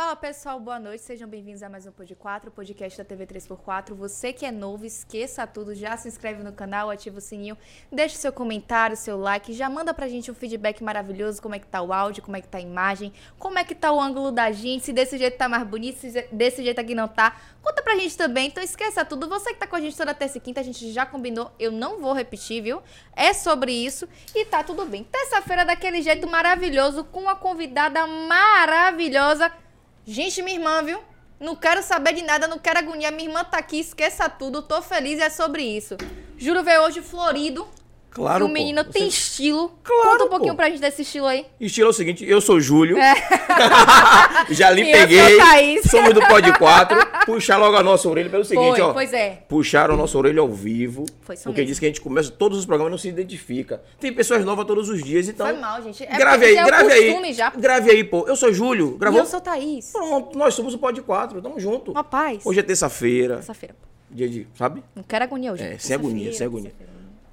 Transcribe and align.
Fala 0.00 0.16
pessoal, 0.16 0.58
boa 0.58 0.78
noite, 0.78 1.02
sejam 1.02 1.28
bem-vindos 1.28 1.62
a 1.62 1.68
mais 1.68 1.84
um 1.84 1.92
Pod 1.92 2.14
4, 2.14 2.50
podcast 2.50 2.96
da 2.96 3.04
TV 3.04 3.26
3x4. 3.26 3.92
Você 3.92 4.32
que 4.32 4.46
é 4.46 4.50
novo, 4.50 4.86
esqueça 4.86 5.46
tudo, 5.46 5.74
já 5.74 5.94
se 5.98 6.08
inscreve 6.08 6.42
no 6.42 6.54
canal, 6.54 6.88
ativa 6.88 7.18
o 7.18 7.20
sininho, 7.20 7.54
deixa 7.92 8.16
seu 8.16 8.32
comentário, 8.32 8.96
seu 8.96 9.18
like, 9.18 9.52
já 9.52 9.68
manda 9.68 9.92
pra 9.92 10.08
gente 10.08 10.30
um 10.30 10.34
feedback 10.34 10.82
maravilhoso, 10.82 11.42
como 11.42 11.54
é 11.54 11.58
que 11.58 11.66
tá 11.66 11.82
o 11.82 11.92
áudio, 11.92 12.22
como 12.22 12.34
é 12.34 12.40
que 12.40 12.48
tá 12.48 12.56
a 12.56 12.62
imagem, 12.62 13.12
como 13.38 13.58
é 13.58 13.62
que 13.62 13.74
tá 13.74 13.92
o 13.92 14.00
ângulo 14.00 14.32
da 14.32 14.50
gente, 14.50 14.86
se 14.86 14.92
desse 14.94 15.18
jeito 15.18 15.36
tá 15.36 15.50
mais 15.50 15.64
bonito, 15.64 15.98
se 15.98 16.26
desse 16.32 16.64
jeito 16.64 16.80
aqui 16.80 16.94
não 16.94 17.06
tá. 17.06 17.38
Conta 17.62 17.82
pra 17.82 17.94
gente 17.94 18.16
também, 18.16 18.46
então 18.46 18.64
esqueça 18.64 19.04
tudo. 19.04 19.28
Você 19.28 19.52
que 19.52 19.60
tá 19.60 19.66
com 19.66 19.76
a 19.76 19.80
gente 19.82 19.98
toda 19.98 20.14
terça 20.14 20.38
e 20.38 20.40
quinta, 20.40 20.60
a 20.60 20.64
gente 20.64 20.90
já 20.92 21.04
combinou, 21.04 21.52
eu 21.58 21.70
não 21.70 22.00
vou 22.00 22.14
repetir, 22.14 22.62
viu? 22.62 22.82
É 23.14 23.34
sobre 23.34 23.70
isso 23.70 24.08
e 24.34 24.46
tá 24.46 24.64
tudo 24.64 24.86
bem. 24.86 25.04
Terça-feira 25.04 25.62
daquele 25.62 26.00
jeito 26.00 26.26
maravilhoso, 26.26 27.04
com 27.04 27.20
uma 27.20 27.36
convidada 27.36 28.06
maravilhosa. 28.06 29.52
Gente, 30.12 30.42
minha 30.42 30.56
irmã, 30.56 30.82
viu? 30.82 30.98
Não 31.38 31.54
quero 31.54 31.84
saber 31.84 32.12
de 32.14 32.22
nada, 32.22 32.48
não 32.48 32.58
quero 32.58 32.80
agonia. 32.80 33.12
Minha 33.12 33.28
irmã 33.28 33.44
tá 33.44 33.58
aqui, 33.58 33.78
esqueça 33.78 34.28
tudo, 34.28 34.60
tô 34.60 34.82
feliz 34.82 35.20
e 35.20 35.22
é 35.22 35.30
sobre 35.30 35.62
isso. 35.62 35.96
Juro 36.36 36.64
veio 36.64 36.82
hoje 36.82 37.00
florido. 37.00 37.64
Claro, 38.10 38.44
que 38.44 38.50
o 38.50 38.52
menino 38.54 38.84
pô. 38.84 38.90
tem 38.90 39.02
Você- 39.02 39.08
estilo. 39.08 39.72
Claro, 39.84 40.08
Conta 40.10 40.24
um 40.24 40.28
pouquinho 40.28 40.52
pô. 40.52 40.56
pra 40.56 40.68
gente 40.70 40.80
desse 40.80 41.02
estilo 41.02 41.26
aí. 41.26 41.46
Estilo 41.60 41.86
é 41.86 41.90
o 41.90 41.92
seguinte, 41.92 42.24
eu 42.28 42.40
sou 42.40 42.60
Júlio. 42.60 42.96
Já 44.50 44.70
lhe 44.70 44.82
E 44.82 44.90
eu 44.90 44.98
sou 44.98 45.06
peguei. 45.06 45.82
Somos 45.82 46.14
do 46.14 46.20
Pod 46.26 46.58
4. 46.58 46.98
Puxar 47.26 47.56
logo 47.58 47.76
a 47.76 47.82
nossa 47.82 48.08
orelha 48.08 48.28
pelo 48.30 48.44
seguinte, 48.44 48.70
Foi, 48.76 48.80
ó. 48.80 48.92
pois 48.92 49.12
é. 49.12 49.42
Puxaram 49.48 49.94
a 49.94 49.96
nossa 49.96 50.16
orelha 50.18 50.40
ao 50.40 50.48
vivo. 50.48 51.04
Foi 51.22 51.34
isso 51.34 51.44
Porque 51.44 51.60
mesmo. 51.60 51.70
diz 51.72 51.78
que 51.78 51.86
a 51.86 51.88
gente 51.88 52.00
começa 52.00 52.30
todos 52.30 52.58
os 52.58 52.66
programas 52.66 52.90
e 52.90 52.92
não 52.92 52.98
se 52.98 53.08
identifica. 53.08 53.82
Tem 53.98 54.12
pessoas 54.12 54.44
novas 54.44 54.66
todos 54.66 54.88
os 54.88 55.02
dias, 55.02 55.28
então. 55.28 55.46
Foi 55.46 55.56
mal, 55.56 55.82
gente. 55.82 56.02
É 56.04 56.16
grave 56.16 56.38
porque 56.46 56.46
aí, 56.46 56.56
é 56.56 56.64
grave 56.64 56.92
aí. 56.92 57.32
já. 57.32 57.50
Grave 57.50 57.90
aí, 57.90 58.04
pô. 58.04 58.24
Eu 58.26 58.36
sou 58.36 58.52
Júlio. 58.52 58.94
E 58.96 58.98
Gravou? 58.98 59.20
eu 59.20 59.26
sou 59.26 59.40
Thaís. 59.40 59.90
Pronto, 59.92 60.36
nós 60.38 60.54
somos 60.54 60.74
o 60.74 60.78
Pod 60.78 61.00
4. 61.00 61.40
Tamo 61.40 61.58
junto. 61.60 61.92
Rapaz. 61.92 62.44
Hoje 62.44 62.60
é 62.60 62.62
terça-feira. 62.62 63.36
Terça-feira. 63.36 63.74
Dia 64.10 64.28
de. 64.28 64.46
Sabe? 64.54 64.82
Não 64.94 65.02
quero 65.04 65.24
agonia 65.24 65.52
hoje. 65.52 65.62
É, 65.62 65.78
sem 65.78 65.94
agonia, 65.94 66.32
sem 66.32 66.46
agonia. 66.46 66.72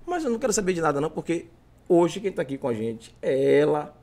Mas 0.07 0.23
eu 0.23 0.31
não 0.31 0.39
quero 0.39 0.53
saber 0.53 0.71
de 0.71 0.79
nada, 0.79 1.01
não, 1.01 1.09
porque 1.09 1.47
hoje 1.87 2.21
quem 2.21 2.31
tá 2.31 2.41
aqui 2.41 2.57
com 2.57 2.69
a 2.69 2.73
gente 2.73 3.13
é 3.21 3.59
ela, 3.59 3.93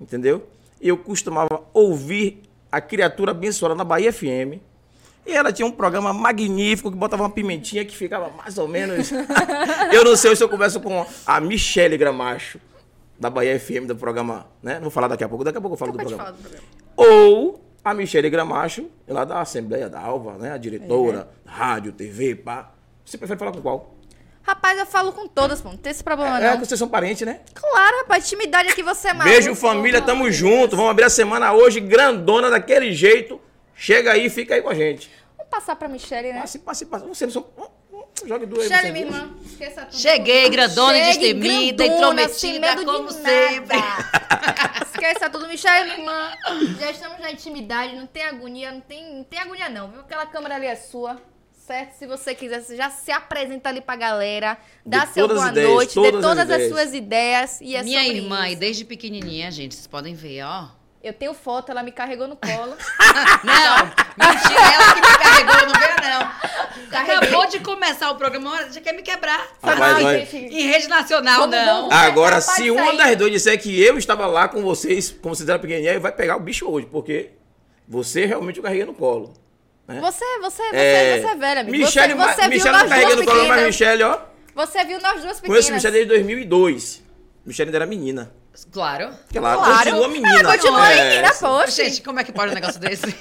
entendeu? 0.00 0.48
Eu 0.80 0.96
costumava 0.96 1.62
ouvir 1.74 2.42
a 2.70 2.80
criatura 2.80 3.32
abençoada 3.32 3.74
na 3.74 3.82
Bahia 3.82 4.12
FM. 4.12 4.62
E 5.26 5.32
ela 5.32 5.52
tinha 5.52 5.66
um 5.66 5.72
programa 5.72 6.12
magnífico 6.12 6.90
que 6.90 6.96
botava 6.96 7.24
uma 7.24 7.30
pimentinha 7.30 7.84
que 7.84 7.94
ficava 7.94 8.30
mais 8.30 8.56
ou 8.56 8.68
menos. 8.68 9.10
eu 9.92 10.04
não 10.04 10.16
sei 10.16 10.34
se 10.36 10.42
eu 10.42 10.48
converso 10.48 10.80
com 10.80 11.04
a 11.26 11.40
Michele 11.40 11.98
Gramacho, 11.98 12.60
da 13.18 13.28
Bahia 13.28 13.58
FM, 13.58 13.86
do 13.86 13.96
programa, 13.96 14.46
né? 14.62 14.74
Não 14.74 14.82
Vou 14.82 14.90
falar 14.90 15.08
daqui 15.08 15.24
a 15.24 15.28
pouco, 15.28 15.44
daqui 15.44 15.58
a 15.58 15.60
pouco 15.60 15.74
eu 15.74 15.78
falo 15.78 15.92
do 15.92 15.98
programa. 15.98 16.22
falar 16.22 16.36
do 16.36 16.40
programa. 16.40 16.64
Ou 16.96 17.60
a 17.84 17.92
Michele 17.92 18.30
Gramacho, 18.30 18.86
lá 19.08 19.24
da 19.24 19.40
Assembleia 19.40 19.88
da 19.88 20.00
Alva, 20.00 20.38
né? 20.38 20.52
A 20.52 20.56
diretora, 20.56 21.28
rádio, 21.44 21.92
TV, 21.92 22.36
pá. 22.36 22.72
Você 23.04 23.18
prefere 23.18 23.38
falar 23.38 23.52
com 23.52 23.60
qual? 23.60 23.97
Rapaz, 24.48 24.78
eu 24.78 24.86
falo 24.86 25.12
com 25.12 25.28
todas, 25.28 25.60
pô. 25.60 25.68
Não 25.68 25.76
tem 25.76 25.90
esse 25.90 26.02
problema, 26.02 26.38
É, 26.40 26.50
não. 26.52 26.58
que 26.58 26.64
vocês 26.66 26.78
são 26.78 26.88
parentes, 26.88 27.26
né? 27.26 27.40
Claro, 27.52 27.98
rapaz. 27.98 28.24
Intimidade 28.24 28.70
aqui 28.70 28.82
você 28.82 29.08
é 29.08 29.12
maluco. 29.12 29.28
Beijo, 29.28 29.54
família, 29.54 30.00
tamo 30.00 30.30
junto. 30.32 30.74
Vamos 30.74 30.90
abrir 30.90 31.04
a 31.04 31.10
semana 31.10 31.52
hoje, 31.52 31.80
grandona, 31.80 32.48
daquele 32.48 32.92
jeito. 32.94 33.38
Chega 33.74 34.12
aí, 34.12 34.30
fica 34.30 34.54
aí 34.54 34.62
com 34.62 34.70
a 34.70 34.74
gente. 34.74 35.10
Vamos 35.36 35.50
passar 35.50 35.76
pra 35.76 35.86
Michelle, 35.86 36.32
né? 36.32 36.40
Passe, 36.40 36.58
passe, 36.60 36.86
passe. 36.86 37.06
Você 37.06 37.26
não 37.26 37.32
só. 37.32 37.46
Jogue 38.26 38.46
duas 38.46 38.62
aí. 38.62 38.68
Michelle, 38.70 38.92
minha 38.92 39.04
irmã. 39.04 39.30
Esqueça 39.44 39.82
tudo. 39.84 40.00
Cheguei, 40.00 40.48
grandona 40.48 40.94
Chegue 40.98 41.06
destemida, 41.34 41.84
grandona, 41.86 42.22
intrometida, 42.22 42.58
medo 42.68 42.80
de 42.80 42.86
como 42.86 43.02
nada. 43.04 43.12
sempre. 43.12 43.78
Esqueça 44.92 45.30
tudo, 45.30 45.46
Michelle, 45.46 45.84
minha 45.84 45.98
irmã. 45.98 46.32
Já 46.80 46.90
estamos 46.90 47.20
na 47.20 47.30
intimidade, 47.30 47.94
não 47.94 48.06
tem 48.06 48.24
agonia, 48.24 48.72
não 48.72 48.80
tem, 48.80 49.14
não 49.14 49.24
tem 49.24 49.38
agonia 49.40 49.68
não, 49.68 49.90
viu? 49.90 50.00
Aquela 50.00 50.24
câmera 50.26 50.54
ali 50.56 50.66
é 50.66 50.74
sua, 50.74 51.20
certo? 51.68 51.92
Se 51.92 52.06
você 52.06 52.34
quiser, 52.34 52.62
você 52.62 52.74
já 52.74 52.88
se 52.88 53.12
apresenta 53.12 53.68
ali 53.68 53.82
pra 53.82 53.94
galera, 53.94 54.56
dá 54.84 55.04
Dê 55.04 55.12
seu 55.12 55.28
boa 55.28 55.50
ideias, 55.50 55.70
noite, 55.70 56.00
dê 56.00 56.10
todas 56.12 56.16
as 56.16 56.22
todas 56.22 56.38
as, 56.38 56.56
ideias. 56.56 56.72
suas 56.72 56.94
ideias 56.94 57.60
e 57.60 57.76
é 57.76 57.82
Minha 57.82 58.00
sobre 58.00 58.16
irmã, 58.16 58.48
e 58.48 58.52
isso. 58.52 58.60
desde 58.60 58.84
pequenininha, 58.86 59.50
gente, 59.50 59.74
vocês 59.74 59.86
podem 59.86 60.14
ver, 60.14 60.44
ó. 60.44 60.68
Eu 61.00 61.12
tenho 61.12 61.32
foto, 61.32 61.70
ela 61.70 61.82
me 61.82 61.92
carregou 61.92 62.26
no 62.26 62.36
colo. 62.36 62.74
Não, 63.44 63.86
mentira, 64.16 64.60
ela 64.60 64.94
que 64.94 65.00
me 65.00 65.18
carregou, 65.18 65.68
não 65.68 65.80
veio 65.80 65.96
não. 66.02 66.90
Carreguei. 66.90 67.16
Acabou 67.16 67.46
de 67.46 67.60
começar 67.60 68.10
o 68.10 68.16
programa, 68.16 68.68
já 68.72 68.80
quer 68.80 68.92
me 68.92 69.02
quebrar. 69.02 69.46
Rapaz, 69.62 69.98
gente. 69.98 70.36
Em 70.36 70.66
rede 70.66 70.88
nacional, 70.88 71.46
não. 71.46 71.92
Agora, 71.92 72.40
se 72.40 72.64
de 72.64 72.70
uma 72.72 72.94
das 72.94 73.16
duas 73.16 73.30
disser 73.30 73.60
que 73.62 73.80
eu 73.80 73.96
estava 73.96 74.26
lá 74.26 74.48
com 74.48 74.60
vocês, 74.60 75.10
como 75.22 75.36
vocês 75.36 75.48
eram 75.48 75.60
pequenininha, 75.60 76.00
vai 76.00 76.10
pegar 76.10 76.36
o 76.36 76.40
bicho 76.40 76.68
hoje, 76.68 76.88
porque 76.90 77.30
você 77.86 78.26
realmente 78.26 78.56
eu 78.56 78.62
carreguei 78.64 78.84
no 78.84 78.92
colo. 78.94 79.32
Né? 79.94 80.00
Você, 80.00 80.24
você, 80.40 80.62
você, 80.62 80.76
É, 80.76 81.20
você 81.20 81.26
é 81.26 81.34
velha, 81.34 81.60
amigo. 81.62 81.76
Michele, 81.76 82.14
você, 82.14 82.32
você 82.34 82.40
viu 82.42 82.50
Michele 82.50 82.88
carreguei 82.88 83.14
duas 83.14 83.26
no 83.26 83.32
colo, 83.32 83.48
mas. 83.48 83.62
Michele, 83.66 84.02
ó. 84.02 84.18
Você 84.54 84.84
viu 84.84 85.00
nós 85.00 85.22
duas 85.22 85.40
pequenas. 85.40 85.46
Conheço 85.46 85.72
Michele 85.72 85.92
desde 85.92 86.08
2002. 86.08 87.02
Michele 87.46 87.68
ainda 87.68 87.78
era 87.78 87.86
menina. 87.86 88.30
Claro. 88.72 89.10
Ela 89.32 89.54
Claro. 89.54 89.72
continua 89.78 90.08
menina. 90.08 90.40
Ela 90.40 90.52
continua 90.58 90.90
É, 90.90 91.10
menina, 91.10 91.34
poxa. 91.34 91.84
Gente, 91.84 92.02
como 92.02 92.18
é 92.20 92.24
que 92.24 92.32
pode 92.32 92.50
um 92.52 92.54
negócio 92.54 92.80
desse? 92.80 93.06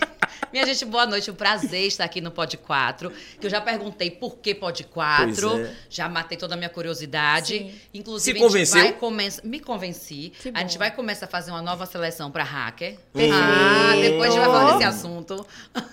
Minha 0.57 0.65
gente, 0.65 0.85
boa 0.85 1.05
noite. 1.05 1.29
Um 1.29 1.35
prazer 1.35 1.85
estar 1.85 2.03
aqui 2.03 2.19
no 2.19 2.31
Pod 2.31 2.57
4. 2.57 3.11
Que 3.39 3.45
eu 3.45 3.49
já 3.51 3.61
perguntei 3.61 4.09
por 4.09 4.37
que 4.37 4.55
Pod 4.55 4.83
4. 4.85 5.35
Pois 5.49 5.59
é. 5.67 5.75
Já 5.87 6.09
matei 6.09 6.35
toda 6.35 6.55
a 6.55 6.57
minha 6.57 6.67
curiosidade. 6.67 7.59
Sim. 7.59 7.75
Inclusive, 7.93 8.39
Se 8.39 8.43
convenceu? 8.43 8.79
a 8.79 8.81
gente 8.81 8.91
vai 8.93 8.99
começar. 8.99 9.45
Me 9.45 9.59
convenci. 9.59 10.33
A 10.55 10.61
gente 10.61 10.79
vai 10.79 10.89
começar 10.89 11.27
a 11.27 11.29
fazer 11.29 11.51
uma 11.51 11.61
nova 11.61 11.85
seleção 11.85 12.31
para 12.31 12.43
hacker. 12.43 12.97
Perfeito. 13.13 13.35
Ah, 13.35 13.95
depois 14.01 14.31
a 14.31 14.33
gente 14.33 14.39
vai 14.39 14.49
falar 14.49 14.71
desse 14.71 14.83
assunto. 14.85 15.45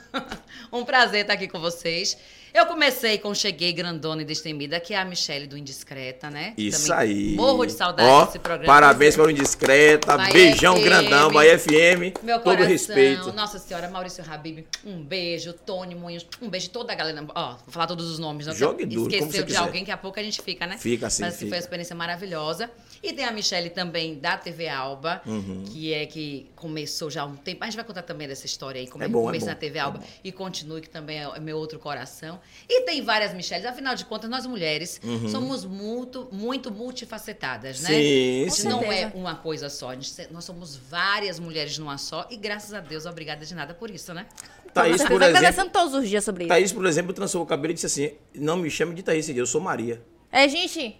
um 0.73 0.83
prazer 0.83 1.21
estar 1.21 1.35
aqui 1.35 1.47
com 1.47 1.61
vocês. 1.61 2.17
Eu 2.55 2.67
comecei 2.67 3.19
com 3.19 3.35
Cheguei 3.35 3.73
Grandona 3.73 4.23
e 4.23 4.25
Destemida, 4.25 4.79
que 4.79 4.95
é 4.95 4.97
a 4.97 5.05
Michelle 5.05 5.45
do 5.49 5.59
Indiscreta, 5.59 6.31
né? 6.31 6.55
Isso 6.57 6.87
Também 6.87 7.03
aí. 7.03 7.35
Morro 7.35 7.67
de 7.67 7.73
saudade 7.73 8.09
Ó, 8.09 8.25
desse 8.27 8.39
programa. 8.39 8.73
Parabéns 8.73 9.17
para 9.17 9.25
o 9.25 9.31
Indiscreta. 9.31 10.17
Bahia 10.17 10.33
beijão 10.33 10.77
FM. 10.77 10.85
grandão, 10.85 11.33
Bahia 11.33 11.59
FM. 11.59 12.15
Meu 12.23 12.37
todo 12.39 12.45
coração, 12.45 12.69
respeito. 12.69 13.33
Nossa 13.33 13.59
Senhora, 13.59 13.89
Maurício 13.91 14.23
Habib, 14.31 14.65
um 14.87 15.03
beijo, 15.03 15.53
Tony 15.53 15.97
Munhos, 15.97 16.25
um 16.41 16.49
beijo 16.49 16.71
toda 16.71 16.93
a 16.93 16.95
galera. 16.95 17.27
Ó, 17.35 17.49
vou 17.57 17.73
falar 17.73 17.89
todos 17.89 18.09
os 18.09 18.21
nomes, 18.21 18.47
não 18.47 18.55
Jogue 18.55 18.87
duro, 18.87 19.11
como 19.11 19.11
você 19.11 19.17
Esqueceu 19.17 19.41
de 19.43 19.47
quiser. 19.49 19.59
alguém, 19.59 19.85
que 19.85 19.91
a 19.91 19.97
pouco 19.97 20.21
a 20.21 20.23
gente 20.23 20.41
fica, 20.41 20.65
né? 20.65 20.79
Fica 20.79 21.09
assim, 21.09 21.23
Mas 21.23 21.35
assim, 21.35 21.39
fica. 21.47 21.49
foi 21.51 21.59
uma 21.59 21.61
experiência 21.65 21.97
maravilhosa. 21.97 22.71
E 23.07 23.13
tem 23.13 23.25
a 23.27 23.31
Michelle 23.31 23.69
também, 23.69 24.19
da 24.19 24.39
TV 24.39 24.67
Alba, 24.67 25.21
Uhum. 25.27 25.63
que 25.67 25.93
é 25.93 26.07
que 26.07 26.51
começou 26.57 27.11
já 27.11 27.21
há 27.23 27.27
um 27.27 27.37
tempo. 27.37 27.63
A 27.63 27.67
gente 27.67 27.77
vai 27.77 27.85
contar 27.85 28.01
também 28.03 28.27
dessa 28.27 28.47
história 28.47 28.81
aí, 28.81 28.87
como 28.89 29.05
É 29.05 29.07
é, 29.07 29.11
é 29.11 29.13
comecei 29.13 29.41
bom, 29.41 29.47
na 29.47 29.55
TV 29.55 29.79
é 29.79 29.83
Alba. 29.83 29.99
bom. 29.99 30.05
E 30.25 30.33
continue, 30.33 30.81
que 30.81 30.89
também 30.89 31.19
é 31.23 31.39
meu 31.39 31.59
outro 31.59 31.79
coração. 31.79 32.41
E 32.67 32.81
tem 32.87 33.03
várias 33.03 33.35
Michelles. 33.35 33.67
Afinal 33.67 33.95
de 33.95 34.07
contas, 34.07 34.31
nós 34.31 34.47
mulheres 34.47 34.99
somos 35.31 35.67
muito, 35.67 36.29
muito 36.33 36.71
multifacetadas, 36.73 37.81
né? 37.83 37.91
Uhum. 37.91 38.51
Sim, 38.51 38.63
sim. 38.63 38.69
não 38.69 38.91
é 38.91 39.13
uma 39.15 39.35
coisa 39.35 39.69
só. 39.69 39.91
a 39.91 39.95
gente- 39.95 40.33
nós 40.33 40.45
somos 40.45 40.75
várias 40.77 41.39
mulheres 41.39 41.77
numa 41.79 41.99
só. 41.99 42.27
E 42.31 42.37
graças 42.37 42.73
a 42.73 42.81
Deus, 42.81 43.05
obrigada 43.05 43.45
de 43.45 43.55
nada 43.55 43.75
por 43.75 43.91
isso, 43.91 44.15
né? 44.15 44.27
Thaís, 44.73 45.03
por 45.03 45.13
exemplo, 45.23 45.35
conversando 45.37 45.71
todos 45.71 45.95
os 45.95 46.09
dias 46.09 46.25
sobre 46.25 46.45
isso. 46.45 46.49
Thaís, 46.49 46.73
por 46.73 46.87
exemplo, 46.87 47.13
trançou 47.13 47.43
o 47.43 47.47
cabelo 47.47 47.71
e 47.73 47.75
disse 47.75 47.87
assim: 47.87 48.13
Não 48.35 48.57
me 48.57 48.71
chame 48.71 48.95
de 48.95 49.03
Thaís, 49.03 49.29
eu 49.29 49.47
sou 49.47 49.61
Maria. 49.61 50.03
É, 50.33 50.49
gente, 50.49 50.97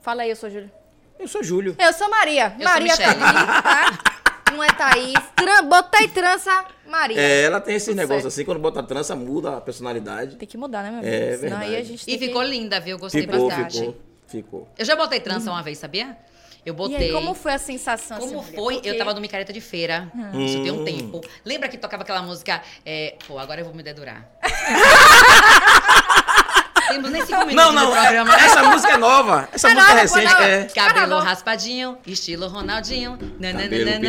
fala 0.00 0.22
aí, 0.22 0.30
eu 0.30 0.36
sou 0.36 0.48
Júlia. 0.50 0.70
Eu 1.18 1.28
sou 1.28 1.42
Júlio. 1.42 1.74
Eu 1.78 1.92
sou 1.92 2.08
Maria. 2.10 2.54
Eu 2.58 2.62
sou 2.62 2.64
Maria 2.64 2.96
tá 2.96 3.06
Michele. 3.14 3.24
ali, 3.24 3.46
tá? 3.62 3.98
Não 4.52 4.62
é 4.62 4.68
Thaís. 4.68 5.14
Tran... 5.34 5.64
Botei 5.64 6.08
trança, 6.08 6.64
Maria. 6.86 7.20
É, 7.20 7.42
ela 7.42 7.60
tem 7.60 7.74
esses 7.74 7.94
negócios 7.96 8.26
assim, 8.26 8.44
quando 8.44 8.60
bota 8.60 8.80
a 8.80 8.82
trança, 8.82 9.16
muda 9.16 9.56
a 9.56 9.60
personalidade. 9.60 10.36
Tem 10.36 10.46
que 10.48 10.56
mudar, 10.56 10.82
né, 10.82 10.90
meu 10.90 11.00
É, 11.04 11.28
amigo? 11.28 11.40
Senão 11.40 11.56
aí 11.58 11.64
a 11.64 11.68
verdade. 11.70 11.88
gente 11.88 12.02
E 12.02 12.04
tem 12.06 12.18
que- 12.18 12.26
ficou 12.26 12.42
linda, 12.42 12.78
viu? 12.80 12.98
Gostei 12.98 13.22
Ficou, 13.22 13.48
bastante. 13.48 13.78
ficou, 13.78 13.96
ficou. 14.28 14.68
Eu 14.78 14.84
já 14.84 14.94
botei 14.94 15.18
trança 15.20 15.50
uma 15.50 15.62
vez, 15.62 15.78
sabia? 15.78 16.16
Eu 16.64 16.74
E 16.74 16.76
botei. 16.76 16.96
aí, 16.96 17.12
como 17.12 17.32
foi 17.34 17.52
a 17.54 17.58
sensação? 17.58 18.18
Como 18.18 18.40
assim, 18.40 18.54
foi? 18.56 18.74
Porque- 18.74 18.88
Eu 18.88 18.98
tava 18.98 19.14
no 19.14 19.20
micareta 19.20 19.52
de 19.52 19.60
feira. 19.60 20.10
Isso 20.44 20.62
tem 20.62 20.70
um 20.72 20.80
Hum. 20.80 20.84
tempo. 20.84 21.20
Lembra 21.44 21.68
que 21.68 21.78
tocava 21.78 22.02
aquela 22.02 22.22
música? 22.22 22.60
É... 22.84 23.14
Pô, 23.26 23.38
agora 23.38 23.60
eu 23.60 23.64
vou 23.64 23.74
me 23.74 23.82
dedurar. 23.84 24.28
Minutos 27.46 27.64
Não, 27.66 27.72
não, 27.72 27.90
de 27.92 28.00
programa. 28.00 28.34
essa 28.40 28.62
música 28.64 28.92
é 28.92 28.96
nova. 28.96 29.48
Essa 29.52 29.68
É 29.70 29.74
música 29.74 29.92
é 29.92 29.94
nova, 29.94 30.02
recente. 30.02 30.34
pô, 30.34 30.40
não. 30.40 30.46
É. 30.46 30.64
Cabelo 30.64 31.18
raspadinho, 31.20 31.98
estilo 32.06 32.48
Ronaldinho. 32.48 33.18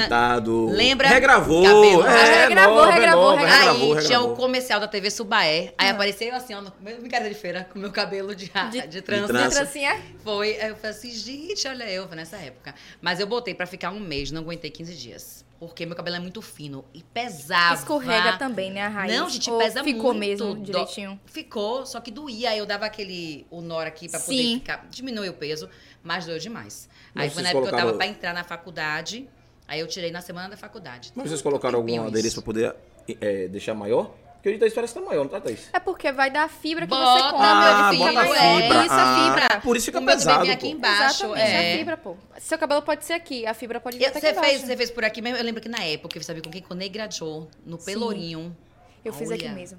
Cabelo. 0.10 0.70
Lembra? 0.72 1.08
Regravou. 1.08 1.64
Cabelo 1.64 2.06
é, 2.06 2.10
raspadinho. 2.10 2.48
Regravou, 2.48 2.76
nova, 2.76 2.92
é 2.92 2.94
regravou, 2.96 3.24
nova, 3.24 3.38
regravou. 3.38 3.58
regravou, 3.68 3.98
Aí 3.98 4.06
tinha 4.06 4.20
o 4.20 4.22
regravou. 4.24 4.36
comercial 4.36 4.80
da 4.80 4.88
TV 4.88 5.10
Subaé. 5.12 5.74
Aí 5.78 5.90
apareceu 5.90 6.28
eu 6.30 6.36
assim, 6.36 6.54
ó, 6.54 6.62
no 6.62 6.74
meu 6.82 7.02
micareta 7.02 7.30
de 7.30 7.36
feira, 7.40 7.68
com 7.72 7.80
meu 7.80 7.92
cabelo 7.92 8.36
de, 8.36 8.52
de, 8.72 8.88
De- 8.88 9.02
trança. 9.02 9.28
de 9.28 9.34
trança. 9.34 9.56
Trancinha? 9.62 9.96
Foi, 10.24 10.60
aí 10.60 10.70
eu 10.70 10.76
falei 10.76 10.92
assim, 10.92 11.12
gente, 11.12 11.68
olha 11.68 11.90
eu, 11.90 12.08
foi 12.08 12.16
nessa 12.18 12.38
época. 12.38 12.74
Mas 13.02 13.20
eu 13.20 13.28
botei 13.28 13.54
pra 13.54 13.66
ficar 13.66 13.92
um 13.92 14.00
mês, 14.00 14.32
não 14.32 14.42
aguentei 14.42 14.70
15 14.70 14.94
dias. 14.96 15.46
Porque 15.60 15.86
meu 15.88 15.96
cabelo 15.96 16.18
é 16.18 16.20
muito 16.20 16.40
fino 16.42 16.86
e 16.94 17.02
pesava. 17.02 17.74
Escorrega 17.76 18.38
também, 18.38 18.72
né, 18.72 18.82
a 18.82 18.88
raiz? 18.90 19.16
Não, 19.16 19.28
gente, 19.28 19.50
Ou 19.50 19.58
pesa 19.58 19.84
ficou 19.84 20.14
muito. 20.14 20.20
mesmo 20.20 20.54
Do- 20.56 20.62
direitinho? 20.62 21.20
Ficou, 21.26 21.84
só 21.86 22.00
que 22.00 22.12
doía. 22.12 22.52
Aí 22.52 22.60
eu 22.60 22.66
dava 22.66 22.86
aquele, 22.86 23.46
o 23.50 23.60
nó 23.62 23.80
aqui 23.80 24.08
pra 24.08 24.20
poder 24.20 24.36
Sim. 24.38 24.60
ficar, 24.60 24.86
diminuir 24.90 25.30
o 25.30 25.34
peso, 25.34 25.68
mas 26.04 26.26
doeu 26.26 26.38
demais. 26.38 26.88
Mas 27.14 27.24
aí 27.24 27.30
foi 27.32 27.42
na 27.44 27.50
época 27.50 27.68
que 27.70 27.74
eu 27.74 27.78
tava 27.80 27.94
pra 27.94 28.06
entrar 28.06 28.34
na 28.34 28.44
faculdade, 28.44 29.28
aí 29.68 29.80
eu 29.80 29.88
tirei 29.88 30.12
na 30.12 30.22
semana 30.22 30.50
da 30.50 30.58
faculdade. 30.58 31.12
Mas 31.16 31.30
vocês 31.30 31.42
colocaram 31.42 31.80
algum 31.80 31.90
isso. 31.92 32.02
adereço 32.08 32.36
pra 32.36 32.44
poder 32.44 32.76
é, 33.20 33.48
deixar 33.48 33.74
maior? 33.74 34.14
Porque 34.38 34.50
o 34.50 34.54
de 34.54 34.60
Thaís 34.60 34.74
parece 34.74 34.94
que 34.94 35.00
tá 35.00 35.06
maior, 35.06 35.24
não 35.24 35.30
tá, 35.30 35.42
Thaís? 35.42 35.70
É 35.74 35.80
porque 35.80 36.12
vai 36.12 36.30
dar 36.32 36.48
fibra 36.50 36.86
que 36.86 36.90
Bota, 36.90 37.24
você 37.24 37.32
come. 37.32 37.44
Ah, 37.46 37.90
fica 37.92 38.04
bota 38.04 38.14
maior. 38.14 38.62
fibra. 38.62 38.86
Isso, 38.86 38.94
a 38.94 39.02
Ah, 39.02 39.16
fibra. 39.42 39.60
por 39.62 39.78
isso 39.78 39.86
fica 39.88 40.02
pesado, 40.02 40.52
aqui 40.52 40.68
embaixo. 40.70 41.26
Exatamente, 41.26 41.52
é. 41.52 41.74
a 41.74 41.78
fibra, 41.78 41.98
pô. 41.98 42.16
Seu 42.40 42.58
cabelo 42.58 42.82
pode 42.82 43.04
ser 43.06 43.14
aqui, 43.14 43.46
a 43.46 43.54
fibra 43.54 43.80
pode 43.80 43.98
vir 43.98 44.04
Eu- 44.06 44.10
até 44.12 44.20
Você 44.20 44.28
aqui 44.28 44.40
fez, 44.40 44.62
você 44.62 44.78
fez 44.78 44.92
por 44.92 45.04
aqui 45.04 45.22
mesmo? 45.22 45.38
Eu 45.38 45.44
lembro 45.44 45.62
que 45.62 45.68
na 45.70 45.84
época, 45.84 46.20
você 46.20 46.24
sabia 46.26 46.42
com 46.44 46.50
quem? 46.50 46.62
Com 46.62 46.74
Negra 46.76 47.10
Joe, 47.12 47.48
no 47.66 47.78
Pelourinho. 47.78 48.56
Eu 49.04 49.12
fiz 49.14 49.32
aqui 49.32 49.46
Olha. 49.46 49.54
mesmo. 49.54 49.78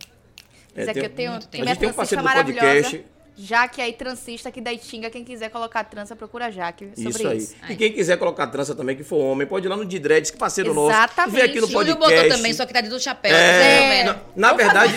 É, 0.74 0.80
Fiz 0.80 0.88
aqui, 0.88 1.08
tem- 1.08 1.26
eu 1.26 1.40
tenho, 1.40 1.62
A 1.62 1.64
minha 1.64 1.66
gente 1.74 1.78
tem 1.80 1.88
um 1.88 1.92
parceiro 1.92 2.22
do 2.22 2.24
maravilhosa. 2.24 2.66
podcast. 2.66 3.04
Jaque 3.38 3.80
aí, 3.80 3.92
transista 3.92 4.48
aqui 4.48 4.60
da 4.60 4.72
Itinga. 4.72 5.08
Quem 5.10 5.22
quiser 5.22 5.48
colocar 5.48 5.84
trança, 5.84 6.16
procura 6.16 6.50
Jaque 6.50 6.90
sobre 6.96 7.10
Isso 7.10 7.28
aí. 7.28 7.38
isso. 7.38 7.54
E 7.68 7.76
quem 7.76 7.92
quiser 7.92 8.16
colocar 8.18 8.48
trança 8.48 8.74
também, 8.74 8.96
que 8.96 9.04
for 9.04 9.18
homem, 9.18 9.46
pode 9.46 9.66
ir 9.66 9.68
lá 9.68 9.76
no 9.76 9.84
Didreads, 9.86 10.32
que 10.32 10.36
parceiro 10.36 10.70
Exatamente. 10.70 11.36
nosso. 11.36 11.44
Aqui 11.44 11.60
no 11.60 11.68
Júlio 11.68 11.96
botou 11.96 12.28
também, 12.28 12.52
só 12.52 12.66
que 12.66 12.72
tá 12.72 12.80
de 12.80 12.88
do 12.88 12.98
chapéu. 12.98 13.34
É, 13.34 14.02
vendo? 14.02 14.18
na, 14.34 14.48
na 14.50 14.52
verdade, 14.54 14.96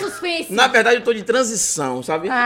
na 0.50 0.66
verdade 0.66 0.96
eu 0.96 1.04
tô 1.04 1.12
de 1.14 1.22
transição, 1.22 2.02
sabe? 2.02 2.28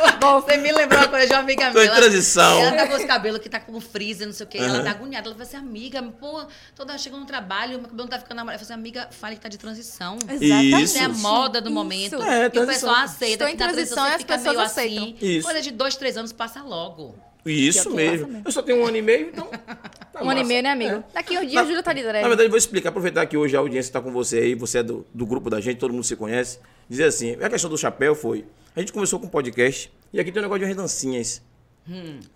Bom, 0.20 0.40
você 0.40 0.56
me 0.56 0.70
lembrou 0.72 1.00
uma 1.00 1.08
coisa 1.08 1.26
de 1.26 1.32
uma 1.32 1.40
amiga 1.40 1.70
Tô 1.70 1.78
minha. 1.80 1.92
em 1.92 1.94
transição. 1.96 2.58
Ela 2.60 2.76
tá 2.76 2.86
com 2.88 2.94
os 2.96 3.04
cabelos 3.04 3.40
que 3.40 3.48
tá 3.48 3.60
com 3.60 3.80
freezer, 3.80 4.26
não 4.26 4.34
sei 4.34 4.46
o 4.46 4.48
quê. 4.48 4.58
Ela 4.58 4.82
tá 4.82 4.90
agoniada. 4.90 5.28
Ela 5.28 5.34
falou 5.34 5.46
assim, 5.48 5.56
amiga, 5.56 6.02
pô, 6.02 6.44
toda 6.74 6.96
chegando 6.98 7.20
no 7.20 7.26
trabalho, 7.26 7.72
meu 7.78 7.82
cabelo 7.88 8.02
não 8.02 8.08
tá 8.08 8.18
ficando 8.18 8.40
amarelo. 8.40 8.62
Eu 8.62 8.66
falei 8.66 8.74
assim, 8.80 8.80
amiga, 8.98 9.08
fale 9.12 9.36
que 9.36 9.40
tá 9.42 9.48
de 9.48 9.58
transição. 9.58 10.16
Exatamente. 10.28 10.82
Isso. 10.82 10.98
É 10.98 11.02
a 11.04 11.08
moda 11.08 11.60
do 11.60 11.68
Isso. 11.68 11.74
momento. 11.74 12.22
É, 12.22 12.44
e 12.44 12.46
o 12.46 12.50
transição. 12.50 12.66
pessoal 12.66 12.94
aceita. 12.96 13.32
Estou 13.32 13.46
que 13.48 13.52
em 13.54 13.56
transição 13.56 14.06
e 14.06 14.10
as 14.10 14.16
fica 14.18 14.36
pessoas 14.36 14.56
meio 14.56 14.66
aceitam. 14.66 15.04
Assim, 15.04 15.16
Isso. 15.20 15.44
Coisa 15.46 15.60
de 15.62 15.70
dois, 15.70 15.96
três 15.96 16.16
anos 16.16 16.32
passa 16.32 16.62
logo. 16.62 17.14
Isso 17.46 17.90
mesmo. 17.90 18.26
mesmo. 18.28 18.42
Eu 18.44 18.52
só 18.52 18.60
tenho 18.60 18.82
um 18.82 18.86
ano 18.86 18.98
e 18.98 19.02
meio, 19.02 19.28
então. 19.30 19.46
tá 20.12 20.22
Um 20.22 20.28
ano 20.28 20.32
e 20.32 20.34
massa. 20.42 20.44
meio, 20.44 20.62
né, 20.62 20.70
amigo? 20.72 20.96
É. 20.96 21.02
Daqui 21.14 21.38
um 21.38 21.46
dia 21.46 21.54
Na- 21.54 21.62
o 21.62 21.66
Júlio 21.66 21.82
tá 21.82 21.92
dread. 21.94 22.12
Na 22.20 22.28
verdade, 22.28 22.44
eu 22.44 22.50
vou 22.50 22.58
explicar, 22.58 22.90
aproveitar 22.90 23.24
que 23.24 23.34
hoje 23.36 23.56
a 23.56 23.60
audiência 23.60 23.88
está 23.88 24.00
com 24.00 24.12
você 24.12 24.38
aí, 24.40 24.54
você 24.54 24.78
é 24.78 24.82
do, 24.82 25.06
do 25.14 25.24
grupo 25.24 25.48
da 25.48 25.58
gente, 25.58 25.78
todo 25.78 25.90
mundo 25.92 26.04
se 26.04 26.14
conhece. 26.16 26.58
Dizer 26.86 27.04
assim, 27.04 27.36
a 27.42 27.48
questão 27.48 27.70
do 27.70 27.78
chapéu 27.78 28.14
foi, 28.14 28.44
a 28.74 28.80
gente 28.80 28.92
começou 28.92 29.18
com 29.18 29.26
um 29.26 29.30
podcast, 29.30 29.92
e 30.12 30.20
aqui 30.20 30.30
tem 30.32 30.40
um 30.40 30.44
negócio 30.44 30.60
de 30.60 30.64
umas 30.66 30.76
dancinhas. 30.76 31.42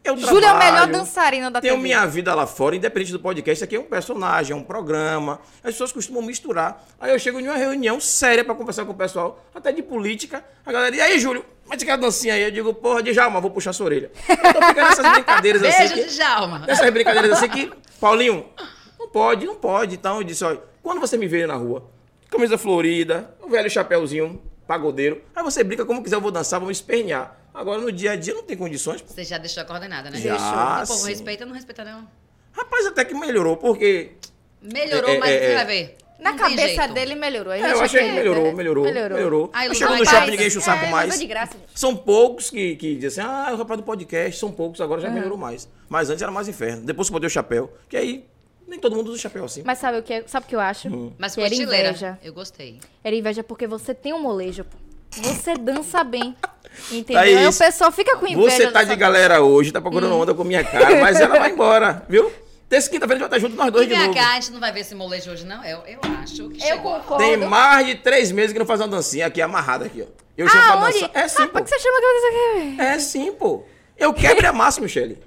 Eu 0.03 0.17
Júlio 0.17 0.47
é 0.47 0.53
o 0.53 0.59
melhor 0.59 0.73
trabalho, 0.73 0.93
dançarino 0.93 1.49
da 1.51 1.61
Tenho 1.61 1.75
TV. 1.75 1.83
minha 1.85 2.05
vida 2.07 2.35
lá 2.35 2.45
fora, 2.45 2.75
independente 2.75 3.13
do 3.13 3.21
podcast, 3.21 3.59
isso 3.59 3.65
aqui 3.65 3.77
é 3.77 3.79
um 3.79 3.85
personagem, 3.85 4.53
é 4.53 4.57
um 4.57 4.65
programa. 4.65 5.39
As 5.63 5.73
pessoas 5.73 5.93
costumam 5.93 6.23
misturar. 6.23 6.85
Aí 6.99 7.13
eu 7.13 7.19
chego 7.21 7.39
em 7.39 7.47
uma 7.47 7.57
reunião 7.57 8.01
séria 8.01 8.45
pra 8.45 8.53
conversar 8.55 8.85
com 8.85 8.91
o 8.91 8.95
pessoal, 8.97 9.45
até 9.55 9.71
de 9.71 9.81
política. 9.83 10.45
A 10.67 10.73
galera, 10.73 10.97
e 10.97 11.01
aí, 11.01 11.21
Júlio, 11.21 11.45
mas 11.69 11.81
quer 11.85 11.97
dancinha 11.97 12.35
aí? 12.35 12.43
Eu 12.43 12.51
digo, 12.51 12.75
porra, 12.75 13.01
Djalma, 13.03 13.41
vou 13.41 13.51
puxar 13.51 13.73
sua 13.73 13.87
orelha. 13.87 14.11
Então 14.29 14.63
fica 14.69 14.89
nessas 14.89 15.13
brincadeiras 15.13 15.63
assim. 15.63 15.79
Beijo, 15.79 15.95
que- 15.95 16.05
Djalma. 16.07 16.65
Essas 16.67 16.91
brincadeiras 16.91 17.33
assim 17.39 17.49
que, 17.49 17.71
Paulinho, 18.01 18.47
não 18.99 19.09
pode, 19.09 19.47
não 19.47 19.55
pode. 19.55 19.95
Então 19.95 20.17
eu 20.17 20.25
disse, 20.25 20.43
olha, 20.45 20.61
quando 20.83 21.01
você 21.01 21.17
me 21.17 21.29
vê 21.29 21.47
na 21.47 21.55
rua, 21.55 21.89
camisa 22.29 22.59
florida, 22.59 23.33
o 23.41 23.49
velho 23.49 23.71
chapéuzinho, 23.71 24.43
pagodeiro, 24.67 25.23
aí 25.35 25.43
você 25.43 25.63
brinca 25.65 25.85
como 25.85 26.03
quiser, 26.03 26.17
eu 26.17 26.21
vou 26.21 26.31
dançar, 26.31 26.59
vamos 26.61 26.79
espernear. 26.79 27.39
Agora 27.53 27.81
no 27.81 27.93
dia 27.93 28.13
a 28.13 28.17
dia 28.17 28.35
não 28.35 28.43
tem 28.43 28.57
condições. 28.57 29.01
pô. 29.03 29.13
Você 29.13 29.25
já 29.25 29.39
deixou 29.39 29.63
a 29.63 29.67
coordenada, 29.67 30.11
né? 30.11 30.19
Já, 30.19 30.83
O 30.83 30.87
povo 30.87 31.01
sim. 31.01 31.09
respeita 31.11 31.45
ou 31.45 31.49
não 31.49 31.55
respeita, 31.55 31.85
não? 31.85 32.09
Rapaz, 32.53 32.87
até 32.87 33.05
que 33.05 33.15
melhorou, 33.15 33.57
porque 33.57 34.13
Melhorou, 34.63 35.11
É, 35.11 35.15
é, 35.17 35.19
mas 35.19 35.31
é, 35.31 35.39
você 35.39 35.45
é. 35.45 35.55
vai 35.57 35.67
ver. 35.67 35.97
Na 36.19 36.31
Não 36.31 36.39
cabeça 36.39 36.87
dele 36.89 37.15
melhorou. 37.17 37.53
A 37.53 37.57
É, 37.59 37.61
eu 37.61 37.65
achei 37.83 37.89
que 37.89 37.97
acredita. 37.97 38.15
melhorou, 38.15 38.53
melhorou, 38.55 38.85
melhorou. 38.85 39.17
Melhorou. 39.19 39.51
A 39.53 39.65
Eu 39.67 39.73
ilusão 39.73 39.89
chego 39.89 39.99
no 39.99 40.03
é 40.03 40.11
shopping, 40.11 40.31
ninguém 40.31 40.47
enche 40.47 40.59
o 40.59 40.61
saco 40.63 40.85
É, 40.87 40.91
mais. 40.91 41.19
de 41.19 41.27
graça. 41.27 41.57
São 41.75 41.95
poucos 41.95 42.49
que, 42.51 42.77
que 42.77 42.95
dizem 42.95 43.23
assim, 43.25 43.31
ah, 43.31 43.53
o 43.53 43.57
rapaz 43.57 43.79
do 43.79 43.85
podcast, 43.85 44.39
são 44.41 44.51
poucos, 44.51 44.81
agora 44.81 45.01
Uhum. 45.03 45.07
já 45.09 45.13
melhorou 45.13 45.37
mais. 45.37 45.69
Mas 45.89 46.09
antes 46.09 46.23
era 46.23 46.31
mais 46.33 46.49
inferno. 46.49 46.83
Depois 46.87 47.09
que 47.09 47.13
botei 47.13 47.27
o 47.27 47.31
chapéu, 47.31 47.71
que 47.89 47.97
aí 47.97 48.25
nem 48.67 48.79
todo 48.79 48.97
mundo 48.97 49.11
usa 49.11 49.21
chapéu 49.21 49.45
assim. 49.45 49.63
Mas 49.65 49.79
sabe 49.79 49.99
o 49.99 50.03
que, 50.03 50.13
é- 50.13 50.25
sabe 50.27 50.47
o 50.47 50.49
que 50.49 50.55
eu 50.57 50.61
acho? 50.61 50.89
Mas 51.19 51.35
Que 51.35 51.41
foi 51.41 51.45
era 51.45 51.55
inveja. 51.55 52.19
Eu 52.23 52.33
gostei. 52.33 52.81
Era 53.03 53.15
inveja 53.15 53.43
porque 53.45 53.67
você 53.67 53.95
tem 53.95 54.13
um 54.13 54.21
molejo, 54.21 54.65
pô. 54.65 54.77
Você 55.23 55.55
dança 55.55 56.03
bem. 56.03 56.35
Entendeu? 56.91 57.15
Tá 57.15 57.21
Aí 57.21 57.47
o 57.47 57.49
isso. 57.51 57.59
pessoa 57.61 57.93
fica 57.93 58.17
com 58.17 58.27
inveja. 58.27 58.51
Você 58.51 58.71
tá 58.71 58.83
de 58.83 58.97
galera 58.97 59.41
hoje, 59.43 59.71
tá 59.71 59.81
procurando 59.81 60.15
onda 60.17 60.35
com 60.35 60.43
minha 60.43 60.65
cara, 60.65 61.01
mas 61.01 61.21
ela 61.21 61.39
vai 61.39 61.51
embora, 61.53 62.05
viu? 62.09 62.33
Terça 62.69 62.91
quinta-feira 62.91 63.15
a 63.15 63.19
gente 63.21 63.31
vai 63.31 63.39
estar 63.39 63.49
junto 63.49 63.57
nós 63.63 63.71
dois 63.73 63.85
E 63.87 63.89
de 63.91 63.95
vem 63.95 64.07
novo. 64.09 64.19
cá, 64.19 64.33
a 64.33 64.35
gente 64.41 64.51
não 64.51 64.59
vai 64.59 64.73
ver 64.73 64.81
esse 64.81 64.95
molejo 64.95 65.31
hoje, 65.31 65.45
não? 65.47 65.63
Eu, 65.65 65.79
eu 65.87 66.01
acho 66.21 66.49
que 66.49 66.57
Eu 66.57 66.67
chegou. 66.67 66.95
concordo. 66.99 67.23
Tem 67.23 67.37
mais 67.37 67.87
de 67.87 67.95
três 67.97 68.33
meses 68.33 68.53
que 68.53 68.59
não 68.59 68.67
faz 68.67 68.81
uma 68.81 68.89
dancinha 68.89 69.27
aqui 69.27 69.41
amarrada 69.41 69.85
aqui, 69.85 70.03
ó. 70.03 70.07
Eu 70.37 70.49
chamo 70.49 70.63
pra 70.65 70.73
Ah, 70.73 70.85
onde? 70.87 71.01
dançar. 71.01 71.11
É 71.15 71.29
sim, 71.29 71.43
ah, 71.43 71.47
pô. 71.47 71.53
por 71.53 71.63
que 71.63 71.69
você 71.71 71.79
chama 71.79 71.99
que 72.01 72.05
eu 72.05 72.59
aqui? 72.73 72.81
É 72.81 72.99
sim, 72.99 73.33
pô. 73.33 73.65
Eu 73.97 74.13
quebro 74.13 74.49
a 74.49 74.53
massa, 74.53 74.81
Michele. 74.81 75.23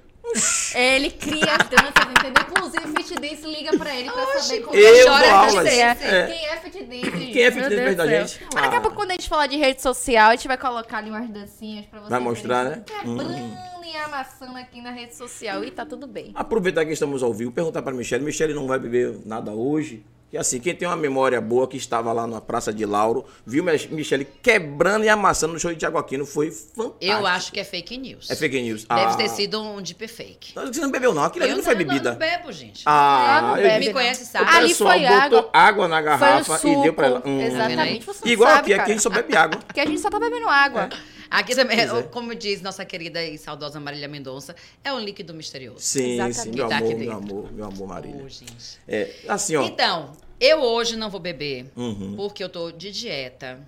Ele 0.74 1.10
cria 1.10 1.52
as 1.54 1.68
danças, 1.68 2.10
entendeu? 2.10 2.44
Inclusive, 2.50 2.86
Fit 3.02 3.14
Dance 3.20 3.46
liga 3.46 3.76
pra 3.78 3.94
ele 3.94 4.10
pra 4.10 4.26
saber 4.40 4.60
como 4.62 4.76
Eu 4.76 5.06
chora 5.06 5.32
aulas. 5.32 5.68
ser. 5.68 5.78
É. 5.80 6.26
Quem 6.26 6.46
é 6.46 6.56
Fit 6.58 6.84
Dance? 6.84 7.10
Quem 7.32 7.42
é 7.42 7.50
Fit 7.50 7.62
Dance 7.62 7.76
perto 7.76 7.96
da 7.96 8.06
gente? 8.06 8.40
Mas 8.54 8.62
daqui 8.64 8.74
a 8.74 8.78
Ah. 8.78 8.80
pouco, 8.80 8.96
quando 8.96 9.10
a 9.10 9.14
gente 9.14 9.28
falar 9.28 9.46
de 9.46 9.56
rede 9.56 9.80
social, 9.82 10.30
a 10.30 10.36
gente 10.36 10.48
vai 10.48 10.58
colocar 10.58 10.98
ali 10.98 11.10
umas 11.10 11.28
dancinhas 11.30 11.86
pra 11.86 11.98
vocês. 12.00 12.10
Vai 12.10 12.20
mostrar, 12.20 12.64
verem. 12.64 12.78
né? 12.78 12.84
Quebrando 12.86 13.84
e 13.84 13.96
amassando 13.96 14.56
aqui 14.58 14.80
na 14.82 14.90
rede 14.90 15.14
social. 15.16 15.64
E 15.64 15.70
tá 15.70 15.86
tudo 15.86 16.06
bem. 16.06 16.32
Aproveitar 16.34 16.84
que 16.84 16.92
estamos 16.92 17.22
ao 17.22 17.32
vivo, 17.32 17.50
perguntar 17.52 17.82
para 17.82 17.94
Michele. 17.94 18.24
Michele 18.24 18.52
não 18.54 18.66
vai 18.66 18.78
beber 18.78 19.18
nada 19.24 19.52
hoje. 19.52 20.04
E 20.30 20.36
assim, 20.36 20.60
quem 20.60 20.74
tem 20.74 20.86
uma 20.86 20.96
memória 20.96 21.40
boa 21.40 21.66
que 21.66 21.78
estava 21.78 22.12
lá 22.12 22.26
na 22.26 22.38
Praça 22.38 22.70
de 22.70 22.84
Lauro, 22.84 23.24
viu 23.46 23.64
Mich- 23.64 23.88
Michele 23.90 24.26
quebrando 24.42 25.04
e 25.04 25.08
amassando 25.08 25.54
no 25.54 25.58
show 25.58 25.72
de 25.72 25.78
Tiago 25.78 25.96
Aquino, 25.96 26.26
foi 26.26 26.50
fantástico. 26.50 26.96
Eu 27.00 27.26
acho 27.26 27.50
que 27.50 27.58
é 27.58 27.64
fake 27.64 27.96
news. 27.96 28.30
É 28.30 28.36
fake 28.36 28.60
news. 28.60 28.84
Deve 28.84 29.00
Ah. 29.00 29.14
ter 29.16 29.28
sido 29.30 29.58
um 29.62 29.80
deep 29.80 30.06
fake. 30.06 30.52
Não, 30.54 30.66
Você 30.66 30.80
não 30.82 30.90
bebeu 30.90 31.14
não, 31.14 31.24
aquilo 31.24 31.44
ali 31.44 31.52
Eu 31.52 31.56
não 31.56 31.64
foi 31.64 31.74
não, 31.74 31.78
bebida. 31.78 32.10
não 32.12 32.18
bebo, 32.18 32.52
gente. 32.52 32.82
Ah, 32.84 33.38
não 33.42 33.56
eu 33.56 33.62
bebe. 33.62 33.86
Me 33.86 33.92
conhece, 33.94 34.26
sabe? 34.26 34.50
Ali 34.54 34.74
foi 34.74 34.98
botou 35.00 35.16
água. 35.18 35.50
água, 35.52 35.88
na 35.88 36.02
garrafa 36.02 36.44
Foi 36.44 36.56
o 36.56 36.58
suco. 36.60 36.80
e 36.80 36.82
deu 36.82 36.92
pra 36.92 37.06
ela. 37.06 37.22
Hum. 37.24 37.40
Exatamente. 37.40 38.04
Você 38.04 38.24
não 38.26 38.32
Igual 38.32 38.50
sabe, 38.50 38.60
aqui, 38.60 38.72
aqui 38.72 38.76
cara. 38.80 38.88
a 38.88 38.92
gente 38.92 39.02
só 39.02 39.08
bebe 39.10 39.34
água. 39.36 39.60
Porque 39.66 39.80
a 39.80 39.86
gente 39.86 40.00
só 40.00 40.10
tá 40.10 40.20
bebendo 40.20 40.46
água. 40.48 40.88
Aqui 41.30 41.54
também, 41.54 41.76
Pois 41.76 41.92
é. 41.92 42.02
como 42.08 42.34
diz 42.34 42.62
nossa 42.62 42.84
querida 42.84 43.22
e 43.22 43.36
saudosa 43.36 43.78
Marília 43.78 44.08
Mendonça, 44.08 44.56
é 44.82 44.92
um 44.92 44.98
líquido 45.00 45.34
misterioso. 45.34 45.80
Sim, 45.80 46.14
Exatamente. 46.14 46.38
sim, 46.40 46.50
meu 46.52 46.68
Tá 46.68 46.76
amor, 46.78 46.96
meu 46.98 47.12
amor, 47.12 47.52
meu 47.52 47.64
amor, 47.66 47.88
Marília. 47.88 48.24
Ô, 48.24 48.28
gente. 48.28 48.78
É, 48.88 49.14
assim, 49.28 49.54
ó. 49.56 49.62
Então, 49.64 50.12
eu 50.40 50.60
hoje 50.62 50.96
não 50.96 51.10
vou 51.10 51.20
beber, 51.20 51.70
Uhum. 51.76 52.14
porque 52.16 52.42
eu 52.42 52.48
tô 52.48 52.70
de 52.70 52.90
dieta. 52.90 53.60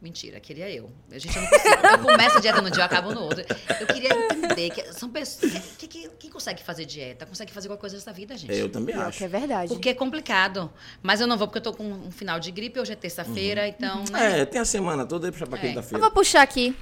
Mentira, 0.00 0.38
queria 0.38 0.70
eu. 0.70 0.92
A 1.10 1.18
gente 1.18 1.34
eu 1.36 1.42
não 1.42 1.50
consigo. 1.50 1.86
Eu 1.86 1.98
começo 1.98 2.38
a 2.38 2.40
dieta 2.40 2.62
no 2.62 2.70
dia, 2.70 2.82
eu 2.82 2.84
acabo 2.86 3.12
no 3.12 3.22
outro. 3.22 3.44
Eu 3.80 3.86
queria 3.88 4.10
entender 4.32 4.70
que 4.70 4.92
são 4.92 5.10
pessoas. 5.10 5.52
Que, 5.76 5.88
que, 5.88 6.08
quem 6.10 6.30
consegue 6.30 6.62
fazer 6.62 6.84
dieta? 6.84 7.26
Consegue 7.26 7.50
fazer 7.52 7.66
qualquer 7.68 7.80
coisa 7.80 7.96
nessa 7.96 8.12
vida, 8.12 8.36
gente? 8.36 8.54
Eu 8.54 8.70
também 8.70 8.94
Pior 8.94 9.08
acho. 9.08 9.18
que 9.18 9.24
é 9.24 9.28
verdade. 9.28 9.68
Porque 9.68 9.88
é 9.88 9.94
complicado. 9.94 10.72
Mas 11.02 11.20
eu 11.20 11.26
não 11.26 11.36
vou 11.36 11.48
porque 11.48 11.58
eu 11.58 11.62
tô 11.62 11.72
com 11.74 11.82
um 11.90 12.12
final 12.12 12.38
de 12.38 12.52
gripe, 12.52 12.78
hoje 12.78 12.92
é 12.92 12.96
terça-feira, 12.96 13.66
então, 13.66 14.04
né? 14.12 14.42
É, 14.42 14.44
tem 14.44 14.60
a 14.60 14.64
semana 14.64 15.04
toda 15.04 15.26
aí 15.26 15.32
pra 15.32 15.46
pra 15.48 15.58
É. 15.58 15.62
Eu 15.64 15.68
quinta-feira. 15.68 15.98
vou 16.00 16.12
puxar 16.12 16.42
aqui. 16.42 16.76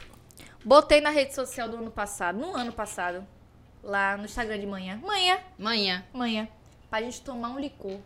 Botei 0.62 1.00
na 1.00 1.10
rede 1.10 1.34
social 1.34 1.70
do 1.70 1.78
ano 1.78 1.90
passado, 1.90 2.36
no 2.38 2.54
ano 2.54 2.72
passado, 2.72 3.26
lá 3.82 4.18
no 4.18 4.26
Instagram 4.26 4.58
de 4.58 4.66
manhã. 4.66 5.00
Manhã, 5.02 5.38
Manhã. 5.58 6.04
manhã. 6.12 6.48
Pra 6.90 7.00
gente 7.00 7.22
tomar 7.22 7.48
um 7.48 7.58
licor. 7.58 7.98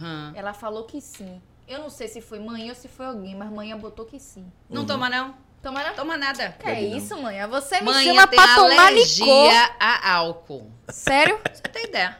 Hum. 0.00 0.32
Ela 0.34 0.52
falou 0.52 0.84
que 0.84 1.00
sim. 1.00 1.40
Eu 1.70 1.78
não 1.78 1.88
sei 1.88 2.08
se 2.08 2.20
foi 2.20 2.40
manhã 2.40 2.70
ou 2.70 2.74
se 2.74 2.88
foi 2.88 3.06
alguém, 3.06 3.36
mas 3.36 3.48
manhã 3.48 3.78
botou 3.78 4.04
que 4.04 4.18
sim. 4.18 4.44
Não 4.68 4.84
toma, 4.84 5.08
não? 5.08 5.36
Toma 5.62 5.84
não? 5.84 5.94
Toma 5.94 6.16
nada. 6.16 6.56
Que 6.58 6.68
é 6.68 6.82
isso, 6.82 7.16
manhã? 7.16 7.46
Você 7.46 7.80
me 7.80 7.92
chama 8.02 8.26
tem 8.26 8.36
pra 8.40 8.54
tomar 8.56 8.88
alergia 8.88 9.24
licor. 9.24 9.76
a 9.78 10.14
álcool. 10.14 10.72
Sério? 10.88 11.38
Você 11.54 11.62
tem 11.62 11.84
ideia? 11.84 12.18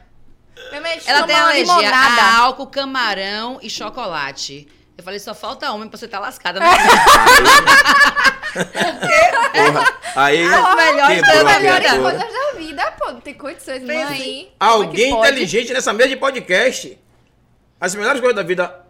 Minha 0.69 0.79
mãe, 0.79 1.01
Ela 1.05 1.27
tem 1.27 1.35
alergia 1.35 1.75
limonada. 1.75 2.21
a 2.21 2.37
álcool, 2.37 2.67
camarão 2.67 3.59
e 3.61 3.69
chocolate. 3.69 4.69
Eu 4.97 5.03
falei, 5.03 5.19
só 5.19 5.35
falta 5.35 5.69
homem 5.73 5.89
pra 5.89 5.97
você 5.99 6.05
estar 6.05 6.19
lascada. 6.19 6.57
Né? 6.61 6.67
Porra, 9.51 9.99
aí 10.15 10.45
As 10.45 10.75
melhores 10.75 11.21
quebrou 11.21 11.43
coisas 11.43 11.43
da 11.43 11.51
a 11.51 11.59
vida. 11.59 11.59
Melhores 11.59 12.01
coisas 12.01 12.33
da 12.33 12.57
vida, 12.57 12.91
pô. 12.97 13.11
Não 13.11 13.19
tem 13.19 13.33
condições. 13.33 13.83
Mãe. 13.83 14.53
Alguém 14.57 15.07
é 15.07 15.09
pode? 15.15 15.27
inteligente 15.31 15.73
nessa 15.73 15.91
mesa 15.91 16.07
de 16.09 16.15
podcast. 16.15 16.97
As 17.81 17.93
melhores 17.95 18.21
coisas 18.21 18.35
da 18.35 18.43
vida. 18.43 18.80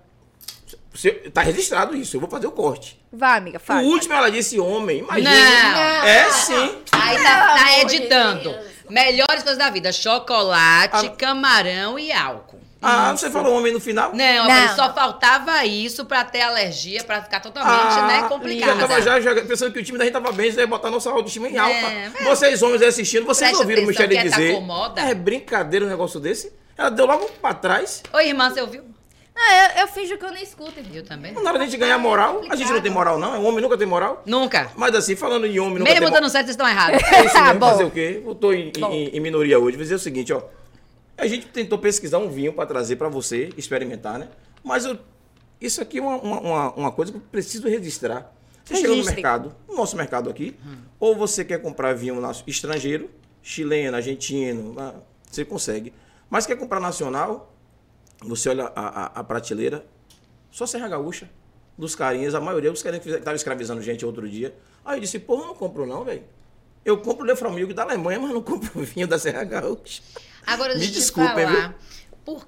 Você- 0.93 1.11
Tá 1.33 1.41
registrado 1.41 1.95
isso, 1.95 2.15
eu 2.17 2.19
vou 2.21 2.29
fazer 2.29 2.47
o 2.47 2.51
corte. 2.51 2.99
Vai, 3.11 3.37
amiga, 3.37 3.59
faz. 3.59 3.85
O 3.85 3.89
último 3.89 4.13
ela 4.13 4.29
disse 4.29 4.59
homem, 4.59 4.99
imagina. 4.99 5.31
Não. 5.31 6.03
É 6.05 6.29
sim. 6.31 6.77
Aí 6.91 7.17
tá, 7.23 7.55
tá 7.55 7.79
editando. 7.79 8.55
Melhores 8.89 9.41
coisas 9.43 9.57
da 9.57 9.69
vida: 9.69 9.91
chocolate, 9.91 11.05
Ah. 11.07 11.09
camarão 11.17 11.97
e 11.97 12.11
álcool. 12.11 12.59
Ah, 12.83 13.11
você 13.15 13.29
falou 13.29 13.55
homem 13.57 13.71
no 13.71 13.79
final? 13.79 14.11
Não, 14.15 14.47
Não. 14.47 14.75
só 14.75 14.91
faltava 14.91 15.63
isso 15.65 16.03
pra 16.03 16.25
ter 16.25 16.41
alergia, 16.41 17.03
pra 17.03 17.21
ficar 17.21 17.39
totalmente, 17.39 17.93
Ah, 17.99 18.07
né, 18.07 18.19
Já 18.21 18.27
complicado. 18.27 18.79
tava 18.79 18.99
já, 19.01 19.21
já 19.21 19.35
pensando 19.45 19.71
que 19.71 19.79
o 19.79 19.83
time 19.83 19.99
da 19.99 20.03
gente 20.03 20.13
tava 20.13 20.31
bem, 20.31 20.51
você 20.51 20.61
ia 20.61 20.67
botar 20.67 20.89
nossa 20.89 21.11
autoestima 21.11 21.47
em 21.47 21.57
alta. 21.59 21.75
É, 21.75 22.09
Vocês 22.23 22.61
homens 22.63 22.81
aí 22.81 22.87
assistindo, 22.87 23.23
vocês 23.25 23.51
Presta 23.51 23.59
ouviram 23.63 23.83
o 23.83 23.87
Michele 23.87 24.15
ela 24.17 24.29
tá 24.31 24.35
dizer. 24.37 24.51
acomoda. 24.53 24.99
É 25.01 25.13
brincadeira 25.13 25.85
um 25.85 25.89
negócio 25.89 26.19
desse? 26.19 26.51
Ela 26.75 26.89
deu 26.89 27.05
logo 27.05 27.29
pra 27.39 27.53
trás. 27.53 28.01
Oi, 28.11 28.27
irmã, 28.29 28.49
você 28.49 28.61
ouviu? 28.61 28.83
Ah, 29.35 29.73
eu, 29.77 29.81
eu 29.81 29.87
finjo 29.87 30.17
que 30.17 30.25
eu 30.25 30.31
nem 30.31 30.43
escuto. 30.43 30.73
Eu 30.93 31.03
também. 31.03 31.31
Na 31.33 31.41
hora 31.49 31.59
da 31.59 31.65
gente 31.65 31.77
ganhar 31.77 31.97
moral, 31.97 32.41
a 32.49 32.55
gente 32.55 32.71
não 32.71 32.81
tem 32.81 32.91
moral, 32.91 33.17
não. 33.17 33.41
O 33.41 33.45
homem 33.45 33.61
nunca 33.61 33.77
tem 33.77 33.87
moral. 33.87 34.21
Nunca. 34.25 34.71
Mas 34.75 34.93
assim, 34.95 35.15
falando 35.15 35.45
em 35.45 35.59
homem, 35.59 35.79
nunca 35.79 35.83
Mesmo 35.85 35.99
tem 35.99 36.01
moral. 36.09 36.21
dando 36.21 36.29
certo, 36.31 36.45
vocês 36.47 36.53
estão 36.55 36.67
errados. 36.67 37.01
É 37.11 37.25
isso 37.25 37.41
mesmo, 37.41 37.59
Bom. 37.59 37.69
fazer 37.69 37.83
o 37.85 37.91
quê? 37.91 38.21
Eu 38.25 38.35
tô 38.35 38.51
em, 38.53 38.71
em- 38.75 39.07
em 39.15 39.19
minoria 39.19 39.57
hoje. 39.59 39.77
Vou 39.77 39.83
dizer 39.83 39.95
o 39.95 39.99
seguinte, 39.99 40.31
ó. 40.33 40.41
A 41.17 41.27
gente 41.27 41.47
tentou 41.47 41.77
pesquisar 41.77 42.17
um 42.17 42.29
vinho 42.29 42.51
pra 42.53 42.65
trazer 42.65 42.95
pra 42.97 43.07
você 43.09 43.49
experimentar, 43.57 44.19
né? 44.19 44.27
Mas 44.63 44.85
eu 44.85 44.97
isso 45.59 45.79
aqui 45.81 45.99
é 45.99 46.01
uma, 46.01 46.17
uma, 46.17 46.71
uma- 46.73 46.91
coisa 46.91 47.11
que 47.11 47.17
eu 47.19 47.21
preciso 47.31 47.67
registrar. 47.67 48.33
Você 48.65 48.75
chega 48.75 48.87
no 48.89 48.93
Registre. 48.95 49.15
mercado, 49.15 49.55
no 49.69 49.75
nosso 49.75 49.95
mercado 49.95 50.29
aqui, 50.29 50.55
ou 50.99 51.15
você 51.15 51.43
quer 51.45 51.59
comprar 51.61 51.93
vinho 51.93 52.19
nosso 52.21 52.43
estrangeiro, 52.47 53.09
chileno, 53.43 53.95
argentino, 53.97 54.75
ah, 54.79 54.93
você 55.29 55.43
consegue. 55.45 55.93
Mas 56.29 56.45
quer 56.47 56.55
comprar 56.57 56.79
nacional, 56.79 57.53
você 58.21 58.49
olha 58.49 58.71
a, 58.75 58.87
a- 59.05 59.11
a 59.19 59.23
prateleira, 59.23 59.85
só 60.49 60.65
Serra 60.65 60.87
Gaúcha, 60.87 61.29
dos 61.77 61.95
carinhas, 61.95 62.35
a 62.35 62.41
maioria, 62.41 62.71
os 62.71 62.83
carinhas 62.83 63.03
que 63.03 63.09
estavam 63.09 63.35
escravizando 63.35 63.81
gente 63.81 64.05
outro 64.05 64.29
dia. 64.29 64.53
Aí 64.85 64.97
eu 64.97 65.01
disse, 65.01 65.19
porra, 65.19 65.43
eu 65.43 65.47
não 65.47 65.55
compro 65.55 65.85
não, 65.85 66.03
velho. 66.03 66.23
Eu 66.83 66.97
compro 66.97 67.23
o 67.23 67.27
Leframilk 67.27 67.73
da 67.73 67.83
Alemanha, 67.83 68.19
mas 68.19 68.31
não 68.31 68.41
compro 68.41 68.79
o 68.79 68.83
vinho 68.85 69.07
da 69.07 69.17
Serra 69.19 69.43
Gaúcha. 69.43 70.01
Agora, 70.45 70.73
Me 70.73 70.79
deixa 70.79 70.93
te 70.93 70.99
desculpem, 70.99 71.45
falar. 71.45 71.73
Por 71.73 71.75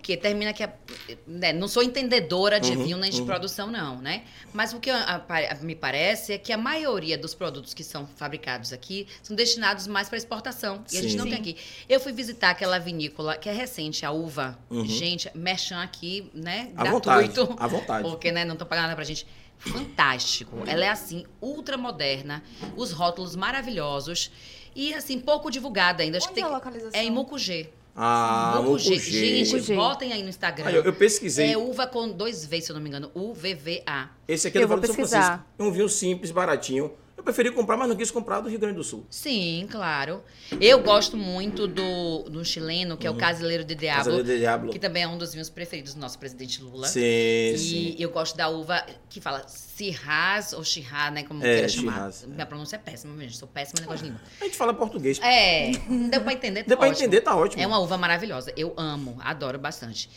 quê? 0.02 0.16
Termina 0.16 0.54
que. 0.54 0.64
a- 0.64 0.74
né, 1.28 1.52
não 1.52 1.68
sou 1.68 1.82
entendedora 1.84 2.60
de 2.60 2.72
Uhum, 2.72 2.84
vinho 2.84 2.98
nem 2.98 3.10
de 3.12 3.20
uhum. 3.20 3.26
produção, 3.26 3.72
não, 3.72 3.98
né? 4.02 4.24
Mas 4.54 4.72
o 4.74 4.80
que 4.80 4.90
a- 4.90 5.24
a- 5.28 5.56
me 5.62 5.76
parece 5.76 6.34
é 6.34 6.38
que 6.38 6.54
a 6.54 6.58
maioria 6.58 7.18
dos 7.18 7.34
produtos 7.34 7.74
que 7.74 7.84
são 7.84 8.08
fabricados 8.16 8.72
aqui 8.72 9.08
são 9.22 9.36
destinados 9.36 9.88
mais 9.88 10.08
para 10.10 10.18
exportação. 10.18 10.84
E 10.92 10.98
a 10.98 11.02
gente 11.02 11.12
Sim. 11.12 11.18
não 11.18 11.26
tem 11.26 11.36
aqui. 11.36 11.58
Eu 11.90 12.00
fui 12.00 12.12
visitar 12.14 12.52
aquela 12.52 12.78
vinícola 12.80 13.36
que 13.36 13.50
é 13.50 13.52
recente, 13.54 14.06
a 14.06 14.12
uva. 14.12 14.58
Uhum. 14.70 14.86
Gente, 14.86 15.30
merchan 15.36 15.82
aqui, 15.82 16.30
né? 16.34 16.72
À 16.76 16.84
gratuito. 16.84 17.46
vontade, 17.46 17.64
à 17.64 17.68
vontade. 17.68 18.10
Porque, 18.10 18.32
né, 18.32 18.46
não 18.46 18.54
estão 18.54 18.68
pagando 18.68 18.84
nada 18.86 18.96
pra 18.96 19.04
gente. 19.06 19.26
Fantástico. 19.58 20.58
Ela 20.68 20.86
é 20.86 20.90
assim, 20.90 21.26
ultra 21.42 21.78
moderna, 21.78 22.44
os 22.76 22.92
rótulos 22.92 23.36
maravilhosos 23.36 24.30
e 24.76 24.94
assim, 24.94 25.20
pouco 25.20 25.50
divulgada 25.50 26.04
ainda. 26.04 26.18
Acho 26.18 26.28
Onde 26.28 26.34
que 26.36 26.40
é 26.42 26.44
tem 26.44 26.52
a 26.52 26.56
localização? 26.56 27.00
é 27.00 27.04
em 27.04 27.10
Mucugê. 27.12 27.70
Ah, 27.96 28.60
Mucugê. 28.64 28.92
Mucugê. 28.96 29.12
Gente, 29.12 29.52
Mucugê. 29.54 29.76
botem 29.76 30.14
aí 30.14 30.24
no 30.24 30.30
Instagram. 30.30 30.66
Ah, 30.68 30.72
eu, 30.72 30.84
eu 30.84 30.94
pesquisei. 30.94 31.54
É 31.54 31.58
uva 31.58 31.86
com 31.86 32.10
dois 32.10 32.44
V, 32.46 32.60
se 32.62 32.72
eu 32.72 32.74
não 32.76 32.82
me 32.82 32.90
engano. 32.90 33.12
UVVA. 33.14 34.10
Esse 34.28 34.48
aqui 34.48 34.58
é 34.58 34.62
Eu 34.64 34.68
do 34.68 34.70
vou 34.70 34.78
Vale 34.78 34.82
do 34.82 34.88
São 34.88 34.96
pesquisar. 34.96 35.22
Francisco. 35.22 35.46
É 35.60 35.64
um 35.64 35.72
vinho 35.72 35.90
simples, 35.90 36.32
baratinho. 36.32 36.92
Eu 37.24 37.26
preferi 37.26 37.52
comprar, 37.52 37.78
mas 37.78 37.88
não 37.88 37.96
quis 37.96 38.12
comprar 38.12 38.42
do 38.42 38.50
Rio 38.50 38.60
Grande 38.60 38.76
do 38.76 38.84
Sul. 38.84 39.06
Sim, 39.10 39.66
claro. 39.72 40.22
Eu 40.60 40.82
gosto 40.84 41.16
muito 41.16 41.66
do, 41.68 42.24
do 42.24 42.44
chileno, 42.44 42.98
que 42.98 43.08
é 43.08 43.10
o 43.10 43.16
Casileiro 43.16 43.64
de 43.64 43.74
Diablo. 43.76 44.12
Casa 44.12 44.24
de 44.26 44.38
Diablo. 44.40 44.72
Que 44.74 44.78
também 44.78 45.04
é 45.04 45.08
um 45.08 45.18
dos 45.18 45.32
vinhos 45.32 45.50
preferidos 45.50 45.94
do 45.94 46.02
nosso 46.02 46.20
presidente 46.20 46.62
Lula. 46.62 46.86
Sim, 46.86 47.00
E 47.02 47.58
sim. 47.58 47.96
eu 47.98 48.10
gosto 48.10 48.36
da 48.36 48.50
uva 48.50 48.86
que 49.10 49.22
fala 49.22 49.42
Sirraz 49.48 50.52
ou 50.52 50.66
Chirá, 50.66 51.12
né? 51.12 51.24
Como 51.24 51.42
É, 51.46 51.54
queira 51.54 51.70
chamar. 51.70 51.94
Shiraz, 51.94 52.24
é. 52.24 52.28
Minha 52.28 52.46
pronúncia 52.46 52.76
é 52.76 52.80
péssima, 52.80 53.18
gente. 53.22 53.38
Sou 53.38 53.48
péssima 53.48 53.80
em 53.80 53.82
negócio 53.84 54.04
de 54.06 54.12
língua. 54.12 54.22
A 54.42 54.44
gente 54.44 54.58
fala 54.58 54.74
português. 54.74 55.18
É, 55.24 55.72
deu 56.12 56.20
pra 56.22 56.34
entender, 56.34 56.64
tá 56.64 56.68
Deu 56.68 56.78
pra 56.78 56.90
ótimo. 56.90 57.06
entender, 57.06 57.22
tá 57.22 57.34
ótimo. 57.38 57.64
É 57.64 57.66
uma 57.66 57.80
uva 57.80 57.98
maravilhosa. 57.98 58.52
Eu 58.58 58.74
amo, 58.76 59.16
adoro 59.22 59.58
bastante. 59.58 60.10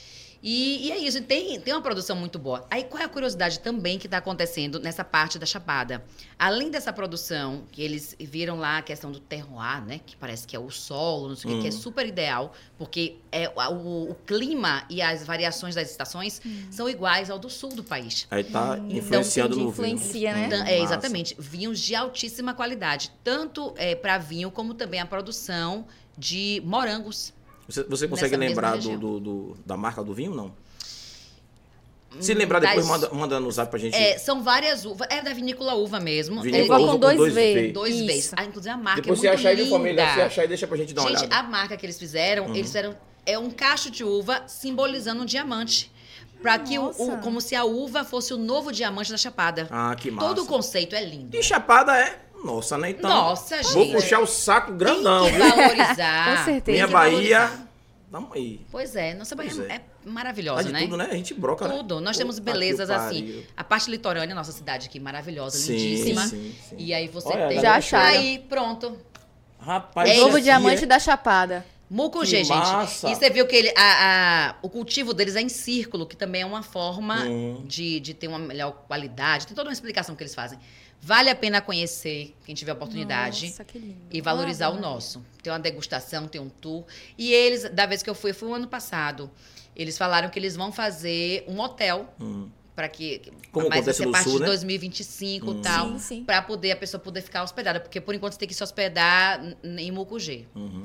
E, 0.42 0.86
e 0.86 0.92
é 0.92 0.98
isso, 0.98 1.20
tem, 1.22 1.58
tem 1.60 1.72
uma 1.74 1.82
produção 1.82 2.14
muito 2.16 2.38
boa. 2.38 2.66
Aí 2.70 2.84
qual 2.84 3.02
é 3.02 3.06
a 3.06 3.08
curiosidade 3.08 3.58
também 3.60 3.98
que 3.98 4.06
está 4.06 4.18
acontecendo 4.18 4.78
nessa 4.78 5.02
parte 5.04 5.38
da 5.38 5.46
Chapada? 5.46 6.04
Além 6.38 6.70
dessa 6.70 6.92
produção, 6.92 7.64
que 7.72 7.82
eles 7.82 8.14
viram 8.20 8.58
lá 8.58 8.78
a 8.78 8.82
questão 8.82 9.10
do 9.10 9.18
terroir, 9.18 9.84
né? 9.84 10.00
Que 10.04 10.16
parece 10.16 10.46
que 10.46 10.54
é 10.54 10.58
o 10.58 10.70
solo, 10.70 11.28
não 11.30 11.36
sei 11.36 11.50
o 11.50 11.54
que, 11.56 11.60
que 11.62 11.66
é 11.68 11.70
Hum. 11.70 11.72
super 11.80 12.06
ideal, 12.06 12.52
porque 12.78 13.16
é, 13.32 13.48
o, 13.48 14.10
o 14.10 14.14
clima 14.26 14.84
e 14.90 15.00
as 15.02 15.24
variações 15.24 15.74
das 15.74 15.90
estações 15.90 16.40
são 16.70 16.88
iguais 16.88 17.30
ao 17.30 17.38
do 17.38 17.48
sul 17.50 17.70
do 17.74 17.82
país. 17.82 18.26
Aí 18.30 18.44
tá 18.44 18.76
Então, 18.78 18.90
influenciando 18.98 19.54
entendi, 19.54 19.64
no 19.66 19.72
vinho. 19.72 19.88
influencia, 19.96 20.32
né? 20.34 20.46
Então, 20.46 20.60
Hum, 20.60 20.66
é, 20.66 20.78
exatamente. 20.80 21.34
Vinhos 21.38 21.80
de 21.80 21.94
altíssima 21.94 22.54
qualidade. 22.54 23.10
Tanto 23.24 23.72
é, 23.76 23.94
para 23.94 24.18
vinho, 24.18 24.50
como 24.50 24.74
também 24.74 25.00
a 25.00 25.06
produção 25.06 25.86
de 26.16 26.62
morangos. 26.64 27.32
Você, 27.68 27.82
você 27.84 28.06
consegue 28.08 28.36
Nessa 28.36 28.48
lembrar 28.48 28.76
do, 28.78 28.96
do- 28.98 29.20
do- 29.20 29.56
da 29.66 29.76
marca 29.76 30.02
do 30.02 30.14
vinho, 30.14 30.34
não? 30.34 30.52
Se 32.20 32.32
lembrar 32.32 32.60
depois, 32.60 32.78
das- 32.78 32.88
manda, 32.88 33.10
manda 33.14 33.40
no 33.40 33.50
zap 33.50 33.68
pra 33.68 33.78
gente. 33.78 33.94
É, 33.94 34.16
são 34.16 34.42
várias 34.42 34.84
uvas. 34.86 35.06
É 35.10 35.20
da 35.20 35.34
vinícola 35.34 35.74
uva 35.74 36.00
mesmo. 36.00 36.40
Vinícola 36.40 36.78
Uva 36.78 36.84
uva 36.84 36.92
com 36.94 36.98
dois 37.00 37.16
dois 37.18 37.34
V. 37.34 37.72
Dois 37.72 38.00
vezes. 38.00 38.32
Ah, 38.36 38.44
inclusive 38.44 38.72
a 38.72 38.76
marca 38.76 39.02
depois 39.02 39.18
é 39.18 39.20
você 39.22 39.26
muito 39.28 39.38
achar 39.40 39.48
aí 39.50 39.54
linda. 39.56 39.64
de 39.66 39.70
família, 39.70 40.14
você 40.14 40.20
achar 40.22 40.42
aí, 40.42 40.48
deixa 40.48 40.66
pra 40.66 40.76
gente 40.78 40.94
dar 40.94 41.02
uma 41.02 41.10
Gente, 41.10 41.18
olhada. 41.20 41.36
a 41.36 41.42
marca 41.42 41.76
que 41.76 41.84
eles 41.84 41.98
fizeram, 41.98 42.46
eles 42.54 42.66
fizeram 42.68 42.96
é 43.26 43.38
um 43.38 43.50
cacho 43.50 43.90
de 43.90 44.02
uva 44.04 44.44
simbolizando 44.46 45.22
um 45.22 45.26
diamante. 45.26 45.90
Pra 46.40 46.58
que 46.58 46.78
o, 46.78 46.90
o- 46.90 47.18
como 47.18 47.40
se 47.40 47.54
a 47.54 47.64
uva 47.64 48.04
fosse 48.04 48.32
o 48.32 48.38
novo 48.38 48.70
diamante 48.70 49.10
da 49.10 49.16
chapada. 49.18 49.66
Ah, 49.70 49.94
que 49.98 50.10
massa. 50.10 50.28
Todo 50.28 50.42
o 50.42 50.46
conceito 50.46 50.94
é 50.94 51.02
lindo. 51.04 51.36
E 51.36 51.42
chapada 51.42 51.96
é 51.98 52.18
nossa, 52.44 52.76
né? 52.78 52.90
Então, 52.90 53.08
Nossa, 53.10 53.60
vou 53.72 53.84
gente. 53.84 53.94
puxar 53.94 54.20
o 54.20 54.26
saco 54.26 54.72
grandão, 54.72 55.24
tem 55.24 55.32
que 55.34 55.38
valorizar. 55.38 56.38
Com 56.38 56.44
certeza. 56.44 56.72
Minha 56.72 56.86
Bahia, 56.86 57.38
valorizar. 57.40 57.68
tamo 58.12 58.28
aí. 58.34 58.60
Pois 58.70 58.94
é, 58.96 59.14
nossa 59.14 59.34
Bahia 59.34 59.50
é. 59.68 59.74
é, 59.76 59.80
maravilhosa, 60.04 60.64
de 60.64 60.72
né? 60.72 60.80
tudo, 60.82 60.96
né? 60.96 61.08
A 61.10 61.14
gente 61.14 61.34
broca, 61.34 61.66
né? 61.66 61.76
Tudo. 61.76 62.00
Nós 62.00 62.16
temos 62.16 62.38
belezas 62.38 62.88
assim. 62.90 63.44
A 63.56 63.64
parte 63.64 63.90
litorânea, 63.90 64.34
nossa 64.34 64.52
cidade 64.52 64.86
aqui, 64.88 65.00
maravilhosa, 65.00 65.58
Sim, 65.58 65.72
lindíssima. 65.76 66.22
sim, 66.26 66.54
sim. 66.68 66.76
E 66.78 66.94
aí 66.94 67.08
você 67.08 67.28
Olha, 67.28 67.48
tem. 67.48 67.60
Já 67.60 67.74
acharam. 67.76 68.06
Aí, 68.18 68.38
pronto. 68.48 68.96
Rapaz, 69.58 70.08
É 70.10 70.16
Novo 70.16 70.40
diamante 70.40 70.84
é- 70.84 70.86
da 70.86 70.98
Chapada. 70.98 71.64
Mucugê, 71.88 72.42
gente. 72.42 72.48
massa. 72.48 73.08
E 73.08 73.14
você 73.14 73.30
viu 73.30 73.46
que 73.46 73.54
ele, 73.54 73.72
a- 73.76 74.50
a- 74.50 74.54
o 74.60 74.68
cultivo 74.68 75.14
deles 75.14 75.36
é 75.36 75.40
em 75.40 75.48
círculo, 75.48 76.04
que 76.04 76.16
também 76.16 76.42
é 76.42 76.46
uma 76.46 76.62
forma 76.62 77.22
Hum. 77.24 77.62
de, 77.64 78.00
de 78.00 78.12
ter 78.12 78.26
uma 78.26 78.40
melhor 78.40 78.72
qualidade. 78.88 79.46
Tem 79.46 79.54
toda 79.54 79.68
uma 79.68 79.72
explicação 79.72 80.16
que 80.16 80.22
eles 80.22 80.34
fazem. 80.34 80.58
Vale 81.06 81.30
a 81.30 81.36
pena 81.36 81.60
conhecer, 81.60 82.34
quem 82.44 82.52
tiver 82.52 82.72
oportunidade. 82.72 83.46
Nossa, 83.46 83.64
que 83.64 83.78
lindo. 83.78 83.96
E 84.10 84.20
valorizar 84.20 84.66
Ah, 84.66 84.70
o 84.70 84.80
nosso. 84.80 85.24
Tem 85.40 85.52
uma 85.52 85.58
degustação, 85.60 86.26
tem 86.26 86.40
um 86.40 86.48
tour. 86.48 86.82
E 87.16 87.32
eles, 87.32 87.70
da 87.70 87.86
vez 87.86 88.02
que 88.02 88.10
eu 88.10 88.14
fui, 88.14 88.32
foi 88.32 88.48
o 88.48 88.54
ano 88.54 88.66
passado. 88.66 89.30
Eles 89.76 89.96
falaram 89.96 90.28
que 90.28 90.36
eles 90.36 90.56
vão 90.56 90.72
fazer 90.72 91.44
um 91.46 91.60
hotel 91.60 92.12
Hum. 92.20 92.48
para 92.74 92.88
que 92.88 93.20
Como 93.52 93.68
mas 93.68 93.68
vai 93.68 93.78
acontece 93.78 93.98
ser 94.02 94.10
parte 94.10 94.24
Sul, 94.24 94.32
de 94.34 94.40
né? 94.40 94.46
2025 94.46 95.48
Hum. 95.48 95.58
e 95.58 95.62
tal, 95.62 95.88
Sim, 95.92 95.98
sim. 96.00 96.24
para 96.24 96.42
poder 96.42 96.72
a 96.72 96.76
pessoa 96.76 97.00
poder 97.00 97.20
ficar 97.22 97.44
hospedada, 97.44 97.78
porque 97.78 98.00
por 98.00 98.12
enquanto 98.12 98.32
você 98.32 98.40
tem 98.40 98.48
que 98.48 98.54
se 98.54 98.64
hospedar 98.64 99.40
em 99.62 99.92
Mucugê, 99.92 100.44
Uhum. 100.56 100.82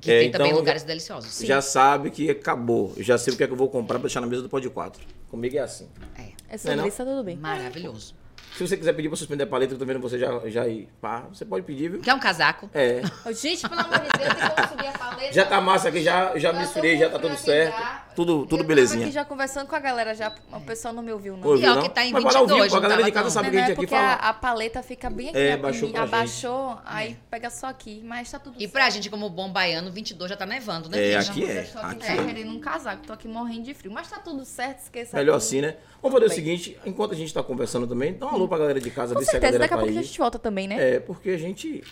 que 0.00 0.10
É, 0.10 0.20
tem 0.20 0.30
também 0.30 0.46
então, 0.48 0.60
lugares 0.60 0.82
deliciosos. 0.82 1.40
Já 1.46 1.60
sabe 1.60 2.10
que 2.10 2.30
acabou. 2.30 2.94
Já 2.96 3.18
sei 3.18 3.34
o 3.34 3.36
que 3.36 3.44
é 3.44 3.46
que 3.46 3.52
eu 3.52 3.56
vou 3.58 3.68
comprar 3.68 3.98
pra 3.98 4.06
deixar 4.06 4.22
na 4.22 4.26
mesa 4.26 4.40
do 4.40 4.48
Pode 4.48 4.70
4. 4.70 5.04
Comigo 5.28 5.56
é 5.56 5.60
assim. 5.60 5.88
É 6.16 6.56
Não 6.64 6.72
é 6.72 6.76
não? 6.76 6.86
isso, 6.88 6.96
tá 6.96 7.04
tudo 7.04 7.22
bem. 7.22 7.36
Maravilhoso. 7.36 8.14
Se 8.56 8.66
você 8.66 8.76
quiser 8.76 8.92
pedir 8.92 9.08
pra 9.08 9.16
suspender 9.16 9.44
a 9.44 9.46
paleta, 9.46 9.72
eu 9.74 9.78
tô 9.78 9.84
vendo 9.86 9.98
você 9.98 10.18
já, 10.18 10.28
já 10.46 10.68
ir. 10.68 10.86
Pá, 11.00 11.20
você 11.32 11.44
pode 11.44 11.64
pedir, 11.64 11.90
viu? 11.90 12.00
Quer 12.00 12.14
um 12.14 12.18
casaco? 12.20 12.68
É. 12.74 13.00
Gente, 13.32 13.66
pelo 13.68 13.80
amor 13.80 13.98
de 14.00 14.18
Deus, 14.18 14.34
tem 14.34 14.48
como 14.50 14.68
subir 14.68 14.86
a 14.88 14.92
paleta? 14.98 15.32
Já 15.32 15.44
tá 15.46 15.60
massa 15.60 15.88
aqui, 15.88 16.02
já, 16.02 16.36
já 16.38 16.50
Eu 16.50 16.56
misturei, 16.60 16.98
já 16.98 17.08
tá 17.08 17.18
tudo 17.18 17.36
certo. 17.36 18.02
Tudo, 18.14 18.40
tudo 18.40 18.44
Eu 18.44 18.58
tava 18.58 18.64
belezinha. 18.68 19.04
aqui 19.06 19.14
já 19.14 19.24
conversando 19.24 19.66
com 19.66 19.74
a 19.74 19.78
galera, 19.78 20.14
já 20.14 20.30
o 20.52 20.60
pessoal 20.60 20.92
não 20.92 21.02
me 21.02 21.10
ouviu, 21.10 21.34
não. 21.34 21.48
Ouviu, 21.48 21.66
E 21.66 21.70
ó, 21.70 21.76
não? 21.76 21.82
que 21.82 21.88
tá 21.88 22.04
em 22.04 22.12
Mas 22.12 22.22
vai 22.22 22.32
lá 22.34 22.40
ao 22.40 22.46
22, 22.46 22.64
vivo, 22.64 22.76
a 22.76 22.80
não 22.82 22.88
galera 22.90 23.06
de 23.06 23.12
casa 23.12 23.30
sabe 23.30 23.46
Não, 23.46 23.52
que 23.52 23.56
a 23.56 23.60
gente 23.60 23.68
é 23.70 23.72
aqui 23.72 23.80
porque 23.80 23.94
a, 23.94 23.98
fala. 23.98 24.12
a 24.28 24.34
paleta 24.34 24.82
fica 24.82 25.08
bem 25.08 25.28
aqui. 25.30 25.38
É, 25.38 25.52
a- 25.54 25.56
baixou 25.56 25.88
pra 25.88 26.00
gente. 26.02 26.08
abaixou, 26.14 26.78
aí 26.84 27.16
pega 27.30 27.48
só 27.48 27.68
aqui. 27.68 28.02
Mas 28.04 28.30
tá 28.30 28.38
tudo 28.38 28.56
E 28.58 28.60
certo. 28.60 28.72
pra 28.72 28.90
gente, 28.90 29.08
como 29.08 29.30
bom 29.30 29.50
baiano, 29.50 29.90
22 29.90 30.28
já 30.30 30.36
tá 30.36 30.44
nevando, 30.44 30.90
né, 30.90 30.98
É, 31.12 31.22
gente? 31.22 31.30
aqui 31.30 31.50
é, 31.50 31.62
Estou 31.62 31.80
aqui 31.80 32.04
só 32.06 32.12
é. 32.12 32.24
querendo 32.26 32.50
um 32.50 32.60
casaco, 32.60 33.06
tô 33.06 33.14
aqui 33.14 33.26
morrendo 33.26 33.62
de 33.62 33.72
frio. 33.72 33.90
Mas 33.90 34.10
tá 34.10 34.18
tudo 34.18 34.44
certo, 34.44 34.80
esqueça. 34.80 35.16
Melhor 35.16 35.36
assim, 35.36 35.62
né? 35.62 35.76
Vamos 36.02 36.18
fazer 36.18 36.30
o 36.32 36.34
seguinte, 36.34 36.76
enquanto 36.84 37.12
a 37.12 37.16
gente 37.16 37.32
tá 37.32 37.42
conversando 37.42 37.86
também, 37.86 38.12
dá 38.12 38.26
um 38.26 38.30
alô 38.42 38.48
pra 38.48 38.58
galera 38.58 38.80
de 38.80 38.90
casa, 38.90 39.14
Com 39.14 39.20
ver 39.20 39.24
se 39.24 39.30
a 39.30 39.32
certeza, 39.32 39.52
galera 39.52 39.64
daqui 39.70 39.74
a 39.74 39.78
pouco 39.78 39.98
a 39.98 40.02
gente 40.02 40.18
volta 40.18 40.38
também, 40.38 40.68
né? 40.68 40.94
É, 40.96 41.00
porque 41.00 41.30
a 41.30 41.38
gente 41.38 41.82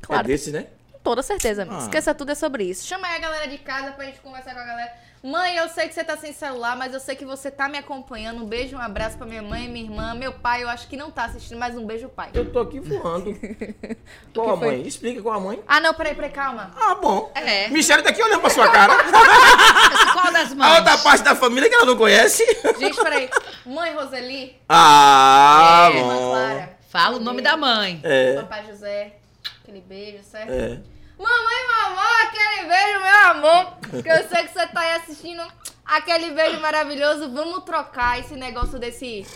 Claro. 0.00 0.24
é 0.24 0.26
desse, 0.28 0.50
né? 0.50 0.66
Com 1.08 1.12
toda 1.12 1.22
certeza, 1.22 1.62
amigo. 1.62 1.74
Ah. 1.78 1.84
Esqueça 1.84 2.14
tudo, 2.14 2.32
é 2.32 2.34
sobre 2.34 2.64
isso. 2.64 2.86
Chama 2.86 3.06
aí 3.08 3.16
a 3.16 3.18
galera 3.18 3.48
de 3.48 3.56
casa 3.56 3.92
pra 3.92 4.04
gente 4.04 4.20
conversar 4.20 4.52
com 4.52 4.60
a 4.60 4.64
galera. 4.64 4.92
Mãe, 5.22 5.56
eu 5.56 5.66
sei 5.70 5.88
que 5.88 5.94
você 5.94 6.04
tá 6.04 6.18
sem 6.18 6.34
celular, 6.34 6.76
mas 6.76 6.92
eu 6.92 7.00
sei 7.00 7.16
que 7.16 7.24
você 7.24 7.50
tá 7.50 7.66
me 7.66 7.78
acompanhando. 7.78 8.42
Um 8.42 8.46
beijo, 8.46 8.76
um 8.76 8.80
abraço 8.80 9.16
pra 9.16 9.26
minha 9.26 9.40
mãe, 9.40 9.66
minha 9.70 9.86
irmã, 9.86 10.14
meu 10.14 10.34
pai. 10.34 10.62
Eu 10.64 10.68
acho 10.68 10.86
que 10.86 10.98
não 10.98 11.10
tá 11.10 11.24
assistindo, 11.24 11.58
mas 11.58 11.74
um 11.78 11.86
beijo, 11.86 12.10
pai. 12.10 12.28
Eu 12.34 12.52
tô 12.52 12.60
aqui 12.60 12.78
voando. 12.78 13.34
qual 14.34 14.50
a 14.50 14.58
foi? 14.58 14.66
mãe? 14.68 14.82
Explica 14.86 15.22
qual 15.22 15.34
a 15.36 15.40
mãe. 15.40 15.62
Ah, 15.66 15.80
não, 15.80 15.94
peraí, 15.94 16.14
peraí, 16.14 16.30
calma. 16.30 16.72
Ah, 16.78 16.94
bom. 16.96 17.32
É. 17.34 17.68
Michelle 17.68 18.02
tá 18.02 18.10
aqui 18.10 18.22
olhando 18.22 18.42
pra 18.42 18.50
sua 18.50 18.68
cara. 18.70 18.92
Qual 20.12 20.30
das 20.30 20.52
a 20.52 20.54
mães? 20.54 20.78
outra 20.78 20.98
parte 20.98 21.22
da 21.24 21.34
família 21.34 21.70
que 21.70 21.74
ela 21.74 21.86
não 21.86 21.96
conhece. 21.96 22.44
Gente, 22.78 23.02
peraí. 23.02 23.30
Mãe 23.64 23.94
Roseli, 23.94 24.60
Ah, 24.68 25.88
É, 25.90 25.96
irmã 25.96 26.14
bom. 26.14 26.30
Clara, 26.32 26.76
Fala 26.90 27.16
o 27.16 27.20
nome 27.20 27.40
da 27.40 27.56
mãe. 27.56 27.98
É, 28.04 28.34
papai 28.42 28.66
José, 28.66 29.14
aquele 29.62 29.80
beijo, 29.80 30.22
certo? 30.22 30.50
é. 30.52 30.78
Mamãe, 31.18 31.66
mamãe, 31.68 32.22
aquele 32.26 32.68
beijo, 32.68 33.00
meu 33.00 33.30
amor. 33.30 33.78
Que 34.02 34.08
eu 34.08 34.28
sei 34.28 34.44
que 34.46 34.52
você 34.52 34.66
tá 34.68 34.80
aí 34.80 34.96
assistindo 34.96 35.42
aquele 35.84 36.30
beijo 36.30 36.60
maravilhoso. 36.60 37.30
Vamos 37.30 37.64
trocar 37.64 38.20
esse 38.20 38.34
negócio 38.34 38.78
desse. 38.78 39.26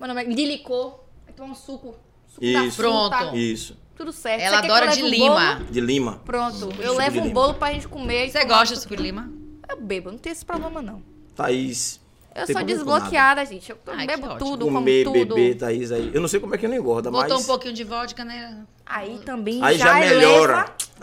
Meu 0.00 0.08
nome 0.08 0.22
é 0.22 0.24
de 0.24 0.44
licor. 0.46 1.00
Vai 1.24 1.34
tomar 1.34 1.50
um 1.52 1.54
suco. 1.54 1.94
suco 2.26 2.40
da 2.40 2.64
Isso. 2.64 2.76
fruta. 2.76 3.16
Pronto. 3.18 3.36
Isso. 3.36 3.76
Tudo 3.96 4.12
certo. 4.12 4.42
Ela 4.42 4.58
Você 4.60 4.64
adora 4.66 4.86
eu 4.86 4.92
de 4.92 5.02
um 5.02 5.08
lima. 5.08 5.54
bolo? 5.56 5.64
De 5.70 5.80
Lima. 5.80 6.20
Pronto. 6.24 6.54
Eu 6.78 6.90
Suco 6.90 6.98
levo 6.98 7.12
de 7.12 7.18
um 7.20 7.22
lima. 7.24 7.34
bolo 7.34 7.54
pra 7.54 7.72
gente 7.72 7.88
comer. 7.88 8.30
Você 8.30 8.44
gosta 8.44 8.66
de 8.66 8.72
um 8.74 8.82
suco 8.82 8.96
de 8.96 9.02
lima? 9.02 9.30
Eu 9.68 9.80
bebo, 9.80 10.10
não 10.12 10.18
tem 10.18 10.32
esse 10.32 10.44
problema 10.44 10.80
não. 10.82 11.02
Thaís. 11.34 12.00
Eu 12.34 12.46
sou 12.46 12.62
desbloqueada, 12.62 13.44
gente. 13.46 13.70
Eu 13.70 13.78
Ai, 13.86 14.06
bebo 14.06 14.36
tudo, 14.36 14.66
Comer, 14.66 15.04
como 15.04 15.18
tudo. 15.18 15.34
beber, 15.34 15.56
Thaís 15.56 15.90
aí. 15.90 16.10
Eu 16.12 16.20
não 16.20 16.28
sei 16.28 16.38
como 16.38 16.54
é 16.54 16.58
que 16.58 16.68
não 16.68 16.76
engorda, 16.76 17.10
Botou 17.10 17.30
mas... 17.36 17.42
um 17.44 17.46
pouquinho 17.46 17.72
de 17.72 17.82
vodka, 17.82 18.22
né? 18.24 18.64
Aí 18.86 19.18
também 19.24 19.62
Aí 19.62 19.76
já, 19.76 19.86
já, 19.86 19.94
melhora. 19.94 20.52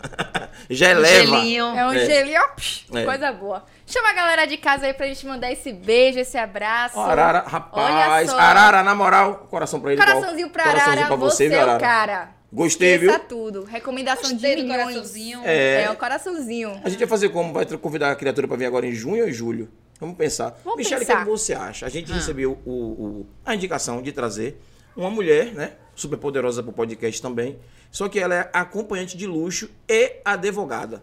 eleva. 0.00 0.50
já 0.70 0.86
Um 0.88 0.90
eleva. 0.90 1.26
gelinho. 1.36 1.64
É 1.66 1.86
um 1.86 1.92
É. 1.92 2.06
gelinho, 2.06 2.40
ó, 2.40 2.98
É. 2.98 3.04
coisa 3.04 3.32
boa. 3.32 3.64
Chama 3.86 4.08
a 4.08 4.12
galera 4.14 4.46
de 4.46 4.56
casa 4.56 4.86
aí 4.86 4.94
pra 4.94 5.06
gente 5.06 5.26
mandar 5.26 5.52
esse 5.52 5.72
beijo, 5.72 6.18
esse 6.18 6.38
abraço. 6.38 6.98
Ó, 6.98 7.04
Arara, 7.04 7.44
Olha 7.72 7.94
rapaz, 7.94 8.30
só. 8.30 8.38
Arara, 8.38 8.82
na 8.82 8.94
moral, 8.94 9.46
coração 9.50 9.78
pra 9.80 9.92
ele. 9.92 10.00
Coraçãozinho 10.00 10.48
pra 10.50 10.62
Coraçãozinho 10.64 10.92
Arara, 10.98 11.06
pra 11.08 11.16
você, 11.16 11.36
você 11.36 11.48
viu, 11.50 11.58
é 11.58 11.60
o 11.60 11.64
Arara? 11.64 11.80
cara. 11.80 12.28
Gostei, 12.50 12.96
viu? 12.96 13.18
tudo. 13.18 13.64
Recomendação 13.64 14.30
Gostei 14.30 14.54
de 14.56 14.62
do 14.62 14.68
milhões. 14.68 14.84
coraçãozinho. 14.84 15.40
É. 15.44 15.82
É, 15.82 15.90
o 15.90 15.96
coraçãozinho. 15.96 16.80
A 16.84 16.88
gente 16.88 17.00
vai 17.00 17.08
fazer 17.08 17.28
como? 17.30 17.52
Vai 17.52 17.66
convidar 17.66 18.12
a 18.12 18.16
criatura 18.16 18.46
pra 18.48 18.56
vir 18.56 18.64
agora 18.66 18.86
em 18.86 18.92
junho 18.92 19.24
ou 19.24 19.28
em 19.28 19.32
julho? 19.32 19.68
Vamos 20.00 20.16
pensar. 20.16 20.56
Vamos 20.64 20.78
Michele, 20.78 21.04
o 21.04 21.06
que 21.06 21.24
você 21.24 21.52
acha? 21.52 21.84
A 21.84 21.88
Ah. 21.88 21.90
gente 21.90 22.12
recebeu 22.12 22.58
o, 22.64 22.70
o- 22.72 23.26
a 23.44 23.54
indicação 23.54 24.00
de 24.00 24.12
trazer 24.12 24.60
uma 24.96 25.10
mulher, 25.10 25.46
né? 25.52 25.72
Super 25.94 26.16
poderosa 26.18 26.62
pro 26.62 26.72
podcast 26.72 27.20
também. 27.22 27.58
Só 27.90 28.08
que 28.08 28.18
ela 28.18 28.34
é 28.34 28.50
acompanhante 28.52 29.16
de 29.16 29.26
luxo 29.26 29.70
e 29.88 30.16
advogada. 30.24 31.02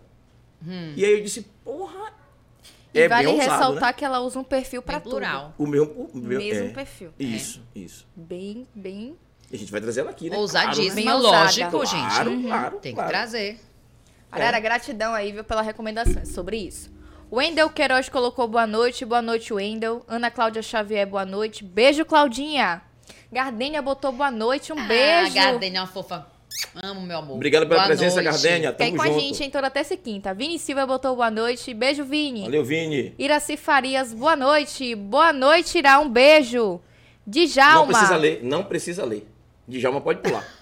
Hum. 0.65 0.93
E 0.95 1.05
aí 1.05 1.13
eu 1.13 1.23
disse, 1.23 1.43
porra. 1.63 2.11
E 2.93 2.99
é 2.99 3.07
vale 3.07 3.27
bem 3.27 3.35
ousado, 3.35 3.51
ressaltar 3.51 3.89
né? 3.89 3.93
que 3.93 4.03
ela 4.03 4.19
usa 4.19 4.37
um 4.39 4.43
perfil 4.43 4.81
pra 4.81 4.99
Bem 4.99 5.09
plural. 5.09 5.53
tudo. 5.55 5.65
O 5.65 5.69
meu, 5.69 6.09
o 6.13 6.17
meu 6.17 6.39
Mesmo 6.39 6.67
é. 6.67 6.69
perfil. 6.73 7.13
Isso, 7.17 7.61
isso. 7.73 8.05
Bem, 8.15 8.67
bem... 8.75 9.15
E 9.49 9.55
a 9.55 9.59
gente 9.59 9.71
vai 9.71 9.81
trazer 9.81 10.01
ela 10.01 10.11
aqui, 10.11 10.29
né? 10.29 10.37
Ousadíssima, 10.37 10.95
Bem 10.95 11.09
ousada. 11.11 11.43
lógico, 11.43 11.85
gente. 11.85 12.07
Claro, 12.09 12.41
claro. 12.41 12.77
Tem 12.79 12.91
que 12.91 12.95
claro. 12.95 13.09
trazer. 13.09 13.59
Arara, 14.31 14.59
gratidão 14.61 15.13
aí, 15.13 15.31
viu, 15.33 15.43
pela 15.43 15.61
recomendação 15.61 16.25
sobre 16.25 16.57
isso. 16.57 16.89
Wendel 17.29 17.69
Queiroz 17.69 18.07
colocou 18.07 18.47
boa 18.47 18.65
noite. 18.65 19.05
Boa 19.05 19.21
noite, 19.21 19.53
Wendel. 19.53 20.05
Ana 20.07 20.31
Cláudia 20.31 20.61
Xavier, 20.61 21.05
boa 21.07 21.25
noite. 21.25 21.65
Beijo, 21.65 22.05
Claudinha. 22.05 22.81
Gardênia 23.31 23.81
botou 23.81 24.11
boa 24.11 24.29
noite. 24.29 24.73
Um 24.73 24.79
Ah, 24.79 24.83
beijo. 24.83 25.33
Gardenia 25.35 25.79
é 25.79 25.81
uma 25.81 25.87
fofa. 25.87 26.27
Amo, 26.83 27.01
meu 27.01 27.17
amor. 27.17 27.35
Obrigado 27.35 27.63
pela 27.67 27.79
Boa 27.79 27.87
presença, 27.87 28.21
noite. 28.21 28.25
Gardênia. 28.31 28.73
Tamo 28.73 28.95
com 28.97 29.01
a 29.01 29.07
junto. 29.07 29.19
gente, 29.19 29.43
hein? 29.43 29.49
Toda 29.49 29.69
terça 29.69 29.93
e 29.93 29.97
quinta. 29.97 30.33
Vini 30.33 30.59
Silva 30.59 30.85
botou 30.85 31.15
boa 31.15 31.31
noite. 31.31 31.73
Beijo, 31.73 32.03
Vini. 32.03 32.43
Valeu, 32.43 32.63
Vini. 32.63 33.15
Iraci 33.17 33.55
Farias, 33.55 34.13
boa 34.13 34.35
noite. 34.35 34.93
Boa 34.95 35.31
noite, 35.31 35.77
Irá. 35.77 35.99
Um 35.99 36.09
beijo. 36.09 36.79
Djalma. 37.25 37.75
Não 37.85 37.87
precisa 37.87 38.15
ler, 38.17 38.39
não 38.43 38.63
precisa 38.63 39.05
ler. 39.05 39.27
Djalma 39.67 40.01
pode 40.01 40.19
pular. 40.21 40.45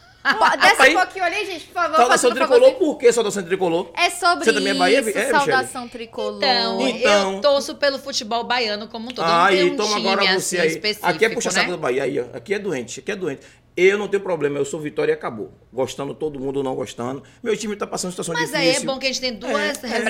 Desce 0.61 0.81
Aí- 0.81 0.95
um 0.95 0.99
pouquinho 0.99 1.23
ali, 1.25 1.45
gente, 1.45 1.65
por 1.67 1.73
favor. 1.73 1.95
Saudação 1.95 2.33
tricolor, 2.33 2.73
por 2.73 2.97
que 2.97 3.11
saudação 3.13 3.43
tricolor? 3.43 3.89
É 3.95 4.09
sobre 4.09 4.43
Você 4.45 4.53
também 4.53 4.73
é 4.73 4.75
Bahia, 4.75 4.99
isso, 4.99 5.09
é, 5.09 5.13
Michele? 5.13 5.29
saudação 5.38 5.88
tricolor. 5.88 6.38
Então, 6.43 6.88
Então- 6.88 7.33
eu 7.35 7.41
torço 7.41 7.75
pelo 7.75 7.97
futebol 7.99 8.43
baiano 8.43 8.88
como 8.89 9.09
um 9.09 9.13
todo. 9.13 9.25
Ah, 9.25 9.45
aí, 9.45 9.57
tenho 9.59 9.73
um 9.73 9.77
toma 9.77 9.95
agora 9.97 10.21
você 10.23 10.57
assim, 10.57 10.57
aí. 10.57 10.67
específico, 10.67 11.07
Aqui 11.07 11.25
é 11.25 11.29
puxa 11.29 11.49
né? 11.49 11.55
saco 11.55 11.71
do 11.71 11.77
Bahia, 11.77 12.03
aí, 12.03 12.19
ó. 12.19 12.25
Aqui 12.35 12.53
é 12.53 12.59
doente, 12.59 12.99
aqui 12.99 13.11
é 13.11 13.15
doente. 13.15 13.41
Eu 13.77 13.97
não 13.97 14.09
tenho 14.09 14.21
problema, 14.21 14.57
eu 14.59 14.65
sou 14.65 14.77
Vitória 14.77 15.13
e 15.13 15.15
acabou. 15.15 15.53
Gostando 15.71 16.13
todo 16.13 16.38
mundo 16.38 16.57
ou 16.57 16.63
não 16.63 16.75
gostando. 16.75 17.23
Meu 17.41 17.55
time 17.55 17.77
tá 17.77 17.88
passando 17.88 18.11
situação 18.11 18.33
Mas 18.33 18.49
difícil. 18.51 18.69
aí 18.71 18.75
é 18.75 18.79
bom 18.81 18.99
que 18.99 19.05
a 19.05 19.07
gente 19.09 19.21
tem 19.21 19.33
duas 19.33 19.53
É, 19.53 19.88
representações 19.88 19.95
dos 19.95 20.03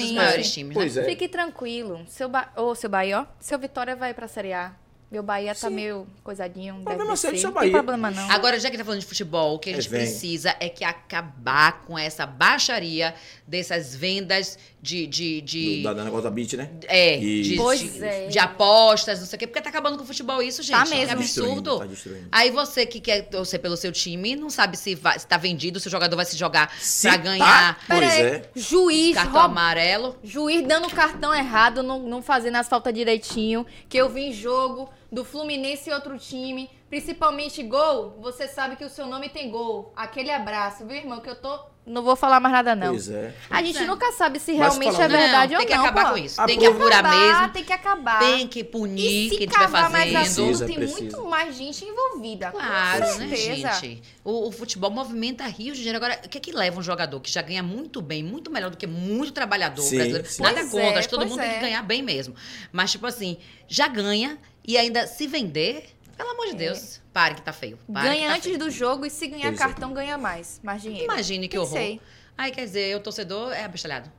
exatamente. 0.00 0.14
maiores 0.14 0.52
times, 0.52 0.74
Pois 0.74 0.96
né? 0.96 1.02
é. 1.02 1.04
Fique 1.04 1.28
tranquilo. 1.28 2.00
Seu 2.08 2.28
ba... 2.28 2.48
Ô, 2.56 2.74
seu 2.74 2.90
Bahia, 2.90 3.20
ó. 3.20 3.26
Seu 3.38 3.56
Vitória 3.56 3.94
vai 3.94 4.12
pra 4.14 4.26
Série 4.26 4.52
A. 4.52 4.72
Meu 5.10 5.22
Bahia 5.22 5.54
tá 5.54 5.70
meio 5.70 6.06
coisadinho. 6.24 6.74
Problema 6.82 6.96
deve 6.96 7.10
descer. 7.12 7.38
seu 7.38 7.50
Não 7.50 7.60
tem 7.60 7.70
problema, 7.70 8.10
não. 8.10 8.30
Agora, 8.32 8.58
já 8.58 8.68
que 8.70 8.76
tá 8.76 8.84
falando 8.84 9.00
de 9.00 9.06
futebol, 9.06 9.54
o 9.54 9.58
que 9.60 9.70
a 9.70 9.72
É, 9.72 9.76
gente 9.76 9.88
vem. 9.88 10.00
precisa 10.00 10.56
é 10.58 10.68
que 10.68 10.82
acabar 10.84 11.82
com 11.82 11.96
essa 11.96 12.26
baixaria 12.26 13.14
dessas 13.46 13.94
vendas 13.94 14.58
de. 14.84 15.06
de, 15.06 15.40
de 15.40 15.76
Do, 15.82 15.94
da, 15.94 16.04
negócio 16.04 16.24
da 16.24 16.30
beat, 16.30 16.52
né? 16.54 16.70
é, 16.86 17.16
de, 17.16 17.56
Pois 17.56 17.80
de, 17.80 18.04
é. 18.04 18.26
de 18.28 18.38
apostas, 18.38 19.18
não 19.20 19.26
sei 19.26 19.36
o 19.36 19.38
quê, 19.40 19.46
porque 19.46 19.60
tá 19.60 19.70
acabando 19.70 19.96
com 19.96 20.04
o 20.04 20.06
futebol 20.06 20.42
isso, 20.42 20.62
gente. 20.62 20.76
Tá 20.76 20.84
É 20.86 20.98
mesmo. 20.98 21.08
Tá 21.08 21.14
destruindo, 21.14 21.50
absurdo. 21.60 21.78
tá 21.78 21.86
destruindo. 21.86 22.28
Aí 22.30 22.50
você 22.50 22.84
que 22.86 23.00
quer 23.00 23.22
torcer 23.22 23.60
pelo 23.60 23.76
seu 23.76 23.90
time, 23.90 24.36
não 24.36 24.50
sabe 24.50 24.76
se, 24.76 24.94
vai, 24.94 25.18
se 25.18 25.26
tá 25.26 25.36
vendido, 25.36 25.80
se 25.80 25.88
o 25.88 25.90
jogador 25.90 26.14
vai 26.16 26.24
se 26.26 26.36
jogar 26.36 26.70
Se 26.78 27.08
pra 27.08 27.16
tá- 27.18 27.24
ganhar 27.24 27.78
Pois 27.86 27.98
Pera 28.00 28.12
aí. 28.12 28.22
é. 28.22 28.50
Juiz, 28.54 29.14
cartão 29.16 29.40
amarelo. 29.40 30.16
juiz 30.22 30.62
dando 30.66 30.88
cartão 30.90 31.34
errado, 31.34 31.82
não, 31.82 32.00
não 32.00 32.22
fazendo 32.22 32.56
as 32.56 32.68
faltas 32.68 32.92
direitinho. 32.92 33.66
Que 33.88 33.96
eu 33.96 34.08
vi 34.10 34.28
em 34.28 34.32
jogo 34.32 34.90
do 35.10 35.24
Fluminense 35.24 35.88
e 35.88 35.92
outro 35.92 36.18
time. 36.18 36.68
Principalmente 36.90 37.62
gol, 37.62 38.16
você 38.20 38.46
sabe 38.46 38.76
que 38.76 38.84
o 38.84 38.88
seu 38.88 39.06
nome 39.06 39.28
tem 39.28 39.50
gol. 39.50 39.92
Aquele 39.96 40.30
abraço, 40.30 40.86
viu, 40.86 40.96
irmão? 40.96 41.20
Que 41.20 41.28
eu 41.30 41.34
tô. 41.36 41.58
Não 41.86 42.02
vou 42.02 42.16
falar 42.16 42.40
mais 42.40 42.54
nada, 42.54 42.74
não. 42.74 42.92
Pois 42.92 43.10
é. 43.10 43.34
A 43.50 43.62
gente 43.62 43.78
é. 43.78 43.86
nunca 43.86 44.10
sabe 44.12 44.40
se 44.40 44.52
realmente 44.52 44.98
é 44.98 45.06
verdade 45.06 45.52
Não, 45.52 45.60
ou 45.60 45.66
tem 45.66 45.76
não. 45.76 45.82
que 45.82 45.88
acabar 45.90 46.06
pô. 46.06 46.12
com 46.12 46.18
isso. 46.18 46.46
Tem 46.46 46.58
que 46.58 46.64
apurar 46.66 47.00
Acabar, 47.00 47.40
mesmo. 47.40 47.52
Tem 47.52 47.64
que 47.64 47.72
acabar. 47.74 48.18
Tem 48.20 48.48
que 48.48 48.64
punir 48.64 49.26
E 49.26 49.28
se 49.30 49.36
quem 49.36 49.46
estiver 49.46 49.64
cavar 49.64 49.90
mais 49.90 50.10
fazendo. 50.10 50.22
assunto, 50.22 50.46
Precisa, 50.46 50.66
tem 50.66 50.76
precisa. 50.76 51.00
muito 51.00 51.24
mais 51.26 51.56
gente 51.56 51.84
envolvida. 51.84 52.50
Claro, 52.52 53.06
com 53.06 53.18
né, 53.18 53.36
gente? 53.36 54.02
O, 54.24 54.48
o 54.48 54.50
futebol 54.52 54.90
movimenta 54.90 55.44
Rio 55.44 55.74
de 55.74 55.84
Janeiro. 55.84 56.04
Agora, 56.04 56.20
o 56.24 56.28
que 56.28 56.38
é 56.38 56.40
que 56.40 56.52
leva 56.52 56.80
um 56.80 56.82
jogador 56.82 57.20
que 57.20 57.30
já 57.30 57.42
ganha 57.42 57.62
muito 57.62 58.00
bem, 58.00 58.22
muito 58.22 58.50
melhor 58.50 58.70
do 58.70 58.78
que 58.78 58.86
muito 58.86 59.32
trabalhador 59.32 59.82
Sim, 59.82 59.96
brasileiro? 59.96 60.26
sim. 60.26 60.42
Nada 60.42 60.54
Pois 60.60 60.70
contra, 60.70 60.86
é, 60.86 60.98
acho 60.98 61.08
que 61.08 61.14
todo 61.14 61.26
mundo 61.26 61.38
tem 61.40 61.50
é. 61.50 61.54
que 61.54 61.60
ganhar 61.60 61.82
bem 61.82 62.00
mesmo. 62.02 62.34
Mas, 62.72 62.92
tipo 62.92 63.06
assim, 63.06 63.36
já 63.68 63.88
ganha 63.88 64.38
e 64.66 64.78
ainda 64.78 65.06
se 65.06 65.26
vender, 65.26 65.93
pelo 66.14 66.30
amor 66.30 66.46
de 66.46 66.54
Deus, 66.54 67.00
pare 67.12 67.34
que 67.34 67.42
tá 67.42 67.52
feio. 67.52 67.78
Pare 67.92 68.08
Ganha 68.08 68.28
tá 68.28 68.34
antes 68.34 68.46
feio. 68.46 68.58
do 68.58 68.70
jogo 68.70 69.04
e 69.06 69.10
se 69.10 69.26
ganhar 69.26 69.52
é. 69.52 69.56
cartão, 69.56 69.92
ganha 69.92 70.16
mais. 70.16 70.60
Mais 70.62 70.82
dinheiro. 70.82 71.12
Imagine 71.12 71.48
que 71.48 71.58
horror. 71.58 71.72
Pensei. 71.72 72.00
Aí, 72.36 72.50
quer 72.50 72.64
dizer, 72.64 72.96
o 72.96 73.00
torcedor 73.00 73.52
é 73.52 73.64
abestalhado. 73.64 74.10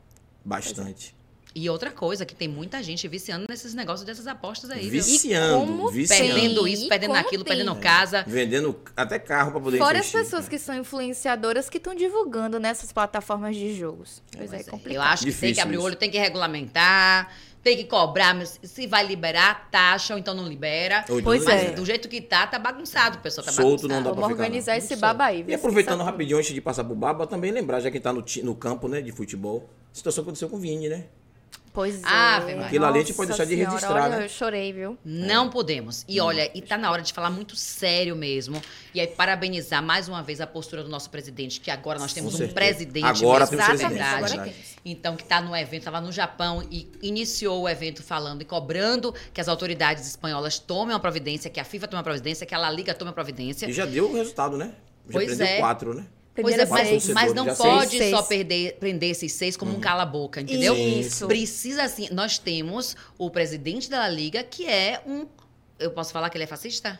Bastante. 0.43 1.15
E 1.58 1.69
outra 1.69 1.89
coisa, 1.89 2.25
que 2.25 2.36
tem 2.36 2.49
muita 2.49 2.84
gente 2.84 3.08
viciando 3.08 3.45
nesses 3.47 3.73
negócios 3.73 4.05
dessas 4.05 4.27
apostas 4.27 4.69
aí, 4.69 4.89
viu? 4.89 5.01
Viciando, 5.01 5.58
como 5.58 5.89
viciando. 5.89 6.34
Perdendo 6.34 6.67
isso, 6.67 6.89
perdendo 6.89 7.13
aquilo, 7.13 7.45
tem. 7.45 7.55
perdendo 7.55 7.79
casa. 7.79 8.25
Vendendo 8.27 8.77
até 8.93 9.17
carro 9.17 9.51
pra 9.51 9.62
poder 9.62 9.77
Fora 9.77 9.99
as 9.99 10.08
investir. 10.08 10.21
pessoas 10.21 10.49
que 10.49 10.60
são 10.60 10.75
influenciadoras 10.75 11.69
que 11.69 11.77
estão 11.77 11.95
divulgando 11.95 12.60
nessas 12.60 12.91
plataformas 12.91 13.55
de 13.55 13.73
jogos. 13.73 14.21
Pois 14.36 14.51
é, 14.51 14.58
é 14.58 14.60
é, 14.60 14.63
complicado. 14.65 14.95
Eu 14.95 15.01
acho 15.01 15.23
que 15.23 15.31
tem 15.31 15.31
Difícil 15.31 15.55
que 15.55 15.62
abrir 15.62 15.77
o 15.77 15.81
olho, 15.81 15.95
tem 15.95 16.12
que 16.12 16.17
regulamentar, 16.17 17.31
tem 17.65 17.75
que 17.78 17.86
cobrar, 17.86 18.36
mas 18.36 18.60
se 18.62 18.86
vai 18.86 19.04
liberar, 19.04 19.71
taxa 19.71 20.13
ou 20.13 20.19
então 20.19 20.36
não 20.36 20.47
libera. 20.47 21.04
Ou 21.10 21.19
Pois 21.23 21.43
não 21.43 21.51
Mas 21.51 21.63
é. 21.63 21.71
do 21.71 21.84
jeito 21.84 22.08
que 22.08 22.21
tá, 22.21 22.45
tá 22.45 22.60
bagunçado, 22.60 23.17
o 23.17 23.21
pessoal 23.21 23.43
tá 23.43 23.51
Solto 23.51 23.88
não 23.88 24.04
bagunçado. 24.04 24.04
dá 24.04 24.10
Vamos 24.12 24.19
pra 24.19 24.30
ficar, 24.30 24.43
organizar 24.43 24.71
não. 24.73 24.78
esse 24.78 24.93
Não 24.93 24.99
baba 25.01 25.23
aí. 25.25 25.43
E 25.47 25.54
aproveitando 25.56 26.04
rapidinho 26.04 26.38
antes 26.38 26.54
de 26.54 26.62
passar 26.62 26.84
pro 26.84 26.93
Baba, 26.93 27.25
também 27.25 27.51
lembrar, 27.51 27.80
já 27.80 27.89
que 27.89 27.99
tá 27.99 28.13
no, 28.13 28.23
no 28.43 28.56
campo, 28.56 28.88
né, 28.88 29.01
de 29.01 29.12
futebol, 29.12 29.67
a 29.91 29.95
situação 29.95 30.23
que 30.23 30.30
aconteceu 30.30 30.47
com 30.47 30.58
o 30.58 30.60
Vini, 30.60 30.88
né? 30.88 31.06
Pois 31.75 32.01
é. 32.01 32.07
Ave 32.07 32.53
Maria. 32.53 32.67
Aquilo 32.67 32.85
ali 32.85 32.99
a 32.99 33.01
gente 33.01 33.13
pode 33.13 33.31
Nossa 33.31 33.45
deixar 33.45 33.49
de 33.53 33.61
Senhora, 33.61 33.75
registrar, 33.75 34.03
olha, 34.05 34.17
né? 34.17 34.25
Eu 34.25 34.29
chorei, 34.29 34.71
viu? 34.71 34.97
Não 35.03 35.49
podemos. 35.49 36.05
E 36.07 36.21
olha, 36.21 36.49
e 36.55 36.61
tá 36.61 36.77
na 36.77 36.89
hora 36.89 37.01
de 37.01 37.11
falar 37.11 37.29
muito 37.29 37.55
sério 37.57 38.15
mesmo. 38.15 38.61
E 38.93 39.01
aí, 39.01 39.07
parabenizar 39.07 39.83
mais 39.83 40.07
uma 40.07 40.23
vez 40.23 40.39
a 40.39 40.47
postura 40.47 40.81
do 40.81 40.89
nosso 40.89 41.09
presidente, 41.09 41.59
que 41.59 41.69
agora 41.69 41.99
nós 41.99 42.13
temos 42.13 42.39
um 42.39 42.47
presidente 42.47 43.05
Agora 43.05 43.45
temos 43.45 43.65
de 43.65 43.73
Exatamente, 43.73 44.19
presidente. 44.19 44.75
Então, 44.85 45.17
que 45.17 45.25
tá 45.25 45.41
no 45.41 45.53
evento, 45.53 45.79
estava 45.79 45.99
no 45.99 46.13
Japão 46.13 46.65
e 46.71 46.89
iniciou 47.01 47.63
o 47.63 47.69
evento 47.69 48.01
falando 48.01 48.41
e 48.41 48.45
cobrando 48.45 49.13
que 49.33 49.41
as 49.41 49.49
autoridades 49.49 50.07
espanholas 50.07 50.57
tomem 50.57 50.93
uma 50.93 50.99
providência, 50.99 51.49
que 51.49 51.59
a 51.59 51.65
FIFA 51.65 51.89
tome 51.89 51.97
uma 51.97 52.03
providência, 52.03 52.45
que 52.45 52.55
a 52.55 52.57
La 52.57 52.71
Liga 52.71 52.93
tome 52.93 53.09
uma 53.09 53.13
providência. 53.13 53.69
E 53.69 53.73
já 53.73 53.85
deu 53.85 54.09
o 54.09 54.13
resultado, 54.13 54.57
né? 54.57 54.71
Já 55.07 55.11
Pois 55.11 55.27
prendeu 55.27 55.45
é. 55.45 55.59
quatro, 55.59 55.93
né? 55.93 56.05
Pois 56.41 56.58
é, 56.58 56.65
Primeira 56.65 56.91
mas, 56.91 57.08
mas 57.10 57.34
não 57.34 57.56
pode 57.56 57.98
seis. 57.98 58.12
só 58.12 58.21
perder, 58.21 58.76
prender 58.78 59.12
esses 59.12 59.32
seis 59.32 59.56
como 59.56 59.71
um 59.71 59.80
cala-boca, 59.80 60.41
entendeu? 60.41 60.76
Isso. 60.76 61.28
Precisa 61.28 61.84
assim. 61.84 62.10
Nós 62.12 62.38
temos 62.38 62.95
o 63.17 63.30
presidente 63.30 63.89
da 63.89 64.00
La 64.00 64.10
Liga, 64.10 64.43
que 64.43 64.65
é 64.67 65.02
um. 65.08 65.26
Eu 65.80 65.91
posso 65.91 66.12
falar 66.12 66.30
que 66.30 66.38
ele 66.38 66.43
é 66.43 66.48
fascista? 66.48 67.00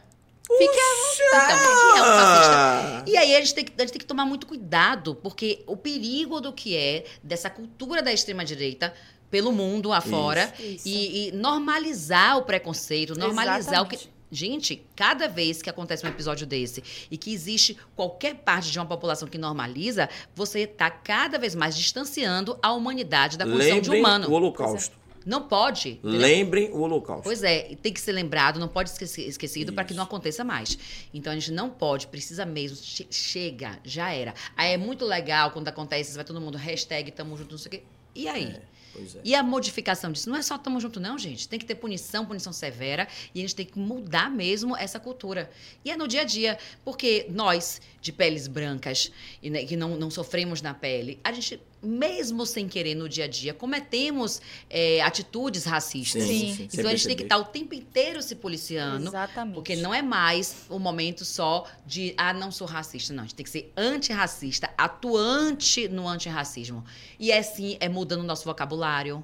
Fique 0.58 0.80
à 0.80 1.36
vontade. 1.36 1.62
Então, 1.62 1.94
que 1.94 2.00
é 2.00 2.02
um 2.02 2.06
fascista. 2.06 3.04
E 3.08 3.18
aí 3.18 3.36
a 3.36 3.40
gente, 3.40 3.56
tem 3.56 3.66
que, 3.66 3.74
a 3.78 3.82
gente 3.82 3.92
tem 3.92 4.00
que 4.00 4.06
tomar 4.06 4.26
muito 4.26 4.48
cuidado, 4.48 5.16
porque 5.16 5.64
o 5.68 5.76
perigo 5.76 6.40
do 6.40 6.54
que 6.54 6.76
é 6.76 7.04
dessa 7.22 7.50
cultura 7.50 8.02
da 8.02 8.14
extrema-direita 8.14 8.94
pelo 9.30 9.52
mundo 9.52 9.92
afora 9.92 10.54
Isso. 10.58 10.88
E, 10.88 11.28
e 11.28 11.32
normalizar 11.34 12.38
o 12.38 12.44
preconceito, 12.44 13.20
normalizar 13.20 13.82
o 13.82 13.86
que. 13.86 14.15
Gente, 14.32 14.84
cada 14.96 15.28
vez 15.28 15.62
que 15.62 15.70
acontece 15.70 16.06
um 16.06 16.10
episódio 16.10 16.46
desse 16.48 16.84
e 17.12 17.18
que 17.18 17.32
existe 17.34 17.78
qualquer 17.96 18.36
parte 18.36 18.72
de 18.72 18.80
uma 18.80 18.86
população 18.86 19.28
que 19.28 19.38
normaliza, 19.38 20.10
você 20.36 20.62
está 20.62 20.90
cada 20.90 21.38
vez 21.38 21.54
mais 21.56 21.78
distanciando 21.78 22.58
a 22.62 22.72
humanidade 22.74 23.38
da 23.38 23.46
condição 23.46 23.80
de 23.80 23.90
humano. 23.92 24.28
o 24.30 24.34
holocausto. 24.34 24.98
Não 25.26 25.42
pode. 25.48 25.94
entendeu? 26.04 26.20
Lembrem 26.20 26.70
o 26.72 26.82
holocausto. 26.82 27.24
Pois 27.24 27.42
é, 27.44 27.76
tem 27.82 27.92
que 27.92 28.00
ser 28.00 28.12
lembrado, 28.12 28.60
não 28.60 28.68
pode 28.68 28.92
ser 28.92 29.06
esque- 29.06 29.22
esquecido 29.24 29.74
para 29.74 29.84
que 29.84 29.94
não 29.96 30.04
aconteça 30.04 30.44
mais. 30.44 30.78
Então 31.12 31.34
a 31.34 31.36
gente 31.36 31.52
não 31.52 31.68
pode, 31.68 32.06
precisa 32.08 32.46
mesmo, 32.46 32.78
che- 32.78 33.08
chega, 33.10 33.80
já 33.84 34.12
era. 34.14 34.36
Aí 34.56 34.74
é 34.74 34.78
muito 34.78 35.04
legal 35.04 35.50
quando 35.50 35.68
acontece, 35.68 36.14
vai 36.16 36.24
todo 36.24 36.40
mundo, 36.40 36.58
hashtag 36.60 37.10
tamo 37.12 37.36
junto, 37.38 37.52
não 37.52 37.58
sei 37.58 37.68
o 37.68 37.72
quê. 37.72 37.84
E 38.14 38.28
aí? 38.28 38.46
Pois 38.46 38.75
é. 39.16 39.22
E 39.24 39.36
a 39.36 39.44
modificação 39.44 40.12
disso 40.12 40.30
não 40.30 40.38
é 40.38 40.42
só 40.42 40.58
tamo 40.58 40.80
junto, 40.80 41.00
não, 41.00 41.18
gente. 41.18 41.48
Tem 41.48 41.60
que 41.60 41.66
ter 41.66 41.76
punição, 41.76 42.26
punição 42.26 42.54
severa, 42.54 43.08
e 43.34 43.40
a 43.40 43.42
gente 43.42 43.56
tem 43.56 43.66
que 43.66 43.78
mudar 43.78 44.30
mesmo 44.30 44.76
essa 44.76 45.00
cultura. 45.00 45.50
E 45.84 45.92
é 45.92 45.98
no 45.98 46.08
dia 46.08 46.22
a 46.22 46.24
dia, 46.24 46.58
porque 46.84 47.28
nós, 47.30 47.82
de 48.02 48.12
peles 48.12 48.48
brancas, 48.48 49.12
e 49.42 49.50
né, 49.50 49.66
que 49.66 49.76
não, 49.76 49.98
não 49.98 50.10
sofremos 50.10 50.62
na 50.62 50.74
pele, 50.74 51.20
a 51.24 51.32
gente, 51.32 51.60
mesmo 51.82 52.46
sem 52.46 52.68
querer 52.68 52.96
no 52.96 53.08
dia 53.08 53.26
a 53.26 53.28
dia, 53.28 53.54
cometemos 53.54 54.42
é, 54.70 55.02
atitudes 55.02 55.66
racistas. 55.66 56.24
Sim. 56.24 56.56
sem 56.56 56.70
Então 56.74 56.88
a 56.88 56.96
gente 56.96 57.08
tem 57.08 57.16
que 57.16 57.24
estar 57.24 57.38
o 57.38 57.46
tempo 57.46 57.74
inteiro 57.74 58.22
se 58.22 58.36
policiando. 58.36 59.08
Exatamente. 59.08 59.56
Porque 59.56 59.76
não 59.76 59.94
é 59.94 60.02
mais 60.02 60.66
o 60.70 60.80
momento 60.80 61.24
só 61.24 61.66
de, 61.86 62.14
ah, 62.18 62.34
não 62.34 62.52
sou 62.52 62.68
racista. 62.68 63.14
Não, 63.14 63.24
a 63.24 63.26
gente 63.26 63.36
tem 63.36 63.44
que 63.44 63.50
ser 63.50 63.72
antirracista, 63.78 64.70
atuante 64.78 65.88
no 65.88 66.08
antirracismo. 66.08 66.84
E 67.20 67.32
é 67.32 67.42
sim, 67.42 67.78
é 67.80 67.88
mudando 67.88 68.22
o 68.22 68.26
nosso 68.26 68.46
vocabulário. 68.46 69.24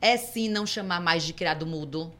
É 0.00 0.16
sim 0.16 0.48
não 0.48 0.64
chamar 0.64 1.00
mais 1.00 1.24
de 1.24 1.32
criado 1.32 1.66
mudo. 1.66 2.12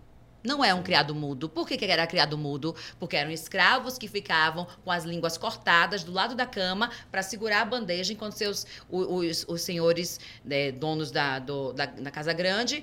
Não 0.48 0.64
é 0.64 0.72
um 0.72 0.82
criado 0.82 1.14
mudo. 1.14 1.46
Por 1.48 1.68
que, 1.68 1.76
que 1.76 1.84
era 1.84 2.06
criado 2.06 2.38
mudo? 2.38 2.74
Porque 2.98 3.14
eram 3.16 3.30
escravos 3.30 3.98
que 3.98 4.08
ficavam 4.08 4.66
com 4.82 4.90
as 4.90 5.04
línguas 5.04 5.36
cortadas 5.36 6.02
do 6.02 6.10
lado 6.10 6.34
da 6.34 6.46
cama 6.46 6.90
para 7.10 7.22
segurar 7.22 7.60
a 7.60 7.64
bandeja 7.66 8.14
enquanto 8.14 8.32
seus, 8.32 8.66
os, 8.88 9.44
os 9.46 9.60
senhores 9.60 10.18
né, 10.42 10.72
donos 10.72 11.10
da, 11.10 11.38
do- 11.38 11.72
da, 11.74 11.84
da 11.84 12.10
Casa 12.10 12.32
Grande 12.32 12.82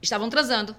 estavam 0.00 0.30
transando. 0.30 0.76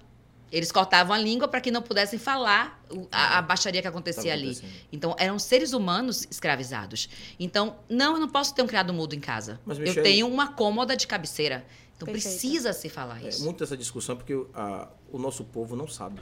Eles 0.49 0.71
cortavam 0.71 1.13
a 1.13 1.17
língua 1.17 1.47
para 1.47 1.59
que 1.59 1.71
não 1.71 1.81
pudessem 1.81 2.19
falar 2.19 2.79
a, 3.11 3.39
a 3.39 3.41
baixaria 3.41 3.81
que 3.81 3.87
acontecia 3.87 4.31
ali. 4.31 4.55
Então, 4.91 5.15
eram 5.17 5.39
seres 5.39 5.73
humanos 5.73 6.27
escravizados. 6.29 7.09
Então, 7.39 7.77
não, 7.89 8.13
eu 8.13 8.19
não 8.19 8.29
posso 8.29 8.53
ter 8.53 8.61
um 8.61 8.67
criado 8.67 8.93
mudo 8.93 9.15
em 9.15 9.19
casa. 9.19 9.59
Mas, 9.65 9.79
eu 9.79 9.83
Michele- 9.83 10.03
tenho 10.03 10.27
uma 10.27 10.49
cômoda 10.53 10.95
de 10.95 11.07
cabeceira. 11.07 11.65
Então, 11.95 12.05
Perfeito. 12.05 12.37
precisa 12.39 12.71
se 12.71 12.87
falar 12.87 13.23
É 13.25 13.29
isso. 13.29 13.43
muito 13.43 13.63
essa 13.63 13.75
discussão 13.75 14.15
porque 14.15 14.33
a- 14.53 14.87
o 15.13 15.19
nosso 15.19 15.45
povo 15.45 15.75
não 15.75 15.87
sabe. 15.87 16.19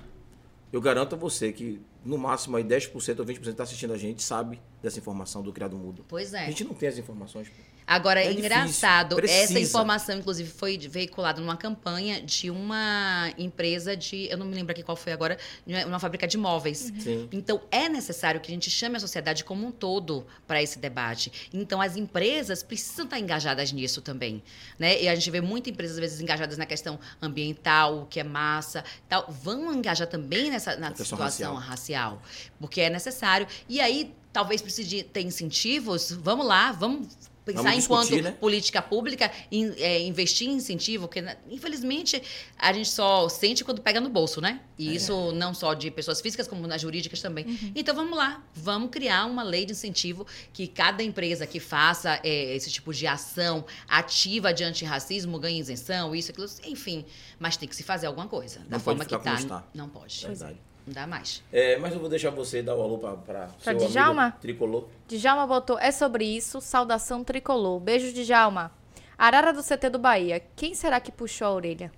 Eu 0.71 0.79
garanto 0.79 1.15
a 1.15 1.17
você 1.17 1.51
que 1.51 1.81
no 2.05 2.17
máximo 2.17 2.57
aí 2.57 2.63
10% 2.63 3.19
ou 3.19 3.25
20% 3.25 3.47
está 3.47 3.63
assistindo 3.63 3.93
a 3.93 3.97
gente 3.97 4.21
sabe 4.21 4.61
dessa 4.81 4.99
informação 4.99 5.41
do 5.41 5.51
criado 5.51 5.77
mudo. 5.77 6.05
Pois 6.07 6.33
A 6.33 6.41
é. 6.41 6.45
gente 6.47 6.63
não 6.63 6.73
tem 6.73 6.89
as 6.89 6.97
informações. 6.97 7.49
pô. 7.49 7.55
Agora, 7.85 8.21
é, 8.21 8.31
engraçado, 8.31 9.17
essa 9.25 9.59
informação, 9.59 10.17
inclusive, 10.17 10.49
foi 10.49 10.77
veiculada 10.77 11.41
numa 11.41 11.57
campanha 11.57 12.21
de 12.21 12.49
uma 12.49 13.31
empresa 13.37 13.95
de. 13.95 14.27
Eu 14.29 14.37
não 14.37 14.45
me 14.45 14.55
lembro 14.55 14.71
aqui 14.71 14.83
qual 14.83 14.95
foi 14.95 15.11
agora, 15.11 15.37
uma 15.85 15.99
fábrica 15.99 16.27
de 16.27 16.37
móveis. 16.37 16.91
Sim. 16.99 17.27
Então, 17.31 17.61
é 17.71 17.89
necessário 17.89 18.39
que 18.39 18.51
a 18.51 18.53
gente 18.53 18.69
chame 18.69 18.97
a 18.97 18.99
sociedade 18.99 19.43
como 19.43 19.65
um 19.65 19.71
todo 19.71 20.25
para 20.47 20.61
esse 20.61 20.79
debate. 20.79 21.49
Então, 21.53 21.81
as 21.81 21.95
empresas 21.95 22.63
precisam 22.63 23.05
estar 23.05 23.19
engajadas 23.19 23.71
nisso 23.71 24.01
também. 24.01 24.41
Né? 24.79 25.01
E 25.03 25.09
a 25.09 25.15
gente 25.15 25.29
vê 25.29 25.41
muitas 25.41 25.73
empresas, 25.73 25.97
às 25.97 26.01
vezes, 26.01 26.21
engajadas 26.21 26.57
na 26.57 26.65
questão 26.65 26.99
ambiental, 27.21 28.03
o 28.03 28.05
que 28.05 28.19
é 28.19 28.23
massa, 28.23 28.83
tal. 29.09 29.25
Vão 29.29 29.73
engajar 29.73 30.07
também 30.07 30.49
nessa 30.49 30.75
na 30.75 30.95
situação 30.95 31.55
racial. 31.55 32.21
porque 32.59 32.81
é 32.81 32.89
necessário. 32.89 33.47
E 33.67 33.79
aí, 33.79 34.13
talvez 34.31 34.61
precise 34.61 34.87
de 34.87 35.03
ter 35.03 35.21
incentivos. 35.21 36.11
Vamos 36.11 36.45
lá, 36.45 36.71
vamos 36.71 37.07
pensar 37.45 37.63
Vamos 37.63 37.83
enquanto 37.85 38.01
discutir, 38.03 38.23
né? 38.23 38.31
política 38.39 38.81
pública, 38.81 39.31
em- 39.51 39.73
é, 39.77 39.99
investir 40.01 40.47
em 40.47 40.53
incentivo, 40.53 41.07
porque, 41.07 41.21
né, 41.21 41.37
infelizmente, 41.49 42.21
a 42.57 42.71
gente 42.71 42.89
só 42.89 43.27
sente 43.29 43.63
quando 43.63 43.81
pega 43.81 43.99
no 43.99 44.09
bolso, 44.09 44.39
né? 44.39 44.61
E 44.77 44.89
É. 44.89 44.93
isso 44.93 45.31
não 45.33 45.53
só 45.53 45.73
de 45.73 45.89
pessoas 45.91 46.21
físicas, 46.21 46.47
como 46.47 46.67
nas 46.67 46.81
jurídicas 46.81 47.21
também. 47.21 47.45
Uhum. 47.45 47.71
Então, 47.75 47.95
vamos 47.95 48.17
lá, 48.17 48.43
vamos 48.53 48.89
criar 48.91 49.25
uma 49.25 49.43
lei 49.43 49.65
de 49.65 49.71
incentivo 49.71 50.25
que 50.53 50.67
cada 50.67 51.01
empresa 51.03 51.47
que 51.47 51.59
faça 51.59 52.19
é, 52.23 52.55
esse 52.55 52.69
tipo 52.71 52.93
de 52.93 53.07
ação 53.07 53.65
ativa 53.87 54.53
de 54.53 54.63
antirracismo 54.63 55.39
ganhe 55.39 55.59
isenção, 55.59 56.15
isso, 56.15 56.31
aquilo, 56.31 56.47
enfim. 56.65 57.05
Mas 57.39 57.57
tem 57.57 57.67
que 57.67 57.75
se 57.75 57.83
fazer 57.83 58.07
alguma 58.07 58.27
coisa. 58.27 58.59
Da 58.59 58.63
Não 58.63 58.69
pode 58.79 58.83
forma 58.83 59.05
que 59.05 59.17
tá, 59.17 59.35
está. 59.35 59.63
não 59.73 59.89
pode. 59.89 60.25
Verdade. 60.27 60.57
Não 60.85 60.93
dá 60.93 61.05
mais. 61.07 61.43
É, 61.53 61.77
mas 61.77 61.93
eu 61.93 61.99
vou 61.99 62.09
deixar 62.09 62.31
você 62.31 62.61
dar 62.61 62.75
o 62.75 62.81
alô 62.81 62.97
para 62.97 63.11
Pra 63.15 63.47
seu 63.59 63.71
amigo 63.73 63.87
Djalma? 63.89 64.37
tricolor. 64.41 64.87
Djalma 65.07 65.45
botou, 65.47 65.77
é 65.79 65.91
sobre 65.91 66.25
isso, 66.25 66.59
saudação 66.59 67.23
tricolor. 67.23 67.79
Beijo, 67.79 68.11
Djalma. 68.13 68.71
Arara 69.17 69.53
do 69.53 69.61
CT 69.63 69.89
do 69.89 69.99
Bahia, 69.99 70.41
quem 70.55 70.73
será 70.73 70.99
que 70.99 71.11
puxou 71.11 71.47
a 71.47 71.51
orelha? 71.51 71.91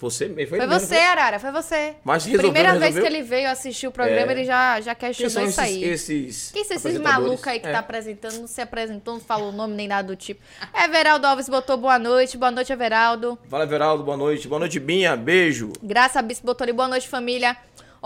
Você 0.00 0.26
mesmo. 0.26 0.50
Foi, 0.50 0.58
mesmo, 0.58 0.72
você, 0.80 0.96
Arara, 0.96 1.38
foi 1.38 1.52
você. 1.52 1.94
Mas 2.04 2.24
resolveu, 2.24 2.50
Primeira 2.50 2.72
não 2.74 2.80
vez 2.80 2.94
que 2.94 3.00
resolveu? 3.00 3.20
ele 3.20 3.26
veio 3.28 3.48
assistir 3.48 3.86
o 3.86 3.92
programa, 3.92 4.32
É. 4.32 4.34
ele 4.34 4.44
já, 4.44 4.80
já 4.80 4.94
questionou 4.94 5.48
isso 5.48 5.60
aí. 5.60 5.84
esses 5.84 6.50
Quem 6.52 6.64
são 6.64 6.76
esses 6.76 6.98
malucos 6.98 7.46
aí 7.46 7.60
que 7.60 7.68
É. 7.68 7.72
tá 7.72 7.78
apresentando, 7.78 8.40
não 8.40 8.46
se 8.48 8.60
apresentou, 8.60 9.14
não 9.14 9.20
falou 9.20 9.48
o 9.50 9.52
nome 9.52 9.72
nem 9.74 9.86
nada 9.88 10.08
do 10.08 10.16
tipo. 10.16 10.42
Everaldo 10.74 11.26
Alves 11.28 11.48
botou 11.48 11.76
boa 11.78 11.98
noite, 11.98 12.36
boa 12.36 12.50
noite, 12.50 12.72
Everaldo. 12.72 13.38
Fala, 13.48 13.64
Everaldo, 13.64 14.02
boa 14.02 14.16
noite. 14.16 14.48
Boa 14.48 14.58
noite, 14.58 14.78
Binha. 14.80 15.16
Beijo. 15.16 15.72
Graça 15.80 16.20
Bispo 16.20 16.44
botou 16.44 16.64
ali, 16.64 16.72
boa 16.72 16.88
noite, 16.88 17.08
família. 17.08 17.56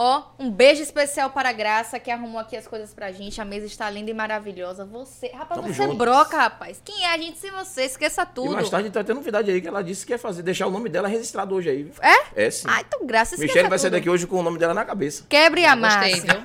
Ó, 0.01 0.23
um 0.39 0.49
beijo 0.49 0.81
especial 0.81 1.31
para 1.31 1.49
a 1.49 1.53
Graça, 1.53 1.99
que 1.99 2.09
arrumou 2.09 2.39
aqui 2.41 2.57
as 2.57 2.69
coisas 2.69 2.95
pra 2.95 3.11
gente. 3.11 3.41
A 3.41 3.45
mesa 3.45 3.67
está 3.67 3.91
linda 3.91 4.09
e 4.09 4.15
maravilhosa. 4.15 4.85
Você, 4.85 5.27
rapaz, 5.27 5.61
Tamo 5.61 5.75
você 5.75 5.83
junto. 5.83 5.97
broca, 5.97 6.37
rapaz. 6.37 6.81
Quem 6.85 7.05
é 7.05 7.13
a 7.13 7.19
gente 7.19 7.37
sem 7.37 7.51
você? 7.51 7.83
Esqueça 7.83 8.23
E 8.23 8.27
tudo. 8.27 8.53
mais 8.53 8.71
tarde 8.71 8.91
tá 8.91 9.03
tendo 9.03 9.17
novidade 9.17 9.51
aí 9.51 9.61
que 9.61 9.67
ela 9.67 9.83
disse 9.83 10.07
que 10.07 10.13
ia 10.13 10.19
fazer, 10.19 10.43
deixar 10.43 10.69
o 10.69 10.71
nome 10.71 10.89
dela 10.89 11.09
registrado 11.09 11.53
hoje 11.53 11.69
aí. 11.71 11.83
viu? 11.83 11.93
É? 12.01 12.45
É 12.47 12.49
sim. 12.49 12.69
Ah, 12.71 12.81
então 12.81 13.05
Graça, 13.05 13.35
esqueça 13.35 13.49
Michelle 13.49 13.69
vai 13.69 13.77
tudo. 13.77 13.83
sair 13.83 13.91
daqui 13.91 14.09
hoje 14.09 14.25
com 14.29 14.37
o 14.37 14.43
nome 14.45 14.57
dela 14.57 14.73
na 14.73 14.85
cabeça. 14.85 15.25
Quebre 15.29 15.65
a 15.65 15.75
Gostei, 15.75 16.11
massa. 16.13 16.27
viu? 16.27 16.43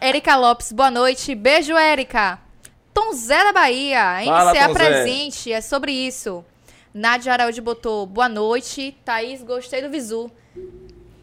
Érica 0.00 0.36
Lopes, 0.36 0.72
boa 0.72 0.90
noite. 0.90 1.34
Beijo, 1.34 1.76
Érica. 1.76 2.38
Tom 2.94 3.12
Zé 3.12 3.44
da 3.44 3.52
Bahia, 3.52 4.22
hein? 4.22 4.28
Fala, 4.28 4.56
é 4.56 4.66
Zé. 4.66 4.72
presente, 4.72 5.52
é 5.52 5.60
sobre 5.60 5.92
isso. 5.92 6.42
Nádia 6.94 7.34
Araújo 7.34 7.60
botou 7.60 8.06
boa 8.06 8.30
noite. 8.30 8.96
Thaís, 9.04 9.42
gostei 9.42 9.82
do 9.82 9.90
visu. 9.90 10.30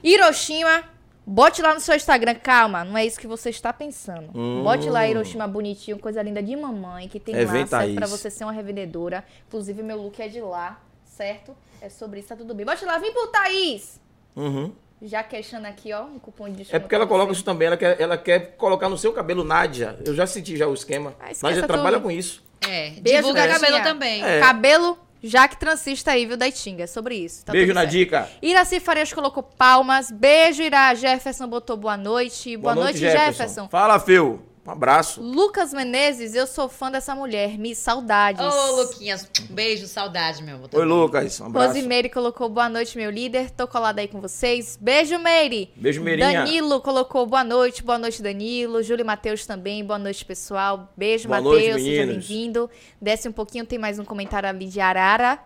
Hiroshima, 0.03 0.83
bote 1.25 1.61
lá 1.61 1.73
no 1.73 1.79
seu 1.79 1.95
Instagram. 1.95 2.35
Calma, 2.35 2.83
não 2.83 2.97
é 2.97 3.05
isso 3.05 3.19
que 3.19 3.27
você 3.27 3.49
está 3.49 3.73
pensando. 3.73 4.29
Hum. 4.35 4.63
Bote 4.63 4.89
lá 4.89 5.07
Hiroshima 5.07 5.47
bonitinho, 5.47 5.97
coisa 5.97 6.21
linda 6.21 6.41
de 6.43 6.55
mamãe, 6.55 7.07
que 7.07 7.19
tem 7.19 7.35
É, 7.35 7.45
lá, 7.45 7.65
serve 7.65 7.95
pra 7.95 8.07
você 8.07 8.29
ser 8.29 8.43
uma 8.43 8.53
revendedora. 8.53 9.23
Inclusive, 9.47 9.81
meu 9.83 10.01
look 10.01 10.21
é 10.21 10.27
de 10.27 10.41
lá, 10.41 10.79
certo? 11.03 11.55
É 11.81 11.89
sobre 11.89 12.19
isso, 12.19 12.29
tá 12.29 12.35
tudo 12.35 12.53
bem. 12.53 12.65
Bote 12.65 12.85
lá, 12.85 12.97
vem 12.97 13.13
por 13.13 13.27
Thaís. 13.27 13.99
Uhum. 14.35 14.71
Já 15.01 15.23
queixando 15.23 15.67
aqui, 15.67 15.91
ó, 15.91 16.03
um 16.03 16.17
cupom 16.19 16.45
de 16.45 16.55
desconto. 16.55 16.75
É 16.75 16.79
porque 16.79 16.95
ela 16.95 17.05
coloca 17.05 17.31
isso 17.31 17.43
também, 17.43 17.67
ela 17.67 17.77
quer, 17.77 17.99
ela 17.99 18.17
quer 18.17 18.55
colocar 18.55 18.87
no 18.89 18.97
seu 18.97 19.11
cabelo 19.11 19.43
Nádia. 19.43 19.97
Eu 20.05 20.15
já 20.15 20.25
senti 20.25 20.55
já 20.55 20.67
o 20.67 20.73
esquema. 20.73 21.13
Ah, 21.19 21.31
Nádia 21.43 21.67
trabalha 21.67 21.97
tudo. 21.97 22.03
com 22.03 22.11
isso. 22.11 22.43
É, 22.67 22.91
Beijo, 22.91 23.17
divulga 23.17 23.47
cabelo 23.47 23.83
também. 23.83 24.23
É. 24.23 24.39
Cabelo 24.39 24.97
Jaque 25.27 25.57
Transista 25.57 26.11
aí, 26.11 26.25
viu, 26.25 26.37
da 26.37 26.47
Itinga. 26.47 26.83
É 26.83 26.87
sobre 26.87 27.15
isso. 27.15 27.43
Tá 27.43 27.51
Beijo 27.51 27.73
na 27.73 27.81
certo. 27.81 27.91
dica. 27.91 28.29
Iraci 28.41 28.79
Farias 28.79 29.11
colocou 29.11 29.41
palmas. 29.41 30.11
Beijo, 30.11 30.61
Ira. 30.61 30.93
Jefferson 30.93 31.47
botou 31.47 31.75
boa 31.75 31.97
noite. 31.97 32.55
Boa, 32.55 32.75
noite, 32.75 32.99
Jefferson. 32.99 33.67
Fala, 33.67 33.99
Feu. 33.99 34.54
Um 34.65 34.71
abraço. 34.71 35.21
Lucas 35.21 35.71
Menezes, 35.71 36.33
eu 36.33 36.47
sou 36.47 36.67
fã 36.67 36.89
dessa 36.89 37.13
mulher. 37.13 37.55
Me 37.55 37.75
saudades. 37.75 38.41
Ô, 38.41 38.81
Luquinhas, 38.81 39.29
um 39.47 39.53
beijo, 39.53 39.85
saudade, 39.85 40.41
meu. 40.41 40.55
amor, 40.55 40.63
Oi, 40.65 40.69
também. 40.71 40.87
Lucas. 40.87 41.39
Um 41.39 41.45
abraço. 41.45 41.67
Rosimeire 41.67 42.09
colocou 42.09 42.49
boa 42.49 42.67
noite, 42.67 42.97
meu 42.97 43.11
líder. 43.11 43.51
Tô 43.51 43.67
colada 43.67 44.01
aí 44.01 44.07
com 44.07 44.19
vocês. 44.19 44.75
Beijo, 44.81 45.19
Meire. 45.19 45.71
Beijo, 45.75 46.01
Meirinha. 46.01 46.43
Danilo 46.43 46.81
colocou 46.81 47.27
boa 47.27 47.43
noite. 47.43 47.83
Boa 47.83 47.99
noite, 47.99 48.23
Danilo. 48.23 48.81
Júlio 48.81 49.05
Matheus 49.05 49.45
também. 49.45 49.85
Boa 49.85 49.99
noite, 49.99 50.25
pessoal. 50.25 50.91
Beijo, 50.97 51.27
Boa 51.27 51.39
Matheus. 51.39 51.83
Seja 51.83 52.07
bem-vindo. 52.07 52.67
Desce 52.99 53.29
um 53.29 53.31
pouquinho, 53.31 53.67
tem 53.67 53.77
mais 53.77 53.99
um 53.99 54.03
comentário 54.03 54.49
ali 54.49 54.65
de 54.67 54.79
Arara. 54.79 55.37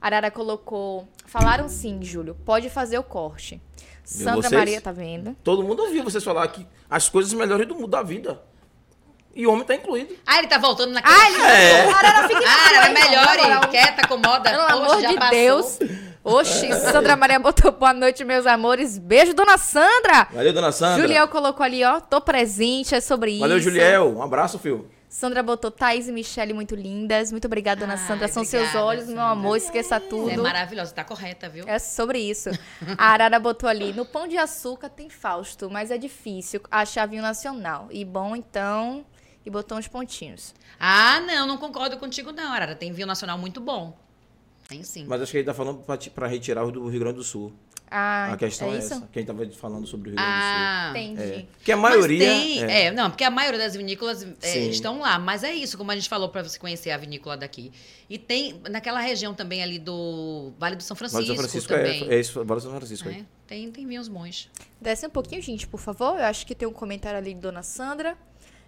Arara 0.00 0.30
colocou. 0.30 1.06
Falaram 1.26 1.68
sim, 1.68 2.02
Júlio. 2.02 2.34
Pode 2.46 2.70
fazer 2.70 2.98
o 2.98 3.02
corte. 3.02 3.60
Sandra 4.06 4.42
vocês? 4.48 4.52
Maria, 4.52 4.80
tá 4.80 4.92
vendo? 4.92 5.36
Todo 5.42 5.62
mundo 5.64 5.82
ouviu 5.82 6.04
vocês 6.04 6.22
falar 6.22 6.46
que 6.48 6.66
as 6.88 7.08
coisas 7.08 7.32
melhores 7.32 7.66
do 7.66 7.74
mundo 7.74 7.88
da 7.88 8.02
vida. 8.02 8.40
E 9.34 9.46
o 9.46 9.52
homem 9.52 9.64
tá 9.66 9.74
incluído. 9.74 10.14
Ah, 10.26 10.38
ele 10.38 10.46
tá 10.46 10.56
voltando 10.58 10.92
na 10.92 11.00
Ah, 11.04 11.28
ele 11.30 11.42
É. 11.42 11.90
Arara, 11.92 12.28
fica 12.28 12.40
Ah, 12.46 12.74
era 12.74 12.88
melhor, 12.92 13.26
Na 13.26 13.42
moral. 13.42 13.62
hein? 13.64 13.70
Quieta, 13.70 14.02
acomoda. 14.02 14.50
Pelo 14.50 14.62
Oxe, 14.62 14.72
amor 14.72 15.00
já 15.02 15.08
de 15.10 15.14
passou. 15.16 15.30
Deus. 15.36 15.78
Oxi, 16.24 16.72
Sandra 16.80 17.16
Maria 17.16 17.38
botou 17.38 17.70
boa 17.72 17.92
noite, 17.92 18.24
meus 18.24 18.46
amores. 18.46 18.96
Beijo, 18.98 19.34
dona 19.34 19.58
Sandra. 19.58 20.26
Valeu, 20.32 20.52
dona 20.52 20.72
Sandra. 20.72 21.02
Juliel 21.02 21.28
colocou 21.28 21.62
ali, 21.64 21.84
ó. 21.84 22.00
Tô 22.00 22.20
presente, 22.20 22.94
é 22.94 23.00
sobre 23.00 23.38
Valeu, 23.38 23.58
isso. 23.58 23.68
Juliel. 23.68 24.16
Um 24.16 24.22
abraço, 24.22 24.58
Fio. 24.58 24.88
Sandra 25.08 25.42
botou 25.42 25.70
Thaís 25.70 26.08
e 26.08 26.12
Michele 26.12 26.52
muito 26.52 26.74
lindas. 26.74 27.30
Muito 27.30 27.46
obrigada, 27.46 27.80
dona 27.80 27.94
Ai, 27.94 28.06
Sandra. 28.06 28.28
São 28.28 28.42
obrigada, 28.42 28.70
seus 28.70 28.82
olhos, 28.82 29.06
meu 29.06 29.16
Sandra. 29.16 29.30
amor. 29.30 29.56
Esqueça 29.56 29.96
é 29.96 30.00
tudo. 30.00 30.42
maravilhosa, 30.42 30.92
tá 30.92 31.04
correta, 31.04 31.48
viu? 31.48 31.64
É 31.66 31.78
sobre 31.78 32.18
isso. 32.18 32.50
A 32.98 33.06
Arara 33.12 33.38
botou 33.38 33.68
ali. 33.68 33.92
No 33.92 34.04
pão 34.04 34.26
de 34.26 34.36
açúcar 34.36 34.88
tem 34.88 35.08
Fausto, 35.08 35.70
mas 35.70 35.90
é 35.90 35.98
difícil 35.98 36.60
achar 36.70 37.06
vinho 37.06 37.22
nacional. 37.22 37.88
E 37.90 38.04
bom, 38.04 38.34
então. 38.34 39.06
E 39.44 39.50
botou 39.50 39.78
uns 39.78 39.86
pontinhos. 39.86 40.54
Ah, 40.78 41.20
não, 41.20 41.46
não 41.46 41.56
concordo 41.56 41.96
contigo, 41.98 42.32
não, 42.32 42.52
Arara. 42.52 42.74
Tem 42.74 42.92
vinho 42.92 43.06
nacional 43.06 43.38
muito 43.38 43.60
bom. 43.60 43.96
Tem 44.68 44.82
sim. 44.82 45.06
Mas 45.06 45.22
acho 45.22 45.30
que 45.30 45.38
ele 45.38 45.46
tá 45.46 45.54
falando 45.54 45.78
pra, 45.84 45.96
pra 45.96 46.26
retirar 46.26 46.64
os 46.64 46.72
do 46.72 46.88
Rio 46.88 46.98
Grande 46.98 47.16
do 47.18 47.22
Sul. 47.22 47.52
Ah, 47.88 48.32
A 48.32 48.36
questão 48.36 48.72
é, 48.72 48.74
é 48.74 48.78
essa. 48.78 49.08
Quem 49.12 49.20
estava 49.22 49.46
falando 49.50 49.86
sobre 49.86 50.10
o 50.10 50.12
Rio 50.12 50.16
Grande 50.16 50.30
do 50.30 50.34
Ah, 50.36 50.90
Entendi. 50.90 51.22
Sul. 51.22 51.32
É. 51.40 51.44
Que 51.64 51.72
a 51.72 51.76
maioria. 51.76 52.26
Tem, 52.28 52.64
é, 52.64 52.84
é. 52.86 52.90
não, 52.90 53.10
porque 53.10 53.22
a 53.22 53.30
maioria 53.30 53.58
das 53.60 53.76
vinícolas 53.76 54.26
é, 54.42 54.58
estão 54.66 55.00
lá. 55.00 55.18
Mas 55.18 55.44
é 55.44 55.54
isso, 55.54 55.78
como 55.78 55.90
a 55.92 55.94
gente 55.94 56.08
falou, 56.08 56.28
para 56.28 56.42
você 56.42 56.58
conhecer 56.58 56.90
a 56.90 56.96
vinícola 56.96 57.36
daqui. 57.36 57.70
E 58.10 58.18
tem 58.18 58.60
naquela 58.68 59.00
região 59.00 59.34
também 59.34 59.62
ali 59.62 59.78
do 59.78 60.52
Vale 60.58 60.74
do 60.76 60.82
São 60.82 60.96
Francisco, 60.96 61.22
Vale 61.22 61.26
do 61.26 61.34
São 61.36 61.44
Francisco 61.44 61.72
também. 61.72 62.08
é, 62.10 62.14
é 62.16 62.20
isso, 62.20 62.44
Vale 62.44 62.60
do 62.60 62.64
São 62.64 62.76
Francisco. 62.76 63.08
É, 63.08 63.24
tem, 63.46 63.70
tem 63.70 63.86
vinhos 63.86 64.08
bons. 64.08 64.50
Desce 64.80 65.06
um 65.06 65.10
pouquinho, 65.10 65.40
gente, 65.40 65.66
por 65.66 65.78
favor. 65.78 66.18
Eu 66.18 66.24
acho 66.24 66.44
que 66.46 66.54
tem 66.54 66.66
um 66.66 66.72
comentário 66.72 67.18
ali 67.18 67.34
de 67.34 67.40
Dona 67.40 67.62
Sandra. 67.62 68.16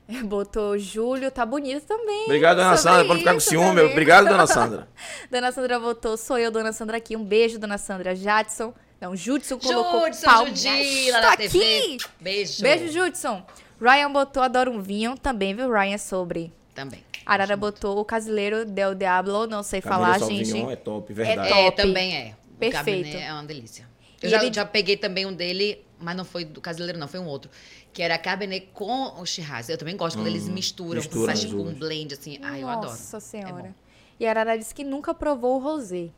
Botou 0.24 0.78
Júlio, 0.78 1.30
tá 1.30 1.44
bonito 1.44 1.84
também. 1.86 2.24
Obrigado, 2.24 2.56
dona 2.56 2.76
Sandra, 2.78 3.04
pode 3.04 3.18
ficar 3.18 3.34
com 3.34 3.40
ciúme. 3.40 3.68
também. 3.68 3.90
Obrigado, 3.92 4.26
dona 4.28 4.46
Sandra. 4.48 4.88
Dona 5.30 5.52
Sandra 5.52 5.78
votou, 5.78 6.16
sou 6.16 6.38
eu, 6.38 6.50
Dona 6.50 6.72
Sandra 6.72 6.96
aqui. 6.96 7.14
Um 7.14 7.22
beijo, 7.24 7.58
Dona 7.58 7.76
Sandra. 7.76 8.14
Jadson. 8.16 8.72
Não, 9.00 9.14
Judson 9.14 9.58
colocou 9.58 10.06
Judson, 10.06 10.26
palminhas. 10.26 10.60
Judila 10.60 11.16
Tô 11.16 11.22
da 11.22 11.32
aqui. 11.32 11.48
TV. 11.48 11.96
Beijo. 12.20 12.62
Beijo, 12.62 12.92
Judson. 12.92 13.46
Ryan 13.80 14.10
botou 14.12 14.42
Adoro 14.42 14.72
um 14.72 14.80
Vinho. 14.82 15.16
Também, 15.16 15.54
viu, 15.54 15.70
Ryan, 15.72 15.94
é 15.94 15.98
sobre. 15.98 16.52
Também. 16.74 17.04
Arara 17.24 17.56
botou 17.56 17.98
o 17.98 18.04
Casileiro 18.04 18.64
Del 18.64 18.94
Diablo. 18.94 19.46
Não 19.46 19.62
sei 19.62 19.80
Cabernet 19.80 20.18
falar, 20.20 20.30
gente. 20.30 20.56
É 20.72 20.76
top, 20.76 21.12
verdade. 21.12 21.48
top. 21.48 21.60
É, 21.60 21.70
também 21.70 22.16
é. 22.16 22.34
O 22.54 22.58
Perfeito. 22.58 22.76
Cabernet 22.76 23.16
é 23.16 23.32
uma 23.32 23.44
delícia. 23.44 23.88
Eu 24.20 24.28
já, 24.30 24.42
ele- 24.42 24.52
já 24.52 24.64
peguei 24.64 24.96
também 24.96 25.26
um 25.26 25.32
dele, 25.32 25.84
mas 26.00 26.16
não 26.16 26.24
foi 26.24 26.44
do 26.44 26.60
Casileiro, 26.60 26.98
não, 26.98 27.06
foi 27.06 27.20
um 27.20 27.26
outro. 27.26 27.48
Que 27.92 28.02
era 28.02 28.18
Cabernet 28.18 28.68
com 28.74 29.20
o 29.20 29.24
Shiraz. 29.24 29.68
Eu 29.68 29.78
também 29.78 29.96
gosto 29.96 30.16
quando 30.18 30.26
eles 30.26 30.48
misturam, 30.48 30.96
mistura 31.00 31.26
faz 31.26 31.40
tipo 31.40 31.56
um 31.56 31.72
blend 31.72 32.14
assim. 32.14 32.38
Ai, 32.42 32.62
eu 32.64 32.68
adoro. 32.68 32.88
Nossa 32.90 33.16
É 33.18 33.20
Senhora. 33.20 33.52
bom. 33.62 33.74
e 34.18 34.26
a 34.26 34.30
Arara 34.30 34.58
disse 34.58 34.74
que 34.74 34.82
nunca 34.82 35.14
provou 35.14 35.56
o 35.56 35.58
rosé. 35.62 36.08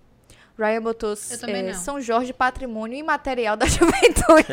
Ryan 0.61 0.83
botou 0.83 1.11
não. 1.11 1.75
São 1.75 2.01
Jorge 2.01 2.33
Patrimônio 2.33 2.99
Imaterial 2.99 3.57
da 3.57 3.65
Juventude. 3.67 4.47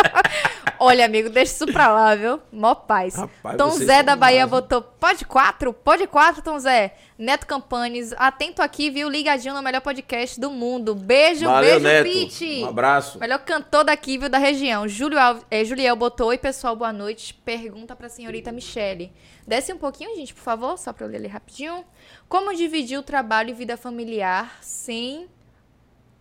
Olha, 0.78 1.04
amigo, 1.06 1.30
deixa 1.30 1.52
isso 1.52 1.66
pra 1.72 1.88
lá, 1.88 2.14
viu? 2.14 2.40
Mó 2.52 2.74
paz. 2.74 3.14
Rapaz, 3.14 3.56
Tom 3.56 3.70
Zé 3.70 4.02
da 4.02 4.14
Bahia 4.14 4.44
demais, 4.44 4.62
botou 4.62 4.82
pode 4.82 5.24
quatro? 5.24 5.72
Pode 5.72 6.06
quatro, 6.06 6.42
Tom 6.42 6.58
Zé. 6.58 6.94
Neto 7.18 7.46
Campanes, 7.46 8.12
atento 8.18 8.60
aqui, 8.60 8.90
viu? 8.90 9.08
Ligadinho 9.08 9.54
no 9.54 9.62
melhor 9.62 9.80
podcast 9.80 10.38
do 10.38 10.50
mundo. 10.50 10.94
Beijo, 10.94 11.46
Valeu, 11.46 11.80
beijo, 11.80 11.84
Neto. 11.84 12.04
Pete. 12.04 12.62
Um 12.64 12.68
abraço. 12.68 13.18
Melhor 13.18 13.38
cantor 13.38 13.84
daqui, 13.84 14.18
viu, 14.18 14.28
da 14.28 14.36
região. 14.36 14.86
Júlio 14.86 15.18
Alves, 15.18 15.44
eh, 15.50 15.64
Juliel 15.64 15.96
botou, 15.96 16.28
oi 16.28 16.36
pessoal, 16.36 16.76
boa 16.76 16.92
noite. 16.92 17.32
Pergunta 17.32 17.96
pra 17.96 18.08
senhorita 18.08 18.52
Michele. 18.52 19.12
Desce 19.46 19.72
um 19.72 19.78
pouquinho, 19.78 20.14
gente, 20.16 20.34
por 20.34 20.42
favor, 20.42 20.76
só 20.76 20.92
pra 20.92 21.06
eu 21.06 21.10
ler 21.10 21.16
ali 21.18 21.28
rapidinho. 21.28 21.84
Como 22.28 22.54
dividir 22.54 22.98
o 22.98 23.02
trabalho 23.02 23.50
e 23.50 23.54
vida 23.54 23.76
familiar 23.76 24.58
sem... 24.60 25.28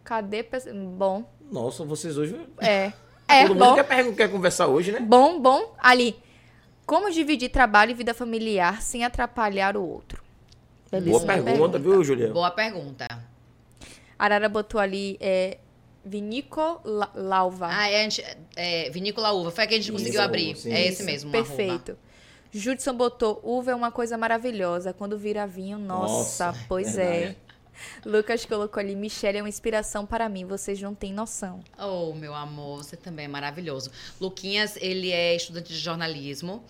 Cadê? 0.04 0.46
Bom, 0.98 1.26
Nossa, 1.52 1.84
vocês 1.84 2.18
hoje. 2.18 2.40
é. 2.60 2.94
É, 3.28 3.48
Todo 3.48 3.58
bom. 3.58 3.70
mundo 3.72 3.84
quer, 3.84 4.16
quer 4.16 4.32
conversar 4.32 4.68
hoje, 4.68 4.92
né? 4.92 5.00
Bom, 5.00 5.40
bom. 5.42 5.74
Ali. 5.80 6.16
Como 6.86 7.10
dividir 7.10 7.50
trabalho 7.50 7.90
e 7.90 7.94
vida 7.96 8.14
familiar 8.14 8.84
sem 8.84 9.04
atrapalhar 9.04 9.76
o 9.76 9.84
outro? 9.84 10.22
Boa 10.92 11.02
Belíssima 11.02 11.34
pergunta, 11.44 11.80
viu, 11.80 12.04
Julião? 12.04 12.32
Boa 12.32 12.52
pergunta. 12.52 13.08
Arara 14.20 14.48
botou 14.48 14.80
ali, 14.80 15.18
é... 15.20 15.58
Vinicolauva. 16.06 17.68
Ah, 17.70 17.90
é, 17.90 18.02
a 18.02 18.04
gente- 18.04 18.24
é 18.56 18.90
vinícola 18.92 19.32
uva. 19.32 19.50
Foi 19.50 19.64
a 19.64 19.68
que 19.68 19.74
a 19.74 19.78
gente 19.78 19.92
Vinícola 19.92 20.04
conseguiu 20.04 20.22
abrir. 20.22 20.56
sim. 20.56 20.72
é 20.72 20.88
esse 20.88 21.02
mesmo, 21.04 21.36
arroba. 21.36 21.48
Perfeito. 21.48 21.98
Judson 22.58 22.94
botou, 22.94 23.40
uva 23.44 23.72
é 23.72 23.76
uma 23.76 23.92
coisa 23.92 24.18
maravilhosa. 24.18 24.94
Quando 24.94 25.18
vira 25.18 25.46
vinho, 25.46 25.78
nossa, 25.78 26.48
Nossa, 26.48 26.66
pois 26.68 26.96
verdade. 26.96 27.36
é. 27.42 27.46
Lucas 28.08 28.46
colocou 28.46 28.80
ali, 28.80 28.96
Michelle 28.96 29.38
é 29.38 29.42
uma 29.42 29.50
inspiração 29.50 30.06
para 30.06 30.30
mim, 30.30 30.46
vocês 30.46 30.82
não 30.82 30.96
têm 30.96 31.12
noção. 31.12 31.60
Oh, 31.78 32.14
meu 32.14 32.34
amor, 32.34 32.84
você 32.84 32.96
também 32.96 33.26
é 33.26 33.28
maravilhoso. 33.28 33.92
Luquinhas, 34.22 34.78
ele 34.78 35.12
é 35.12 35.36
estudante 35.36 35.74
de 35.74 35.80
jornalismo 35.80 36.64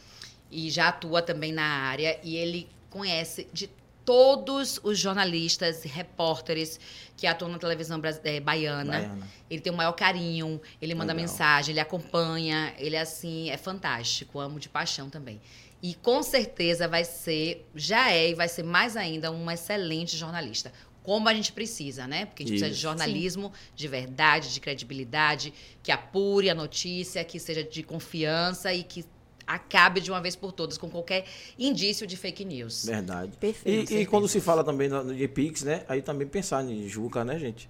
e 0.50 0.72
já 0.72 0.88
atua 0.88 1.22
também 1.22 1.52
na 1.52 1.64
área 1.64 2.20
e 2.24 2.36
ele 2.36 2.68
conhece 2.90 3.48
de 3.54 3.70
todos 4.04 4.80
os 4.84 5.00
jornalistas 5.00 5.84
e 5.84 5.88
repórteres 5.88 6.80
que 7.18 7.26
atuam 7.26 7.52
na 7.52 7.58
televisão 7.58 8.00
baiana. 8.00 8.44
Baiana. 8.44 9.28
Ele 9.50 9.60
tem 9.62 9.74
o 9.74 9.76
maior 9.76 9.94
carinho, 9.94 10.62
ele 10.82 10.94
manda 10.94 11.12
Legal. 11.12 11.28
mensagem, 11.28 11.74
ele 11.74 11.80
acompanha, 11.80 12.74
ele 12.78 12.96
é 12.96 13.02
assim, 13.02 13.50
é 13.50 13.58
fantástico, 13.58 14.40
amo 14.40 14.60
de 14.60 14.70
paixão 14.70 15.10
também. 15.10 15.42
E 15.86 15.94
com 16.02 16.24
certeza 16.24 16.88
vai 16.88 17.04
ser, 17.04 17.64
já 17.76 18.12
é 18.12 18.32
e 18.32 18.34
vai 18.34 18.48
ser 18.48 18.64
mais 18.64 18.98
ainda 18.98 19.32
um 19.32 19.52
excelente 19.52 20.18
jornalista. 20.18 20.74
Como 21.04 21.30
a 21.30 21.34
gente 21.36 21.54
precisa, 21.54 22.08
né? 22.08 22.26
Porque 22.26 22.42
a 22.42 22.48
gente 22.48 22.54
precisa 22.54 22.72
de 22.72 22.74
Isso. 22.74 22.82
jornalismo 22.82 23.54
de 23.76 23.88
verdade, 23.88 24.52
de 24.52 24.60
credibilidade, 24.60 25.54
que 25.84 25.92
apure 25.92 26.50
a 26.50 26.56
notícia, 26.56 27.24
que 27.24 27.40
seja 27.40 27.64
de 27.64 27.84
confiança 27.84 28.74
e 28.74 28.82
que 28.82 29.06
acabe 29.46 30.02
de 30.02 30.10
uma 30.10 30.20
vez 30.20 30.36
por 30.36 30.52
todas 30.52 30.76
com 30.76 30.90
qualquer 30.90 31.24
indício 31.56 32.08
de 32.08 32.18
fake 32.18 32.44
news. 32.44 32.84
Verdade. 32.88 33.38
Perfeito. 33.38 33.94
E, 33.94 33.98
e 33.98 34.06
quando 34.08 34.28
se 34.28 34.42
fala 34.42 34.64
também 34.64 34.90
de 34.90 35.28
Pix, 35.28 35.62
né? 35.62 35.86
Aí 35.88 36.02
também 36.02 36.28
pensar 36.28 36.64
em 36.64 36.90
Juca, 36.90 37.24
né, 37.24 37.38
gente? 37.38 37.70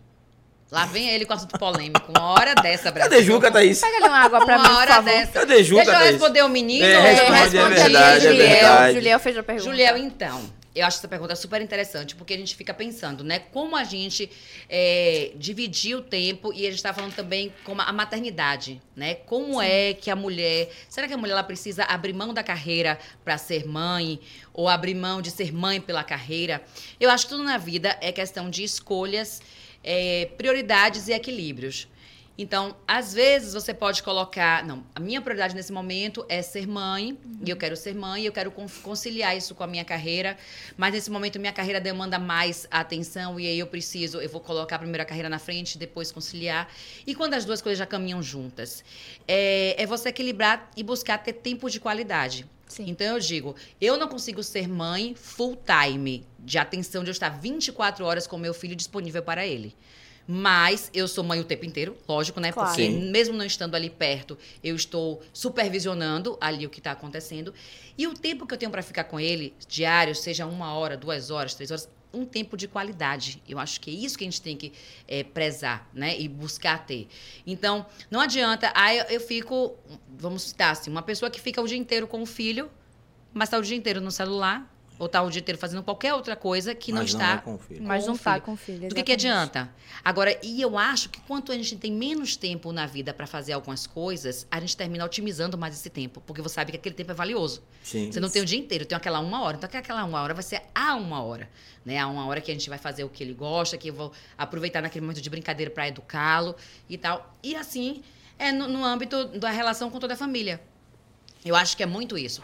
Lá 0.71 0.85
vem 0.85 1.09
ele 1.09 1.25
com 1.25 1.33
assunto 1.33 1.57
polêmico. 1.59 2.11
Uma 2.11 2.31
hora 2.31 2.55
dessa, 2.55 2.91
Brasil. 2.91 3.11
Cadê 3.11 3.23
Juca, 3.23 3.51
Thaís? 3.51 3.79
Pega 3.79 3.97
ali 3.97 4.07
uma 4.07 4.19
água 4.19 4.43
pra 4.45 4.57
mim, 4.57 4.63
Uma 4.63 4.69
por 4.69 4.77
hora 4.77 4.93
favor. 4.95 5.11
dessa. 5.11 5.31
Cadê 5.31 5.63
Juca, 5.63 5.83
Deixa 5.83 5.97
eu 5.97 5.99
Thaís? 5.99 6.11
responder 6.13 6.41
o 6.43 6.49
menino. 6.49 6.85
É, 6.85 6.99
responde, 7.11 7.31
é 7.31 7.39
responde 7.39 7.75
verdade, 7.75 8.15
é 8.27 8.29
Juliel? 8.29 8.47
verdade. 8.49 8.93
Juliel 8.95 9.19
fez 9.19 9.37
a 9.37 9.43
pergunta. 9.43 9.69
Juliel, 9.69 9.97
então, 9.97 10.53
eu 10.75 10.85
acho 10.85 10.97
essa 10.97 11.07
pergunta 11.07 11.35
super 11.35 11.61
interessante, 11.61 12.15
porque 12.15 12.33
a 12.33 12.37
gente 12.37 12.55
fica 12.55 12.73
pensando, 12.73 13.23
né? 13.23 13.39
Como 13.39 13.75
a 13.77 13.83
gente 13.83 14.29
é, 14.67 15.31
dividir 15.35 15.95
o 15.95 16.01
tempo, 16.01 16.51
e 16.51 16.63
a 16.65 16.69
gente 16.71 16.75
está 16.75 16.91
falando 16.93 17.13
também 17.13 17.53
como 17.63 17.81
a 17.81 17.93
maternidade, 17.93 18.81
né? 18.95 19.15
Como 19.15 19.61
é 19.61 19.93
que 19.93 20.09
a 20.09 20.15
mulher. 20.15 20.69
Será 20.89 21.07
que 21.07 21.13
a 21.13 21.17
mulher 21.17 21.33
ela 21.33 21.43
precisa 21.43 21.83
abrir 21.83 22.11
mão 22.13 22.33
da 22.33 22.43
carreira 22.43 22.97
para 23.23 23.37
ser 23.37 23.65
mãe? 23.67 24.19
Ou 24.51 24.67
abrir 24.67 24.95
mão 24.95 25.21
de 25.21 25.29
ser 25.29 25.53
mãe 25.53 25.79
pela 25.79 26.03
carreira? 26.03 26.61
Eu 26.99 27.09
acho 27.11 27.25
que 27.25 27.29
tudo 27.29 27.43
na 27.43 27.57
vida 27.57 27.95
é 28.01 28.11
questão 28.11 28.49
de 28.49 28.63
escolhas, 28.63 29.41
é, 29.85 30.29
prioridades 30.37 31.07
e 31.07 31.13
equilíbrios. 31.13 31.87
Então, 32.37 32.75
às 32.85 33.13
vezes 33.13 33.53
você 33.53 33.73
pode 33.73 34.03
colocar, 34.03 34.61
não, 34.65 34.83
a 34.93 34.99
minha 34.99 35.21
prioridade 35.21 35.55
nesse 35.55 35.71
momento 35.71 36.25
é 36.27 36.41
ser 36.41 36.67
mãe, 36.67 37.17
e 37.41 37.49
eu 37.49 37.55
quero 37.55 37.77
ser 37.77 37.95
mãe, 37.95 38.23
e 38.23 38.25
eu 38.25 38.33
quero 38.33 38.51
con- 38.51 38.67
conciliar 38.83 39.37
isso 39.37 39.55
com 39.55 39.63
a 39.63 39.67
minha 39.67 39.85
carreira, 39.85 40.37
mas 40.75 40.93
nesse 40.93 41.09
momento 41.09 41.39
minha 41.39 41.53
carreira 41.53 41.79
demanda 41.79 42.19
mais 42.19 42.67
atenção 42.69 43.39
e 43.39 43.47
aí 43.47 43.57
eu 43.57 43.67
preciso, 43.67 44.19
eu 44.19 44.27
vou 44.27 44.41
colocar 44.41 44.75
a 44.75 44.79
primeira 44.79 45.05
carreira 45.05 45.29
na 45.29 45.39
frente, 45.39 45.77
depois 45.77 46.11
conciliar. 46.11 46.69
E 47.07 47.15
quando 47.15 47.35
as 47.35 47.45
duas 47.45 47.61
coisas 47.61 47.79
já 47.79 47.85
caminham 47.85 48.21
juntas, 48.21 48.83
é, 49.25 49.81
é 49.81 49.85
você 49.85 50.09
equilibrar 50.09 50.69
e 50.75 50.83
buscar 50.83 51.17
ter 51.19 51.31
tempo 51.31 51.69
de 51.69 51.79
qualidade. 51.79 52.45
Sim. 52.67 52.89
Então 52.89 53.07
eu 53.07 53.19
digo, 53.19 53.55
eu 53.79 53.97
não 53.97 54.07
consigo 54.07 54.41
ser 54.41 54.67
mãe 54.67 55.15
full 55.15 55.57
time, 55.57 56.25
de 56.39 56.57
atenção 56.57 57.03
de 57.03 57.09
eu 57.09 57.13
estar 57.13 57.29
24 57.29 58.03
horas 58.03 58.27
com 58.27 58.37
meu 58.37 58.53
filho 58.53 58.75
disponível 58.75 59.21
para 59.21 59.45
ele. 59.45 59.75
Mas 60.27 60.89
eu 60.91 61.07
sou 61.07 61.23
mãe 61.23 61.39
o 61.39 61.43
tempo 61.43 61.65
inteiro, 61.65 61.95
lógico, 62.07 62.39
né? 62.39 62.51
Claro. 62.51 62.69
Porque 62.69 62.87
Sim. 62.87 63.11
mesmo 63.11 63.37
não 63.37 63.45
estando 63.45 63.75
ali 63.75 63.91
perto, 63.91 64.35
eu 64.63 64.75
estou 64.75 65.21
supervisionando 65.31 66.35
ali 66.41 66.65
o 66.65 66.69
que 66.69 66.79
está 66.79 66.91
acontecendo. 66.91 67.53
E 67.95 68.07
o 68.07 68.13
tempo 68.13 68.47
que 68.47 68.53
eu 68.53 68.57
tenho 68.57 68.71
para 68.71 68.81
ficar 68.81 69.03
com 69.03 69.19
ele, 69.19 69.53
diário, 69.67 70.15
seja 70.15 70.47
uma 70.47 70.73
hora, 70.73 70.97
duas 70.97 71.29
horas, 71.29 71.53
três 71.53 71.69
horas, 71.69 71.87
um 72.15 72.25
tempo 72.25 72.55
de 72.55 72.67
qualidade. 72.67 73.41
Eu 73.47 73.59
acho 73.59 73.79
que 73.81 73.91
é 73.91 73.93
isso 73.93 74.17
que 74.17 74.23
a 74.23 74.27
gente 74.27 74.41
tem 74.41 74.55
que 74.55 74.71
eh, 75.07 75.23
prezar, 75.23 75.89
né? 75.93 76.19
E 76.19 76.27
buscar 76.27 76.85
ter. 76.85 77.07
Então, 77.45 77.85
não 78.09 78.21
adianta. 78.21 78.71
Aí 78.75 78.97
eu, 78.97 79.05
eu 79.05 79.19
fico, 79.19 79.75
vamos 80.09 80.43
citar 80.43 80.71
assim, 80.71 80.89
uma 80.89 81.01
pessoa 81.01 81.29
que 81.29 81.39
fica 81.39 81.61
o 81.61 81.67
dia 81.67 81.77
inteiro 81.77 82.07
com 82.07 82.21
o 82.21 82.25
filho, 82.25 82.69
mas 83.33 83.47
está 83.47 83.57
o 83.57 83.61
dia 83.61 83.75
inteiro 83.75 83.99
no 83.99 84.11
celular, 84.11 84.74
ou 84.97 85.07
está 85.07 85.21
o 85.21 85.29
dia 85.29 85.41
inteiro 85.41 85.59
fazendo 85.59 85.83
qualquer 85.83 86.13
outra 86.13 86.35
coisa 86.35 86.73
que 86.73 86.91
não 86.91 87.01
Mas 87.01 87.11
está 87.11 87.33
é 87.33 87.37
com 87.37 87.55
o 87.55 87.57
filho. 87.57 87.83
Mas 87.83 88.03
com 88.03 88.11
não 88.11 88.17
tá 88.17 88.33
filho. 88.33 88.45
com 88.45 88.53
o 88.53 88.57
filho. 88.57 88.89
do 88.89 88.95
que, 88.95 89.03
que 89.03 89.11
adianta? 89.11 89.69
Agora, 90.03 90.37
e 90.41 90.61
eu 90.61 90.77
acho 90.77 91.09
que 91.09 91.19
quanto 91.21 91.51
a 91.51 91.55
gente 91.55 91.75
tem 91.75 91.91
menos 91.91 92.35
tempo 92.35 92.71
na 92.71 92.85
vida 92.85 93.13
para 93.13 93.27
fazer 93.27 93.53
algumas 93.53 93.85
coisas, 93.85 94.47
a 94.49 94.59
gente 94.59 94.75
termina 94.77 95.03
otimizando 95.03 95.57
mais 95.57 95.75
esse 95.75 95.89
tempo, 95.89 96.21
porque 96.25 96.41
você 96.41 96.55
sabe 96.55 96.71
que 96.71 96.77
aquele 96.77 96.95
tempo 96.95 97.11
é 97.11 97.15
valioso. 97.15 97.61
Sim. 97.83 98.11
Você 98.11 98.19
não 98.19 98.29
tem 98.29 98.41
o 98.41 98.45
dia 98.45 98.59
inteiro, 98.59 98.85
tem 98.85 98.95
aquela 98.95 99.19
uma 99.19 99.41
hora. 99.41 99.57
Então, 99.57 99.69
aquela 99.71 100.03
uma 100.03 100.21
hora 100.21 100.33
vai 100.33 100.43
ser 100.43 100.61
a 100.73 100.95
uma 100.95 101.21
hora. 101.21 101.49
Né? 101.83 101.99
A 101.99 102.07
uma 102.07 102.25
hora 102.25 102.39
que 102.39 102.49
a 102.49 102.53
gente 102.53 102.69
vai 102.69 102.77
fazer 102.77 103.03
o 103.03 103.09
que 103.09 103.23
ele 103.23 103.33
gosta, 103.33 103.77
que 103.77 103.89
eu 103.89 103.93
vou 103.93 104.11
aproveitar 104.37 104.81
naquele 104.81 105.05
momento 105.05 105.21
de 105.21 105.29
brincadeira 105.29 105.71
para 105.71 105.87
educá-lo 105.87 106.55
e 106.89 106.97
tal. 106.97 107.33
E 107.43 107.55
assim, 107.55 108.01
é 108.39 108.51
no, 108.51 108.67
no 108.67 108.83
âmbito 108.83 109.25
da 109.25 109.49
relação 109.49 109.89
com 109.89 109.99
toda 109.99 110.13
a 110.13 110.17
família. 110.17 110.61
Eu 111.43 111.55
acho 111.55 111.77
que 111.77 111.83
é 111.83 111.85
muito 111.85 112.17
isso. 112.17 112.41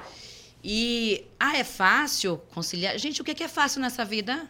E, 0.63 1.25
ah, 1.39 1.57
é 1.57 1.63
fácil 1.63 2.41
conciliar? 2.53 2.97
Gente, 2.97 3.21
o 3.21 3.23
que 3.23 3.33
que 3.33 3.43
é 3.43 3.47
fácil 3.47 3.81
nessa 3.81 4.05
vida? 4.05 4.47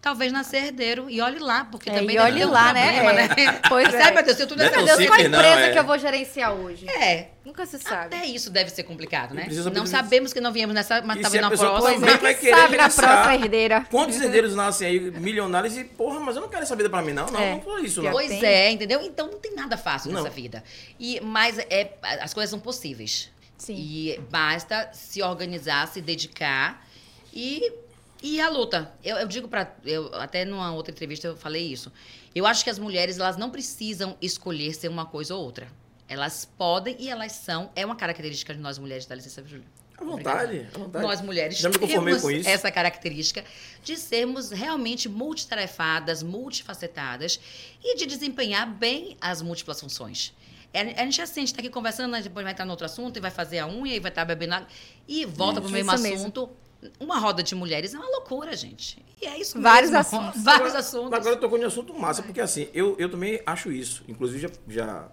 talvez 0.00 0.32
nascer 0.32 0.64
herdeiro. 0.64 1.08
E 1.08 1.20
olhe 1.20 1.38
lá, 1.38 1.64
porque 1.64 1.88
É, 1.88 1.92
também 1.94 2.16
e 2.16 2.18
olhe 2.18 2.44
um 2.44 2.50
lá, 2.50 2.72
né? 2.72 2.92
problema, 3.00 3.20
É. 3.20 3.28
né? 3.28 3.60
Pois 3.68 3.84
Mas, 3.84 3.94
é. 3.94 4.02
Ai, 4.02 4.10
meu 4.12 4.24
Deus, 4.24 4.36
se 4.36 4.42
eu 4.42 4.46
tudo 4.48 4.58
Não 4.58 4.64
é 4.64 4.66
essa 4.68 4.76
Meu 4.78 4.84
Deus, 4.96 5.06
qual 5.06 5.18
não, 5.20 5.26
empresa 5.26 5.60
é. 5.60 5.72
que 5.72 5.78
eu 5.78 5.84
vou 5.84 5.96
gerenciar 5.96 6.52
hoje? 6.52 6.88
É. 6.88 7.28
Nunca 7.44 7.64
se 7.66 7.78
sabe. 7.78 8.06
Até 8.16 8.26
isso 8.26 8.50
deve 8.50 8.70
ser 8.70 8.82
complicado, 8.82 9.32
né? 9.32 9.44
precisa 9.44 9.70
Não 9.70 9.82
abrir- 9.82 9.90
sabemos 9.92 10.32
que 10.32 10.40
não 10.40 10.50
viemos 10.52 10.74
nessa, 10.74 11.00
mas 11.02 11.18
E 11.18 11.18
se 11.18 11.22
talvez 11.22 11.40
a 11.40 11.46
na 11.46 11.50
pessoa 11.50 11.70
próxima. 11.80 12.00
também 12.04 12.16
vai 12.20 12.34
querer 12.34 12.50
sabe 12.56 12.76
na 12.76 12.88
gerenciar. 12.88 13.12
próxima 13.12 13.34
herdeira. 13.44 13.86
Quantos 13.88 14.20
herdeiros 14.20 14.54
nascem 14.56 14.88
aí, 14.88 14.98
milionários, 15.12 15.76
e 15.76 15.84
porra, 15.84 16.18
mas 16.18 16.34
eu 16.34 16.42
não 16.42 16.48
quero 16.48 16.64
essa 16.64 16.74
vida 16.74 16.90
pra 16.90 17.00
mim, 17.00 17.12
não. 17.12 17.26
Não, 17.26 17.40
É. 17.40 17.52
não 17.52 17.60
foi 17.60 17.82
isso, 17.84 18.02
não. 18.02 18.10
Pois 18.10 18.28
tem. 18.28 18.44
é, 18.44 18.70
entendeu? 18.72 19.00
Então 19.02 19.28
não 19.30 19.38
tem 19.38 19.54
nada 19.54 19.76
fácil 19.76 20.10
Não. 20.10 20.24
nessa 20.24 20.34
vida. 20.34 20.64
E, 20.98 21.20
mas 21.20 21.58
é, 21.70 21.92
as 22.20 22.34
coisas 22.34 22.50
são 22.50 22.58
possíveis. 22.58 23.30
Sim. 23.62 23.76
E 23.76 24.20
basta 24.28 24.90
se 24.92 25.22
organizar, 25.22 25.86
se 25.86 26.00
dedicar 26.00 26.84
e, 27.32 27.72
e 28.20 28.40
a 28.40 28.48
luta. 28.48 28.92
Eu, 29.04 29.18
eu 29.18 29.28
digo 29.28 29.46
para 29.46 29.72
eu 29.84 30.12
até 30.16 30.44
numa 30.44 30.74
outra 30.74 30.90
entrevista 30.90 31.28
eu 31.28 31.36
falei 31.36 31.64
isso. 31.64 31.92
Eu 32.34 32.44
acho 32.44 32.64
que 32.64 32.70
as 32.70 32.78
mulheres 32.78 33.20
elas 33.20 33.36
não 33.36 33.50
precisam 33.50 34.16
escolher 34.20 34.74
ser 34.74 34.88
uma 34.88 35.06
coisa 35.06 35.36
ou 35.36 35.44
outra. 35.44 35.68
Elas 36.08 36.44
podem 36.44 36.96
e 36.98 37.08
elas 37.08 37.30
são. 37.32 37.70
É 37.76 37.86
uma 37.86 37.94
característica 37.94 38.52
de 38.52 38.58
nós 38.58 38.78
mulheres, 38.78 39.06
dá 39.06 39.14
licença, 39.14 39.46
Júlia. 39.46 39.64
À 39.96 40.02
vontade, 40.02 40.66
à 40.74 40.78
vontade. 40.78 41.04
Nós 41.04 41.20
mulheres 41.20 41.58
Já 41.58 41.68
me 41.68 41.78
conformei 41.78 42.14
temos 42.14 42.22
com 42.22 42.30
isso. 42.32 42.48
essa 42.48 42.68
característica 42.68 43.44
de 43.84 43.96
sermos 43.96 44.50
realmente 44.50 45.08
multitarefadas, 45.08 46.20
multifacetadas 46.20 47.38
e 47.80 47.96
de 47.96 48.06
desempenhar 48.06 48.66
bem 48.66 49.16
as 49.20 49.40
múltiplas 49.40 49.80
funções. 49.80 50.34
É, 50.72 50.80
A 51.00 51.04
gente 51.04 51.20
é 51.20 51.24
assim, 51.24 51.40
a 51.40 51.44
gente 51.44 51.54
tá 51.54 51.60
aqui 51.60 51.68
conversando, 51.70 52.12
né, 52.12 52.22
depois 52.22 52.42
vai 52.44 52.52
estar 52.52 52.64
no 52.64 52.70
outro 52.70 52.86
assunto 52.86 53.16
e 53.16 53.20
vai 53.20 53.30
fazer 53.30 53.58
a 53.58 53.66
unha 53.66 53.94
e 53.94 54.00
vai 54.00 54.10
estar 54.10 54.24
bebendo 54.24 54.54
água 54.54 54.68
e 55.06 55.24
volta 55.26 55.60
pro 55.60 55.66
Isso, 55.68 55.72
mesmo 55.74 55.92
isso 55.94 56.02
mesmo. 56.02 56.16
assunto. 56.18 56.50
Uma 56.98 57.18
roda 57.18 57.42
de 57.42 57.54
mulheres 57.54 57.94
é 57.94 57.98
uma 57.98 58.08
loucura, 58.08 58.56
gente. 58.56 59.04
E 59.20 59.26
é 59.26 59.38
isso 59.38 59.60
Vários 59.60 59.90
mesmo. 59.92 60.00
assuntos. 60.18 60.42
Vários 60.42 60.66
Agora- 60.68 60.78
assuntos. 60.80 61.12
Agora 61.12 61.34
eu 61.36 61.40
tocou 61.40 61.58
em 61.58 61.64
assunto 61.64 61.94
massa, 61.94 62.22
porque 62.22 62.40
assim, 62.40 62.68
eu, 62.74 62.96
eu 62.98 63.08
também 63.10 63.40
acho 63.46 63.70
isso. 63.70 64.02
Inclusive, 64.08 64.40
já, 64.40 64.50
já 64.68 65.08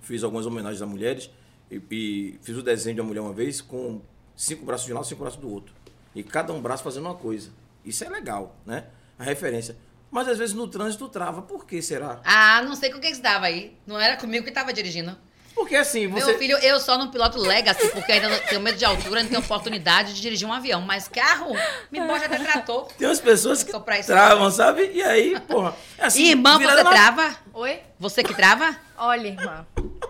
fiz 0.00 0.24
algumas 0.24 0.46
homenagens 0.46 0.82
a 0.82 0.86
mulheres 0.86 1.30
e, 1.70 1.80
e 1.90 2.38
fiz 2.42 2.56
o 2.56 2.62
desenho 2.62 2.96
de 2.96 3.00
uma 3.02 3.06
mulher 3.08 3.20
uma 3.20 3.32
vez 3.32 3.60
com 3.60 4.00
cinco 4.34 4.64
braços 4.64 4.86
de 4.86 4.92
um 4.92 4.96
lado 4.96 5.04
e 5.04 5.08
cinco 5.08 5.20
braços 5.22 5.38
do 5.40 5.48
outro. 5.48 5.72
E 6.14 6.24
cada 6.24 6.52
um 6.52 6.60
braço 6.60 6.82
fazendo 6.82 7.04
uma 7.04 7.14
coisa. 7.14 7.50
Isso 7.84 8.02
é 8.02 8.08
legal, 8.08 8.56
né? 8.66 8.86
A 9.18 9.22
referência. 9.22 9.76
Mas 10.10 10.28
às 10.28 10.38
vezes 10.38 10.54
no 10.54 10.66
trânsito 10.66 11.08
trava. 11.08 11.42
Por 11.42 11.64
que 11.64 11.80
será? 11.80 12.20
Ah, 12.24 12.62
não 12.62 12.74
sei 12.74 12.90
com 12.90 13.00
quem 13.00 13.12
estava 13.12 13.46
aí. 13.46 13.76
Não 13.86 13.98
era 13.98 14.16
comigo 14.16 14.44
que 14.44 14.50
estava 14.50 14.72
dirigindo. 14.72 15.16
Porque 15.54 15.76
assim, 15.76 16.06
você. 16.08 16.26
Meu 16.26 16.38
filho, 16.38 16.56
eu 16.58 16.80
só 16.80 16.96
não 16.96 17.10
piloto 17.10 17.38
Legacy, 17.38 17.88
porque 17.88 18.12
ainda 18.12 18.30
tenho 18.40 18.60
medo 18.60 18.78
de 18.78 18.84
altura, 18.84 19.22
não 19.22 19.28
tenho 19.28 19.40
oportunidade 19.40 20.14
de 20.14 20.20
dirigir 20.20 20.48
um 20.48 20.52
avião. 20.52 20.80
Mas 20.80 21.06
carro, 21.08 21.54
me 21.90 22.00
pode 22.00 22.24
até 22.24 22.38
trator. 22.38 22.88
Tem 22.96 23.06
umas 23.06 23.20
pessoas 23.20 23.62
que 23.62 23.70
Só 23.70 23.80
pra 23.80 23.98
isso. 23.98 24.06
travam, 24.08 24.50
sabe? 24.50 24.90
E 24.94 25.02
aí, 25.02 25.38
porra. 25.40 25.74
é 25.98 26.06
Assim, 26.06 26.24
Irmã, 26.30 26.56
virada 26.58 26.78
você 26.78 26.84
na- 26.84 26.90
trava? 26.90 27.36
Oi? 27.52 27.80
Você 27.98 28.22
que 28.22 28.32
trava? 28.34 28.74
Olha, 28.96 29.28
irmã, 29.28 29.66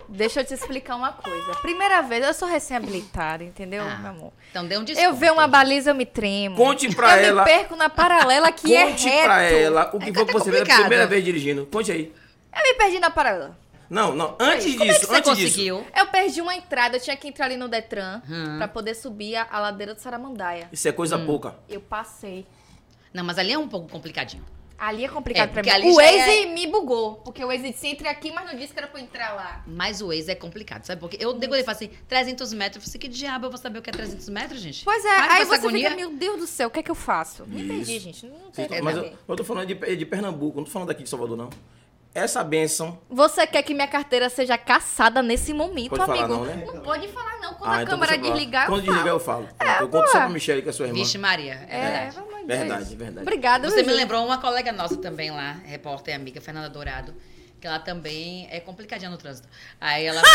deixa 0.08 0.40
eu 0.40 0.44
te 0.44 0.54
explicar 0.54 0.94
uma 0.96 1.12
coisa. 1.12 1.52
Primeira 1.62 2.00
vez, 2.02 2.24
eu 2.24 2.34
sou 2.34 2.46
recém-habilitada, 2.46 3.42
entendeu, 3.42 3.82
Ah, 3.82 3.96
meu 3.96 4.10
amor? 4.10 4.32
Então 4.50 4.64
dê 4.66 4.76
um 4.78 4.84
desconto. 4.84 5.08
Eu 5.08 5.14
vejo 5.16 5.32
uma 5.32 5.46
baliza, 5.48 5.90
eu 5.90 5.94
me 5.94 6.06
tremo. 6.06 6.54
Conte 6.56 6.94
pra 6.94 7.20
eu 7.20 7.28
ela- 7.28 7.44
me 7.44 7.50
perco 7.50 7.74
na 7.76 7.88
paralela 7.88 8.52
que 8.52 8.74
é 8.76 8.86
Conte 8.86 9.10
pra 9.24 9.42
ela 9.42 9.90
o 9.92 9.98
que 9.98 10.10
É 10.10 10.12
foi 10.12 10.24
que 10.24 10.30
até 10.30 10.32
você 10.32 10.50
fez 10.52 10.68
a 10.70 10.80
primeira 10.80 11.06
vez 11.06 11.24
dirigindo. 11.24 11.66
Conte 11.66 11.90
aí. 11.90 12.12
Eu 12.54 12.62
me 12.62 12.74
perdi 12.74 12.98
na 13.00 13.10
paralela. 13.10 13.58
Não, 13.90 14.14
não. 14.14 14.36
Antes 14.38 14.72
Como 14.76 14.84
é 14.84 14.86
disso, 14.94 15.06
você 15.06 15.14
antes 15.16 15.36
disso. 15.36 15.48
conseguiu? 15.52 15.86
Eu 15.96 16.06
perdi 16.06 16.40
uma 16.40 16.54
entrada, 16.54 16.96
eu 16.96 17.00
tinha 17.00 17.16
que 17.16 17.26
entrar 17.26 17.46
ali 17.46 17.56
no 17.56 17.68
Detran 17.68 18.22
Hum. 18.30 18.56
pra 18.58 18.68
poder 18.68 18.94
subir 18.94 19.34
a, 19.34 19.46
a 19.50 19.58
ladeira 19.58 19.92
do 19.94 20.00
Saramandaia. 20.00 20.68
Isso 20.72 20.86
é 20.88 20.92
coisa 20.92 21.16
Hum. 21.16 21.26
pouca. 21.26 21.56
Eu 21.68 21.80
passei. 21.80 22.46
Não, 23.12 23.24
mas 23.24 23.36
ali 23.38 23.52
é 23.52 23.58
um 23.58 23.68
pouco 23.68 23.88
complicadinho. 23.90 24.44
Ali 24.78 25.04
é 25.04 25.08
complicado 25.08 25.50
É, 25.50 25.52
pra 25.52 25.62
mim. 25.62 25.68
ali 25.68 25.90
O 25.90 25.96
Waze 25.96 26.16
é- 26.16 26.46
me 26.46 26.66
bugou, 26.66 27.16
porque 27.16 27.44
o 27.44 27.48
Waze 27.48 27.70
disse 27.70 27.86
entre 27.88 28.08
aqui, 28.08 28.32
mas 28.32 28.46
não 28.50 28.56
disse 28.58 28.72
que 28.72 28.78
era 28.78 28.88
pra 28.88 28.98
entrar 28.98 29.34
lá. 29.34 29.62
Mas 29.66 30.00
o 30.00 30.06
Waze 30.06 30.30
é 30.30 30.34
complicado, 30.34 30.84
sabe? 30.84 30.98
Porque 31.00 31.18
eu 31.20 31.34
depois 31.34 31.58
ele 31.58 31.64
fala 31.66 31.76
assim, 31.76 31.90
300 32.08 32.50
metros. 32.54 32.76
Eu 32.76 32.80
falei 32.82 32.90
assim, 32.92 32.98
que 32.98 33.08
diabo 33.08 33.44
eu 33.46 33.50
vou 33.50 33.58
saber 33.58 33.80
o 33.80 33.82
que 33.82 33.90
é 33.90 33.92
300 33.92 34.26
metros, 34.30 34.58
gente? 34.60 34.82
Pois 34.84 35.04
é, 35.04 35.16
Para 35.16 35.26
com 35.26 35.32
aí 35.34 35.44
você 35.44 35.54
agonia. 35.56 35.90
fica, 35.90 35.96
meu 36.00 36.16
Deus 36.16 36.38
do 36.38 36.46
céu, 36.46 36.68
o 36.68 36.70
que 36.70 36.78
é 36.78 36.82
que 36.82 36.90
eu 36.90 36.94
faço? 36.94 37.44
Me 37.46 37.62
perdi, 37.62 37.96
Isso. 37.96 38.04
gente. 38.06 38.26
Não 38.26 38.50
tem 38.52 38.66
Sim, 38.68 38.80
mas 38.80 38.96
eu, 38.96 39.12
eu 39.28 39.36
tô 39.36 39.44
falando 39.44 39.66
de, 39.66 39.96
de 39.96 40.06
Pernambuco, 40.06 40.56
não 40.58 40.64
tô 40.64 40.70
falando 40.70 40.88
daqui 40.88 41.02
de 41.02 41.08
Salvador, 41.10 41.36
não. 41.36 41.50
Essa 42.12 42.42
benção. 42.42 42.98
Você 43.08 43.46
quer 43.46 43.62
que 43.62 43.72
minha 43.72 43.86
carteira 43.86 44.28
seja 44.28 44.58
caçada 44.58 45.22
nesse 45.22 45.52
momento, 45.54 45.90
Pode 45.90 46.04
falar 46.06 46.24
amigo? 46.24 46.34
não, 46.34 46.44
né? 46.44 46.80
pode 46.82 47.08
falar 47.08 47.38
não. 47.38 47.54
Quando 47.54 47.70
Ah, 47.70 47.76
a 47.76 47.82
então 47.82 47.98
câmera 48.00 48.18
desligar, 48.18 48.66
Quando 48.66 48.78
eu 48.80 48.92
desligar, 48.92 49.20
falo. 49.20 49.44
eu 49.44 49.48
falo. 49.48 49.48
É, 49.60 49.82
eu 49.82 49.88
conto 49.88 50.06
só 50.06 50.12
pô. 50.12 50.18
pra 50.18 50.28
Michelle, 50.28 50.60
que 50.62 50.68
é 50.68 50.72
sua 50.72 50.86
irmã. 50.86 50.98
Vixe 50.98 51.18
Maria, 51.18 51.64
é, 51.68 51.76
É, 51.78 51.80
verdade. 51.80 52.14
de 52.40 52.46
Verdade, 52.46 52.96
verdade. 52.96 53.20
Obrigada, 53.22 53.70
Você 53.70 53.82
me 53.84 53.92
lembrou 53.92 54.24
uma 54.26 54.38
colega 54.38 54.72
nossa 54.72 54.96
também 54.96 55.30
lá, 55.30 55.56
repórter 55.64 56.14
e 56.14 56.16
amiga, 56.16 56.40
Fernanda 56.40 56.68
Dourado, 56.68 57.14
que 57.60 57.66
ela 57.66 57.78
também 57.78 58.48
é 58.50 58.58
complicadinha 58.58 59.08
no 59.10 59.16
trânsito. 59.16 59.46
Aí 59.80 60.04
ela... 60.06 60.20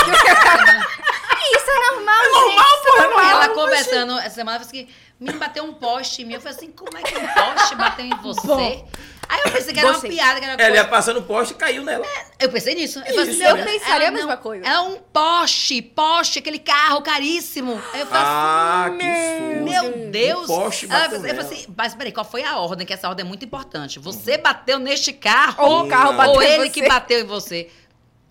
Isso 1.48 1.70
é 1.70 1.92
normal, 1.92 2.24
gente. 2.24 3.20
Aí 3.20 3.30
ela 3.32 3.50
conversando 3.50 4.18
essa 4.20 4.36
semana, 4.36 4.58
ela 4.58 4.66
falou 4.66 4.80
assim, 4.82 4.88
me 5.20 5.32
bateu 5.34 5.64
um 5.64 5.74
poste 5.74 6.22
em 6.22 6.26
mim. 6.26 6.34
Eu 6.36 6.42
falei 6.42 6.58
assim, 6.58 6.72
como 6.72 6.98
é 6.98 7.02
que 7.04 7.16
um 7.18 7.28
poste 7.28 7.76
bateu 7.76 8.06
em 8.06 8.16
você? 8.18 8.48
Bom. 8.48 8.88
Aí 9.28 9.42
eu 9.46 9.52
pensei 9.52 9.74
que 9.74 9.80
era 9.80 9.92
Gostei. 9.92 10.10
uma 10.12 10.16
piada, 10.18 10.40
que 10.40 10.46
era 10.46 10.54
Ela 10.54 10.64
ia 10.64 10.84
coisa- 10.84 10.86
passando 10.90 11.18
o 11.20 11.24
poste 11.24 11.54
e 11.54 11.58
caiu 11.58 11.84
nela. 11.84 12.06
Eu 12.40 12.50
pensei 12.50 12.76
nisso. 12.76 13.00
Eu, 13.00 13.06
falei 13.06 13.22
Isso, 13.24 13.32
assim, 13.32 13.44
eu 13.44 13.58
não, 13.58 13.64
pensaria 13.66 13.96
ela 13.96 14.08
a 14.08 14.12
mesma 14.12 14.36
não- 14.36 14.42
coisa. 14.42 14.66
É 14.68 14.80
um 14.80 14.96
poste, 14.98 15.82
poste, 15.82 16.40
aquele 16.40 16.60
carro 16.60 17.02
caríssimo. 17.02 17.82
Aí 17.94 18.02
eu 18.02 18.08
falei 18.08 18.24
Ah, 18.26 18.86
assim, 18.88 18.98
que 18.98 19.06
susto. 19.06 19.64
meu 19.64 20.12
Deus. 20.12 20.48
Poste 20.48 20.88
bateu 20.88 21.06
eu 21.06 21.20
falei 21.22 21.34
nela. 21.34 21.46
assim, 21.46 21.66
mas 21.76 21.96
peraí, 21.96 22.12
qual 22.12 22.26
foi 22.26 22.44
a 22.44 22.58
ordem? 22.58 22.86
Que 22.86 22.94
essa 22.94 23.08
ordem 23.10 23.26
é 23.26 23.28
muito 23.28 23.46
importante. 23.46 24.00
Você 24.00 24.38
bateu 24.38 24.78
neste 24.80 25.12
carro 25.14 25.64
Ou 25.66 25.86
o 25.86 25.88
carro 25.88 26.14
bateu 26.14 26.34
ou 26.34 26.42
em 26.42 26.46
ele 26.48 26.64
você. 26.66 26.70
que 26.82 26.88
bateu 26.88 27.20
em 27.20 27.24
você? 27.26 27.70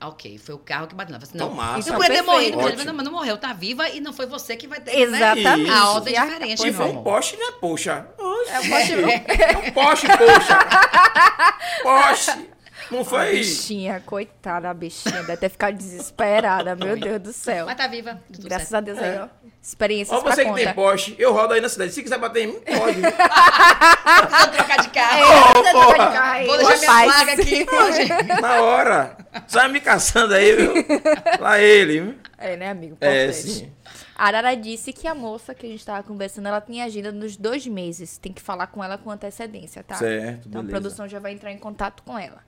Ok, 0.09 0.38
foi 0.38 0.55
o 0.55 0.59
carro 0.59 0.87
que 0.87 0.95
bateu. 0.95 1.14
Ela 1.14 1.25
falou 1.27 1.31
assim, 1.31 1.38
não, 1.38 1.47
Então, 1.47 1.57
massa. 1.57 1.75
eu 1.77 1.81
Isso 1.81 1.93
podia 1.95 2.14
ter 2.17 2.23
morrido, 2.23 2.57
mas 2.59 2.85
não, 2.85 2.95
mas 2.95 3.05
não 3.05 3.12
morreu, 3.12 3.37
tá 3.38 3.53
viva 3.53 3.88
e 3.88 4.01
não 4.01 4.12
foi 4.12 4.27
você 4.27 4.57
que 4.57 4.67
vai 4.67 4.81
ter. 4.81 4.99
Exatamente. 4.99 5.69
Né? 5.69 5.71
A 5.75 5.90
ordem 5.90 6.14
é 6.14 6.19
E 6.19 6.25
diferente, 6.27 6.61
Se 6.62 6.73
for 6.73 6.87
um 6.87 7.03
poste, 7.03 7.37
né? 7.37 7.47
Poxa. 7.61 8.07
Oxe. 8.19 8.51
É 8.51 8.61
um 8.61 8.69
poste- 8.69 8.93
É 9.43 9.59
um 9.59 9.71
poste, 9.73 10.07
poxa. 10.07 10.59
Poste. 11.83 12.54
Não 12.90 13.01
A 13.01 13.05
foi? 13.05 13.31
bichinha, 13.33 14.03
coitada, 14.05 14.68
a 14.70 14.75
bichinha. 14.75 15.23
Deve 15.23 15.37
ter 15.38 15.49
ficado 15.49 15.77
desesperada, 15.77 16.75
meu 16.77 16.97
Deus 16.99 17.20
do 17.20 17.33
céu. 17.33 17.66
Mas 17.66 17.77
tá 17.77 17.87
viva. 17.87 18.20
tudo 18.33 18.47
Graças 18.49 18.68
certo. 18.68 18.77
a 18.90 18.92
Deus 18.92 18.99
aí, 18.99 19.18
ó. 19.18 19.29
Experiências 19.62 20.18
Ó, 20.18 20.23
pra 20.23 20.35
você 20.35 20.42
que 20.44 20.51
conta. 20.51 20.62
tem 20.64 20.75
poste, 20.75 21.14
eu 21.18 21.33
rodo 21.33 21.55
aí 21.55 21.61
na 21.61 21.68
cidade. 21.70 21.92
Se 21.92 22.03
quiser 22.03 22.18
bater 22.18 22.42
em 22.44 22.47
mim, 22.49 22.61
pode. 22.61 23.01
Precisa 23.01 24.49
trocar 24.53 24.79
de 24.83 24.87
É, 24.87 24.90
carro. 24.90 25.55
você 25.55 25.73
porra. 25.73 25.87
troca 25.87 26.07
de 26.07 26.12
carro. 26.12 26.47
Vou 26.47 26.57
deixar 26.59 26.79
minha 26.79 27.12
placa 27.14 27.33
aqui. 27.33 27.64
Pode. 27.64 28.40
Na 28.42 28.62
hora. 28.62 29.16
Sai 29.49 29.68
me 29.68 29.81
caçando 29.81 30.35
aí, 30.35 30.55
viu? 30.55 30.73
Lá 31.40 31.59
ele, 31.59 32.01
viu? 32.01 32.14
É, 32.38 32.57
né, 32.57 32.68
amigo? 32.70 32.97
É, 33.01 33.33
sim. 33.33 33.73
A 34.16 34.27
Arara 34.27 34.55
disse 34.55 34.92
que 34.92 35.09
a 35.09 35.14
moça 35.14 35.55
que 35.55 35.66
a 35.66 35.68
gente 35.68 35.85
tava 35.85 36.03
conversando, 36.03 36.47
ela 36.47 36.61
tem 36.61 36.83
agenda 36.83 37.11
nos 37.11 37.37
dois 37.37 37.66
meses. 37.66 38.18
Tem 38.18 38.33
que 38.33 38.42
falar 38.42 38.66
com 38.68 38.85
ela 38.85 38.97
com 38.99 39.11
antecedência, 39.11 39.83
tá? 39.83 39.94
Certo, 39.97 40.47
Então 40.49 40.61
a 40.61 40.64
beleza. 40.64 40.68
produção 40.81 41.09
já 41.09 41.18
vai 41.18 41.33
entrar 41.33 41.51
em 41.51 41.59
contato 41.59 42.03
com 42.05 42.16
ela. 42.18 42.42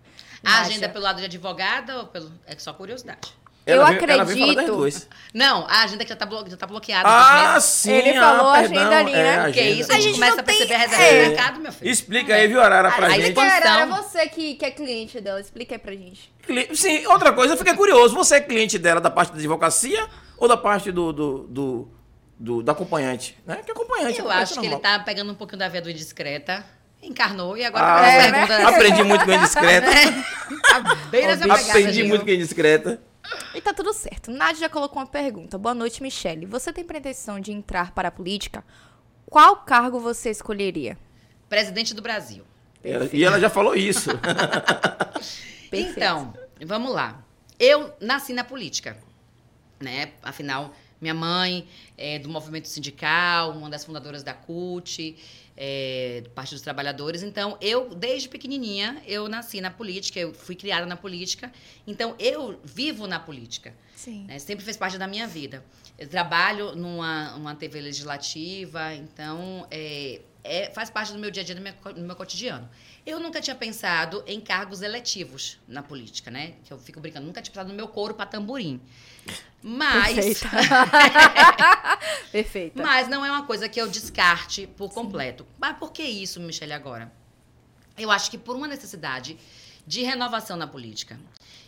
A 0.45 0.61
agenda 0.63 0.87
é 0.87 0.89
pelo 0.89 1.05
lado 1.05 1.19
de 1.19 1.25
advogada 1.25 1.99
ou 1.99 2.07
pelo. 2.07 2.31
É 2.47 2.57
só 2.59 2.73
curiosidade. 2.73 3.33
Eu 3.67 3.83
Ela 3.83 3.91
ela 3.95 4.23
veio 4.25 4.39
falar 4.39 4.55
das 4.55 4.65
acredito. 4.65 4.77
duas. 4.77 5.09
Não, 5.35 5.67
a 5.67 5.83
agenda 5.83 6.05
que 6.05 6.11
já 6.11 6.15
tá, 6.15 6.25
blo- 6.25 6.49
já 6.49 6.57
tá 6.57 6.69
bloqueada. 6.69 7.09
Ah, 7.09 7.61
sim. 7.61 7.91
Ele 7.91 8.17
ah, 8.17 8.21
falou 8.23 8.51
a 8.53 8.59
perdão, 8.61 8.79
agenda 8.81 8.97
ali, 8.99 9.13
né? 9.13 9.19
é, 9.19 9.37
meses. 9.41 9.55
Que 9.55 9.61
agenda. 9.61 9.81
isso, 9.81 9.91
a 9.91 9.95
gente, 9.95 10.03
A 10.05 10.07
gente 10.07 10.15
começa 10.15 10.41
a 10.41 10.45
perceber 10.45 10.67
tem- 10.69 10.77
a 10.77 10.79
reserva 10.79 11.03
é. 11.05 11.23
de 11.25 11.29
mercado, 11.31 11.61
meu 11.61 11.73
filho. 11.73 11.91
Explica 11.91 12.35
aí, 12.37 12.47
viu, 12.47 12.61
Arara, 12.61 12.93
pra 12.93 13.07
Aí 13.09 13.15
gente. 13.15 13.25
depois- 13.31 13.53
Arara, 13.53 13.87
você 13.87 14.29
que, 14.29 14.55
que 14.55 14.65
é 14.65 14.71
cliente 14.71 15.21
dela. 15.21 15.41
Explica 15.41 15.75
aí 15.75 15.79
pra 15.81 15.93
gente. 15.93 16.33
Cli- 16.47 16.77
Sim, 16.77 17.07
outra 17.09 17.33
coisa, 17.33 17.55
eu 17.55 17.59
fiquei 17.59 17.75
curioso. 17.75 18.15
Você 18.15 18.37
é 18.37 18.41
cliente 18.41 18.79
dela 18.79 19.01
da 19.01 19.11
parte 19.11 19.33
da 19.33 19.39
advocacia 19.39 20.07
ou 20.39 20.47
da 20.47 20.57
parte 20.57 20.93
do, 20.93 21.13
do, 21.13 21.39
do, 21.49 21.89
do- 22.39 22.63
da 22.63 22.71
acompanhante? 22.71 23.37
Né? 23.45 23.63
Que 23.67 23.73
acompanhante. 23.73 24.21
Eu 24.21 24.31
acho 24.31 24.53
que 24.55 24.61
ele 24.61 24.75
normal. 24.77 24.99
tá 24.99 25.05
pegando 25.05 25.33
um 25.33 25.35
pouquinho 25.35 25.59
da 25.59 25.67
via 25.69 25.83
do 25.83 25.91
indiscreta, 25.91 26.65
encarnou 27.07 27.57
e 27.57 27.65
agora 27.65 27.85
Ah, 27.85 28.01
tá 28.01 28.07
É, 28.09 28.31
né? 28.31 28.47
pergunta. 28.47 28.69
Aprendi 28.69 29.03
muito 29.03 29.25
com 29.25 29.31
a 29.31 29.35
indiscreta. 29.37 29.87
Tá 30.67 30.77
Aprendi 31.71 32.03
muito 32.05 32.25
com 32.25 32.31
a 32.31 32.35
indiscreta. 32.35 33.01
E 33.55 33.61
tá 33.61 33.73
tudo 33.75 33.93
certo. 33.93 34.31
Nádia 34.31 34.61
já 34.63 34.69
colocou 34.69 35.01
uma 35.01 35.07
pergunta. 35.07 35.59
Boa 35.59 35.75
noite, 35.75 36.03
Michele. 36.03 36.47
Você 36.47 36.73
tem 36.73 36.85
pretensão 36.85 37.41
de 37.41 37.51
entrar 37.53 37.91
para 37.93 38.09
a 38.09 38.11
política? 38.11 38.63
Qual 39.27 39.57
cargo 39.59 39.99
você 39.99 40.31
escolheria? 40.31 40.97
Presidente 41.49 41.95
do 41.95 42.03
Brasil. 42.03 42.45
E 42.85 42.91
ela- 42.91 43.09
E 43.13 43.25
ela 43.25 43.41
já 43.41 43.51
falou 43.51 43.75
isso. 43.75 44.11
Perfeito. 45.71 45.91
Então, 45.97 46.35
vamos 46.65 46.93
lá. 46.93 47.23
Eu 47.59 47.93
nasci 48.01 48.33
na 48.33 48.45
política, 48.45 48.97
né? 49.81 50.11
Afinal, 50.23 50.73
minha 51.01 51.15
mãe 51.15 51.67
é 51.97 52.19
do 52.19 52.29
movimento 52.29 52.69
sindical, 52.69 53.53
uma 53.53 53.69
das 53.71 53.85
fundadoras 53.85 54.23
da 54.23 54.35
CUT, 54.35 55.17
é, 55.57 56.21
do 56.23 56.31
Partido 56.31 56.57
dos 56.57 56.63
Trabalhadores. 56.63 57.23
Então, 57.23 57.57
eu, 57.61 57.95
desde 57.95 58.29
pequenininha, 58.29 59.03
eu 59.07 59.29
nasci 59.29 59.61
na 59.61 59.71
política, 59.71 60.21
eu 60.21 60.35
fui 60.35 60.55
criada 60.55 60.85
na 60.87 60.97
política. 60.97 61.51
Então, 61.87 62.15
eu 62.19 62.61
vivo 62.65 63.07
na 63.07 63.19
política. 63.19 63.75
Sim. 63.95 64.25
né? 64.25 64.39
Sempre 64.39 64.65
fez 64.65 64.77
parte 64.77 64.99
da 64.99 65.07
minha 65.07 65.27
vida. 65.27 65.65
Eu 65.99 66.07
trabalho 66.09 66.77
numa 66.77 67.35
uma 67.35 67.55
TV 67.55 67.81
legislativa, 67.81 68.95
então 68.95 69.67
é, 69.71 70.21
é, 70.45 70.71
faz 70.71 70.91
parte 70.91 71.13
do 71.13 71.19
meu 71.19 71.31
dia 71.31 71.43
a 71.43 71.47
dia, 71.47 71.55
do 71.55 71.61
meu, 71.63 71.73
do 71.95 72.01
meu 72.03 72.15
cotidiano. 72.15 72.69
Eu 73.05 73.19
nunca 73.19 73.41
tinha 73.41 73.57
pensado 73.57 74.23
em 74.27 74.41
cargos 74.41 74.83
eletivos 74.83 75.59
na 75.67 75.83
política, 75.83 76.31
né? 76.31 76.55
Que 76.65 76.73
eu 76.73 76.79
fico 76.79 77.01
brincando, 77.01 77.27
nunca 77.27 77.41
tinha 77.41 77.53
pensado 77.53 77.71
no 77.71 77.75
meu 77.75 77.89
couro 77.89 78.15
para 78.15 78.27
tamborim. 78.27 78.81
Mas, 79.63 80.15
Perfeita. 80.15 80.51
Perfeita. 82.31 82.83
mas 82.83 83.09
não 83.09 83.25
é 83.25 83.31
uma 83.31 83.45
coisa 83.45 83.69
que 83.69 83.81
eu 83.81 83.89
descarte 83.89 84.67
por 84.77 84.93
completo. 84.93 85.47
Mas 85.59 85.77
por 85.77 85.93
que 85.93 86.03
isso, 86.03 86.41
Michele, 86.41 86.73
agora? 86.73 87.13
Eu 87.99 88.11
acho 88.11 88.31
que 88.31 88.39
por 88.39 88.55
uma 88.57 88.69
necessidade 88.69 89.37
de 89.87 90.03
renovação 90.03 90.57
na 90.57 90.67
política 90.67 91.19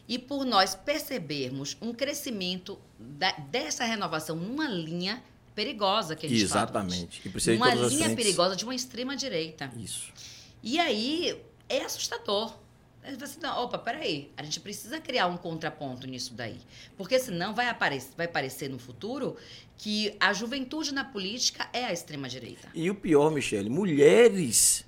e 0.07 0.19
por 0.19 0.45
nós 0.45 0.75
percebermos 0.75 1.77
um 1.81 1.93
crescimento 1.93 2.79
da- 2.99 3.33
dessa 3.33 3.85
renovação 3.85 4.37
numa 4.37 4.67
linha 4.69 5.23
perigosa 5.55 6.15
que 6.15 6.27
a 6.27 6.29
gente 6.29 6.47
fala. 6.47 6.63
Exatamente. 6.65 7.21
De 7.31 7.51
Uma 7.57 7.75
linha 7.75 8.15
perigosa 8.15 8.55
de 8.57 8.65
uma 8.65 8.75
extrema 8.75 9.17
direita. 9.17 9.73
Isso. 9.77 10.13
E 10.63 10.79
aí 10.79 11.41
é 11.69 11.83
assustador. 11.85 12.55
Aí 13.09 13.15
você, 13.15 13.25
assim, 13.25 13.41
não, 13.41 13.65
opa, 13.65 13.79
peraí, 13.79 14.31
a 14.37 14.43
gente 14.43 14.61
precisa 14.61 15.01
criar 15.01 15.29
um 15.29 15.39
contraponto 15.39 16.07
nisso 16.07 16.35
daí. 16.35 16.59
Porque 16.95 17.19
senão 17.19 17.55
vai, 17.55 17.67
aparecer, 17.67 18.11
vai 18.15 18.29
parecer 18.29 18.69
no 18.69 18.79
futuro 18.79 19.35
que 19.79 20.15
a 20.21 20.35
juventude 20.35 20.93
na 20.93 21.05
política 21.07 21.67
é 21.73 21.87
a 21.87 21.93
extrema-direita. 21.93 22.69
E 22.75 22.91
o 22.91 22.95
pior, 22.95 23.31
Michele, 23.31 23.71
mulheres 23.71 24.85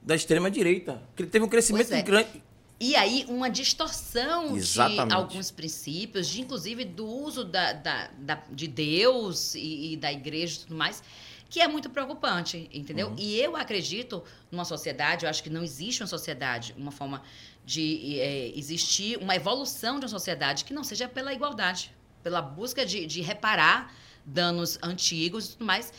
da 0.00 0.14
extrema-direita. 0.14 1.02
Teve 1.16 1.40
um 1.44 1.48
crescimento 1.48 1.92
é. 1.92 2.00
grande. 2.00 2.42
E 2.78 2.94
aí, 2.94 3.26
uma 3.28 3.50
distorção 3.50 4.56
Exatamente. 4.56 5.08
de 5.08 5.14
alguns 5.14 5.50
princípios, 5.50 6.28
de 6.28 6.40
inclusive 6.40 6.84
do 6.84 7.04
uso 7.08 7.42
da, 7.44 7.72
da- 7.72 8.10
da- 8.18 8.42
de 8.52 8.68
Deus 8.68 9.56
e, 9.56 9.94
e 9.94 9.96
da 9.96 10.12
igreja 10.12 10.58
e 10.58 10.60
tudo 10.60 10.76
mais, 10.76 11.02
que 11.50 11.60
é 11.60 11.66
muito 11.66 11.88
preocupante, 11.90 12.68
entendeu? 12.72 13.14
E 13.16 13.40
eu 13.40 13.56
acredito 13.56 14.22
numa 14.52 14.66
sociedade, 14.66 15.24
eu 15.24 15.30
acho 15.30 15.42
que 15.42 15.48
não 15.48 15.62
existe 15.64 16.02
uma 16.02 16.06
sociedade, 16.06 16.74
uma 16.76 16.90
forma 16.92 17.22
de 17.68 18.18
é, 18.18 18.58
existir 18.58 19.18
uma 19.18 19.36
evolução 19.36 19.98
de 19.98 20.06
uma 20.06 20.08
sociedade 20.08 20.64
que 20.64 20.72
não 20.72 20.82
seja 20.82 21.06
pela 21.06 21.34
igualdade, 21.34 21.94
pela 22.22 22.40
busca 22.40 22.86
de, 22.86 23.04
de 23.04 23.20
reparar 23.20 23.94
danos 24.24 24.78
antigos 24.82 25.44
e 25.44 25.52
tudo 25.52 25.66
mais. 25.66 25.92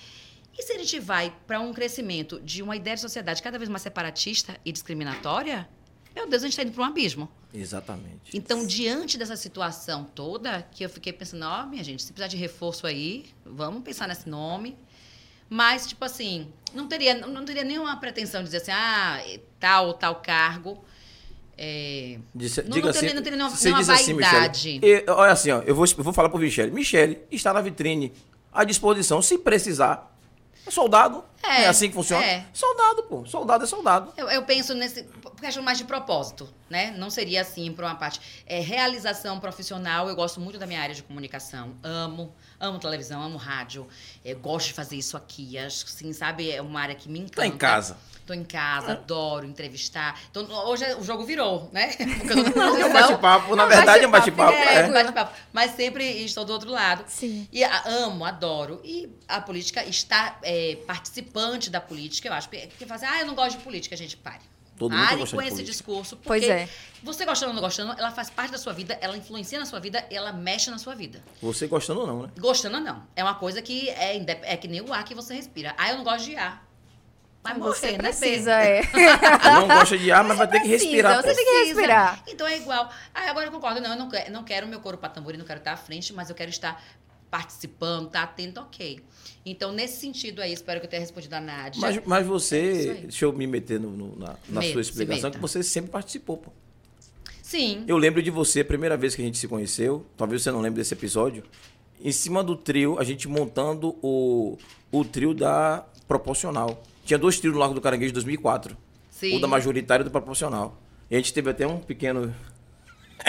E 0.57 0.63
se 0.63 0.73
a 0.73 0.79
gente 0.79 0.99
vai 0.99 1.31
para 1.45 1.59
um 1.59 1.71
crescimento 1.71 2.41
de 2.41 2.63
uma 2.63 2.75
ideia 2.75 2.95
de 2.95 3.01
sociedade 3.01 3.43
cada 3.43 3.59
vez 3.59 3.69
mais 3.69 3.83
separatista 3.83 4.59
e 4.65 4.71
discriminatória, 4.71 5.69
meu 6.15 6.27
Deus, 6.27 6.41
a 6.41 6.47
gente 6.47 6.53
está 6.53 6.63
indo 6.63 6.71
para 6.71 6.81
um 6.81 6.87
abismo. 6.87 7.29
Exatamente. 7.53 8.35
Então, 8.35 8.65
diante 8.65 9.15
dessa 9.15 9.37
situação 9.37 10.03
toda, 10.03 10.63
que 10.71 10.83
eu 10.83 10.89
fiquei 10.89 11.13
pensando, 11.13 11.45
ó, 11.45 11.67
minha 11.67 11.83
gente, 11.83 12.01
se 12.01 12.11
precisar 12.11 12.29
de 12.29 12.35
reforço 12.35 12.87
aí, 12.87 13.29
vamos 13.45 13.83
pensar 13.83 14.07
nesse 14.07 14.27
nome. 14.27 14.75
Mas, 15.47 15.85
tipo 15.85 16.03
assim, 16.03 16.51
não 16.73 16.87
teria, 16.87 17.27
não 17.27 17.45
teria 17.45 17.63
nenhuma 17.63 17.95
pretensão 17.97 18.41
de 18.41 18.45
dizer 18.45 18.57
assim, 18.57 18.71
ah, 18.71 19.21
tal 19.59 19.87
ou 19.89 19.93
tal 19.93 20.15
cargo. 20.15 20.83
É, 21.61 22.17
Disse- 22.33 22.61
Não- 22.63 22.69
diga 22.69 22.83
não 22.85 22.89
assim, 22.91 23.13
não 23.13 23.21
teria 23.21 23.37
nenhuma- 23.37 23.57
nenhuma 23.61 23.93
assim, 23.93 24.13
vaidade. 24.13 24.79
Michele, 24.81 25.03
e, 25.05 25.11
olha 25.11 25.31
assim, 25.33 25.51
ó, 25.51 25.59
eu 25.63 25.75
vou, 25.75 25.85
eu 25.85 26.03
vou 26.05 26.13
falar 26.13 26.29
pro 26.29 26.39
Michele. 26.39 26.71
Michele 26.71 27.19
está 27.29 27.51
na 27.51 27.59
vitrine, 27.59 28.13
à 28.53 28.63
disposição, 28.63 29.21
se 29.21 29.37
precisar. 29.37 30.09
É 30.65 30.71
soldado. 30.71 31.23
É, 31.41 31.63
É, 31.63 31.67
assim 31.67 31.87
que 31.89 31.95
funciona. 31.95 32.23
é. 32.23 32.45
Soldado, 32.53 33.03
pô. 33.03 33.25
Soldado 33.25 33.63
é 33.63 33.67
soldado. 33.67 34.13
Eu, 34.15 34.29
eu 34.29 34.43
penso 34.43 34.73
nesse. 34.73 35.03
Porque 35.03 35.45
acho 35.45 35.61
mais 35.63 35.77
de 35.79 35.83
propósito, 35.85 36.47
né? 36.69 36.93
Não 36.97 37.09
seria 37.09 37.41
assim 37.41 37.71
por 37.71 37.83
uma 37.83 37.95
parte. 37.95 38.21
É, 38.45 38.59
realização 38.59 39.39
profissional, 39.39 40.07
eu 40.09 40.15
gosto 40.15 40.39
muito 40.39 40.59
da 40.59 40.67
minha 40.67 40.79
área 40.81 40.93
de 40.93 41.01
comunicação. 41.01 41.73
Amo, 41.81 42.33
amo 42.59 42.77
televisão, 42.77 43.21
amo 43.21 43.37
rádio. 43.37 43.87
Eu 44.23 44.37
gosto 44.37 44.67
de 44.67 44.73
fazer 44.73 44.95
isso 44.97 45.17
aqui. 45.17 45.57
Acho 45.57 45.85
que, 45.85 45.91
sim, 45.91 46.13
sabe? 46.13 46.51
É 46.51 46.61
uma 46.61 46.79
área 46.81 46.93
que 46.95 47.09
me 47.09 47.19
encanta. 47.19 47.37
Tá 47.37 47.47
em 47.47 47.57
casa. 47.57 47.97
Tô 48.29 48.35
em 48.35 48.43
casa, 48.43 48.91
adoro 48.91 49.43
entrevistar. 49.43 50.15
Então, 50.29 50.47
hoje 50.67 50.85
o 50.93 51.03
jogo 51.03 51.25
virou, 51.25 51.67
né? 51.73 51.87
Porque 51.97 52.31
eu 52.31 52.53
tô 52.53 52.61
É 52.77 52.85
um 52.85 52.93
bate-papo, 52.93 53.55
na 53.55 53.65
verdade 53.65 54.03
é 54.03 54.07
um 54.07 54.11
bate-papo, 54.11 54.51
é, 54.53 54.81
é. 54.81 54.85
um 54.85 54.93
bate-papo. 54.93 55.35
Mas 55.51 55.71
sempre 55.71 56.05
estou 56.23 56.45
do 56.45 56.53
outro 56.53 56.69
lado. 56.69 57.03
Sim. 57.07 57.47
E 57.51 57.63
a- 57.63 57.85
amo, 57.87 58.23
adoro. 58.23 58.81
E 58.83 59.09
a 59.27 59.41
política 59.41 59.83
está 59.83 60.37
é, 60.43 60.77
participante 60.85 61.71
da 61.71 61.81
política, 61.81 62.27
eu 62.27 62.33
acho. 62.33 62.47
Porque 62.49 62.67
que 62.67 62.85
fala 62.85 62.97
assim, 62.97 63.07
ah, 63.07 63.21
eu 63.21 63.25
não 63.25 63.33
gosto 63.33 63.57
de 63.57 63.63
política, 63.63 63.95
gente, 63.97 64.15
pare. 64.15 64.43
Todo 64.77 64.95
mundo 64.95 65.07
Pare 65.07 65.27
com 65.27 65.41
esse 65.41 65.63
discurso. 65.63 66.15
Porque 66.15 66.27
Pois 66.27 66.43
é. 66.47 66.69
você 67.01 67.25
gostando 67.25 67.49
ou 67.49 67.55
não 67.55 67.63
gostando, 67.63 67.93
ela 67.97 68.11
faz 68.11 68.29
parte 68.29 68.51
da 68.51 68.59
sua 68.59 68.73
vida, 68.73 68.95
ela 69.01 69.17
influencia 69.17 69.57
na 69.57 69.65
sua 69.65 69.79
vida, 69.79 70.05
ela 70.11 70.31
mexe 70.31 70.69
na 70.69 70.77
sua 70.77 70.93
vida. 70.93 71.19
Você 71.41 71.65
gostando 71.65 72.01
ou 72.01 72.07
não, 72.07 72.21
né? 72.21 72.29
Gostando 72.37 72.77
ou 72.77 72.83
não. 72.83 73.03
É 73.15 73.23
uma 73.23 73.33
coisa 73.33 73.59
que 73.59 73.89
é, 73.89 74.23
é 74.43 74.55
que 74.55 74.67
nem 74.67 74.81
o 74.81 74.93
ar 74.93 75.03
que 75.03 75.15
você 75.15 75.33
respira. 75.33 75.73
Ah, 75.79 75.89
eu 75.89 75.97
não 75.97 76.03
gosto 76.03 76.25
de 76.25 76.35
ar. 76.35 76.68
Vai 77.41 77.57
Você 77.57 77.85
morrer, 77.91 78.01
né, 78.03 78.09
precisa, 78.09 78.57
Bê? 78.57 78.63
é. 78.65 78.81
Não 79.55 79.67
gosta 79.67 79.97
de 79.97 80.11
ar, 80.11 80.23
mas 80.25 80.37
vai 80.37 80.47
ter 80.47 80.59
que 80.59 80.67
precisa, 80.67 80.83
respirar. 80.91 81.15
você 81.23 81.33
tem 81.33 81.35
que 81.45 81.51
Precisa. 81.51 81.67
respirar. 81.79 82.23
Então 82.27 82.45
é 82.47 82.57
igual. 82.57 82.89
Ah, 83.15 83.29
agora 83.29 83.47
eu 83.47 83.51
concordo. 83.51 83.79
Não, 83.79 83.91
eu 83.91 83.97
não 83.97 84.09
quero, 84.09 84.31
não 84.31 84.43
quero 84.43 84.67
meu 84.67 84.79
couro 84.81 84.97
para 84.97 85.07
tamborim, 85.09 85.37
não 85.37 85.45
quero 85.45 85.59
estar 85.59 85.71
à 85.71 85.77
frente, 85.77 86.11
mas 86.13 86.29
eu 86.29 86.35
quero 86.35 86.49
estar 86.49 86.83
participando, 87.31 88.07
estar 88.07 88.23
atento, 88.23 88.59
ok. 88.59 88.99
Então, 89.45 89.71
nesse 89.71 90.01
sentido 90.01 90.41
aí, 90.41 90.51
espero 90.51 90.79
que 90.81 90.85
eu 90.85 90.89
tenha 90.89 90.99
respondido 90.99 91.33
a 91.35 91.39
Nádia. 91.39 91.79
Mas, 91.79 92.01
mas 92.05 92.21
É 92.25 92.27
você, 92.27 92.55
aí. 92.97 93.01
deixa 93.03 93.23
eu 93.25 93.31
me 93.31 93.47
meter 93.47 93.79
no- 93.79 93.91
no- 93.91 94.15
na, 94.19 94.35
na 94.49 94.59
Meta, 94.61 94.73
sua 94.73 94.81
explicação, 94.81 95.31
que 95.31 95.37
você 95.39 95.63
sempre 95.63 95.91
participou, 95.91 96.37
pô. 96.37 96.51
Sim. 97.41 97.83
Eu 97.87 97.97
lembro 97.97 98.21
de 98.21 98.29
você, 98.29 98.59
a 98.61 98.65
primeira 98.65 98.97
vez 98.97 99.15
que 99.15 99.21
a 99.21 99.25
gente 99.25 99.37
se 99.37 99.47
conheceu, 99.47 100.05
talvez 100.17 100.41
você 100.43 100.51
não 100.51 100.59
lembre 100.59 100.81
desse 100.81 100.93
episódio, 100.93 101.43
em 102.01 102.11
cima 102.11 102.43
do 102.43 102.55
trio, 102.55 102.99
a 102.99 103.03
gente 103.03 103.27
montando 103.27 103.97
o, 104.01 104.57
o 104.91 105.05
trio 105.05 105.33
da 105.33 105.85
Proporcional. 106.07 106.81
Tinha 107.09 107.17
dois 107.17 107.39
trios 107.39 107.55
no 107.55 107.59
Largo 107.59 107.73
do 107.73 107.81
Caranguejo 107.81 108.11
em 108.11 108.13
2004. 108.13 108.77
Sim. 109.09 109.37
O 109.37 109.41
da 109.41 109.47
majoritária 109.47 110.03
e 110.03 110.05
do 110.05 110.11
Proporcional. 110.11 110.77
E 111.09 111.15
a 111.15 111.17
gente 111.17 111.33
teve 111.33 111.49
até 111.49 111.65
um 111.65 111.79
pequeno... 111.79 112.31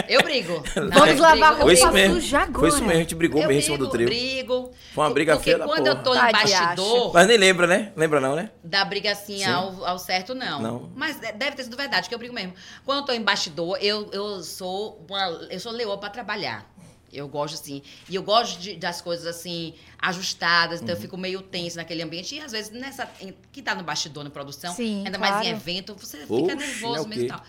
Eu 0.07 0.23
brigo. 0.23 0.63
Vamos 0.77 1.17
eu 1.17 1.19
lavar 1.23 1.55
brigo, 1.55 1.65
brigo. 1.65 1.81
roupa 1.83 1.93
mesmo. 1.93 2.15
suja 2.17 2.39
agora. 2.41 2.59
Foi 2.61 2.69
isso 2.69 2.79
mesmo, 2.83 2.93
a 2.93 2.97
gente 2.97 3.15
brigou 3.15 3.41
Eu 3.41 3.49
mesmo 3.49 3.61
em 3.61 3.65
cima 3.65 3.79
do 3.79 3.89
brigo, 3.89 4.09
trio. 4.11 4.35
brigo. 4.37 4.71
Foi 4.95 5.05
uma 5.05 5.11
briga 5.11 5.33
Porque 5.33 5.45
feia 5.51 5.59
da 5.59 5.65
quando 5.65 5.79
porra. 5.79 5.89
eu 5.99 6.03
tô 6.03 6.15
em 6.15 6.27
de 6.27 6.33
bastidor, 6.33 7.13
Mas 7.15 7.27
nem 7.27 7.37
lembra, 7.39 7.67
né? 7.67 7.93
Lembra 7.97 8.21
não, 8.21 8.37
né? 8.37 8.51
da 8.63 8.85
briga 8.85 9.11
assim 9.11 9.39
Sim. 9.39 9.51
ao, 9.51 9.85
ao 9.85 9.99
certo, 9.99 10.33
não. 10.35 10.61
Não. 10.63 10.91
Mas 10.95 11.19
de- 11.19 11.33
deve 11.33 11.57
ter 11.57 11.65
sido 11.65 11.77
verdade, 11.77 12.07
que 12.09 12.15
eu 12.15 12.19
brigo 12.21 12.33
mesmo. 12.35 12.53
Quando 12.85 12.99
eu 12.99 13.05
tô 13.07 13.13
em 13.13 13.23
bastidor, 13.23 13.79
eu, 13.81 14.09
eu 14.13 14.43
sou 14.43 15.05
uma, 15.09 15.27
eu 15.51 15.59
sou 15.59 15.73
leoa 15.73 15.99
pra 15.99 16.11
trabalhar. 16.11 16.70
Eu 17.13 17.27
gosto 17.29 17.55
assim. 17.55 17.83
E 18.09 18.15
eu 18.15 18.23
gosto 18.23 18.59
de- 18.61 18.77
das 18.77 19.01
coisas 19.01 19.27
assim, 19.27 19.75
ajustadas, 19.99 20.81
então 20.81 20.95
eu 20.95 21.01
fico 21.01 21.17
meio 21.17 21.43
tenso 21.43 21.77
naquele 21.77 22.03
ambiente. 22.03 22.35
E 22.35 22.41
às 22.41 22.53
vezes, 22.53 22.71
nessa. 22.71 23.11
em- 23.21 23.35
que 23.53 23.63
tá 23.63 23.75
no 23.75 23.83
bastidor, 23.83 24.25
na 24.25 24.31
produção, 24.31 24.75
Sim, 24.75 25.05
ainda 25.05 25.19
mais 25.19 25.37
em 25.37 25.41
claro. 25.51 25.57
evento, 25.57 25.95
você 25.95 26.19
Oxe, 26.19 26.27
fica 26.27 26.53
é 26.53 26.55
nervoso 26.55 27.05
o 27.05 27.09
mesmo 27.09 27.25
e 27.25 27.29
tal. 27.29 27.43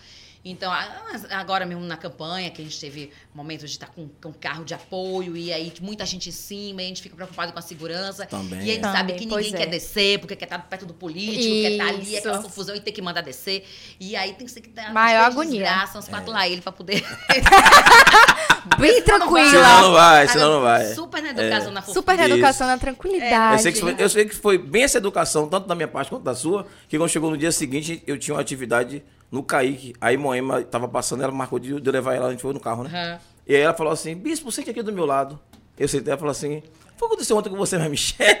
Então, 0.44 0.72
a- 0.72 0.88
agora 1.30 1.64
mesmo 1.64 1.84
na 1.84 1.96
campanha, 1.96 2.50
que 2.50 2.60
a 2.60 2.64
gente 2.64 2.78
teve 2.80 3.12
momentos 3.32 3.70
de 3.70 3.76
estar 3.76 3.86
com, 3.86 4.08
com 4.20 4.32
carro 4.32 4.64
de 4.64 4.74
apoio 4.74 5.36
e 5.36 5.52
aí 5.52 5.72
muita 5.80 6.04
gente 6.04 6.28
em 6.30 6.32
cima, 6.32 6.82
e 6.82 6.84
a 6.84 6.88
gente 6.88 7.00
fica 7.00 7.14
preocupado 7.14 7.52
com 7.52 7.58
a 7.60 7.62
segurança. 7.62 8.26
Também. 8.26 8.58
E 8.58 8.62
a 8.62 8.74
gente 8.74 8.80
Também, 8.80 8.96
sabe 8.96 9.12
que 9.14 9.24
ninguém 9.26 9.54
é. 9.54 9.56
quer 9.56 9.66
descer, 9.66 10.18
porque 10.18 10.34
quer 10.34 10.46
estar 10.46 10.58
perto 10.58 10.84
do 10.84 10.94
político, 10.94 11.38
quer 11.62 11.70
estar 11.72 11.86
ali, 11.86 12.02
Isso. 12.02 12.18
aquela 12.18 12.42
confusão 12.42 12.74
e 12.74 12.80
ter 12.80 12.90
que 12.90 13.00
mandar 13.00 13.20
descer. 13.20 13.64
E 14.00 14.16
aí 14.16 14.32
tem 14.32 14.44
que 14.46 14.52
ser 14.52 14.60
que 14.62 14.68
dar 14.70 14.92
Maior 14.92 15.26
as 15.26 15.32
agonia. 15.32 15.60
desgraças, 15.60 15.96
uns 16.04 16.08
quatro 16.08 16.32
lá 16.32 16.48
ele 16.48 16.60
pra 16.60 16.72
poder. 16.72 17.04
Bem 18.78 18.92
Senão 19.02 19.04
tranquila. 19.04 19.80
não 19.80 19.92
vai, 19.92 20.28
senão 20.28 20.52
não 20.54 20.60
vai. 20.62 20.94
Super 20.94 21.22
na 21.22 21.30
educação, 21.30 21.72
na 21.72 21.82
fofura. 21.82 21.94
Super 22.00 22.16
na 22.16 22.24
Isso. 22.26 22.32
educação, 22.34 22.66
na 22.66 22.74
Eu 22.74 22.78
tranquilidade. 22.78 23.62
sei, 23.62 23.72
que 23.72 23.80
foi, 23.80 23.94
eu 23.98 24.08
sei 24.08 24.24
que 24.24 24.34
foi 24.34 24.58
bem 24.58 24.84
essa 24.84 24.98
educação, 24.98 25.48
tanto 25.48 25.66
da 25.66 25.74
minha 25.74 25.88
parte 25.88 26.08
quanto 26.10 26.22
da 26.22 26.34
sua, 26.34 26.66
que 26.88 26.96
quando 26.98 27.10
chegou 27.10 27.30
no 27.30 27.36
dia 27.36 27.50
seguinte, 27.52 28.02
eu 28.06 28.18
tinha 28.18 28.34
uma 28.34 28.40
atividade 28.40 29.02
no 29.32 29.42
Kaique. 29.42 29.94
Aí 30.00 30.16
Moema 30.16 30.62
tava 30.62 30.86
passando, 30.86 31.22
ela 31.24 31.32
marcou 31.32 31.58
de, 31.58 31.80
de 31.80 31.90
levar 31.90 32.14
ela, 32.14 32.28
a 32.28 32.30
gente 32.30 32.42
foi 32.42 32.52
no 32.52 32.60
carro, 32.60 32.84
né? 32.84 32.90
Aham. 32.92 33.20
E 33.48 33.56
aí 33.56 33.62
ela 33.62 33.74
falou 33.74 33.92
assim, 33.92 34.14
Bispo, 34.14 34.52
sente 34.52 34.70
aqui 34.70 34.82
do 34.82 34.92
meu 34.92 35.06
lado. 35.06 35.40
Eu 35.76 35.88
sentei, 35.88 36.12
ela 36.12 36.18
falou 36.18 36.30
assim, 36.30 36.62
foi 36.96 37.06
o 37.06 37.08
que 37.08 37.14
aconteceu 37.14 37.36
ontem 37.36 37.48
com 37.50 37.56
você, 37.56 37.76
Michelle? 37.88 38.40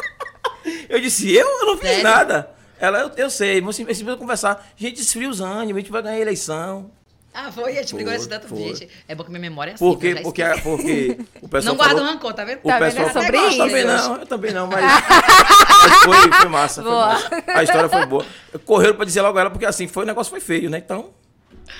eu 0.88 1.00
disse, 1.00 1.30
eu? 1.34 1.46
Eu 1.46 1.66
não 1.66 1.76
fiz 1.76 1.88
Sério? 1.88 2.04
nada. 2.04 2.50
Ela, 2.78 3.00
eu, 3.00 3.10
eu 3.16 3.30
sei, 3.30 3.60
vamos 3.60 3.76
sim- 3.76 3.84
precisa 3.84 4.16
conversar. 4.16 4.66
Gente, 4.76 5.00
esfria 5.00 5.28
os 5.28 5.40
ânimos, 5.40 5.76
a 5.76 5.80
gente 5.80 5.92
vai 5.92 6.02
ganhar 6.02 6.16
a 6.16 6.20
eleição. 6.20 6.90
Ah, 7.34 7.50
foi, 7.50 7.78
a 7.78 7.82
gente 7.82 7.94
brigou 7.94 8.12
nesse 8.12 8.28
tanto. 8.28 8.46
foi. 8.46 8.58
Gente, 8.74 8.88
é 9.08 9.14
bom 9.14 9.24
que 9.24 9.30
minha 9.30 9.40
memória 9.40 9.70
é 9.70 9.74
assim. 9.74 9.84
Por 9.84 9.98
quê? 9.98 10.16
Porque, 10.22 10.42
esqueci. 10.42 10.62
porque 10.62 11.18
o 11.40 11.48
pessoal 11.48 11.74
Não 11.74 11.76
guarda 11.78 11.94
falou... 11.96 12.12
rancor, 12.12 12.34
tá 12.34 12.44
vendo? 12.44 12.58
O 12.62 12.68
Tá 12.68 12.78
vendo? 12.78 12.94
pessoal 12.94 13.08
É 13.08 13.12
sobre 13.12 13.38
isso. 13.48 13.56
também 13.58 13.84
não, 13.84 14.16
eu 14.18 14.26
também 14.26 14.52
não, 14.52 14.66
mas, 14.66 14.84
mas 15.88 16.04
foi, 16.04 16.32
foi 16.32 16.48
massa, 16.50 16.82
foi 16.82 16.90
Boa. 16.90 17.06
massa. 17.06 17.44
A 17.46 17.62
história 17.62 17.88
foi 17.88 18.04
boa. 18.06 18.26
Correram 18.66 18.96
pra 18.96 19.06
dizer 19.06 19.22
logo 19.22 19.38
ela, 19.38 19.50
porque 19.50 19.64
assim, 19.64 19.88
foi, 19.88 20.04
o 20.04 20.06
negócio 20.06 20.30
foi 20.30 20.40
feio, 20.40 20.68
né? 20.68 20.76
Então, 20.76 21.10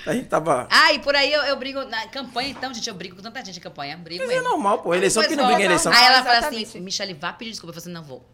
a 0.06 0.14
gente 0.14 0.26
tava... 0.26 0.66
Ah, 0.70 0.92
e 0.94 1.00
por 1.00 1.14
aí 1.14 1.30
eu, 1.30 1.42
eu 1.42 1.56
brigo 1.56 1.84
na 1.84 2.06
campanha, 2.08 2.48
então, 2.48 2.72
gente, 2.72 2.88
eu 2.88 2.94
brigo 2.94 3.16
com 3.16 3.22
tanta 3.22 3.44
gente 3.44 3.58
em 3.58 3.62
campanha. 3.62 3.94
Brigo 3.98 4.24
Mas 4.26 4.34
é 4.34 4.40
normal, 4.40 4.78
pô. 4.78 4.94
Eleição 4.94 5.22
que 5.22 5.36
não 5.36 5.46
briga 5.48 5.60
em 5.60 5.64
eleição. 5.66 5.92
Aí 5.92 6.04
ela 6.04 6.22
fala 6.22 6.38
Exatamente. 6.38 6.64
assim, 6.68 6.80
Michele, 6.80 7.12
vá 7.12 7.30
pedir 7.32 7.50
desculpa. 7.50 7.76
Eu 7.76 7.80
falei 7.80 7.94
assim, 7.94 8.02
não 8.02 8.08
vou. 8.08 8.26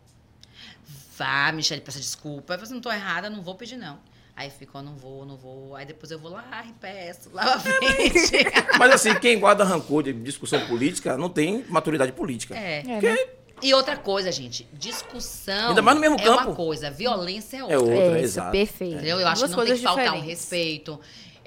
Vá, 1.16 1.50
Michele, 1.50 1.80
peça 1.80 1.98
desculpa. 1.98 2.54
Eu 2.54 2.58
falei 2.58 2.62
assim, 2.62 2.74
não 2.74 2.80
tô 2.80 2.92
errada, 2.92 3.28
não 3.28 3.42
vou 3.42 3.56
pedir, 3.56 3.76
não. 3.76 3.98
Aí 4.38 4.50
ficou, 4.50 4.80
não 4.80 4.94
vou, 4.94 5.26
não 5.26 5.36
vou. 5.36 5.74
Aí 5.74 5.84
depois 5.84 6.12
eu 6.12 6.18
vou 6.20 6.30
lá 6.30 6.64
e 6.64 6.72
peço, 6.74 7.28
lá 7.32 7.58
frente. 7.58 8.30
Mas 8.78 8.92
assim, 8.94 9.12
quem 9.16 9.36
guarda 9.36 9.64
rancor 9.64 10.04
de 10.04 10.12
discussão 10.12 10.64
política 10.68 11.16
não 11.18 11.28
tem 11.28 11.64
maturidade 11.68 12.12
política. 12.12 12.54
É. 12.56 12.78
É, 12.78 12.82
Porque 12.84 13.10
né? 13.10 13.18
E 13.60 13.74
outra 13.74 13.96
coisa, 13.96 14.30
gente, 14.30 14.64
discussão 14.72 15.70
Ainda 15.70 15.82
mais 15.82 15.96
no 15.96 16.00
mesmo 16.00 16.16
é 16.20 16.22
campo. 16.22 16.44
uma 16.44 16.54
coisa, 16.54 16.88
violência 16.88 17.56
é 17.56 17.62
outra. 17.64 17.74
É 17.74 17.78
outra, 17.80 17.96
é, 17.96 18.08
isso, 18.10 18.24
exato. 18.24 18.52
perfeito. 18.52 18.94
Entendeu? 18.94 19.18
Eu 19.18 19.26
acho 19.26 19.40
Duas 19.40 19.50
que 19.50 19.56
não 19.56 19.66
tem 19.66 19.74
que 19.74 19.82
faltar 19.82 20.04
um 20.04 20.06
diferentes. 20.06 20.28
respeito. 20.28 21.00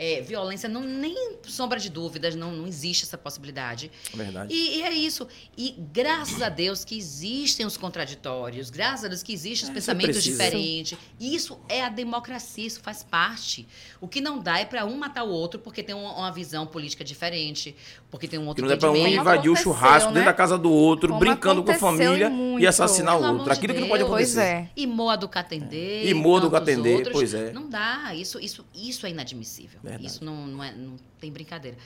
É, 0.04 0.20
violência, 0.20 0.68
não, 0.68 0.82
nem 0.82 1.16
sombra 1.43 1.80
de 1.80 1.88
dúvidas, 1.88 2.34
não, 2.34 2.52
não 2.52 2.66
existe 2.66 3.04
essa 3.04 3.20
possibilidade. 3.20 3.91
Verdade. 4.12 4.52
E, 4.52 4.80
e 4.80 4.82
é 4.82 4.91
isso. 4.91 5.28
E 5.56 5.76
graças 5.93 6.41
a 6.41 6.49
Deus 6.49 6.84
que 6.84 6.97
existem 6.97 7.68
os 7.68 7.78
contraditórios, 7.78 8.72
graças 8.72 9.06
a 9.06 9.08
Deus 9.10 9.22
que 9.22 9.32
existem 9.32 9.66
os 9.66 9.70
É, 9.70 9.74
pensamentos 9.76 10.24
diferentes. 10.24 10.97
Isso 11.20 11.60
é 11.70 11.84
a 11.84 11.89
democracia, 11.89 12.66
isso 12.66 12.80
faz 12.82 13.04
parte. 13.04 13.68
O 13.99 14.08
que 14.08 14.20
não 14.20 14.39
dá 14.39 14.58
é 14.60 14.66
para 14.66 14.86
um 14.88 14.97
matar 14.97 15.24
o 15.24 15.30
outro 15.30 15.60
porque 15.60 15.84
tem 15.84 15.93
uma, 15.93 16.14
uma 16.18 16.32
visão 16.32 16.66
política 16.66 17.04
diferente, 17.04 17.76
porque 18.10 18.28
tem 18.28 18.39
um 18.39 18.43
Que 18.43 18.47
outro 18.49 18.66
não 18.66 18.72
é 18.74 18.78
pra 18.78 18.91
um 18.91 19.08
invadir 19.08 19.52
o 19.52 19.56
churrasco 19.56 20.10
né? 20.10 20.16
dentro 20.16 20.30
da 20.32 20.34
casa 20.34 20.58
do 20.58 20.72
outro, 20.72 21.10
Como 21.10 21.20
brincando 21.20 21.64
com 21.64 21.70
a 21.72 21.76
família 21.76 22.26
e 22.26 22.30
muito. 22.32 22.64
e 22.64 22.66
assassinar 22.66 23.18
Pelo 23.18 23.28
o 23.28 23.32
outro. 23.34 23.45
de 23.45 23.52
Aquilo 23.52 23.74
que 23.76 23.82
não 23.82 23.88
pode 23.88 24.02
acontecer. 24.02 24.34
Pois 24.34 24.38
é. 24.47 24.70
E 24.76 24.88
moa 24.88 25.16
do 25.16 25.30
catender. 25.30 26.08
E 26.08 26.14
moa 26.16 26.39
do 26.41 26.52
outros. 26.52 27.12
pois 27.12 27.34
é. 27.36 27.52
Não 27.54 27.70
dá. 27.70 28.16
Isso, 28.16 28.39
isso, 28.39 28.66
isso 28.74 29.06
é 29.06 29.12
inadmissível. 29.12 29.80
Verdade. 29.92 30.08
Isso 30.08 30.24
não, 30.24 30.48
não, 30.48 30.64
é, 30.64 30.72
não 30.72 30.96
tem 31.20 31.32
brincadeira. 31.32 31.78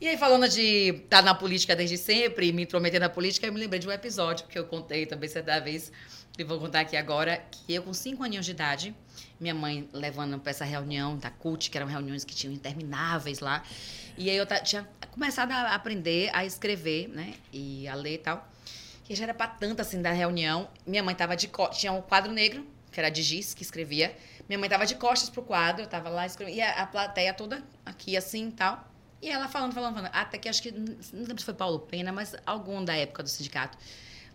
E 0.00 0.06
aí, 0.06 0.16
falando 0.16 0.48
de 0.48 0.90
estar 0.90 1.22
na 1.22 1.34
política 1.34 1.74
desde 1.74 1.98
sempre, 1.98 2.52
me 2.52 2.62
intrometer 2.62 3.00
na 3.00 3.08
política, 3.08 3.46
eu 3.46 3.52
me 3.52 3.58
lembrei 3.58 3.80
de 3.80 3.88
um 3.88 3.90
episódio 3.90 4.46
que 4.46 4.56
eu 4.56 4.64
contei 4.64 5.06
também 5.06 5.28
certa 5.28 5.58
vez, 5.58 5.90
e 6.38 6.44
vou 6.44 6.60
contar 6.60 6.80
aqui 6.80 6.96
agora, 6.96 7.42
que 7.50 7.74
eu, 7.74 7.82
com 7.82 7.92
cinco 7.92 8.22
aninhos 8.22 8.46
de 8.46 8.52
idade, 8.52 8.94
minha 9.40 9.54
mãe 9.54 9.88
levando 9.92 10.38
para 10.38 10.50
essa 10.50 10.64
reunião 10.64 11.16
da 11.16 11.30
CUT, 11.30 11.68
que 11.68 11.76
eram 11.76 11.88
reuniões 11.88 12.24
que 12.24 12.32
tinham 12.32 12.54
intermináveis 12.54 13.40
lá, 13.40 13.64
e 14.16 14.30
aí 14.30 14.36
eu 14.36 14.46
tinha 14.62 14.88
começado 15.10 15.50
a 15.50 15.74
aprender 15.74 16.30
a 16.32 16.44
escrever, 16.44 17.08
né, 17.08 17.34
e 17.52 17.88
a 17.88 17.94
ler 17.96 18.14
e 18.14 18.18
tal. 18.18 18.48
E 19.10 19.16
já 19.16 19.24
era 19.24 19.34
para 19.34 19.48
tanto 19.48 19.80
assim 19.80 20.02
da 20.02 20.12
reunião. 20.12 20.68
Minha 20.86 21.02
mãe 21.02 21.14
tava 21.14 21.34
de 21.34 21.50
tinha 21.72 21.90
um 21.92 22.02
quadro 22.02 22.30
negro, 22.30 22.64
que 22.92 23.00
era 23.00 23.08
de 23.08 23.22
giz, 23.22 23.54
que 23.54 23.62
escrevia. 23.62 24.14
Minha 24.48 24.58
mãe 24.58 24.68
tava 24.68 24.86
de 24.86 24.94
costas 24.94 25.28
pro 25.28 25.42
quadro, 25.42 25.82
eu 25.82 25.86
tava 25.86 26.08
lá 26.08 26.24
escrevendo. 26.26 26.56
E 26.56 26.60
a, 26.62 26.82
a 26.82 26.86
plateia 26.86 27.34
toda 27.34 27.62
aqui 27.84 28.16
assim 28.16 28.48
e 28.48 28.52
tal. 28.52 28.88
E 29.20 29.28
ela 29.28 29.48
falando, 29.48 29.74
falando, 29.74 29.94
falando. 29.96 30.10
Até 30.14 30.38
que 30.38 30.48
acho 30.48 30.62
que, 30.62 30.70
não 30.70 30.96
lembro 31.12 31.38
se 31.38 31.44
foi 31.44 31.54
Paulo 31.54 31.80
Pena, 31.80 32.12
mas 32.12 32.34
algum 32.46 32.84
da 32.84 32.94
época 32.96 33.22
do 33.22 33.28
sindicato. 33.28 33.76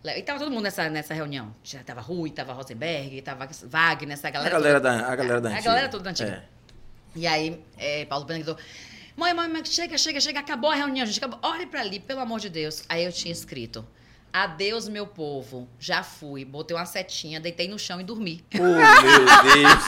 E 0.04 0.22
tava 0.22 0.38
todo 0.38 0.50
mundo 0.50 0.64
nessa, 0.64 0.88
nessa 0.90 1.14
reunião. 1.14 1.54
Já 1.64 1.82
tava 1.82 2.00
Rui, 2.02 2.30
tava 2.30 2.52
Rosenberg, 2.52 3.22
tava 3.22 3.48
Wagner, 3.64 4.12
essa 4.12 4.28
A 4.28 4.30
galera. 4.30 4.50
galera 4.50 4.80
toda. 4.80 4.98
da, 4.98 5.06
a 5.12 5.16
galera 5.16 5.40
da 5.40 5.48
A 5.48 5.52
antiga. 5.52 5.64
galera 5.70 5.88
toda 5.88 6.04
da 6.04 6.10
antiga. 6.10 6.30
É. 6.30 6.54
E 7.16 7.26
aí, 7.26 7.64
é, 7.78 8.04
Paulo 8.04 8.26
Pena 8.26 8.38
gritou: 8.40 8.56
Mãe, 9.16 9.32
mãe, 9.32 9.48
mãe, 9.48 9.64
chega, 9.64 9.96
chega, 9.96 10.20
chega, 10.20 10.40
acabou 10.40 10.70
a 10.70 10.74
reunião, 10.74 11.06
gente. 11.06 11.16
Acabou. 11.18 11.38
Olhe 11.42 11.64
pra 11.64 11.80
ali, 11.80 11.98
pelo 12.00 12.20
amor 12.20 12.38
de 12.38 12.50
Deus. 12.50 12.84
Aí 12.88 13.02
eu 13.04 13.12
tinha 13.12 13.32
escrito: 13.32 13.86
Adeus, 14.34 14.88
meu 14.88 15.06
povo. 15.06 15.68
Já 15.78 16.02
fui. 16.02 16.44
Botei 16.44 16.76
uma 16.76 16.84
setinha, 16.84 17.38
deitei 17.38 17.68
no 17.68 17.78
chão 17.78 18.00
e 18.00 18.04
dormi. 18.04 18.44
Oh, 18.58 18.62
meu 18.62 19.54
Deus. 19.54 19.84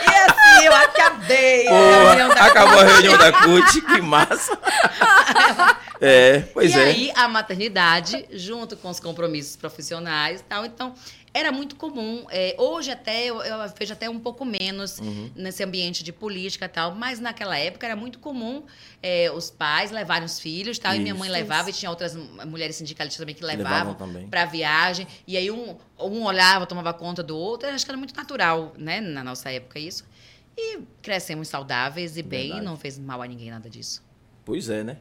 E 0.00 0.14
assim, 0.30 0.64
eu 0.66 0.76
acabei. 0.76 1.66
a 1.66 1.70
Pô, 1.70 1.76
reunião 1.76 2.28
da 2.28 2.44
acabou 2.44 2.78
a 2.78 2.84
reunião 2.84 3.18
da 3.18 3.32
CUT, 3.32 3.80
que 3.80 4.00
massa. 4.00 4.56
É, 6.04 6.40
pois 6.52 6.70
e 6.74 6.78
é. 6.78 6.84
aí, 6.84 7.12
a 7.14 7.26
maternidade, 7.28 8.26
junto 8.32 8.76
com 8.76 8.88
os 8.90 9.00
compromissos 9.00 9.56
profissionais 9.56 10.40
e 10.40 10.44
tal. 10.44 10.64
Então, 10.64 10.94
era 11.32 11.50
muito 11.50 11.74
comum. 11.74 12.24
É, 12.30 12.54
hoje, 12.58 12.90
até, 12.92 13.24
eu, 13.26 13.42
eu 13.42 13.56
vejo 13.76 13.92
até 13.92 14.08
um 14.08 14.20
pouco 14.20 14.44
menos 14.44 14.98
Uhum. 15.00 15.30
nesse 15.34 15.64
ambiente 15.64 16.04
de 16.04 16.12
política 16.12 16.66
e 16.66 16.68
tal. 16.68 16.94
Mas, 16.94 17.18
naquela 17.18 17.58
época, 17.58 17.84
era 17.86 17.96
muito 17.96 18.18
comum 18.20 18.62
é, 19.02 19.30
os 19.32 19.50
pais 19.50 19.90
levarem 19.90 20.24
os 20.24 20.38
filhos 20.38 20.76
e 20.76 20.80
tal. 20.80 20.94
E 20.94 21.00
minha 21.00 21.14
mãe 21.14 21.28
Isso. 21.28 21.32
levava, 21.38 21.70
e 21.70 21.72
tinha 21.72 21.90
outras 21.90 22.14
mulheres 22.14 22.76
sindicalistas 22.76 23.18
também 23.20 23.34
que 23.34 23.44
Levavam 23.44 23.96
levavam 23.98 24.28
para 24.28 24.44
viagem. 24.44 25.06
E 25.26 25.36
aí, 25.36 25.50
um, 25.50 25.76
um 25.98 26.22
olhava, 26.24 26.66
tomava 26.66 26.94
conta 26.94 27.22
do 27.22 27.36
outro. 27.36 27.68
Eu 27.68 27.74
acho 27.74 27.84
que 27.84 27.90
era 27.90 27.98
muito 27.98 28.14
natural, 28.14 28.72
né, 28.78 29.00
na 29.00 29.24
nossa 29.24 29.50
época, 29.50 29.78
isso. 29.78 30.04
E 30.56 30.78
crescemos 31.02 31.48
saudáveis 31.48 32.16
e 32.16 32.22
bem, 32.22 32.42
Verdade. 32.48 32.64
não 32.64 32.76
fez 32.76 32.96
mal 32.96 33.20
a 33.20 33.26
ninguém 33.26 33.50
nada 33.50 33.68
disso. 33.68 34.00
Pois 34.44 34.68
é, 34.70 34.84
né? 34.84 34.98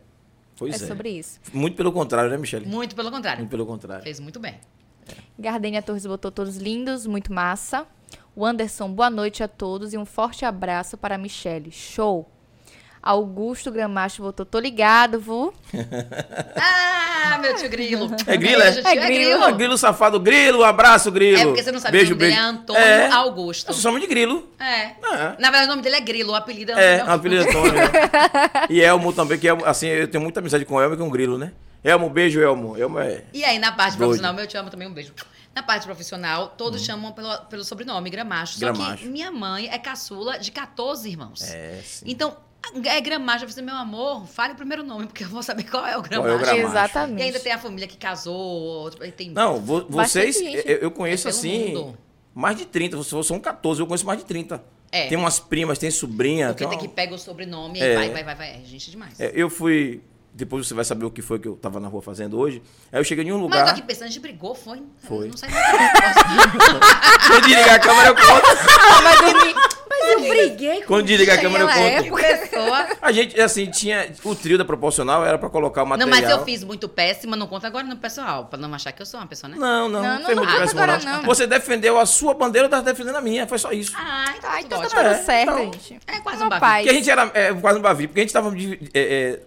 Pois 0.58 0.82
é 0.82 0.86
é. 0.86 0.88
sobre 0.88 1.10
isso. 1.10 1.40
Muito 1.54 1.76
pelo 1.76 1.92
contrário, 1.92 2.30
né, 2.30 2.38
Michele? 2.38 2.66
Muito 2.66 2.96
pelo 2.96 3.12
contrário. 3.12 3.40
Muito 3.40 3.52
pelo 3.52 3.66
contrário. 3.66 4.04
Fez 4.04 4.20
muito 4.20 4.40
bem. 4.40 4.60
Gardênia 5.38 5.82
Torres 5.82 6.06
botou 6.06 6.32
todos 6.32 6.58
lindos, 6.58 7.06
muito 7.06 7.34
massa. 7.34 7.86
O 8.36 8.46
Anderson, 8.46 8.92
boa 8.92 9.10
noite 9.10 9.44
a 9.44 9.48
todos 9.48 9.94
e 9.94 9.98
um 9.98 10.06
forte 10.06 10.46
abraço 10.46 10.98
para 10.98 11.16
a 11.16 11.18
Michelle. 11.18 11.72
Show! 11.72 12.33
Augusto 13.04 13.70
Gramacho 13.70 14.22
botou, 14.24 14.46
tô 14.46 14.58
ligado, 14.60 15.20
vu. 15.20 15.54
Ah, 16.56 17.38
meu 17.40 17.56
tio 17.56 17.70
Grilo. 17.70 18.12
É 18.28 18.38
grilo, 18.38 18.62
é? 18.62 18.72
Beijo, 18.72 18.82
tio, 18.82 18.90
É 18.90 18.96
grilo. 18.96 19.44
Ô, 19.48 19.54
grilo 19.56 19.78
safado, 19.78 20.20
grilo, 20.20 20.64
abraço, 20.64 21.12
grilo. 21.12 21.38
É 21.40 21.46
porque 21.46 21.64
você 21.64 21.72
não 21.72 21.80
sabe 21.80 21.92
beijo, 21.98 22.14
o 22.14 22.16
nome 22.16 22.20
dele 22.20 22.36
beijo. 22.36 22.48
é 22.48 22.50
Antônio 22.50 22.82
É, 22.82 23.12
Augusto. 23.12 23.68
Nós 23.68 23.82
chamamos 23.82 24.02
de 24.02 24.08
grilo. 24.08 24.48
É. 24.60 24.64
É. 24.82 24.96
Na 25.40 25.50
verdade, 25.50 25.66
o 25.66 25.68
nome 25.68 25.82
dele 25.82 25.96
é 25.96 26.02
Grilo, 26.02 26.32
o 26.32 26.36
apelido 26.36 26.72
é 26.74 26.76
É, 26.76 26.96
Antônio. 27.02 27.14
apelido 27.16 27.50
Antônio. 27.50 27.74
né? 27.74 27.90
e 28.70 28.82
Elmo 28.82 29.14
também, 29.14 29.40
que 29.40 29.48
é, 29.48 29.52
assim, 29.66 29.88
eu 29.88 30.08
tenho 30.08 30.22
muita 30.24 30.40
amizade 30.40 30.64
com 30.66 30.76
o 30.76 30.82
Elmo 30.82 30.96
e 30.96 30.98
com 30.98 31.08
o 31.08 31.12
grilo, 31.12 31.38
né? 31.38 31.52
Elmo, 31.84 32.10
beijo, 32.10 32.40
Elmo. 32.42 32.78
Elmo 32.78 33.00
é... 33.00 33.24
E 33.34 33.44
aí, 33.44 33.58
na 33.60 33.72
parte 33.72 33.92
Doido. 33.98 34.00
profissional, 34.10 34.34
meu 34.34 34.48
te 34.48 34.56
amo 34.58 34.70
também, 34.70 34.88
um 34.88 34.94
beijo. 34.94 35.14
Na 35.56 35.62
parte 35.62 35.86
profissional, 35.86 36.50
todos 36.58 36.82
chamam 36.84 37.12
pelo, 37.12 37.36
pelo 37.46 37.64
sobrenome, 37.64 38.10
Gramacho. 38.10 38.58
Só 38.60 38.70
Hum. 38.70 38.74
Gramacho. 38.74 39.04
que 39.04 39.08
minha 39.08 39.32
mãe 39.32 39.70
é 39.72 39.78
caçula 39.78 40.40
de 40.40 40.52
14 40.52 41.10
irmãos. 41.10 41.42
É, 41.44 41.80
sim. 41.84 42.06
Então, 42.08 42.36
é 42.86 43.02
Gramacho. 43.02 43.46
Eu 43.46 43.50
falei, 43.50 43.66
meu 43.66 43.76
amor, 43.76 44.26
fale 44.28 44.54
o 44.54 44.56
primeiro 44.56 44.84
nome, 44.84 45.06
porque 45.08 45.24
eu 45.24 45.28
vou 45.30 45.44
saber 45.44 45.64
qual 45.64 45.86
é 45.86 45.98
o 45.98 46.04
Qual 46.04 46.28
é 46.28 46.36
o. 46.36 46.40
Gramacho? 46.40 46.56
Exatamente. 46.68 47.20
E 47.20 47.24
ainda 47.24 47.40
tem 47.40 47.52
a 47.52 47.58
família 47.58 47.88
que 47.88 47.98
casou, 47.98 48.90
e 49.02 49.12
tem... 49.12 49.30
Não, 49.32 49.60
vo- 49.60 49.86
vocês, 49.90 50.40
eu, 50.42 50.78
eu 50.78 50.92
conheço 50.92 51.28
É 51.28 51.32
assim, 51.32 51.74
mundo. 51.76 51.98
mais 52.34 52.58
de 52.58 52.66
30. 52.66 52.98
Vocês 52.98 53.26
são 53.26 53.40
14, 53.40 53.82
eu 53.82 53.88
conheço 53.88 54.06
mais 54.06 54.20
de 54.20 54.26
30. 54.26 54.64
É. 54.92 55.08
Tem 55.08 55.18
umas 55.18 55.40
primas, 55.40 55.80
tem 55.80 55.90
sobrinha. 55.90 56.50
Porque 56.50 56.66
tem 56.66 56.74
uma- 56.78 56.82
que 56.82 56.88
pegar 56.88 57.16
o 57.16 57.18
sobrenome 57.20 57.80
e 57.80 57.82
É. 57.84 57.98
aí 57.98 58.10
vai, 58.12 58.24
vai, 58.24 58.24
vai, 58.24 58.36
vai. 58.36 58.62
É 58.62 58.66
gente 58.66 58.92
demais. 58.92 59.20
É, 59.20 59.32
eu 59.34 59.50
fui. 59.50 60.02
Depois 60.36 60.68
você 60.68 60.74
vai 60.74 60.84
saber 60.84 61.06
o 61.06 61.12
que 61.12 61.22
foi 61.22 61.38
que 61.38 61.48
eu 61.48 61.56
tava 61.56 61.80
na 61.80 61.88
rua 61.88 62.02
fazendo 62.02 62.40
hoje. 62.40 62.60
Aí 62.92 63.00
eu 63.00 63.04
cheguei 63.04 63.24
em 63.24 63.32
um 63.32 63.36
Mas 63.36 63.42
eu 63.44 63.48
lugar. 63.50 63.66
tô 63.66 63.72
aqui 63.72 63.82
pensando, 63.84 64.06
a 64.06 64.08
gente 64.08 64.20
brigou, 64.20 64.56
foi? 64.56 64.82
Foi. 64.98 65.28
Não 65.30 65.38
sei 65.38 65.48
mais. 65.50 66.16
Quando 67.28 67.42
desligar 67.46 67.76
a 67.76 67.80
câmera, 67.80 68.08
eu 68.10 68.16
conto. 68.16 68.46
Ah, 68.80 69.02
vai 69.02 69.32
dormir. 69.34 69.56
Mas 70.04 70.24
eu 70.24 70.30
briguei 70.30 70.82
com 70.82 70.88
Quando 70.88 71.06
desligar 71.06 71.38
a 71.38 71.42
câmera, 71.42 71.64
eu 71.64 71.68
conto. 71.68 71.80
época. 71.80 72.24
pessoa. 72.24 72.88
A 73.02 73.12
gente, 73.12 73.40
assim, 73.40 73.66
tinha. 73.72 74.12
O 74.24 74.36
trio 74.36 74.58
da 74.58 74.66
proporcional 74.66 75.26
era 75.26 75.38
pra 75.38 75.50
colocar 75.50 75.82
o 75.84 75.86
Não, 75.86 75.90
material. 75.98 76.22
mas 76.22 76.30
eu 76.30 76.44
fiz 76.46 76.64
muito 76.64 76.88
péssima, 76.90 77.36
não 77.36 77.48
conta 77.48 77.68
agora 77.68 77.86
no 77.86 77.98
pessoal, 77.98 78.46
pra 78.46 78.60
não 78.60 78.74
achar 78.74 78.92
que 78.92 79.02
eu 79.02 79.06
sou 79.06 79.20
uma 79.20 79.28
pessoa, 79.28 79.50
né? 79.50 79.58
Não, 79.58 79.90
não, 79.90 80.02
Não, 80.02 80.10
não, 80.10 80.20
não, 80.20 80.26
foi 80.26 80.36
não 80.36 80.44
muito 80.44 80.52
conta 80.54 80.62
péssimo, 80.64 80.82
agora, 80.82 81.00
não. 81.04 81.18
não. 81.18 81.24
Você 81.24 81.48
defendeu 81.48 82.00
a 82.00 82.06
sua 82.06 82.34
bandeira, 82.34 82.66
eu 82.68 82.70
tava 82.70 82.84
defendendo 82.84 83.16
a 83.16 83.22
minha. 83.22 83.48
Foi 83.48 83.58
só 83.58 83.72
isso. 83.72 83.94
Ah, 83.98 84.34
então, 84.38 84.50
Ah, 84.52 84.62
então 84.62 84.82
tá 84.82 84.88
tudo 84.90 85.00
É, 85.02 85.16
certo, 85.24 85.50
então- 85.52 85.64
gente. 85.74 86.00
É 86.08 86.20
quase 86.20 86.44
um 86.44 86.50
bavi. 86.50 86.60
Porque 86.78 86.90
a 86.90 86.94
gente 86.94 87.10
era 87.10 87.32
é, 87.34 87.54
quase 87.54 87.78
no 87.78 87.84
Bavi, 87.84 88.08
porque 88.08 88.20
a 88.20 88.24
gente 88.24 88.34
tava. 88.34 88.52
de- 88.52 88.80
é, 88.94 89.00
é, 89.02 89.40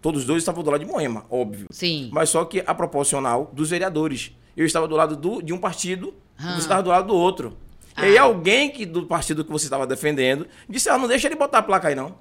todos 0.00 0.20
os 0.20 0.26
dois 0.26 0.42
estavam 0.42 0.62
do 0.62 0.70
lado 0.70 0.84
de 0.84 0.90
Moema, 0.90 1.24
óbvio. 1.30 1.66
Sim. 1.70 2.08
Mas 2.12 2.28
só 2.30 2.44
que 2.44 2.62
a 2.66 2.74
proporcional 2.74 3.50
dos 3.52 3.70
vereadores. 3.70 4.32
Eu 4.56 4.64
estava 4.64 4.88
do 4.88 4.96
lado 4.96 5.14
do, 5.16 5.42
de 5.42 5.52
um 5.52 5.58
partido, 5.58 6.14
Ah. 6.38 6.52
você 6.54 6.60
estava 6.60 6.82
do 6.82 6.88
lado 6.88 7.08
do 7.08 7.14
outro. 7.14 7.56
E 8.02 8.18
Ah. 8.18 8.22
alguém 8.22 8.70
que, 8.70 8.84
do 8.84 9.06
partido 9.06 9.44
que 9.44 9.50
você 9.50 9.66
estava 9.66 9.86
defendendo 9.86 10.46
disse, 10.68 10.88
ah, 10.88 10.98
não 10.98 11.08
deixa 11.08 11.26
ele 11.28 11.36
botar 11.36 11.58
a 11.58 11.62
placa 11.62 11.88
aí 11.88 11.94
não. 11.94 12.14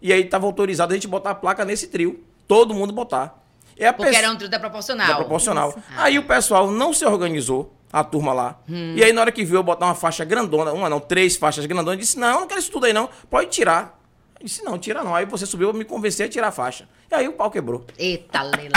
E 0.00 0.12
aí 0.12 0.22
estava 0.22 0.46
autorizado 0.46 0.92
a 0.92 0.96
gente 0.96 1.08
botar 1.08 1.30
a 1.30 1.34
placa 1.34 1.64
nesse 1.64 1.88
trio. 1.88 2.22
Todo 2.46 2.72
mundo 2.74 2.92
botar. 2.92 3.42
E 3.76 3.90
Porque 3.92 4.14
era 4.16 4.30
um 4.30 4.36
trio 4.36 4.48
da 4.48 4.58
proporcional. 4.58 5.06
da 5.08 5.14
proporcional. 5.16 5.70
Isso. 5.70 5.78
Aí 5.96 6.18
o 6.18 6.22
pessoal 6.22 6.70
não 6.70 6.92
se 6.94 7.04
organizou, 7.04 7.74
a 7.92 8.02
turma 8.04 8.32
lá. 8.32 8.58
E 8.68 9.02
aí 9.02 9.12
na 9.12 9.20
hora 9.22 9.32
que 9.32 9.44
viu 9.44 9.56
eu 9.56 9.62
botar 9.62 9.86
uma 9.86 9.94
faixa 9.94 10.24
grandona, 10.24 10.72
uma 10.72 10.88
não, 10.88 11.00
três 11.00 11.36
faixas 11.36 11.66
grandonas, 11.66 11.98
disse, 11.98 12.18
não, 12.18 12.40
não 12.40 12.46
quero 12.46 12.60
isso 12.60 12.70
tudo 12.70 12.86
aí 12.86 12.92
não, 12.92 13.08
pode 13.30 13.50
tirar. 13.50 13.98
Eu 14.38 14.44
disse, 14.46 14.62
não, 14.62 14.78
tira 14.78 15.02
não. 15.02 15.14
Aí 15.14 15.24
você 15.26 15.44
subiu 15.46 15.70
pra 15.70 15.78
me 15.78 15.84
convencer 15.84 16.26
a 16.26 16.28
tirar 16.28 16.48
a 16.48 16.52
faixa. 16.52 16.88
E 17.10 17.14
aí 17.14 17.26
o 17.28 17.32
pau 17.32 17.50
quebrou. 17.50 17.84
Eita, 17.98 18.42
Lele. 18.42 18.70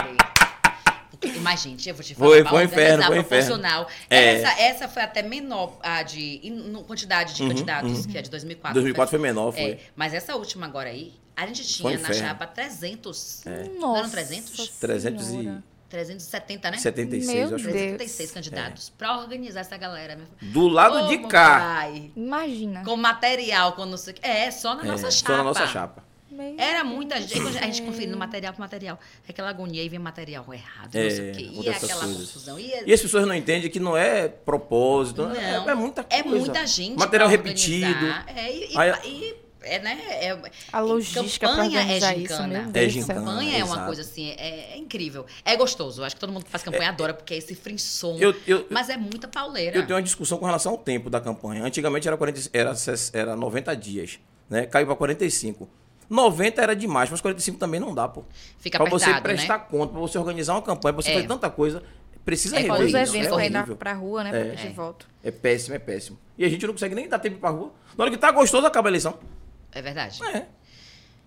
Gente, 1.58 1.90
eu 1.90 1.96
vou 1.96 2.04
te 2.04 2.16
falar. 2.16 2.30
Foi- 2.30 2.44
foi 2.46 2.64
inferno, 2.64 3.04
foi 3.04 3.20
inferno. 3.20 3.24
proporcional. 3.24 3.88
É. 4.10 4.36
Essa, 4.36 4.62
essa 4.62 4.88
foi 4.88 5.02
até 5.04 5.22
menor 5.22 5.78
a 5.84 6.02
de 6.04 6.42
no- 6.50 6.84
quantidade 6.84 7.34
de 7.34 7.46
candidatos, 7.48 8.06
que 8.06 8.18
é 8.18 8.22
de 8.22 8.30
2004. 8.30 8.74
2004 8.74 9.10
foi 9.10 9.20
menor, 9.20 9.52
foi. 9.52 9.62
É, 9.72 9.80
mas 9.96 10.14
essa 10.14 10.36
última 10.36 10.66
agora 10.66 10.90
aí, 10.90 11.14
a 11.36 11.46
gente 11.46 11.62
Foi 11.82 11.92
tinha 11.92 12.02
na 12.04 12.10
inferno. 12.10 12.28
chapa 12.30 12.48
300. 12.48 13.44
Não 13.46 13.80
Nossa 13.80 14.00
eram 14.00 14.10
300? 14.10 14.70
370 14.80 15.64
370, 15.90 16.70
né? 16.72 16.78
76, 16.78 17.28
Meu 17.28 17.50
eu 17.50 17.56
acho. 17.56 17.66
Deus. 17.66 17.74
376 17.74 18.32
candidatos 18.32 18.90
pra 18.96 19.18
organizar 19.18 19.62
essa 19.62 19.76
galera. 19.76 20.20
Do 20.40 20.68
lado 20.68 21.08
de 21.08 21.18
cá. 21.28 21.60
pai. 21.60 22.12
Imagina. 22.16 22.84
Com 22.86 22.96
material, 22.96 23.74
com 23.74 23.86
não 23.88 23.98
sei 23.98 24.14
o 24.14 24.16
que. 24.16 24.26
É, 24.26 24.52
só 24.52 24.76
na 24.76 24.84
É, 24.84 24.86
nossa 24.86 25.10
só 25.10 25.18
chapa. 25.22 25.38
na 25.38 25.44
nossa 25.44 25.66
chapa. 25.68 26.04
Meu 26.32 26.56
Era 26.58 26.84
muita 26.84 27.20
gente. 27.22 27.58
A 27.58 27.62
gente 27.64 27.82
conferindo 27.82 28.16
material 28.18 28.54
por 28.54 28.60
material. 28.60 29.00
Aquela 29.28 29.50
agonia 29.50 29.84
e 29.84 29.90
vem 29.90 30.00
material 30.00 30.46
errado, 30.54 30.94
não 30.94 31.02
É, 31.02 31.10
sei 31.10 31.32
o 31.32 31.36
quê. 31.36 31.50
E 31.54 31.70
aquela 31.70 31.96
coisas. 31.96 32.18
confusão. 32.28 32.60
E, 32.60 32.72
E 32.86 32.94
as 32.94 33.02
pessoas 33.02 33.26
não 33.28 33.34
entendem 33.36 33.70
que 33.70 33.80
não 33.80 33.98
é 33.98 34.28
propósito, 34.28 35.24
Não. 35.24 35.36
é, 35.36 35.56
é 35.72 35.76
muita 35.76 36.04
coisa. 36.04 36.24
é 36.24 36.28
muita 36.28 36.68
gente. 36.68 36.98
Material 36.98 37.28
repetido. 37.30 38.06
É, 38.36 38.52
e, 38.56 38.78
Aí- 38.78 38.92
e 39.06 39.36
é, 39.62 39.80
né? 39.80 40.00
É, 40.22 40.40
A 40.72 40.80
logística 40.80 41.46
campanha 41.48 41.82
é 41.82 41.98
isso, 41.98 42.08
gincana. 42.20 42.48
meu 42.72 42.82
É 42.82 42.88
gincana. 42.90 43.20
Campanha 43.20 43.58
é 43.58 43.64
uma 43.64 43.74
exato. 43.74 43.86
coisa 43.88 44.02
assim, 44.04 44.30
é, 44.38 44.74
é 44.74 44.78
incrível. 44.78 45.26
É 45.44 45.56
gostoso. 45.58 46.02
Acho 46.04 46.16
que 46.16 46.20
todo 46.22 46.32
mundo 46.32 46.46
que 46.46 46.52
faz 46.52 46.64
campanha 46.64 46.90
adora, 46.90 47.14
porque 47.14 47.34
é 47.34 47.38
esse 47.38 47.56
frisson. 47.56 48.18
Eu, 48.20 48.34
eu, 48.48 48.66
Mas 48.70 48.88
é 48.90 48.96
muita 48.96 49.28
pauleira. 49.28 49.76
eu 49.78 49.86
tenho 49.86 49.96
uma 49.98 50.02
discussão 50.04 50.38
com 50.38 50.46
relação 50.46 50.72
ao 50.74 50.78
tempo 50.78 51.10
da 51.10 51.20
campanha. 51.20 51.64
Antigamente 51.64 52.08
era, 52.08 52.16
40, 52.16 52.50
era, 52.54 52.74
era 53.14 53.36
90 53.36 53.76
dias, 53.76 54.20
né? 54.50 54.66
Caiu 54.66 54.86
para 54.88 54.96
45. 54.96 55.68
90 56.10 56.62
era 56.62 56.76
demais, 56.76 57.10
mas 57.10 57.22
45 57.22 57.58
também 57.60 57.80
não 57.80 57.94
dá, 57.94 58.08
pô. 58.08 58.24
Fica 58.60 58.78
Pra 58.80 58.90
você 58.90 59.06
apertado, 59.06 59.24
prestar 59.24 59.58
né? 59.60 59.66
conta, 59.70 59.92
pra 59.94 60.02
você 60.02 60.18
organizar 60.18 60.54
uma 60.56 60.62
campanha, 60.62 60.94
pra 60.94 61.04
você 61.04 61.12
É. 61.12 61.14
fazer 61.16 61.28
tanta 61.28 61.50
coisa, 61.50 61.84
precisa 62.26 62.56
É 62.58 62.62
rever 62.62 62.74
os 62.82 62.88
isso. 62.88 62.98
eventos 62.98 63.28
é 63.28 63.32
horrível. 63.34 63.76
pra 63.76 63.94
rua, 63.94 64.24
né? 64.24 64.30
É. 64.30 64.44
Pra 64.54 64.56
de 64.64 64.70
volta. 64.70 65.06
É 65.24 65.30
péssimo, 65.32 65.76
é 65.76 65.80
péssimo. 65.80 66.18
E 66.38 66.44
a 66.46 66.50
gente 66.50 66.66
não 66.66 66.74
consegue 66.74 66.96
nem 66.96 67.08
dar 67.08 67.20
tempo 67.20 67.38
pra 67.40 67.50
rua. 67.50 67.72
Na 67.98 68.04
hora 68.04 68.12
que 68.12 68.18
tá 68.18 68.32
gostoso, 68.32 68.66
acaba 68.66 68.88
a 68.88 68.92
eleição. 68.92 69.20
É 69.72 69.82
verdade. 69.82 70.24
É. 70.24 70.46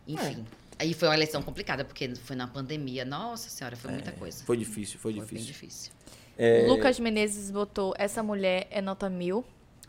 Enfim. 0.06 0.44
Aí 0.78 0.94
foi 0.94 1.06
uma 1.08 1.14
eleição 1.14 1.42
complicada, 1.42 1.84
porque 1.84 2.12
foi 2.16 2.34
na 2.34 2.46
pandemia. 2.48 3.04
Nossa 3.04 3.48
senhora, 3.48 3.76
foi 3.76 3.92
muita 3.92 4.10
coisa. 4.12 4.42
Foi 4.44 4.56
difícil, 4.56 4.98
foi 4.98 5.12
Foi 5.12 5.20
bem 5.20 5.28
difícil. 5.44 5.52
difícil. 5.52 5.92
É. 6.36 6.66
Lucas 6.66 6.98
Menezes 6.98 7.50
botou 7.50 7.94
essa 7.98 8.22
mulher 8.22 8.66
é 8.70 8.80
nota 8.80 9.08
mil. 9.08 9.44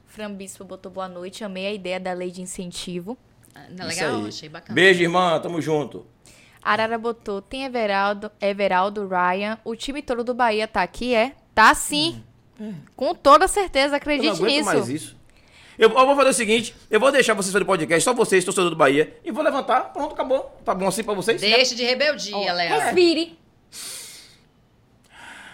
Fran 0.05 0.31
Bispo 0.31 0.63
botou 0.63 0.91
boa 0.91 1.07
noite. 1.07 1.43
Amei 1.43 1.65
a 1.65 1.73
ideia 1.73 1.99
da 1.99 2.13
lei 2.13 2.29
de 2.29 2.41
incentivo. 2.41 3.17
Ah, 3.55 3.61
é 3.69 3.73
Isso 3.73 3.83
legal? 4.01 4.15
aí. 4.21 4.27
Achei 4.27 4.49
bacana. 4.49 4.75
Beijo, 4.75 5.01
irmã, 5.03 5.39
tamo 5.39 5.61
junto. 5.61 6.05
Arara 6.61 6.97
botou 6.97 7.41
tem 7.41 7.65
Everaldo, 7.65 8.31
Everaldo, 8.41 9.07
Ryan. 9.07 9.57
O 9.65 9.75
time 9.75 10.01
todo 10.01 10.23
do 10.23 10.33
Bahia 10.33 10.67
tá 10.67 10.81
aqui, 10.81 11.13
é? 11.13 11.33
Tá 11.53 11.73
sim. 11.75 12.23
Com 12.95 13.13
toda 13.13 13.47
certeza, 13.47 13.87
Eu 13.87 13.89
não 13.91 13.97
acredite 13.97 14.41
nisso. 14.43 14.65
mais 14.65 14.87
isso. 14.89 15.17
Eu, 15.77 15.89
eu 15.89 16.05
vou 16.05 16.15
fazer 16.15 16.29
o 16.29 16.33
seguinte, 16.33 16.75
eu 16.89 16.99
vou 16.99 17.11
deixar 17.11 17.33
vocês 17.33 17.47
fazerem 17.51 17.65
podcast, 17.65 18.03
só 18.03 18.13
vocês, 18.13 18.45
torcedor 18.45 18.69
do 18.69 18.75
Bahia, 18.75 19.17
e 19.25 19.31
vou 19.31 19.43
levantar, 19.43 19.91
pronto, 19.91 20.13
acabou. 20.13 20.55
Tá 20.63 20.73
bom 20.73 20.87
assim 20.87 21.03
pra 21.03 21.15
vocês? 21.15 21.41
Deixe 21.41 21.73
de 21.75 21.83
rebeldia, 21.83 22.35
Ó, 22.37 22.53
Léo. 22.53 22.79
Respire. 22.79 23.37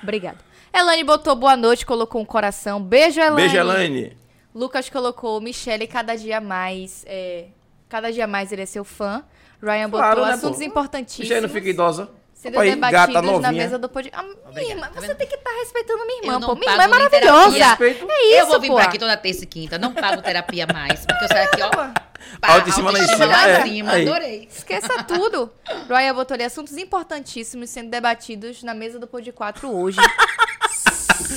Obrigada. 0.03 0.37
Elane 0.73 1.03
botou 1.03 1.35
boa 1.35 1.55
noite, 1.57 1.85
colocou 1.85 2.21
um 2.21 2.25
coração. 2.25 2.81
Beijo, 2.81 3.19
Elane. 3.19 3.35
Beijo, 3.41 3.57
Elaine. 3.57 4.17
Lucas 4.53 4.89
colocou 4.89 5.39
Michele 5.41 5.87
cada 5.87 6.15
dia 6.15 6.39
mais. 6.41 7.03
é, 7.07 7.45
cada 7.89 8.11
dia 8.11 8.27
mais 8.27 8.51
ele 8.51 8.61
é 8.61 8.65
seu 8.65 8.83
fã. 8.85 9.23
Ryan 9.61 9.89
botou 9.89 10.05
Claro, 10.05 10.25
né, 10.25 10.33
assuntos 10.33 10.59
pô? 10.59 10.63
importantíssimos. 10.65 11.27
Michelle 11.27 11.47
não 11.47 11.53
fica 11.53 11.67
idosa. 11.69 12.09
Sendo 12.33 12.53
Opa 12.53 12.63
debatidos 12.63 12.91
gata 13.07 13.11
na 13.11 13.21
novinha. 13.21 13.51
mesa 13.51 13.77
do 13.77 13.89
podcast. 13.89 14.25
Ah, 14.25 14.51
minha 14.53 14.69
irmã, 14.71 14.87
tá 14.93 15.01
você 15.01 15.13
tem 15.13 15.27
que 15.27 15.35
estar 15.35 15.49
respeitando 15.59 16.05
minha 16.05 16.21
irmã, 16.21 16.33
Eu 16.35 16.39
pô. 16.39 16.55
Minha 16.55 16.71
irmã 16.71 16.83
é 16.83 16.87
maravilhosa. 16.87 17.57
É 17.57 18.25
isso, 18.29 18.37
eu 18.39 18.45
vou 18.47 18.61
vir 18.61 18.67
pô. 18.69 18.75
pra 18.75 18.85
aqui 18.85 18.97
toda 18.97 19.17
terça 19.17 19.43
e 19.43 19.47
quinta. 19.47 19.77
Não 19.77 19.93
pago 19.93 20.21
terapia 20.21 20.65
mais. 20.71 21.05
Porque 21.05 21.25
eu 21.25 21.27
saio 21.27 21.43
aqui, 21.49 21.61
ó. 21.61 21.69
pá, 21.69 21.93
Autoestima 22.41 22.91
lá 22.91 22.99
em 22.99 23.07
cima, 23.07 23.25
lá 23.25 23.47
é. 23.49 24.01
Adorei. 24.01 24.47
Esqueça 24.49 25.03
tudo. 25.03 25.51
Ryan 25.89 26.15
botou 26.15 26.35
ali 26.35 26.45
assuntos 26.45 26.77
importantíssimos 26.77 27.69
sendo 27.69 27.89
debatidos 27.89 28.63
na 28.63 28.73
mesa 28.73 28.97
do 28.99 29.05
Pod 29.07 29.29
4 29.33 29.69
hoje. 29.75 29.97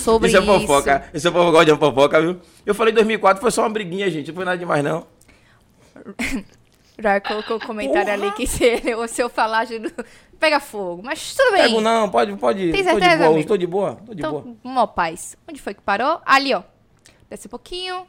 Sobre 0.04 0.28
Isso 0.28 0.36
é 0.36 0.40
isso. 0.40 0.60
fofoca. 0.60 1.04
Isso 1.12 1.28
é 1.28 1.30
fofoca, 1.32 1.64
de 1.64 1.76
fofoca, 1.76 2.20
viu? 2.20 2.40
Eu 2.64 2.74
falei 2.74 2.92
2004, 2.94 3.40
foi 3.40 3.50
só 3.50 3.62
uma 3.62 3.70
briguinha, 3.70 4.08
gente. 4.10 4.28
Não 4.28 4.34
foi 4.36 4.44
nada 4.44 4.56
demais, 4.56 4.82
não. 4.84 5.06
Ryan 6.98 7.20
colocou 7.20 7.56
um 7.56 7.60
comentário 7.60 8.12
ali 8.12 8.30
que 8.32 8.46
se, 8.46 8.64
ele- 8.64 9.08
se 9.08 9.22
eu 9.22 9.28
falar, 9.28 9.66
pega 10.38 10.60
fogo. 10.60 11.02
Mas 11.02 11.34
tudo 11.34 11.52
bem. 11.52 11.62
Pego 11.68 11.80
não, 11.80 12.08
pode, 12.08 12.36
pode. 12.36 12.70
Tem 12.70 12.84
tô 12.84 12.94
de 12.94 13.00
certeza, 13.00 13.28
boa, 13.28 13.44
tô 13.44 13.56
de 13.56 13.66
boa, 13.66 13.94
tô 14.06 14.14
de 14.14 14.22
boa. 14.22 14.40
Então, 14.40 14.56
mó 14.62 14.86
paz. 14.86 15.36
Onde 15.48 15.60
foi 15.60 15.74
que 15.74 15.80
parou? 15.80 16.20
Ali, 16.24 16.54
ó. 16.54 16.62
Desce 17.30 17.46
um 17.46 17.50
pouquinho. 17.50 18.06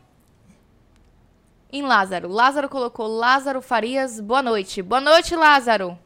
Em 1.71 1.81
Lázaro. 1.81 2.27
Lázaro 2.27 2.69
colocou 2.69 3.07
Lázaro 3.07 3.61
Farias, 3.61 4.19
boa 4.19 4.43
noite. 4.43 4.81
Boa 4.81 5.01
noite, 5.01 5.35
Lázaro. 5.35 5.97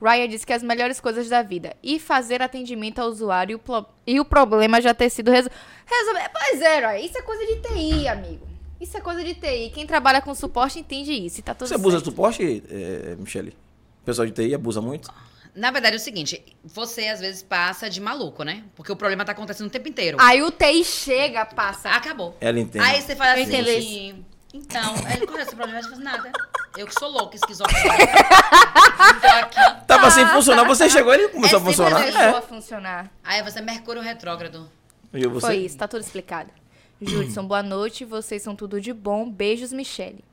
Ryan 0.00 0.28
disse 0.28 0.46
que 0.46 0.52
as 0.52 0.62
melhores 0.62 1.00
coisas 1.00 1.28
da 1.28 1.42
vida. 1.42 1.76
E 1.82 1.98
fazer 1.98 2.40
atendimento 2.40 3.00
ao 3.00 3.08
usuário 3.08 3.60
e 4.06 4.18
o, 4.18 4.22
o 4.22 4.24
problema 4.24 4.80
já 4.80 4.94
ter 4.94 5.10
sido 5.10 5.30
resolvido. 5.30 5.60
Resolver. 5.84 6.30
Pois 6.32 6.62
é, 6.62 6.78
Ryan. 6.78 7.04
Isso 7.04 7.18
é 7.18 7.22
coisa 7.22 7.44
de 7.44 7.56
TI, 7.60 8.08
amigo. 8.08 8.47
Isso 8.80 8.96
é 8.96 9.00
coisa 9.00 9.22
de 9.24 9.34
TI. 9.34 9.70
Quem 9.74 9.86
trabalha 9.86 10.20
com 10.22 10.34
suporte 10.34 10.78
entende 10.78 11.12
isso. 11.12 11.40
E 11.40 11.42
tá 11.42 11.54
tudo 11.54 11.68
Você 11.68 11.74
abusa 11.74 11.98
de 11.98 12.04
suporte, 12.04 12.62
é, 12.70 13.16
Michele? 13.18 13.56
O 14.02 14.04
pessoal 14.04 14.26
de 14.26 14.32
TI 14.32 14.54
abusa 14.54 14.80
muito? 14.80 15.10
Na 15.54 15.70
verdade 15.72 15.96
é 15.96 15.98
o 15.98 16.00
seguinte, 16.00 16.44
você 16.62 17.08
às 17.08 17.18
vezes 17.18 17.42
passa 17.42 17.90
de 17.90 18.00
maluco, 18.00 18.44
né? 18.44 18.62
Porque 18.76 18.92
o 18.92 18.96
problema 18.96 19.24
tá 19.24 19.32
acontecendo 19.32 19.66
o 19.66 19.70
tempo 19.70 19.88
inteiro. 19.88 20.16
Aí 20.20 20.40
o 20.40 20.52
TI 20.52 20.84
chega, 20.84 21.44
passa. 21.44 21.90
Acabou. 21.90 22.36
Ela 22.40 22.60
entende. 22.60 22.84
Aí 22.84 23.02
você 23.02 23.16
fala 23.16 23.32
assim, 23.32 23.42
entendi. 23.42 24.14
então, 24.54 24.94
qual 25.26 25.38
é 25.38 25.42
esse 25.42 25.56
problema? 25.56 25.82
Você 25.82 25.88
fala, 25.90 26.02
nada. 26.02 26.32
Eu 26.76 26.86
que 26.86 26.94
sou 26.96 27.08
louca, 27.10 27.34
esquizofrênica. 27.34 28.06
Tava 29.86 30.10
sem 30.12 30.26
funcionar, 30.28 30.64
você 30.64 30.88
chegou 30.88 31.12
e 31.12 31.16
ele 31.16 31.28
começou 31.28 31.58
É 31.58 31.62
a 31.62 31.64
funcionar. 31.64 32.00
Começou 32.00 32.20
É. 32.20 32.28
a 32.28 32.42
funcionar. 32.42 33.10
Aí 33.24 33.42
você, 33.42 33.60
Mercúrio 33.60 34.00
retrógrado. 34.00 34.70
E 35.12 35.26
você? 35.26 35.46
Foi 35.46 35.56
isso, 35.56 35.76
tá 35.76 35.88
tudo 35.88 36.02
explicado. 36.02 36.50
Judson, 37.00 37.44
boa 37.44 37.62
noite. 37.62 38.04
Vocês 38.04 38.42
são 38.42 38.54
tudo 38.56 38.80
de 38.80 38.92
bom. 38.92 39.28
Beijos, 39.30 39.72
Michele. 39.72 40.24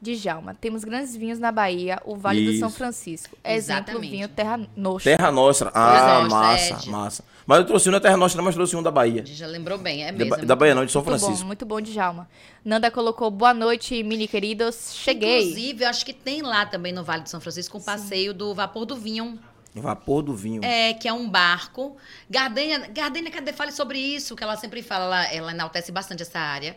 Djalma, 0.00 0.54
temos 0.54 0.84
grandes 0.84 1.16
vinhos 1.16 1.38
na 1.38 1.50
Bahia, 1.50 1.98
o 2.04 2.16
Vale 2.16 2.44
do 2.52 2.58
São 2.58 2.68
Isso. 2.68 2.76
Francisco. 2.76 3.36
Exemplo, 3.42 3.82
Exatamente. 3.90 4.10
vinho 4.10 4.28
Terra 4.28 4.60
Nostra. 4.76 5.16
Terra 5.16 5.32
Nostra. 5.32 5.70
Ah, 5.74 6.20
Nostra, 6.20 6.28
massa, 6.38 6.86
é, 6.86 6.90
massa. 6.90 7.24
Mas 7.46 7.58
eu 7.60 7.64
trouxe 7.64 7.88
um 7.88 7.92
da 7.92 8.00
Terra 8.00 8.16
Nostra, 8.16 8.42
mas 8.42 8.54
trouxe 8.54 8.76
um 8.76 8.82
da 8.82 8.90
Bahia. 8.90 9.22
A 9.22 9.24
gente 9.24 9.34
já 9.38 9.46
lembrou 9.46 9.78
bem, 9.78 10.04
é 10.04 10.12
Da, 10.12 10.18
mesmo. 10.18 10.36
Ba- 10.36 10.44
da 10.44 10.54
Bahia 10.54 10.74
não, 10.74 10.84
de 10.84 10.92
São 10.92 11.02
Muito 11.02 11.18
Francisco. 11.18 11.40
bom, 11.40 11.46
muito 11.46 11.64
bom, 11.66 11.80
Djalma. 11.80 12.28
Nanda 12.62 12.90
colocou 12.90 13.30
boa 13.30 13.54
noite, 13.54 14.02
mini 14.02 14.28
queridos. 14.28 14.92
Cheguei. 14.94 15.40
Inclusive, 15.48 15.84
eu 15.84 15.88
acho 15.88 16.04
que 16.04 16.12
tem 16.12 16.42
lá 16.42 16.66
também 16.66 16.92
no 16.92 17.02
Vale 17.02 17.22
de 17.22 17.30
São 17.30 17.40
Francisco 17.40 17.78
um 17.78 17.82
passeio 17.82 18.34
do 18.34 18.54
Vapor 18.54 18.84
do 18.84 18.96
Vinho. 18.96 19.38
Vapor 19.80 20.22
do 20.22 20.34
vinho. 20.34 20.62
É, 20.64 20.94
que 20.94 21.06
é 21.08 21.12
um 21.12 21.28
barco. 21.28 21.96
Gardênia, 22.28 22.88
Gardênia, 22.88 23.30
cadê? 23.30 23.52
Fale 23.52 23.72
sobre 23.72 23.98
isso, 23.98 24.34
que 24.36 24.42
ela 24.42 24.56
sempre 24.56 24.82
fala, 24.82 25.04
ela, 25.04 25.24
ela 25.34 25.50
enaltece 25.52 25.90
bastante 25.92 26.22
essa 26.22 26.38
área. 26.38 26.76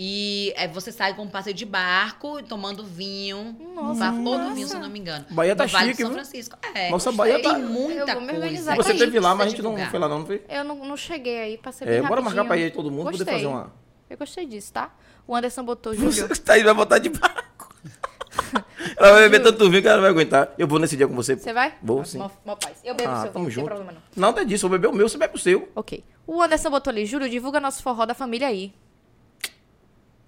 E 0.00 0.52
é, 0.56 0.68
você 0.68 0.92
sai 0.92 1.12
com 1.14 1.22
um 1.22 1.28
passeio 1.28 1.56
de 1.56 1.64
barco, 1.64 2.40
tomando 2.44 2.84
vinho. 2.84 3.56
Nossa, 3.74 4.12
vapor 4.12 4.38
do 4.38 4.54
vinho, 4.54 4.68
se 4.68 4.74
eu 4.76 4.80
não 4.80 4.88
me 4.88 5.00
engano. 5.00 5.24
Bahia 5.30 5.56
tá 5.56 5.64
no 5.64 5.70
Vale 5.70 5.90
chique, 5.90 6.02
São? 6.02 6.12
Francisco. 6.12 6.56
É, 6.72 6.88
Nossa. 6.88 7.10
Bahia 7.10 7.42
tá- 7.42 7.54
Tem 7.54 7.64
muita 7.64 8.14
coisa. 8.14 8.76
Você 8.76 8.94
teve 8.94 9.18
lá, 9.18 9.34
mas 9.34 9.48
a 9.48 9.50
gente 9.50 9.60
não 9.60 9.70
divulgar. 9.70 9.90
foi 9.90 9.98
lá 9.98 10.08
não, 10.08 10.20
não 10.20 10.26
foi? 10.26 10.40
Eu 10.48 10.62
não, 10.62 10.76
não 10.84 10.96
cheguei 10.96 11.40
aí, 11.40 11.58
passei 11.58 11.88
É, 11.88 11.98
bem 12.00 12.08
bora 12.08 12.20
marcar 12.22 12.44
pra 12.44 12.56
ir 12.56 12.64
aí 12.64 12.70
todo 12.70 12.92
mundo, 12.92 13.06
poder 13.06 13.18
Gostei. 13.18 13.34
fazer 13.34 13.46
uma... 13.46 13.72
Eu 14.08 14.16
gostei 14.16 14.46
disso, 14.46 14.72
tá? 14.72 14.94
O 15.26 15.34
Anderson 15.34 15.64
botou 15.64 15.92
Júlio. 15.96 16.12
Você 16.12 16.28
tá 16.36 16.52
aí, 16.52 16.62
vai 16.62 16.74
botar 16.74 16.98
de 17.00 17.08
barco. 17.08 17.74
ela 18.96 19.12
vai 19.12 19.22
beber 19.28 19.42
tanto 19.42 19.68
vinho 19.70 19.82
que 19.82 19.88
ela 19.88 19.96
não 19.96 20.02
vai 20.02 20.10
aguentar. 20.10 20.52
Eu 20.58 20.66
vou 20.68 20.78
nesse 20.78 20.96
dia 20.96 21.06
com 21.08 21.14
você. 21.14 21.36
Você 21.36 21.52
vai? 21.52 21.74
Vou, 21.82 22.00
Ah, 22.00 22.04
sim. 22.04 22.18
mó- 22.18 22.30
mó 22.44 22.56
paz. 22.56 22.76
Eu 22.84 22.94
bebo 22.94 23.08
o 23.08 23.12
Ah, 23.12 23.14
seu 23.16 23.22
vinho, 23.24 23.32
tamo 23.32 23.44
não 23.48 23.54
tem 23.54 23.64
problema 23.64 23.92
não. 23.92 24.02
Não, 24.16 24.32
tem 24.32 24.46
disso. 24.46 24.66
Eu 24.66 24.70
beber 24.70 24.88
o 24.88 24.92
meu, 24.92 25.08
você 25.08 25.18
bebe 25.18 25.34
o 25.34 25.38
seu. 25.38 25.68
Ok. 25.74 26.04
O 26.26 26.42
Anderson 26.42 26.70
botou 26.70 26.90
ali, 26.90 27.04
Júlio, 27.06 27.28
divulga 27.28 27.58
nosso 27.60 27.82
forró 27.82 28.04
da 28.06 28.14
família 28.14 28.48
aí. 28.48 28.72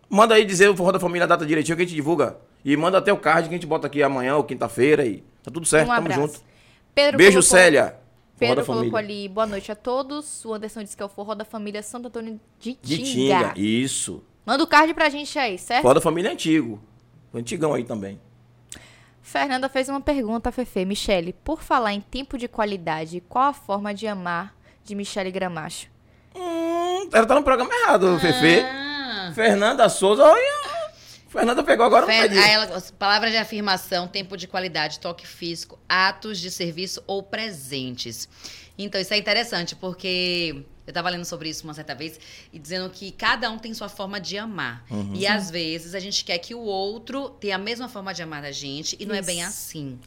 Manda 0.09 0.35
aí 0.35 0.45
dizer 0.45 0.69
o 0.69 0.77
forró 0.77 0.91
da 0.93 0.99
família, 1.01 1.25
a 1.25 1.29
data 1.29 1.47
direitinho 1.47 1.77
que 1.77 1.83
a 1.83 1.87
gente 1.87 1.95
divulga. 1.95 2.37
E 2.65 2.77
manda 2.77 2.99
até 2.99 3.13
o 3.13 3.17
card 3.17 3.49
que 3.49 3.55
a 3.55 3.57
gente 3.57 3.67
bota 3.67 3.87
aqui 3.87 4.03
amanhã 4.03 4.37
ou 4.37 4.45
quinta-feira 4.45 5.07
e 5.07 5.23
tá 5.43 5.51
tudo 5.51 5.65
certo, 5.67 5.85
um 5.89 5.95
tamo 5.95 6.01
abraço. 6.07 6.21
junto. 6.21 6.41
Pedro 6.95 7.17
Beijo, 7.17 7.39
colocou- 7.39 7.57
Célia. 7.59 7.97
Pedro 8.39 8.57
da 8.57 8.65
colocou 8.65 8.99
ali, 8.99 9.29
boa 9.29 9.47
noite 9.47 9.71
a 9.71 9.77
todos. 9.77 10.45
O 10.45 10.55
Anderson 10.55 10.83
disse 10.83 10.97
que 10.97 11.03
é 11.03 11.07
o 11.07 11.09
forró 11.09 11.35
da 11.35 11.45
família 11.45 11.83
Santo 11.83 12.09
Antônio 12.09 12.41
de 12.59 12.77
De 12.83 12.99
Tinga. 12.99 13.53
Tinga, 13.53 13.53
isso. 13.57 14.23
Manda 14.47 14.65
o 14.65 14.67
card 14.67 14.93
pra 14.95 15.09
gente 15.11 15.39
aí, 15.39 15.59
certo? 15.59 15.83
Forró 15.83 15.95
da 15.95 16.01
família 16.01 16.31
é 16.31 16.33
antigo. 16.33 16.81
Antigão 17.33 17.75
aí 17.75 17.85
também. 17.85 18.19
Fernanda 19.23 19.69
fez 19.69 19.89
uma 19.89 20.01
pergunta, 20.01 20.51
Fefe. 20.51 20.85
Michele, 20.85 21.33
por 21.45 21.63
falar 21.63 21.93
em 21.93 22.01
tempo 22.01 22.37
de 22.39 22.49
qualidade, 22.49 23.23
qual 23.29 23.49
a 23.49 23.53
forma 23.53 23.93
de 23.95 24.07
amar 24.07 24.55
de 24.85 24.95
Michele 24.95 25.31
Gramacho? 25.31 25.89
Hum, 26.35 27.09
ela 27.13 27.27
tá 27.27 27.35
no 27.35 27.43
programa 27.43 27.73
errado, 27.75 28.19
Fefe. 28.19 28.61
Ah. 28.61 29.33
Fernanda 29.35 29.89
Souza, 29.89 30.25
olha. 30.25 30.61
Fernanda 31.29 31.63
pegou 31.63 31.87
agora 31.87 32.07
Fer- 32.07 32.31
aí 32.33 32.51
ela- 32.51 32.83
palavras 32.99 33.31
de 33.31 33.37
afirmação, 33.37 34.09
tempo 34.09 34.37
de 34.37 34.49
qualidade, 34.49 34.99
toque 34.99 35.25
físico, 35.27 35.79
atos 35.89 36.39
de 36.41 36.51
serviço 36.51 37.03
ou 37.07 37.23
presentes. 37.23 38.29
Então, 38.77 39.01
isso 39.01 39.15
é 39.15 39.19
interessante, 39.19 39.77
porque 39.77 40.65
eu 40.91 40.93
estava 40.93 41.09
lendo 41.09 41.25
sobre 41.25 41.49
isso 41.49 41.65
uma 41.65 41.73
certa 41.75 41.95
vez 41.95 42.19
e 42.53 42.59
dizendo 42.59 42.91
que 42.91 43.11
cada 43.13 43.51
um 43.51 43.59
tem 43.59 43.73
sua 43.73 43.89
forma 43.89 44.21
de 44.21 44.37
amar. 44.37 44.85
Uhum. 44.91 45.15
E 45.15 45.27
às 45.27 45.51
vezes 45.51 45.95
a 45.95 46.01
gente 46.01 46.25
quer 46.25 46.39
que 46.39 46.55
o 46.55 46.61
outro 46.61 47.31
tenha 47.31 47.55
a 47.57 47.59
mesma 47.59 47.89
forma 47.89 48.13
de 48.13 48.23
amar 48.23 48.43
da 48.43 48.53
gente 48.53 48.97
e 48.99 49.07
não 49.07 49.15
é 49.15 49.23
bem 49.23 49.39
Isso. 49.41 49.49
assim. 49.49 49.99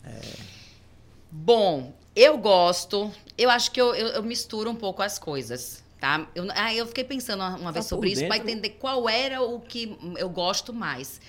Bom, 1.31 1.93
eu 2.15 2.37
gosto, 2.37 3.11
eu 3.37 3.49
acho 3.49 3.71
que 3.71 3.81
eu, 3.81 3.95
eu- 3.95 4.07
eu 4.09 4.23
misturo 4.23 4.69
um 4.69 4.75
pouco 4.75 5.01
as 5.01 5.17
coisas. 5.17 5.81
Tá? 5.99 6.27
Eu, 6.35 6.45
ah, 6.53 6.73
eu 6.75 6.85
fiquei 6.85 7.05
pensando 7.05 7.39
uma, 7.39 7.55
uma 7.55 7.71
vez 7.71 7.85
sobre 7.85 8.11
isso 8.11 8.27
para 8.27 8.35
entender 8.35 8.71
qual 8.71 9.07
era 9.07 9.41
o 9.41 9.61
que 9.61 9.97
eu 10.17 10.29
gosto 10.29 10.73
mais. 10.73 11.21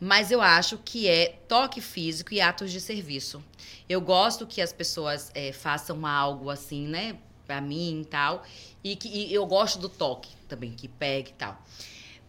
Mas 0.00 0.30
eu 0.30 0.40
acho 0.40 0.78
que 0.78 1.06
é 1.06 1.38
toque 1.46 1.80
físico 1.82 2.32
e 2.32 2.40
atos 2.40 2.72
de 2.72 2.80
serviço. 2.80 3.44
Eu 3.86 4.00
gosto 4.00 4.46
que 4.46 4.62
as 4.62 4.72
pessoas 4.72 5.30
eh, 5.34 5.52
façam 5.52 6.06
algo 6.06 6.48
assim, 6.48 6.88
né, 6.88 7.16
para 7.46 7.60
mim 7.60 8.02
e 8.02 8.04
tal. 8.04 8.42
E 8.82 8.96
que 8.96 9.08
e 9.08 9.32
eu 9.32 9.46
gosto 9.46 9.78
do 9.78 9.88
toque 9.88 10.30
também, 10.48 10.72
que 10.72 10.88
pegue 10.88 11.30
e 11.30 11.34
tal. 11.34 11.60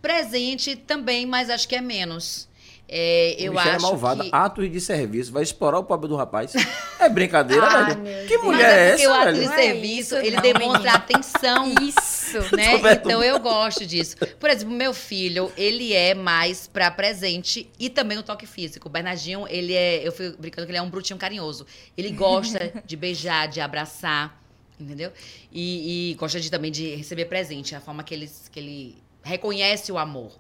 Presente 0.02 0.76
também, 0.76 1.26
mas 1.26 1.50
acho 1.50 1.68
que 1.68 1.76
é 1.76 1.82
menos. 1.82 2.48
É, 2.96 3.36
eu 3.40 3.54
Michelle 3.54 3.78
acho 3.78 3.86
é 3.86 3.90
malvada. 3.90 4.24
que... 4.24 4.30
Atos 4.32 4.72
de 4.72 4.80
serviço. 4.80 5.32
Vai 5.32 5.42
explorar 5.42 5.80
o 5.80 5.84
pobre 5.84 6.08
do 6.08 6.16
rapaz. 6.16 6.54
É 7.00 7.10
brincadeira, 7.10 7.66
Ai, 7.66 7.96
velho. 7.96 8.28
Que 8.28 8.38
Deus. 8.38 8.44
mulher 8.44 8.92
Mas 8.92 9.02
é, 9.02 9.04
é 9.04 9.08
porque 9.08 9.08
o 9.08 9.12
essa, 9.12 9.22
ato 9.22 9.32
velho? 9.32 9.40
de 9.40 9.46
é 9.46 9.64
serviço, 9.64 10.00
isso, 10.00 10.16
ele 10.18 10.36
não, 10.36 10.42
demonstra 10.44 10.94
atenção. 10.94 11.74
Isso. 11.82 12.56
né? 12.56 12.76
Então 12.94 13.24
eu 13.24 13.40
gosto 13.40 13.86
disso. 13.86 14.16
Por 14.40 14.50
exemplo, 14.50 14.76
meu 14.76 14.94
filho, 14.94 15.52
ele 15.58 15.94
é 15.94 16.14
mais 16.14 16.68
pra 16.68 16.92
presente 16.92 17.72
e 17.80 17.90
também 17.90 18.18
no 18.18 18.24
toque 18.24 18.46
físico. 18.46 18.88
O 18.88 18.92
Bernardinho, 18.92 19.48
ele 19.50 19.74
é, 19.74 20.06
eu 20.06 20.12
fui 20.12 20.32
brincando 20.38 20.66
que 20.66 20.72
ele 20.72 20.80
é 20.80 20.82
um 20.82 20.90
brutinho 20.90 21.18
carinhoso. 21.18 21.66
Ele 21.98 22.12
gosta 22.12 22.74
de 22.86 22.96
beijar, 22.96 23.48
de 23.48 23.62
abraçar, 23.62 24.43
entendeu? 24.80 25.12
E, 25.52 26.12
e 26.12 26.14
gosta 26.16 26.40
de, 26.40 26.50
também 26.52 26.72
de 26.72 26.96
receber 26.96 27.26
presente, 27.26 27.76
a 27.76 27.82
forma 27.82 28.04
que 28.04 28.14
ele, 28.14 28.30
que 28.52 28.60
ele 28.60 29.04
reconhece 29.24 29.92
o 29.92 29.98
amor. 29.98 30.32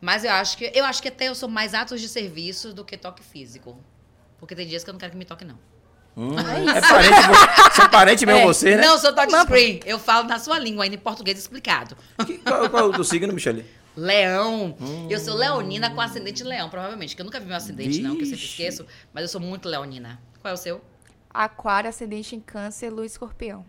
Mas 0.00 0.24
eu 0.24 0.32
acho 0.32 0.56
que 0.58 0.70
eu 0.74 0.84
acho 0.84 1.00
que 1.00 1.08
até 1.08 1.28
eu 1.28 1.34
sou 1.34 1.48
mais 1.48 1.74
atos 1.74 2.00
de 2.00 2.08
serviço 2.08 2.72
do 2.74 2.84
que 2.84 2.96
toque 2.96 3.22
físico. 3.22 3.78
Porque 4.38 4.54
tem 4.56 4.66
dias 4.66 4.82
que 4.82 4.90
eu 4.90 4.92
não 4.92 4.98
quero 4.98 5.12
que 5.12 5.18
me 5.18 5.24
toque, 5.24 5.44
não. 5.44 5.56
Hum, 6.16 6.34
é 6.38 6.80
parente, 6.80 7.22
vo- 7.26 7.72
são 7.74 7.88
parente 7.88 8.26
mesmo 8.26 8.40
É, 8.40 8.44
você, 8.44 8.76
né? 8.76 8.84
Não, 8.84 8.98
sou 8.98 9.14
touch 9.14 9.32
screen. 9.32 9.80
Eu 9.86 9.98
falo 9.98 10.26
na 10.28 10.38
sua 10.38 10.58
língua, 10.58 10.84
ainda 10.84 10.96
em 10.96 10.98
português 10.98 11.38
explicado. 11.38 11.96
Que- 12.26 12.38
qual, 12.38 12.68
qual 12.68 12.82
é 12.84 12.88
o 12.88 12.92
do 12.92 13.04
signo, 13.04 13.32
Michele? 13.32 13.64
Leão. 13.96 14.76
Eu 15.08 15.18
Hum. 15.18 15.22
sou 15.24 15.34
leonina 15.36 15.88
com 15.90 16.00
ascendente 16.00 16.42
leão, 16.42 16.68
provavelmente. 16.68 17.14
Que 17.14 17.22
eu 17.22 17.24
nunca 17.24 17.38
vi 17.38 17.46
meu 17.46 17.56
ascendente, 17.56 18.00
não, 18.02 18.16
que 18.16 18.22
eu 18.22 18.26
sempre 18.26 18.40
Vixe. 18.42 18.60
esqueço. 18.62 18.86
Mas 19.12 19.22
eu 19.22 19.28
sou 19.28 19.40
muito 19.40 19.68
leonina. 19.68 20.20
Qual 20.40 20.50
é 20.50 20.54
o 20.54 20.58
seu? 20.58 20.82
Aquário, 21.32 21.88
ascendente 21.88 22.36
em 22.36 22.40
câncer, 22.40 22.90
lua 22.90 23.06
escorpião. 23.06 23.64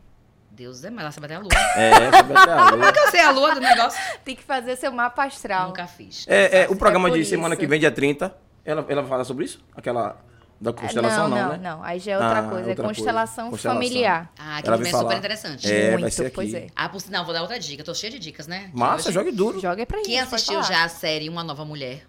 Deus 0.51 0.84
é 0.84 0.89
mais, 0.91 1.05
lá 1.05 1.11
você 1.11 1.20
vai 1.20 1.30
ter 1.30 1.36
a 1.36 1.39
lua. 1.39 1.49
É, 1.76 2.18
sobre 2.18 2.38
a 2.38 2.70
lua. 2.72 2.93
Eu 2.95 3.11
sei 3.11 3.20
a 3.22 3.32
lua 3.32 3.55
do 3.55 3.59
negócio. 3.61 3.99
Tem 4.24 4.36
que 4.36 4.43
fazer 4.43 4.76
seu 4.76 4.91
mapa 4.91 5.24
astral. 5.26 5.70
Nunca 5.70 5.88
fiz. 5.88 6.26
É, 6.28 6.64
é, 6.64 6.70
o 6.70 6.76
programa 6.76 7.09
É 7.09 7.11
de 7.14 7.26
semana 7.26 7.55
isso. 7.55 7.59
que 7.61 7.66
vem, 7.68 7.80
dia 7.80 7.91
30, 7.91 8.36
ela, 8.64 8.86
ela 8.88 9.01
vai 9.01 9.09
falar 9.09 9.24
sobre 9.24 9.45
isso? 9.45 9.64
Aquela 9.76 10.16
da 10.61 10.72
constelação, 10.72 11.28
não, 11.28 11.36
não, 11.38 11.43
não, 11.43 11.51
né? 11.53 11.59
não. 11.61 11.84
Aí 11.84 11.99
já 11.99 12.14
é 12.14 12.18
outra 12.18 12.39
Ah, 12.39 12.43
coisa. 12.43 12.70
outra 12.70 12.84
é 12.84 12.88
constelação, 12.88 13.49
coisa. 13.49 13.70
Constelação. 13.70 13.82
familiar. 13.82 14.32
Ah, 14.39 14.61
que 14.61 14.68
Ela 14.68 14.78
também 14.78 14.89
é 14.89 14.91
vai 14.93 15.01
super 15.01 15.18
interessante. 15.18 15.72
É, 15.74 15.89
vai 15.89 15.97
Muito, 16.01 16.14
ser 16.14 16.26
aqui. 16.28 16.36
pois 16.36 16.53
é. 16.53 16.68
Ah, 16.76 16.88
por 16.88 17.01
sinal, 17.01 17.26
vou 17.26 17.34
dar 17.34 17.41
outra 17.41 17.59
dica. 17.59 17.84
Tô 17.84 17.93
cheia 17.95 18.11
de 18.11 18.20
dicas, 18.20 18.45
né? 18.47 18.70
Massa, 18.74 19.09
hoje. 19.09 19.14
jogue 19.14 19.32
duro. 19.32 19.59
Joga 19.59 19.82
aí 19.82 19.86
pra 19.86 19.97
gente. 19.97 20.07
Quem 20.07 20.20
assistiu 20.22 20.61
já 20.64 20.84
a 20.84 20.88
série 20.89 21.28
Uma 21.28 21.43
Nova 21.43 21.66
Mulher? 21.66 22.05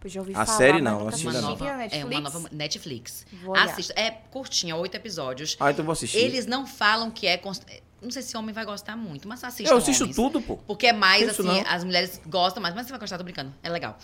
Pois 0.00 0.12
já 0.12 0.20
ouvi 0.20 0.32
A 0.34 0.46
falar, 0.46 0.58
série 0.58 0.80
não, 0.80 1.06
assisti 1.08 1.26
Uma 1.26 1.32
ainda 1.34 1.42
não. 1.42 1.48
assisti. 1.52 1.68
nova, 1.68 1.84
é 1.94 2.04
uma 2.06 2.20
nova 2.20 2.48
Netflix. 2.50 3.26
Assista. 3.54 3.92
É 3.94 4.10
curtinha, 4.10 4.74
oito 4.76 4.94
episódios. 4.96 5.56
Ah, 5.60 5.70
então 5.70 5.82
eu 5.82 5.86
vou 5.86 5.92
assistir. 5.92 6.16
Eles 6.18 6.46
não 6.46 6.66
falam 6.66 7.10
que 7.10 7.26
é. 7.26 7.36
const- 7.36 7.64
Não 8.00 8.10
sei 8.10 8.22
se 8.22 8.34
homem 8.34 8.54
vai 8.54 8.64
gostar 8.64 8.96
muito, 8.96 9.28
mas 9.28 9.44
assista. 9.44 9.70
eu 9.70 9.76
assisto 9.76 10.04
homens. 10.04 10.16
tudo, 10.16 10.40
pô. 10.40 10.56
Porque 10.56 10.86
é 10.86 10.92
mais 10.94 11.28
Isso 11.30 11.42
assim, 11.42 11.60
não. 11.62 11.64
as 11.70 11.84
mulheres 11.84 12.18
gostam 12.26 12.62
mais, 12.62 12.74
mas 12.74 12.86
você 12.86 12.90
vai 12.92 12.98
gostar, 13.00 13.18
tô 13.18 13.24
brincando. 13.24 13.52
É 13.62 13.68
legal. 13.68 13.98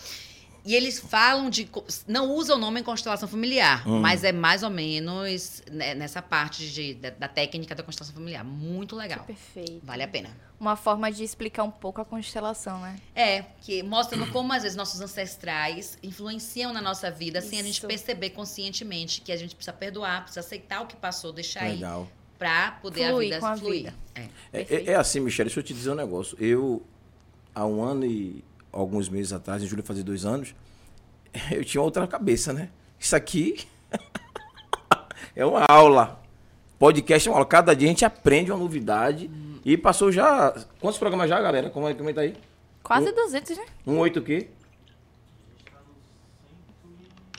E 0.67 0.75
eles 0.75 0.99
falam 0.99 1.49
de. 1.49 1.69
Não 2.05 2.29
usam 2.35 2.57
o 2.57 2.59
nome 2.59 2.81
em 2.81 2.83
constelação 2.83 3.27
familiar, 3.29 3.87
Hum. 3.87 4.01
mas 4.01 4.23
é 4.25 4.33
mais 4.33 4.63
ou 4.63 4.69
menos 4.69 5.63
né, 5.71 5.95
nessa 5.95 6.21
parte 6.21 6.69
de, 6.69 6.93
da, 6.95 7.09
da 7.11 7.27
técnica 7.29 7.73
da 7.73 7.81
constelação 7.81 8.13
familiar. 8.13 8.43
Muito 8.43 8.93
legal. 8.93 9.23
Perfeito. 9.23 9.79
Vale 9.81 10.03
a 10.03 10.07
pena. 10.09 10.29
Uma 10.59 10.75
forma 10.75 11.09
de 11.11 11.23
explicar 11.23 11.63
um 11.63 11.71
pouco 11.71 12.01
a 12.01 12.05
constelação, 12.05 12.81
né? 12.81 12.97
É, 13.15 13.43
que 13.61 13.81
mostrando 13.81 14.29
como 14.31 14.51
às 14.51 14.63
vezes 14.63 14.75
nossos 14.75 14.99
ancestrais 14.99 15.97
influenciam 16.03 16.73
na 16.73 16.81
nossa 16.81 17.09
vida 17.09 17.39
sem 17.41 17.59
a 17.59 17.63
gente 17.63 17.77
Isso. 17.77 17.87
perceber 17.87 18.31
conscientemente 18.31 19.21
que 19.21 19.31
a 19.31 19.37
gente 19.37 19.55
precisa 19.55 19.71
perdoar, 19.71 20.21
precisa 20.23 20.41
aceitar 20.41 20.81
o 20.81 20.87
que 20.87 20.95
passou, 20.97 21.31
deixar 21.31 21.61
aí 21.63 21.75
Legal. 21.75 22.07
pra 22.37 22.71
poder 22.81 23.07
Fluir 23.09 23.15
a 23.15 23.19
vida 23.35 23.39
com 23.39 23.45
a 23.45 23.55
fluir. 23.57 23.77
vida. 23.83 23.93
É. 24.15 24.21
É, 24.51 24.61
é- 24.75 24.83
é 24.91 24.95
assim, 24.95 25.21
Michele, 25.21 25.47
deixa 25.47 25.59
eu 25.61 25.63
te 25.63 25.73
dizer 25.73 25.91
um 25.91 25.95
negócio. 25.95 26.35
Eu, 26.43 26.83
há 27.55 27.65
um 27.65 27.81
ano 27.81 28.03
e 28.05 28.43
alguns 28.71 29.09
meses 29.09 29.33
atrás, 29.33 29.61
em 29.63 29.67
julho 29.67 29.83
fazia 29.83 30.03
dois 30.03 30.25
anos, 30.25 30.53
eu 31.51 31.63
tinha 31.63 31.81
outra 31.81 32.05
cabeça, 32.07 32.53
né? 32.53 32.69
Isso 32.99 33.15
aqui 33.15 33.67
é 35.35 35.45
uma 35.45 35.65
aula. 35.69 36.21
Podcast 36.79 37.27
é 37.27 37.31
uma 37.31 37.37
aula. 37.37 37.45
Cada 37.47 37.75
dia 37.75 37.87
a 37.87 37.89
gente 37.91 38.05
aprende 38.05 38.51
uma 38.51 38.59
novidade. 38.59 39.29
E 39.65 39.75
passou 39.77 40.11
já. 40.11 40.51
Quantos 40.79 40.97
programas 40.99 41.27
já, 41.29 41.41
galera? 41.41 41.69
Como 41.69 41.87
é- 41.87 41.93
Comenta 41.93 42.21
aí. 42.21 42.35
Quase 42.83 43.09
Um- 43.09 43.15
200, 43.15 43.57
né? 43.57 43.65
Um 43.85 43.97
oito 43.97 44.19
o 44.19 44.23
quê? 44.23 44.47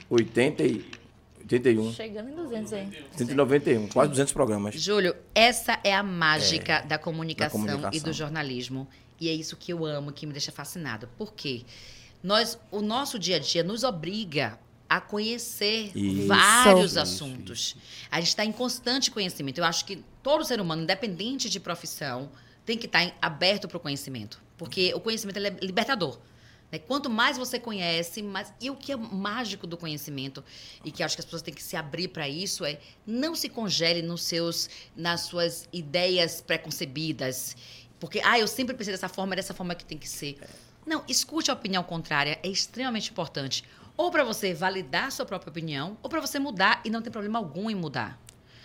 80 0.09 0.63
e 0.63 0.85
81. 1.39 1.91
Chegando 1.93 2.29
em 2.29 2.35
200 2.35 2.73
aí. 2.73 3.05
191. 3.15 3.87
Quase 3.87 4.09
200 4.11 4.33
programas. 4.33 4.75
Júlio, 4.75 5.15
essa 5.33 5.79
é 5.83 5.93
a 5.95 6.03
mágica 6.03 6.81
da, 6.81 6.97
comunicação 6.97 7.61
da 7.65 7.71
comunicação. 7.73 7.97
e 7.97 8.03
do 8.03 8.13
jornalismo. 8.13 8.87
E 9.19 9.27
é 9.29 9.33
isso 9.33 9.55
que 9.57 9.71
eu 9.73 9.85
amo, 9.85 10.11
que 10.11 10.25
me 10.25 10.31
deixa 10.33 10.51
fascinada. 10.51 11.07
Por 11.17 11.33
quê? 11.33 11.63
Nós, 12.23 12.57
o 12.71 12.81
nosso 12.81 13.17
dia 13.19 13.35
a 13.37 13.39
dia 13.39 13.63
nos 13.63 13.83
obriga 13.83 14.59
a 14.89 14.99
conhecer 14.99 15.91
Isso. 15.95 16.27
vários 16.27 16.91
Isso, 16.91 16.99
assuntos. 16.99 17.75
A 18.09 18.19
gente 18.19 18.29
está 18.29 18.43
em 18.43 18.51
constante 18.51 19.11
conhecimento. 19.11 19.59
Eu 19.59 19.65
acho 19.65 19.85
que 19.85 20.03
todo 20.23 20.43
ser 20.43 20.59
humano, 20.59 20.81
independente 20.83 21.49
de 21.49 21.59
profissão, 21.59 22.29
tem 22.65 22.77
que 22.77 22.87
estar 22.87 23.03
em- 23.03 23.13
aberto 23.21 23.67
para 23.67 23.77
o 23.77 23.79
conhecimento. 23.79 24.41
Porque 24.57 24.93
o 24.93 24.99
conhecimento 24.99 25.37
é 25.37 25.49
libertador. 25.65 26.17
né? 26.71 26.77
Quanto 26.77 27.09
mais 27.09 27.35
você 27.37 27.57
conhece, 27.59 28.21
mais. 28.21 28.53
E 28.61 28.69
o 28.69 28.75
que 28.75 28.91
é 28.91 28.95
mágico 28.95 29.65
do 29.65 29.75
conhecimento, 29.75 30.43
e 30.85 30.91
que 30.91 31.01
acho 31.01 31.15
que 31.15 31.21
as 31.21 31.25
pessoas 31.25 31.41
têm 31.41 31.51
que 31.53 31.63
se 31.63 31.75
abrir 31.75 32.09
para 32.09 32.29
isso, 32.29 32.63
é 32.63 32.79
não 33.07 33.33
se 33.35 33.49
congele 33.49 34.03
nos 34.03 34.21
seus, 34.21 34.69
nas 34.95 35.21
suas 35.21 35.67
ideias 35.73 36.41
preconcebidas. 36.41 37.55
Porque, 37.99 38.21
ah, 38.23 38.39
eu 38.39 38.47
sempre 38.47 38.75
pensei 38.75 38.93
dessa 38.93 39.09
forma, 39.09 39.33
é 39.33 39.37
dessa 39.37 39.53
forma 39.53 39.75
que 39.75 39.83
tem 39.85 39.97
que 39.97 40.07
ser. 40.07 40.37
Não, 40.85 41.03
escute 41.07 41.51
a 41.51 41.53
opinião 41.53 41.83
contrária, 41.83 42.39
é 42.41 42.47
extremamente 42.47 43.11
importante. 43.11 43.63
Ou 43.97 44.09
para 44.09 44.23
você 44.23 44.53
validar 44.53 45.05
a 45.05 45.11
sua 45.11 45.25
própria 45.25 45.49
opinião, 45.49 45.97
ou 46.01 46.09
para 46.09 46.21
você 46.21 46.39
mudar 46.39 46.81
e 46.85 46.89
não 46.89 47.01
tem 47.01 47.11
problema 47.11 47.37
algum 47.37 47.69
em 47.69 47.75
mudar. 47.75 48.17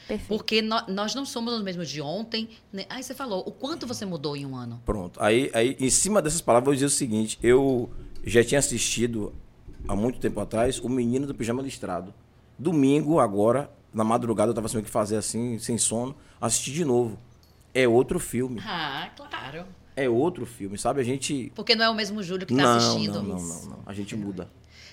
Perfeito. 0.06 0.28
Porque 0.28 0.62
nó- 0.62 0.84
nós 0.86 1.14
não 1.14 1.24
somos 1.24 1.54
os 1.54 1.62
mesmos 1.62 1.88
de 1.88 2.00
ontem. 2.00 2.48
Né? 2.72 2.84
Aí 2.88 3.02
você 3.02 3.14
falou, 3.14 3.42
o 3.46 3.50
quanto 3.50 3.86
você 3.86 4.04
mudou 4.04 4.36
em 4.36 4.46
um 4.46 4.54
ano? 4.54 4.80
Pronto. 4.84 5.20
Aí, 5.22 5.50
aí, 5.54 5.76
em 5.80 5.90
cima 5.90 6.20
dessas 6.22 6.40
palavras, 6.40 6.64
eu 6.66 6.66
vou 6.66 6.74
dizer 6.74 6.86
o 6.86 6.90
seguinte: 6.90 7.38
eu 7.42 7.90
já 8.22 8.44
tinha 8.44 8.58
assistido 8.58 9.34
há 9.88 9.96
muito 9.96 10.18
tempo 10.20 10.40
atrás 10.40 10.78
O 10.78 10.88
Menino 10.88 11.26
do 11.26 11.34
Pijama 11.34 11.62
Listrado. 11.62 12.12
Domingo, 12.58 13.18
agora, 13.18 13.70
na 13.92 14.04
madrugada, 14.04 14.50
eu 14.50 14.54
tava 14.54 14.68
sem 14.68 14.80
o 14.80 14.82
que 14.84 14.90
fazer 14.90 15.16
assim, 15.16 15.58
sem 15.58 15.76
sono. 15.78 16.14
Assisti 16.40 16.70
de 16.72 16.84
novo. 16.84 17.18
É 17.74 17.86
outro 17.88 18.18
filme. 18.20 18.60
Ah, 18.64 19.10
claro. 19.16 19.66
É 19.96 20.08
outro 20.08 20.46
filme, 20.46 20.76
sabe? 20.78 21.00
A 21.00 21.04
gente. 21.04 21.52
Porque 21.54 21.74
não 21.74 21.84
é 21.84 21.90
o 21.90 21.94
mesmo 21.94 22.22
Júlio 22.22 22.46
que 22.46 22.52
está 22.52 22.64
Não, 22.64 22.76
assistindo. 22.76 23.22
não, 23.22 23.38
não, 23.38 23.40
não, 23.40 23.64
não. 23.66 23.82
A 23.86 23.92
gente 23.92 24.16
muda. 24.16 24.48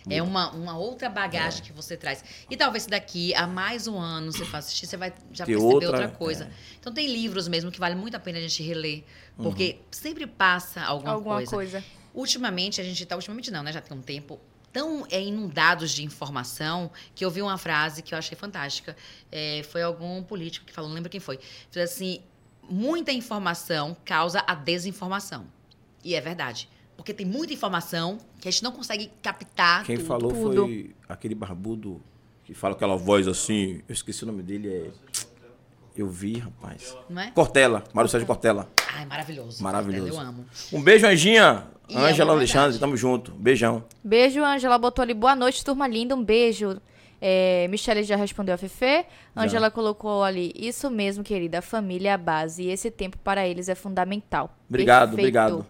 É 0.10 0.22
uma, 0.22 0.50
uma 0.52 0.76
outra 0.78 1.08
bagagem 1.10 1.62
que 1.64 1.72
você 1.72 1.96
traz. 1.96 2.24
E 2.50 2.58
talvez 2.58 2.84
se 2.84 2.90
daqui 2.90 3.36
a 3.36 3.46
mais 3.46 3.88
um 3.88 4.00
ano 4.00 4.32
você 4.32 4.44
for 4.44 4.58
assistir, 4.58 4.88
você 4.88 4.98
vai 4.98 5.14
já 5.32 5.46
Ter 5.46 5.52
perceber 5.54 5.74
outra, 5.74 5.90
outra, 5.92 6.08
coisa. 6.10 6.46
é. 6.46 6.50
Então 6.80 6.92
tem 6.92 7.06
livros 7.06 7.48
mesmo 7.48 7.72
que 7.72 7.80
vale 7.80 7.94
muito 7.94 8.16
a 8.16 8.20
pena 8.20 8.40
a 8.40 8.42
gente 8.42 8.64
reler. 8.64 9.04
Porque 9.38 9.78
sempre 9.92 10.26
passa 10.26 10.82
alguma, 10.82 11.12
Alguma 11.14 11.36
coisa. 11.36 11.52
coisa. 11.52 11.84
Ultimamente, 12.16 12.82
a 12.82 12.84
gente 12.84 13.06
tá. 13.06 13.16
Ultimamente 13.16 13.52
não, 13.52 13.62
né? 13.64 13.72
Já 13.72 13.80
tem 13.82 13.96
um 13.96 14.02
tempo. 14.02 14.40
Tão 14.74 15.06
é, 15.12 15.22
inundados 15.22 15.92
de 15.92 16.04
informação 16.04 16.90
que 17.14 17.24
eu 17.26 17.30
vi 17.30 17.42
uma 17.42 17.58
frase 17.58 18.02
que 18.02 18.14
eu 18.14 18.18
achei 18.18 18.38
fantástica. 18.38 18.96
É, 19.32 19.62
foi 19.70 19.82
algum 19.84 20.24
político 20.24 20.66
que 20.66 20.74
falou, 20.74 20.90
não 20.90 20.96
lembro 20.96 21.10
quem 21.12 21.20
foi. 21.20 21.40
Falou 21.70 21.84
assim: 21.84 22.22
muita 22.70 23.12
informação 23.12 23.96
causa 24.06 24.44
a 24.46 24.56
desinformação. 24.56 25.46
E 26.04 26.16
é 26.16 26.22
verdade. 26.22 26.70
Porque 26.96 27.14
tem 27.14 27.26
muita 27.26 27.54
informação 27.54 28.18
que 28.40 28.48
a 28.48 28.52
gente 28.52 28.64
não 28.64 28.72
consegue 28.72 29.12
captar. 29.22 29.84
Quem 29.84 29.98
tudo. 29.98 30.08
falou 30.08 30.32
tudo. 30.32 30.66
foi 30.66 30.96
aquele 31.10 31.34
barbudo 31.34 32.02
que 32.44 32.54
fala 32.54 32.76
aquela 32.76 32.96
voz 32.96 33.28
assim. 33.28 33.82
Eu 33.88 33.94
esqueci 33.94 34.24
o 34.24 34.28
nome 34.28 34.44
dele. 34.44 34.70
É. 34.70 34.92
Eu 35.96 36.08
vi, 36.08 36.38
rapaz. 36.38 36.96
Não 37.10 37.22
é? 37.22 37.32
Cortella, 37.32 37.84
Mário 37.94 38.10
Sérgio 38.10 38.26
Cortella. 38.26 38.70
Ai, 38.94 39.06
maravilhoso. 39.06 39.62
Maravilhoso. 39.62 40.14
Eu 40.14 40.20
amo. 40.20 40.46
Um 40.72 40.82
beijo, 40.82 41.06
Anjinha. 41.06 41.68
É 41.90 41.98
Ângela 41.98 42.10
verdade. 42.10 42.32
Alexandre, 42.32 42.80
tamo 42.80 42.96
junto. 42.96 43.32
Beijão. 43.32 43.84
Beijo, 44.04 44.42
Ângela 44.44 44.78
botou 44.78 45.04
ali. 45.04 45.14
Boa 45.14 45.36
noite, 45.36 45.66
turma 45.66 45.88
linda. 45.88 46.16
Um 46.16 46.24
beijo. 46.24 46.80
É, 47.22 47.68
Michele 47.70 48.04
já 48.04 48.16
respondeu 48.16 48.56
a 48.56 48.58
Fefe. 48.58 49.06
Ângela 49.38 49.70
colocou 49.70 50.24
ali. 50.24 50.52
Isso 50.56 50.90
mesmo, 50.90 51.24
querida. 51.24 51.60
A 51.60 51.62
família 51.62 52.10
é 52.10 52.14
a 52.14 52.18
base. 52.18 52.64
E 52.64 52.72
esse 52.72 52.90
tempo 52.90 53.18
para 53.20 53.48
eles 53.48 53.70
é 53.70 53.76
fundamental. 53.76 54.58
Obrigado, 54.68 55.10
Perfeito. 55.10 55.20
obrigado. 55.22 55.66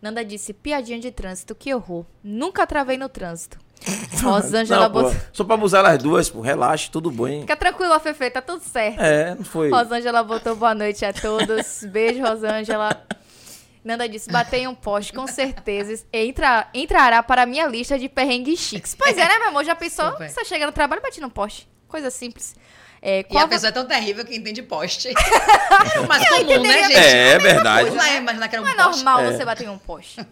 Nanda 0.00 0.24
disse, 0.24 0.54
piadinha 0.54 0.98
de 0.98 1.10
trânsito, 1.10 1.54
que 1.54 1.74
horror. 1.74 2.06
Nunca 2.24 2.66
travei 2.66 2.96
no 2.96 3.08
trânsito. 3.08 3.58
Rosângela 4.22 4.88
Não, 4.88 4.92
pô, 4.92 5.02
botou... 5.02 5.20
só 5.32 5.44
pra 5.44 5.54
abusar 5.54 5.84
elas 5.84 6.02
duas, 6.02 6.30
pô. 6.30 6.40
Relaxe, 6.40 6.90
tudo 6.90 7.10
bem. 7.10 7.42
Fica 7.42 7.56
tranquila, 7.56 8.00
Fefe, 8.00 8.30
tá 8.30 8.40
tudo 8.40 8.62
certo. 8.62 9.00
É, 9.00 9.34
não 9.34 9.44
foi. 9.44 9.70
Rosângela 9.70 10.22
botou 10.22 10.56
boa 10.56 10.74
noite 10.74 11.04
a 11.04 11.12
todos. 11.12 11.84
Beijo, 11.84 12.22
Rosângela. 12.22 13.06
Nanda 13.82 14.08
disse, 14.08 14.30
batei 14.30 14.62
em 14.64 14.66
um 14.68 14.74
poste, 14.74 15.12
com 15.12 15.26
certeza. 15.26 16.04
Entra, 16.12 16.68
entrará 16.74 17.22
para 17.22 17.42
a 17.42 17.46
minha 17.46 17.66
lista 17.66 17.98
de 17.98 18.08
perrengues 18.08 18.58
chiques. 18.60 18.94
Pois 18.94 19.16
é, 19.16 19.26
né, 19.26 19.38
meu 19.38 19.48
amor? 19.48 19.64
Já 19.64 19.74
pensou? 19.74 20.10
Super. 20.12 20.28
Você 20.28 20.44
chega 20.44 20.66
no 20.66 20.72
trabalho 20.72 21.00
e 21.00 21.02
bate 21.02 21.20
no 21.20 21.30
poste. 21.30 21.66
Coisa 21.88 22.10
simples. 22.10 22.54
É, 23.02 23.24
E 23.30 23.38
a 23.38 23.48
pessoa 23.48 23.70
é 23.70 23.72
tão 23.72 23.86
terrível 23.86 24.24
que 24.26 24.36
entende 24.36 24.62
poste. 24.62 25.08
Mas 26.06 26.28
comum, 26.28 26.36
né, 26.36 26.42
entenderia 26.42 26.82
gente? 26.88 26.96
É, 26.98 27.28
é 27.30 27.38
verdade. 27.38 27.90
Lá 27.90 28.12
imaginar 28.16 28.48
que 28.48 28.56
era 28.56 28.62
um 28.62 28.66
Não 28.66 28.72
é 28.72 28.76
poste. 28.76 29.02
normal 29.04 29.20
É. 29.22 29.32
você 29.32 29.44
bater 29.46 29.64
em 29.66 29.70
um 29.70 29.78
poste. 29.78 30.26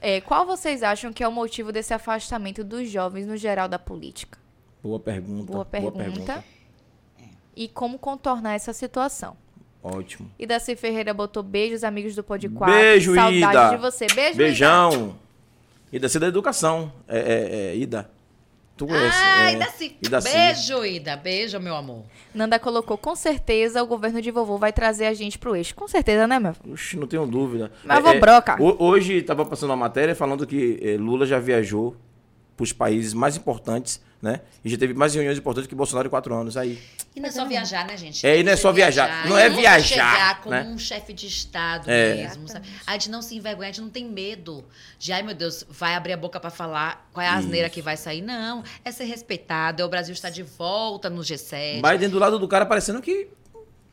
É, 0.00 0.22
qual 0.22 0.46
vocês 0.46 0.82
acham 0.82 1.12
que 1.12 1.22
é 1.22 1.28
o 1.28 1.32
motivo 1.32 1.70
desse 1.70 1.92
afastamento 1.92 2.64
dos 2.64 2.88
jovens 2.88 3.26
no 3.26 3.36
geral 3.36 3.68
da 3.68 3.78
política? 3.78 4.38
Boa 4.82 4.98
pergunta. 4.98 5.52
Boa 5.52 5.64
pergunta. 5.66 6.42
E 7.54 7.68
como 7.68 7.98
contornar 7.98 8.54
essa 8.54 8.72
situação? 8.72 9.36
Ótimo. 9.82 10.30
E 10.38 10.46
Daci 10.46 10.76
Ferreira 10.76 11.14
botou 11.14 11.42
beijos, 11.42 11.82
amigos 11.84 12.14
do 12.14 12.22
Pod 12.22 12.46
4. 12.48 12.74
Beijo, 12.74 13.14
Saudade 13.14 13.36
Ida. 13.38 13.70
de 13.70 13.76
você. 13.78 14.06
Beijo, 14.06 14.30
Ida. 14.34 14.36
Beijão. 14.36 15.16
Ida, 15.92 16.08
você 16.08 16.18
é 16.18 16.20
da 16.20 16.26
educação. 16.28 16.92
É, 17.08 17.18
é, 17.18 17.56
é, 17.72 17.76
Ida. 17.76 18.10
Tu 18.76 18.86
conhece. 18.86 19.16
Ah, 19.22 19.50
é, 19.50 19.54
Ida 19.54 19.66
sim. 19.70 19.92
Ida. 20.02 20.20
Beijo, 20.20 20.84
Ida. 20.84 21.16
Beijo, 21.16 21.58
meu 21.60 21.74
amor. 21.74 22.04
Nanda 22.34 22.58
colocou, 22.58 22.96
com 22.96 23.14
certeza 23.16 23.82
o 23.82 23.86
governo 23.86 24.20
de 24.22 24.30
vovô 24.30 24.56
vai 24.58 24.72
trazer 24.72 25.06
a 25.06 25.14
gente 25.14 25.38
pro 25.38 25.56
eixo. 25.56 25.74
Com 25.74 25.88
certeza, 25.88 26.26
né, 26.26 26.38
meu? 26.38 26.54
Oxe, 26.72 26.96
não 26.96 27.06
tenho 27.06 27.26
dúvida. 27.26 27.70
Mas 27.84 28.02
vou 28.02 28.18
broca. 28.20 28.56
ho- 28.62 28.76
Hoje 28.84 29.14
estava 29.16 29.44
passando 29.44 29.70
uma 29.70 29.76
matéria 29.76 30.14
falando 30.14 30.46
que 30.46 30.78
eh, 30.82 30.96
Lula 30.98 31.26
já 31.26 31.38
viajou 31.38 31.94
para 32.60 32.64
os 32.64 32.72
países 32.74 33.14
mais 33.14 33.36
importantes, 33.36 34.00
né? 34.20 34.42
E 34.62 34.68
já 34.68 34.76
teve 34.76 34.92
mais 34.92 35.14
reuniões 35.14 35.38
importantes 35.38 35.66
que 35.66 35.74
Bolsonaro 35.74 36.08
em 36.08 36.10
quatro 36.10 36.34
anos. 36.34 36.58
Aí. 36.58 36.78
E 37.16 37.20
não 37.20 37.28
é 37.30 37.32
só 37.32 37.46
viajar, 37.46 37.86
né, 37.86 37.96
gente? 37.96 38.26
É, 38.26 38.38
e 38.38 38.42
não 38.42 38.52
é 38.52 38.56
só 38.56 38.70
viajar. 38.70 39.26
Não 39.26 39.38
é 39.38 39.48
viajar, 39.48 39.82
chegar 39.82 40.40
como 40.42 40.54
né? 40.54 40.62
um 40.64 40.76
chefe 40.78 41.14
de 41.14 41.26
Estado 41.26 41.90
É. 41.90 42.16
mesmo. 42.16 42.46
sabe? 42.46 42.68
A 42.86 42.92
gente 42.92 43.10
não 43.10 43.22
se 43.22 43.34
envergonha, 43.34 43.70
a 43.70 43.72
gente 43.72 43.80
não 43.80 43.88
tem 43.88 44.04
medo 44.04 44.62
de, 44.98 45.10
ai 45.10 45.22
meu 45.22 45.34
Deus, 45.34 45.64
vai 45.70 45.94
abrir 45.94 46.12
a 46.12 46.16
boca 46.18 46.38
pra 46.38 46.50
falar 46.50 47.08
qual 47.14 47.24
é 47.24 47.28
a 47.28 47.34
asneira 47.36 47.68
Isso. 47.68 47.74
que 47.74 47.80
vai 47.82 47.96
sair. 47.96 48.20
Não, 48.20 48.62
é 48.84 48.92
ser 48.92 49.04
respeitado, 49.04 49.80
é 49.80 49.84
o 49.84 49.88
Brasil 49.88 50.12
estar 50.12 50.28
de 50.28 50.42
volta 50.42 51.08
no 51.08 51.22
G7. 51.22 51.80
Biden 51.80 52.10
do 52.10 52.18
lado 52.18 52.38
do 52.38 52.46
cara 52.46 52.66
parecendo 52.66 53.00
que. 53.00 53.28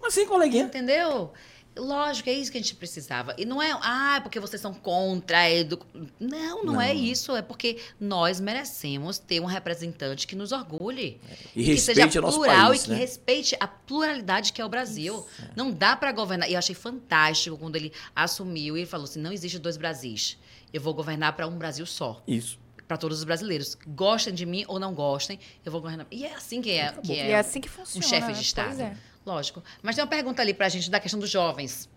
Assim, 0.05 0.25
coleguinha. 0.25 0.65
Entendeu? 0.65 1.31
Lógico, 1.77 2.29
é 2.29 2.33
isso 2.33 2.51
que 2.51 2.57
a 2.57 2.61
gente 2.61 2.75
precisava. 2.75 3.33
E 3.37 3.45
não 3.45 3.61
é, 3.61 3.71
ah, 3.81 4.15
é 4.17 4.19
porque 4.19 4.39
vocês 4.39 4.61
são 4.61 4.73
contra 4.73 5.39
a 5.39 5.49
edu... 5.51 5.79
Não, 6.19 6.63
não, 6.63 6.81
é 6.81 6.93
Não. 6.93 7.01
isso. 7.01 7.35
É 7.35 7.41
porque 7.41 7.77
nós 7.99 8.39
merecemos 8.39 9.17
ter 9.17 9.39
um 9.39 9.45
representante 9.45 10.25
que 10.27 10.35
nos 10.35 10.51
orgulhe. 10.51 11.19
E 11.55 11.63
que 11.65 11.77
seja 11.77 12.07
plural 12.07 12.69
país, 12.69 12.81
e 12.81 12.85
que 12.85 12.91
né? 12.91 12.97
respeite 12.97 13.55
a 13.59 13.67
pluralidade 13.67 14.51
que 14.53 14.61
é 14.61 14.65
o 14.65 14.69
Brasil. 14.69 15.25
Não 15.55 15.71
dá 15.71 15.95
para 15.95 16.11
governar. 16.11 16.49
E 16.49 16.53
eu 16.53 16.59
achei 16.59 16.75
fantástico 16.75 17.57
quando 17.57 17.75
ele 17.75 17.91
assumiu 18.15 18.75
e 18.77 18.81
ele 18.81 18.87
falou 18.87 19.05
assim: 19.05 19.19
não 19.19 19.31
existe 19.31 19.59
dois 19.59 19.77
Brasis. 19.77 20.37
Eu 20.73 20.81
vou 20.81 20.93
governar 20.93 21.33
para 21.33 21.47
um 21.47 21.57
Brasil 21.57 21.85
só, 21.85 22.21
Isso. 22.27 22.59
para 22.87 22.97
todos 22.97 23.19
os 23.19 23.23
brasileiros. 23.23 23.77
Gostem 23.87 24.33
de 24.33 24.45
mim 24.45 24.65
ou 24.67 24.79
não 24.79 24.93
gostem, 24.93 25.39
eu 25.65 25.71
vou 25.71 25.79
governar. 25.81 26.05
E 26.11 26.25
é 26.25 26.33
assim 26.35 26.61
que 26.61 26.71
é, 26.71 26.91
que 26.91 27.13
e 27.13 27.17
é 27.19 27.31
é 27.31 27.35
assim 27.39 27.61
que 27.61 27.69
funciona. 27.69 28.05
um 28.05 28.09
chefe 28.09 28.27
de 28.27 28.33
Pois 28.33 28.45
Estado. 28.45 28.81
é. 28.81 28.97
Lógico. 29.27 29.61
Mas 29.83 29.95
tem 29.95 30.03
uma 30.05 30.09
pergunta 30.09 30.41
ali 30.41 30.53
pra 30.53 30.69
gente 30.69 30.89
da 30.89 31.01
questão 31.01 31.19
dos 31.19 31.29
jovens, 31.29 31.89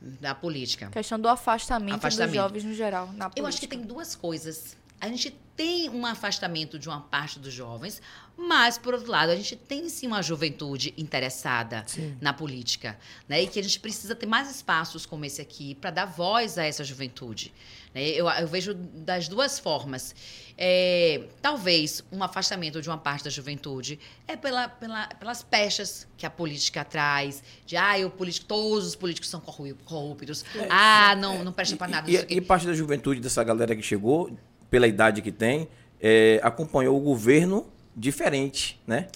da 0.00 0.34
política. 0.34 0.88
Questão 0.88 1.20
do 1.20 1.28
afastamento, 1.28 1.96
Afastamento. 1.96 2.30
dos 2.30 2.40
jovens 2.42 2.64
no 2.64 2.72
geral, 2.74 3.12
na 3.12 3.30
Eu 3.36 3.44
acho 3.46 3.60
que 3.60 3.66
política. 3.66 3.76
tem 3.76 3.82
duas 3.84 4.16
coisas. 4.16 4.74
A 4.98 5.06
gente 5.06 5.30
tem 5.54 5.90
um 5.90 6.06
afastamento 6.06 6.78
de 6.78 6.88
uma 6.88 7.00
parte 7.02 7.38
dos 7.38 7.52
jovens, 7.52 8.00
mas, 8.36 8.78
por 8.78 8.94
outro 8.94 9.10
lado, 9.10 9.30
a 9.30 9.36
gente 9.36 9.54
tem 9.54 9.88
sim 9.90 10.06
uma 10.06 10.22
juventude 10.22 10.94
interessada 10.96 11.84
Sim. 11.86 12.16
na 12.20 12.32
política. 12.32 12.98
Né? 13.28 13.42
E 13.42 13.46
que 13.46 13.60
a 13.60 13.62
gente 13.62 13.78
precisa 13.78 14.14
ter 14.16 14.26
mais 14.26 14.50
espaços 14.50 15.04
como 15.04 15.24
esse 15.24 15.40
aqui 15.42 15.74
para 15.74 15.90
dar 15.90 16.06
voz 16.06 16.56
a 16.58 16.64
essa 16.64 16.82
juventude. 16.82 17.52
Né? 17.94 18.02
Eu, 18.08 18.28
eu 18.28 18.46
vejo 18.46 18.74
das 18.74 19.28
duas 19.28 19.58
formas. 19.58 20.14
É, 20.60 21.22
talvez 21.40 22.02
um 22.10 22.20
afastamento 22.22 22.82
de 22.82 22.88
uma 22.88 22.98
parte 22.98 23.22
da 23.22 23.30
juventude 23.30 23.98
é 24.26 24.36
pela, 24.36 24.68
pela- 24.68 25.06
pelas 25.06 25.40
pechas 25.42 26.06
que 26.16 26.26
a 26.26 26.30
política 26.30 26.84
traz, 26.84 27.42
de 27.64 27.76
ah, 27.76 27.94
o 28.04 28.10
político, 28.10 28.46
todos 28.46 28.88
os 28.88 28.96
políticos 28.96 29.30
são 29.30 29.40
corru- 29.40 29.76
corruptos, 29.84 30.44
ah, 30.68 31.14
não, 31.16 31.44
não 31.44 31.52
presta 31.52 31.76
para 31.76 31.86
nada. 31.88 32.10
E, 32.10 32.16
e, 32.28 32.38
e 32.38 32.40
parte 32.40 32.66
da 32.66 32.74
juventude 32.74 33.20
dessa 33.20 33.44
galera 33.44 33.76
que 33.76 33.82
chegou, 33.82 34.36
pela 34.68 34.88
idade 34.88 35.22
que 35.22 35.30
tem, 35.30 35.68
é, 36.00 36.40
acompanhou 36.42 36.96
o 36.96 37.00
governo 37.00 37.66
diferente, 37.96 38.80
né? 38.86 39.06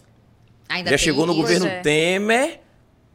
Ainda 0.68 0.90
Já 0.90 0.96
chegou 0.98 1.26
no 1.26 1.32
isso. 1.32 1.42
governo 1.42 1.66
é. 1.66 1.80
Temer, 1.80 2.61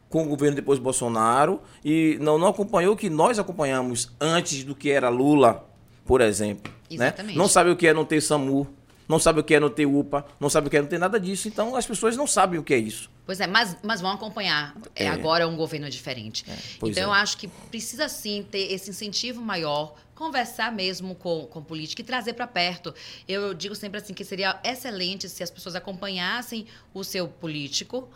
com 0.08 0.22
o 0.22 0.28
governo 0.28 0.56
depois 0.56 0.78
Bolsonaro, 0.78 1.60
e 1.84 2.16
não, 2.20 2.38
não 2.38 2.48
acompanhou 2.48 2.94
o 2.94 2.96
que 2.96 3.10
nós 3.10 3.38
acompanhamos 3.38 4.10
antes 4.20 4.64
do 4.64 4.74
que 4.74 4.90
era 4.90 5.08
Lula, 5.08 5.66
por 6.04 6.20
exemplo. 6.20 6.72
né? 6.90 7.06
Exatamente. 7.08 7.36
Não 7.36 7.48
sabe 7.48 7.70
o 7.70 7.76
que 7.76 7.86
é 7.86 7.92
não 7.92 8.04
ter 8.04 8.20
SAMU, 8.22 8.66
não 9.08 9.18
sabe 9.18 9.40
o 9.40 9.44
que 9.44 9.54
é 9.54 9.60
não 9.60 9.70
ter 9.70 9.86
UPA, 9.86 10.24
não 10.38 10.50
sabe 10.50 10.66
o 10.66 10.70
que 10.70 10.76
é 10.76 10.82
não 10.82 10.88
ter 10.88 10.98
nada 10.98 11.18
disso. 11.18 11.48
Então 11.48 11.74
as 11.74 11.86
pessoas 11.86 12.16
não 12.16 12.26
sabem 12.26 12.60
o 12.60 12.62
que 12.62 12.74
é 12.74 12.78
isso. 12.78 13.10
Pois 13.24 13.40
é, 13.40 13.46
mas, 13.46 13.76
mas 13.82 14.00
vão 14.00 14.10
acompanhar. 14.10 14.76
É, 14.94 15.04
É. 15.04 15.08
Agora 15.08 15.44
é 15.44 15.46
um 15.46 15.56
governo 15.56 15.88
diferente. 15.88 16.44
pois 16.78 16.92
então 16.92 17.04
é. 17.04 17.06
eu 17.06 17.12
acho 17.12 17.36
que 17.38 17.48
precisa 17.48 18.08
sim 18.08 18.46
ter 18.50 18.72
esse 18.72 18.90
incentivo 18.90 19.40
maior, 19.40 19.94
conversar 20.14 20.72
mesmo 20.72 21.14
com, 21.14 21.46
com 21.46 21.62
política 21.62 22.02
e 22.02 22.04
trazer 22.04 22.34
para 22.34 22.46
perto. 22.46 22.94
Eu 23.26 23.54
digo 23.54 23.74
sempre 23.74 23.98
assim 23.98 24.12
que 24.12 24.24
seria 24.24 24.58
excelente 24.62 25.28
se 25.28 25.42
as 25.42 25.50
pessoas 25.50 25.74
acompanhassem 25.74 26.66
o 26.92 27.02
seu 27.02 27.28
político, 27.28 28.08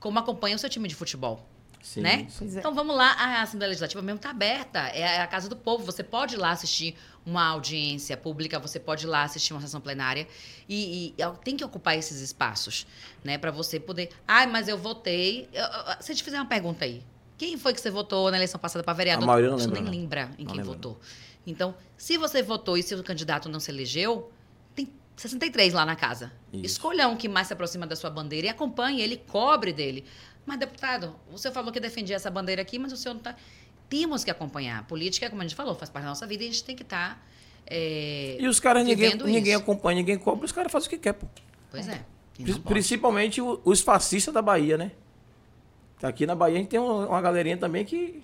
como 0.00 0.18
acompanham 0.18 0.56
o 0.56 0.58
seu 0.58 0.70
time 0.70 0.88
de 0.88 0.94
futebol. 0.94 1.46
Sim, 1.82 2.00
né? 2.02 2.26
é. 2.40 2.44
Então 2.44 2.74
vamos 2.74 2.94
lá, 2.94 3.12
a 3.12 3.42
Assembleia 3.42 3.68
Legislativa 3.68 4.02
mesmo 4.02 4.16
está 4.16 4.30
aberta, 4.30 4.80
é 4.88 5.20
a 5.20 5.26
casa 5.26 5.48
do 5.48 5.56
povo. 5.56 5.84
Você 5.84 6.02
pode 6.02 6.34
ir 6.34 6.38
lá 6.38 6.50
assistir 6.50 6.94
uma 7.28 7.46
audiência 7.48 8.16
pública, 8.16 8.58
você 8.58 8.80
pode 8.80 9.04
ir 9.04 9.08
lá 9.08 9.22
assistir 9.22 9.52
uma 9.52 9.60
sessão 9.60 9.80
plenária 9.80 10.26
e, 10.68 11.14
e 11.18 11.24
tem 11.44 11.56
que 11.56 11.64
ocupar 11.64 11.96
esses 11.96 12.20
espaços, 12.20 12.86
né, 13.22 13.36
para 13.36 13.50
você 13.50 13.78
poder. 13.78 14.10
Ai, 14.26 14.46
mas 14.46 14.66
eu 14.68 14.78
votei. 14.78 15.48
Eu- 15.52 15.62
eu- 15.64 15.96
se 16.02 16.10
eu 16.12 16.16
te 16.16 16.24
fizer 16.24 16.38
uma 16.38 16.46
pergunta 16.46 16.84
aí, 16.86 17.02
quem 17.36 17.56
foi 17.58 17.74
que 17.74 17.80
você 17.80 17.90
votou 17.90 18.30
na 18.30 18.36
eleição 18.38 18.58
passada 18.58 18.82
para 18.82 18.92
vereador? 18.94 19.24
A 19.24 19.26
maioria 19.26 19.50
não 19.50 19.58
Você 19.58 19.66
lembra, 19.66 19.80
nem 19.82 19.90
não. 19.92 20.00
lembra 20.00 20.30
em 20.38 20.44
Não 20.44 20.52
quem 20.52 20.60
lembra. 20.62 20.64
votou. 20.74 21.00
Então, 21.46 21.74
se 21.96 22.16
você 22.16 22.42
votou 22.42 22.76
e 22.78 22.82
seu 22.82 23.02
candidato 23.04 23.48
não 23.48 23.60
se 23.60 23.70
elegeu, 23.70 24.32
tem 24.74 24.88
63 25.16 25.72
lá 25.74 25.84
na 25.86 25.94
casa. 25.96 26.32
Isso. 26.52 26.64
Escolha 26.64 27.06
um 27.08 27.16
que 27.16 27.28
mais 27.28 27.46
se 27.46 27.52
aproxima 27.52 27.86
da 27.86 27.94
sua 27.94 28.10
bandeira 28.10 28.46
e 28.46 28.50
acompanhe 28.50 29.00
ele, 29.02 29.16
cobre 29.18 29.72
dele. 29.72 30.04
Mas, 30.44 30.58
deputado, 30.58 31.14
o 31.30 31.36
senhor 31.38 31.52
falou 31.52 31.70
que 31.70 31.78
defendia 31.80 32.16
essa 32.16 32.30
bandeira 32.30 32.62
aqui, 32.62 32.78
mas 32.78 32.90
o 32.92 32.96
senhor 32.96 33.12
não 33.14 33.20
está. 33.20 33.36
Temos 33.88 34.22
que 34.24 34.30
acompanhar. 34.30 34.84
Política, 34.86 35.28
como 35.30 35.40
a 35.42 35.44
gente 35.44 35.54
falou, 35.56 35.74
faz 35.74 35.90
parte 35.90 36.04
da 36.04 36.10
nossa 36.10 36.26
vida 36.26 36.44
e 36.44 36.48
a 36.48 36.50
gente 36.50 36.64
tem 36.64 36.76
que 36.76 36.82
estar. 36.82 37.24
E 37.70 38.46
os 38.48 38.58
caras, 38.60 38.84
ninguém, 38.84 39.14
ninguém 39.16 39.54
acompanha, 39.54 39.96
ninguém 39.98 40.18
cobra, 40.18 40.44
os 40.44 40.52
caras 40.52 40.72
fazem 40.72 40.86
o 40.86 40.90
que 40.90 40.98
quer, 40.98 41.12
pô. 41.12 41.26
Pois 41.70 41.86
é. 41.88 42.02
Pode. 42.36 42.60
Principalmente 42.60 43.40
o- 43.42 43.60
os 43.64 43.80
fascistas 43.80 44.32
da 44.32 44.40
Bahia, 44.40 44.78
né? 44.78 44.92
Aqui 46.02 46.24
na 46.26 46.34
Bahia 46.34 46.56
a 46.56 46.58
gente 46.60 46.68
tem 46.68 46.78
uma, 46.78 47.20
galerinha 47.20 47.56
também 47.56 47.84
que. 47.84 48.22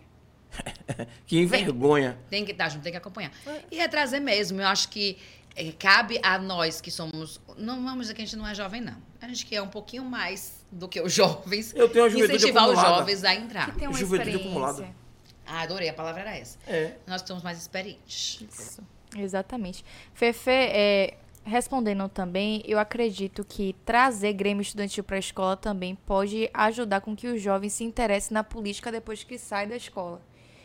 que 1.26 1.38
envergonha. 1.40 2.16
Tem 2.30 2.44
que 2.44 2.52
estar 2.52 2.68
junto, 2.68 2.82
tem 2.82 2.92
que 2.92 2.98
acompanhar. 2.98 3.32
E 3.70 3.80
é 3.80 3.88
trazer 3.88 4.20
mesmo. 4.20 4.60
Eu 4.60 4.68
acho 4.68 4.88
que 4.88 5.18
eh, 5.56 5.72
cabe 5.78 6.20
a 6.22 6.38
nós 6.38 6.80
que 6.80 6.90
somos. 6.90 7.40
Não 7.58 7.82
vamos 7.84 8.02
dizer 8.02 8.14
que 8.14 8.22
a 8.22 8.24
gente 8.24 8.36
não 8.36 8.46
é 8.46 8.54
jovem, 8.54 8.80
não. 8.80 8.96
A 9.20 9.26
gente 9.26 9.44
que 9.44 9.56
é 9.56 9.60
um 9.60 9.68
pouquinho 9.68 10.04
mais 10.04 10.64
do 10.70 10.86
que 10.88 11.00
os 11.00 11.12
jovens. 11.12 11.74
Eu 11.74 11.88
tenho 11.88 12.04
a 12.04 12.08
juventude 12.08 12.36
incentivar 12.36 12.64
os 12.68 12.78
acumulada. 12.78 12.98
jovens 13.00 13.24
a 13.24 13.34
entrar. 13.34 13.72
Que 13.72 13.78
tem 13.80 13.88
uma 13.88 13.98
Juventude 13.98 14.36
acumulada. 14.36 14.88
Ah, 15.46 15.62
adorei, 15.62 15.88
a 15.88 15.94
palavra 15.94 16.22
era 16.22 16.36
essa. 16.36 16.58
É. 16.66 16.94
Nós 17.06 17.22
que 17.22 17.28
somos 17.28 17.42
mais 17.42 17.58
experientes. 17.58 18.40
Isso, 18.40 18.82
exatamente. 19.16 19.84
Fefe, 20.14 20.50
é, 20.50 21.16
respondendo 21.44 22.08
também, 22.08 22.62
eu 22.66 22.78
acredito 22.78 23.44
que 23.44 23.74
trazer 23.84 24.32
Grêmio 24.32 24.62
Estudantil 24.62 25.04
para 25.04 25.16
a 25.16 25.18
escola 25.18 25.56
também 25.56 25.94
pode 25.94 26.48
ajudar 26.52 27.00
com 27.00 27.14
que 27.14 27.28
os 27.28 27.40
jovens 27.40 27.74
se 27.74 27.84
interessem 27.84 28.34
na 28.34 28.42
política 28.42 28.90
depois 28.90 29.22
que 29.22 29.38
sai 29.38 29.66
da 29.66 29.76
escola. 29.76 30.20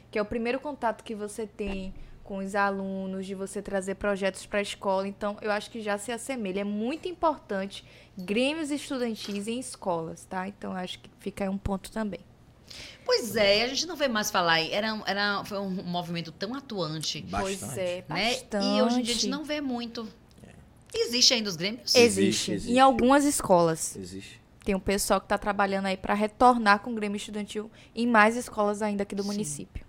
Que 0.10 0.18
é 0.18 0.22
o 0.22 0.26
primeiro 0.26 0.60
contato 0.60 1.04
que 1.04 1.14
você 1.14 1.46
tem 1.46 1.94
com 2.24 2.38
os 2.38 2.54
alunos, 2.54 3.26
de 3.26 3.34
você 3.34 3.60
trazer 3.60 3.96
projetos 3.96 4.46
para 4.46 4.60
a 4.60 4.62
escola. 4.62 5.08
Então, 5.08 5.36
eu 5.42 5.52
acho 5.52 5.72
que 5.72 5.82
já 5.82 5.98
se 5.98 6.12
assemelha. 6.12 6.62
É 6.62 6.64
muito 6.64 7.08
importante 7.08 7.84
grêmios 8.16 8.70
estudantis 8.70 9.48
em 9.48 9.60
escolas, 9.60 10.26
tá? 10.26 10.48
Então, 10.48 10.74
eu 10.74 10.78
acho 10.78 11.00
que 11.00 11.10
fica 11.20 11.44
aí 11.44 11.50
um 11.50 11.58
ponto 11.58 11.92
também. 11.92 12.20
Pois 13.06 13.36
é, 13.36 13.64
a 13.64 13.68
gente 13.68 13.86
não 13.88 13.96
vê 13.96 14.08
mais 14.08 14.30
falar. 14.30 14.60
Era, 14.62 15.02
era, 15.08 15.44
foi 15.46 15.58
um 15.60 15.70
movimento 15.70 16.32
tão 16.32 16.54
atuante. 16.54 17.22
Bastante. 17.22 17.58
Pois 17.60 17.78
é, 17.78 18.04
Né? 18.08 18.32
bastante. 18.34 18.66
E 18.66 18.82
hoje 18.82 19.00
em 19.00 19.02
dia 19.02 19.14
a 19.14 19.18
gente 19.18 19.28
não 19.30 19.44
vê 19.44 19.60
muito. 19.62 20.08
Existe 20.94 21.34
ainda 21.34 21.50
os 21.50 21.56
Grêmios? 21.56 21.94
Existe, 21.96 22.20
Existe, 22.22 22.52
existe. 22.52 22.72
em 22.74 22.80
algumas 22.80 23.24
escolas. 23.26 23.96
Existe. 23.96 24.40
Tem 24.64 24.76
um 24.76 24.80
pessoal 24.80 25.20
que 25.20 25.26
está 25.26 25.38
trabalhando 25.38 25.86
aí 25.88 25.98
para 25.98 26.14
retornar 26.14 26.80
com 26.80 26.92
o 26.92 26.96
Grêmio 26.96 27.16
Estudantil 27.16 27.72
em 27.96 28.06
mais 28.06 28.36
escolas 28.36 28.82
ainda 28.82 29.04
aqui 29.04 29.16
do 29.16 29.24
Sim. 29.24 29.30
município. 29.30 29.86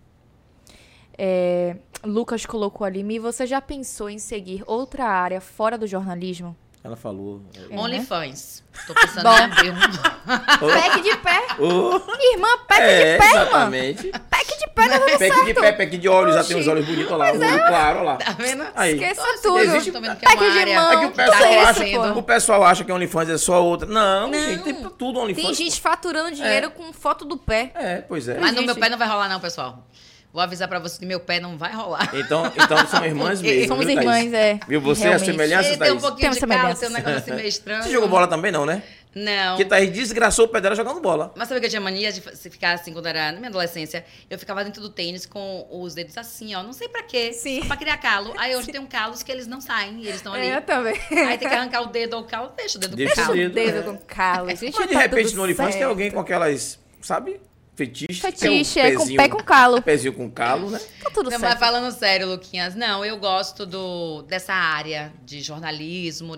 É, 1.19 1.77
Lucas 2.05 2.47
colocou 2.47 2.87
ali, 2.87 3.03
Mi, 3.03 3.19
você 3.19 3.47
já 3.47 3.61
pensou 3.61 4.09
em 4.09 4.19
seguir 4.19 4.63
outra 4.67 5.07
área 5.07 5.41
fora 5.41 5.77
do 5.77 5.87
jornalismo? 5.87 6.57
Ela 6.83 6.97
falou. 6.97 7.43
É, 7.71 7.77
OnlyFans. 7.79 8.63
Tô 8.87 8.95
pensando 8.99 9.25
Bom. 9.25 9.37
em 9.37 9.43
abrir 9.43 9.71
um. 9.71 9.77
Pack 10.81 11.03
de 11.03 11.17
pé! 11.19 11.47
Oh, 11.59 12.01
Irmã, 12.33 12.49
pack 12.67 12.81
é, 12.81 13.13
de 13.13 13.19
pé, 13.19 13.27
irmã! 13.29 13.43
exatamente. 13.43 14.13
Pack 14.31 14.59
de 14.59 14.67
pé, 14.75 14.89
dando 14.89 15.19
Pack 15.19 15.45
de 15.45 15.55
pé, 15.55 15.73
pack 15.73 15.99
de 15.99 16.09
olhos, 16.09 16.35
já 16.35 16.45
tem 16.45 16.57
os 16.59 16.67
olhos 16.67 16.87
bonitos 16.87 17.11
lá. 17.11 17.33
o 17.33 17.37
olho 17.39 17.67
claro, 17.67 17.99
olha 17.99 18.07
lá. 18.13 18.17
Tá 18.17 18.33
vendo? 18.33 18.67
Aí. 18.75 18.95
Esqueça 18.95 19.21
Nossa, 19.21 19.43
tudo. 19.43 19.59
existe- 19.59 19.93
Tô 19.93 20.01
vendo 20.01 20.17
que 20.17 20.25
é 20.25 20.29
Pack 20.29 20.43
uma 20.43 20.65
de 20.65 20.75
mão. 20.75 20.93
É 20.93 20.97
que 21.01 21.05
o 21.05 21.11
tá 21.11 21.25
pessoal, 21.25 21.61
acha, 21.61 21.75
crescendo. 21.81 22.19
o 22.19 22.23
pessoal 22.23 22.65
acha 22.65 22.85
que 22.85 22.93
OnlyFans 22.93 23.29
é 23.29 23.39
só 23.39 23.63
outra. 23.63 23.87
Não, 23.87 24.29
Não. 24.29 24.33
gente, 24.39 24.63
tem 24.63 24.75
tudo 24.91 25.19
OnlyFans. 25.21 25.45
Tem 25.47 25.55
gente 25.55 25.81
faturando 25.81 26.35
dinheiro 26.35 26.71
com 26.71 26.93
foto 26.95 27.25
do 27.27 27.37
pé. 27.37 27.73
É, 27.75 27.97
pois 28.01 28.27
é. 28.29 28.39
Mas 28.39 28.55
no 28.55 28.63
meu 28.63 28.75
pé 28.77 28.89
não 28.89 28.97
vai 28.97 29.09
rolar, 29.09 29.29
não, 29.29 29.41
pessoal. 29.41 29.87
Vou 30.33 30.41
avisar 30.41 30.69
pra 30.69 30.79
você 30.79 30.99
que 30.99 31.05
meu 31.07 31.19
pé 31.19 31.41
não 31.41 31.59
vai 31.59 31.73
rolar. 31.75 32.09
Então, 32.15 32.47
então 32.47 32.87
são 32.87 33.05
irmãs 33.05 33.43
mesmo. 33.43 33.67
Somos 33.69 33.85
viu, 33.87 33.95
Thaís? 33.97 34.07
irmãs, 34.09 34.33
é. 34.33 34.61
Viu? 34.69 34.81
Você 34.81 35.09
é 35.09 35.15
a 35.15 35.19
semelhança, 35.19 35.69
Ele 35.71 35.77
tem 35.77 35.87
um 35.89 35.91
Thaís? 35.97 36.03
pouquinho 36.03 36.21
Temos 36.31 36.37
de 36.39 36.41
calo, 36.47 36.53
semelhanças. 36.53 36.79
tem 36.81 36.89
um 36.89 36.93
negócio 36.93 37.19
assim 37.19 37.33
meio 37.35 37.49
estranho. 37.49 37.83
Você 37.83 37.91
jogou 37.91 38.09
bola 38.09 38.29
também, 38.29 38.53
não, 38.53 38.65
né? 38.65 38.81
Não. 39.13 39.57
Porque 39.57 39.65
Thaís 39.65 39.91
desgraçou 39.93 40.45
o 40.45 40.49
pé 40.49 40.61
dela 40.61 40.77
jogando 40.77 41.01
bola. 41.01 41.33
Mas 41.35 41.49
sabe 41.49 41.59
que 41.59 41.67
eu 41.67 41.71
tinha 41.71 41.81
mania 41.81 42.13
de 42.13 42.21
ficar 42.21 42.75
assim, 42.75 42.93
quando 42.93 43.07
era 43.07 43.33
na 43.33 43.39
minha 43.39 43.49
adolescência, 43.49 44.05
eu 44.31 44.39
ficava 44.39 44.63
dentro 44.63 44.81
do 44.81 44.89
tênis 44.89 45.27
com 45.27 45.67
os 45.69 45.95
dedos 45.95 46.17
assim, 46.17 46.55
ó. 46.55 46.63
Não 46.63 46.73
sei 46.73 46.89
pra 46.89 47.03
quê. 47.03 47.33
Sim. 47.33 47.65
Pra 47.67 47.77
criar 47.77 47.97
calo. 47.97 48.33
Aí 48.39 48.55
hoje 48.55 48.71
tem 48.71 48.81
um 48.81 48.87
calos 48.87 49.25
que 49.25 49.33
eles 49.33 49.49
não 49.49 49.61
saem, 49.61 49.97
e 49.97 50.03
eles 50.03 50.15
estão 50.17 50.33
ali. 50.33 50.47
É, 50.47 50.57
eu 50.59 50.63
também. 50.63 50.95
Aí 51.11 51.37
tem 51.39 51.49
que 51.49 51.55
arrancar 51.57 51.83
o 51.83 51.87
dedo 51.87 52.15
ou 52.15 52.23
o 52.23 52.25
calo, 52.25 52.53
deixa 52.57 52.79
o 52.79 52.81
dedo 52.81 52.95
Deixa 52.95 53.17
com 53.17 53.21
o 53.23 53.25
calo. 53.25 53.37
dedo. 53.37 53.55
Dedo 53.55 53.79
é. 53.79 53.83
com 53.83 53.99
calo. 54.07 54.49
Gente, 54.55 54.77
Mas 54.79 54.87
de 54.87 54.95
tá 54.95 55.01
repente 55.01 55.35
no 55.35 55.43
OnlyFans 55.43 55.75
tem 55.75 55.83
alguém 55.83 56.13
com 56.13 56.21
aquelas, 56.21 56.79
sabe? 57.03 57.41
Fetiche. 57.81 58.21
Fetiche, 58.21 58.75
tem 58.75 58.83
um 58.91 58.95
é 58.95 58.97
com 58.97 59.17
pé 59.17 59.29
com 59.31 59.43
calo. 59.43 59.81
Pezinho 59.81 60.13
com 60.13 60.31
calo, 60.31 60.71
né? 60.71 60.79
Tá 61.03 61.11
tudo 61.11 61.31
Não, 61.31 61.39
mas 61.39 61.49
certo. 61.49 61.59
falando 61.59 61.91
sério, 61.93 62.29
Luquinhas, 62.29 62.75
não, 62.75 63.03
eu 63.03 63.17
gosto 63.17 63.65
do, 63.65 64.21
dessa 64.23 64.53
área 64.53 65.11
de 65.25 65.41
jornalismo. 65.41 66.37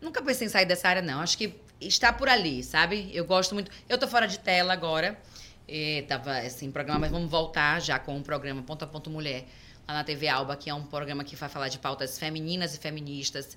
Nunca 0.00 0.22
pensei 0.22 0.46
em 0.46 0.50
sair 0.50 0.64
dessa 0.64 0.88
área, 0.88 1.02
não. 1.02 1.20
Acho 1.20 1.36
que 1.36 1.54
está 1.78 2.10
por 2.10 2.30
ali, 2.30 2.62
sabe? 2.62 3.10
Eu 3.12 3.26
gosto 3.26 3.52
muito. 3.52 3.70
Eu 3.90 3.98
tô 3.98 4.08
fora 4.08 4.26
de 4.26 4.38
tela 4.38 4.72
agora. 4.72 5.18
Eh, 5.68 6.04
tava 6.08 6.38
assim, 6.38 6.70
programa, 6.70 7.00
mas 7.00 7.10
vamos 7.10 7.30
voltar 7.30 7.78
já 7.80 7.98
com 7.98 8.16
o 8.16 8.22
programa 8.22 8.62
Ponto 8.62 8.82
a 8.82 8.88
Ponto 8.88 9.10
Mulher, 9.10 9.44
lá 9.86 9.92
na 9.92 10.02
TV 10.02 10.28
Alba, 10.28 10.56
que 10.56 10.70
é 10.70 10.74
um 10.74 10.84
programa 10.84 11.24
que 11.24 11.36
vai 11.36 11.48
falar 11.50 11.68
de 11.68 11.78
pautas 11.78 12.18
femininas 12.18 12.74
e 12.74 12.78
feministas. 12.78 13.54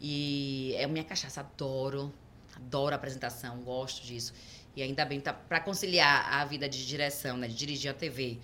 E 0.00 0.74
é 0.78 0.86
minha 0.86 1.04
cachaça, 1.04 1.40
adoro. 1.40 2.10
Adoro 2.56 2.94
a 2.94 2.96
apresentação, 2.96 3.58
gosto 3.58 4.04
disso. 4.06 4.32
E 4.74 4.82
ainda 4.82 5.04
bem, 5.04 5.20
tá, 5.20 5.32
para 5.32 5.60
conciliar 5.60 6.32
a 6.32 6.44
vida 6.44 6.68
de 6.68 6.86
direção, 6.86 7.36
né, 7.36 7.46
de 7.46 7.54
dirigir 7.54 7.90
a 7.90 7.94
TV, 7.94 8.38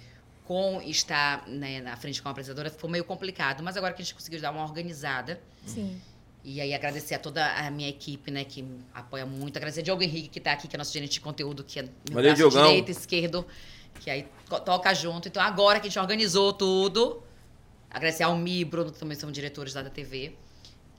com 0.45 0.81
estar 0.83 1.47
né, 1.47 1.81
na 1.81 1.97
frente 1.97 2.23
com 2.23 2.29
a 2.29 2.33
apresentadora, 2.33 2.71
ficou 2.71 2.89
meio 2.89 3.05
complicado. 3.05 3.63
Mas 3.63 3.77
agora 3.77 3.93
que 3.93 4.03
a 4.03 4.05
gente 4.05 4.15
conseguiu 4.15 4.41
dar 4.41 4.51
uma 4.51 4.63
organizada, 4.63 5.41
Sim. 5.67 6.01
e 6.45 6.61
aí 6.61 6.75
agradecer 6.75 7.15
a 7.15 7.19
toda 7.19 7.47
a 7.47 7.71
minha 7.71 7.89
equipe, 7.89 8.31
né, 8.31 8.45
que 8.45 8.65
apoia 8.95 9.25
muito. 9.25 9.57
Agradecer 9.57 9.81
a 9.81 9.85
Diogo 9.85 10.03
Henrique, 10.03 10.29
que 10.29 10.39
está 10.39 10.53
aqui, 10.53 10.69
que 10.69 10.77
é 10.77 10.79
nosso 10.79 10.93
gerente 10.93 11.13
de 11.13 11.21
conteúdo, 11.21 11.65
que 11.65 11.79
é 11.79 11.83
meu 11.83 12.23
braço 12.23 12.51
direito, 12.51 12.91
esquerdo, 12.91 13.47
que 14.01 14.11
aí 14.11 14.27
toca 14.65 14.93
junto. 14.95 15.29
Então, 15.29 15.43
agora 15.43 15.81
que 15.81 15.87
a 15.87 15.91
gente 15.91 15.99
organizou 15.99 16.53
tudo, 16.53 17.23
agradecer 17.91 18.23
ao 18.23 18.37
Mi 18.37 18.61
e 18.61 18.65
Bruno, 18.65 18.93
que 18.93 18.99
também 18.99 19.19
são 19.19 19.31
diretores 19.33 19.75
lá 19.75 19.83
da 19.83 19.91
TV. 19.91 20.35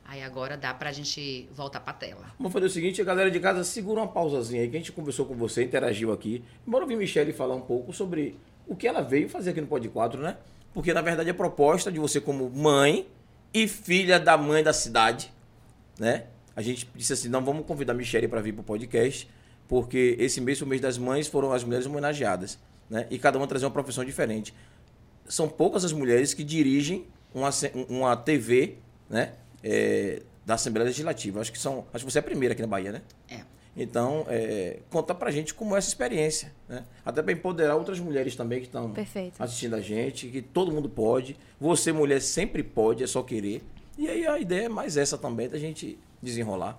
Aí 0.09 0.23
agora 0.23 0.57
dá 0.57 0.73
pra 0.73 0.91
gente 0.91 1.47
voltar 1.53 1.79
pra 1.81 1.93
tela. 1.93 2.33
Vamos 2.39 2.51
fazer 2.51 2.65
o 2.65 2.69
seguinte, 2.71 2.99
a 2.99 3.05
galera 3.05 3.29
de 3.29 3.39
casa 3.39 3.63
segura 3.63 4.01
uma 4.01 4.07
pausazinha 4.07 4.63
aí, 4.63 4.67
que 4.67 4.75
a 4.75 4.79
gente 4.79 4.91
conversou 4.91 5.23
com 5.23 5.35
você, 5.35 5.63
interagiu 5.63 6.11
aqui. 6.11 6.43
Bora 6.65 6.83
ouvir 6.83 6.97
Michelle 6.97 7.31
falar 7.31 7.53
um 7.53 7.61
pouco 7.61 7.93
sobre 7.93 8.35
o 8.67 8.75
que 8.75 8.87
ela 8.87 9.01
veio 9.01 9.29
fazer 9.29 9.51
aqui 9.51 9.61
no 9.61 9.67
Pod 9.67 9.87
4, 9.87 10.19
né? 10.19 10.37
Porque, 10.73 10.91
na 10.95 11.01
verdade, 11.03 11.29
a 11.29 11.33
proposta 11.35 11.91
de 11.91 11.99
você 11.99 12.19
como 12.19 12.49
mãe 12.49 13.07
e 13.53 13.67
filha 13.67 14.19
da 14.19 14.35
mãe 14.35 14.63
da 14.63 14.73
cidade, 14.73 15.31
né? 15.99 16.23
A 16.55 16.63
gente 16.63 16.89
disse 16.95 17.13
assim, 17.13 17.29
não, 17.29 17.45
vamos 17.45 17.63
convidar 17.67 17.93
a 17.93 17.95
Michelle 17.95 18.27
para 18.27 18.41
vir 18.41 18.53
pro 18.53 18.63
podcast, 18.63 19.29
porque 19.67 20.15
esse 20.17 20.41
mês, 20.41 20.59
o 20.59 20.65
mês 20.65 20.81
das 20.81 20.97
mães, 20.97 21.27
foram 21.27 21.51
as 21.51 21.63
mulheres 21.63 21.85
homenageadas, 21.85 22.57
né? 22.89 23.05
E 23.11 23.19
cada 23.19 23.37
uma 23.37 23.45
trazer 23.45 23.65
uma 23.65 23.71
profissão 23.71 24.03
diferente. 24.03 24.55
São 25.27 25.47
poucas 25.47 25.85
as 25.85 25.93
mulheres 25.93 26.33
que 26.33 26.43
dirigem 26.43 27.05
uma, 27.31 27.51
uma 27.87 28.17
TV, 28.17 28.77
né? 29.07 29.33
É, 29.63 30.21
da 30.45 30.55
Assembleia 30.55 30.87
Legislativa. 30.87 31.41
Acho 31.41 31.51
que 31.51 31.59
são. 31.59 31.85
Acho 31.93 32.05
que 32.05 32.11
você 32.11 32.19
é 32.19 32.21
a 32.21 32.23
primeira 32.23 32.53
aqui 32.53 32.61
na 32.61 32.67
Bahia, 32.67 32.91
né? 32.91 33.01
É. 33.29 33.41
Então, 33.77 34.25
é, 34.27 34.79
conta 34.89 35.15
pra 35.15 35.31
gente 35.31 35.53
como 35.53 35.75
é 35.75 35.77
essa 35.77 35.87
experiência, 35.87 36.51
né? 36.67 36.83
Até 37.05 37.21
para 37.21 37.31
empoderar 37.31 37.75
outras 37.75 37.99
mulheres 37.99 38.35
também 38.35 38.59
que 38.59 38.65
estão 38.65 38.93
assistindo 39.37 39.75
a 39.75 39.81
gente, 39.81 40.27
que 40.27 40.41
todo 40.41 40.71
mundo 40.71 40.89
pode. 40.89 41.37
Você, 41.59 41.91
mulher, 41.91 42.21
sempre 42.21 42.61
pode, 42.61 43.03
é 43.03 43.07
só 43.07 43.23
querer. 43.23 43.63
E 43.97 44.09
aí 44.09 44.25
a 44.27 44.37
ideia 44.39 44.65
é 44.65 44.69
mais 44.69 44.97
essa 44.97 45.17
também, 45.17 45.47
da 45.47 45.57
gente 45.57 45.97
desenrolar. 46.21 46.77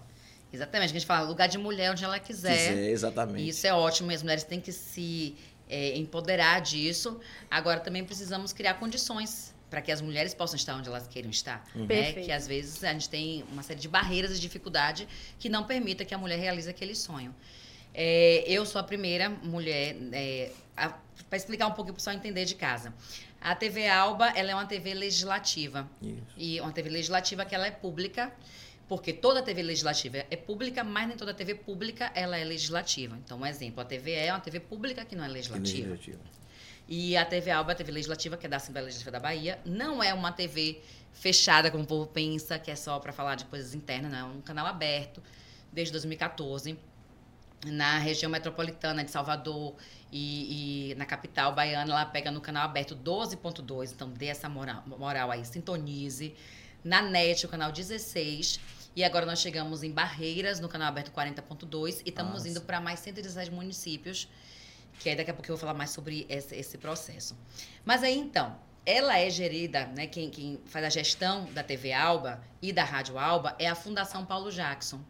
Exatamente, 0.52 0.90
a 0.90 0.92
gente 0.94 1.06
fala 1.06 1.26
lugar 1.28 1.48
de 1.48 1.58
mulher 1.58 1.92
onde 1.92 2.04
ela 2.04 2.18
quiser. 2.18 2.56
Quiser, 2.56 2.90
exatamente. 2.90 3.44
E 3.44 3.48
isso 3.48 3.66
é 3.66 3.72
ótimo, 3.72 4.10
e 4.10 4.14
as 4.14 4.22
mulheres 4.22 4.42
têm 4.42 4.60
que 4.60 4.72
se 4.72 5.36
é, 5.68 5.96
empoderar 5.96 6.60
disso. 6.60 7.20
Agora 7.50 7.78
também 7.80 8.04
precisamos 8.04 8.52
criar 8.52 8.74
condições 8.74 9.54
para 9.70 9.80
que 9.80 9.92
as 9.92 10.00
mulheres 10.00 10.34
possam 10.34 10.56
estar 10.56 10.76
onde 10.76 10.88
elas 10.88 11.06
queiram 11.06 11.30
estar. 11.30 11.64
Né? 11.74 11.86
Perfeito. 11.86 12.26
Que 12.26 12.32
às 12.32 12.46
vezes 12.46 12.82
a 12.82 12.92
gente 12.92 13.08
tem 13.08 13.44
uma 13.52 13.62
série 13.62 13.78
de 13.78 13.88
barreiras 13.88 14.36
e 14.36 14.40
dificuldade 14.40 15.06
que 15.38 15.48
não 15.48 15.64
permita 15.64 16.04
que 16.04 16.12
a 16.12 16.18
mulher 16.18 16.38
realize 16.38 16.68
aquele 16.68 16.94
sonho. 16.94 17.34
É, 17.94 18.44
eu 18.46 18.66
sou 18.66 18.80
a 18.80 18.84
primeira 18.84 19.28
mulher, 19.28 19.96
para 21.28 21.36
explicar 21.36 21.66
um 21.66 21.72
pouquinho 21.72 21.94
para 21.94 22.00
o 22.00 22.02
pessoal 22.02 22.16
entender 22.16 22.44
de 22.44 22.56
casa. 22.56 22.92
A 23.40 23.54
TV 23.54 23.88
Alba 23.88 24.28
ela 24.30 24.50
é 24.50 24.54
uma 24.54 24.66
TV 24.66 24.92
legislativa. 24.92 25.88
Isso. 26.02 26.20
E 26.36 26.60
uma 26.60 26.72
TV 26.72 26.90
legislativa 26.90 27.44
que 27.44 27.54
ela 27.54 27.66
é 27.66 27.70
pública, 27.70 28.32
porque 28.88 29.12
toda 29.12 29.42
TV 29.42 29.62
legislativa 29.62 30.18
é 30.30 30.36
pública, 30.36 30.84
mas 30.84 31.08
nem 31.08 31.16
toda 31.16 31.32
TV 31.32 31.54
pública 31.54 32.10
ela 32.14 32.36
é 32.36 32.44
legislativa. 32.44 33.16
Então, 33.24 33.38
um 33.38 33.46
exemplo, 33.46 33.80
a 33.80 33.84
TVE 33.84 34.12
é 34.12 34.32
uma 34.32 34.40
TV 34.40 34.60
pública 34.60 35.04
que 35.04 35.16
não 35.16 35.24
é 35.24 35.28
legislativa. 35.28 35.90
Legislativo. 35.90 36.39
E 36.90 37.16
a 37.16 37.24
TV 37.24 37.52
Alba, 37.52 37.70
a 37.70 37.74
TV 37.76 37.92
legislativa, 37.92 38.36
que 38.36 38.46
é 38.46 38.48
da 38.48 38.56
Assembleia 38.56 38.84
Legislativa 38.84 39.12
da 39.12 39.20
Bahia, 39.20 39.60
não 39.64 40.02
é 40.02 40.12
uma 40.12 40.32
TV 40.32 40.82
fechada, 41.12 41.70
como 41.70 41.84
o 41.84 41.86
povo 41.86 42.08
pensa, 42.08 42.58
que 42.58 42.68
é 42.68 42.74
só 42.74 42.98
para 42.98 43.12
falar 43.12 43.36
de 43.36 43.44
coisas 43.44 43.74
internas, 43.74 44.10
não. 44.10 44.30
É 44.30 44.32
um 44.32 44.40
canal 44.40 44.66
aberto 44.66 45.22
desde 45.72 45.92
2014 45.92 46.76
na 47.66 47.98
região 47.98 48.30
metropolitana 48.30 49.04
de 49.04 49.10
Salvador 49.10 49.76
e, 50.10 50.90
e 50.90 50.94
na 50.96 51.04
capital 51.04 51.54
baiana, 51.54 51.92
ela 51.92 52.06
pega 52.06 52.30
no 52.30 52.40
canal 52.40 52.64
aberto 52.64 52.96
12.2, 52.96 53.92
então 53.92 54.10
dê 54.10 54.26
essa 54.26 54.48
moral, 54.48 54.82
moral 54.86 55.30
aí, 55.30 55.44
sintonize. 55.44 56.34
Na 56.82 57.02
NET, 57.02 57.44
o 57.44 57.48
canal 57.48 57.70
16. 57.70 58.58
E 58.96 59.04
agora 59.04 59.24
nós 59.24 59.38
chegamos 59.38 59.82
em 59.82 59.92
Barreiras, 59.92 60.58
no 60.58 60.68
canal 60.68 60.88
aberto 60.88 61.12
40.2, 61.12 62.02
e 62.04 62.08
estamos 62.08 62.44
indo 62.46 62.60
para 62.62 62.80
mais 62.80 62.98
117 63.00 63.50
municípios, 63.52 64.26
que 65.00 65.08
aí 65.08 65.16
daqui 65.16 65.32
a 65.32 65.34
pouco 65.34 65.50
eu 65.50 65.56
vou 65.56 65.60
falar 65.60 65.74
mais 65.74 65.90
sobre 65.90 66.24
esse, 66.28 66.54
esse 66.54 66.78
processo. 66.78 67.36
Mas 67.84 68.04
aí 68.04 68.16
então, 68.16 68.56
ela 68.86 69.18
é 69.18 69.28
gerida, 69.28 69.86
né? 69.86 70.06
Quem, 70.06 70.30
quem 70.30 70.60
faz 70.66 70.84
a 70.84 70.88
gestão 70.88 71.46
da 71.52 71.64
TV 71.64 71.92
Alba 71.92 72.40
e 72.62 72.72
da 72.72 72.84
Rádio 72.84 73.18
Alba 73.18 73.56
é 73.58 73.66
a 73.66 73.74
Fundação 73.74 74.24
Paulo 74.24 74.52
Jackson 74.52 75.00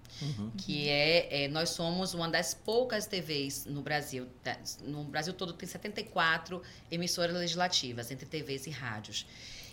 que 0.56 0.88
é, 0.88 1.44
é, 1.44 1.48
nós 1.48 1.70
somos 1.70 2.14
uma 2.14 2.28
das 2.28 2.52
poucas 2.54 3.06
TVs 3.06 3.66
no 3.66 3.80
Brasil. 3.82 4.26
tá? 4.42 4.56
No 4.82 5.04
Brasil 5.04 5.32
todo 5.32 5.52
tem 5.52 5.68
74 5.68 6.62
emissoras 6.90 7.34
legislativas, 7.34 8.10
entre 8.10 8.26
TVs 8.26 8.66
e 8.66 8.70
rádios. 8.70 9.26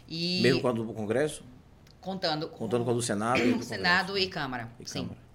E 0.07 0.41
Mesmo 0.41 0.61
com 0.61 0.67
a 0.69 0.71
do 0.71 0.85
Congresso? 0.93 1.43
contando, 1.99 2.47
Contando 2.47 2.85
com 2.85 2.91
a 2.91 2.93
do 2.93 3.01
Senado 3.01 3.41
e 3.43 3.51
do. 3.57 3.63
Senado 3.63 4.17
e 4.17 4.27
Câmara. 4.27 4.69
E 4.79 4.89
sim. 4.89 5.01
Câmara. 5.01 5.27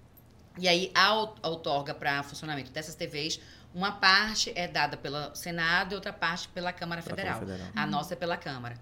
E 0.57 0.67
aí, 0.67 0.91
a 0.93 1.13
outorga 1.47 1.93
para 1.95 2.21
funcionamento 2.21 2.71
dessas 2.71 2.93
TVs, 2.93 3.39
uma 3.73 3.91
parte 3.91 4.51
é 4.55 4.67
dada 4.67 4.95
pelo 4.97 5.35
Senado 5.35 5.93
e 5.93 5.95
outra 5.95 6.13
parte 6.13 6.47
pela 6.49 6.71
Câmara 6.71 7.01
Pela 7.01 7.15
Federal. 7.15 7.39
Câmara 7.39 7.57
Federal. 7.57 7.83
A 7.83 7.87
nossa 7.87 8.13
é 8.13 8.17
pela 8.17 8.37
Câmara. 8.37 8.79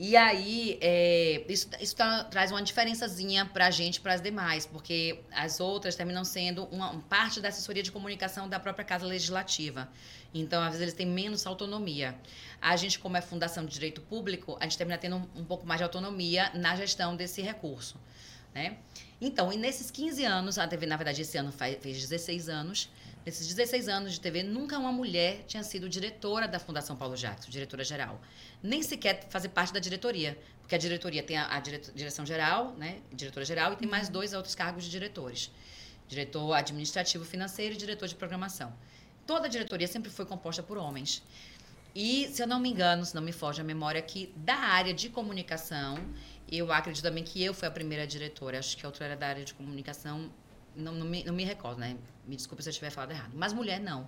E 0.00 0.16
aí, 0.16 0.78
é, 0.80 1.44
isso, 1.48 1.68
isso 1.80 1.96
tá- 1.96 2.22
traz 2.22 2.52
uma 2.52 2.62
diferençazinha 2.62 3.44
para 3.44 3.66
a 3.66 3.70
gente, 3.70 4.00
para 4.00 4.14
as 4.14 4.22
demais, 4.22 4.64
porque 4.64 5.18
as 5.32 5.58
outras 5.58 5.96
terminam 5.96 6.24
sendo 6.24 6.66
uma, 6.66 6.92
um 6.92 7.00
parte 7.00 7.40
da 7.40 7.48
assessoria 7.48 7.82
de 7.82 7.90
comunicação 7.90 8.48
da 8.48 8.60
própria 8.60 8.84
Casa 8.84 9.04
Legislativa. 9.04 9.88
Então, 10.32 10.62
às 10.62 10.68
vezes, 10.68 10.82
eles 10.82 10.94
têm 10.94 11.04
menos 11.04 11.44
autonomia. 11.46 12.16
A 12.60 12.76
gente, 12.76 12.96
como 13.00 13.16
é 13.16 13.20
Fundação 13.20 13.66
de 13.66 13.72
Direito 13.72 14.00
Público, 14.00 14.56
a 14.60 14.64
gente 14.64 14.78
termina 14.78 14.98
tendo 14.98 15.16
um, 15.16 15.40
um 15.40 15.44
pouco 15.44 15.66
mais 15.66 15.80
de 15.80 15.82
autonomia 15.82 16.52
na 16.54 16.76
gestão 16.76 17.16
desse 17.16 17.42
recurso. 17.42 17.98
Né? 18.54 18.78
Então, 19.20 19.52
e 19.52 19.56
nesses 19.56 19.90
15 19.90 20.24
anos, 20.24 20.58
a 20.58 20.68
TV, 20.68 20.86
na 20.86 20.96
verdade, 20.96 21.22
esse 21.22 21.36
ano 21.36 21.50
faz, 21.50 21.76
fez 21.80 21.98
16 21.98 22.48
anos. 22.48 22.88
Nesses 23.28 23.46
16 23.46 23.88
anos 23.90 24.14
de 24.14 24.20
TV, 24.20 24.42
nunca 24.42 24.78
uma 24.78 24.90
mulher 24.90 25.44
tinha 25.46 25.62
sido 25.62 25.86
diretora 25.86 26.48
da 26.48 26.58
Fundação 26.58 26.96
Paulo 26.96 27.14
Jackson, 27.14 27.50
diretora 27.50 27.84
geral. 27.84 28.18
Nem 28.62 28.82
sequer 28.82 29.26
fazer 29.28 29.50
parte 29.50 29.70
da 29.70 29.78
diretoria. 29.78 30.38
Porque 30.62 30.74
a 30.74 30.78
diretoria 30.78 31.22
tem 31.22 31.36
a, 31.36 31.54
a 31.54 31.60
dire- 31.60 31.92
direção 31.94 32.24
geral, 32.24 32.72
né? 32.78 33.02
Diretora 33.12 33.44
geral, 33.44 33.74
e 33.74 33.76
tem 33.76 33.86
mais 33.86 34.08
dois 34.08 34.32
outros 34.32 34.54
cargos 34.54 34.84
de 34.84 34.88
diretores: 34.88 35.50
diretor 36.08 36.54
administrativo 36.54 37.22
financeiro 37.22 37.74
e 37.74 37.76
diretor 37.76 38.08
de 38.08 38.14
programação. 38.14 38.72
Toda 39.26 39.44
a 39.44 39.50
diretoria 39.50 39.86
sempre 39.86 40.08
foi 40.08 40.24
composta 40.24 40.62
por 40.62 40.78
homens. 40.78 41.22
E, 41.94 42.28
se 42.28 42.42
eu 42.42 42.46
não 42.46 42.58
me 42.58 42.70
engano, 42.70 43.04
se 43.04 43.14
não 43.14 43.20
me 43.20 43.32
foge 43.32 43.60
a 43.60 43.64
memória, 43.64 44.00
que 44.00 44.32
da 44.36 44.56
área 44.56 44.94
de 44.94 45.10
comunicação, 45.10 45.98
eu 46.50 46.72
acredito 46.72 47.02
também 47.02 47.22
que 47.22 47.44
eu 47.44 47.52
fui 47.52 47.68
a 47.68 47.70
primeira 47.70 48.06
diretora. 48.06 48.58
Acho 48.58 48.74
que 48.74 48.86
a 48.86 48.88
outra 48.88 49.04
era 49.04 49.16
da 49.16 49.28
área 49.28 49.44
de 49.44 49.52
comunicação, 49.52 50.30
não, 50.74 50.94
não, 50.94 51.04
me, 51.04 51.22
não 51.24 51.34
me 51.34 51.44
recordo, 51.44 51.78
né? 51.78 51.94
Me 52.28 52.36
desculpe 52.36 52.62
se 52.62 52.68
eu 52.68 52.72
tiver 52.72 52.90
falado 52.90 53.10
errado. 53.10 53.32
Mas 53.34 53.52
mulher, 53.52 53.80
não. 53.80 54.06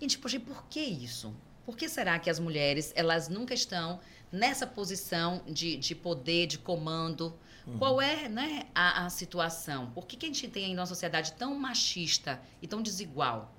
E, 0.00 0.06
tipo, 0.06 0.22
poxa, 0.22 0.36
e 0.36 0.40
por 0.40 0.64
que 0.64 0.80
isso? 0.80 1.34
Por 1.64 1.76
que 1.76 1.88
será 1.88 2.18
que 2.18 2.30
as 2.30 2.40
mulheres, 2.40 2.92
elas 2.96 3.28
nunca 3.28 3.52
estão 3.52 4.00
nessa 4.32 4.66
posição 4.66 5.42
de, 5.46 5.76
de 5.76 5.94
poder, 5.94 6.46
de 6.46 6.58
comando? 6.58 7.38
Qual 7.78 8.00
é 8.00 8.30
né, 8.30 8.62
a, 8.74 9.04
a 9.04 9.10
situação? 9.10 9.90
Por 9.90 10.06
que, 10.06 10.16
que 10.16 10.24
a 10.24 10.28
gente 10.28 10.48
tem 10.48 10.64
ainda 10.64 10.80
uma 10.80 10.86
sociedade 10.86 11.32
tão 11.32 11.54
machista 11.54 12.40
e 12.62 12.66
tão 12.66 12.80
desigual? 12.80 13.54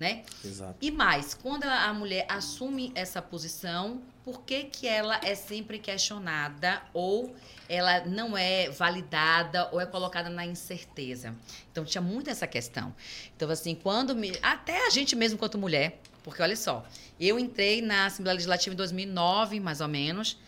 né? 0.00 0.24
Exato. 0.42 0.78
E 0.80 0.90
mais, 0.90 1.34
quando 1.34 1.64
a 1.64 1.92
mulher 1.92 2.24
assume 2.26 2.90
essa 2.94 3.20
posição, 3.20 4.00
por 4.30 4.42
que, 4.42 4.62
que 4.64 4.86
ela 4.86 5.20
é 5.24 5.34
sempre 5.34 5.76
questionada 5.76 6.80
ou 6.94 7.34
ela 7.68 8.04
não 8.06 8.38
é 8.38 8.70
validada 8.70 9.68
ou 9.72 9.80
é 9.80 9.86
colocada 9.86 10.30
na 10.30 10.46
incerteza? 10.46 11.34
Então 11.72 11.84
tinha 11.84 12.00
muito 12.00 12.30
essa 12.30 12.46
questão. 12.46 12.94
Então 13.36 13.50
assim, 13.50 13.74
quando 13.74 14.14
me, 14.14 14.32
até 14.40 14.86
a 14.86 14.90
gente 14.90 15.16
mesmo 15.16 15.36
quanto 15.36 15.58
mulher, 15.58 15.98
porque 16.22 16.40
olha 16.40 16.54
só, 16.54 16.86
eu 17.18 17.40
entrei 17.40 17.82
na 17.82 18.06
Assembleia 18.06 18.34
Legislativa 18.34 18.72
em 18.72 18.76
2009, 18.76 19.58
mais 19.58 19.80
ou 19.80 19.88
menos, 19.88 20.38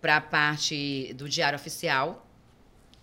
para 0.00 0.18
a 0.18 0.20
parte 0.20 1.12
do 1.14 1.28
Diário 1.28 1.56
Oficial, 1.56 2.24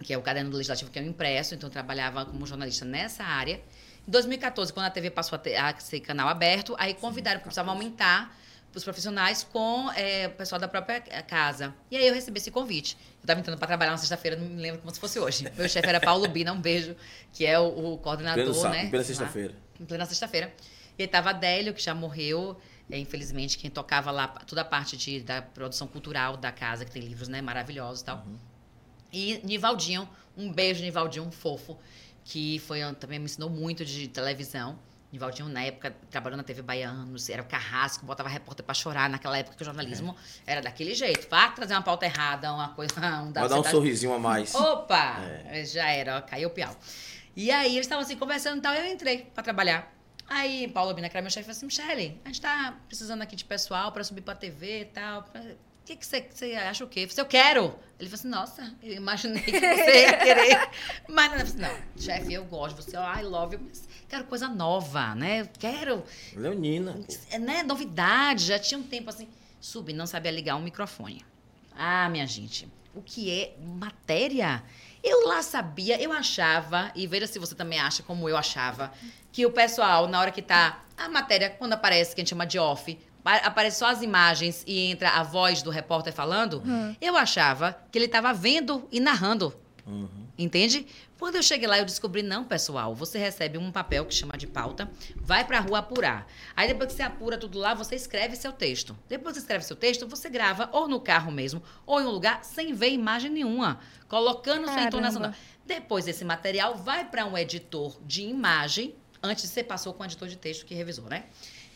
que 0.01 0.13
é 0.13 0.17
o 0.17 0.21
caderno 0.21 0.51
legislativo 0.51 0.89
que 0.89 0.97
eu 0.97 1.03
impresso, 1.03 1.53
então 1.53 1.67
eu 1.67 1.73
trabalhava 1.73 2.25
como 2.25 2.47
jornalista 2.47 2.85
nessa 2.85 3.25
área. 3.25 3.61
Em 4.07 4.11
2014, 4.11 4.71
quando 4.71 4.85
a 4.85 4.89
TV 4.89 5.09
passou 5.09 5.35
a, 5.35 5.39
ter, 5.39 5.57
a 5.57 5.77
ser 5.77 5.99
canal 5.99 6.29
aberto, 6.29 6.75
aí 6.79 6.93
convidaram, 6.93 7.39
porque 7.39 7.49
precisavam 7.49 7.73
aumentar 7.73 8.33
os 8.78 8.84
profissionais 8.84 9.43
com 9.43 9.91
é, 9.91 10.28
o 10.28 10.32
pessoal 10.32 10.59
da 10.59 10.67
própria 10.67 11.01
casa. 11.01 11.74
E 11.89 11.97
aí 11.97 12.07
eu 12.07 12.13
recebi 12.13 12.38
esse 12.39 12.51
convite. 12.51 12.95
Eu 13.17 13.22
estava 13.22 13.39
entrando 13.39 13.57
para 13.57 13.67
trabalhar 13.67 13.91
na 13.91 13.97
sexta-feira, 13.97 14.38
não 14.38 14.45
me 14.45 14.61
lembro 14.61 14.80
como 14.82 14.93
se 14.93 14.99
fosse 14.99 15.20
hoje. 15.20 15.51
Meu 15.57 15.67
chefe 15.67 15.88
era 15.88 15.99
Paulo 15.99 16.28
Bina, 16.28 16.53
um 16.53 16.61
beijo, 16.61 16.95
que 17.34 17.45
é 17.45 17.59
o, 17.59 17.93
o 17.93 17.97
coordenador, 17.97 18.53
Pleno 18.53 18.70
né? 18.70 18.82
plena 18.82 18.97
lá, 18.97 19.03
sexta-feira. 19.03 19.55
Em 19.80 19.86
plena 19.86 20.05
sexta-feira. 20.05 20.53
E 20.97 21.03
aí 21.03 21.07
tava 21.07 21.30
Adélio, 21.32 21.74
que 21.74 21.82
já 21.82 21.95
morreu, 21.95 22.57
é, 22.91 22.97
infelizmente, 22.97 23.57
quem 23.57 23.70
tocava 23.70 24.11
lá 24.11 24.28
toda 24.28 24.61
a 24.61 24.65
parte 24.65 24.97
de, 24.97 25.22
da 25.22 25.41
produção 25.41 25.88
cultural 25.88 26.36
da 26.36 26.51
casa, 26.51 26.86
que 26.86 26.91
tem 26.91 27.01
livros 27.01 27.28
né, 27.28 27.41
maravilhosos 27.41 28.01
e 28.01 28.05
tal. 28.05 28.26
E 29.11 29.39
Nivaldinho, 29.43 30.07
um 30.38 30.51
beijo, 30.51 30.84
Nivaldinho, 30.84 31.26
um 31.26 31.32
fofo, 31.32 31.78
que 32.24 32.59
foi 32.59 32.80
também 32.95 33.17
me 33.20 33.26
ensinou 33.26 33.49
muito 33.49 33.84
de 33.84 34.07
televisão. 34.07 34.78
Nivaldinho, 35.12 35.49
na 35.49 35.64
época, 35.64 35.95
trabalhou 36.12 36.38
na 36.38 36.43
TV 36.43 36.62
Bahia 36.62 36.88
há 36.88 36.91
anos, 36.91 37.30
era 37.30 37.41
o 37.41 37.45
carrasco, 37.45 38.05
botava 38.05 38.30
repórter 38.30 38.64
pra 38.64 38.76
chorar. 38.76 39.10
Naquela 39.10 39.38
época 39.38 39.55
que 39.55 39.64
o 39.64 39.66
jornalismo 39.66 40.16
era 40.45 40.62
daquele 40.62 40.93
jeito. 40.93 41.28
Vá 41.30 41.47
trazer 41.49 41.74
uma 41.74 41.82
pauta 41.82 42.05
errada, 42.05 42.53
uma 42.53 42.70
coisa. 42.70 42.93
Um 43.20 43.32
Vai 43.34 43.49
dar 43.49 43.60
um 43.60 43.64
tá- 43.64 43.72
sorrisinho 43.72 44.14
a 44.14 44.20
mais. 44.20 44.53
Opa! 44.53 45.18
Já 45.66 45.89
era, 45.89 46.18
ó, 46.18 46.22
caiu 46.22 46.49
o 46.49 46.51
piau. 46.51 46.76
E 47.36 47.49
aí 47.51 47.72
eles 47.72 47.86
estavam 47.86 48.03
assim 48.03 48.18
conversando 48.18 48.60
e 48.60 48.62
tal, 48.62 48.74
e 48.74 48.78
eu 48.80 48.86
entrei 48.86 49.30
pra 49.34 49.43
trabalhar. 49.43 49.91
Aí 50.28 50.68
Paulo 50.68 50.93
Bina, 50.93 51.10
que 51.10 51.18
era 51.18 51.24
meu 51.24 51.32
chefe, 51.32 51.45
falou 51.45 51.57
assim: 51.57 51.66
Michele, 51.66 52.22
a 52.24 52.28
gente 52.28 52.41
tá 52.41 52.78
precisando 52.88 53.22
aqui 53.24 53.36
de 53.36 53.45
pessoal 53.45 53.91
pra 53.91 54.03
subir 54.03 54.22
pra 54.22 54.36
TV 54.36 54.82
e 54.82 54.86
tal. 54.86 55.26
O 55.89 55.91
que, 55.91 55.97
que 55.97 56.05
você, 56.05 56.29
você 56.31 56.53
acha 56.53 56.83
o 56.83 56.87
quê? 56.87 56.99
Eu 56.99 57.09
falei, 57.09 57.23
eu 57.23 57.25
quero. 57.25 57.75
Ele 57.99 58.07
falou 58.07 58.13
assim: 58.13 58.27
nossa, 58.27 58.75
eu 58.83 58.93
imaginei 58.93 59.41
que 59.41 59.59
você 59.59 60.01
ia 60.03 60.17
querer. 60.19 60.69
Mas 61.09 61.25
eu 61.25 61.31
falei, 61.31 61.41
assim, 61.41 61.57
não, 61.57 61.99
chefe, 61.99 62.31
eu 62.31 62.45
gosto 62.45 62.75
você, 62.75 62.95
I 62.95 63.23
love 63.23 63.55
you, 63.55 63.61
mas 63.65 63.89
quero 64.07 64.25
coisa 64.25 64.47
nova, 64.47 65.15
né? 65.15 65.41
Eu 65.41 65.49
Quero 65.57 66.03
Leonina. 66.35 66.93
pô. 66.93 67.13
é, 67.31 67.39
né, 67.39 67.63
novidade, 67.63 68.45
já 68.45 68.59
tinha 68.59 68.79
um 68.79 68.83
tempo 68.83 69.09
assim. 69.09 69.27
Subi, 69.59 69.91
não 69.91 70.05
sabia 70.05 70.29
ligar 70.29 70.57
um 70.57 70.61
microfone. 70.61 71.25
Ah, 71.75 72.07
minha 72.07 72.27
gente, 72.27 72.69
o 72.93 73.01
que 73.01 73.31
é 73.31 73.55
matéria? 73.59 74.63
Eu 75.03 75.27
lá 75.27 75.41
sabia, 75.41 75.99
eu 75.99 76.11
achava, 76.11 76.91
e 76.93 77.07
veja 77.07 77.25
se 77.25 77.39
você 77.39 77.55
também 77.55 77.79
acha 77.79 78.03
como 78.03 78.29
eu 78.29 78.37
achava, 78.37 78.93
que 79.31 79.43
o 79.43 79.51
pessoal, 79.51 80.07
na 80.07 80.19
hora 80.19 80.29
que 80.29 80.43
tá 80.43 80.83
a 80.95 81.09
matéria, 81.09 81.49
quando 81.49 81.73
aparece, 81.73 82.13
que 82.13 82.21
a 82.21 82.23
gente 82.23 82.29
chama 82.29 82.45
de 82.45 82.59
off, 82.59 82.95
aparece 83.24 83.80
só 83.80 83.88
as 83.88 84.01
imagens 84.01 84.63
e 84.65 84.80
entra 84.91 85.09
a 85.09 85.24
voz 85.24 85.61
do 85.61 85.70
repórter 85.70 86.13
falando, 86.13 86.63
eu 87.01 87.15
achava 87.17 87.78
que 87.91 87.97
ele 87.97 88.07
tava 88.07 88.34
vendo 88.34 88.88
e 88.91 88.99
narrando. 88.99 89.53
Entende? 90.38 90.86
Quando 91.17 91.36
eu 91.36 91.43
cheguei 91.43 91.67
lá, 91.67 91.78
eu 91.80 91.84
descobri, 91.86 92.22
não, 92.24 92.45
pessoal, 92.45 92.95
você 92.95 93.17
recebe 93.17 93.57
um 93.57 93.72
papel 93.74 94.05
que 94.05 94.13
chama 94.13 94.38
de 94.38 94.47
pauta, 94.47 94.89
vai 95.17 95.43
pra 95.43 95.59
rua 95.59 95.80
apurar. 95.80 96.26
Aí 96.55 96.67
depois 96.70 96.88
que 96.91 96.93
você 96.95 97.03
apura 97.03 97.38
tudo 97.38 97.57
lá, 97.59 97.74
você 97.74 97.95
escreve 97.95 98.38
seu 98.38 98.53
texto. 98.53 98.95
Depois 99.09 99.34
que 99.34 99.39
você 99.39 99.43
escreve 99.43 99.65
seu 99.65 99.76
texto, 99.76 100.07
você 100.07 100.30
grava 100.30 100.70
ou 100.72 100.88
no 100.88 101.01
carro 101.01 101.30
mesmo, 101.30 101.61
ou 101.86 101.99
em 101.99 102.05
um 102.05 102.09
lugar 102.09 102.45
sem 102.45 102.74
ver 102.74 102.91
imagem 102.91 103.30
nenhuma, 103.32 103.80
colocando 104.07 104.59
sua 104.65 104.76
Caramba. 104.76 104.88
entonação. 104.88 105.22
da- 105.22 105.34
Depois 105.65 106.07
esse 106.07 106.24
material 106.24 106.76
vai 106.76 107.03
para 107.03 107.26
um 107.26 107.38
editor 107.38 107.97
de 108.05 108.22
imagem, 108.24 108.95
antes 109.22 109.49
você 109.49 109.61
passou 109.61 109.93
com 109.93 110.03
o 110.03 110.05
editor 110.05 110.30
de 110.30 110.38
texto 110.38 110.65
que 110.65 110.74
revisou, 110.74 111.05
né? 111.09 111.26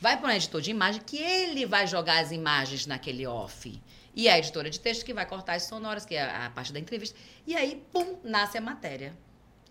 Vai 0.04 0.18
para 0.18 0.28
um 0.28 0.32
editor 0.32 0.60
de 0.60 0.70
imagem 0.70 1.01
que 1.01 1.16
ele 1.16 1.66
vai 1.66 1.88
jogar 1.88 2.22
as 2.22 2.30
imagens 2.34 2.86
naquele 2.86 3.26
off. 3.26 3.82
E 4.14 4.28
a 4.28 4.38
editora 4.38 4.70
de 4.70 4.78
texto 4.78 5.06
que 5.06 5.14
vai 5.14 5.26
cortar 5.26 5.54
as 5.54 5.64
sonoras, 5.64 6.04
que 6.04 6.14
é 6.14 6.24
a 6.24 6.49
parte 6.49 6.74
da 6.74 6.80
entrevista. 6.80 7.18
E 7.47 7.56
aí, 7.56 7.82
pum, 7.89 8.18
nasce 8.22 8.58
a 8.58 8.62
matéria. 8.62 9.18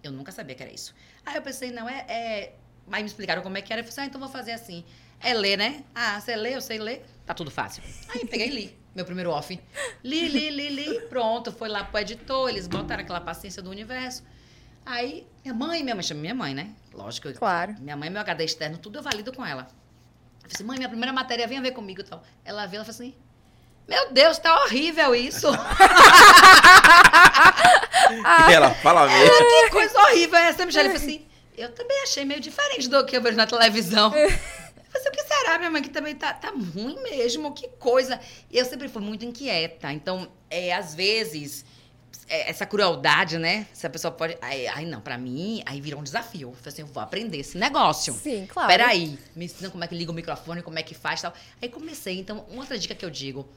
Eu 0.02 0.10
nunca 0.10 0.32
sabia 0.32 0.54
que 0.54 0.62
era 0.62 0.72
isso. 0.72 0.94
Aí 1.26 1.36
eu 1.36 1.42
pensei, 1.42 1.70
não, 1.70 1.86
é. 1.86 2.06
é... 2.08 2.54
Aí 2.90 3.02
me 3.02 3.08
explicaram 3.10 3.42
como 3.42 3.58
é 3.58 3.60
que 3.60 3.74
era. 3.74 3.82
Eu 3.82 3.84
falei, 3.84 4.04
ah, 4.04 4.06
então 4.06 4.18
vou 4.18 4.30
fazer 4.30 4.52
assim. 4.52 4.86
É 5.20 5.34
ler, 5.34 5.58
né? 5.58 5.84
Ah, 5.94 6.18
você 6.18 6.34
lê, 6.34 6.56
eu 6.56 6.62
sei 6.62 6.78
ler. 6.78 7.04
Tá 7.26 7.34
tudo 7.34 7.50
fácil. 7.50 7.82
Aí 8.08 8.26
peguei 8.26 8.48
e 8.48 8.50
li. 8.52 8.78
Meu 8.94 9.04
primeiro 9.04 9.28
off. 9.28 9.60
Li, 10.02 10.28
li, 10.28 10.48
li, 10.48 10.70
li. 10.70 11.00
Pronto, 11.10 11.52
foi 11.52 11.68
lá 11.68 11.84
pro 11.84 12.00
editor, 12.00 12.48
eles 12.48 12.66
botaram 12.66 13.02
aquela 13.02 13.20
paciência 13.20 13.60
do 13.60 13.68
universo. 13.68 14.24
Aí, 14.86 15.26
minha 15.44 15.54
mãe, 15.54 15.82
minha 15.82 15.94
mãe, 15.94 16.02
chama 16.02 16.22
minha 16.22 16.34
mãe, 16.34 16.54
né? 16.54 16.74
Lógico. 16.94 17.30
Claro. 17.34 17.76
Minha 17.80 17.98
mãe, 17.98 18.08
meu 18.08 18.22
HD 18.22 18.44
externo, 18.46 18.78
tudo 18.78 18.98
eu 18.98 19.02
valido 19.02 19.30
com 19.30 19.44
ela. 19.44 19.68
Eu 20.52 20.54
falei 20.54 20.54
assim, 20.54 20.64
mãe, 20.64 20.76
minha 20.76 20.88
primeira 20.88 21.12
matéria, 21.12 21.46
venha 21.46 21.62
ver 21.62 21.70
comigo 21.70 22.00
e 22.00 22.04
tal. 22.04 22.22
Ela 22.44 22.66
viu, 22.66 22.76
ela 22.76 22.84
falou 22.84 22.94
assim, 22.94 23.14
meu 23.88 24.12
Deus, 24.12 24.38
tá 24.38 24.64
horrível 24.64 25.14
isso. 25.14 25.48
E 28.48 28.52
ela, 28.52 28.74
fala 28.74 29.06
mesmo. 29.06 29.38
que 29.38 29.70
coisa 29.70 29.98
horrível 30.00 30.38
é 30.38 30.48
essa, 30.48 30.66
Michelle? 30.66 30.88
Eu 30.88 30.98
falei 30.98 31.14
assim, 31.16 31.26
eu 31.56 31.72
também 31.72 32.02
achei 32.02 32.24
meio 32.24 32.40
diferente 32.40 32.88
do 32.88 33.04
que 33.06 33.16
eu 33.16 33.22
vejo 33.22 33.36
na 33.36 33.46
televisão. 33.46 34.12
Eu 34.94 35.00
falei 35.00 35.08
assim, 35.08 35.08
o 35.08 35.12
que 35.12 35.22
será, 35.22 35.56
minha 35.56 35.70
mãe, 35.70 35.80
que 35.80 35.88
também 35.88 36.14
tá, 36.14 36.34
tá 36.34 36.50
ruim 36.50 37.02
mesmo, 37.02 37.54
que 37.54 37.66
coisa. 37.78 38.20
Eu 38.50 38.62
sempre 38.66 38.88
fui 38.88 39.00
muito 39.00 39.24
inquieta, 39.24 39.90
então, 39.90 40.30
é, 40.50 40.74
às 40.74 40.94
vezes, 40.94 41.64
é, 41.64 41.71
essa 42.28 42.64
crueldade, 42.66 43.38
né? 43.38 43.66
Se 43.72 43.86
a 43.86 43.90
pessoa 43.90 44.10
pode... 44.12 44.36
Aí, 44.40 44.66
aí 44.68 44.86
não, 44.86 45.00
pra 45.00 45.16
mim, 45.18 45.62
aí 45.66 45.80
virou 45.80 46.00
um 46.00 46.02
desafio. 46.02 46.48
Eu 46.50 46.54
falei 46.54 46.72
assim, 46.72 46.82
eu 46.82 46.86
vou 46.88 47.02
aprender 47.02 47.38
esse 47.38 47.56
negócio. 47.58 48.14
Sim, 48.14 48.46
claro. 48.46 48.68
Peraí, 48.68 49.18
me 49.36 49.44
ensina 49.46 49.70
como 49.70 49.82
é 49.84 49.86
que 49.86 49.94
liga 49.94 50.10
o 50.10 50.14
microfone, 50.14 50.62
como 50.62 50.78
é 50.78 50.82
que 50.82 50.94
faz 50.94 51.20
e 51.20 51.22
tal. 51.24 51.34
Aí 51.60 51.68
comecei. 51.68 52.18
Então, 52.18 52.44
uma 52.48 52.60
outra 52.60 52.78
dica 52.78 52.94
que 52.94 53.04
eu 53.04 53.10
digo: 53.10 53.48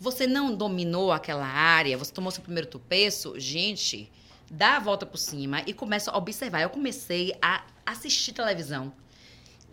você 0.00 0.26
não 0.26 0.54
dominou 0.54 1.12
aquela 1.12 1.46
área, 1.46 1.96
você 1.98 2.12
tomou 2.12 2.30
seu 2.30 2.42
primeiro 2.42 2.66
tropeço, 2.68 3.38
gente, 3.38 4.10
dá 4.50 4.76
a 4.76 4.80
volta 4.80 5.04
por 5.06 5.18
cima 5.18 5.62
e 5.66 5.72
começa 5.72 6.10
a 6.10 6.16
observar. 6.16 6.62
Eu 6.62 6.70
comecei 6.70 7.34
a 7.42 7.64
assistir 7.86 8.32
televisão. 8.32 8.92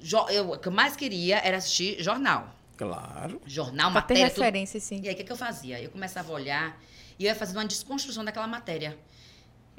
Jo- 0.01 0.27
eu- 0.29 0.51
o 0.51 0.57
que 0.59 0.67
eu 0.67 0.71
mais 0.71 0.95
queria 0.95 1.37
era 1.39 1.57
assistir 1.57 2.01
jornal. 2.03 2.53
Claro. 2.77 3.41
Jornal, 3.45 3.91
Pra 3.91 4.01
ter 4.01 4.13
matéria, 4.15 4.29
tudo. 4.29 4.43
referência, 4.43 4.79
sim. 4.79 4.99
E 5.01 5.07
aí, 5.07 5.13
o 5.13 5.17
que, 5.17 5.23
que 5.23 5.31
eu 5.31 5.37
fazia? 5.37 5.79
Eu 5.81 5.89
começava 5.89 6.29
a 6.31 6.35
olhar 6.35 6.77
e 7.17 7.25
eu 7.25 7.29
ia 7.29 7.35
fazendo 7.35 7.57
uma 7.57 7.65
desconstrução 7.65 8.23
daquela 8.23 8.47
matéria. 8.47 8.97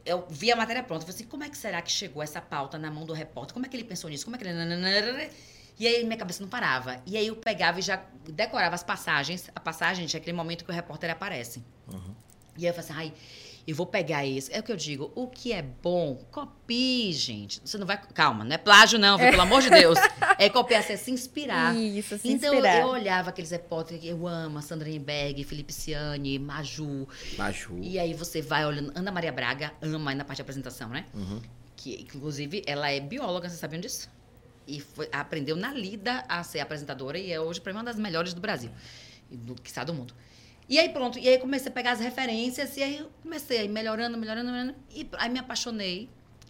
Eu 0.04 0.26
via 0.28 0.54
a 0.54 0.56
matéria 0.56 0.82
pronta. 0.82 1.02
Eu 1.02 1.06
falei 1.06 1.20
assim, 1.20 1.28
como 1.28 1.44
é 1.44 1.48
que 1.48 1.58
será 1.58 1.82
que 1.82 1.90
chegou 1.90 2.22
essa 2.22 2.40
pauta 2.40 2.78
na 2.78 2.90
mão 2.90 3.04
do 3.04 3.12
repórter? 3.12 3.52
Como 3.52 3.66
é 3.66 3.68
que 3.68 3.76
ele 3.76 3.84
pensou 3.84 4.08
nisso? 4.08 4.24
Como 4.24 4.36
é 4.36 4.38
que 4.38 4.44
ele... 4.44 5.30
E 5.78 5.86
aí, 5.86 6.04
minha 6.04 6.16
cabeça 6.16 6.42
não 6.42 6.48
parava. 6.48 7.02
E 7.04 7.16
aí, 7.16 7.26
eu 7.26 7.36
pegava 7.36 7.78
e 7.80 7.82
já 7.82 8.02
decorava 8.24 8.74
as 8.74 8.82
passagens. 8.82 9.50
A 9.54 9.60
passagem 9.60 10.06
é 10.06 10.16
aquele 10.16 10.32
momento 10.36 10.64
que 10.64 10.70
o 10.70 10.74
repórter 10.74 11.10
aparece. 11.10 11.62
E 12.56 12.66
aí, 12.66 12.70
eu 12.70 12.74
falei 12.74 12.90
assim, 12.90 12.98
ai... 12.98 13.12
Eu 13.66 13.74
vou 13.74 13.84
pegar 13.84 14.24
esse. 14.24 14.52
É 14.54 14.60
o 14.60 14.62
que 14.62 14.70
eu 14.70 14.76
digo. 14.76 15.10
O 15.16 15.26
que 15.26 15.52
é 15.52 15.60
bom, 15.60 16.14
copie, 16.30 17.12
gente. 17.12 17.60
Você 17.64 17.76
não 17.76 17.86
vai. 17.86 18.00
Calma, 18.14 18.44
não 18.44 18.52
é 18.54 18.58
plágio, 18.58 18.96
não, 18.98 19.18
viu? 19.18 19.28
Pelo 19.30 19.42
amor 19.42 19.60
de 19.62 19.70
Deus. 19.70 19.98
É 20.38 20.50
copiar, 20.50 20.82
você 20.82 20.92
é 20.92 20.96
se 20.98 21.10
inspirar. 21.10 21.74
Isso, 21.74 22.18
se 22.18 22.28
Então 22.28 22.52
inspirar. 22.52 22.82
eu 22.82 22.88
olhava 22.88 23.30
aqueles 23.30 23.50
repórteres 23.50 24.02
que 24.02 24.08
eu 24.08 24.26
amo, 24.28 24.58
a 24.58 24.62
Sandra 24.62 24.86
Berg, 25.00 25.42
Felipe 25.44 25.72
Ciani, 25.72 26.38
Maju. 26.38 27.08
Maju. 27.38 27.78
E 27.80 27.98
aí 27.98 28.12
você 28.12 28.42
vai 28.42 28.66
olhando. 28.66 28.92
Ana 28.94 29.10
Maria 29.10 29.32
Braga 29.32 29.72
ama 29.80 30.10
aí 30.10 30.16
na 30.16 30.24
parte 30.26 30.36
de 30.36 30.42
apresentação, 30.42 30.90
né? 30.90 31.06
Uhum. 31.14 31.40
Que 31.74 32.02
inclusive 32.02 32.62
ela 32.66 32.90
é 32.90 33.00
bióloga, 33.00 33.48
vocês 33.48 33.58
sabiam 33.58 33.80
disso? 33.80 34.10
E 34.66 34.78
foi- 34.78 35.08
aprendeu 35.10 35.56
na 35.56 35.72
lida 35.72 36.22
a 36.28 36.42
ser 36.44 36.60
apresentadora 36.60 37.18
e 37.18 37.32
é 37.32 37.40
hoje 37.40 37.60
para 37.60 37.72
mim 37.72 37.78
uma 37.78 37.84
das 37.84 37.96
melhores 37.96 38.34
do 38.34 38.40
Brasil, 38.40 38.70
e 39.30 39.36
do 39.38 39.54
que 39.54 39.70
está 39.70 39.84
do 39.84 39.94
mundo. 39.94 40.12
E 40.68 40.78
aí 40.78 40.88
pronto, 40.88 41.18
e 41.18 41.28
aí 41.28 41.38
comecei 41.38 41.68
a 41.68 41.72
pegar 41.72 41.92
as 41.92 42.00
referências 42.00 42.76
e 42.76 42.82
aí 42.82 43.06
comecei 43.22 43.58
a 43.58 43.64
ir 43.64 43.68
melhorando, 43.68 44.18
melhorando, 44.18 44.50
melhorando. 44.50 44.74
E 44.92 45.08
aí 45.16 45.30
me 45.30 45.38
apaixonei. 45.38 46.08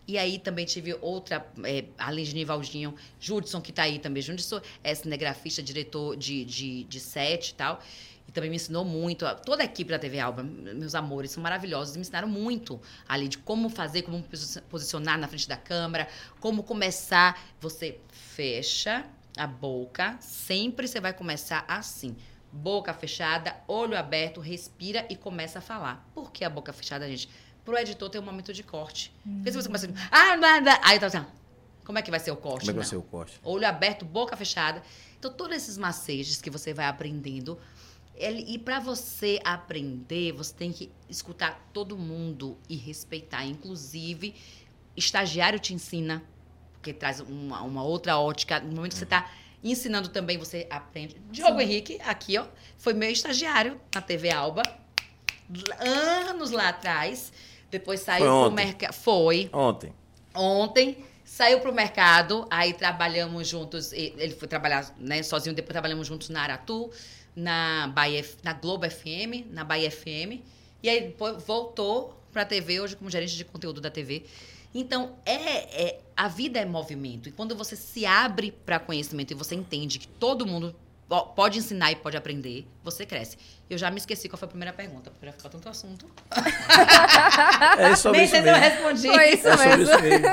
E 0.09 0.17
aí 0.17 0.39
também 0.39 0.65
tive 0.65 0.97
outra, 1.03 1.45
é, 1.65 1.85
além 1.99 2.25
de 2.25 2.33
Nivaldinho, 2.35 2.95
Judson, 3.19 3.61
que 3.61 3.73
tá 3.73 3.83
aí 3.83 3.99
também. 3.99 4.23
Judson 4.23 4.61
é 4.83 4.95
cinegrafista, 4.95 5.61
diretor 5.63 6.17
de, 6.17 6.45
de, 6.45 6.85
de 6.85 7.01
set 7.01 7.49
e 7.51 7.55
tal. 7.55 7.83
E 8.27 8.33
também 8.33 8.49
me 8.49 8.57
ensinou 8.57 8.85
muito. 8.85 9.27
Toda 9.45 9.63
a 9.63 9.67
equipe 9.67 9.91
da 9.91 9.99
TV 9.99 10.21
Alba, 10.21 10.43
meus 10.45 10.95
amores, 10.95 11.33
são 11.33 11.43
maravilhosos. 11.43 11.97
Me 11.97 12.03
ensinaram 12.03 12.29
muito 12.29 12.81
ali 13.09 13.29
de 13.29 13.39
como 13.39 13.69
fazer, 13.69 14.03
como 14.03 14.23
posi- 14.23 14.61
posicionar 14.63 15.19
na 15.19 15.27
frente 15.29 15.49
da 15.49 15.57
câmera, 15.57 16.09
como 16.41 16.63
começar. 16.63 17.41
Você 17.61 17.99
fecha 18.13 19.05
a 19.37 19.47
boca, 19.47 20.17
sempre 20.21 20.87
você 20.89 21.01
vai 21.01 21.13
começar 21.13 21.65
assim. 21.69 22.17
Boca 22.57 22.95
fechada, 22.95 23.55
olho 23.69 23.99
aberto, 23.99 24.41
respira 24.41 25.07
e 25.11 25.17
começa 25.17 25.59
a 25.59 25.63
falar. 25.63 26.09
Por 26.15 26.33
que 26.33 26.45
a 26.45 26.51
boca 26.51 26.73
fechada, 26.73 27.09
gente? 27.09 27.29
Pro 27.65 27.77
editor 27.77 28.09
ter 28.09 28.19
um 28.19 28.23
momento 28.23 28.53
de 28.53 28.63
corte. 28.63 29.13
Porque 29.23 29.53
se 29.53 29.61
você 29.61 29.69
começa 29.69 29.87
assim, 29.87 29.95
ah, 30.11 30.37
nada, 30.37 30.81
aí 30.83 30.99
tá 30.99 31.07
assim. 31.07 31.25
Como 31.85 31.99
é 31.99 32.03
que 32.03 32.11
vai 32.11 32.19
ser 32.19 32.31
o 32.31 32.37
corte? 32.37 32.61
Como 32.61 32.71
é 32.71 32.73
que 32.73 32.79
vai 32.79 32.89
ser 32.89 32.97
o 32.97 33.03
corte? 33.03 33.39
Olho 33.45 33.67
aberto, 33.67 34.05
boca 34.05 34.37
fechada. 34.37 34.83
Então, 35.19 35.33
todos 35.33 35.57
esses 35.57 35.77
macejos 35.79 36.41
que 36.41 36.51
você 36.51 36.73
vai 36.73 36.87
aprendendo. 36.87 37.59
e 38.19 38.59
para 38.59 38.81
você 38.81 39.39
aprender, 39.45 40.33
você 40.33 40.55
tem 40.55 40.73
que 40.73 40.91
escutar 41.09 41.69
todo 41.73 41.97
mundo 41.97 42.57
e 42.69 42.75
respeitar. 42.77 43.45
Inclusive, 43.45 44.35
estagiário 44.97 45.61
te 45.61 45.75
ensina, 45.75 46.23
porque 46.73 46.93
traz 46.93 47.21
uma, 47.21 47.63
uma 47.63 47.85
outra 47.85 48.19
ótica. 48.19 48.59
No 48.59 48.75
momento 48.75 48.93
que 48.93 48.99
você 48.99 49.05
está 49.05 49.31
ensinando 49.71 50.09
também, 50.09 50.39
você 50.39 50.67
aprende. 50.71 51.17
Diogo 51.31 51.61
Henrique, 51.61 51.99
aqui, 52.05 52.39
ó, 52.39 52.47
foi 52.79 52.95
meu 52.95 53.11
estagiário 53.11 53.81
na 53.95 54.01
TV 54.01 54.31
Alba, 54.31 54.63
anos 56.29 56.51
lá 56.51 56.69
atrás. 56.69 57.33
Depois 57.71 58.01
saiu 58.01 58.27
Foi 58.27 58.43
pro 58.43 58.51
mercado. 58.53 58.93
Foi 58.93 59.51
Ontem. 59.53 59.93
ontem, 60.35 61.05
saiu 61.25 61.61
pro 61.61 61.73
mercado, 61.73 62.47
aí 62.49 62.73
trabalhamos 62.73 63.49
juntos, 63.49 63.93
ele 63.93 64.35
foi 64.35 64.47
trabalhar 64.47 64.95
né, 64.99 65.23
sozinho, 65.23 65.55
depois 65.55 65.73
trabalhamos 65.73 66.07
juntos 66.07 66.29
na 66.29 66.43
Aratu, 66.43 66.91
na, 67.35 67.89
Bahia, 67.89 68.25
na 68.43 68.53
Globo 68.53 68.89
FM, 68.89 69.51
na 69.51 69.65
Bahia 69.65 69.91
FM, 69.91 70.41
e 70.83 70.89
aí 70.89 71.01
depois 71.09 71.43
voltou 71.43 72.17
pra 72.33 72.45
TV, 72.45 72.81
hoje 72.81 72.97
como 72.97 73.11
gerente 73.11 73.37
de 73.37 73.45
conteúdo 73.45 73.81
da 73.81 73.91
TV. 73.91 74.25
Então, 74.79 75.17
é, 75.25 75.85
é- 75.85 76.01
a 76.17 76.29
vida 76.29 76.59
é 76.59 76.65
movimento, 76.65 77.29
e 77.29 77.33
quando 77.33 77.57
você 77.57 77.75
se 77.77 78.05
abre 78.05 78.53
para 78.53 78.79
conhecimento 78.79 79.31
e 79.31 79.35
você 79.35 79.55
entende 79.55 79.99
que 79.99 80.07
todo 80.07 80.45
mundo 80.47 80.75
po- 81.09 81.27
pode 81.29 81.59
ensinar 81.59 81.93
e 81.93 81.97
pode 81.97 82.17
aprender, 82.17 82.67
você 82.85 83.07
cresce. 83.07 83.39
Eu 83.71 83.79
já 83.79 83.91
me 83.91 83.97
esqueci 83.99 84.29
qual 84.29 84.39
foi 84.39 84.47
a 84.47 84.49
primeira 84.51 84.73
pergunta, 84.73 85.11
porque 85.11 85.25
já 85.27 85.33
ficou 85.33 85.51
tanto 85.51 85.69
assunto. 85.69 86.07
É 87.79 87.95
sobre 87.97 88.19
Nem 88.19 88.27
isso 88.27 88.35
sei 88.35 88.43
se 88.43 88.49
eu 88.49 88.53
mesmo. 88.53 88.69
respondi. 88.71 89.09
Foi 89.09 89.29
isso 89.35 89.49
É 89.49 89.57
sobre 89.57 89.77
mesmo. 89.77 89.83
isso 89.95 90.03
mesmo. 90.03 90.27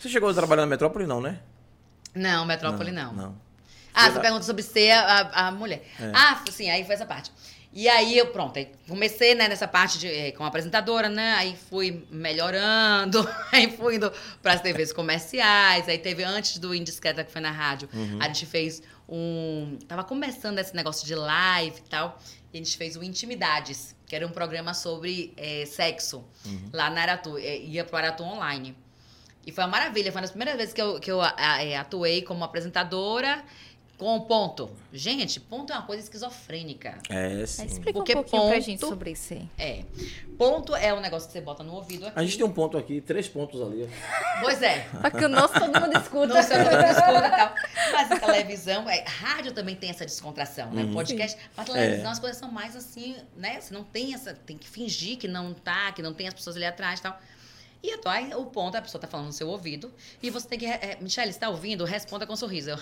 Você 0.00 0.08
chegou 0.08 0.28
a 0.28 0.34
trabalhar 0.34 0.62
na 0.62 0.66
metrópole, 0.68 1.06
não, 1.06 1.20
né? 1.20 1.40
Não, 2.14 2.44
Metrópole 2.46 2.92
não. 2.92 3.12
Não. 3.12 3.36
Ah, 3.92 4.02
Sei 4.02 4.10
você 4.10 4.16
lá. 4.16 4.20
pergunta 4.22 4.44
sobre 4.44 4.62
ser 4.62 4.90
a, 4.90 5.02
a- 5.04 5.48
a 5.48 5.52
mulher. 5.52 5.82
É. 6.00 6.10
Ah, 6.14 6.42
sim, 6.50 6.68
aí 6.70 6.84
foi 6.84 6.94
essa 6.94 7.06
parte. 7.06 7.30
E 7.76 7.88
aí 7.88 8.16
eu, 8.16 8.28
pronto, 8.28 8.56
aí 8.56 8.70
comecei 8.88 9.34
né, 9.34 9.48
nessa 9.48 9.66
parte 9.66 9.98
de, 9.98 10.06
eh, 10.06 10.30
como 10.30 10.46
apresentadora, 10.48 11.08
né? 11.08 11.34
Aí 11.34 11.56
fui 11.68 12.06
melhorando, 12.08 13.28
aí 13.52 13.76
fui 13.76 13.96
indo 13.96 14.12
para 14.40 14.52
as 14.52 14.60
TVs 14.60 14.92
comerciais, 14.92 15.88
aí 15.88 15.98
teve 15.98 16.22
antes 16.22 16.58
do 16.58 16.72
Indiscreta, 16.72 17.24
que 17.24 17.32
foi 17.32 17.40
na 17.40 17.50
rádio, 17.50 17.88
Uhum. 17.92 18.18
a 18.20 18.26
gente 18.28 18.46
fez 18.46 18.80
um. 19.08 19.76
Tava 19.88 20.04
começando 20.04 20.58
esse 20.60 20.74
negócio 20.74 21.04
de 21.06 21.14
live 21.16 21.78
e 21.78 21.88
tal. 21.88 22.18
E 22.52 22.56
a 22.58 22.62
gente 22.62 22.76
fez 22.76 22.96
o 22.96 23.02
Intimidades, 23.02 23.96
que 24.06 24.14
era 24.14 24.24
um 24.24 24.30
programa 24.30 24.72
sobre 24.72 25.32
eh, 25.36 25.64
sexo, 25.66 26.24
Uhum. 26.46 26.70
lá 26.72 26.88
na 26.90 27.02
Aratu. 27.02 27.36
eh, 27.38 27.58
ia 27.58 27.84
pro 27.84 27.96
Aratu 27.96 28.22
Online. 28.22 28.76
E 29.46 29.50
foi 29.52 29.64
uma 29.64 29.70
maravilha, 29.70 30.10
foi 30.12 30.18
uma 30.20 30.22
das 30.22 30.30
primeiras 30.30 30.56
vezes 30.56 30.72
que 30.72 30.80
eu, 30.80 31.00
que 31.00 31.10
eu 31.10 31.20
a- 31.20 31.34
a- 31.36 31.62
é, 31.64 31.76
atuei 31.76 32.22
como 32.22 32.44
apresentadora 32.44 33.44
com 33.98 34.20
ponto. 34.22 34.70
Gente, 34.92 35.38
ponto 35.38 35.72
é 35.72 35.76
uma 35.76 35.86
coisa 35.86 36.02
esquizofrênica. 36.02 36.98
É, 37.08 37.46
sim. 37.46 37.64
Explica 37.64 37.92
Porque 37.92 38.12
um 38.12 38.16
pouquinho 38.16 38.42
pra 38.42 38.52
ponto- 38.54 38.60
gente 38.64 38.80
sobre 38.80 39.10
isso 39.12 39.34
aí. 39.34 39.48
É. 39.56 39.84
Ponto 40.36 40.74
é 40.74 40.92
um 40.92 41.00
negócio 41.00 41.28
que 41.28 41.32
você 41.32 41.40
bota 41.40 41.62
no 41.62 41.74
ouvido 41.74 42.06
aqui. 42.06 42.18
A 42.18 42.22
gente 42.22 42.36
tem 42.36 42.44
um 42.46 42.52
ponto 42.52 42.76
aqui, 42.76 43.00
três 43.00 43.28
pontos 43.28 43.60
ali. 43.62 43.88
Pois 44.40 44.60
é. 44.62 44.80
Pra 45.00 45.10
que 45.10 45.24
o 45.24 45.28
nosso 45.28 45.54
todo 45.54 45.80
mundo 45.80 45.96
escuta. 45.96 46.26
Não 46.34 46.42
sei 46.42 46.56
onde 46.58 46.90
escuta 46.90 47.26
e 47.26 47.30
tal. 47.30 47.54
Mas 47.92 48.10
a 48.12 48.20
televisão, 48.20 48.90
é, 48.90 49.04
rádio 49.06 49.52
também 49.52 49.76
tem 49.76 49.90
essa 49.90 50.04
descontração, 50.04 50.70
né? 50.72 50.82
Uhum. 50.82 50.92
Podcast. 50.92 51.38
Mas 51.56 51.66
televisão 51.66 52.08
É. 52.08 52.12
as 52.12 52.18
coisas 52.18 52.36
são 52.38 52.50
mais 52.50 52.74
assim, 52.74 53.16
né? 53.36 53.60
Você 53.60 53.72
não 53.72 53.84
tem 53.84 54.12
essa. 54.12 54.34
Tem 54.34 54.58
que 54.58 54.68
fingir 54.68 55.16
que 55.18 55.28
não 55.28 55.54
tá, 55.54 55.92
que 55.92 56.02
não 56.02 56.12
tem 56.12 56.26
as 56.26 56.34
pessoas 56.34 56.56
ali 56.56 56.64
atrás 56.64 56.98
e 56.98 57.02
tal. 57.04 57.18
E 57.82 57.90
aí 58.06 58.34
o 58.34 58.46
ponto, 58.46 58.76
a 58.76 58.82
pessoa 58.82 59.00
tá 59.00 59.06
falando 59.06 59.26
no 59.26 59.32
seu 59.32 59.46
ouvido. 59.48 59.92
E 60.22 60.30
você 60.30 60.48
tem 60.48 60.58
que. 60.58 60.66
É, 60.66 60.96
Michelle, 61.00 61.32
você 61.32 61.38
tá 61.38 61.48
ouvindo? 61.48 61.84
Responda 61.84 62.26
com 62.26 62.32
um 62.32 62.36
sorriso. 62.36 62.70
Eu, 62.70 62.78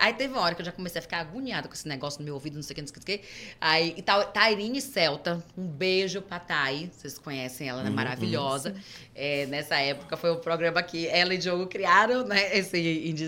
Aí 0.00 0.14
teve 0.14 0.32
uma 0.32 0.40
hora 0.42 0.54
que 0.54 0.62
eu 0.62 0.64
já 0.66 0.72
comecei 0.72 0.98
a 0.98 1.02
ficar 1.02 1.18
agoniada 1.18 1.68
com 1.68 1.74
esse 1.74 1.86
negócio 1.86 2.18
no 2.20 2.24
meu 2.24 2.32
ouvido, 2.34 2.54
não 2.54 2.62
sei 2.62 2.72
o 2.72 2.74
que, 2.76 2.80
não 2.80 2.88
sei 2.88 2.96
o 2.96 3.00
que. 3.04 3.20
Aí, 3.60 3.94
e 3.96 4.00
Ta- 4.02 4.24
Tairine 4.24 4.80
Celta, 4.80 5.44
um 5.56 5.66
beijo 5.66 6.22
pra 6.22 6.38
Thay. 6.40 6.90
Vocês 6.96 7.18
conhecem 7.18 7.68
ela, 7.68 7.82
né? 7.82 7.90
Uhum, 7.90 7.94
Maravilhosa. 7.96 8.74
É, 9.14 9.44
nessa 9.46 9.76
época 9.76 10.16
foi 10.16 10.30
o 10.30 10.36
programa 10.36 10.82
que 10.82 11.06
ela 11.08 11.34
e 11.34 11.38
Diogo 11.38 11.66
criaram, 11.66 12.24
né? 12.26 12.56
Esse, 12.56 12.78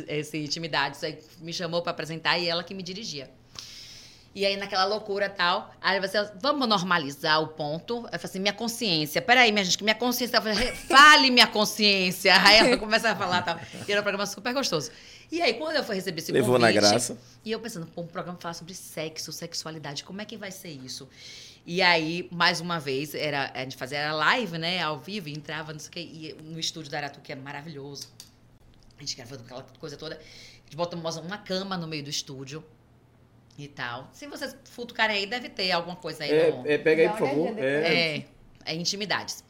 esse 0.08 0.38
Intimidade. 0.38 0.96
Isso 0.96 1.04
aí 1.04 1.18
me 1.40 1.52
chamou 1.52 1.82
pra 1.82 1.90
apresentar 1.92 2.38
e 2.38 2.48
ela 2.48 2.64
que 2.64 2.72
me 2.72 2.82
dirigia. 2.82 3.30
E 4.34 4.46
aí, 4.46 4.56
naquela 4.56 4.84
loucura 4.84 5.26
e 5.26 5.30
tal, 5.30 5.74
aí 5.80 5.98
você, 6.00 6.30
vamos 6.40 6.68
normalizar 6.68 7.42
o 7.42 7.48
ponto. 7.48 7.96
Eu 7.96 8.02
falei 8.04 8.20
assim, 8.24 8.38
minha 8.38 8.52
consciência. 8.52 9.20
Peraí, 9.20 9.50
minha 9.50 9.64
gente, 9.64 9.76
que 9.78 9.82
minha 9.82 9.96
consciência. 9.96 10.36
Eu 10.36 10.42
falei, 10.42 10.54
fale 10.72 11.30
minha 11.30 11.46
consciência. 11.46 12.32
Aí 12.40 12.58
ela 12.58 12.76
começa 12.76 13.10
a 13.10 13.16
falar 13.16 13.40
e 13.40 13.42
tal. 13.42 13.58
E 13.88 13.90
era 13.90 14.00
um 14.00 14.04
programa 14.04 14.26
super 14.26 14.54
gostoso. 14.54 14.92
E 15.30 15.42
aí, 15.42 15.54
quando 15.54 15.76
eu 15.76 15.84
fui 15.84 15.94
receber 15.94 16.20
esse 16.20 16.32
Levou 16.32 16.58
na 16.58 16.68
convite, 16.68 16.80
graça. 16.80 17.18
e 17.44 17.52
eu 17.52 17.60
pensando, 17.60 17.86
pô, 17.86 18.00
um 18.02 18.06
programa 18.06 18.38
falar 18.40 18.54
sobre 18.54 18.74
sexo, 18.74 19.30
sexualidade, 19.30 20.04
como 20.04 20.22
é 20.22 20.24
que 20.24 20.36
vai 20.36 20.50
ser 20.50 20.70
isso? 20.70 21.08
E 21.66 21.82
aí, 21.82 22.28
mais 22.32 22.60
uma 22.60 22.80
vez, 22.80 23.14
era, 23.14 23.52
a 23.54 23.60
gente 23.60 23.76
fazia 23.76 23.98
era 23.98 24.14
live, 24.14 24.56
né, 24.56 24.80
ao 24.80 24.98
vivo, 24.98 25.28
e 25.28 25.32
entrava, 25.32 25.72
não 25.72 25.78
sei 25.80 25.88
o 25.88 25.92
quê, 25.92 26.00
e 26.00 26.36
no 26.42 26.58
estúdio 26.58 26.90
da 26.90 26.96
Aratu, 26.98 27.20
que 27.20 27.30
é 27.30 27.36
maravilhoso. 27.36 28.08
A 28.96 29.00
gente 29.00 29.16
gravando 29.16 29.42
aquela 29.44 29.66
coisa 29.78 29.96
toda. 29.96 30.16
A 30.16 30.64
gente 30.64 30.76
bota 30.76 30.96
uma, 30.96 31.10
uma 31.20 31.38
cama 31.38 31.76
no 31.76 31.86
meio 31.86 32.02
do 32.02 32.10
estúdio 32.10 32.64
e 33.58 33.68
tal. 33.68 34.08
Se 34.12 34.26
vocês 34.26 34.56
futucarem 34.64 35.16
aí, 35.18 35.26
deve 35.26 35.48
ter 35.50 35.70
alguma 35.72 35.96
coisa 35.96 36.24
aí 36.24 36.52
no... 36.52 36.66
É, 36.66 36.72
é, 36.74 36.78
pega 36.78 37.02
aí, 37.02 37.08
por 37.10 37.18
favor. 37.18 37.58
É, 37.58 38.16
É, 38.16 38.24
é 38.64 38.74
intimidades. 38.74 39.44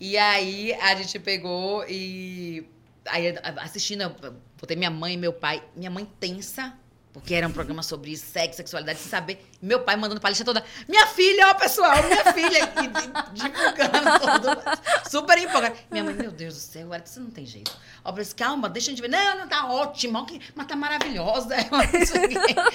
E 0.00 0.18
aí 0.18 0.72
a 0.74 0.94
gente 0.96 1.18
pegou 1.18 1.84
e. 1.88 2.66
Aí 3.06 3.34
assistindo, 3.58 4.02
eu 4.02 4.34
botei 4.60 4.76
minha 4.76 4.90
mãe 4.90 5.14
e 5.14 5.16
meu 5.16 5.32
pai, 5.32 5.62
minha 5.74 5.90
mãe 5.90 6.04
tensa, 6.20 6.72
porque 7.12 7.34
era 7.34 7.46
um 7.46 7.52
programa 7.52 7.82
sobre 7.82 8.16
sexo, 8.16 8.56
sexualidade, 8.56 8.98
sem 9.00 9.10
saber. 9.10 9.44
Meu 9.60 9.80
pai 9.80 9.96
mandando 9.96 10.20
pra 10.20 10.30
lista 10.30 10.44
toda: 10.44 10.64
Minha 10.88 11.06
filha, 11.08 11.48
ó, 11.48 11.54
pessoal, 11.54 12.02
minha 12.04 12.32
filha! 12.32 12.58
E, 12.60 13.34
divulgando 13.34 14.18
tudo. 14.20 15.10
Super 15.10 15.36
empolgada. 15.36 15.74
Minha 15.90 16.04
mãe, 16.04 16.14
meu 16.14 16.30
Deus 16.30 16.54
do 16.54 16.60
céu, 16.60 16.84
agora 16.84 17.02
isso 17.04 17.20
não 17.20 17.30
tem 17.30 17.44
jeito. 17.44 17.70
Ó, 18.04 18.08
eu 18.08 18.12
falei 18.12 18.22
assim, 18.22 18.34
calma, 18.36 18.68
deixa 18.70 18.90
a 18.90 18.94
gente 18.94 19.02
ver. 19.02 19.08
Não, 19.08 19.38
não, 19.40 19.48
tá 19.48 19.66
ótimo, 19.66 20.24
que- 20.24 20.40
mas 20.54 20.66
tá 20.66 20.74
maravilhosa. 20.76 21.54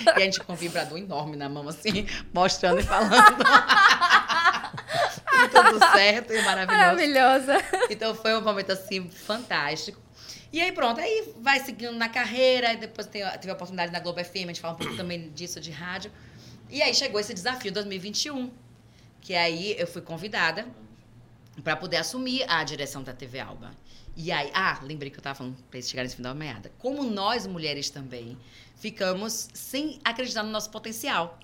E 0.08 0.10
a 0.10 0.20
gente 0.20 0.40
com 0.42 0.54
um 0.54 0.56
vibrador 0.56 0.98
enorme 1.00 1.36
na 1.36 1.50
mão, 1.50 1.68
assim, 1.68 2.06
mostrando 2.34 2.80
e 2.80 2.84
falando. 2.84 3.14
E 5.40 5.48
tudo 5.50 5.80
certo 5.92 6.34
e 6.34 6.42
maravilhoso. 6.42 6.84
Maravilhosa. 6.84 7.58
Então 7.90 8.16
foi 8.16 8.36
um 8.36 8.42
momento 8.42 8.72
assim 8.72 9.08
fantástico. 9.10 10.00
E 10.52 10.62
aí 10.62 10.72
pronto, 10.72 11.00
aí 11.02 11.34
vai 11.42 11.60
seguindo 11.60 11.94
na 11.94 12.08
carreira, 12.08 12.74
e 12.74 12.78
depois 12.78 13.08
tem, 13.08 13.22
tive 13.40 13.52
a 13.52 13.54
oportunidade 13.54 13.92
na 13.92 14.00
Globo 14.00 14.24
FM, 14.24 14.36
a 14.36 14.48
gente 14.48 14.62
fala 14.62 14.74
um 14.74 14.78
pouco 14.78 14.96
também 14.98 15.30
disso 15.32 15.60
de 15.60 15.72
rádio. 15.72 16.12
E 16.70 16.82
aí 16.82 16.94
chegou 16.94 17.20
esse 17.20 17.34
desafio 17.34 17.72
2021, 17.72 18.52
que 19.22 19.36
aí 19.36 19.76
eu 19.78 19.88
fui 19.88 20.02
convidada 20.02 20.68
para 21.64 21.76
poder 21.76 21.98
assumir 21.98 22.44
a 22.50 22.64
direção 22.64 23.04
da 23.04 23.14
TV 23.14 23.40
Alba. 23.40 23.72
E 24.16 24.32
aí, 24.32 24.50
ah, 24.54 24.80
lembrei 24.82 25.12
que 25.12 25.18
eu 25.18 25.20
estava 25.20 25.36
falando 25.36 25.56
para 25.70 25.78
eles 25.78 25.90
chegarem 25.90 26.06
nesse 26.06 26.16
final 26.16 26.34
da 26.34 26.40
meada. 26.40 26.72
Como 26.80 27.04
nós 27.04 27.46
mulheres 27.46 27.90
também 27.90 28.36
ficamos 28.76 29.48
sem 29.54 30.00
acreditar 30.04 30.44
no 30.44 30.50
nosso 30.50 30.72
potencial. 30.72 31.38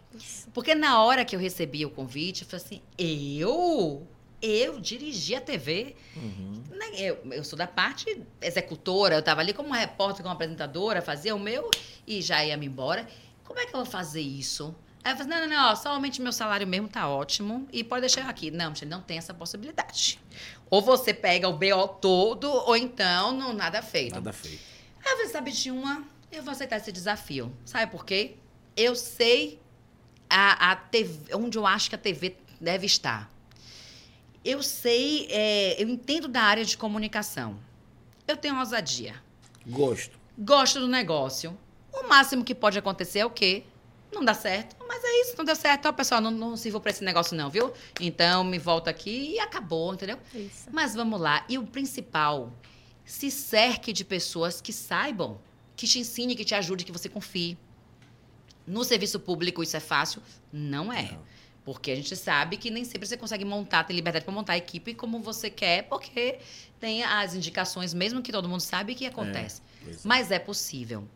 Porque 0.54 0.74
na 0.74 1.04
hora 1.04 1.24
que 1.24 1.36
eu 1.36 1.40
recebi 1.40 1.86
o 1.86 1.90
convite, 1.90 2.42
eu 2.42 2.48
falei 2.48 2.66
assim: 2.66 2.82
eu? 2.98 4.08
Eu 4.46 4.78
dirigi 4.78 5.34
a 5.36 5.40
TV? 5.40 5.96
Uhum. 6.18 6.62
Né, 6.70 6.88
Eu, 6.98 7.18
eu 7.32 7.46
sou 7.46 7.58
da 7.58 7.66
parte 7.66 8.22
executora, 8.42 9.16
eu 9.16 9.20
estava 9.20 9.40
ali 9.40 9.54
como 9.54 9.72
repórter, 9.74 10.22
como 10.22 10.36
apresentadora, 10.36 11.02
fazia 11.02 11.34
o 11.34 11.40
meu 11.40 11.72
e 12.06 12.22
já 12.22 12.44
ia 12.44 12.58
me 12.58 12.66
embora. 12.66 13.08
Como 13.46 13.58
é 13.58 13.66
que 13.66 13.74
eu 13.74 13.82
vou 13.82 13.86
fazer 13.86 14.20
isso? 14.20 14.76
Aí 15.02 15.14
eu 15.14 15.18
falei, 15.18 15.34
não, 15.34 15.48
não, 15.48 15.56
não, 15.56 15.72
ó, 15.72 15.76
somente 15.76 16.22
meu 16.22 16.34
salário 16.34 16.68
mesmo 16.68 16.90
tá 16.90 17.08
ótimo 17.08 17.66
e 17.72 17.86
pode 17.86 18.02
deixar 18.02 18.22
eu 18.22 18.28
aqui. 18.28 18.52
Não, 18.52 18.72
Michele, 18.72 18.92
não 18.92 19.02
tem 19.02 19.18
essa 19.18 19.34
possibilidade. 19.34 20.20
Ou 20.70 20.82
você 20.82 21.14
pega 21.14 21.48
o 21.48 21.54
BO 21.54 21.88
todo, 22.02 22.52
ou 22.52 22.76
então 22.76 23.32
não 23.32 23.54
nada 23.54 23.82
feito. 23.82 24.16
Nada 24.16 24.34
feito. 24.34 24.62
Aí 25.06 25.12
eu 25.12 25.18
falei, 25.18 25.32
sabe 25.32 25.52
de 25.52 25.72
uma? 25.72 26.04
Eu 26.30 26.44
vou 26.44 26.52
aceitar 26.52 26.78
esse 26.78 26.92
desafio. 26.92 27.56
Sabe 27.64 27.90
por 27.90 28.06
quê? 28.06 28.36
Eu 28.76 28.94
sei 28.94 29.60
a, 30.30 30.72
a 30.72 30.76
TV, 30.76 31.34
onde 31.34 31.58
eu 31.58 31.66
acho 31.66 31.90
que 31.90 31.96
a 31.96 31.98
TV 32.00 32.36
deve 32.60 32.86
estar. 32.86 33.33
Eu 34.44 34.62
sei, 34.62 35.28
é, 35.30 35.82
eu 35.82 35.88
entendo 35.88 36.28
da 36.28 36.42
área 36.42 36.66
de 36.66 36.78
comunicação. 36.78 37.58
Eu 38.28 38.36
tenho 38.36 38.58
ousadia. 38.60 39.16
Gosto. 39.66 40.20
Gosto 40.38 40.80
do 40.80 40.88
negócio. 40.88 41.58
O 41.94 42.08
máximo 42.08 42.44
que 42.44 42.54
pode 42.54 42.78
acontecer 42.78 43.20
é 43.20 43.26
o 43.26 43.30
quê? 43.30 43.64
Não 44.12 44.24
dá 44.24 44.34
certo. 44.34 44.76
Mas 44.88 45.04
é 45.04 45.22
isso, 45.22 45.36
não 45.38 45.46
deu 45.46 45.56
certo. 45.56 45.88
Ó, 45.88 45.92
pessoal, 45.94 46.22
não, 46.22 46.32
não 46.32 46.58
sirvo 46.58 46.80
pra 46.80 46.92
esse 46.92 47.04
negócio 47.04 47.36
não, 47.36 47.50
viu? 47.50 47.72
Então, 48.00 48.44
me 48.44 48.60
volto 48.60 48.88
aqui 48.88 49.34
e 49.34 49.40
acabou, 49.40 49.94
entendeu? 49.94 50.20
Isso. 50.34 50.70
Mas 50.72 50.94
vamos 50.94 51.20
lá. 51.20 51.46
E 51.50 51.58
o 51.58 51.66
principal, 51.66 52.52
se 53.06 53.32
cerque 53.32 53.92
de 53.92 54.04
pessoas 54.06 54.62
que 54.62 54.72
saibam, 54.74 55.40
que 55.76 55.88
te 55.88 56.00
ensine, 56.00 56.36
que 56.36 56.46
te 56.46 56.54
ajude, 56.54 56.86
que 56.86 56.92
você 56.92 57.10
confie. 57.10 57.58
No 58.66 58.84
serviço 58.84 59.20
público 59.20 59.64
isso 59.64 59.76
é 59.76 59.80
fácil? 59.80 60.22
Não 60.52 60.92
é. 60.92 61.12
Não. 61.12 61.24
Porque 61.66 61.92
a 61.92 61.96
gente 61.96 62.16
sabe 62.16 62.58
que 62.58 62.70
nem 62.70 62.84
sempre 62.84 63.08
você 63.08 63.16
consegue 63.16 63.46
montar, 63.46 63.84
ter 63.86 63.94
liberdade 63.94 64.26
para 64.26 64.34
montar 64.34 64.54
a 64.54 64.58
equipe 64.58 64.94
como 64.94 65.20
você 65.20 65.50
quer, 65.50 65.84
porque 65.84 66.40
tem 66.80 67.04
as 67.04 67.34
indicações, 67.36 67.94
mesmo 67.94 68.22
que 68.22 68.32
todo 68.32 68.50
mundo 68.50 68.60
sabe 68.60 68.96
que 68.96 69.06
acontece. 69.06 69.62
é. 69.88 69.94
Mas 70.04 70.30
é 70.32 70.40
possível. 70.40 71.08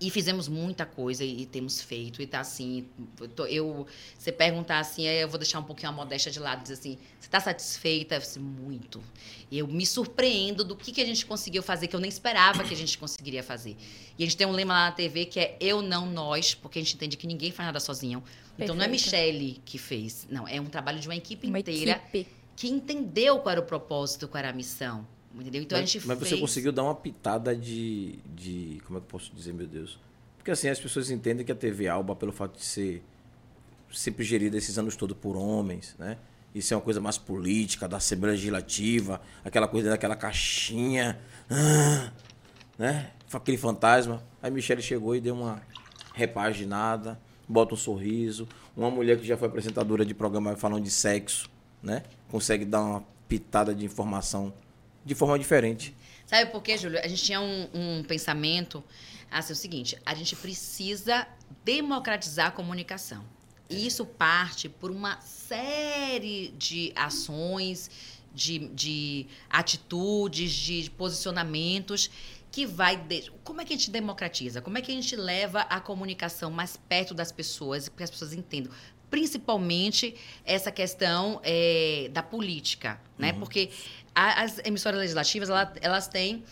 E 0.00 0.08
fizemos 0.08 0.48
muita 0.48 0.86
coisa 0.86 1.22
e, 1.22 1.42
e 1.42 1.46
temos 1.46 1.82
feito. 1.82 2.22
E 2.22 2.26
tá 2.26 2.40
assim. 2.40 2.86
eu 3.20 3.28
tô- 3.28 3.44
Eu, 3.44 3.86
você 4.18 4.32
perguntar 4.32 4.78
assim, 4.78 5.04
eu 5.06 5.28
vou 5.28 5.38
deixar 5.38 5.58
um 5.58 5.62
pouquinho 5.62 5.90
a 5.90 5.92
modéstia 5.92 6.32
de 6.32 6.38
lado, 6.38 6.62
dizer 6.62 6.74
assim, 6.74 6.96
você 7.18 7.26
está 7.26 7.38
satisfeita? 7.38 8.14
Eu 8.14 8.20
disse, 8.20 8.38
muito. 8.38 9.02
Eu 9.52 9.66
me 9.66 9.84
surpreendo 9.84 10.64
do 10.64 10.74
que, 10.74 10.90
que 10.90 11.02
a 11.02 11.04
gente 11.04 11.26
conseguiu 11.26 11.62
fazer, 11.62 11.86
que 11.86 11.94
eu 11.94 12.00
nem 12.00 12.08
esperava 12.08 12.64
que 12.64 12.72
a 12.72 12.76
gente 12.76 12.96
conseguiria 12.96 13.42
fazer. 13.42 13.76
E 14.18 14.22
a 14.22 14.26
gente 14.26 14.38
tem 14.38 14.46
um 14.46 14.52
lema 14.52 14.72
lá 14.72 14.84
na 14.86 14.92
TV 14.92 15.26
que 15.26 15.38
é 15.38 15.56
eu, 15.60 15.82
não, 15.82 16.06
nós, 16.06 16.54
porque 16.54 16.78
a 16.78 16.82
gente 16.82 16.94
entende 16.94 17.16
que 17.18 17.26
ninguém 17.26 17.50
faz 17.52 17.66
nada 17.66 17.78
sozinho. 17.80 18.22
Então 18.58 18.74
não 18.74 18.82
é 18.84 18.88
Perfeito. 18.88 19.04
Michele 19.14 19.60
que 19.66 19.76
fez. 19.76 20.26
Não, 20.30 20.48
é 20.48 20.58
um 20.58 20.66
trabalho 20.66 20.98
de 20.98 21.08
uma 21.08 21.16
equipe 21.16 21.46
Uma 21.46 21.58
inteira 21.60 21.92
equipe. 22.12 22.26
que 22.56 22.68
entendeu 22.68 23.38
qual 23.40 23.52
era 23.52 23.60
o 23.60 23.64
propósito, 23.64 24.26
qual 24.28 24.38
era 24.38 24.48
a 24.48 24.52
missão. 24.54 25.06
Entendeu? 25.34 25.62
Então 25.62 25.78
a 25.78 25.80
mas, 25.80 25.90
gente 25.90 26.06
mas 26.06 26.18
fez. 26.18 26.30
você 26.30 26.36
conseguiu 26.38 26.72
dar 26.72 26.82
uma 26.82 26.94
pitada 26.94 27.54
de, 27.54 28.18
de. 28.34 28.80
Como 28.84 28.98
é 28.98 29.00
que 29.00 29.06
eu 29.06 29.10
posso 29.10 29.34
dizer, 29.34 29.52
meu 29.52 29.66
Deus? 29.66 29.98
Porque 30.36 30.50
assim, 30.50 30.68
as 30.68 30.80
pessoas 30.80 31.10
entendem 31.10 31.44
que 31.44 31.52
a 31.52 31.54
TV 31.54 31.88
Alba, 31.88 32.16
pelo 32.16 32.32
fato 32.32 32.58
de 32.58 32.64
ser 32.64 33.02
sempre 33.92 34.24
gerida 34.24 34.56
esses 34.56 34.78
anos 34.78 34.96
todos 34.96 35.16
por 35.16 35.36
homens, 35.36 35.94
né? 35.98 36.16
Isso 36.54 36.74
é 36.74 36.76
uma 36.76 36.82
coisa 36.82 37.00
mais 37.00 37.16
política, 37.16 37.86
da 37.86 37.98
Assembleia 37.98 38.34
Legislativa, 38.34 39.20
aquela 39.44 39.68
coisa 39.68 39.90
daquela 39.90 40.16
caixinha, 40.16 41.20
ah, 41.48 42.10
né? 42.76 43.10
Aquele 43.32 43.56
fantasma. 43.56 44.22
Aí 44.42 44.50
Michele 44.50 44.82
chegou 44.82 45.14
e 45.14 45.20
deu 45.20 45.34
uma 45.34 45.62
repaginada, 46.14 47.20
bota 47.48 47.74
um 47.74 47.76
sorriso. 47.76 48.48
Uma 48.76 48.90
mulher 48.90 49.18
que 49.18 49.26
já 49.26 49.36
foi 49.36 49.46
apresentadora 49.46 50.04
de 50.04 50.14
programa 50.14 50.56
falando 50.56 50.82
de 50.82 50.90
sexo, 50.90 51.48
né? 51.80 52.02
Consegue 52.28 52.64
dar 52.64 52.80
uma 52.82 53.04
pitada 53.28 53.72
de 53.72 53.84
informação 53.84 54.52
de 55.04 55.14
forma 55.14 55.38
diferente. 55.38 55.94
Sabe 56.26 56.50
por 56.50 56.62
quê, 56.62 56.78
Júlio? 56.78 57.00
A 57.02 57.08
gente 57.08 57.22
tinha 57.24 57.40
um, 57.40 57.68
um 57.74 58.04
pensamento 58.04 58.84
assim, 59.30 59.52
o 59.52 59.56
seguinte: 59.56 59.98
a 60.04 60.14
gente 60.14 60.36
precisa 60.36 61.26
democratizar 61.64 62.48
a 62.48 62.50
comunicação. 62.50 63.24
E 63.68 63.86
isso 63.86 64.04
parte 64.04 64.68
por 64.68 64.90
uma 64.90 65.20
série 65.20 66.48
de 66.58 66.92
ações, 66.96 67.90
de, 68.34 68.58
de 68.68 69.26
atitudes, 69.48 70.52
de 70.52 70.90
posicionamentos 70.90 72.10
que 72.50 72.66
vai. 72.66 72.96
De... 72.96 73.30
Como 73.44 73.60
é 73.60 73.64
que 73.64 73.72
a 73.72 73.76
gente 73.76 73.90
democratiza? 73.90 74.60
Como 74.60 74.76
é 74.76 74.82
que 74.82 74.90
a 74.90 74.94
gente 74.94 75.14
leva 75.14 75.60
a 75.62 75.80
comunicação 75.80 76.50
mais 76.50 76.76
perto 76.76 77.14
das 77.14 77.30
pessoas, 77.30 77.88
para 77.88 77.98
que 77.98 78.02
as 78.04 78.10
pessoas 78.10 78.32
entendam? 78.32 78.72
Principalmente 79.08 80.14
essa 80.44 80.70
questão 80.72 81.40
é, 81.42 82.08
da 82.12 82.22
política, 82.22 83.00
né? 83.18 83.32
Porque 83.32 83.70
a- 83.70 83.99
as 84.28 84.58
emissoras 84.64 85.00
legislativas 85.00 85.48
ela- 85.48 85.72
elas 85.80 86.08
têm 86.08 86.44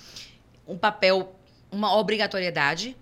um 0.66 0.76
papel, 0.76 1.34
uma 1.70 1.94
obrigatoriedade, 1.96 2.96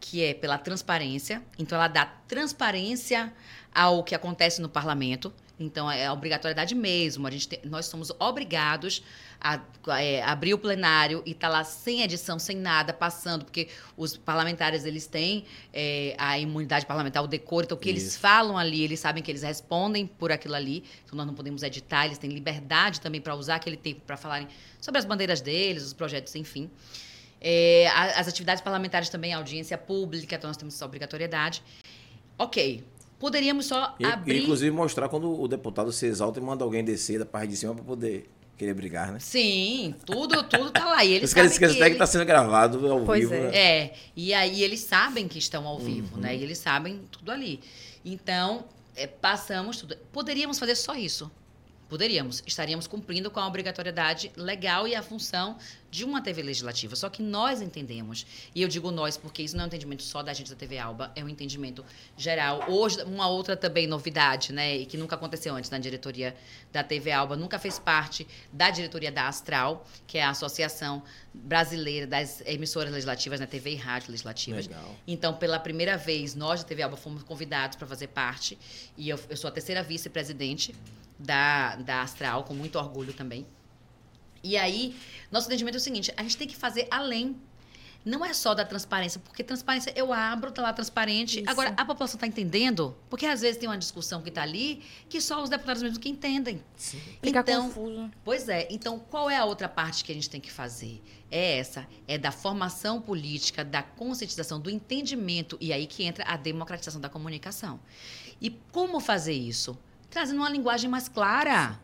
que 0.00 0.22
é 0.24 0.34
pela 0.34 0.58
transparência. 0.58 1.42
Então, 1.58 1.76
ela 1.76 1.88
dá 1.88 2.06
transparência 2.06 3.32
ao 3.74 4.02
que 4.02 4.14
acontece 4.14 4.60
no 4.60 4.68
parlamento. 4.68 5.32
Então, 5.58 5.90
é 5.90 6.06
a 6.06 6.12
obrigatoriedade 6.12 6.74
mesmo. 6.74 7.26
A 7.26 7.30
gente 7.30 7.48
tem- 7.48 7.60
nós 7.64 7.86
somos 7.86 8.10
obrigados 8.18 9.02
a 9.40 9.60
é, 9.98 10.22
abrir 10.22 10.52
o 10.52 10.58
plenário 10.58 11.22
e 11.24 11.30
estar 11.30 11.48
lá 11.48 11.64
sem 11.64 12.02
edição, 12.02 12.38
sem 12.38 12.56
nada, 12.56 12.92
passando, 12.92 13.44
porque 13.44 13.68
os 13.96 14.16
parlamentares 14.16 14.84
eles 14.84 15.06
têm 15.06 15.44
é, 15.72 16.14
a 16.18 16.38
imunidade 16.38 16.84
parlamentar, 16.84 17.24
o 17.24 17.26
decoro. 17.26 17.64
Então, 17.64 17.78
o 17.78 17.80
que 17.80 17.88
eles 17.88 18.04
Isso. 18.04 18.18
falam 18.18 18.58
ali, 18.58 18.82
eles 18.82 19.00
sabem 19.00 19.22
que 19.22 19.30
eles 19.30 19.42
respondem 19.42 20.06
por 20.06 20.30
aquilo 20.30 20.54
ali. 20.54 20.84
Então, 21.04 21.16
nós 21.16 21.26
não 21.26 21.34
podemos 21.34 21.62
editar, 21.62 22.04
eles 22.04 22.18
têm 22.18 22.30
liberdade 22.30 23.00
também 23.00 23.20
para 23.20 23.34
usar 23.34 23.56
aquele 23.56 23.76
tempo 23.76 24.02
para 24.06 24.16
falarem 24.16 24.48
sobre 24.80 24.98
as 24.98 25.04
bandeiras 25.04 25.40
deles, 25.40 25.84
os 25.84 25.92
projetos, 25.94 26.34
enfim. 26.34 26.70
É, 27.40 27.88
as 27.88 28.28
atividades 28.28 28.62
parlamentares 28.62 29.08
também, 29.08 29.32
audiência 29.32 29.78
pública, 29.78 30.36
então 30.36 30.48
nós 30.48 30.58
temos 30.58 30.74
essa 30.74 30.84
obrigatoriedade. 30.84 31.62
Ok. 32.36 32.84
Poderíamos 33.18 33.66
só 33.66 33.94
E, 33.98 34.04
abrir. 34.04 34.42
Inclusive 34.42 34.70
mostrar 34.70 35.08
quando 35.08 35.40
o 35.40 35.46
deputado 35.46 35.92
se 35.92 36.06
exalta 36.06 36.38
e 36.38 36.42
manda 36.42 36.64
alguém 36.64 36.82
descer 36.82 37.18
da 37.18 37.26
parte 37.26 37.50
de 37.50 37.56
cima 37.56 37.74
para 37.74 37.84
poder 37.84 38.26
querer 38.60 38.74
brigar, 38.74 39.10
né? 39.10 39.18
Sim, 39.18 39.94
tudo, 40.04 40.42
tudo 40.42 40.70
tá 40.70 40.84
lá. 40.84 41.02
E 41.04 41.14
eles 41.14 41.30
sabem 41.30 41.48
que 41.50 41.58
que 41.58 41.64
ele- 41.64 41.88
está 41.92 42.06
sendo 42.06 42.26
gravado 42.26 42.92
ao 42.92 43.00
Pois 43.06 43.20
vivo. 43.20 43.32
é. 43.34 43.40
né? 43.50 43.56
É, 43.56 43.94
e 44.14 44.34
aí 44.34 44.62
eles 44.62 44.80
sabem 44.80 45.26
que 45.26 45.38
estão 45.38 45.66
ao 45.66 45.78
vivo, 45.78 46.18
né? 46.18 46.36
E 46.36 46.42
eles 46.42 46.58
sabem 46.58 47.00
tudo 47.10 47.32
ali. 47.32 47.58
Então, 48.04 48.64
é, 48.94 49.06
passamos 49.06 49.78
tudo. 49.78 49.96
Poderíamos 50.12 50.58
fazer 50.58 50.74
só 50.74 50.94
isso. 50.94 51.30
Poderíamos. 51.90 52.40
Estaríamos 52.46 52.86
cumprindo 52.86 53.32
com 53.32 53.40
a 53.40 53.46
obrigatoriedade 53.48 54.30
legal 54.36 54.86
e 54.86 54.94
a 54.94 55.02
função 55.02 55.58
de 55.90 56.04
uma 56.04 56.22
TV 56.22 56.40
legislativa. 56.40 56.94
Só 56.94 57.10
que 57.10 57.20
nós 57.20 57.60
entendemos, 57.60 58.24
e 58.54 58.62
eu 58.62 58.68
digo 58.68 58.92
nós 58.92 59.16
porque 59.16 59.42
isso 59.42 59.56
não 59.56 59.62
é 59.62 59.64
um 59.64 59.66
entendimento 59.66 60.04
só 60.04 60.22
da 60.22 60.32
gente 60.32 60.48
da 60.48 60.56
TV 60.56 60.78
Alba, 60.78 61.10
é 61.16 61.24
um 61.24 61.28
entendimento 61.28 61.84
geral. 62.16 62.70
Hoje, 62.70 63.02
uma 63.02 63.26
outra 63.26 63.56
também 63.56 63.88
novidade, 63.88 64.52
né? 64.52 64.76
E 64.76 64.86
que 64.86 64.96
nunca 64.96 65.16
aconteceu 65.16 65.52
antes 65.52 65.68
na 65.68 65.80
diretoria 65.80 66.36
da 66.72 66.84
TV 66.84 67.10
Alba, 67.10 67.34
nunca 67.34 67.58
fez 67.58 67.76
parte 67.80 68.24
da 68.52 68.70
diretoria 68.70 69.10
da 69.10 69.26
Astral, 69.26 69.84
que 70.06 70.16
é 70.16 70.22
a 70.22 70.30
Associação 70.30 71.02
Brasileira 71.34 72.06
das 72.06 72.40
Emissoras 72.46 72.92
Legislativas, 72.92 73.40
né? 73.40 73.46
TV 73.46 73.72
e 73.72 73.76
Rádio 73.76 74.12
Legislativas. 74.12 74.68
Legal. 74.68 74.94
Então, 75.08 75.34
pela 75.34 75.58
primeira 75.58 75.96
vez, 75.96 76.36
nós 76.36 76.62
da 76.62 76.68
TV 76.68 76.84
Alba 76.84 76.96
fomos 76.96 77.24
convidados 77.24 77.76
para 77.76 77.88
fazer 77.88 78.06
parte. 78.06 78.56
E 78.96 79.08
eu, 79.08 79.18
eu 79.28 79.36
sou 79.36 79.48
a 79.48 79.50
terceira 79.50 79.82
vice-presidente 79.82 80.72
da, 81.20 81.76
da 81.76 82.02
Astral, 82.02 82.44
com 82.44 82.54
muito 82.54 82.78
orgulho 82.78 83.12
também. 83.12 83.46
E 84.42 84.56
aí, 84.56 84.96
nosso 85.30 85.46
entendimento 85.46 85.76
é 85.76 85.78
o 85.78 85.80
seguinte: 85.80 86.12
a 86.16 86.22
gente 86.22 86.36
tem 86.36 86.48
que 86.48 86.56
fazer 86.56 86.88
além. 86.90 87.36
Não 88.02 88.24
é 88.24 88.32
só 88.32 88.54
da 88.54 88.64
transparência, 88.64 89.20
porque 89.20 89.44
transparência 89.44 89.92
eu 89.94 90.10
abro, 90.10 90.50
tá 90.50 90.62
lá 90.62 90.72
transparente. 90.72 91.40
Isso. 91.40 91.50
Agora, 91.50 91.74
a 91.76 91.84
população 91.84 92.18
tá 92.18 92.26
entendendo? 92.26 92.96
Porque 93.10 93.26
às 93.26 93.42
vezes 93.42 93.58
tem 93.58 93.68
uma 93.68 93.76
discussão 93.76 94.22
que 94.22 94.30
tá 94.30 94.40
ali 94.40 94.82
que 95.06 95.20
só 95.20 95.42
os 95.42 95.50
deputados 95.50 95.82
mesmo 95.82 96.00
que 96.00 96.08
entendem. 96.08 96.64
Fica 96.78 97.40
então, 97.40 97.66
confuso. 97.66 98.10
Pois 98.24 98.48
é. 98.48 98.66
Então, 98.70 98.98
qual 98.98 99.28
é 99.28 99.36
a 99.36 99.44
outra 99.44 99.68
parte 99.68 100.02
que 100.02 100.10
a 100.10 100.14
gente 100.14 100.30
tem 100.30 100.40
que 100.40 100.50
fazer? 100.50 101.02
É 101.30 101.58
essa, 101.58 101.86
é 102.08 102.16
da 102.16 102.32
formação 102.32 103.02
política, 103.02 103.62
da 103.62 103.82
conscientização, 103.82 104.58
do 104.58 104.70
entendimento. 104.70 105.58
E 105.60 105.70
aí 105.70 105.86
que 105.86 106.02
entra 106.02 106.24
a 106.24 106.38
democratização 106.38 107.02
da 107.02 107.10
comunicação. 107.10 107.78
E 108.40 108.48
como 108.72 108.98
fazer 108.98 109.34
isso? 109.34 109.78
Trazendo 110.10 110.38
uma 110.38 110.50
linguagem 110.50 110.90
mais 110.90 111.08
clara. 111.08 111.78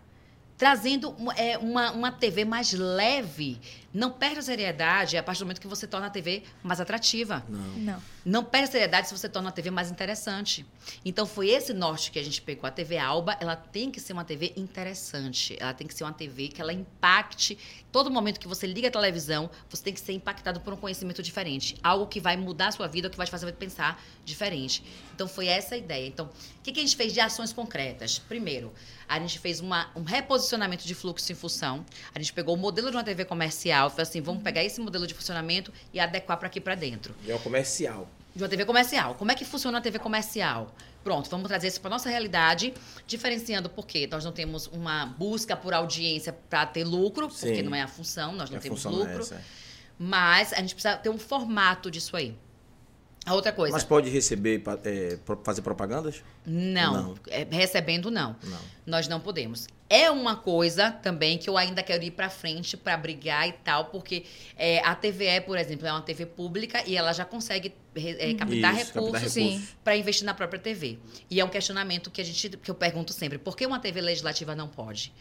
Trazendo 0.58 1.14
é, 1.36 1.56
uma, 1.58 1.92
uma 1.92 2.12
TV 2.12 2.44
mais 2.44 2.72
leve. 2.72 3.60
Não 3.94 4.10
perde 4.10 4.38
a 4.40 4.42
seriedade 4.42 5.16
a 5.16 5.22
partir 5.22 5.38
do 5.40 5.46
momento 5.46 5.60
que 5.60 5.66
você 5.66 5.86
torna 5.86 6.06
a 6.08 6.10
TV 6.10 6.42
mais 6.62 6.80
atrativa. 6.80 7.42
Não. 7.48 7.60
Não. 7.78 8.02
Não 8.24 8.44
perde 8.44 8.68
a 8.68 8.72
seriedade 8.72 9.08
se 9.08 9.16
você 9.16 9.28
torna 9.28 9.48
a 9.48 9.52
TV 9.52 9.70
mais 9.70 9.90
interessante. 9.90 10.66
Então 11.04 11.24
foi 11.26 11.48
esse 11.50 11.72
norte 11.72 12.10
que 12.10 12.18
a 12.18 12.22
gente 12.24 12.42
pegou. 12.42 12.66
A 12.66 12.70
TV 12.70 12.98
Alba, 12.98 13.36
ela 13.40 13.54
tem 13.56 13.90
que 13.90 14.00
ser 14.00 14.12
uma 14.12 14.24
TV 14.24 14.52
interessante. 14.56 15.56
Ela 15.60 15.72
tem 15.72 15.86
que 15.86 15.94
ser 15.94 16.04
uma 16.04 16.12
TV 16.12 16.48
que 16.48 16.60
ela 16.60 16.72
impacte. 16.72 17.56
Todo 17.92 18.10
momento 18.10 18.38
que 18.40 18.48
você 18.48 18.66
liga 18.66 18.88
a 18.88 18.90
televisão, 18.90 19.48
você 19.70 19.82
tem 19.82 19.94
que 19.94 20.00
ser 20.00 20.12
impactado 20.12 20.60
por 20.60 20.72
um 20.72 20.76
conhecimento 20.76 21.22
diferente. 21.22 21.76
Algo 21.82 22.06
que 22.06 22.20
vai 22.20 22.36
mudar 22.36 22.68
a 22.68 22.72
sua 22.72 22.86
vida, 22.88 23.08
que 23.08 23.16
vai 23.16 23.26
te 23.26 23.30
fazer 23.30 23.50
pensar 23.52 24.02
diferente. 24.24 24.82
Então 25.14 25.26
foi 25.26 25.46
essa 25.46 25.74
a 25.74 25.78
ideia. 25.78 26.06
Então, 26.06 26.26
o 26.26 26.62
que, 26.62 26.72
que 26.72 26.80
a 26.80 26.82
gente 26.82 26.96
fez 26.96 27.12
de 27.14 27.20
ações 27.20 27.52
concretas? 27.52 28.18
Primeiro, 28.18 28.72
a 29.08 29.18
gente 29.20 29.38
fez 29.38 29.60
uma- 29.60 29.88
um 29.96 30.02
reposicionamento 30.02 30.86
de 30.86 30.94
fluxo 30.94 31.30
em 31.32 31.34
função. 31.34 31.86
A 32.14 32.18
gente 32.18 32.32
pegou 32.32 32.54
o 32.54 32.58
modelo 32.58 32.90
de 32.90 32.96
uma 32.96 33.04
TV 33.04 33.24
comercial 33.24 33.85
e 33.88 33.90
falou 33.90 34.02
assim: 34.02 34.20
vamos 34.20 34.42
pegar 34.42 34.62
esse 34.64 34.80
modelo 34.80 35.06
de 35.06 35.14
funcionamento 35.14 35.72
e 35.92 36.00
adequar 36.00 36.36
para 36.38 36.46
aqui 36.48 36.60
para 36.60 36.74
dentro 36.74 37.14
E 37.24 37.30
é 37.30 37.34
um 37.34 37.38
comercial. 37.38 38.08
de 38.34 38.42
uma 38.42 38.48
TV 38.48 38.64
comercial. 38.64 39.14
Como 39.14 39.30
é 39.32 39.34
que 39.34 39.44
funciona 39.44 39.78
a 39.78 39.80
TV 39.80 39.98
comercial? 39.98 40.74
Pronto, 41.02 41.30
vamos 41.30 41.46
trazer 41.46 41.68
isso 41.68 41.80
para 41.80 41.90
nossa 41.90 42.08
realidade, 42.08 42.74
diferenciando 43.06 43.70
porque 43.70 44.08
nós 44.08 44.24
não 44.24 44.32
temos 44.32 44.66
uma 44.66 45.06
busca 45.06 45.56
por 45.56 45.72
audiência 45.72 46.32
para 46.50 46.66
ter 46.66 46.82
lucro, 46.84 47.28
porque 47.28 47.56
Sim. 47.56 47.62
não 47.62 47.74
é 47.74 47.82
a 47.82 47.86
função, 47.88 48.32
nós 48.32 48.50
não 48.50 48.58
a 48.58 48.60
temos 48.60 48.84
é 48.84 48.88
lucro, 48.88 49.20
essa. 49.20 49.40
mas 49.98 50.52
a 50.52 50.56
gente 50.56 50.74
precisa 50.74 50.96
ter 50.96 51.08
um 51.08 51.18
formato 51.18 51.90
disso 51.90 52.16
aí. 52.16 52.36
A 53.26 53.34
outra 53.34 53.52
coisa, 53.52 53.72
Mas 53.72 53.82
pode 53.82 54.08
receber, 54.08 54.62
é, 54.84 55.18
fazer 55.42 55.60
propagandas? 55.60 56.22
não, 56.46 56.92
Não. 56.92 57.14
é, 57.26 57.44
recebendo 57.50 58.08
não. 58.08 58.36
Não. 58.44 58.58
Nós 58.86 59.08
não 59.08 59.18
podemos. 59.18 59.66
É 59.90 60.08
uma 60.10 60.36
coisa 60.36 60.90
também 60.92 61.36
que 61.36 61.50
eu 61.50 61.56
ainda 61.58 61.82
quero 61.82 62.02
ir 62.04 62.12
para 62.12 62.30
frente 62.30 62.76
para 62.76 62.96
brigar 62.96 63.48
e 63.48 63.52
tal, 63.52 63.86
porque 63.86 64.24
é, 64.56 64.78
a 64.80 64.94
TVE, 64.94 65.40
por 65.44 65.58
exemplo, 65.58 65.86
é 65.86 65.92
uma 65.92 66.02
TV 66.02 66.24
pública 66.24 66.82
e 66.86 66.96
ela 66.96 67.12
já 67.12 67.24
consegue 67.24 67.74
é, 67.96 68.34
captar 68.34 68.48
Isso, 68.48 68.60
captar 68.60 68.74
recursos 68.74 69.32
Sim. 69.32 69.48
recursos. 69.50 69.76
para 69.82 69.96
investir 69.96 70.24
na 70.24 70.34
própria 70.34 70.60
TV. 70.60 70.98
E 71.28 71.40
é 71.40 71.44
um 71.44 71.48
questionamento 71.48 72.10
que 72.12 72.20
a 72.20 72.24
gente 72.24 72.48
que 72.50 72.70
eu 72.70 72.74
pergunto 72.76 73.12
sempre, 73.12 73.38
por 73.38 73.56
que 73.56 73.66
uma 73.66 73.80
TV 73.80 74.00
legislativa 74.00 74.54
não 74.54 74.68
pode? 74.68 75.12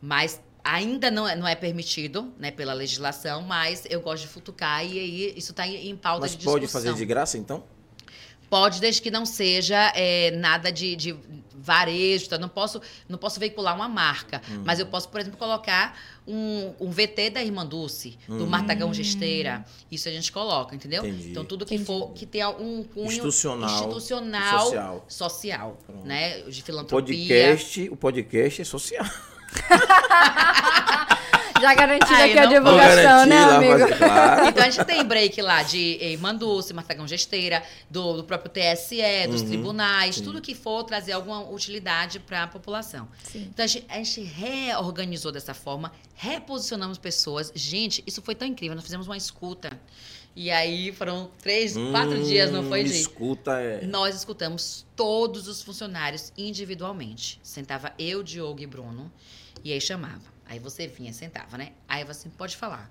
Mas 0.00 0.40
ainda 0.66 1.10
não 1.10 1.28
é, 1.28 1.36
não 1.36 1.46
é 1.46 1.54
permitido, 1.54 2.32
né, 2.38 2.50
pela 2.50 2.72
legislação, 2.72 3.42
mas 3.42 3.84
eu 3.88 4.00
gosto 4.00 4.22
de 4.22 4.28
futucar 4.28 4.84
e 4.84 4.98
aí 4.98 5.34
isso 5.36 5.52
está 5.52 5.66
em 5.66 5.88
em 5.90 5.96
pauta 5.96 6.22
Mas 6.22 6.32
de 6.32 6.36
discussão. 6.38 6.60
pode 6.60 6.72
fazer 6.72 6.92
de 6.94 7.04
graça, 7.06 7.38
então? 7.38 7.62
Pode, 8.48 8.80
desde 8.80 9.02
que 9.02 9.10
não 9.10 9.26
seja 9.26 9.92
é, 9.96 10.30
nada 10.30 10.70
de, 10.70 10.94
de 10.94 11.16
varejo, 11.52 12.28
tá? 12.28 12.38
não 12.38 12.48
posso, 12.48 12.80
não 13.08 13.18
posso 13.18 13.40
veicular 13.40 13.74
uma 13.74 13.88
marca, 13.88 14.40
Uhum. 14.48 14.62
mas 14.64 14.78
eu 14.78 14.86
posso, 14.86 15.08
por 15.08 15.20
exemplo, 15.20 15.36
colocar 15.36 15.98
um, 16.28 16.72
um 16.78 16.88
VT 16.90 17.30
da 17.30 17.42
Irmã 17.42 17.66
Dulce, 17.66 18.16
do 18.28 18.46
Martagão 18.46 18.94
Gesteira. 18.94 19.64
Isso 19.90 20.08
a 20.08 20.12
gente 20.12 20.30
coloca, 20.30 20.76
entendeu? 20.76 21.04
Entendi. 21.04 21.30
Então 21.30 21.44
tudo 21.44 21.66
que 21.66 21.76
for 21.78 22.12
que 22.12 22.24
tenha 22.24 22.48
um 22.50 22.84
cunho 22.84 23.06
Institucional, 23.06 23.68
institucional, 23.68 24.60
social. 24.60 25.04
social, 25.08 25.78
Pronto. 25.84 26.06
né, 26.06 26.42
de 26.42 26.60
O 26.60 26.64
filantropia. 26.64 27.16
podcast, 27.16 27.88
o 27.90 27.96
podcast 27.96 28.62
é 28.62 28.64
social. 28.64 29.06
Já 31.58 31.74
garantida 31.74 32.24
aqui 32.24 32.38
a 32.38 32.42
não 32.44 32.52
divulgação, 32.52 33.26
né, 33.26 33.38
amigo? 33.44 33.78
mas, 33.88 33.98
claro. 33.98 34.46
Então 34.46 34.62
a 34.64 34.68
gente 34.70 34.84
tem 34.84 35.02
break 35.02 35.40
lá 35.40 35.62
de 35.62 36.18
Manduce, 36.20 36.74
Martagão 36.74 37.08
Gesteira, 37.08 37.62
do, 37.88 38.18
do 38.18 38.24
próprio 38.24 38.50
TSE, 38.52 39.26
dos 39.30 39.40
Uhum, 39.40 39.48
tribunais, 39.48 40.16
sim. 40.16 40.22
tudo 40.22 40.42
que 40.42 40.54
for 40.54 40.84
trazer 40.84 41.12
alguma 41.12 41.40
utilidade 41.50 42.20
para 42.20 42.42
a 42.42 42.46
população. 42.46 43.08
Sim. 43.24 43.48
Então 43.50 43.64
a 43.64 43.68
gente, 43.68 43.86
a 43.88 43.94
gente 43.96 44.20
reorganizou 44.22 45.32
dessa 45.32 45.54
forma, 45.54 45.90
reposicionamos 46.14 46.98
pessoas. 46.98 47.50
Gente, 47.54 48.04
isso 48.06 48.20
foi 48.20 48.34
tão 48.34 48.46
incrível. 48.46 48.74
Nós 48.74 48.84
fizemos 48.84 49.06
uma 49.06 49.16
escuta. 49.16 49.70
E 50.38 50.50
aí 50.50 50.92
foram 50.92 51.30
três, 51.40 51.74
quatro 51.90 52.18
Hum, 52.18 52.22
dias, 52.22 52.52
não 52.52 52.68
foi, 52.68 52.84
gente? 52.84 53.00
Escuta 53.00 53.52
é. 53.58 53.86
Nós 53.86 54.14
escutamos 54.14 54.84
todos 54.94 55.48
os 55.48 55.62
funcionários 55.62 56.30
individualmente. 56.36 57.40
Sentava 57.42 57.94
eu, 57.98 58.22
Diogo 58.22 58.60
e 58.60 58.66
Bruno, 58.66 59.10
e 59.66 59.72
aí 59.72 59.80
chamava. 59.80 60.22
Aí 60.48 60.60
você 60.60 60.86
vinha, 60.86 61.12
sentava, 61.12 61.58
né? 61.58 61.72
Aí 61.88 62.04
você 62.04 62.28
assim, 62.28 62.30
pode 62.30 62.56
falar. 62.56 62.88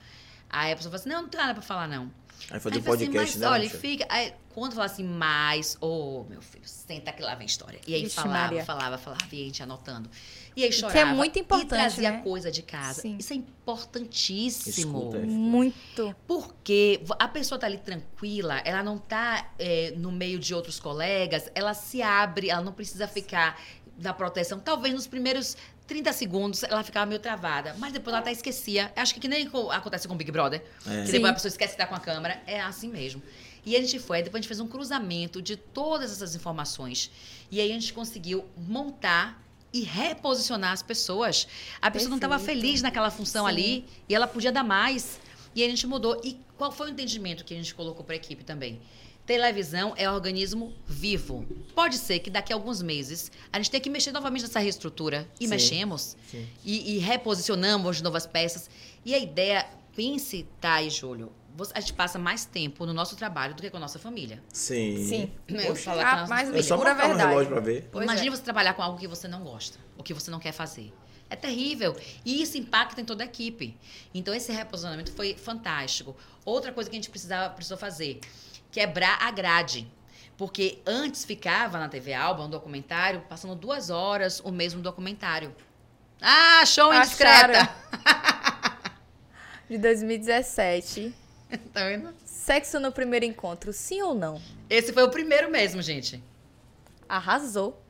Aí 0.49 0.73
a 0.73 0.75
pessoa 0.75 0.91
fala 0.91 1.01
assim, 1.01 1.09
não, 1.09 1.21
não 1.21 1.29
tem 1.29 1.39
nada 1.39 1.53
pra 1.53 1.61
falar, 1.61 1.87
não. 1.87 2.11
Aí 2.49 2.53
um 2.53 2.55
eu 2.55 2.61
falei 2.61 2.79
assim, 2.79 2.85
podcast, 2.85 3.15
mas 3.15 3.35
né? 3.35 3.47
olha, 3.47 3.63
Michel? 3.63 3.79
fica. 3.79 4.05
Aí, 4.09 4.33
quando 4.53 4.73
fala 4.73 4.85
assim, 4.85 5.03
mais, 5.03 5.77
ô 5.79 6.25
meu 6.29 6.41
filho, 6.41 6.67
senta 6.67 7.13
que 7.13 7.21
lá 7.21 7.33
vem 7.35 7.45
história. 7.47 7.79
E 7.87 7.93
aí 7.95 8.03
Vixe, 8.03 8.15
falava, 8.15 8.39
Maria. 8.39 8.65
falava, 8.65 8.97
falava, 8.97 9.23
e 9.31 9.41
a 9.41 9.45
gente 9.45 9.63
anotando. 9.63 10.09
E 10.53 10.63
aí 10.63 10.69
que 10.69 10.75
é 10.75 10.79
chorava. 10.79 11.13
muito 11.13 11.39
importante, 11.39 11.65
E 11.65 11.69
trazia 11.69 12.11
né? 12.11 12.21
coisa 12.21 12.51
de 12.51 12.61
casa. 12.61 13.01
Sim. 13.01 13.15
Isso 13.17 13.31
é 13.31 13.37
importantíssimo. 13.37 14.99
Escuta, 14.99 15.17
é. 15.17 15.21
Muito. 15.21 16.15
Porque 16.27 17.01
a 17.17 17.27
pessoa 17.29 17.57
tá 17.57 17.67
ali 17.67 17.77
tranquila, 17.77 18.59
ela 18.65 18.83
não 18.83 18.97
tá 18.97 19.53
é, 19.57 19.93
no 19.95 20.11
meio 20.11 20.37
de 20.37 20.53
outros 20.53 20.77
colegas, 20.77 21.49
ela 21.55 21.73
se 21.73 22.01
abre, 22.01 22.49
ela 22.49 22.61
não 22.61 22.73
precisa 22.73 23.07
ficar 23.07 23.57
na 23.97 24.13
proteção. 24.13 24.59
Talvez 24.59 24.93
nos 24.93 25.07
primeiros 25.07 25.55
30 25.87 26.13
segundos 26.13 26.63
ela 26.63 26.83
ficava 26.83 27.05
meio 27.05 27.19
travada, 27.19 27.75
mas 27.77 27.93
depois 27.93 28.11
ela 28.13 28.19
até 28.19 28.31
esquecia. 28.31 28.91
Acho 28.95 29.13
que 29.13 29.19
que 29.19 29.27
nem 29.27 29.47
co- 29.47 29.69
acontece 29.71 30.07
com 30.07 30.13
o 30.13 30.17
Big 30.17 30.31
Brother, 30.31 30.63
É. 30.87 31.01
que 31.01 31.05
Sim. 31.07 31.11
depois 31.13 31.31
a 31.31 31.33
pessoa 31.33 31.49
esquece 31.49 31.75
de 31.75 31.81
estar 31.81 31.87
com 31.87 31.95
a 31.95 31.99
câmera, 31.99 32.41
é 32.47 32.59
assim 32.61 32.87
mesmo. 32.89 33.21
E 33.65 33.75
a 33.75 33.79
gente 33.81 33.99
foi, 33.99 34.21
depois 34.21 34.39
a 34.39 34.41
gente 34.41 34.47
fez 34.47 34.59
um 34.59 34.67
cruzamento 34.67 35.41
de 35.41 35.55
todas 35.55 36.11
essas 36.11 36.35
informações. 36.35 37.11
E 37.51 37.59
aí 37.59 37.69
a 37.71 37.73
gente 37.73 37.93
conseguiu 37.93 38.45
montar 38.57 39.41
e 39.73 39.81
reposicionar 39.81 40.71
as 40.71 40.81
pessoas. 40.83 41.47
A 41.81 41.89
pessoa 41.91 42.09
não 42.09 42.17
estava 42.17 42.37
Perfeito. 42.37 42.61
feliz 42.61 42.81
naquela 42.81 43.09
função 43.11 43.45
Sim. 43.45 43.51
ali 43.51 43.85
e 44.07 44.15
ela 44.15 44.27
podia 44.27 44.51
dar 44.51 44.63
mais. 44.63 45.19
E 45.55 45.61
aí 45.61 45.67
a 45.67 45.69
gente 45.69 45.85
mudou. 45.87 46.21
E 46.23 46.37
qual 46.57 46.71
foi 46.71 46.87
o 46.87 46.89
entendimento 46.91 47.43
que 47.43 47.53
a 47.53 47.57
gente 47.57 47.73
colocou 47.75 48.03
para 48.03 48.13
a 48.13 48.17
equipe 48.17 48.43
também? 48.43 48.79
Televisão 49.25 49.93
é 49.97 50.09
organismo 50.09 50.71
vivo. 50.85 51.45
Pode 51.73 51.97
ser 51.97 52.19
que 52.19 52.29
daqui 52.29 52.53
a 52.53 52.55
alguns 52.55 52.81
meses 52.81 53.31
a 53.51 53.57
gente 53.57 53.71
tenha 53.71 53.81
que 53.81 53.89
mexer 53.89 54.11
novamente 54.11 54.43
nessa 54.43 54.59
reestrutura. 54.59 55.27
E 55.39 55.45
Sim. 55.45 55.49
mexemos. 55.49 56.15
Sim. 56.29 56.47
E, 56.63 56.95
e 56.95 56.97
reposicionamos 56.99 58.01
novas 58.01 58.27
peças. 58.27 58.69
E 59.03 59.15
a 59.15 59.17
ideia, 59.19 59.65
pense, 59.95 60.47
tá, 60.61 60.79
e 60.83 60.91
Júlio, 60.91 61.31
você- 61.57 61.71
a 61.75 61.79
gente 61.79 61.93
passa 61.93 62.19
mais 62.19 62.45
tempo 62.45 62.85
no 62.85 62.93
nosso 62.93 63.15
trabalho 63.15 63.55
do 63.55 63.61
que 63.63 63.69
com 63.71 63.77
a 63.77 63.79
nossa 63.79 63.97
família. 63.97 64.43
Sim. 64.53 65.03
Sim. 65.07 65.31
Eu 65.47 65.67
vou 65.67 65.75
falar 65.75 66.03
Ah, 66.03 66.17
com 66.19 66.25
a 66.25 66.27
mas 66.27 66.47
nossa 66.49 66.59
É 66.59 66.63
só 66.63 66.77
Pura 66.77 66.93
no 66.93 67.15
relógio 67.15 67.49
pra 67.51 67.59
ver. 67.61 67.89
Pois 67.91 68.03
Imagine 68.03 68.27
é. 68.27 68.31
você 68.31 68.43
trabalhar 68.43 68.73
com 68.75 68.83
algo 68.83 68.99
que 68.99 69.07
você 69.07 69.27
não 69.27 69.43
gosta, 69.43 69.79
ou 69.97 70.03
que 70.03 70.13
você 70.13 70.29
não 70.29 70.39
quer 70.39 70.51
fazer. 70.51 70.93
É 71.27 71.35
terrível. 71.35 71.95
E 72.23 72.43
isso 72.43 72.55
impacta 72.59 73.01
em 73.01 73.05
toda 73.05 73.23
a 73.23 73.25
equipe. 73.25 73.75
Então, 74.13 74.35
esse 74.35 74.51
reposicionamento 74.51 75.11
foi 75.13 75.33
fantástico. 75.35 76.15
Outra 76.45 76.71
coisa 76.71 76.87
que 76.87 76.95
a 76.95 76.99
gente 76.99 77.09
precisava, 77.09 77.51
precisou 77.55 77.77
fazer, 77.79 78.19
quebrar 78.75 79.17
a 79.21 79.31
grade. 79.31 79.89
Porque 80.37 80.81
antes 80.85 81.23
ficava 81.23 81.79
na 81.79 81.87
TV 81.87 82.13
Alba 82.13 82.43
um 82.43 82.49
documentário, 82.49 83.21
passando 83.21 83.55
duas 83.55 83.89
horas 83.89 84.41
o 84.41 84.51
mesmo 84.51 84.81
documentário. 84.81 85.55
Ah, 86.21 86.65
show 86.65 86.93
indiscreta! 86.93 87.73
De 89.69 89.77
2017. 89.77 91.15
tá 91.71 91.85
vendo? 91.85 92.13
Sexo 92.25 92.77
no 92.77 92.91
primeiro 92.91 93.23
encontro, 93.23 93.71
sim 93.71 94.01
ou 94.01 94.13
não? 94.13 94.41
Esse 94.69 94.91
foi 94.91 95.03
o 95.03 95.09
primeiro 95.09 95.49
mesmo, 95.49 95.81
gente. 95.81 96.21
Arrasou. 97.07 97.81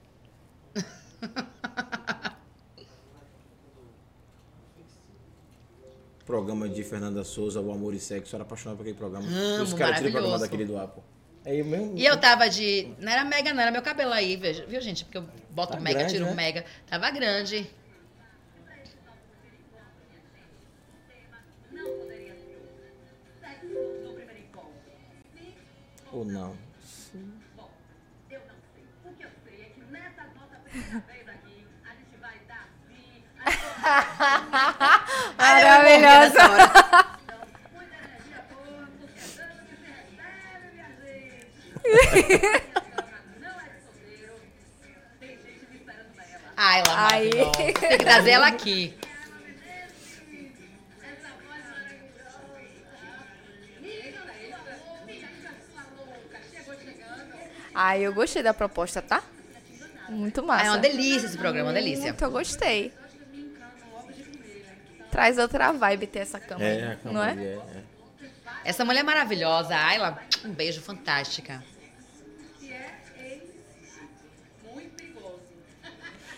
Programa 6.26 6.68
de 6.68 6.84
Fernanda 6.84 7.24
Souza, 7.24 7.62
O 7.62 7.72
Amor 7.72 7.94
e 7.94 8.00
Sexo. 8.00 8.36
Eu 8.36 8.38
era 8.38 8.44
apaixonado 8.44 8.78
por 8.78 8.82
aquele 8.84 8.98
programa. 8.98 9.28
Amo, 9.28 9.64
Os 9.64 9.74
caras 9.74 9.98
tiram 9.98 10.10
o 10.10 10.14
programa 10.14 10.40
daquele 10.40 10.66
do 10.66 10.78
Apple. 10.78 11.04
Aí 11.46 11.60
eu 11.60 11.66
mesmo. 11.66 11.96
E 11.96 12.04
eu 12.06 12.20
tava 12.20 12.50
de. 12.50 12.92
Não 13.00 13.12
era 13.12 13.24
mega, 13.24 13.54
não, 13.54 13.62
era 13.62 13.70
meu 13.72 13.82
cabelo 13.84 14.12
aí, 14.12 14.36
veja- 14.36 14.66
viu, 14.66 14.82
gente? 14.82 15.06
Porque 15.06 15.20
eu 15.20 15.26
boto 15.52 15.74
Tá 15.74 15.80
mega, 15.80 16.00
grande, 16.00 16.14
tiro 16.14 16.26
né? 16.26 16.34
mega. 16.34 16.66
Tava 16.90 17.12
grande. 17.12 17.70
Ou 26.12 26.24
não. 26.24 26.56
Eu 28.30 28.40
não 28.40 28.56
sei. 28.74 28.86
O 29.04 29.14
que 29.16 29.24
eu 29.24 29.30
sei 29.44 29.62
é 29.62 29.66
que 29.66 29.80
nessa 29.92 30.24
nossa 30.36 30.58
nela. 36.00 36.28
Ai, 46.58 46.80
ela 46.82 47.08
Aí. 47.12 47.30
maravilhosa. 47.30 47.52
Tem 47.52 47.74
que 47.74 47.98
trazer 48.04 48.32
ela 48.32 48.48
aqui. 48.48 48.94
Maravilhosa. 48.94 49.16
Ai, 57.74 58.02
eu 58.02 58.14
gostei 58.14 58.42
da 58.42 58.54
proposta, 58.54 59.02
tá? 59.02 59.22
Muito 60.08 60.42
massa. 60.44 60.66
É 60.66 60.70
uma 60.70 60.78
delícia 60.78 61.28
esse 61.28 61.38
programa, 61.38 61.70
uma 61.70 61.74
delícia. 61.74 62.06
Muito, 62.06 62.24
eu 62.24 62.32
gostei. 62.32 62.94
Traz 65.16 65.38
outra 65.38 65.72
vibe 65.72 66.08
ter 66.08 66.20
essa 66.20 66.38
cama 66.42 66.62
É, 66.62 66.84
a 66.84 66.90
aí, 66.90 66.96
cama 66.98 67.14
não 67.14 67.24
é? 67.24 67.30
ali, 67.32 67.46
é, 67.46 67.54
é. 67.54 67.84
Essa 68.66 68.84
mulher 68.84 69.00
é 69.00 69.04
maravilhosa. 69.04 69.74
Ayla, 69.74 70.20
um 70.44 70.52
beijo 70.52 70.82
fantástica. 70.82 71.64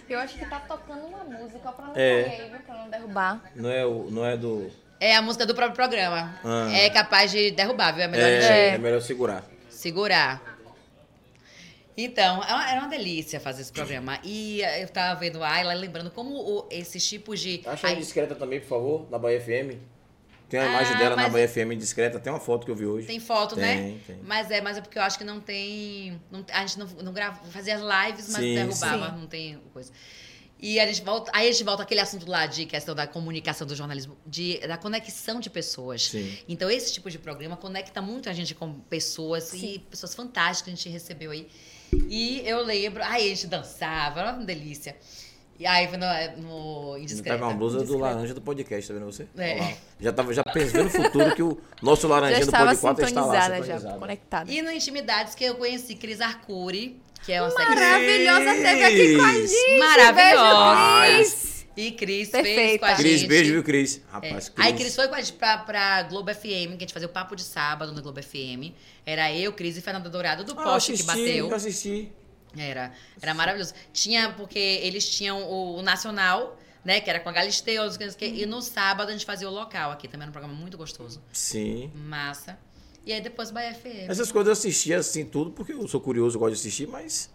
Eu 0.07 0.19
acho 0.19 0.37
que 0.37 0.45
tá 0.45 0.59
tocando 0.59 1.07
uma 1.07 1.23
música 1.23 1.71
pra 1.71 1.85
não 1.87 1.93
É. 1.95 2.23
cair, 2.23 2.49
viu? 2.51 2.59
Pra 2.59 2.75
não 2.75 2.89
derrubar. 2.89 3.41
Não 3.55 3.69
é, 3.71 3.83
o, 3.83 4.09
não 4.11 4.23
é 4.25 4.37
do. 4.37 4.71
É 4.99 5.15
a 5.15 5.21
música 5.23 5.43
do 5.45 5.55
próprio 5.55 5.75
programa. 5.75 6.39
Ah. 6.45 6.71
É 6.71 6.87
capaz 6.91 7.31
de 7.31 7.49
derrubar, 7.51 7.93
viu? 7.93 8.03
É 8.03 8.07
melhor 8.07 8.25
a 8.25 8.29
É, 8.29 8.41
gente 8.41 8.75
é 8.75 8.77
melhor 8.77 9.01
segurar. 9.01 9.43
segurar. 9.71 10.39
Então, 11.97 12.43
é 12.43 12.71
era 12.71 12.79
uma 12.81 12.87
delícia 12.89 13.39
fazer 13.39 13.63
esse 13.63 13.71
programa. 13.71 14.19
E 14.23 14.61
eh, 14.61 14.83
eu 14.83 14.87
tava 14.87 15.19
vendo 15.19 15.43
a 15.43 15.49
Ayla, 15.51 15.73
lembrando 15.73 16.11
como 16.11 16.35
o- 16.35 16.67
esses 16.69 17.05
tipos 17.07 17.39
de. 17.39 17.61
Acha 17.65 17.87
Ai, 17.87 17.95
discreta 17.95 18.35
também, 18.35 18.59
por 18.59 18.67
favor, 18.67 19.07
na 19.09 19.17
Bahia 19.17 19.41
FM. 19.41 19.79
Tem 20.47 20.59
uma 20.61 20.67
Ah, 20.67 20.69
imagem 20.69 20.97
dela 20.97 21.15
na 21.15 21.27
Bahia 21.27 21.47
FM 21.49 21.75
discreta, 21.75 22.19
tem 22.19 22.31
uma 22.31 22.39
foto 22.39 22.63
que 22.65 22.71
eu 22.71 22.75
vi 22.75 22.85
hoje. 22.85 23.07
Tem 23.07 23.19
foto, 23.19 23.55
Tem, 23.55 23.63
né? 23.63 23.99
tem. 24.05 24.17
Mas 24.23 24.49
é, 24.51 24.61
mas 24.61 24.77
é 24.77 24.81
porque 24.81 24.97
eu 24.97 25.01
acho 25.01 25.17
que 25.17 25.23
não 25.25 25.41
tem. 25.41 26.21
não- 26.31 26.45
a 26.53 26.65
gente 26.65 26.79
não, 26.79 26.85
não 27.03 27.11
grava, 27.11 27.43
fazia 27.47 27.75
as 27.75 27.81
lives, 27.81 28.29
mas 28.29 28.41
Sim, 28.43 28.53
derrubava, 28.55 29.09
sim. 29.09 29.17
não 29.19 29.27
tem 29.27 29.59
coisa. 29.73 29.91
E 30.59 30.79
a 30.79 30.87
gente 30.87 31.01
volta, 31.03 31.29
aí 31.35 31.49
a 31.49 31.51
gente 31.51 31.63
volta 31.63 31.83
àquele 31.83 31.99
assunto 31.99 32.27
lá 32.29 32.45
de 32.47 32.65
questão 32.65 32.95
da 32.95 33.05
comunicação 33.05 33.67
do 33.67 33.75
jornalismo, 33.75 34.17
de, 34.25 34.57
da 34.67 34.75
conexão 34.77 35.39
de 35.39 35.49
pessoas. 35.51 36.03
Sim. 36.07 36.35
Então, 36.47 36.69
esse 36.69 36.93
tipo 36.93 37.11
de 37.11 37.19
programa 37.19 37.55
conecta 37.57 38.01
muito 38.01 38.27
a 38.29 38.33
gente 38.33 38.55
com 38.55 38.73
pessoas 38.81 39.51
e 39.53 39.79
pessoas 39.89 40.15
fantásticas 40.15 40.61
que 40.63 40.69
a 40.71 40.75
gente 40.75 40.89
recebeu 40.89 41.31
aí. 41.31 41.47
E 41.93 42.41
eu 42.45 42.63
lembro, 42.63 43.03
aí 43.03 43.25
a 43.25 43.35
gente 43.35 43.47
dançava, 43.47 44.19
era 44.21 44.33
uma 44.33 44.45
delícia. 44.45 44.95
E 45.59 45.65
aí 45.65 45.87
no, 45.97 46.41
no 46.41 46.97
Indiscreta. 46.99 47.37
tá 47.37 47.43
com 47.43 47.49
uma 47.49 47.57
blusa 47.57 47.79
do 47.79 47.85
Discreta. 47.85 48.05
laranja 48.05 48.33
do 48.33 48.41
podcast, 48.41 48.87
tá 48.87 48.93
vendo 48.93 49.05
você? 49.07 49.25
É. 49.37 49.75
Já, 49.99 50.13
tava, 50.13 50.31
já 50.31 50.43
pensando 50.43 50.83
no 50.83 50.89
futuro 50.91 51.33
que 51.33 51.41
o 51.41 51.57
nosso 51.81 52.03
Já 52.03 52.07
laranjinha 52.09 52.41
do 52.41 52.45
estava 52.45 52.69
Pod 52.69 52.81
4 52.81 53.05
está 53.05 53.21
lá. 53.25 53.41
sintonizada, 53.41 53.79
já, 53.79 53.93
conectada. 53.97 54.51
E 54.51 54.61
no 54.61 54.71
Intimidades 54.71 55.33
que 55.33 55.43
eu 55.43 55.55
conheci 55.55 55.95
Cris 55.95 56.21
Arcuri, 56.21 57.01
que 57.25 57.33
é 57.33 57.41
uma 57.41 57.51
Maravilhosa 57.51 58.53
teve 58.53 58.83
aqui 58.83 59.15
com 59.17 59.23
a 59.23 59.33
gente. 59.33 59.79
Maravilhosa. 59.79 61.01
Beijo, 61.01 61.31
Cris. 61.31 61.56
E 61.77 61.91
Cris 61.91 62.29
fez 62.31 62.43
Perfeita. 62.43 62.79
com 62.79 62.85
a 62.85 62.89
gente. 62.95 63.01
Cris, 63.03 63.23
beijo, 63.23 63.51
viu, 63.53 63.63
Cris? 63.63 63.97
É. 63.97 64.11
Rapaz, 64.11 64.49
Cris. 64.49 64.65
Aí 64.67 64.73
Cris 64.73 64.95
foi 64.95 65.07
com 65.07 65.15
a 65.15 65.21
gente 65.21 65.33
pra, 65.33 65.59
pra 65.59 66.03
Globo 66.03 66.33
FM, 66.33 66.41
que 66.41 66.75
a 66.77 66.79
gente 66.79 66.93
fazia 66.93 67.07
o 67.07 67.11
papo 67.11 67.35
de 67.35 67.43
sábado 67.43 67.93
no 67.93 68.01
Globo 68.01 68.21
FM. 68.21 68.73
Era 69.05 69.31
eu, 69.31 69.53
Cris 69.53 69.77
e 69.77 69.81
Fernanda 69.81 70.09
Dourado 70.09 70.43
do 70.43 70.53
Ah, 70.53 70.63
Poste 70.63 70.93
assisti, 70.93 71.11
que 71.11 71.17
bateu. 71.19 71.49
Eu 71.49 71.55
assisti. 71.55 72.11
Era, 72.57 72.91
era 73.21 73.33
maravilhoso. 73.35 73.73
Tinha, 73.93 74.31
porque 74.31 74.57
eles 74.57 75.07
tinham 75.07 75.43
o, 75.43 75.77
o 75.77 75.81
Nacional, 75.83 76.59
né? 76.83 76.99
Que 76.99 77.09
era 77.09 77.19
com 77.19 77.29
a 77.29 77.31
Galisteu, 77.31 77.83
não 77.83 77.91
sei 77.91 78.07
o 78.07 78.13
quê, 78.15 78.25
e 78.35 78.45
no 78.47 78.61
sábado 78.61 79.09
a 79.09 79.11
gente 79.11 79.25
fazia 79.25 79.47
o 79.47 79.53
local 79.53 79.91
aqui. 79.91 80.07
Também 80.07 80.23
era 80.23 80.29
um 80.29 80.33
programa 80.33 80.55
muito 80.59 80.75
gostoso. 80.77 81.21
Sim. 81.31 81.91
Massa. 81.93 82.57
E 83.05 83.13
aí 83.13 83.21
depois 83.21 83.51
Bahia 83.51 83.73
FM. 83.75 84.09
Essas 84.09 84.31
coisas 84.31 84.47
eu 84.47 84.53
assistia 84.53 84.97
assim 84.97 85.23
tudo, 85.25 85.51
porque 85.51 85.73
eu 85.73 85.87
sou 85.87 86.01
curioso, 86.01 86.35
eu 86.35 86.39
gosto 86.39 86.53
de 86.55 86.59
assistir, 86.59 86.87
mas 86.87 87.29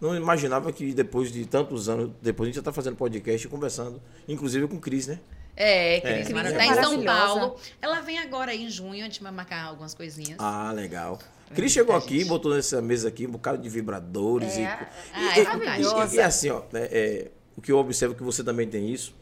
não 0.00 0.14
imaginava 0.14 0.72
que 0.72 0.92
depois 0.92 1.30
de 1.32 1.44
tantos 1.46 1.88
anos, 1.88 2.10
depois 2.22 2.46
a 2.46 2.48
gente 2.48 2.56
já 2.56 2.62
tá 2.62 2.72
fazendo 2.72 2.96
podcast 2.96 3.46
e 3.46 3.50
conversando, 3.50 4.00
inclusive 4.28 4.66
com 4.68 4.76
o 4.76 4.80
Cris, 4.80 5.06
né? 5.06 5.18
É, 5.56 6.00
Cris, 6.00 6.30
É. 6.30 6.32
Cris 6.32 6.52
tá 6.52 6.62
é 6.62 6.66
em 6.66 6.74
São. 6.82 7.04
Paulo. 7.04 7.56
Ela 7.82 8.00
vem 8.00 8.18
agora 8.18 8.52
aí 8.52 8.62
em 8.64 8.70
junho, 8.70 9.00
a 9.02 9.04
gente 9.08 9.20
vai 9.22 9.32
marcar 9.32 9.64
algumas 9.64 9.92
coisinhas. 9.94 10.36
Ah, 10.38 10.70
legal. 10.72 11.18
Cris 11.54 11.72
chegou 11.72 11.96
aqui, 11.96 12.20
gente. 12.20 12.28
botou 12.28 12.54
nessa 12.54 12.80
mesa 12.80 13.08
aqui 13.08 13.26
um 13.26 13.30
bocado 13.32 13.58
de 13.60 13.68
vibradores 13.68 14.56
É. 14.56 14.60
e, 14.60 14.64
Ah, 14.66 14.86
e, 15.14 15.40
é 15.40 15.80
e- 15.80 16.12
e- 16.12 16.16
e 16.16 16.20
assim, 16.20 16.50
ó, 16.50 16.62
né, 16.72 16.88
é, 16.92 17.30
o 17.56 17.60
que 17.60 17.72
eu 17.72 17.78
observo 17.78 18.14
que 18.14 18.22
você 18.22 18.44
também 18.44 18.68
tem 18.68 18.88
isso, 18.92 19.14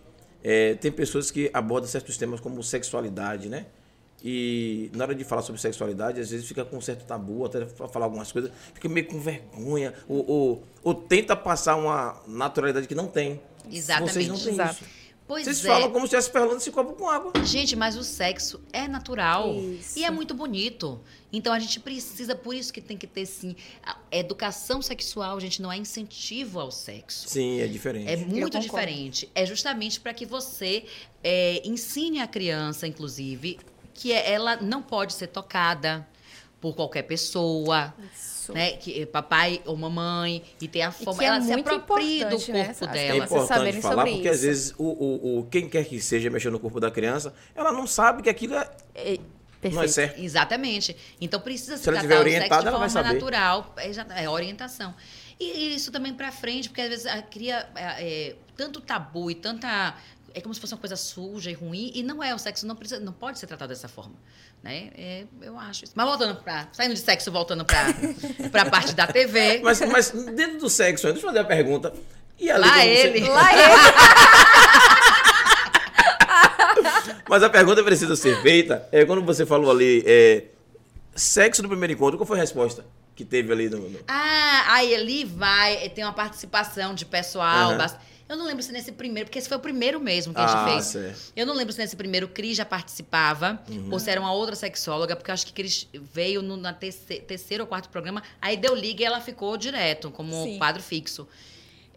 é, 0.45 0.75
tem 0.75 0.93
pessoas 0.93 1.31
que 1.31 1.51
abordam 1.55 1.89
certos 1.89 2.19
temas 2.19 2.39
como 2.41 2.63
sexualidade, 2.63 3.49
né? 3.49 3.67
E 4.25 4.91
na 4.95 5.05
hora 5.05 5.15
de 5.15 5.25
falar 5.25 5.43
sobre 5.43 5.61
sexualidade, 5.61 6.21
às 6.21 6.31
vezes 6.31 6.47
fica 6.47 6.65
com 6.65 6.79
um 6.79 6.81
certo 6.81 7.05
tabu, 7.05 7.45
até 7.45 7.67
fa- 7.67 7.87
falar 7.87 8.07
algumas 8.07 8.33
coisas, 8.33 8.51
fica 8.75 8.89
meio 8.89 9.07
com 9.07 9.21
vergonha, 9.21 9.95
ou, 10.09 10.29
ou, 10.29 10.65
ou 10.83 10.95
tenta 10.95 11.37
passar 11.37 11.77
uma 11.77 12.21
naturalidade 12.27 12.89
que 12.89 12.95
não 12.95 13.07
tem. 13.07 13.41
Exatamente. 13.71 14.13
Vocês 14.13 14.29
não 14.29 14.39
têm 14.39 14.53
Exato. 14.55 14.75
isso. 14.83 14.97
Pois 15.29 15.45
Vocês 15.45 15.65
é. 15.65 15.69
falam 15.69 15.91
como 15.91 16.07
se 16.07 16.15
estivesse 16.15 16.31
falando 16.31 16.59
esse 16.59 16.71
copo 16.71 16.93
com 16.93 17.09
água. 17.09 17.33
Gente, 17.45 17.75
mas 17.75 17.97
o 17.97 18.05
sexo 18.05 18.61
é 18.73 18.87
natural 18.87 19.53
Isso. 19.57 19.99
e 19.99 20.05
é 20.05 20.11
muito 20.11 20.33
bonito. 20.35 21.01
Então 21.33 21.53
a 21.53 21.59
gente 21.59 21.81
precisa, 21.81 22.37
por 22.37 22.55
isso 22.55 22.73
que 22.73 22.81
tem 22.81 22.97
que 22.97 23.09
ter 23.09 23.27
sim, 23.27 23.57
a 23.85 23.97
educação 24.13 24.81
sexual, 24.81 25.41
gente, 25.41 25.61
não 25.61 25.73
é 25.73 25.77
incentivo 25.77 26.61
ao 26.61 26.71
sexo. 26.71 27.29
Sim, 27.29 27.61
é 27.61 27.67
diferente. 27.67 28.09
É 28.09 28.17
muito 28.17 28.57
diferente. 28.61 29.29
É 29.35 29.45
justamente 29.45 29.99
para 30.01 30.15
que 30.15 30.25
você 30.25 30.85
é, 31.25 31.61
ensine 31.67 32.21
a 32.21 32.29
criança, 32.29 32.87
inclusive, 32.87 33.59
que 33.97 34.13
é- 34.13 34.33
ela 34.33 34.57
não 34.57 34.83
pode 34.83 35.13
ser 35.15 35.27
tocada 35.29 36.07
por 36.61 36.75
qualquer 36.75 37.03
pessoa, 37.03 37.93
Isso. 38.15 38.53
né? 38.53 38.73
Que 38.73 39.03
é 39.03 39.07
papai 39.07 39.61
ou 39.67 39.77
mamãe 39.77 40.43
e 40.61 40.67
ter 40.69 40.83
a 40.83 40.91
forma, 40.91 41.23
é 41.23 41.27
ela 41.27 41.41
se 41.41 41.49
muito 41.53 41.69
aproprie 41.69 42.25
do 42.25 42.25
né? 42.25 42.31
corpo 42.31 42.51
As 42.51 42.83
É 42.83 42.87
dela. 42.87 43.27
crianças 43.27 43.33
importante 43.45 43.81
falar, 43.83 44.07
porque 44.07 44.29
às 44.29 44.37
isso. 44.37 44.47
vezes 44.47 44.75
o, 44.79 44.85
o, 44.85 45.39
o- 45.41 45.45
quem 45.47 45.69
quer 45.69 45.85
que 45.85 46.01
seja 46.01 46.31
mexendo 46.31 46.53
no 46.53 46.61
corpo 46.61 46.81
da 46.81 46.91
criança, 46.91 47.35
ela 47.55 47.73
não 47.73 47.87
sabe 47.87 48.23
que 48.23 48.31
aquilo 48.31 48.55
é, 48.55 48.69
É, 48.95 49.19
não 49.71 49.83
é 49.83 49.89
certo. 49.89 50.21
Exatamente. 50.21 50.97
Então 51.21 51.41
precisa 51.41 51.77
se, 51.77 51.85
Se 51.85 51.89
ela 51.91 52.01
tiver 52.01 52.19
orientada, 52.19 52.63
de 52.63 52.69
ela 52.69 52.79
vai 52.79 52.89
forma 52.89 53.05
saber. 53.05 53.15
natural. 53.15 53.75
É, 53.79 54.23
é 54.25 54.31
orientação. 54.31 54.95
E, 55.39 55.45
e 55.45 55.75
isso 55.75 55.91
também 55.93 56.15
pra 56.15 56.33
frente, 56.33 56.69
porque 56.69 56.81
às 56.81 56.89
vezes 56.89 57.07
a 57.07 57.21
cria 57.23 57.69
é, 57.75 58.29
é, 58.29 58.37
tanto 58.57 58.81
tabu 58.81 59.31
e 59.31 59.35
tanta. 59.35 59.95
É 60.37 60.41
como 60.43 60.53
se 60.55 60.61
fosse 60.61 60.75
uma 60.75 60.81
coisa 60.81 60.97
suja 60.97 61.51
e 61.51 61.55
ruim, 61.55 61.91
e 61.95 62.03
não 62.03 62.23
é. 62.23 62.35
O 62.35 62.39
sexo 62.39 62.67
não, 62.67 62.77
precisa, 62.77 63.01
não 63.01 63.13
pode 63.13 63.39
ser 63.39 63.47
tratado 63.47 63.71
dessa 63.71 63.89
forma. 63.89 64.13
Né? 64.63 64.91
É, 64.95 65.25
eu 65.41 65.59
acho 65.59 65.85
isso. 65.85 65.95
Mas 65.97 66.07
voltando 66.07 66.37
pra. 66.43 66.69
Saindo 66.75 66.93
de 66.95 67.01
sexo, 67.01 67.33
voltando 67.33 67.65
pra, 67.65 67.87
pra 68.53 68.67
parte 68.67 68.95
da 68.95 69.07
TV. 69.07 69.61
Mas, 69.63 69.81
mas 69.81 70.11
dentro 70.11 70.59
do 70.59 70.69
sexo, 70.69 71.07
deixa 71.07 71.21
eu 71.21 71.27
fazer 71.27 71.39
a 71.39 71.45
pergunta. 71.45 71.91
E 72.39 72.51
ali, 72.51 72.61
Lá 72.61 72.75
você- 72.77 72.87
ele. 72.87 73.21
Lá 73.31 73.53
ele. 73.53 73.73
Mas 77.29 77.43
a 77.43 77.51
pergunta 77.51 77.83
precisa 77.83 78.17
ser 78.17 78.41
feita. 78.43 78.87
É, 78.93 79.05
quando 79.05 79.23
você 79.25 79.45
falou 79.47 79.71
ali, 79.71 80.03
é, 80.07 80.45
sexo 81.15 81.63
no 81.63 81.69
primeiro 81.69 81.93
encontro, 81.93 82.19
qual 82.19 82.27
foi 82.27 82.39
a 82.39 82.41
resposta 82.41 82.85
que 83.15 83.25
teve 83.25 83.53
ali 83.53 83.69
no. 83.69 83.89
no- 83.89 83.99
Ah, 84.07 84.65
aí 84.75 84.95
ali 84.95 85.25
vai, 85.25 85.89
tem 85.91 86.05
uma 86.05 86.13
participação 86.13 86.95
de 86.95 87.05
pessoal. 87.05 87.71
Aham. 87.71 87.79
bast- 87.79 87.99
Eu 88.29 88.37
não 88.37 88.45
lembro 88.45 88.63
se 88.63 88.73
nesse 88.73 88.91
primeiro, 88.91 89.29
porque 89.29 89.39
esse 89.39 89.49
foi 89.49 89.57
o 89.57 89.61
primeiro 89.61 90.01
mesmo 90.01 90.35
que 90.35 90.41
a 90.41 90.45
Ah, 90.45 90.49
gente 90.49 90.73
fez. 90.73 90.85
certo. 90.87 91.33
Eu 91.37 91.47
não 91.47 91.55
lembro 91.55 91.73
se 91.73 91.79
nesse 91.79 91.95
primeiro 91.95 92.27
Cris 92.27 92.57
já 92.57 92.65
participava, 92.65 93.63
Uhum. 93.71 93.89
ou 93.93 94.01
se 94.01 94.11
era 94.11 94.21
uma 94.21 94.33
outra 94.33 94.57
sexóloga, 94.57 95.15
porque 95.15 95.31
eu 95.31 95.35
acho 95.35 95.47
que 95.47 95.53
Cris 95.53 95.87
veio 95.93 96.43
no 96.43 96.57
na 96.57 96.73
terce- 96.73 97.21
terceiro 97.21 97.63
ou 97.63 97.69
quarto 97.69 97.89
programa, 97.89 98.23
aí 98.41 98.57
deu 98.57 98.75
liga 98.75 99.03
e 99.03 99.05
ela 99.07 99.21
ficou 99.21 99.57
direto, 99.57 100.11
como 100.11 100.43
Sim. 100.43 100.59
quadro 100.59 100.83
fixo. 100.83 101.27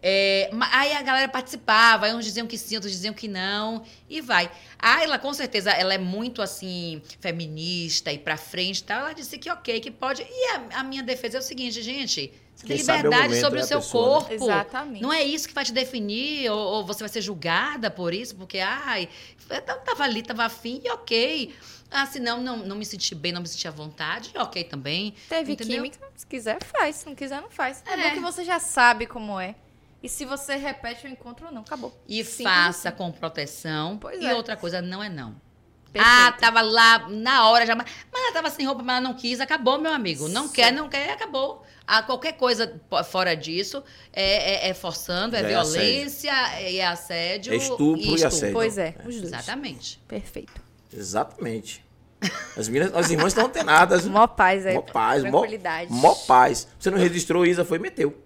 É, 0.02 0.50
aí 0.72 0.92
a 0.92 1.02
galera 1.02 1.28
participava, 1.28 2.06
aí 2.06 2.14
uns 2.14 2.24
diziam 2.24 2.46
que 2.46 2.56
sim, 2.56 2.74
outros 2.76 2.92
diziam 2.92 3.12
que 3.12 3.28
não, 3.28 3.84
e 4.08 4.20
vai. 4.20 4.50
Ah, 4.78 5.02
ela 5.02 5.18
com 5.18 5.32
certeza, 5.34 5.70
ela 5.72 5.92
é 5.92 5.98
muito 5.98 6.40
assim, 6.40 7.02
feminista 7.20 8.12
e 8.12 8.18
pra 8.18 8.36
frente 8.36 8.78
e 8.78 8.84
tal. 8.84 9.00
Ela 9.00 9.12
disse 9.12 9.36
que 9.38 9.50
ok, 9.50 9.78
que 9.80 9.90
pode. 9.90 10.22
E 10.22 10.46
a, 10.50 10.80
a 10.80 10.84
minha 10.84 11.02
defesa 11.02 11.36
é 11.38 11.40
o 11.40 11.42
seguinte, 11.42 11.82
gente. 11.82 12.32
Você 12.54 12.66
tem 12.66 12.76
Quem 12.76 12.84
sabe 12.84 12.98
é 12.98 13.00
o 13.00 13.04
liberdade 13.04 13.28
momento, 13.28 13.40
sobre 13.42 13.58
é 13.58 13.62
o 13.62 13.64
a 13.64 13.68
seu 13.68 13.80
pessoa, 13.80 14.06
né? 14.06 14.14
corpo. 14.28 14.44
Exatamente. 14.44 15.02
Não 15.02 15.12
é 15.12 15.22
isso 15.22 15.48
que 15.48 15.54
vai 15.54 15.64
te 15.64 15.72
definir, 15.72 16.50
ou, 16.50 16.58
ou 16.58 16.84
você 16.86 17.00
vai 17.00 17.08
ser 17.08 17.22
julgada 17.22 17.90
por 17.90 18.12
isso, 18.12 18.36
porque, 18.36 18.58
ai, 18.58 19.08
eu 19.48 19.62
tava 19.62 20.04
ali, 20.04 20.22
tava 20.22 20.44
afim, 20.44 20.80
e 20.84 20.90
ok. 20.90 21.54
Ah, 21.90 22.06
se 22.06 22.20
não, 22.20 22.40
não, 22.42 22.58
não 22.58 22.76
me 22.76 22.84
senti 22.84 23.14
bem, 23.14 23.32
não 23.32 23.40
me 23.40 23.48
senti 23.48 23.66
à 23.66 23.70
vontade, 23.70 24.30
ok 24.36 24.62
também. 24.64 25.14
Teve 25.28 25.52
Entendeu? 25.52 25.76
química, 25.76 25.98
se 26.14 26.26
quiser, 26.26 26.62
faz. 26.62 26.96
Se 26.96 27.06
não 27.06 27.14
quiser, 27.14 27.40
não 27.40 27.50
faz. 27.50 27.82
É, 27.86 27.94
É. 27.94 27.96
bom 27.96 28.14
que 28.16 28.20
você 28.20 28.44
já 28.44 28.60
sabe 28.60 29.06
como 29.06 29.40
é. 29.40 29.54
E 30.02 30.08
se 30.08 30.24
você 30.24 30.56
repete 30.56 31.06
o 31.06 31.10
encontro 31.10 31.46
ou 31.46 31.52
não, 31.52 31.62
acabou. 31.62 31.94
E 32.08 32.24
Simples 32.24 32.44
faça 32.54 32.88
assim. 32.88 32.98
com 32.98 33.12
proteção. 33.12 33.98
Pois 33.98 34.20
e 34.20 34.26
é. 34.26 34.34
outra 34.34 34.56
coisa, 34.56 34.80
não 34.80 35.02
é 35.02 35.08
não. 35.08 35.34
Perfeito. 35.92 36.16
Ah, 36.18 36.32
tava 36.32 36.60
lá 36.62 37.08
na 37.08 37.48
hora 37.48 37.66
já. 37.66 37.74
Mas 37.74 37.86
ela 38.12 38.32
tava 38.32 38.48
sem 38.48 38.64
roupa, 38.64 38.82
mas 38.82 38.96
ela 38.98 39.08
não 39.08 39.14
quis. 39.14 39.40
Acabou, 39.40 39.78
meu 39.78 39.92
amigo. 39.92 40.28
Não 40.28 40.46
Sim. 40.46 40.54
quer, 40.54 40.72
não 40.72 40.88
quer, 40.88 41.10
acabou. 41.10 41.64
Ah, 41.86 42.02
qualquer 42.02 42.34
coisa 42.34 42.80
fora 43.10 43.34
disso 43.34 43.82
é, 44.12 44.68
é- 44.68 44.68
é 44.68 44.74
forçando, 44.74 45.34
é 45.34 45.40
é 45.40 45.42
violência, 45.42 46.30
é, 46.54 46.76
é 46.76 46.86
assédio. 46.86 47.52
É 47.52 47.56
estupro 47.56 48.00
e 48.00 48.24
assédio. 48.24 48.52
Pois 48.52 48.78
é, 48.78 48.94
os 49.00 49.16
dois. 49.16 49.24
Exatamente. 49.24 50.00
Perfeito. 50.06 50.62
Exatamente. 50.92 51.84
As 52.56 52.68
meninas, 52.68 52.94
as 52.94 53.10
irmãs 53.10 53.28
estão 53.28 53.46
antenadas. 53.46 54.06
Mó 54.06 54.26
paz 54.26 54.66
aí. 54.66 54.74
Mó 54.74 54.82
paz, 54.82 55.24
mó, 55.24 55.30
tranquilidade. 55.30 55.90
mó 55.92 56.14
paz. 56.14 56.68
Você 56.78 56.90
não 56.90 56.98
registrou, 56.98 57.44
Isa 57.46 57.64
foi 57.64 57.78
e 57.78 57.80
meteu. 57.80 58.16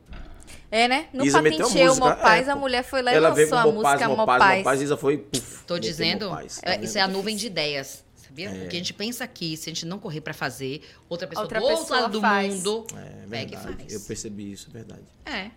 É, 0.70 0.89
né? 0.89 1.07
No 1.12 1.24
Isa 1.24 1.43
patenteou 1.43 1.70
música, 1.70 1.95
Mó 1.95 2.15
Paz, 2.16 2.49
é, 2.49 2.51
a 2.51 2.57
mulher 2.57 2.82
foi 2.82 3.01
lá 3.03 3.12
e 3.12 3.16
Ela 3.16 3.31
veio 3.31 3.49
com 3.49 3.55
lançou 3.55 3.70
a 3.70 3.73
Mó 3.74 3.82
Paz, 3.82 3.93
música 3.95 4.09
Mó 4.09 4.16
Mó 4.16 4.27
Paz, 4.27 4.39
Mó 4.43 4.49
Paz. 4.49 4.62
Paz. 4.65 4.82
Isa 4.82 4.97
foi. 4.97 5.19
Puf, 5.19 5.65
Tô 5.66 5.78
dizendo, 5.78 6.28
Mó 6.31 6.36
Paz. 6.36 6.61
é, 6.65 6.81
isso 6.82 6.99
é 6.99 7.01
a 7.01 7.09
nuvem 7.09 7.36
de 7.36 7.47
ideias, 7.47 8.05
sabia? 8.16 8.51
O 8.51 8.69
que 8.69 8.77
a 8.77 8.78
gente 8.78 8.93
pensa 8.93 9.23
aqui, 9.24 9.57
se 9.57 9.70
a 9.70 9.73
gente 9.73 9.86
não 9.86 9.99
correr 9.99 10.20
pra 10.20 10.35
fazer, 10.35 10.82
outra 11.09 11.28
pessoa 11.28 11.45
Outra 11.45 11.61
do 11.61 11.66
outro 11.66 11.93
lado 11.95 12.20
do 12.20 12.20
mundo 12.23 12.86
É 12.97 13.27
pega 13.28 13.55
e 13.55 13.59
faz. 13.62 13.93
Eu 13.93 14.01
percebi 14.01 14.53
isso, 14.53 14.69
é 14.70 14.73
verdade. 14.73 15.03
É, 15.27 15.51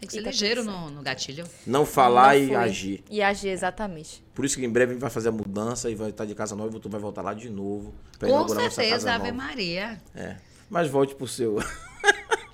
tem 0.00 0.08
que 0.08 0.12
ser 0.12 0.20
E 0.20 0.24
tá 0.24 0.30
ligeiro 0.30 0.64
no, 0.64 0.90
no 0.90 1.02
gatilho. 1.02 1.44
Não 1.64 1.86
falar 1.86 2.34
Não 2.36 2.42
e 2.42 2.54
agir. 2.56 3.04
E 3.08 3.22
agir, 3.22 3.48
exatamente. 3.50 4.24
Por 4.34 4.44
isso 4.44 4.56
que 4.58 4.64
em 4.64 4.70
breve 4.70 4.90
a 4.90 4.94
gente 4.94 5.02
vai 5.02 5.10
fazer 5.10 5.28
a 5.28 5.32
mudança 5.32 5.88
e 5.88 5.94
vai 5.94 6.10
estar 6.10 6.24
de 6.24 6.34
casa 6.34 6.56
nova 6.56 6.76
e 6.76 6.80
tu 6.80 6.88
vai 6.88 7.00
voltar 7.00 7.22
lá 7.22 7.32
de 7.32 7.48
novo. 7.48 7.94
pra 8.18 8.28
Com 8.28 8.34
inaugurar 8.34 8.64
nossa 8.64 8.74
certeza, 8.74 9.06
casa 9.06 9.14
Ave 9.14 9.30
nova. 9.30 9.44
Maria. 9.46 10.02
É. 10.16 10.36
Mas 10.68 10.90
volte 10.90 11.14
pro 11.14 11.28
seu. 11.28 11.58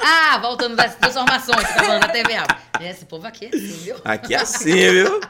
Ah, 0.02 0.38
voltando 0.38 0.76
das 0.76 0.94
transformações, 0.96 1.62
tá 1.62 1.74
falando 1.84 2.00
da 2.00 2.08
TV 2.08 2.34
Alva. 2.36 2.58
Esse 2.80 3.04
povo 3.04 3.26
aqui 3.26 3.46
é 3.46 3.48
assim, 3.48 3.66
viu? 3.78 3.96
Aqui 4.04 4.34
é 4.34 4.38
assim, 4.38 4.72
viu? 4.74 5.20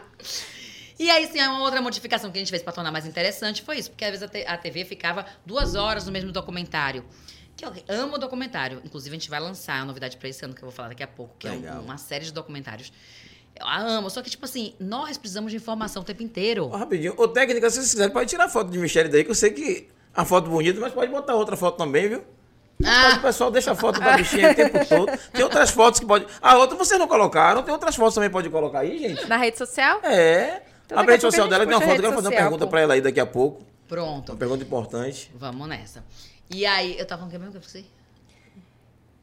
E 0.99 1.11
aí, 1.11 1.27
sim, 1.29 1.41
uma 1.43 1.61
outra 1.61 1.81
modificação 1.81 2.31
que 2.31 2.39
a 2.39 2.41
gente 2.41 2.51
fez 2.51 2.63
pra 2.63 2.73
tornar 2.73 2.93
mais 2.93 3.07
interessante 3.07 3.63
foi 3.63 3.79
isso, 3.79 3.91
porque 3.91 4.05
às 4.05 4.11
vezes 4.21 4.29
a, 4.47 4.57
TV 4.57 4.85
ficava 4.85 5.25
duas 5.45 5.75
horas 5.75 6.05
no 6.07 6.13
mesmo 6.13 6.31
documentário. 6.31 7.05
Que 7.57 7.65
eu 7.65 7.73
amo 7.89 8.17
documentário. 8.19 8.81
Inclusive, 8.85 9.17
a 9.17 9.19
gente 9.19 9.29
vai 9.31 9.41
lançar 9.41 9.77
uma 9.81 9.87
novidade 9.87 10.17
pra 10.17 10.29
esse 10.29 10.45
ano, 10.45 10.55
que 10.55 10.63
eu 10.63 10.67
vou 10.69 10.73
falar 10.75 10.89
daqui 10.91 11.03
a 11.03 11.07
pouco, 11.09 11.35
que 11.39 11.49
é 11.49 11.51
Legal. 11.53 11.79
um- 11.79 11.85
uma 11.85 11.99
série 11.99 12.25
de 12.25 12.33
documentários. 12.33 12.93
Eu 13.59 13.67
a 13.67 13.79
amo, 13.79 14.09
só 14.09 14.23
que, 14.23 14.31
tipo 14.31 14.45
assim, 14.45 14.75
nós 14.79 15.19
precisamos 15.19 15.51
de 15.51 15.57
informação 15.57 16.03
o 16.03 16.05
tempo 16.05 16.23
inteiro. 16.23 16.71
Ó, 16.73 16.77
rapidinho. 16.77 17.15
Ô, 17.17 17.27
técnica, 17.29 17.69
se 17.69 17.77
vocês 17.77 17.91
quiserem, 17.91 18.13
pode 18.13 18.31
tirar 18.31 18.49
foto 18.49 18.71
de 18.71 18.79
Michelle 18.79 19.09
daí, 19.09 19.25
que 19.25 19.31
eu 19.31 19.35
sei 19.35 19.51
que 19.51 19.89
a 20.15 20.25
foto 20.25 20.49
bonita, 20.49 20.79
mas 20.81 20.93
pode 20.93 21.11
botar 21.11 21.35
outra 21.35 21.57
foto 21.57 21.77
também, 21.77 22.09
viu? 22.09 22.25
Mas 22.81 23.17
o 23.19 23.21
pessoal 23.21 23.51
deixa 23.51 23.73
a 23.73 23.75
foto 23.75 24.01
da 24.01 24.17
bichinha 24.17 24.51
o 24.51 24.55
tempo 24.55 24.85
todo. 24.87 25.13
Tem 25.33 25.45
outras 25.45 25.71
fotos 25.71 26.01
que 26.01 26.07
pode. 26.07 26.27
A 26.41 26.57
outra 26.57 26.77
vocês 26.77 26.99
não 26.99 27.07
colocaram, 27.07 27.63
tem 27.63 27.73
outras 27.73 27.95
fotos 27.95 28.15
também 28.15 28.31
pode 28.31 28.49
colocar 28.49 28.81
aí, 28.81 28.99
gente. 28.99 29.27
Na 29.29 29.37
rede 29.37 29.59
social? 29.59 30.01
É. 30.03 30.63
Então, 30.87 30.99
a 30.99 31.03
rede 31.03 31.21
social 31.21 31.47
a 31.47 31.51
dela 31.51 31.67
tem 31.67 31.75
uma 31.75 31.81
foto, 31.81 31.95
eu 31.97 32.01
quero 32.03 32.15
fazer 32.15 32.29
uma 32.29 32.37
pergunta 32.37 32.65
pô. 32.65 32.71
pra 32.71 32.81
ela 32.81 32.95
aí 32.95 33.01
daqui 33.01 33.21
a 33.21 33.27
pouco. 33.27 33.63
Pronto, 33.87 34.33
Uma 34.33 34.39
pergunta 34.39 34.65
importante. 34.65 35.31
vamos 35.35 35.69
nessa. 35.69 36.05
E 36.49 36.65
aí, 36.67 36.99
eu 36.99 37.07
tava 37.07 37.21
falando 37.21 37.33
que 37.33 37.39
mesmo 37.39 37.53
que 37.53 37.59
eu 37.59 37.61
esqueci? 37.61 37.87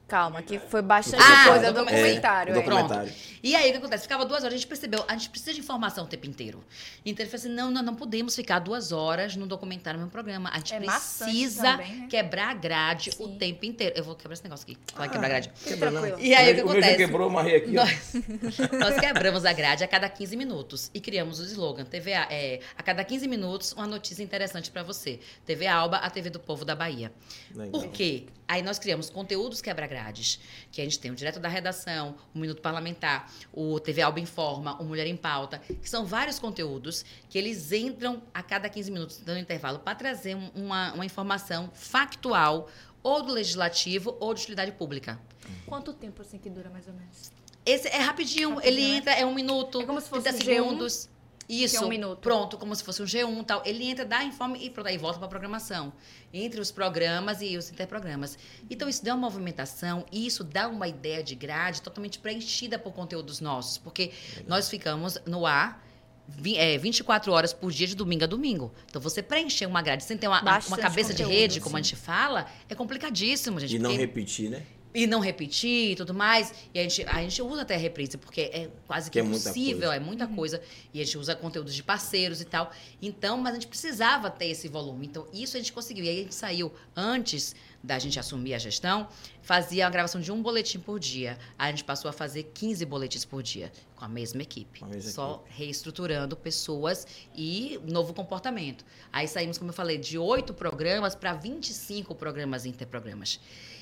Calma, 0.08 0.42
que 0.42 0.58
foi 0.58 0.82
bastante 0.82 1.22
Ah, 1.22 1.48
coisa 1.50 1.68
do 1.72 1.80
docu- 1.80 1.92
documentário. 1.92 2.54
é, 2.56 2.58
é. 2.58 2.62
documentário. 2.64 3.14
E 3.44 3.56
aí, 3.56 3.68
o 3.70 3.72
que 3.74 3.78
acontece? 3.78 4.04
Ficava 4.04 4.24
duas 4.26 4.40
horas, 4.42 4.54
a 4.54 4.58
gente 4.58 4.66
percebeu, 4.68 5.04
a 5.08 5.14
gente 5.14 5.30
precisa 5.30 5.54
de 5.54 5.60
informação 5.60 6.06
o 6.06 6.08
tempo 6.08 6.26
inteiro. 6.26 6.64
Então, 7.06 7.24
ele 7.26 7.30
falou 7.30 7.46
assim, 7.46 7.54
não, 7.54 7.70
não, 7.70 7.82
não 7.84 7.94
podemos 7.96 8.34
ficar 8.34 8.60
duas 8.60 8.94
horas 8.94 9.36
no 9.36 9.46
documentário 9.46 10.00
no 10.00 10.06
mesmo 10.06 10.12
programa. 10.14 10.50
A 10.54 10.60
gente 10.60 10.74
É 10.76 10.80
precisa 10.80 11.72
também, 11.74 11.94
né? 11.96 12.08
quebrar 12.10 12.50
a 12.50 12.54
grade 12.54 13.10
o 13.20 13.28
Sim. 13.28 13.38
tempo 13.38 13.66
inteiro. 13.66 13.96
Eu 13.98 14.04
vou 14.06 14.16
quebrar 14.16 14.34
esse 14.34 14.44
negócio 14.44 14.64
aqui. 14.64 14.78
Vai 14.96 15.10
quebrar 15.10 15.26
a 15.26 15.30
grade. 15.30 15.52
Quebra. 15.66 15.92
E 16.20 16.34
aí, 16.34 16.52
o 16.54 16.56
que 16.56 16.62
meu 16.64 16.72
acontece? 16.72 16.98
quebrou, 16.98 17.28
eu 17.28 17.30
marrei 17.30 17.56
aqui. 17.58 17.72
Nós, 17.72 18.14
nós 18.80 19.00
quebramos 19.00 19.44
a 19.46 19.52
grade 19.52 19.84
a 19.84 19.88
cada 19.90 20.08
15 20.10 20.38
minutos 20.38 20.90
e 20.94 21.02
criamos 21.02 21.40
o 21.42 21.44
slogan 21.44 21.84
TVA, 21.84 22.28
é, 22.30 22.62
a 22.78 22.82
cada 22.82 23.04
15 23.04 23.28
minutos 23.28 23.74
uma 23.74 23.86
notícia 23.88 24.24
interessante 24.24 24.72
pra 24.72 24.84
você. 24.84 25.20
TV 25.46 25.68
Alba, 25.68 25.98
a 25.98 26.10
TV 26.10 26.30
do 26.30 26.40
povo 26.40 26.64
da 26.64 26.76
Bahia. 26.76 27.12
Legal. 27.54 27.72
Por 27.72 27.88
quê? 27.92 28.26
Aí 28.48 28.62
nós 28.62 28.80
criamos 28.80 29.10
conteúdos 29.10 29.62
quebra-grades, 29.62 30.40
que 30.72 30.80
a 30.80 30.84
gente 30.86 30.98
tem 31.00 31.12
o 31.12 31.16
Direto 31.16 31.38
da 31.40 31.50
Redação, 31.50 32.16
o 32.34 32.40
Minuto 32.40 32.62
Parlamentar, 32.62 33.30
o 33.52 33.78
TV 33.80 34.02
Alba 34.02 34.22
Informa, 34.22 34.82
o 34.82 34.86
Mulher 34.86 35.06
em 35.06 35.18
Pauta, 35.18 35.60
que 35.60 35.90
são 35.90 36.06
vários 36.06 36.40
conteúdos 36.40 37.04
que 37.30 37.38
eles 37.38 37.72
entram 37.74 38.22
a 38.34 38.42
cada 38.42 38.70
15 38.70 38.90
minutos, 38.90 39.18
dando 39.18 39.40
intervalo, 39.40 39.80
para 39.80 39.96
trazer 39.96 40.36
um- 40.36 40.50
uma, 40.56 40.94
uma 40.94 41.06
informação 41.06 41.70
factual, 41.74 42.70
ou 43.04 43.22
do 43.22 43.34
Legislativo, 43.34 44.16
ou 44.20 44.34
de 44.34 44.42
utilidade 44.42 44.72
pública. 44.72 45.20
Quanto 45.66 45.92
tempo 45.94 46.22
assim 46.22 46.38
que 46.38 46.50
dura 46.50 46.70
mais 46.70 46.88
ou 46.88 46.94
menos? 46.94 47.32
Esse 47.66 47.90
é 47.90 47.98
rapidinho, 48.00 48.52
Rapidinho, 48.56 48.74
ele 48.82 48.92
né? 48.92 48.98
entra, 48.98 49.12
é 49.14 49.26
um 49.26 49.34
minuto, 49.34 49.82
É 49.82 49.86
como 49.86 50.00
se 50.00 50.08
fosse 50.10 50.24
30 50.24 50.38
um 50.38 50.40
G1, 50.40 50.46
segundos. 50.64 51.10
Isso, 51.50 51.78
que 51.78 51.84
é 51.84 51.86
um 51.86 51.90
minuto. 51.90 52.20
pronto, 52.20 52.58
como 52.58 52.76
se 52.76 52.84
fosse 52.84 53.02
um 53.02 53.06
G1 53.06 53.42
e 53.42 53.46
tal. 53.46 53.64
Ele 53.66 53.86
entra, 53.86 54.04
dá 54.06 54.24
informe 54.24 54.60
e 54.62 54.70
pronto, 54.70 54.88
aí 54.88 54.98
volta 54.98 55.18
para 55.18 55.28
a 55.28 55.30
programação. 55.30 55.94
Entre 56.34 56.60
os 56.60 56.72
programas 56.72 57.42
e 57.42 57.56
os 57.56 57.72
interprogramas. 57.72 58.38
Então, 58.70 58.90
isso 58.90 59.04
dá 59.04 59.16
uma 59.16 59.30
movimentação 59.30 60.06
e 60.12 60.28
isso 60.28 60.44
dá 60.44 60.68
uma 60.68 60.88
ideia 60.88 61.24
de 61.24 61.36
grade 61.36 61.82
totalmente 61.82 62.20
preenchida 62.20 62.78
por 62.78 62.92
conteúdos 62.94 63.40
nossos. 63.40 63.78
Porque 63.78 64.12
nós 64.46 64.70
ficamos 64.70 65.18
no 65.26 65.46
ar 65.46 65.86
vi- 66.28 66.58
é, 66.58 66.78
24 66.78 67.32
horas 67.32 67.54
por 67.54 67.72
dia, 67.72 67.88
de 67.88 67.96
domingo 67.96 68.26
a 68.26 68.28
domingo. 68.28 68.74
Então, 68.90 69.02
você 69.02 69.24
preencher 69.24 69.66
uma 69.66 69.82
grade 69.82 70.04
sem 70.04 70.18
ter 70.18 70.28
uma, 70.28 70.42
uma 70.42 70.78
cabeça 70.78 71.14
de 71.14 71.24
conteúdo, 71.24 71.40
rede, 71.40 71.62
como 71.62 71.78
a 71.78 71.82
gente 71.82 71.96
fala, 71.96 72.48
é 72.68 72.76
complicadíssimo, 72.76 73.58
gente. 73.62 73.74
E 73.76 73.80
não 73.80 73.92
porque- 73.92 74.02
repetir, 74.06 74.50
né? 74.50 74.64
E 74.94 75.06
não 75.06 75.20
repetir 75.20 75.92
e 75.92 75.96
tudo 75.96 76.14
mais. 76.14 76.54
E 76.74 76.80
a 76.80 76.84
gente, 76.84 77.04
a 77.04 77.22
gente 77.22 77.42
usa 77.42 77.62
até 77.62 77.76
a 77.76 77.78
reprise, 77.78 78.18
porque 78.18 78.42
é 78.42 78.70
quase 78.86 79.10
que, 79.10 79.14
Que 79.14 79.20
é 79.20 79.24
muita 79.24 79.50
impossível, 79.50 79.92
é 79.92 80.00
muita 80.00 80.28
coisa. 80.28 80.62
E 80.94 81.02
a 81.02 81.04
gente 81.04 81.18
usa 81.18 81.36
conteúdos 81.36 81.74
de 81.76 81.84
parceiros 81.84 82.42
e 82.42 82.46
tal. 82.46 82.72
Então, 83.02 83.38
mas 83.38 83.52
a 83.52 83.56
gente 83.56 83.68
precisava 83.68 84.30
ter 84.30 84.48
esse 84.48 84.68
volume. 84.68 85.08
Então, 85.08 85.28
isso 85.34 85.56
a 85.58 85.60
gente 85.60 85.74
conseguiu. 85.74 86.04
E 86.06 86.10
aí 86.10 86.20
a 86.20 86.24
gente 86.24 86.36
saiu 86.36 86.72
antes 86.96 87.56
da 87.84 87.98
gente 88.00 88.20
assumir 88.20 88.54
a 88.54 88.58
gestão, 88.58 89.08
fazia 89.42 89.88
a 89.88 89.90
gravação 89.90 90.20
de 90.20 90.32
um 90.32 90.42
boletim 90.42 90.80
por 90.80 91.00
dia. 91.00 91.38
Aí 91.58 91.68
a 91.68 91.72
gente 91.72 91.84
passou 91.84 92.10
a 92.10 92.14
fazer 92.14 92.44
15 92.54 92.86
boletins 92.86 93.24
por 93.24 93.42
dia, 93.42 93.72
com 93.96 94.04
a 94.04 94.10
mesma 94.10 94.42
equipe. 94.42 94.84
A 94.84 94.88
mesma 94.88 95.12
Só 95.12 95.44
reestruturando 95.48 96.36
pessoas 96.36 97.08
e 97.36 97.80
novo 97.88 98.14
comportamento. 98.14 98.84
Aí 99.12 99.28
saímos, 99.28 99.58
como 99.58 99.70
eu 99.70 99.74
falei, 99.74 99.98
de 99.98 100.18
oito 100.18 100.54
programas 100.54 101.16
para 101.16 101.34
25 101.34 102.14
programas 102.16 102.66
interprogramas. 102.66 103.40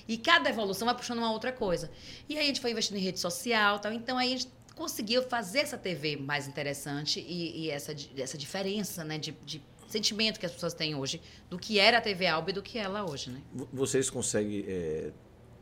E 0.08 0.18
cada 0.18 0.50
evolução 0.50 0.86
vai 0.86 0.96
puxando 0.96 1.20
uma 1.20 1.32
outra 1.32 1.52
coisa. 1.52 1.90
E 2.30 2.38
aí 2.38 2.44
a 2.44 2.48
gente 2.48 2.62
foi 2.62 2.72
investindo 2.72 2.98
em 2.98 3.02
rede 3.02 3.20
social 3.20 3.80
tal. 3.80 3.92
Então 3.92 4.18
aí 4.18 4.34
a 4.34 4.38
gente 4.38 4.52
conseguiu 4.76 5.24
fazer 5.24 5.60
essa 5.60 5.78
TV 5.78 6.18
mais 6.18 6.48
interessante 6.48 7.20
e, 7.20 7.66
e 7.66 7.70
essa, 7.70 7.96
essa 8.18 8.38
diferença 8.38 9.04
né, 9.04 9.18
de, 9.18 9.32
de 9.46 9.64
sentimento 9.88 10.40
que 10.40 10.46
as 10.46 10.52
pessoas 10.52 10.74
têm 10.74 10.96
hoje 10.96 11.22
do 11.50 11.58
que 11.58 11.80
era 11.80 11.98
a 11.98 12.02
TV 12.02 12.28
Alba 12.28 12.50
e 12.50 12.54
do 12.54 12.62
que 12.62 12.78
ela 12.78 13.00
é 13.00 13.04
hoje, 13.04 13.30
né? 13.30 13.42
Vocês 13.72 14.10
conseguem 14.10 14.66
é, 14.68 15.12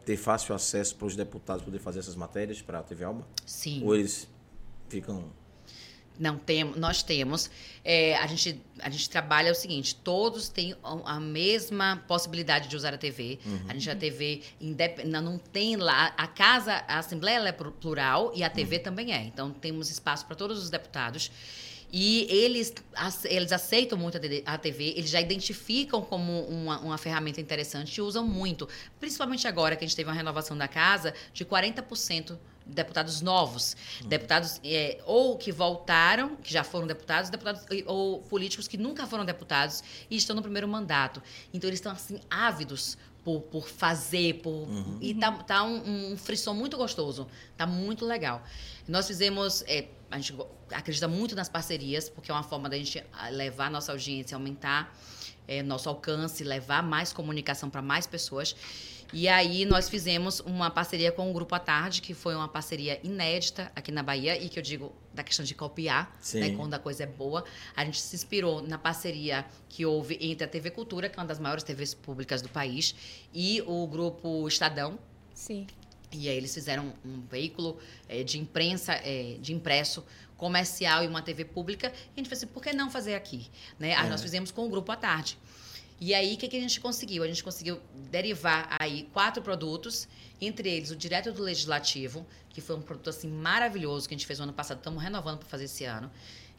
ter 0.06 0.18
fácil 0.18 0.56
acesso 0.56 0.96
para 0.96 1.06
os 1.06 1.16
deputados 1.16 1.64
poder 1.64 1.80
fazer 1.80 2.00
essas 2.00 2.16
matérias 2.16 2.62
para 2.62 2.80
a 2.80 2.84
TV 2.84 3.04
Alba? 3.04 3.28
Sim. 3.46 3.84
Ou 3.84 3.96
eles 3.96 4.28
ficam. 4.90 5.32
Não 6.20 6.38
temos, 6.38 6.78
nós 6.78 7.02
temos. 7.02 7.50
É, 7.84 8.16
a, 8.18 8.28
gente, 8.28 8.62
a 8.80 8.90
gente 8.90 9.10
trabalha 9.10 9.52
o 9.52 9.56
seguinte: 9.56 9.96
todos 9.96 10.48
têm 10.48 10.76
a 11.06 11.20
mesma 11.20 12.04
possibilidade 12.08 12.68
de 12.68 12.76
usar 12.76 12.94
a 12.94 12.98
TV. 12.98 13.40
A 13.68 13.74
gente 13.74 13.90
a 13.90 13.96
TV 13.96 14.42
indep- 14.62 15.04
não, 15.06 15.22
não 15.22 15.38
tem 15.40 15.76
lá 15.76 16.14
a 16.16 16.28
casa, 16.28 16.74
a 16.88 17.00
Assembleia 17.00 17.40
é 17.48 17.52
plu- 17.52 17.72
plural 17.72 18.32
e 18.36 18.44
a 18.44 18.50
TV 18.50 18.78
também 18.80 19.12
é. 19.14 19.24
Então 19.24 19.52
temos 19.52 19.90
espaço 19.90 20.26
para 20.26 20.36
todos 20.36 20.62
os 20.62 20.70
deputados. 20.70 21.32
E 21.96 22.26
eles, 22.28 22.74
eles 23.26 23.52
aceitam 23.52 23.96
muito 23.96 24.18
a 24.48 24.58
TV, 24.58 24.94
eles 24.98 25.12
já 25.12 25.22
identificam 25.22 26.02
como 26.02 26.42
uma, 26.48 26.80
uma 26.80 26.98
ferramenta 26.98 27.40
interessante 27.40 27.96
e 27.98 28.02
usam 28.02 28.26
muito. 28.28 28.68
Principalmente 29.00 29.48
agora 29.48 29.76
que 29.76 29.86
a 29.86 29.88
gente 29.88 29.96
teve 29.96 30.10
uma 30.10 30.16
renovação 30.16 30.58
da 30.58 30.68
casa 30.68 31.14
de 31.34 31.46
40% 31.46 32.26
de 32.26 32.38
deputados 32.66 33.22
novos. 33.22 33.76
Deputados 34.06 34.60
é, 34.64 35.02
ou 35.06 35.38
que 35.38 35.52
voltaram, 35.52 36.36
que 36.38 36.52
já 36.52 36.64
foram 36.64 36.88
deputados, 36.88 37.30
deputados 37.30 37.66
ou 37.86 38.22
políticos 38.22 38.68
que 38.68 38.78
nunca 38.78 39.06
foram 39.06 39.26
deputados 39.26 39.84
e 40.10 40.16
estão 40.16 40.36
no 40.36 40.42
primeiro 40.42 40.68
mandato. 40.68 41.22
Então 41.54 41.70
eles 41.70 41.80
estão 41.80 41.92
assim 41.92 42.20
ávidos 42.30 42.98
por, 43.24 43.42
por 43.42 43.68
fazer, 43.68 44.36
por 44.42 44.68
e 45.00 45.14
tá, 45.14 45.32
tá 45.32 45.64
um, 45.64 46.12
um 46.12 46.18
frisson 46.18 46.54
muito 46.54 46.76
gostoso, 46.76 47.28
tá 47.56 47.66
muito 47.66 48.06
legal. 48.06 48.44
Nós 48.88 49.08
fizemos, 49.08 49.64
é, 49.66 49.88
a 50.12 50.18
gente 50.18 50.36
acredita 50.72 51.08
muito 51.08 51.36
nas 51.36 51.48
parcerias, 51.48 52.10
porque 52.10 52.30
é 52.30 52.34
uma 52.34 52.44
forma 52.44 52.70
da 52.70 52.78
gente 52.78 53.04
ah, 53.14 53.30
levar 53.30 53.72
nossa 53.72 53.92
audiência, 53.94 54.36
aumentar 54.36 54.94
é, 55.48 55.64
nosso 55.64 55.88
alcance, 55.88 56.44
levar 56.44 56.84
mais 56.84 57.14
comunicação 57.14 57.70
para 57.70 57.82
mais 57.82 58.06
pessoas. 58.06 58.56
E 59.16 59.28
aí 59.28 59.64
nós 59.64 59.88
fizemos 59.90 60.40
uma 60.40 60.72
parceria 60.72 61.12
com 61.12 61.30
o 61.30 61.34
Grupo 61.34 61.54
à 61.54 61.60
Tarde, 61.60 62.02
que 62.02 62.16
foi 62.16 62.34
uma 62.36 62.48
parceria 62.48 63.00
inédita 63.04 63.72
aqui 63.76 63.92
na 63.92 64.02
Bahia, 64.02 64.42
e 64.42 64.50
que 64.50 64.58
eu 64.58 64.64
digo 64.64 64.92
da 65.14 65.24
questão 65.24 65.46
de 65.46 65.54
copiar, 65.54 66.12
né, 66.34 66.56
quando 66.56 66.74
a 66.74 66.80
coisa 66.80 67.04
é 67.04 67.06
boa. 67.06 67.46
A 67.76 67.86
gente 67.86 68.02
se 68.02 68.16
inspirou 68.16 68.64
na 68.64 68.80
parceria 68.80 69.46
que 69.70 69.86
houve 69.86 70.18
entre 70.20 70.44
a 70.46 70.48
TV 70.48 70.72
Cultura, 70.72 71.10
que 71.10 71.20
é 71.20 71.22
uma 71.22 71.28
das 71.28 71.38
maiores 71.38 71.64
TVs 71.64 71.94
públicas 71.94 72.42
do 72.42 72.50
país, 72.50 72.96
e 73.32 73.62
o 73.68 73.86
Grupo 73.86 74.48
Estadão, 74.48 74.98
Sim. 75.32 75.68
e 76.12 76.28
aí 76.28 76.36
eles 76.36 76.52
fizeram 76.52 76.92
um 77.06 77.22
veículo 77.30 77.78
eh, 78.10 78.24
de 78.24 78.40
imprensa, 78.40 78.94
eh, 79.04 79.38
de 79.40 79.54
impresso 79.54 80.04
comercial 80.38 81.04
e 81.04 81.08
uma 81.08 81.22
TV 81.22 81.46
pública. 81.46 81.88
E 81.88 81.90
a 81.90 82.20
gente 82.20 82.30
falou 82.30 82.38
assim, 82.38 82.48
por 82.48 82.64
que 82.64 82.74
não 82.74 82.90
fazer 82.90 83.14
aqui? 83.14 83.48
Né? 83.78 83.94
Aí 83.94 84.08
É. 84.08 84.10
nós 84.10 84.22
fizemos 84.24 84.50
com 84.50 84.66
o 84.66 84.70
Grupo 84.70 84.92
à 84.92 84.96
Tarde. 84.96 85.38
E 86.06 86.14
aí, 86.14 86.34
o 86.34 86.38
que, 86.38 86.50
que 86.50 86.58
a 86.58 86.60
gente 86.60 86.82
conseguiu? 86.82 87.24
A 87.24 87.28
gente 87.28 87.42
conseguiu 87.42 87.80
derivar 88.12 88.76
aí 88.78 89.08
quatro 89.14 89.42
produtos, 89.42 90.06
entre 90.42 90.70
eles 90.70 90.92
o 90.92 90.98
Direto 90.98 91.32
do 91.32 91.42
Legislativo, 91.42 92.28
que 92.50 92.60
foi 92.60 92.76
um 92.76 92.82
produto 92.82 93.10
assim 93.10 93.30
maravilhoso 93.30 94.06
que 94.06 94.14
a 94.14 94.18
gente 94.18 94.28
fez 94.28 94.38
no 94.38 94.44
ano 94.44 94.52
passado, 94.52 94.80
estamos 94.80 95.02
renovando 95.02 95.38
para 95.38 95.48
fazer 95.48 95.64
esse 95.64 95.86
ano. 95.86 96.12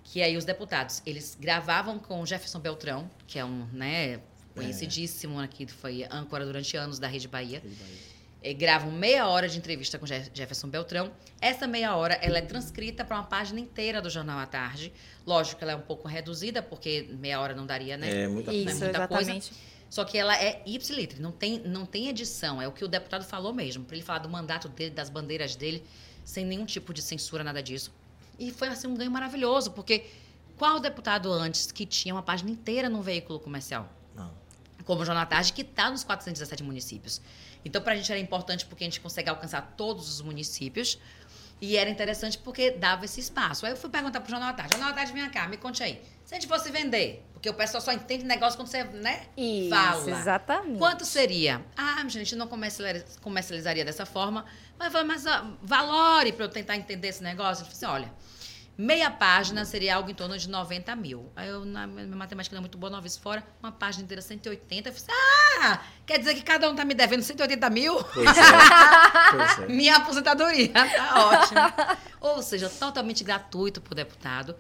Que 0.02 0.22
aí 0.22 0.34
os 0.38 0.46
deputados, 0.46 1.02
eles 1.04 1.36
gravavam 1.38 1.98
com 1.98 2.22
o 2.22 2.26
Jefferson 2.26 2.58
Beltrão, 2.58 3.10
que 3.26 3.38
é 3.38 3.44
um, 3.44 3.66
né, 3.66 4.18
conhecidíssimo 4.54 5.38
aqui, 5.38 5.66
foi 5.66 6.04
âncora 6.10 6.46
durante 6.46 6.74
anos 6.78 6.98
da 6.98 7.06
Rede 7.06 7.28
Bahia 7.28 7.62
eh, 7.62 8.14
gravam 8.52 8.90
meia 8.90 9.26
hora 9.26 9.48
de 9.48 9.56
entrevista 9.56 9.98
com 9.98 10.04
Jeff- 10.04 10.30
Jefferson 10.34 10.68
Beltrão. 10.68 11.10
Essa 11.40 11.66
meia 11.66 11.96
hora 11.96 12.14
ela 12.14 12.36
é 12.38 12.42
transcrita 12.42 13.04
para 13.04 13.16
uma 13.16 13.24
página 13.24 13.58
inteira 13.60 14.02
do 14.02 14.10
Jornal 14.10 14.38
à 14.38 14.46
Tarde. 14.46 14.92
Lógico 15.26 15.58
que 15.58 15.64
ela 15.64 15.72
é 15.72 15.76
um 15.76 15.80
pouco 15.80 16.06
reduzida, 16.06 16.60
porque 16.62 17.08
meia 17.18 17.40
hora 17.40 17.54
não 17.54 17.64
daria, 17.64 17.96
né? 17.96 18.24
É 18.24 18.28
muita 18.28 18.52
Isso, 18.52 18.64
coisa. 18.66 18.84
muita 18.84 19.08
coisa. 19.08 19.22
exatamente. 19.32 19.52
Só 19.88 20.04
que 20.04 20.18
ela 20.18 20.36
é 20.36 20.60
ipsiliter, 20.66 21.20
não 21.22 21.30
tem, 21.30 21.60
não 21.60 21.86
tem 21.86 22.08
edição. 22.08 22.60
É 22.60 22.66
o 22.66 22.72
que 22.72 22.84
o 22.84 22.88
deputado 22.88 23.24
falou 23.24 23.54
mesmo, 23.54 23.84
para 23.84 23.94
ele 23.96 24.04
falar 24.04 24.18
do 24.18 24.28
mandato 24.28 24.68
dele, 24.68 24.90
das 24.90 25.08
bandeiras 25.08 25.54
dele, 25.54 25.84
sem 26.24 26.44
nenhum 26.44 26.66
tipo 26.66 26.92
de 26.92 27.00
censura, 27.00 27.44
nada 27.44 27.62
disso. 27.62 27.92
E 28.38 28.50
foi 28.50 28.66
assim 28.68 28.88
um 28.88 28.94
ganho 28.94 29.10
maravilhoso, 29.10 29.70
porque 29.70 30.04
qual 30.56 30.80
deputado 30.80 31.32
antes 31.32 31.70
que 31.70 31.86
tinha 31.86 32.12
uma 32.12 32.22
página 32.24 32.50
inteira 32.50 32.88
num 32.88 33.02
veículo 33.02 33.38
comercial? 33.38 33.88
Não. 34.16 34.30
como 34.84 35.00
o 35.02 35.04
Jornal 35.04 35.22
à 35.22 35.26
Tarde, 35.26 35.52
que 35.52 35.62
está 35.62 35.88
nos 35.90 36.02
417 36.02 36.62
municípios. 36.64 37.20
Então, 37.65 37.81
para 37.82 37.93
a 37.95 37.97
gente 37.97 38.11
era 38.11 38.20
importante 38.20 38.66
porque 38.66 38.85
a 38.85 38.86
gente 38.86 39.01
consegue 39.01 39.28
alcançar 39.31 39.74
todos 39.77 40.09
os 40.09 40.20
municípios. 40.20 40.99
E 41.61 41.77
era 41.77 41.89
interessante 41.89 42.36
porque 42.36 42.73
dava 42.73 43.05
esse 43.05 43.20
espaço. 43.20 43.65
Aí 43.65 43.73
eu 43.73 43.77
fui 43.77 43.89
perguntar 43.89 44.20
pro 44.20 44.31
Jornal 44.31 44.51
à 44.51 44.53
Tarde. 44.53 44.73
Jornal 44.74 44.91
à 44.91 44.93
Tarde, 44.93 45.12
vem 45.12 45.31
cá, 45.31 45.49
me 45.49 45.57
conte 45.57 45.82
aí. 45.82 46.03
Se 46.24 46.35
a 46.35 46.39
gente 46.39 46.49
fosse 46.49 46.70
vender, 46.70 47.24
porque 47.32 47.49
o 47.49 47.55
pessoal 47.55 47.81
só 47.81 47.93
entende 47.93 48.24
negócio 48.24 48.59
quando 48.59 48.69
você, 48.69 48.82
né, 48.85 49.23
Isso, 49.36 49.70
fala. 49.70 50.11
exatamente. 50.11 50.78
Quanto 50.78 51.05
seria? 51.07 51.65
Ah, 51.77 52.05
gente, 52.09 52.35
não 52.35 52.49
comercializa- 52.49 53.07
comercializaria 53.23 53.85
dessa 53.85 54.05
forma. 54.05 54.45
Mas, 54.78 54.86
eu 54.86 54.93
falei, 54.93 55.07
mas 55.07 55.24
valore 55.62 56.32
para 56.32 56.45
eu 56.47 56.49
tentar 56.51 56.77
entender 56.77 57.09
esse 57.09 57.23
negócio. 57.23 57.65
Ele 57.65 57.73
falou 57.74 57.95
assim, 57.97 58.03
olha, 58.05 58.12
meia 58.76 59.10
página 59.10 59.64
seria 59.64 59.96
algo 59.96 60.10
em 60.10 60.14
torno 60.14 60.36
de 60.36 60.48
90 60.48 60.94
mil. 60.96 61.30
Aí 61.36 61.48
eu, 61.48 61.64
na 61.64 61.86
minha 61.86 62.06
matemática 62.09 62.55
não 62.55 62.59
é 62.59 62.62
muito 62.62 62.76
boa, 62.76 63.01
vezes 63.01 63.16
fora, 63.16 63.44
uma 63.62 63.70
página 63.70 64.05
inteira 64.05 64.20
180. 64.20 64.88
Eu 64.88 64.92
falei, 64.92 65.16
ah, 65.62 65.80
quer 66.05 66.18
dizer 66.18 66.34
que 66.34 66.42
cada 66.42 66.68
um 66.68 66.74
tá 66.74 66.84
me 66.84 66.94
devendo 66.94 67.22
180 67.22 67.70
mil? 67.70 68.02
Pois 68.02 68.36
é. 68.36 68.42
pois 69.30 69.59
é. 69.60 69.66
Minha 69.72 69.96
aposentadoria, 69.96 70.72
tá 70.72 71.28
ótimo. 71.30 71.60
Ou 72.20 72.42
seja, 72.42 72.68
totalmente 72.68 73.22
gratuito 73.22 73.80
para 73.80 73.92
o 73.92 73.94
deputado. 73.94 74.56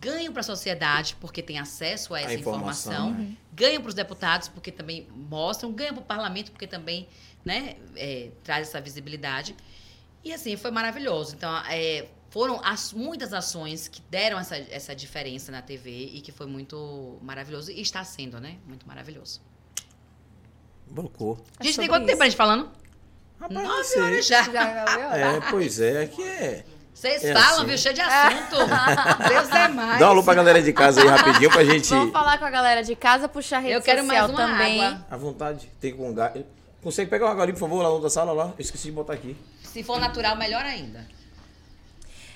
Ganho 0.00 0.32
para 0.32 0.40
a 0.40 0.44
sociedade, 0.44 1.16
porque 1.20 1.42
tem 1.42 1.58
acesso 1.58 2.14
a 2.14 2.20
essa 2.20 2.34
informação, 2.34 3.10
informação. 3.10 3.12
né? 3.12 3.36
Ganho 3.52 3.80
para 3.80 3.88
os 3.88 3.94
deputados, 3.94 4.48
porque 4.48 4.72
também 4.72 5.06
mostram. 5.14 5.70
Ganho 5.72 5.94
para 5.94 6.02
o 6.02 6.04
parlamento, 6.04 6.50
porque 6.50 6.66
também 6.66 7.08
né, 7.44 7.76
é, 7.94 8.30
traz 8.42 8.68
essa 8.68 8.80
visibilidade. 8.80 9.54
E 10.24 10.32
assim, 10.32 10.56
foi 10.56 10.70
maravilhoso. 10.70 11.34
Então, 11.34 11.56
é, 11.68 12.06
foram 12.32 12.60
as- 12.64 12.92
muitas 12.92 13.32
ações 13.34 13.86
que 13.88 14.00
deram 14.10 14.38
essa, 14.38 14.56
essa 14.56 14.94
diferença 14.96 15.52
na 15.52 15.60
TV 15.62 15.90
e 16.14 16.20
que 16.22 16.32
foi 16.32 16.46
muito 16.46 17.18
maravilhoso. 17.22 17.70
E 17.70 17.80
está 17.80 18.02
sendo, 18.04 18.40
né? 18.40 18.56
Muito 18.66 18.86
maravilhoso. 18.88 19.40
Bancou. 20.90 21.38
A 21.58 21.64
gente 21.64 21.78
tem 21.78 21.88
quanto 21.88 22.00
tempo 22.06 22.10
isso. 22.12 22.16
pra 22.18 22.26
gente 22.26 22.36
falando? 22.36 22.70
Rapaz, 23.40 23.66
Nove 23.68 23.84
sei. 23.84 24.02
horas 24.02 24.26
já. 24.26 24.42
Já 24.44 24.84
viu? 24.84 25.02
É, 25.12 25.40
pois 25.50 25.80
é, 25.80 26.02
aqui 26.04 26.22
é. 26.22 26.64
Vocês 26.94 27.24
É 27.24 27.32
falam, 27.32 27.58
assim. 27.58 27.66
viu? 27.66 27.78
Cheio 27.78 27.94
de 27.94 28.00
assunto. 28.02 28.56
Deus 29.28 29.50
é 29.50 29.68
mais. 29.68 29.98
Dá 29.98 30.06
um 30.08 30.10
alô 30.10 30.22
pra 30.22 30.34
galera 30.34 30.62
de 30.62 30.72
casa 30.72 31.00
aí 31.02 31.08
rapidinho 31.08 31.50
pra 31.50 31.64
gente. 31.64 31.88
Vamos 31.88 32.12
falar 32.12 32.38
com 32.38 32.44
a 32.44 32.50
galera 32.50 32.82
de 32.82 32.94
casa, 32.94 33.28
puxar 33.28 33.56
a 33.56 33.60
rede 33.60 33.74
Eu 33.74 33.82
quero 33.82 34.04
mais 34.04 34.20
social 34.20 34.38
uma 34.46 34.52
também. 34.58 34.84
água. 34.84 35.06
À 35.10 35.16
vontade, 35.16 35.70
tem 35.80 35.94
com 35.96 36.12
gás. 36.14 36.44
Consegue 36.82 37.08
pegar 37.10 37.26
uma 37.26 37.34
galinha, 37.34 37.54
por 37.54 37.60
favor, 37.60 37.78
lá 37.78 37.84
na 37.84 37.88
outra 37.90 38.10
sala 38.10 38.32
lá? 38.32 38.46
Eu 38.46 38.54
esqueci 38.62 38.84
de 38.84 38.92
botar 38.92 39.14
aqui. 39.14 39.36
Se 39.62 39.82
for 39.82 39.98
natural, 39.98 40.36
melhor 40.36 40.64
ainda. 40.64 41.06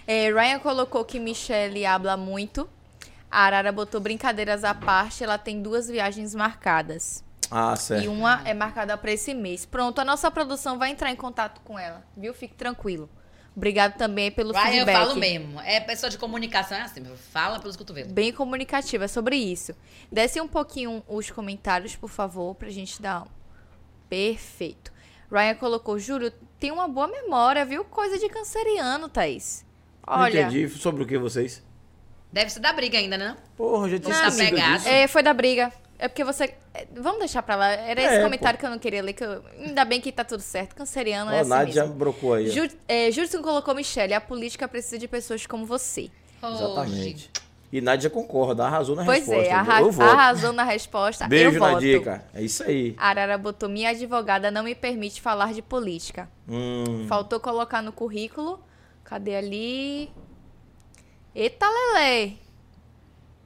É, 0.07 0.31
Ryan 0.33 0.59
colocou 0.61 1.05
que 1.05 1.19
Michelle 1.19 1.85
habla 1.85 2.17
muito. 2.17 2.69
A 3.31 3.41
Arara 3.41 3.73
botou 3.73 4.01
brincadeiras 4.01 4.63
à 4.65 4.73
parte, 4.75 5.25
ela 5.25 5.37
tem 5.37 5.61
duas 5.61 5.89
viagens 5.89 6.35
marcadas. 6.35 7.25
Ah, 7.51 7.75
E 7.75 7.79
certo. 7.79 8.11
uma 8.11 8.41
é 8.45 8.55
marcada 8.55 8.97
para 8.97 9.13
esse 9.13 9.35
mês. 9.35 9.67
Pronto, 9.67 10.01
a 10.01 10.05
nossa 10.05 10.31
produção 10.31 10.79
vai 10.79 10.91
entrar 10.91 11.11
em 11.11 11.17
contato 11.17 11.61
com 11.63 11.79
ela, 11.79 12.05
viu? 12.17 12.33
Fique 12.33 12.55
tranquilo. 12.55 13.09
Obrigado 13.55 13.97
também 13.97 14.31
pelo 14.31 14.53
Ryan, 14.53 14.63
eu 14.65 14.71
feedback. 14.73 14.95
falo 14.97 15.17
mesmo. 15.17 15.61
É 15.63 15.81
pessoa 15.81 16.11
de 16.11 16.19
comunicação, 16.19 16.77
é 16.77 16.83
assim, 16.83 17.03
fala 17.33 17.59
pelos 17.59 17.77
cotovelos. 17.77 18.13
Bem 18.13 18.33
comunicativa 18.33 19.09
sobre 19.09 19.37
isso. 19.37 19.75
Desce 20.13 20.41
um 20.41 20.47
pouquinho 20.49 21.03
os 21.09 21.31
comentários, 21.31 21.97
por 21.97 22.11
favor, 22.11 22.55
pra 22.55 22.69
gente 22.71 23.01
dar 23.03 23.23
um. 23.23 23.27
Perfeito. 24.09 24.93
Ryan 25.33 25.55
colocou, 25.57 25.99
Júlio, 25.99 26.31
tem 26.61 26.71
uma 26.71 26.87
boa 26.87 27.09
memória, 27.09 27.65
viu? 27.65 27.85
Coisa 27.85 28.19
de 28.19 28.29
canceriano, 28.29 29.09
Thaís. 29.09 29.66
Não 30.07 30.19
Olha, 30.21 30.43
entendi. 30.43 30.69
Sobre 30.69 31.03
o 31.03 31.07
que 31.07 31.19
vocês? 31.19 31.63
Deve 32.33 32.51
ser 32.51 32.61
da 32.61 32.73
briga 32.73 32.99
ainda, 32.99 33.17
né? 33.17 33.37
Porra, 33.57 33.89
já 33.89 33.99
tinha 33.99 34.15
Não, 34.15 34.29
esquecido 34.29 34.57
disso. 34.61 34.89
é, 34.89 35.07
foi 35.09 35.23
da 35.23 35.33
briga. 35.33 35.73
É 35.99 36.09
porque 36.09 36.23
você. 36.23 36.53
é, 36.75 36.87
Vamos 36.95 37.21
deixar 37.21 37.43
pra 37.43 37.57
lá. 37.57 37.69
Era 37.71 38.03
esse 38.03 38.15
É, 38.17 38.23
comentário 38.23 38.59
que 38.59 38.67
eu 38.67 38.71
não 38.71 38.79
queria 38.79 39.03
ler. 39.03 39.15
Que 39.15 39.25
eu- 39.25 39.43
Ainda 39.59 39.85
bem 39.85 40.01
que 40.01 40.13
tá 40.13 40.23
tudo 40.25 40.41
certo. 40.43 40.75
Canceriano 40.77 41.31
é 41.31 41.39
Ó, 41.39 41.41
assim 41.41 41.49
Nádia 41.51 41.83
mesmo. 41.85 41.97
brocou 41.97 42.35
aí. 42.35 42.51
Ju, 42.51 42.69
é, 42.87 43.11
Judson 43.11 43.41
colocou 43.41 43.75
Michelle. 43.75 44.13
A 44.13 44.21
política 44.21 44.69
precisa 44.69 44.99
de 44.99 45.09
pessoas 45.09 45.47
como 45.47 45.65
você. 45.65 46.11
Exatamente. 46.43 47.31
E 47.73 47.81
Nádia 47.81 48.09
concorda, 48.09 48.65
arrasou 48.65 48.95
na 48.95 49.05
Pois 49.05 49.27
resposta. 49.27 49.43
é, 49.43 49.53
arra 49.53 49.81
eu 49.81 49.91
voto. 49.91 50.09
arrasou 50.11 50.53
na 50.53 50.63
resposta. 50.63 51.27
Beijo, 51.27 51.57
eu 51.57 51.59
voto. 51.61 51.73
Nadia, 51.73 52.01
cara. 52.03 52.27
É 52.35 52.43
isso 52.43 52.63
aí. 52.63 52.95
Arara 52.99 53.37
botou: 53.37 53.69
Minha 53.69 53.91
advogada 53.91 54.51
não 54.51 54.63
me 54.63 54.75
permite 54.75 55.21
falar 55.21 55.53
de 55.53 55.63
política. 55.63 56.29
Hum, 56.49 57.07
Faltou 57.09 57.41
colocar 57.41 57.83
no 57.83 57.91
currículo. 57.93 58.61
Cadê 59.07 59.37
ali? 59.37 60.11
Eita, 61.35 61.67
Lele! 61.95 62.39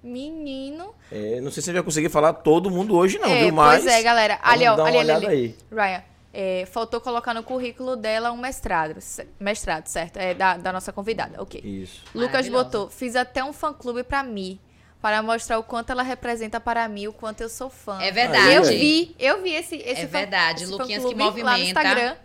Menino. 0.02 0.94
é, 1.12 1.40
não 1.42 1.50
sei 1.50 1.62
se 1.62 1.68
a 1.68 1.72
gente 1.72 1.80
vai 1.80 1.84
conseguir 1.84 2.08
falar 2.08 2.32
todo 2.32 2.70
mundo 2.70 2.96
hoje, 2.96 3.18
não, 3.18 3.28
é, 3.28 3.44
viu? 3.44 3.52
Mas. 3.54 3.82
pois 3.82 3.94
é, 3.94 4.02
galera. 4.02 4.38
Ali, 4.42 4.66
ó. 4.66 4.72
Ali, 4.72 4.96
uma 4.96 5.00
ali, 5.02 5.10
ali. 5.10 5.26
aí. 5.26 5.56
Ryan, 5.70 6.02
é, 6.32 6.64
faltou 6.72 7.00
colocar 7.02 7.34
no 7.34 7.42
currículo 7.42 7.96
dela 7.96 8.32
um 8.32 8.36
mestrado. 8.38 8.98
Mestrado, 9.38 9.86
certo? 9.88 10.16
É 10.16 10.32
da, 10.32 10.56
da 10.56 10.72
nossa 10.72 10.90
convidada, 10.90 11.42
ok. 11.42 11.60
Isso. 11.62 12.02
Lucas 12.14 12.48
botou: 12.48 12.88
Fiz 12.88 13.14
até 13.14 13.44
um 13.44 13.52
fã-clube 13.52 14.02
pra 14.02 14.22
mim. 14.22 14.58
Para 15.02 15.22
mostrar 15.22 15.58
o 15.58 15.62
quanto 15.62 15.90
ela 15.90 16.02
representa 16.02 16.60
para 16.60 16.86
mim, 16.86 17.06
o 17.06 17.12
quanto 17.12 17.40
eu 17.42 17.48
sou 17.48 17.70
fã. 17.70 17.98
É 18.02 18.10
verdade. 18.10 18.52
Eu 18.54 18.64
vi, 18.64 19.16
eu 19.18 19.42
vi 19.42 19.54
esse, 19.54 19.76
esse 19.76 20.02
É 20.02 20.06
fã- 20.06 20.18
verdade, 20.18 20.64
esse 20.64 20.72
Luquinhas 20.72 21.02
que 21.02 21.08
fã-clube 21.10 21.42
lá 21.42 21.52
no 21.52 21.58
movimenta. 21.58 21.80
Instagram. 21.82 22.16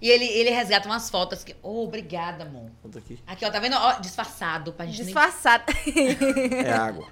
E 0.00 0.08
ele, 0.08 0.24
ele 0.24 0.50
resgata 0.50 0.88
umas 0.88 1.10
fotos 1.10 1.44
que. 1.44 1.54
Oh, 1.62 1.84
obrigada, 1.84 2.44
amor. 2.44 2.70
Conta 2.82 2.98
aqui. 2.98 3.18
Aqui, 3.26 3.44
ó, 3.44 3.50
tá 3.50 3.58
vendo? 3.60 3.76
Ó, 3.76 3.92
disfarçado 4.00 4.72
pra 4.72 4.86
gente 4.86 4.96
nem 4.98 5.04
Disfarçada. 5.06 5.64
É 6.64 6.72
água. 6.72 7.06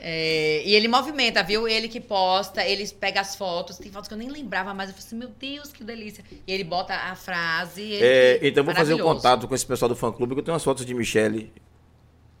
É, 0.00 0.62
e 0.64 0.74
ele 0.74 0.86
movimenta, 0.86 1.42
viu? 1.42 1.66
Ele 1.66 1.88
que 1.88 2.00
posta, 2.00 2.64
ele 2.64 2.86
pega 2.88 3.20
as 3.20 3.34
fotos. 3.34 3.78
Tem 3.78 3.90
fotos 3.90 4.06
que 4.06 4.14
eu 4.14 4.18
nem 4.18 4.28
lembrava 4.28 4.72
mais. 4.72 4.90
Eu 4.90 4.94
falei 4.94 5.06
assim, 5.06 5.16
meu 5.16 5.28
Deus, 5.28 5.72
que 5.72 5.82
delícia. 5.82 6.24
E 6.46 6.52
ele 6.52 6.62
bota 6.64 6.94
a 6.94 7.14
frase. 7.16 7.82
ele- 7.82 8.04
É, 8.04 8.38
então 8.48 8.62
vou 8.62 8.72
fazer 8.74 8.94
o 8.94 8.98
maravilhoso. 8.98 9.14
contato 9.16 9.48
com 9.48 9.54
esse 9.54 9.66
pessoal 9.66 9.88
do 9.88 9.96
fã 9.96 10.12
clube, 10.12 10.34
que 10.34 10.40
eu 10.40 10.44
tenho 10.44 10.54
umas 10.54 10.62
fotos 10.62 10.86
de 10.86 10.94
Michelle, 10.94 11.52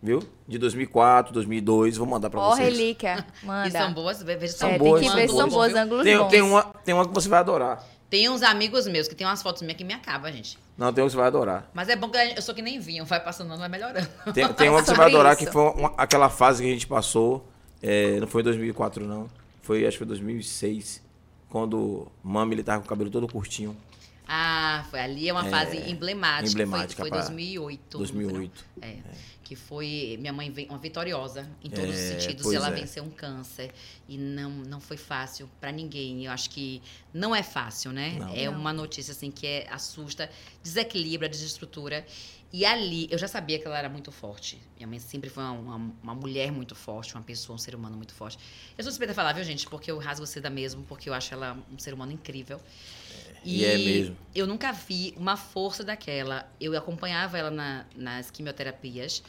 viu? 0.00 0.22
De 0.46 0.56
2004, 0.56 1.32
2002, 1.32 1.96
vou 1.96 2.06
mandar 2.06 2.30
pra 2.30 2.38
Ó, 2.40 2.50
vocês. 2.54 2.68
relíquia. 2.68 3.26
E 3.42 3.46
Manda. 3.46 3.70
são 3.70 3.92
boas, 3.92 4.22
veja 4.22 4.48
São 4.48 4.68
é, 4.68 4.72
são 4.72 4.78
boas, 4.78 5.00
tem 5.00 5.08
que 5.08 5.12
são 5.16 5.20
ver, 5.20 5.28
são 5.28 5.36
boas, 5.48 5.52
boas, 5.72 5.74
ângulos 5.74 6.04
Tem, 6.04 6.16
bons. 6.18 6.28
tem, 6.28 6.42
uma, 6.42 6.62
tem 6.62 6.94
uma 6.94 7.08
que 7.08 7.14
você 7.14 7.28
vai 7.28 7.40
adorar. 7.40 7.84
Tem 8.10 8.28
uns 8.28 8.42
amigos 8.42 8.86
meus 8.86 9.06
que 9.06 9.14
tem 9.14 9.26
umas 9.26 9.42
fotos 9.42 9.60
minhas 9.62 9.76
que 9.76 9.84
me 9.84 9.92
acabam, 9.92 10.32
gente. 10.32 10.58
Não, 10.78 10.92
tem 10.92 11.02
uma 11.02 11.08
que 11.08 11.12
você 11.12 11.16
vai 11.18 11.26
adorar. 11.26 11.68
Mas 11.74 11.88
é 11.88 11.96
bom 11.96 12.08
que 12.08 12.16
eu 12.16 12.40
sou 12.40 12.54
que 12.54 12.62
nem 12.62 12.78
vinho, 12.80 13.04
vai 13.04 13.20
passando, 13.22 13.48
não 13.48 13.58
vai 13.58 13.68
melhorando. 13.68 14.08
Tem, 14.32 14.46
tem 14.54 14.68
uma 14.70 14.80
que 14.80 14.88
você 14.88 14.94
vai 14.94 15.08
adorar, 15.08 15.34
isso. 15.36 15.44
que 15.44 15.52
foi 15.52 15.62
uma- 15.72 15.92
aquela 15.96 16.30
fase 16.30 16.62
que 16.62 16.68
a 16.68 16.72
gente 16.72 16.86
passou. 16.86 17.46
é, 17.82 18.18
não 18.18 18.26
foi 18.26 18.40
em 18.40 18.44
2004, 18.44 19.06
não. 19.06 19.28
Foi, 19.62 19.84
acho 19.86 19.92
que 19.92 19.98
foi 19.98 20.06
2006. 20.06 21.02
Quando 21.48 22.08
Mami 22.22 22.54
ele 22.54 22.62
tava 22.62 22.80
com 22.80 22.86
o 22.86 22.88
cabelo 22.88 23.10
todo 23.10 23.28
curtinho. 23.28 23.76
Ah, 24.26 24.84
foi 24.90 25.00
ali, 25.00 25.28
é 25.28 25.32
uma 25.32 25.44
fase 25.44 25.76
emblemática. 25.90 26.50
emblemática 26.50 27.00
Foi, 27.02 27.08
foi 27.08 27.18
pra- 27.18 27.20
2008. 27.28 27.98
2008. 27.98 28.64
não 28.76 28.82
foi, 28.82 28.90
não? 28.94 28.98
É, 28.98 29.02
Que 29.48 29.56
foi 29.56 30.18
minha 30.20 30.30
mãe 30.32 30.52
uma 30.68 30.76
vitoriosa 30.78 31.48
em 31.64 31.70
todos 31.70 31.94
os 31.94 32.00
É, 32.00 32.20
sentidos. 32.20 32.42
pois 32.42 32.54
Ela 32.54 32.68
é. 32.68 32.72
venceu 32.72 33.02
um 33.02 33.08
câncer 33.08 33.72
e 34.06 34.18
não, 34.18 34.50
não 34.50 34.78
foi 34.78 34.98
fácil 34.98 35.48
pra 35.58 35.72
ninguém. 35.72 36.26
Eu 36.26 36.32
acho 36.32 36.50
que 36.50 36.82
não 37.14 37.34
é 37.34 37.42
fácil, 37.42 37.90
né? 37.90 38.16
Não. 38.18 38.34
É 38.34 38.50
uma 38.50 38.74
notícia 38.74 39.12
assim 39.12 39.30
que 39.30 39.46
é, 39.46 39.66
assusta, 39.70 40.30
desequilibra, 40.62 41.30
desestrutura. 41.30 42.04
E 42.52 42.66
ali, 42.66 43.08
eu 43.10 43.16
já 43.16 43.26
sabia 43.28 43.58
que 43.58 43.66
ela 43.66 43.78
era 43.78 43.88
muito 43.88 44.12
forte. 44.12 44.60
Minha 44.76 44.86
mãe 44.86 44.98
sempre 44.98 45.30
foi 45.30 45.42
uma, 45.42 45.52
uma, 45.52 45.94
uma 46.02 46.14
mulher 46.14 46.52
muito 46.52 46.74
forte, 46.74 47.14
uma 47.14 47.22
pessoa, 47.22 47.54
um 47.54 47.58
ser 47.58 47.74
humano 47.74 47.96
muito 47.96 48.12
forte. 48.14 48.38
Eu 48.76 48.82
sou 48.84 48.90
suspeita 48.92 49.12
a 49.12 49.14
falar, 49.14 49.32
viu, 49.32 49.44
gente? 49.44 49.66
Porque 49.66 49.90
eu 49.90 49.96
rasgo 49.98 50.26
seda 50.26 50.50
mesmo, 50.50 50.82
porque 50.84 51.08
eu 51.08 51.14
acho 51.14 51.32
ela 51.32 51.56
um 51.72 51.78
ser 51.78 51.94
humano 51.94 52.12
incrível. 52.12 52.60
E 53.44 53.64
é 53.64 53.76
mesmo. 53.78 54.16
Eu 54.34 54.46
nunca 54.46 54.72
vi 54.72 55.14
uma 55.16 55.36
força 55.36 55.82
daquela. 55.84 56.50
Eu 56.60 56.76
acompanhava 56.76 57.38
ela 57.38 57.50
na- 57.50 57.84
nas 57.96 58.30
quimioterapias 58.30 59.22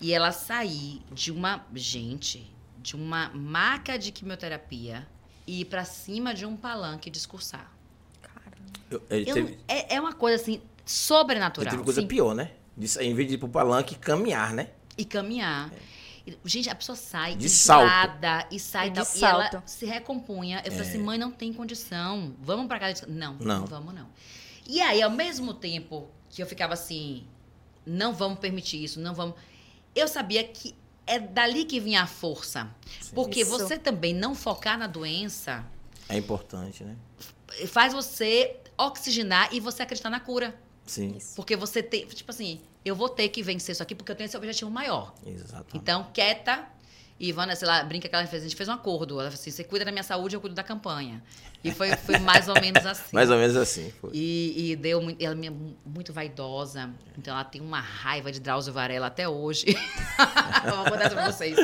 e 0.00 0.12
ela 0.12 0.32
sair 0.32 1.00
de 1.12 1.30
uma. 1.32 1.64
Gente, 1.74 2.50
de 2.78 2.94
uma 2.96 3.30
maca 3.30 3.98
de 3.98 4.12
quimioterapia 4.12 5.06
e 5.46 5.60
ir 5.60 5.64
pra 5.66 5.84
cima 5.84 6.34
de 6.34 6.44
um 6.46 6.56
palanque 6.56 7.08
discursar. 7.10 7.70
Eu, 8.90 9.02
ele 9.10 9.30
Eu- 9.30 9.34
teve, 9.34 9.58
é, 9.66 9.94
é 9.96 10.00
uma 10.00 10.12
coisa 10.12 10.40
assim, 10.42 10.60
sobrenatural. 10.84 11.70
teve 11.70 11.82
coisa 11.84 12.00
Sim. 12.00 12.06
pior, 12.06 12.34
né? 12.34 12.50
De, 12.76 12.86
em 13.00 13.14
vez 13.14 13.28
de 13.28 13.34
ir 13.34 13.38
pro 13.38 13.48
palanque, 13.48 13.94
caminhar, 13.94 14.52
né? 14.52 14.68
E 14.98 15.04
caminhar. 15.04 15.70
E, 15.72 15.76
Gente, 16.44 16.70
a 16.70 16.74
pessoa 16.74 16.96
sai 16.96 17.34
De 17.36 17.48
salto. 17.50 17.90
e 18.50 18.58
sai 18.58 18.86
É 18.86 18.90
de 18.90 18.94
tal, 18.96 19.06
e 19.16 19.24
ela 19.24 19.50
salto. 19.50 19.68
se 19.68 19.84
recompunha. 19.84 20.62
Eu 20.64 20.72
falei 20.72 20.88
assim, 20.88 20.98
mãe, 20.98 21.18
não 21.18 21.30
tem 21.30 21.52
condição. 21.52 22.34
Vamos 22.40 22.66
pra 22.66 22.78
casa. 22.80 23.06
Não, 23.06 23.34
Não. 23.34 23.60
não 23.60 23.66
vamos 23.66 23.94
não. 23.94 24.08
E 24.66 24.80
aí, 24.80 25.02
ao 25.02 25.10
mesmo 25.10 25.52
tempo 25.52 26.08
que 26.30 26.42
eu 26.42 26.46
ficava 26.46 26.72
assim, 26.72 27.26
não 27.84 28.14
vamos 28.14 28.38
permitir 28.38 28.82
isso, 28.82 28.98
não 29.00 29.14
vamos. 29.14 29.34
Eu 29.94 30.08
sabia 30.08 30.42
que 30.42 30.74
é 31.06 31.18
dali 31.18 31.66
que 31.66 31.78
vinha 31.78 32.02
a 32.02 32.06
força. 32.06 32.68
Porque 33.14 33.42
Isso. 33.42 33.50
você 33.50 33.76
também 33.78 34.14
não 34.14 34.34
focar 34.34 34.78
na 34.78 34.86
doença 34.86 35.64
É 36.08 36.16
importante, 36.16 36.82
né? 36.82 36.96
faz 37.68 37.92
você 37.92 38.56
oxigenar 38.78 39.52
e 39.54 39.60
você 39.60 39.82
acreditar 39.82 40.08
na 40.10 40.18
cura. 40.18 40.58
Sim. 40.86 41.18
Porque 41.36 41.54
você 41.54 41.82
tem, 41.82 42.06
tipo 42.06 42.30
assim, 42.30 42.60
eu 42.84 42.94
vou 42.94 43.08
ter 43.08 43.28
que 43.28 43.42
vencer 43.42 43.72
isso 43.72 43.82
aqui 43.82 43.94
porque 43.94 44.12
eu 44.12 44.16
tenho 44.16 44.26
esse 44.26 44.36
objetivo 44.36 44.70
maior. 44.70 45.14
Exatamente. 45.26 45.76
Então, 45.76 46.06
quieta. 46.12 46.64
E 47.18 47.28
Ivana, 47.28 47.54
sei 47.54 47.68
lá, 47.68 47.82
brinca 47.84 48.08
que 48.08 48.14
ela 48.14 48.26
fez. 48.26 48.42
A 48.42 48.46
gente 48.46 48.56
fez 48.56 48.68
um 48.68 48.72
acordo. 48.72 49.14
Ela 49.20 49.30
falou 49.30 49.40
assim: 49.40 49.50
você 49.50 49.62
cuida 49.62 49.84
da 49.84 49.92
minha 49.92 50.02
saúde, 50.02 50.34
eu 50.34 50.40
cuido 50.40 50.54
da 50.56 50.64
campanha. 50.64 51.22
E 51.62 51.70
foi, 51.70 51.94
foi 51.96 52.18
mais 52.18 52.48
ou 52.48 52.54
menos 52.60 52.84
assim. 52.84 53.10
Mais 53.14 53.30
ou 53.30 53.38
menos 53.38 53.56
assim. 53.56 53.90
Foi. 54.00 54.10
E, 54.12 54.72
e 54.72 54.76
deu 54.76 55.00
muito. 55.00 55.22
Ela 55.24 55.32
é 55.34 55.48
mu- 55.50 55.76
muito 55.86 56.12
vaidosa. 56.12 56.90
Então 57.16 57.32
ela 57.32 57.44
tem 57.44 57.60
uma 57.60 57.80
raiva 57.80 58.32
de 58.32 58.40
Drauzio 58.40 58.72
Varela 58.72 59.06
até 59.06 59.28
hoje. 59.28 59.66
Vou 60.68 60.84
contar 60.90 61.06
isso 61.06 61.14
pra 61.14 61.30
vocês. 61.30 61.56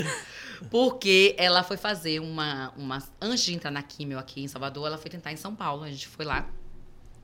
Porque 0.71 1.35
ela 1.37 1.63
foi 1.65 1.77
fazer 1.77 2.21
uma, 2.21 2.73
uma. 2.77 3.03
Antes 3.21 3.43
de 3.45 3.53
entrar 3.55 3.71
na 3.71 3.83
químio 3.83 4.19
aqui 4.19 4.43
em 4.43 4.49
Salvador, 4.49 4.87
ela 4.87 4.99
foi 4.99 5.11
tentar 5.11 5.33
em 5.33 5.37
São 5.37 5.55
Paulo. 5.55 5.83
A 5.83 5.91
gente 5.91 6.07
foi 6.07 6.25
lá. 6.25 6.49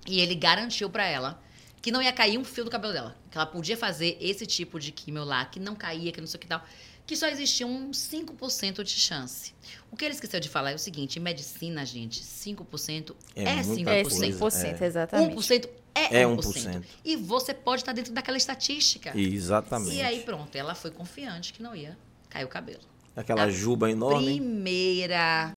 E 0.07 0.21
ele 0.21 0.35
garantiu 0.35 0.91
pra 0.91 1.07
ela 1.07 1.41
que 1.87 1.93
não 1.93 2.03
ia 2.03 2.13
cair 2.13 2.37
um 2.37 2.43
fio 2.43 2.65
do 2.65 2.71
cabelo 2.71 2.93
dela. 2.93 3.17
Que 3.31 3.39
ela 3.39 3.47
podia 3.47 3.77
fazer 3.77 4.19
esse 4.21 4.45
tipo 4.45 4.81
de 4.81 4.91
químio 4.91 5.23
lá, 5.23 5.45
que 5.45 5.61
não 5.61 5.77
caía, 5.77 6.11
que 6.11 6.21
não 6.21 6.27
sei 6.27 6.37
o 6.37 6.41
que 6.41 6.47
tal. 6.49 6.61
Que 7.07 7.15
só 7.15 7.29
existia 7.29 7.65
um 7.65 7.93
5% 7.93 8.83
de 8.83 8.91
chance. 8.91 9.55
O 9.89 9.97
que 9.97 10.05
ele 10.05 10.13
esqueceu 10.13 10.41
de 10.41 10.49
falar 10.49 10.73
é 10.73 10.75
o 10.75 10.81
seguinte: 10.81 11.21
em 11.21 11.23
medicina, 11.23 11.87
gente, 11.87 12.25
5% 12.25 13.15
É 13.37 13.45
é, 13.45 13.63
muita 13.63 13.91
5%. 13.93 13.95
É 13.95 14.03
coisa, 14.03 14.27
5%, 14.27 14.83
é. 14.83 14.85
exatamente. 14.85 15.37
1% 15.37 15.69
é, 15.95 16.23
É 16.23 16.27
1%. 16.27 16.37
1%. 16.39 16.83
E 17.05 17.15
você 17.15 17.55
pode 17.55 17.83
estar 17.83 17.93
dentro 17.93 18.13
daquela 18.13 18.37
estatística. 18.37 19.17
Exatamente. 19.17 19.95
E 19.95 20.03
aí, 20.03 20.25
pronto, 20.25 20.57
ela 20.57 20.75
foi 20.75 20.91
confiante 20.91 21.53
que 21.53 21.63
não 21.63 21.77
ia 21.77 21.97
cair 22.29 22.45
o 22.47 22.49
cabelo. 22.49 22.83
Aquela 23.15 23.45
A 23.45 23.49
juba 23.49 23.89
enorme. 23.89 24.25
Primeira. 24.25 25.55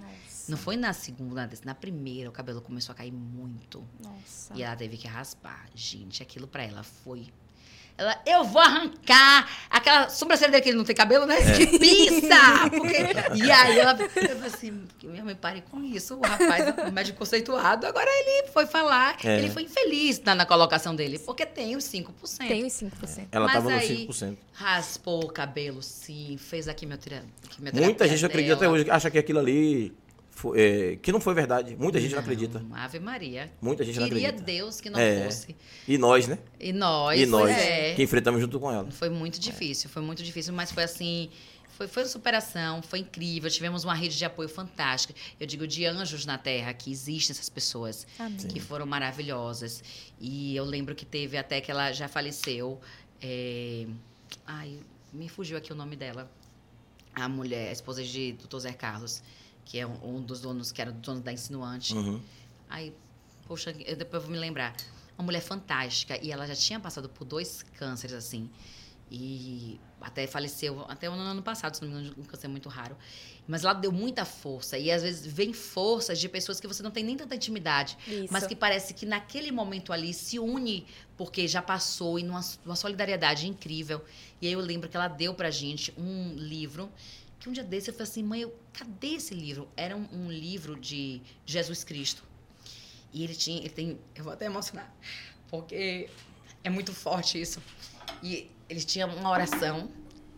Não 0.49 0.57
foi 0.57 0.76
na 0.76 0.93
segunda, 0.93 1.49
na 1.63 1.76
primeira 1.76 2.30
o 2.30 2.31
cabelo 2.34 2.61
começou 2.61 2.93
a 2.93 2.95
cair 2.95 3.11
muito. 3.11 3.84
Nossa. 4.03 4.53
E 4.55 4.63
ela 4.63 4.76
teve 4.76 4.97
que 4.97 5.07
raspar. 5.07 5.65
Gente, 5.76 6.23
aquilo 6.23 6.47
pra 6.47 6.63
ela 6.63 6.84
foi. 6.84 7.27
Ela, 7.99 8.17
eu 8.26 8.45
vou 8.45 8.61
arrancar 8.61 9.49
aquela 9.69 10.07
sobrancelha 10.07 10.49
dele 10.51 10.63
que 10.63 10.69
ele 10.69 10.77
não 10.77 10.85
tem 10.85 10.95
cabelo, 10.95 11.26
né? 11.26 11.38
É. 11.38 11.51
De 11.51 11.67
pizza! 11.67 12.69
Porque... 12.71 12.95
E 13.43 13.51
aí 13.51 13.77
ela 13.77 13.91
eu 14.01 14.09
falei 14.09 14.45
assim, 14.45 14.88
minha 15.03 15.21
mãe, 15.26 15.35
pare 15.35 15.61
com 15.69 15.84
isso. 15.84 16.15
O 16.15 16.21
rapaz, 16.21 16.88
o 16.88 16.91
médico 16.93 17.17
conceituado, 17.19 17.85
agora 17.85 18.09
ele 18.09 18.47
foi 18.53 18.65
falar. 18.65 19.17
É. 19.21 19.39
Ele 19.39 19.49
foi 19.49 19.63
infeliz 19.63 20.21
na, 20.21 20.34
na 20.34 20.45
colocação 20.45 20.95
dele, 20.95 21.19
porque 21.19 21.45
tem 21.45 21.76
os 21.76 21.84
5%. 21.84 22.47
Tem 22.47 22.65
os 22.65 22.71
5%. 22.71 23.27
Ela 23.34 23.45
Mas 23.47 23.53
tava 23.55 23.71
aí- 23.73 24.05
no 24.07 24.13
5%. 24.13 24.38
Raspou 24.53 25.26
o 25.26 25.27
cabelo, 25.27 25.84
sim, 25.84 26.38
fez 26.38 26.69
a 26.69 26.73
quimioterapia. 26.73 27.27
quimioterapia 27.49 27.85
Muita 27.85 28.07
gente 28.07 28.26
acredita 28.26 28.55
até 28.55 28.69
hoje, 28.69 28.85
que 28.85 28.91
acha 28.91 29.11
que 29.11 29.17
aquilo 29.17 29.39
ali 29.39 29.93
é, 30.56 30.98
que 31.02 31.11
não 31.11 31.20
foi 31.20 31.34
verdade. 31.34 31.76
Muita 31.76 31.99
gente 31.99 32.11
não 32.14 32.20
acredita. 32.20 32.64
Ave 32.74 32.99
Maria. 32.99 33.52
Muita 33.61 33.84
gente 33.84 33.99
não 33.99 34.07
Queria 34.07 34.30
acredita. 34.30 34.52
Deus 34.52 34.80
que 34.82 34.90
não 34.90 34.99
É. 34.99 35.26
fosse. 35.26 35.56
E 35.88 35.98
nós, 35.98 36.28
né? 36.28 36.40
E 36.60 36.72
nós, 36.74 37.20
e 37.20 37.26
nós, 37.26 37.49
é. 37.49 37.94
que 37.95 38.03
enfrentamos 38.03 38.40
junto 38.41 38.60
com 38.60 38.72
ela. 38.72 38.90
Foi 38.91 39.10
muito 39.10 39.40
difícil, 39.40 39.90
foi 39.90 40.02
muito 40.02 40.24
difícil, 40.24 40.53
mas 40.53 40.72
foi 40.72 40.84
assim. 40.84 41.30
Foi, 41.78 41.88
foi 41.88 42.03
uma 42.03 42.10
superação, 42.10 42.82
foi 42.82 42.99
incrível. 42.99 43.49
Tivemos 43.49 43.86
uma 43.86 43.94
rede 43.94 44.18
de 44.18 44.26
apoio 44.26 44.49
fantástica. 44.49 45.14
Eu 45.40 45.48
digo 45.48 45.66
de 45.66 45.86
anjos 45.86 46.26
na 46.26 46.38
terra, 46.38 46.74
que 46.74 46.91
existem 46.91 47.34
essas 47.34 47.48
pessoas 47.48 48.06
Amém. 48.20 48.36
que 48.38 48.60
foram 48.60 48.86
maravilhosas. 48.86 49.82
E 50.20 50.53
eu 50.56 50.66
lembro 50.66 50.94
que 50.94 51.06
teve 51.06 51.38
até 51.38 51.61
que 51.61 51.72
ela 51.72 51.91
já 51.94 52.07
faleceu. 52.10 52.80
é, 53.22 53.86
Ai, 54.45 54.78
me 55.14 55.28
fugiu 55.30 55.57
aqui 55.57 55.72
o 55.72 55.76
nome 55.76 55.95
dela. 55.95 56.30
A 57.16 57.28
mulher, 57.30 57.70
a 57.70 57.72
esposa 57.72 58.03
de 58.03 58.34
Dr. 58.34 58.60
Zé 58.60 58.72
Carlos, 58.74 59.22
que 59.70 59.78
é 59.78 59.86
um, 59.86 60.16
um 60.16 60.22
dos 60.22 60.41
donos, 60.41 60.72
que 60.72 60.82
era 60.82 60.90
o 60.90 60.94
dono 60.94 61.22
da 61.22 61.32
Insinuante. 61.32 61.94
Uhum. 61.94 62.20
Aí, 62.68 62.91
poxa, 63.48 63.70
eu 63.86 63.96
depois 63.96 64.24
vou 64.24 64.32
me 64.32 64.40
lembrar. 64.40 64.76
Uma 65.16 65.26
mulher 65.26 65.41
fantástica. 65.41 66.18
E 66.26 66.32
ela 66.32 66.48
já 66.48 66.56
tinha 66.56 66.80
passado 66.80 67.08
por 67.08 67.24
dois 67.24 67.64
cânceres, 67.78 68.16
assim. 68.16 68.50
E 69.12 69.80
até 70.02 70.26
faleceu, 70.26 70.84
até 70.90 71.08
o 71.08 71.14
ano 71.14 71.44
passado, 71.44 71.76
se 71.76 71.84
não 71.84 71.90
me 71.90 72.00
engano, 72.00 72.16
um 72.18 72.24
câncer 72.24 72.48
muito 72.48 72.68
raro. 72.68 72.98
Mas 73.48 73.64
ela 73.64 73.74
deu 73.74 73.91
muita 73.91 74.26
força. 74.26 74.76
E 74.76 74.90
às 74.90 75.04
vezes 75.04 75.32
vem 75.32 75.54
forças 75.54 76.20
de 76.20 76.28
pessoas 76.28 76.60
que 76.60 76.68
você 76.68 76.82
não 76.82 76.90
tem 76.90 77.04
nem 77.04 77.16
tanta 77.16 77.36
intimidade. 77.36 77.96
Isso. 78.08 78.28
Mas 78.32 78.48
que 78.48 78.56
parece 78.56 78.96
que 78.96 79.06
naquele 79.06 79.52
momento 79.52 79.94
ali 79.94 80.16
se 80.16 80.40
une, 80.40 80.84
porque 81.16 81.48
já 81.48 81.62
passou 81.62 82.18
e 82.18 82.24
numa, 82.24 82.41
numa 82.66 82.76
solidariedade 82.76 83.48
incrível. 83.48 84.04
E 84.41 84.48
aí 84.48 84.54
eu 84.54 84.60
lembro 84.60 84.90
que 84.90 84.98
ela 84.98 85.08
deu 85.08 85.36
pra 85.36 85.52
gente 85.52 85.94
um 85.96 86.34
livro. 86.34 86.91
Que 87.40 87.48
um 87.49 87.52
dia 87.52 87.64
desse 87.64 87.90
eu 87.90 87.94
falei 87.94 88.10
assim, 88.10 88.24
mãe, 88.24 88.41
eu- 88.41 88.56
cadê 88.74 89.16
esse 89.16 89.34
livro? 89.34 89.70
Era 89.78 89.95
um, 89.95 90.07
um 90.11 90.32
livro 90.32 90.78
de 90.80 91.22
Jesus 91.45 91.84
Cristo. 91.84 92.24
E 93.14 93.24
ele 93.24 93.34
tinha, 93.36 93.60
ele 93.60 93.70
tem, 93.70 93.99
eu 94.14 94.24
vou 94.24 94.34
até 94.34 94.45
emocionar, 94.45 94.94
porque 95.49 96.10
é 96.64 96.70
muito 96.70 96.94
forte 96.94 97.40
isso. 97.41 97.61
E 98.22 98.49
ele 98.68 98.82
tinha 98.82 99.07
uma 99.07 99.30
oração 99.32 99.90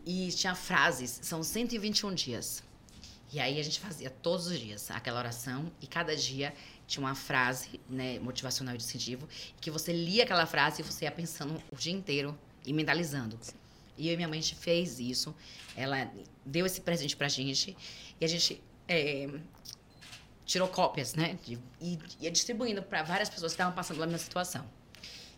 e 0.06 0.30
tinha 0.32 0.56
frases, 0.56 1.20
são 1.22 1.44
121 1.44 2.14
dias. 2.14 2.64
E 3.34 3.40
aí 3.40 3.60
a 3.60 3.64
gente 3.64 3.80
fazia 3.80 4.10
todos 4.10 4.48
os 4.48 4.60
dias 4.60 4.92
aquela 4.92 5.18
oração 5.20 5.72
e 5.82 5.88
cada 5.88 6.16
dia 6.16 6.54
tinha 6.86 7.02
uma 7.06 7.16
frase, 7.16 7.80
né, 7.90 8.20
motivacional 8.20 8.76
e 8.76 8.78
de 8.78 8.84
incentivo, 8.84 9.28
que 9.62 9.72
você 9.72 9.94
lia 9.94 10.24
aquela 10.24 10.46
frase 10.46 10.82
e 10.82 10.84
você 10.84 11.06
ia 11.06 11.12
pensando 11.12 11.62
o 11.72 11.76
dia 11.76 11.94
inteiro 11.94 12.38
e 12.66 12.74
mentalizando. 12.74 13.40
E 13.98 14.08
eu 14.08 14.14
e 14.14 14.16
minha 14.18 14.28
mãe 14.28 14.40
a 14.40 14.42
gente 14.42 14.56
fez 14.56 15.00
isso. 15.00 15.36
Ela 15.76 16.12
deu 16.46 16.66
esse 16.66 16.82
presente 16.82 17.16
pra 17.16 17.28
gente 17.28 17.76
e 18.20 18.26
a 18.26 18.28
gente 18.28 18.62
é, 18.88 19.30
tirou 20.46 20.68
cópias, 20.68 21.14
né? 21.16 21.38
de- 21.46 21.58
e 21.80 21.98
ia 22.20 22.32
distribuindo 22.32 22.82
para 22.84 23.04
várias 23.04 23.30
pessoas 23.30 23.52
que 23.52 23.56
estavam 23.56 23.74
passando 23.74 23.96
pela 23.98 24.08
mesma 24.08 24.20
situação. 24.20 24.66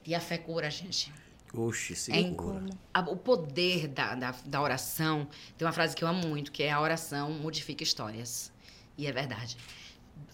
E 0.06 0.14
a 0.16 0.20
fé 0.20 0.38
cura, 0.38 0.70
gente. 0.70 1.12
Oxe, 1.54 1.94
É 2.12 2.20
em- 2.20 2.30
segura. 2.30 2.66
A- 2.94 3.02
o 3.02 3.16
poder 3.16 3.88
da, 3.88 4.16
da, 4.16 4.32
da 4.46 4.62
oração. 4.62 5.28
Tem 5.58 5.68
uma 5.68 5.74
frase 5.74 5.96
que 5.96 6.04
eu 6.04 6.08
amo 6.08 6.28
muito, 6.28 6.52
que 6.52 6.64
é 6.64 6.72
a 6.72 6.82
oração 6.82 7.32
modifica 7.32 7.84
histórias. 7.84 8.52
E 8.98 9.06
é 9.06 9.12
verdade. 9.12 9.56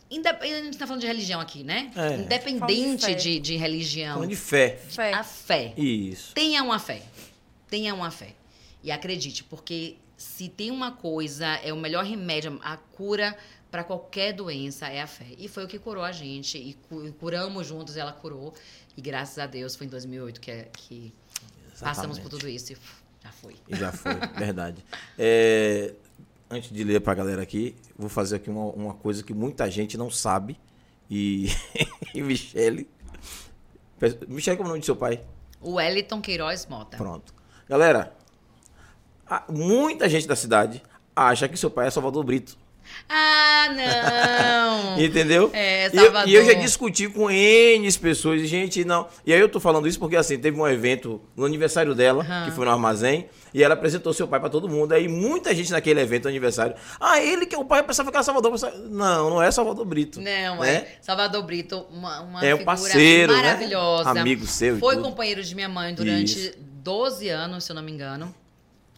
Indep- 0.09 0.41
a 0.41 0.47
gente 0.47 0.69
está 0.73 0.87
falando 0.87 1.01
de 1.01 1.07
religião 1.07 1.39
aqui, 1.39 1.63
né? 1.63 1.91
É. 1.95 2.15
De 2.17 2.23
Independente 2.23 3.05
fé. 3.05 3.13
de, 3.13 3.39
de 3.39 3.55
religião. 3.57 4.15
Falando 4.15 4.29
de 4.29 4.35
fé. 4.35 4.77
Fé. 4.89 5.13
A 5.13 5.23
fé. 5.23 5.73
Isso. 5.77 6.33
Tenha 6.33 6.63
uma 6.63 6.79
fé. 6.79 7.03
Tenha 7.69 7.93
uma 7.93 8.11
fé. 8.11 8.33
E 8.83 8.91
acredite, 8.91 9.43
porque 9.43 9.97
se 10.17 10.49
tem 10.49 10.71
uma 10.71 10.91
coisa, 10.91 11.45
é 11.63 11.71
o 11.73 11.77
melhor 11.77 12.03
remédio, 12.05 12.59
a 12.63 12.77
cura 12.77 13.37
para 13.69 13.83
qualquer 13.83 14.33
doença 14.33 14.87
é 14.87 15.01
a 15.01 15.07
fé. 15.07 15.27
E 15.37 15.47
foi 15.47 15.63
o 15.65 15.67
que 15.67 15.77
curou 15.77 16.03
a 16.03 16.11
gente. 16.11 16.57
E 16.57 16.73
cu- 16.87 17.11
curamos 17.19 17.67
juntos, 17.67 17.95
ela 17.97 18.11
curou. 18.11 18.53
E 18.97 19.01
graças 19.01 19.37
a 19.37 19.45
Deus 19.45 19.75
foi 19.75 19.85
em 19.87 19.89
2008 19.89 20.41
que, 20.41 20.49
é- 20.51 20.67
que 20.75 21.13
passamos 21.79 22.17
por 22.19 22.29
tudo 22.29 22.47
isso. 22.49 22.73
E 22.73 22.77
já 23.23 23.31
foi. 23.31 23.55
E 23.67 23.75
já 23.75 23.91
foi, 23.91 24.15
verdade. 24.37 24.83
É, 25.17 25.93
antes 26.49 26.71
de 26.71 26.83
ler 26.83 26.99
pra 27.01 27.13
galera 27.13 27.41
aqui, 27.43 27.75
vou 27.97 28.09
fazer 28.09 28.37
aqui 28.37 28.49
uma, 28.49 28.65
uma 28.71 28.93
coisa 28.95 29.21
que 29.23 29.33
muita 29.33 29.69
gente 29.69 29.97
não 29.97 30.09
sabe. 30.09 30.59
E, 31.09 31.47
e 32.15 32.21
Michele. 32.21 32.87
Michele, 34.27 34.57
como 34.57 34.67
é 34.67 34.69
o 34.69 34.73
nome 34.73 34.79
de 34.79 34.85
seu 34.85 34.95
pai? 34.95 35.23
O 35.61 35.73
Wellington 35.73 36.21
Queiroz 36.21 36.65
Mota. 36.65 36.97
Pronto. 36.97 37.33
Galera, 37.69 38.11
muita 39.47 40.09
gente 40.09 40.27
da 40.27 40.35
cidade 40.35 40.81
acha 41.15 41.47
que 41.47 41.57
seu 41.57 41.69
pai 41.69 41.87
é 41.87 41.91
Salvador 41.91 42.23
Brito. 42.23 42.57
Ah, 43.07 43.67
não! 44.95 44.97
Entendeu? 45.05 45.51
É, 45.53 45.87
E 45.93 45.95
eu- 45.97 46.03
E 46.03 46.33
eu, 46.33 46.41
já 46.41 46.47
Salvador. 46.47 46.55
discuti 46.55 47.07
com 47.07 47.29
N 47.29 47.93
pessoas, 47.99 48.41
e 48.41 48.47
gente, 48.47 48.83
não. 48.83 49.07
E 49.23 49.31
aí 49.31 49.39
eu 49.39 49.47
tô 49.47 49.59
falando 49.59 49.87
isso 49.87 49.99
porque 49.99 50.15
assim, 50.15 50.39
teve 50.39 50.59
um 50.59 50.67
evento 50.67 51.21
no 51.35 51.45
aniversário 51.45 51.93
dela, 51.93 52.23
Aham. 52.23 52.45
que 52.45 52.51
foi 52.51 52.65
no 52.65 52.71
armazém, 52.71 53.29
e 53.53 53.63
ela 53.63 53.75
apresentou 53.75 54.11
seu 54.13 54.27
pai 54.27 54.39
pra 54.39 54.49
todo 54.49 54.67
mundo. 54.67 54.93
Aí 54.93 55.07
muita 55.07 55.53
gente 55.53 55.71
naquele 55.71 55.99
evento 56.01 56.23
no 56.23 56.29
aniversário, 56.29 56.73
ah, 56.99 57.21
ele 57.21 57.45
que 57.45 57.53
é 57.53 57.59
o 57.59 57.65
pai, 57.65 57.83
pensava 57.83 58.09
que 58.09 58.17
era 58.17 58.23
Salvador. 58.23 58.51
pensava- 58.53 58.75
Não, 58.77 59.29
não 59.29 59.43
é 59.43 59.51
Salvador 59.51 59.85
Brito. 59.85 60.19
Não, 60.19 60.59
né? 60.59 60.73
é. 60.73 60.97
Salvador 61.01 61.43
Brito, 61.43 61.85
uma, 61.91 62.21
uma 62.21 62.43
É 62.43 62.55
um 62.55 62.63
parceiro, 62.65 63.31
né? 63.33 63.41
maravilhosa. 63.43 64.09
Amigo 64.09 64.47
seu 64.47 64.79
Foi 64.79 64.97
companheiro 64.97 65.43
de 65.43 65.53
minha 65.53 65.69
mãe 65.69 65.93
durante 65.93 66.39
Isso. 66.39 66.68
12 66.89 67.29
anos, 67.29 67.63
se 67.65 67.71
eu 67.71 67.75
não 67.75 67.83
me 67.83 67.91
engano. 67.91 68.33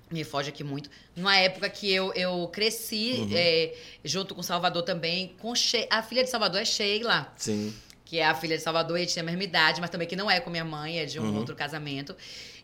Me 0.09 0.23
foge 0.23 0.47
aqui 0.49 0.63
muito. 0.63 0.89
Numa 1.15 1.35
época 1.37 1.69
que 1.69 1.91
eu, 1.91 2.13
eu 2.13 2.47
cresci 2.51 3.15
Uhum. 3.19 3.29
é, 3.33 3.73
junto 4.03 4.33
com 4.33 4.41
Salvador 4.41 4.83
também. 4.83 5.35
Com 5.41 5.53
She 5.53 5.85
a 5.89 6.01
filha 6.01 6.23
de 6.23 6.29
Salvador 6.29 6.61
é 6.61 6.65
Sheila, 6.65 7.33
Sim. 7.37 7.73
que 8.05 8.17
é 8.19 8.25
a 8.25 8.33
filha 8.33 8.55
de 8.57 8.63
Salvador 8.63 8.97
e 8.97 9.05
tinha 9.05 9.23
a 9.23 9.25
mesma 9.25 9.43
idade, 9.43 9.81
mas 9.81 9.89
também 9.89 10.07
que 10.07 10.15
não 10.15 10.29
é 10.31 10.39
com 10.39 10.49
minha 10.49 10.63
mãe, 10.65 10.99
é 10.99 11.05
de 11.05 11.19
um 11.19 11.23
Uhum. 11.23 11.37
outro 11.39 11.53
casamento. 11.55 12.15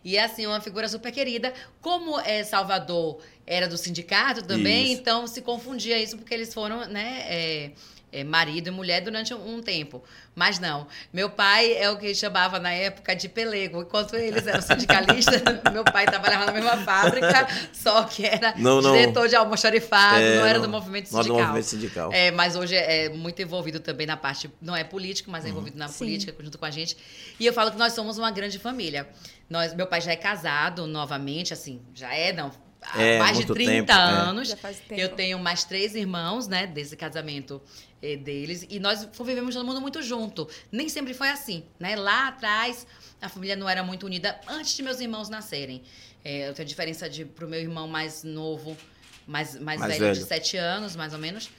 E 0.04 0.18
assim, 0.18 0.46
uma 0.46 0.62
figura 0.62 0.88
super 0.88 1.12
querida. 1.12 1.54
Como 1.82 2.18
é, 2.22 2.42
Salvador 2.46 3.20
era 3.46 3.68
do 3.68 3.78
sindicato 3.78 4.42
também, 4.46 4.92
Isso. 4.94 5.02
então 5.02 5.28
se 5.28 5.42
confundia 5.42 5.98
isso 6.02 6.18
porque 6.18 6.34
eles 6.34 6.54
foram, 6.54 6.86
né, 6.88 7.26
é, 7.28 7.72
é, 8.12 8.24
marido 8.24 8.68
e 8.68 8.72
mulher 8.72 9.02
durante 9.02 9.34
um, 9.34 9.56
um 9.56 9.62
tempo. 9.62 10.04
Mas 10.36 10.60
não. 10.60 10.88
Meu 11.12 11.30
pai 11.30 11.74
é 11.74 11.90
o 11.90 11.98
que 11.98 12.14
chamava 12.16 12.60
na 12.60 12.72
época 12.72 13.16
de 13.16 13.28
pelego. 13.28 13.82
Enquanto 13.82 14.16
eles 14.16 14.46
eram 14.48 14.62
sindicalistas, 14.62 15.42
meu 15.74 15.84
pai 15.84 16.06
trabalhava 16.06 16.46
na 16.46 16.52
mesma 16.52 16.78
fábrica, 16.78 17.48
só 17.74 18.04
que 18.04 18.26
era 18.26 18.54
Não, 18.58 18.82
não. 18.82 18.92
diretor 18.94 19.28
de 19.28 19.36
almoxarifado, 19.36 20.22
É, 20.22 20.38
não 20.40 20.46
era 20.46 20.60
não- 20.60 20.66
do 20.68 20.72
movimento 20.72 21.12
não 21.12 21.20
era 21.20 21.28
do 21.28 21.32
sindical. 21.34 21.48
movimento 21.48 21.66
sindical. 21.66 22.14
É, 22.14 22.32
mas 22.32 22.56
hoje 22.56 22.76
é 22.76 23.10
muito 23.10 23.42
envolvido 23.42 23.80
também 23.80 24.06
na 24.08 24.16
parte, 24.18 24.50
não 24.62 24.76
é 24.76 24.84
político, 24.84 25.30
mas 25.32 25.44
é 25.46 25.50
envolvido 25.50 25.78
na 25.78 25.88
Sim. 25.88 25.98
política 26.00 26.36
junto 26.44 26.58
com 26.58 26.66
a 26.66 26.72
gente. 26.72 26.96
E 27.40 27.46
eu 27.46 27.54
falo 27.54 27.72
que 27.72 27.78
nós 27.78 27.94
somos 27.94 28.18
uma 28.18 28.32
grande 28.32 28.60
família. 28.60 29.08
Nós, 29.50 29.74
meu 29.74 29.88
pai 29.88 30.02
já 30.02 30.12
é 30.12 30.16
casado 30.16 30.86
novamente, 30.88 31.54
assim, 31.54 31.82
já 31.94 32.14
é, 32.14 32.32
não, 32.34 32.52
É, 32.96 33.20
mais 33.20 33.38
de 33.38 33.46
muito 33.46 33.54
30 33.54 33.72
tempo, 33.72 33.92
é. 33.92 33.96
anos. 33.96 34.50
Já 34.50 34.58
faz 34.58 34.80
tempo. 34.80 35.00
Eu 35.00 35.10
tenho 35.10 35.40
mais 35.40 35.64
três 35.64 35.96
irmãos, 35.96 36.48
né, 36.48 36.68
desse 36.68 36.96
casamento 36.96 37.62
eh, 38.02 38.16
deles, 38.16 38.66
e 38.70 38.80
nós 38.80 39.08
convivemos 39.18 39.56
todo 39.56 39.66
mundo 39.66 39.82
muito 39.82 40.02
junto. 40.02 40.48
Nem 40.72 40.88
sempre 40.88 41.14
foi 41.14 41.30
assim, 41.30 41.64
né? 41.80 41.96
Lá 41.96 42.30
atrás, 42.30 42.86
a 43.22 43.28
família 43.28 43.56
não 43.56 43.68
era 43.68 43.84
muito 43.84 44.06
unida 44.06 44.40
antes 44.48 44.76
de 44.76 44.84
meus 44.84 45.00
irmãos 45.00 45.30
nascerem. 45.30 45.84
Eh, 46.24 46.50
eu 46.50 46.54
tenho 46.54 46.68
diferença 46.68 47.10
de 47.10 47.26
pro 47.26 47.48
meu 47.48 47.60
irmão 47.60 47.88
mais 47.88 48.24
novo, 48.24 48.78
mais, 49.26 49.60
mais, 49.60 49.80
Mais 49.80 49.98
velho, 49.98 50.14
de 50.14 50.20
velho. 50.20 50.28
sete 50.28 50.58
anos, 50.58 50.96
mais 50.96 51.14
ou 51.14 51.20
menos, 51.20 51.50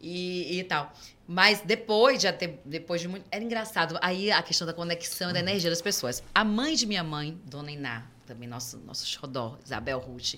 e, 0.00 0.58
e 0.58 0.64
tal. 0.64 0.92
Mas 1.26 1.60
depois, 1.60 2.22
já 2.22 2.32
ter, 2.32 2.60
depois 2.64 3.00
de 3.00 3.08
muito. 3.08 3.26
Era 3.30 3.44
engraçado. 3.44 3.98
Aí 4.00 4.30
a 4.30 4.42
questão 4.42 4.66
da 4.66 4.72
conexão 4.72 5.30
e 5.30 5.32
da 5.32 5.40
energia 5.40 5.68
das 5.70 5.82
pessoas. 5.82 6.22
A 6.34 6.42
mãe 6.42 6.74
de 6.74 6.86
minha 6.86 7.04
mãe, 7.04 7.38
Dona 7.44 7.70
Iná, 7.70 8.06
também 8.28 8.48
nosso, 8.48 8.78
nosso 8.86 9.04
xodó, 9.06 9.56
Isabel 9.64 9.98
Ruth, 9.98 10.34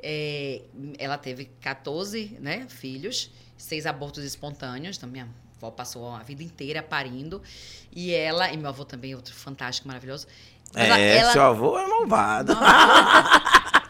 é, 0.00 0.62
ela 0.98 1.16
teve 1.18 1.44
14 1.60 2.36
né, 2.40 2.66
filhos, 2.68 3.30
seis 3.56 3.86
abortos 3.86 4.24
espontâneos. 4.24 4.96
Então, 4.96 5.08
minha 5.08 5.28
avó 5.56 5.70
passou 5.70 6.10
a 6.14 6.22
vida 6.22 6.42
inteira 6.42 6.82
parindo. 6.82 7.42
E 7.92 8.12
ela, 8.14 8.50
e 8.52 8.56
meu 8.56 8.68
avô 8.68 8.84
também, 8.84 9.14
outro 9.14 9.34
fantástico, 9.34 9.86
maravilhoso. 9.88 10.26
É, 10.74 10.86
Ela- 10.86 10.98
ela- 10.98 11.32
seu 11.32 11.42
avô 11.42 11.78
é 11.78 11.86
malvado. 11.86 12.52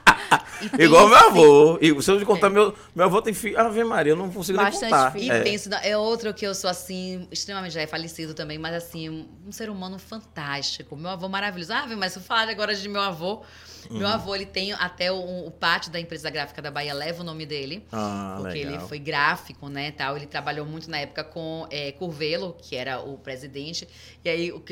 Igual 0.78 1.08
meu 1.08 1.18
avô. 1.18 1.78
E 1.80 2.02
se 2.02 2.10
eu 2.10 2.18
te 2.18 2.24
contar, 2.24 2.50
meu, 2.50 2.74
meu 2.94 3.04
avô 3.06 3.20
tem 3.22 3.32
filho. 3.34 3.58
Ave 3.58 3.82
Maria, 3.84 4.12
eu 4.12 4.16
não 4.16 4.30
consigo 4.30 4.58
Bastante 4.58 4.80
nem 4.82 4.90
contar. 4.90 5.12
filho. 5.12 5.24
E 5.24 5.30
É. 5.30 5.42
penso, 5.42 5.68
na- 5.68 5.84
é 5.84 5.96
outro 5.96 6.32
que 6.34 6.46
eu 6.46 6.54
sou 6.54 6.68
assim, 6.70 7.26
extremamente 7.30 7.72
já 7.72 7.80
é 7.82 7.86
falecido 7.86 8.34
também, 8.34 8.58
mas 8.58 8.74
assim, 8.74 9.08
um, 9.08 9.26
um 9.46 9.52
ser 9.52 9.70
humano 9.70 9.98
fantástico. 9.98 10.96
Meu 10.96 11.10
avô 11.10 11.28
maravilhoso. 11.28 11.72
Ah, 11.72 11.86
mas 11.96 12.12
se 12.12 12.18
eu 12.18 12.22
falar 12.22 12.48
agora 12.48 12.74
de 12.74 12.88
meu 12.88 13.00
avô, 13.00 13.42
Uhum. 13.90 13.98
meu 13.98 14.08
avô 14.08 14.34
ele 14.34 14.46
tem 14.46 14.72
até 14.72 15.10
o, 15.12 15.46
o 15.46 15.50
pátio 15.50 15.90
da 15.90 15.98
empresa 16.00 16.28
gráfica 16.30 16.60
da 16.60 16.70
Bahia, 16.70 16.92
leva 16.94 17.20
o 17.22 17.24
nome 17.24 17.46
dele. 17.46 17.84
Ah, 17.92 18.36
Porque 18.40 18.58
legal. 18.64 18.74
ele 18.74 18.82
foi 18.88 18.98
gráfico, 18.98 19.68
né, 19.68 19.90
tal. 19.92 20.16
Ele 20.16 20.26
trabalhou 20.26 20.66
muito 20.66 20.90
na 20.90 20.98
época 20.98 21.24
com 21.24 21.66
é, 21.70 21.92
Curvelo, 21.92 22.56
que 22.60 22.76
era 22.76 23.00
o 23.00 23.18
presidente. 23.18 23.88
E 24.24 24.28
aí 24.28 24.52
o, 24.52 24.62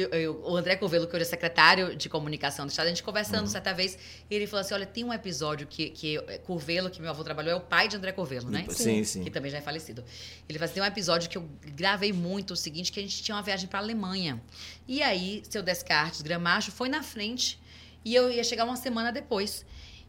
o 0.45 0.57
André 0.57 0.77
Curvelo, 0.77 1.07
que 1.07 1.15
hoje 1.15 1.23
é 1.25 1.29
secretário 1.29 1.97
de 1.97 2.09
comunicação 2.09 2.67
do 2.67 2.71
Estado, 2.71 2.87
a 2.87 2.89
gente 2.91 3.01
Uhum. 3.03 3.07
conversando 3.07 3.47
certa 3.49 3.73
vez, 3.73 3.97
e 4.31 4.35
ele 4.35 4.47
falou 4.47 4.61
assim, 4.63 4.75
olha, 4.75 4.87
tem 4.87 5.05
um 5.05 5.13
episódio 5.13 5.67
que, 5.67 5.91
que 5.91 6.17
é, 6.29 6.39
Curvelo, 6.39 6.91
que 6.91 7.01
meu 7.01 7.11
avô 7.11 7.23
trabalhou, 7.25 7.53
é 7.53 7.57
o 7.57 7.61
pai 7.61 7.89
de 7.89 7.97
André 7.97 8.13
Curvelo, 8.13 8.51
né? 8.51 8.65
Sim, 8.71 9.05
sim. 9.05 9.23
Que 9.25 9.31
também 9.31 9.51
já 9.51 9.59
é 9.59 9.61
falecido. 9.61 10.05
Ele 10.49 10.59
fazia 10.59 10.83
um 10.83 10.87
episódio 10.87 11.29
que 11.31 11.39
eu 11.39 11.49
gravei 11.75 12.13
muito, 12.13 12.53
o 12.53 12.57
seguinte, 12.57 12.91
que 12.93 13.01
a 13.01 13.03
gente 13.03 13.23
tinha 13.23 13.35
uma 13.37 13.43
viagem 13.43 13.69
pra 13.69 13.79
Alemanha. 13.79 14.41
E 14.89 15.03
aí, 15.03 15.43
seu 15.49 15.63
Descartes, 15.63 16.21
Gramacho, 16.23 16.71
foi 16.73 16.89
na 16.89 17.03
frente 17.03 17.59
e 18.07 18.15
eu 18.15 18.31
ia 18.31 18.45
chegar 18.45 18.65
uma 18.65 18.77
semana 18.77 19.11
depois. 19.11 19.67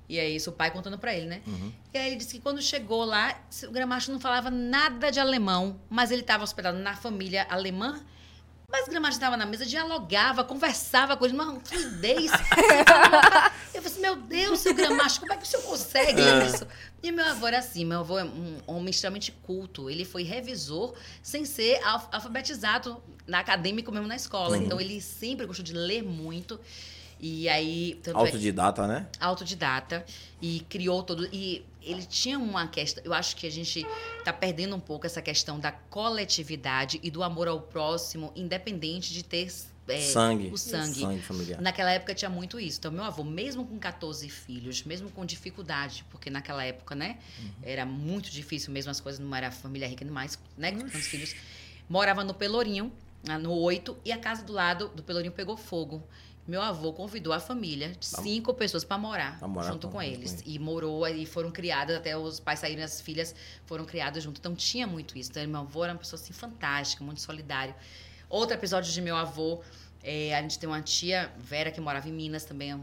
E 0.08 0.18
é 0.20 0.30
isso, 0.30 0.52
o 0.52 0.54
pai 0.54 0.70
contando 0.72 0.98
pra 0.98 1.14
ele, 1.16 1.26
né? 1.26 1.42
Uhum. 1.48 1.74
E 1.94 1.98
aí 1.98 2.08
ele 2.08 2.16
disse 2.16 2.36
que 2.36 2.40
quando 2.40 2.62
chegou 2.62 3.04
lá, 3.04 3.38
o 3.68 3.72
Gramacho 3.72 4.12
não 4.12 4.20
falava 4.20 4.50
nada 4.50 5.12
de 5.12 5.20
alemão, 5.20 5.82
mas 5.90 6.12
ele 6.12 6.22
estava 6.22 6.44
hospedado 6.44 6.78
na 6.78 6.96
família 6.96 7.46
alemã. 7.50 8.00
Mas 8.70 8.86
o 8.86 8.90
Gramacho 8.90 9.14
estava 9.18 9.36
na 9.38 9.46
mesa, 9.46 9.66
dialogava, 9.66 10.44
conversava 10.44 11.16
com 11.18 11.26
ele, 11.26 11.34
uma 11.34 11.60
fluidez. 11.62 12.32
Eu 13.74 13.82
falei 13.82 13.86
assim, 13.86 14.02
meu 14.02 14.16
Deus, 14.16 14.60
seu 14.60 14.74
Gramacho, 14.74 15.20
como 15.20 15.34
é 15.34 15.38
que 15.38 15.44
o 15.44 15.46
senhor 15.46 15.64
consegue 15.64 16.22
isso? 16.46 16.68
E 17.02 17.12
meu 17.12 17.26
avô 17.26 17.48
era 17.48 17.60
assim, 17.60 17.86
meu 17.86 18.00
avô 18.00 18.18
é 18.20 18.24
um 18.26 18.58
homem 18.68 18.90
extremamente 18.90 19.32
culto. 19.32 19.90
Ele 19.90 20.04
foi 20.04 20.24
revisor 20.24 20.94
sem 21.22 21.46
ser 21.46 21.82
alf- 21.84 22.08
alfabetizado 22.12 23.02
na 23.26 23.40
acadêmico 23.40 23.92
mesmo 23.92 24.08
na 24.08 24.16
escola. 24.16 24.58
Então 24.58 24.80
ele 24.82 25.00
sempre 25.02 25.46
gostou 25.46 25.64
de 25.66 25.74
ler 25.74 26.04
muito. 26.04 26.60
E 27.20 27.50
aí, 27.50 28.00
é 28.06 28.12
Autodidata, 28.12 28.88
né? 28.88 29.08
autodidata 29.20 30.06
e 30.42 30.60
criou 30.70 31.02
todo 31.02 31.28
e 31.34 31.66
ele 31.82 32.04
tinha 32.04 32.38
uma 32.38 32.68
questão 32.68 33.04
eu 33.04 33.14
acho 33.14 33.36
que 33.36 33.48
a 33.48 33.52
gente 33.52 33.86
está 34.20 34.32
perdendo 34.32 34.76
um 34.76 34.80
pouco 34.80 35.06
essa 35.06 35.22
questão 35.22 35.60
da 35.60 35.72
coletividade 35.72 37.00
e 37.02 37.10
do 37.10 37.24
amor 37.24 37.48
ao 37.48 37.62
próximo 37.62 38.32
independente 38.36 39.14
de 39.14 39.24
ter 39.24 39.50
é, 39.88 40.02
Sangue. 40.02 40.50
o 40.52 40.58
sangue. 40.58 41.00
Sangue 41.00 41.22
familiar. 41.22 41.62
Naquela 41.62 41.92
época 41.92 42.14
tinha 42.14 42.30
muito 42.30 42.60
isso. 42.60 42.78
Então, 42.80 42.92
meu 42.92 43.04
avô, 43.04 43.24
mesmo 43.24 43.66
com 43.66 43.80
14 43.80 44.28
filhos, 44.30 44.84
mesmo 44.84 45.10
com 45.10 45.26
dificuldade, 45.26 46.04
porque 46.10 46.30
naquela 46.30 46.64
época, 46.64 46.94
né, 46.94 47.18
era 47.64 47.86
muito 47.86 48.30
difícil, 48.30 48.72
mesmo 48.72 48.92
as 48.92 49.00
coisas 49.00 49.20
não 49.20 49.34
era 49.34 49.50
família 49.50 49.88
rica 49.88 50.04
demais, 50.04 50.38
né, 50.58 50.72
com 50.72 50.80
tantos 50.80 51.08
filhos, 51.08 51.36
morava 51.88 52.24
no 52.24 52.34
Pelourinho, 52.34 52.92
no 53.40 53.54
8, 53.54 53.98
e 54.04 54.12
a 54.12 54.18
casa 54.18 54.44
do 54.44 54.54
lado 54.54 54.90
do 54.90 55.02
Pelourinho 55.02 55.34
pegou 55.34 55.56
fogo. 55.56 56.04
Meu 56.48 56.62
avô 56.62 56.94
convidou 56.94 57.34
a 57.34 57.40
família, 57.42 57.90
de 57.90 58.06
cinco 58.06 58.54
pessoas, 58.54 58.84
para 58.86 58.98
morar, 58.98 59.38
morar 59.48 59.68
junto 59.72 59.88
com- 59.88 59.94
com 59.94 59.98
com 59.98 60.02
eles. 60.04 60.34
ele. 60.42 60.44
E 60.56 60.60
morou 60.60 61.06
e 61.08 61.26
foram 61.26 61.52
criadas, 61.52 61.98
até 61.98 62.18
os 62.18 62.40
pais 62.40 62.60
saírem, 62.60 62.84
as 62.84 63.02
filhas 63.02 63.36
foram 63.66 63.84
criadas 63.86 64.24
junto. 64.24 64.40
Então 64.40 64.56
tinha 64.56 64.88
muito 64.88 65.18
isso. 65.18 65.30
Então, 65.32 65.46
meu 65.48 65.60
avô 65.62 65.84
era 65.84 65.92
uma 65.94 66.00
pessoa 66.00 66.20
assim 66.20 66.32
fantástica, 66.34 67.04
muito 67.04 67.20
solidário. 67.22 67.76
Outro 68.30 68.56
episódio 68.56 68.92
de 68.94 69.02
meu 69.02 69.16
avô, 69.18 69.62
é, 70.02 70.34
a 70.38 70.42
gente 70.42 70.58
tem 70.58 70.70
uma 70.70 70.82
tia, 70.82 71.32
Vera, 71.38 71.70
que 71.70 71.82
morava 71.82 72.08
em 72.08 72.14
Minas, 72.14 72.46
também 72.46 72.72
é 72.72 72.80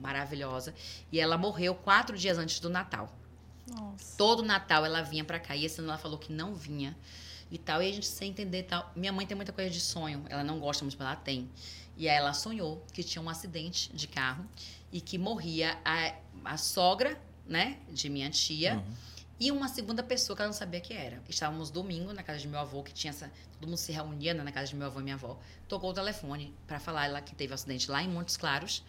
maravilhosa. 0.00 0.74
E 1.10 1.20
ela 1.20 1.36
morreu 1.36 1.74
quatro 1.74 2.16
dias 2.16 2.38
antes 2.38 2.60
do 2.60 2.70
Natal. 2.70 3.14
Nossa. 3.70 4.16
Todo 4.16 4.42
Natal 4.42 4.84
ela 4.84 5.02
vinha 5.02 5.24
pra 5.24 5.38
cá. 5.38 5.54
E 5.54 5.64
esse 5.66 5.80
ano 5.80 5.88
ela 5.90 5.98
falou 5.98 6.18
que 6.18 6.32
não 6.32 6.54
vinha. 6.54 6.96
E 7.50 7.58
tal. 7.58 7.82
E 7.82 7.88
a 7.88 7.92
gente 7.92 8.06
sem 8.06 8.30
entender 8.30 8.62
tal. 8.64 8.90
Minha 8.96 9.12
mãe 9.12 9.26
tem 9.26 9.36
muita 9.36 9.52
coisa 9.52 9.70
de 9.70 9.80
sonho. 9.80 10.24
Ela 10.28 10.42
não 10.42 10.58
gosta 10.58 10.82
muito, 10.84 10.96
mas 10.98 11.06
ela 11.06 11.16
tem. 11.16 11.48
E 11.96 12.08
aí 12.08 12.16
ela 12.16 12.32
sonhou 12.32 12.84
que 12.92 13.02
tinha 13.02 13.22
um 13.22 13.28
acidente 13.28 13.92
de 13.94 14.06
carro. 14.08 14.46
E 14.90 15.00
que 15.00 15.16
morria 15.16 15.78
a, 15.84 16.14
a 16.44 16.56
sogra, 16.56 17.20
né? 17.46 17.78
De 17.90 18.08
minha 18.08 18.28
tia. 18.30 18.82
E 19.40 19.50
uma 19.50 19.66
segunda 19.68 20.02
pessoa 20.02 20.36
que 20.36 20.42
ela 20.42 20.50
não 20.50 20.56
sabia 20.56 20.80
que 20.80 20.92
era. 20.94 21.20
Estávamos 21.28 21.70
domingo 21.70 22.12
na 22.12 22.22
casa 22.22 22.38
de 22.38 22.46
meu 22.46 22.60
avô, 22.60 22.82
que 22.82 22.92
tinha 22.92 23.10
essa. 23.10 23.30
Todo 23.58 23.68
mundo 23.68 23.78
se 23.78 23.90
reunia 23.90 24.34
né, 24.34 24.42
na 24.44 24.52
casa 24.52 24.68
de 24.68 24.76
meu 24.76 24.86
avô 24.86 25.00
e 25.00 25.02
minha 25.02 25.16
avó. 25.16 25.38
Tocou 25.66 25.90
o 25.90 25.94
telefone 25.94 26.54
para 26.66 26.78
falar 26.78 27.06
ela 27.06 27.20
que 27.20 27.34
teve 27.34 27.52
um 27.52 27.54
acidente 27.54 27.90
lá 27.90 28.02
em 28.02 28.08
Montes 28.08 28.36
Claros 28.36 28.84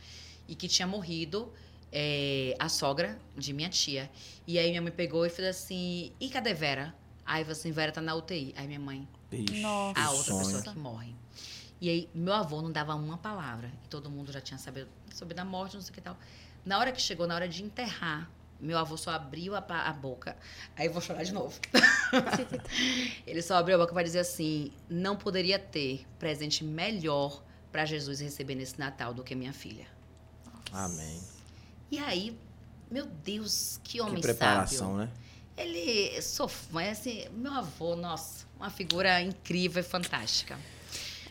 e 0.48 0.54
que 0.56 0.68
tinha 0.68 0.88
morrido 0.88 1.52
é, 1.92 2.56
a 2.60 2.70
sogra 2.70 3.18
de 3.36 3.54
minha 3.54 3.70
tia. 3.70 4.12
E 4.46 4.60
aí 4.60 4.70
minha 4.70 4.82
mãe 4.82 4.92
pegou 4.92 5.26
e 5.26 5.30
fez 5.30 5.48
assim: 5.48 6.12
e 6.20 6.30
cadê 6.30 6.54
Vera? 6.54 6.94
Aí 7.26 7.42
eu 7.42 7.46
falei 7.46 7.60
assim: 7.60 7.72
Vera 7.72 7.92
tá 7.92 8.02
na 8.02 8.14
UTI. 8.14 8.54
Aí 8.58 8.68
minha 8.68 8.80
mãe, 8.80 9.08
Ixi, 9.32 9.64
a 9.64 10.12
outra 10.12 10.34
sonho. 10.34 10.46
pessoa 10.46 10.74
que 10.74 10.80
morre. 10.80 11.16
E 11.84 11.90
aí, 11.90 12.10
meu 12.16 12.34
avô 12.34 12.62
não 12.62 12.72
dava 12.72 12.96
uma 12.96 13.18
palavra. 13.18 13.70
E 13.84 13.90
todo 13.90 14.10
mundo 14.10 14.32
já 14.32 14.40
tinha 14.40 14.58
sabido 14.58 14.88
sobre 15.14 15.34
da 15.34 15.44
morte, 15.44 15.76
não 15.76 15.82
sei 15.82 15.92
o 15.92 15.94
que 15.94 16.00
tal. 16.00 16.18
Na 16.66 16.80
hora 16.80 16.94
que 16.94 17.02
chegou, 17.02 17.28
na 17.28 17.36
hora 17.36 17.46
de 17.46 17.62
enterrar, 17.62 18.32
meu 18.58 18.78
avô 18.78 18.96
só 18.96 19.12
abriu 19.12 19.54
a, 19.54 19.60
a 19.60 19.92
boca. 19.92 20.34
Aí 20.78 20.88
eu 20.88 20.94
vou 20.94 21.02
chorar 21.02 21.24
de 21.24 21.34
novo. 21.34 21.60
Ele 23.28 23.42
só 23.42 23.58
abriu 23.58 23.76
a 23.76 23.80
boca 23.80 23.94
para 23.94 24.04
dizer 24.04 24.20
assim: 24.20 24.72
não 24.90 25.18
poderia 25.18 25.60
ter 25.60 26.08
presente 26.18 26.64
melhor 26.64 27.44
para 27.70 27.84
Jesus 27.84 28.22
receber 28.22 28.56
nesse 28.56 28.80
Natal 28.80 29.14
do 29.14 29.22
que 29.22 29.36
minha 29.36 29.52
filha. 29.52 29.86
Amém. 30.72 31.22
E 31.92 32.00
aí, 32.00 32.40
meu 32.90 33.08
Deus, 33.08 33.82
que 33.84 34.00
homem 34.00 34.16
Que 34.16 34.22
preparação, 34.22 34.92
sábio. 34.92 34.98
né? 35.00 35.12
Ele 35.58 36.22
sofreu, 36.22 36.90
assim, 36.90 37.28
meu 37.34 37.52
avô, 37.52 37.94
nossa, 37.98 38.46
uma 38.56 38.70
figura 38.70 39.20
incrível 39.20 39.82
e 39.82 39.86
fantástica. 39.86 40.58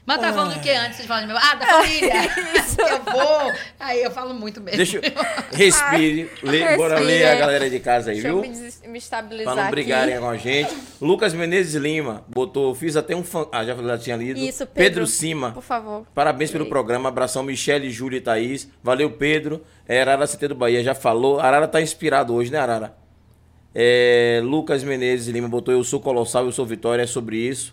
Mas 0.04 0.16
eu 0.16 0.22
tava 0.22 0.34
falando 0.36 0.54
do 0.54 0.60
que 0.60 0.70
antes? 0.70 0.96
Vocês 0.96 1.06
falam 1.06 1.22
de 1.22 1.28
meu... 1.28 1.36
Ah, 1.36 1.54
da 1.54 1.64
família! 1.66 2.12
eu 2.90 3.02
vou! 3.12 3.52
Aí 3.78 4.02
eu 4.02 4.10
falo 4.10 4.34
muito 4.34 4.60
mesmo. 4.60 4.76
Deixa 4.76 4.96
eu... 4.96 5.02
Respire. 5.56 6.28
lê- 6.42 6.76
bora 6.76 6.96
respire. 6.96 7.18
ler 7.18 7.24
a 7.28 7.34
galera 7.36 7.70
de 7.70 7.78
casa 7.78 8.10
aí, 8.10 8.16
Deixa 8.16 8.28
eu 8.28 8.42
viu? 8.42 8.50
me, 8.50 8.58
des- 8.58 8.82
me 8.84 8.98
estabilizar 8.98 9.54
Pra 9.54 9.62
não 9.64 9.70
brigarem 9.70 10.14
aqui. 10.14 10.22
com 10.24 10.28
a 10.28 10.36
gente. 10.36 10.76
Lucas 11.00 11.32
Menezes 11.34 11.74
Lima 11.80 12.24
botou, 12.28 12.74
fiz 12.74 12.96
até 12.96 13.14
um 13.14 13.22
fan... 13.22 13.46
Ah, 13.52 13.64
já, 13.64 13.76
já 13.76 13.96
tinha 13.98 14.16
lido. 14.16 14.40
Isso, 14.40 14.66
Pedro, 14.66 14.72
Pedro. 14.74 15.06
Cima. 15.06 15.52
Por 15.52 15.62
favor. 15.62 16.04
Parabéns 16.12 16.50
pelo 16.50 16.66
programa. 16.66 17.08
Abração, 17.08 17.44
Michele, 17.44 17.88
Júlia 17.88 18.16
e 18.18 18.20
Thaís. 18.20 18.68
Valeu, 18.82 19.08
Pedro. 19.12 19.62
É, 19.86 20.00
Arara 20.00 20.26
CT 20.26 20.48
do 20.48 20.54
Bahia 20.56 20.82
já 20.82 20.96
falou. 20.96 21.38
Arara 21.38 21.68
tá 21.68 21.80
inspirado 21.80 22.34
hoje, 22.34 22.50
né, 22.50 22.58
Arara? 22.58 22.96
É, 23.72 24.40
Lucas 24.42 24.82
Menezes 24.82 25.28
Lima 25.32 25.48
botou 25.48 25.72
Eu 25.72 25.82
sou 25.84 26.00
colossal, 26.00 26.44
eu 26.44 26.52
sou 26.52 26.66
vitória, 26.66 27.02
é 27.02 27.06
sobre 27.06 27.36
isso. 27.36 27.72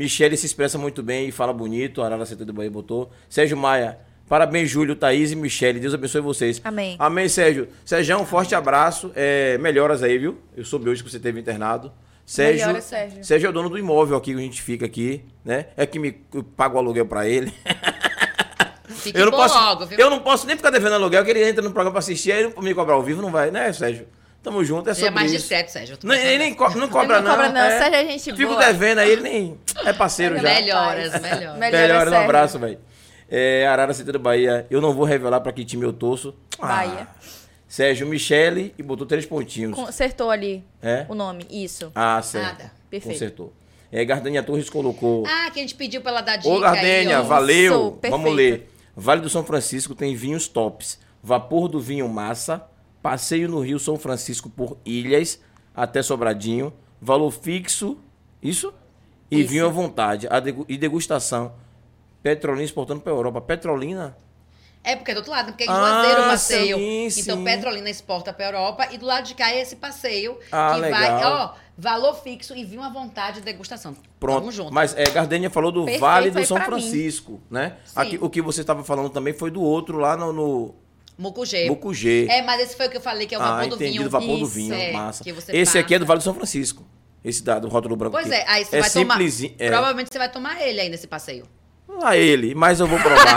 Michele 0.00 0.34
se 0.34 0.46
expressa 0.46 0.78
muito 0.78 1.02
bem 1.02 1.28
e 1.28 1.30
fala 1.30 1.52
bonito. 1.52 2.00
Arara 2.00 2.24
CT 2.24 2.46
do 2.46 2.54
Bahia 2.54 2.70
botou. 2.70 3.10
Sérgio 3.28 3.54
Maia. 3.54 3.98
Parabéns, 4.26 4.70
Júlio, 4.70 4.96
Thaís 4.96 5.30
e 5.30 5.36
Michele. 5.36 5.78
Deus 5.78 5.92
abençoe 5.92 6.22
vocês. 6.22 6.58
Amém. 6.64 6.96
Amém, 6.98 7.28
Sérgio. 7.28 7.68
Sérgio, 7.84 8.18
um 8.18 8.24
forte 8.24 8.54
abraço. 8.54 9.12
É, 9.14 9.58
melhoras 9.58 10.02
aí, 10.02 10.16
viu? 10.16 10.38
Eu 10.56 10.64
soube 10.64 10.88
hoje 10.88 11.04
que 11.04 11.10
você 11.10 11.18
teve 11.18 11.38
internado. 11.38 11.92
Sérgio, 12.24 12.60
Melhoras, 12.64 12.84
Sérgio. 12.84 13.22
Sérgio 13.22 13.46
é 13.48 13.50
o 13.50 13.52
dono 13.52 13.68
do 13.68 13.76
imóvel 13.76 14.16
aqui 14.16 14.32
que 14.32 14.38
a 14.38 14.42
gente 14.42 14.62
fica 14.62 14.86
aqui, 14.86 15.22
né? 15.44 15.66
É 15.76 15.84
que 15.84 15.98
me 15.98 16.16
eu 16.32 16.42
pago 16.44 16.76
o 16.76 16.78
aluguel 16.78 17.04
pra 17.04 17.28
ele. 17.28 17.52
Fique 18.88 19.18
Eu 19.18 19.26
não, 19.26 19.32
bom 19.32 19.36
posso, 19.36 19.54
logo, 19.58 19.84
viu? 19.84 19.98
eu 19.98 20.08
não 20.08 20.20
posso 20.20 20.46
nem 20.46 20.56
ficar 20.56 20.70
devendo 20.70 20.94
aluguel, 20.94 21.22
que 21.24 21.30
ele 21.30 21.46
entra 21.46 21.62
no 21.62 21.72
programa 21.72 21.90
pra 21.90 21.98
assistir, 21.98 22.32
aí 22.32 22.44
ele 22.44 22.54
me 22.58 22.74
cobrar 22.74 22.94
ao 22.94 23.02
vivo, 23.02 23.20
não 23.20 23.30
vai, 23.30 23.50
né, 23.50 23.70
Sérgio? 23.72 24.06
Tamo 24.42 24.64
junto, 24.64 24.88
é 24.88 24.94
Seja 24.94 25.06
sobre 25.08 25.20
mais 25.20 25.30
isso. 25.32 25.40
discreto, 25.40 25.70
Sérgio. 25.70 25.92
eu 25.94 25.96
tô 25.98 26.06
Não, 26.06 26.14
ele 26.14 26.38
nem 26.38 26.54
co- 26.54 26.70
não 26.70 26.88
cobra, 26.88 27.16
Ele 27.18 27.24
não 27.26 27.30
cobra, 27.32 27.48
não. 27.50 27.60
é. 27.60 27.78
Sérgio 27.78 27.94
é 27.96 28.04
gente 28.06 28.32
Fico 28.36 28.48
boa. 28.52 28.64
devendo 28.64 28.98
aí, 28.98 29.10
ele 29.10 29.22
nem 29.22 29.58
é 29.84 29.92
parceiro 29.92 30.36
já. 30.36 30.42
Melhoras, 30.42 31.12
melhoras. 31.20 31.58
Melhoras, 31.58 31.80
Melhor, 31.80 32.08
um 32.08 32.16
abraço, 32.24 32.58
velho. 32.58 32.78
É, 33.28 33.66
Arara 33.66 33.92
Centro 33.92 34.18
Bahia, 34.18 34.66
eu 34.70 34.80
não 34.80 34.92
vou 34.94 35.04
revelar 35.04 35.40
pra 35.40 35.52
que 35.52 35.64
time 35.64 35.84
eu 35.84 35.92
torço. 35.92 36.34
Ah, 36.58 36.66
Bahia. 36.66 37.08
Sérgio 37.68 38.06
Michele 38.06 38.74
e 38.76 38.82
botou 38.82 39.06
três 39.06 39.24
pontinhos. 39.26 39.74
Consertou 39.76 40.30
ali 40.30 40.64
É? 40.82 41.06
o 41.08 41.14
nome. 41.14 41.46
Isso. 41.48 41.92
Ah, 41.94 42.20
certo. 42.22 42.44
Nada. 42.46 42.72
Perfeito. 42.90 43.12
Consertou. 43.14 43.52
É, 43.92 44.04
Gardenia 44.04 44.42
Torres 44.42 44.68
colocou. 44.70 45.24
Ah, 45.26 45.50
que 45.52 45.60
a 45.60 45.62
gente 45.62 45.74
pediu 45.76 46.00
pra 46.00 46.10
ela 46.12 46.20
dar 46.22 46.36
dica 46.36 46.48
Ô, 46.48 46.58
Gardênia, 46.60 47.18
aí, 47.20 47.24
valeu. 47.26 47.98
Isso. 48.02 48.10
Vamos 48.10 48.32
ler. 48.34 48.68
Vale 48.96 49.20
do 49.20 49.28
São 49.28 49.44
Francisco 49.44 49.94
tem 49.94 50.14
vinhos 50.16 50.48
tops. 50.48 50.98
Vapor 51.22 51.68
do 51.68 51.78
vinho 51.78 52.08
massa. 52.08 52.62
Passeio 53.02 53.48
no 53.48 53.60
Rio 53.60 53.78
São 53.78 53.96
Francisco 53.98 54.48
por 54.50 54.76
ilhas 54.84 55.40
até 55.74 56.02
Sobradinho. 56.02 56.72
Valor 57.00 57.30
fixo. 57.30 57.98
Isso? 58.42 58.72
E 59.30 59.40
Isso. 59.40 59.48
vinho 59.50 59.66
à 59.66 59.70
vontade. 59.70 60.26
A 60.30 60.38
degu- 60.40 60.66
e 60.68 60.76
degustação. 60.76 61.52
Petrolina 62.22 62.64
exportando 62.64 63.00
para 63.00 63.12
Europa. 63.12 63.40
Petrolina? 63.40 64.16
É 64.82 64.96
porque 64.96 65.10
é 65.10 65.14
do 65.14 65.18
outro 65.18 65.30
lado, 65.32 65.46
porque 65.52 65.64
é 65.64 65.66
Ah, 65.68 65.74
Juazeiro 65.74 66.20
o 66.20 66.24
passeio. 66.24 66.76
sim, 66.78 67.20
então, 67.20 67.36
sim. 67.38 67.44
Petrolina 67.44 67.90
exporta 67.90 68.32
pra 68.32 68.46
Europa 68.46 68.88
e 68.90 68.98
do 68.98 69.04
lado 69.06 69.24
de 69.26 69.34
cá 69.34 69.50
é 69.50 69.60
esse 69.60 69.76
passeio 69.76 70.38
Ah, 70.50 70.72
que 70.74 70.80
vai, 70.80 70.90
legal. 70.90 71.54
ó, 71.54 71.58
valor 71.76 72.14
fixo 72.14 72.54
e 72.56 72.64
vinho 72.64 72.82
à 72.82 72.88
vontade 72.88 73.36
de 73.40 73.42
degustação. 73.42 73.94
Pronto. 74.18 74.38
Tamo 74.40 74.52
junto. 74.52 74.72
Mas 74.72 74.94
é, 74.96 75.04
Gardênia 75.04 75.50
falou 75.50 75.70
do 75.70 75.80
Perfeito 75.84 76.00
Vale 76.00 76.30
do 76.30 76.44
São 76.46 76.56
pra 76.56 76.64
mim. 76.76 76.80
Francisco, 76.82 77.40
né? 77.50 77.76
Sim. 77.84 77.92
Aqui, 77.96 78.18
o 78.22 78.30
que 78.30 78.40
você 78.40 78.62
estava 78.62 78.82
falando 78.82 79.10
também 79.10 79.34
foi 79.34 79.50
do 79.50 79.60
outro 79.62 79.98
lá 79.98 80.16
no, 80.16 80.32
no 80.32 80.74
Mucugê. 81.20 81.68
Mucugê. 81.68 82.26
É, 82.30 82.40
mas 82.40 82.62
esse 82.62 82.74
foi 82.74 82.86
o 82.86 82.90
que 82.90 82.96
eu 82.96 83.00
falei, 83.00 83.26
que 83.26 83.34
é 83.34 83.38
o 83.38 83.40
vapor 83.42 83.58
ah, 83.64 83.66
do 83.66 83.74
entendi, 83.74 83.90
vinho. 83.92 84.04
do 84.04 84.10
vapor 84.10 84.38
do 84.38 84.44
Isso, 84.44 84.54
vinho, 84.54 84.72
é, 84.74 84.92
massa. 84.92 85.22
Esse 85.52 85.76
aqui 85.78 85.94
é 85.94 85.98
do 85.98 86.02
passa. 86.02 86.08
Vale 86.08 86.18
do 86.20 86.24
São 86.24 86.34
Francisco. 86.34 86.82
Esse 87.22 87.44
da, 87.44 87.58
do 87.58 87.68
rótulo 87.68 87.94
branco 87.94 88.12
Pois 88.12 88.26
aqui. 88.26 88.34
é, 88.36 88.44
aí 88.48 88.64
você 88.64 88.76
é 88.76 88.80
vai 88.80 88.90
tomar. 88.90 89.12
simplesinho. 89.14 89.54
É. 89.58 89.68
Provavelmente 89.68 90.08
você 90.10 90.18
vai 90.18 90.30
tomar 90.30 90.58
ele 90.62 90.80
aí 90.80 90.88
nesse 90.88 91.06
passeio. 91.06 91.44
A 92.02 92.16
ele, 92.16 92.54
mas 92.54 92.80
eu 92.80 92.86
vou 92.86 92.98
provar. 92.98 93.36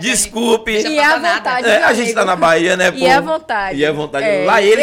Desculpe. 0.00 0.72
E 0.78 0.96
nada. 0.96 1.34
vontade. 1.36 1.68
É, 1.68 1.82
a 1.84 1.92
gente 1.92 2.14
tá 2.14 2.24
na 2.24 2.36
Bahia, 2.36 2.76
né, 2.76 2.88
E 2.94 3.00
pô? 3.00 3.06
à 3.10 3.20
vontade. 3.20 3.78
E 3.78 3.86
à 3.86 3.92
vontade. 3.92 4.26
É. 4.26 4.44
Lá 4.44 4.62
ele, 4.62 4.82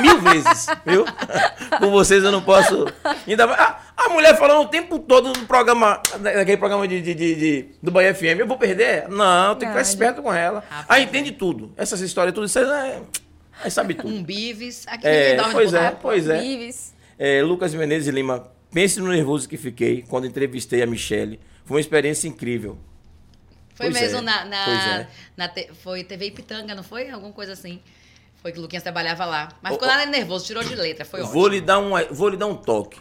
mil 0.00 0.20
vezes, 0.20 0.66
viu? 0.84 1.04
Com 1.78 1.90
vocês 1.90 2.22
eu 2.24 2.32
não 2.32 2.42
posso. 2.42 2.86
Ainda 3.26 3.46
vai- 3.46 3.56
ah, 3.58 3.78
A 4.08 4.12
mulher 4.14 4.36
falando 4.38 4.62
o 4.62 4.68
tempo 4.68 4.98
todo 4.98 5.28
no 5.28 5.46
programa, 5.46 6.00
naquele 6.20 6.56
programa 6.56 6.86
de, 6.88 7.00
de- 7.00 7.14
de- 7.14 7.34
de- 7.34 7.68
do 7.82 7.90
Bahia 7.90 8.14
FM, 8.14 8.38
eu 8.40 8.46
vou 8.46 8.56
perder? 8.56 9.08
Não, 9.08 9.54
tem 9.54 9.68
que 9.68 9.74
ficar 9.74 9.82
esperto 9.82 10.22
com 10.22 10.32
ela. 10.32 10.60
Rapaz, 10.68 10.86
Aí 10.88 11.04
entende 11.04 11.32
tudo. 11.32 11.72
Essas 11.76 12.00
histórias, 12.00 12.34
tudo 12.34 12.46
isso 12.46 12.58
é. 12.58 13.02
Aí 13.62 13.70
sabe 13.70 13.94
tudo. 13.94 14.08
Um 14.08 14.22
bives. 14.22 14.86
Aqui 14.88 15.06
É, 15.06 15.34
dorme 15.36 15.52
pois 15.52 15.74
é. 15.74 15.90
pois 15.90 16.28
é. 16.28 16.40
Vives. 16.40 16.94
É, 17.18 17.42
Lucas 17.42 17.74
Menezes 17.74 18.12
Lima, 18.14 18.48
pense 18.72 19.00
no 19.00 19.08
nervoso 19.08 19.48
que 19.48 19.56
fiquei 19.56 20.02
quando 20.08 20.26
entrevistei 20.26 20.80
a 20.82 20.86
Michelle. 20.86 21.38
Foi 21.64 21.76
uma 21.76 21.80
experiência 21.80 22.28
incrível. 22.28 22.78
Foi 23.74 23.90
Pois 23.90 24.00
mesmo 24.00 24.18
é, 24.18 24.22
na. 24.22 24.44
na, 24.44 24.98
é. 25.00 25.08
na 25.36 25.48
te- 25.48 25.70
foi 25.82 26.02
TV 26.04 26.26
Ipitanga, 26.26 26.74
não 26.74 26.82
foi? 26.82 27.10
Alguma 27.10 27.32
coisa 27.32 27.52
assim. 27.52 27.80
Foi 28.40 28.52
que 28.52 28.58
o 28.58 28.62
Luquinhas 28.62 28.82
trabalhava 28.84 29.24
lá. 29.24 29.48
Mas 29.60 29.72
ficou 29.72 29.86
ô. 29.88 29.90
nada 29.90 30.06
nervoso, 30.06 30.46
tirou 30.46 30.62
de 30.62 30.74
letra. 30.74 31.04
Foi 31.04 31.20
ótimo. 31.20 31.34
Vou 31.34 31.48
lhe, 31.48 31.60
dar 31.60 31.78
um, 31.80 31.90
vou 32.12 32.28
lhe 32.28 32.36
dar 32.36 32.46
um 32.46 32.54
toque. 32.56 32.98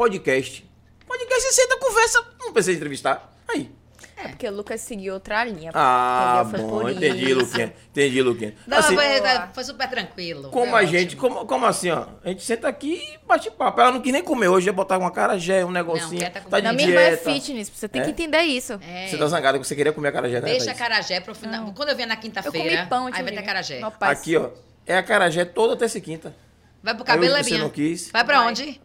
Podcast. 0.00 0.64
Podcast, 1.06 1.42
você 1.42 1.52
senta, 1.52 1.76
conversa. 1.76 2.24
Não 2.40 2.54
precisa 2.54 2.74
entrevistar. 2.74 3.36
Aí. 3.46 3.70
É 4.16 4.28
porque 4.28 4.48
o 4.48 4.50
Lucas 4.50 4.80
seguiu 4.80 5.12
outra 5.12 5.44
linha. 5.44 5.70
Ah, 5.74 6.42
bom, 6.42 6.88
entendi. 6.88 7.34
Luquinha. 7.34 7.74
Entendi, 7.90 8.22
Luquinha. 8.22 8.54
Não, 8.66 8.78
Assim, 8.78 8.94
foi, 8.94 9.20
Boa. 9.20 9.48
foi 9.52 9.62
super 9.64 9.90
tranquilo. 9.90 10.48
como 10.48 10.74
a 10.74 10.86
gente, 10.86 11.16
como, 11.16 11.44
como 11.44 11.66
assim, 11.66 11.90
ó? 11.90 12.06
A 12.24 12.28
gente 12.30 12.42
senta 12.42 12.66
aqui 12.66 12.94
e 12.94 13.26
bate 13.26 13.50
papo. 13.50 13.78
Ela 13.78 13.92
não 13.92 14.00
quis 14.00 14.10
nem 14.10 14.22
comer 14.22 14.48
hoje, 14.48 14.68
ia 14.68 14.72
botar 14.72 14.96
uma 14.96 15.10
carajé, 15.10 15.66
um 15.66 15.70
negocinho. 15.70 16.18
quer 16.18 16.30
tá 16.32 16.40
tá 16.40 16.60
de 16.60 16.64
Na 16.64 16.70
comendo. 16.70 16.76
minha 16.76 16.88
irmã 16.88 17.00
é 17.02 17.16
fitness, 17.18 17.68
você 17.68 17.86
tem 17.86 18.00
É? 18.00 18.04
que 18.06 18.10
entender 18.12 18.40
isso. 18.40 18.80
É. 18.82 19.06
Você 19.06 19.18
tá 19.18 19.26
zangada 19.26 19.58
que 19.58 19.66
você 19.66 19.76
queria 19.76 19.92
comer 19.92 20.08
acarajé, 20.08 20.40
né? 20.40 20.48
Deixa 20.48 20.70
a 20.70 20.74
carajé 20.74 21.20
pro 21.20 21.34
final. 21.34 21.66
Não. 21.66 21.74
Quando 21.74 21.90
eu 21.90 21.96
vier 21.96 22.08
na 22.08 22.14
Eu 22.14 22.20
quinta-feira, 22.20 22.76
comi 22.78 22.88
pão, 22.88 23.06
aí 23.12 23.22
vai 23.22 23.32
ter 23.34 23.42
carajé. 23.42 23.82
Aqui, 24.00 24.34
ó. 24.34 24.48
É 24.86 24.96
a 24.96 25.02
carajé 25.02 25.44
toda 25.44 25.76
terça 25.76 25.98
e 25.98 26.00
quinta. 26.00 26.34
Vai 26.82 26.94
pro 26.94 27.02
Aí 27.02 27.06
cabelo, 27.08 27.32
você 27.34 27.42
Lebinha. 27.42 27.58
não 27.58 27.68
quis. 27.68 28.10
Vai 28.10 28.24
pra 28.24 28.38
Vai. 28.38 28.48
onde? 28.48 28.80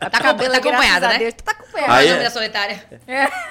Tá 0.00 0.10
Tá, 0.10 0.20
cabelo, 0.20 0.50
tá 0.52 0.58
acompanhada, 0.58 1.00
graças 1.00 1.04
a 1.04 1.08
né? 1.12 1.18
Deus, 1.18 1.34
Tu 1.34 1.44
tá 1.44 1.52
acompanhada. 1.52 1.92
Aí 1.94 2.10
Aí, 2.10 2.24
é- 2.24 2.30
solitária. 2.30 2.84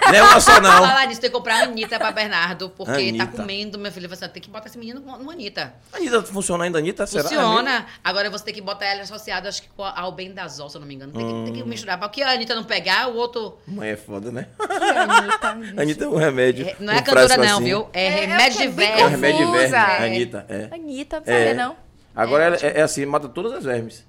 Não 0.05 0.13
é 0.15 0.21
uma 0.23 0.41
só, 0.41 0.59
não. 0.59 0.69
Falar 0.85 1.05
nisso, 1.07 1.21
tem 1.21 1.29
que 1.29 1.35
comprar 1.35 1.61
a 1.61 1.63
Anitta 1.63 1.97
pra 1.97 2.11
Bernardo, 2.11 2.69
porque 2.71 2.91
Anitta. 2.91 3.25
tá 3.25 3.31
comendo, 3.31 3.79
meu 3.79 3.89
filho. 3.91 4.11
Assim, 4.11 4.27
tem 4.27 4.41
que 4.41 4.49
botar 4.49 4.67
esse 4.67 4.77
menino 4.77 4.99
no 4.99 5.31
Anitta. 5.31 5.73
Anitta, 5.93 6.21
funciona 6.23 6.65
ainda, 6.65 6.77
Anitta? 6.77 7.07
Será? 7.07 7.21
É 7.21 7.23
Funciona. 7.29 7.85
Agora 8.03 8.29
você 8.29 8.43
tem 8.43 8.53
que 8.53 8.61
botar 8.61 8.85
ela 8.85 9.01
associada, 9.03 9.47
acho 9.47 9.61
que 9.61 9.69
com 9.69 9.83
a- 9.85 9.97
ao 9.97 10.11
Bendazol, 10.11 10.69
se 10.69 10.75
eu 10.75 10.81
não 10.81 10.87
me 10.87 10.95
engano. 10.95 11.13
Tem 11.13 11.25
que, 11.25 11.43
tem 11.45 11.53
que 11.63 11.69
misturar. 11.69 11.97
Porque 11.97 12.21
a 12.21 12.31
Anitta 12.31 12.53
não 12.55 12.65
pegar, 12.65 13.07
o 13.07 13.15
outro. 13.15 13.57
Mãe 13.65 13.91
é 13.91 13.95
foda, 13.95 14.29
né? 14.29 14.47
Anitta. 14.59 15.47
Anitta 15.81 16.03
é 16.03 16.07
um 16.07 16.17
remédio. 16.17 16.67
É, 16.67 16.75
não 16.81 16.91
é 16.93 16.97
um 16.97 17.01
cantora, 17.03 17.37
não, 17.37 17.55
assim. 17.55 17.63
viu? 17.63 17.89
É, 17.93 18.05
É, 18.07 18.09
remédio 18.09 18.61
é 18.61 18.67
de 18.67 18.73
bem 18.73 18.87
É 18.91 19.07
remédio 19.07 19.51
de. 19.51 19.57
É. 19.73 20.05
Anitta, 20.05 20.45
é. 20.49 20.75
Anitta, 20.75 21.23
não 21.25 21.33
É. 21.33 21.37
sabia 21.47 21.53
não. 21.53 21.88
Agora 22.21 22.43
ela 22.45 22.57
é, 22.61 22.79
é 22.79 22.81
assim, 22.81 23.05
mata 23.05 23.27
todas 23.29 23.53
as 23.53 23.63
vermes. 23.63 24.07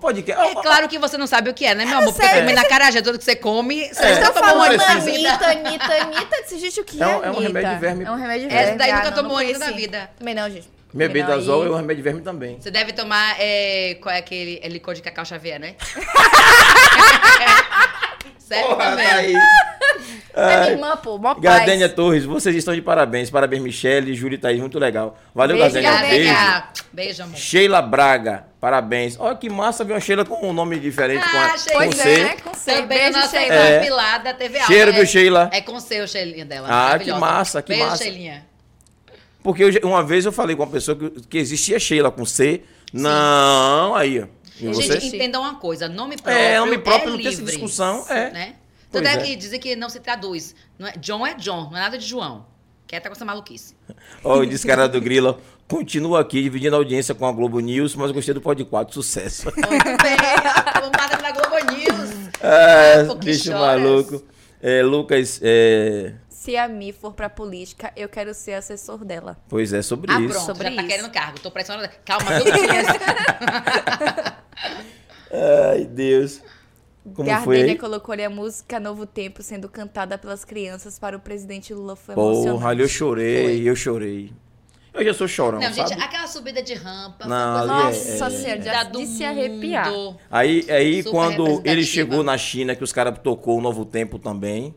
Podcast. 0.00 0.42
ó, 0.42 0.58
É 0.58 0.62
claro 0.62 0.88
que 0.88 0.98
você 0.98 1.18
não 1.18 1.26
sabe 1.26 1.50
o 1.50 1.54
que 1.54 1.66
é, 1.66 1.74
né, 1.74 1.84
meu 1.84 1.98
amor? 1.98 2.10
Porque 2.12 2.26
sério. 2.26 2.40
comendo 2.42 2.60
a 2.60 2.64
carajé, 2.64 3.02
tudo 3.02 3.18
que 3.18 3.24
você 3.24 3.36
come, 3.36 3.88
você 3.92 4.04
É. 4.06 4.14
já 4.22 4.30
Tô 4.30 4.40
tomou 4.40 4.56
na 4.58 4.66
precisa. 4.68 5.00
vida. 5.00 5.30
Anitta, 5.34 5.46
Anitta, 5.50 5.94
Anitta. 6.02 6.42
Disse, 6.42 6.58
gente, 6.58 6.80
o 6.80 6.84
que 6.84 6.98
é, 6.98 7.04
É 7.04 7.06
um- 7.06 7.10
é 7.10 7.14
um 7.14 7.18
Anitta? 7.18 7.42
remédio 7.42 7.74
de 7.74 7.78
verme. 7.80 8.04
É 8.04 8.10
um 8.10 8.16
remédio 8.16 8.48
de 8.48 8.54
Essa 8.54 8.64
verme. 8.64 8.78
daí 8.78 8.90
Ah, 8.90 8.96
nunca 8.96 9.10
não, 9.10 9.16
tomou 9.22 9.36
ainda 9.36 9.58
na 9.58 9.70
vida. 9.72 10.10
Também 10.18 10.34
não, 10.34 10.48
gente. 10.50 10.66
Minha 10.94 11.08
Também 11.08 11.22
não, 11.22 11.28
bendazol 11.30 11.62
aí- 11.62 11.68
é 11.68 11.70
um 11.72 11.76
remédio 11.76 11.96
de 11.96 12.02
verme 12.02 12.20
também. 12.22 12.58
Você 12.58 12.70
deve 12.70 12.92
tomar, 12.94 13.36
é, 13.38 13.98
qual 14.00 14.14
é 14.14 14.18
aquele 14.18 14.58
é 14.62 14.68
licor 14.68 14.94
de 14.94 15.02
cacau 15.02 15.26
Xavier, 15.26 15.60
né? 15.60 15.74
Sério 18.46 18.68
Porra, 18.68 18.90
também. 18.90 19.06
tá 19.08 19.14
aí. 19.16 19.34
É 20.38 20.60
minha 20.60 20.70
irmã, 20.72 20.96
pô, 20.98 21.16
mó 21.16 21.32
paz. 21.34 21.40
Gardênia 21.42 21.88
Torres, 21.88 22.26
vocês 22.26 22.54
estão 22.54 22.74
de 22.74 22.82
parabéns. 22.82 23.30
Parabéns, 23.30 23.62
Michele, 23.62 24.14
Júlia 24.14 24.36
e 24.36 24.38
Thaís, 24.38 24.60
muito 24.60 24.78
legal. 24.78 25.16
Valeu, 25.34 25.56
Beijo, 25.56 25.80
Gardênia. 25.80 26.08
Beijo. 26.10 26.34
Beijo. 26.34 26.62
Beijo, 26.92 27.22
amor. 27.22 27.36
Sheila 27.38 27.80
Braga, 27.80 28.44
parabéns. 28.60 29.16
Olha 29.18 29.34
que 29.34 29.48
massa 29.48 29.82
ver 29.82 29.94
uma 29.94 30.00
Sheila 30.00 30.26
com 30.26 30.46
um 30.46 30.52
nome 30.52 30.78
diferente, 30.78 31.24
com, 31.26 31.36
a, 31.38 31.44
Ah, 31.46 31.50
com 31.52 31.56
Sheila. 31.58 31.78
Pois 31.78 31.96
C. 31.96 32.20
é, 32.20 32.36
com 32.36 32.52
C. 32.54 32.70
Também 32.72 32.82
a 32.98 33.00
Beijo, 33.04 33.18
nossa 33.18 33.38
Sheila. 33.40 33.54
É. 33.54 33.80
pilada 33.80 34.34
teve 34.34 34.56
aula. 34.58 34.66
Cheiro, 34.66 34.90
é, 34.90 34.94
viu, 34.94 35.06
Sheila? 35.06 35.50
É 35.54 35.60
com 35.62 35.80
seu, 35.80 36.06
Sheilinha 36.06 36.44
dela. 36.44 36.68
Ah, 36.70 36.98
que 36.98 37.12
massa, 37.12 37.62
que 37.62 37.72
Beijo, 37.72 37.86
massa. 37.86 38.04
Sheilinha. 38.04 38.46
Porque 39.42 39.64
eu 39.64 39.70
uma 39.88 40.02
vez 40.02 40.26
eu 40.26 40.32
falei 40.32 40.54
com 40.54 40.64
uma 40.64 40.70
pessoa 40.70 40.98
que, 40.98 41.08
que 41.28 41.38
existia 41.38 41.78
Sheila 41.78 42.10
com 42.10 42.26
C. 42.26 42.60
Não, 42.92 43.94
aí, 43.94 44.20
ó. 44.20 44.26
E 44.60 44.66
você? 44.68 45.00
Gente, 45.00 45.16
entendam 45.16 45.42
uma 45.42 45.56
coisa, 45.56 45.88
nome 45.88 46.16
próprio 46.16 46.42
É, 46.42 46.58
nome 46.58 46.78
próprio, 46.78 47.08
é 47.08 47.10
não 47.12 47.18
tem 47.18 47.26
essa 47.28 47.38
livre, 47.38 47.52
discussão, 47.52 48.04
é. 48.08 48.30
Né? 48.30 48.54
Pois 48.90 49.04
Tanto 49.04 49.18
é 49.18 49.22
é. 49.22 49.24
que 49.24 49.36
dizem 49.36 49.60
que 49.60 49.76
não 49.76 49.88
se 49.88 50.00
traduz. 50.00 50.54
Não 50.78 50.86
é, 50.88 50.92
John 50.92 51.26
é 51.26 51.34
John, 51.34 51.70
não 51.70 51.76
é 51.76 51.80
nada 51.80 51.98
de 51.98 52.06
João. 52.06 52.46
Quieta 52.86 53.08
com 53.08 53.14
essa 53.16 53.24
maluquice. 53.24 53.74
Ó, 54.22 54.36
eu 54.36 54.46
disse 54.46 54.66
cara 54.66 54.88
do 54.88 55.00
Grilo, 55.00 55.40
continua 55.68 56.20
aqui 56.20 56.40
dividindo 56.40 56.76
a 56.76 56.78
audiência 56.78 57.14
com 57.14 57.26
a 57.26 57.32
Globo 57.32 57.58
News, 57.58 57.96
mas 57.96 58.12
gostei 58.12 58.32
do 58.32 58.40
Pod 58.40 58.64
4, 58.64 58.94
sucesso. 58.94 59.46
Muito 59.46 59.84
bem, 59.84 60.16
tomada 60.80 61.16
da 61.20 61.30
Globo 61.32 61.72
News. 61.72 62.26
É, 62.38 63.06
que 63.06 63.14
bicho 63.24 63.44
choras? 63.44 63.80
maluco. 63.80 64.22
É, 64.62 64.82
Lucas, 64.82 65.40
é, 65.42 66.12
Se 66.46 66.56
a 66.56 66.68
Mi 66.68 66.92
for 66.92 67.12
pra 67.12 67.28
política, 67.28 67.92
eu 67.96 68.08
quero 68.08 68.32
ser 68.32 68.52
assessor 68.52 69.04
dela. 69.04 69.36
pois 69.48 69.72
é, 69.72 69.82
sobre 69.82 70.12
Ah, 70.12 70.20
isso. 70.20 70.28
pronto, 70.28 70.46
Sobre 70.46 70.68
já 70.70 70.76
tá 70.76 70.82
isso. 70.82 70.88
querendo 70.88 71.10
cargo. 71.10 71.40
Tô 71.40 71.50
pressionando. 71.50 71.88
Calma, 72.04 72.38
viu, 72.38 72.44
Luquinhas? 72.44 72.86
Ai, 75.72 75.86
Deus. 75.86 76.40
Como 77.14 77.28
colocou 77.80 78.12
ali 78.12 78.22
a 78.22 78.30
música 78.30 78.78
Novo 78.78 79.06
Tempo 79.06 79.42
sendo 79.42 79.68
cantada 79.68 80.16
pelas 80.16 80.44
crianças 80.44 81.00
para 81.00 81.16
o 81.16 81.20
presidente 81.20 81.74
Lula. 81.74 81.96
Foi 81.96 82.14
Porra, 82.14 82.74
eu 82.76 82.86
chorei, 82.86 83.42
Foi. 83.42 83.60
eu 83.68 83.74
chorei. 83.74 84.32
Eu 84.94 85.04
já 85.04 85.14
sou 85.14 85.26
chorão, 85.26 85.58
Não, 85.58 85.72
gente, 85.72 85.88
sabe? 85.88 86.00
aquela 86.00 86.28
subida 86.28 86.62
de 86.62 86.74
rampa. 86.74 87.26
Não, 87.26 87.64
é- 87.64 87.66
Nossa 87.66 88.30
Senhora, 88.30 88.62
já 88.62 88.84
de 88.84 88.92
do 88.92 89.04
se 89.04 89.24
arrepiar. 89.24 89.90
mundo. 89.90 90.16
Aí, 90.30 90.64
aí 90.70 91.02
Super 91.02 91.10
quando 91.10 91.60
ele 91.64 91.82
chegou 91.82 92.22
na 92.22 92.38
China, 92.38 92.76
que 92.76 92.84
os 92.84 92.92
caras 92.92 93.18
tocou 93.18 93.58
o 93.58 93.60
Novo 93.60 93.84
Tempo 93.84 94.16
também, 94.16 94.72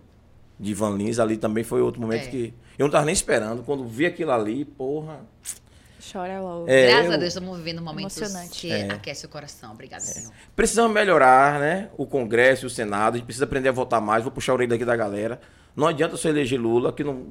de 0.59 0.73
Van 0.73 0.95
Lins, 0.97 1.19
ali 1.19 1.37
também 1.37 1.63
foi 1.63 1.81
outro 1.81 2.01
momento 2.01 2.25
É. 2.25 2.27
que 2.27 2.53
eu 2.77 2.85
não 2.85 2.91
tava 2.91 3.05
nem 3.05 3.13
esperando. 3.13 3.63
Quando 3.63 3.85
vi 3.85 4.05
aquilo 4.05 4.31
ali, 4.31 4.65
porra. 4.65 5.21
Chora 6.11 6.39
logo. 6.41 6.65
É, 6.67 6.87
Graças 6.87 7.05
eu- 7.07 7.13
a 7.13 7.17
Deus, 7.17 7.27
estamos 7.33 7.57
vivendo 7.57 7.81
momentos 7.81 8.17
Emocionante. 8.17 8.61
que 8.61 8.71
É. 8.71 8.91
aquece 8.91 9.25
o 9.25 9.29
coração. 9.29 9.71
Obrigada, 9.73 10.01
Senhor. 10.03 10.31
Precisamos 10.55 10.91
melhorar, 10.93 11.59
né? 11.59 11.89
O 11.97 12.05
Congresso 12.05 12.65
e 12.65 12.67
o 12.67 12.69
Senado. 12.69 13.15
A 13.15 13.17
gente 13.17 13.25
precisa 13.25 13.45
aprender 13.45 13.69
a 13.69 13.71
votar 13.71 14.01
mais. 14.01 14.23
Vou 14.23 14.31
puxar 14.31 14.53
a 14.53 14.55
orelha 14.55 14.69
daqui 14.69 14.85
da 14.85 14.95
galera. 14.95 15.39
Não 15.75 15.87
adianta 15.87 16.17
só 16.17 16.27
eleger 16.29 16.59
Lula, 16.59 16.91
que 16.91 17.03
não, 17.03 17.27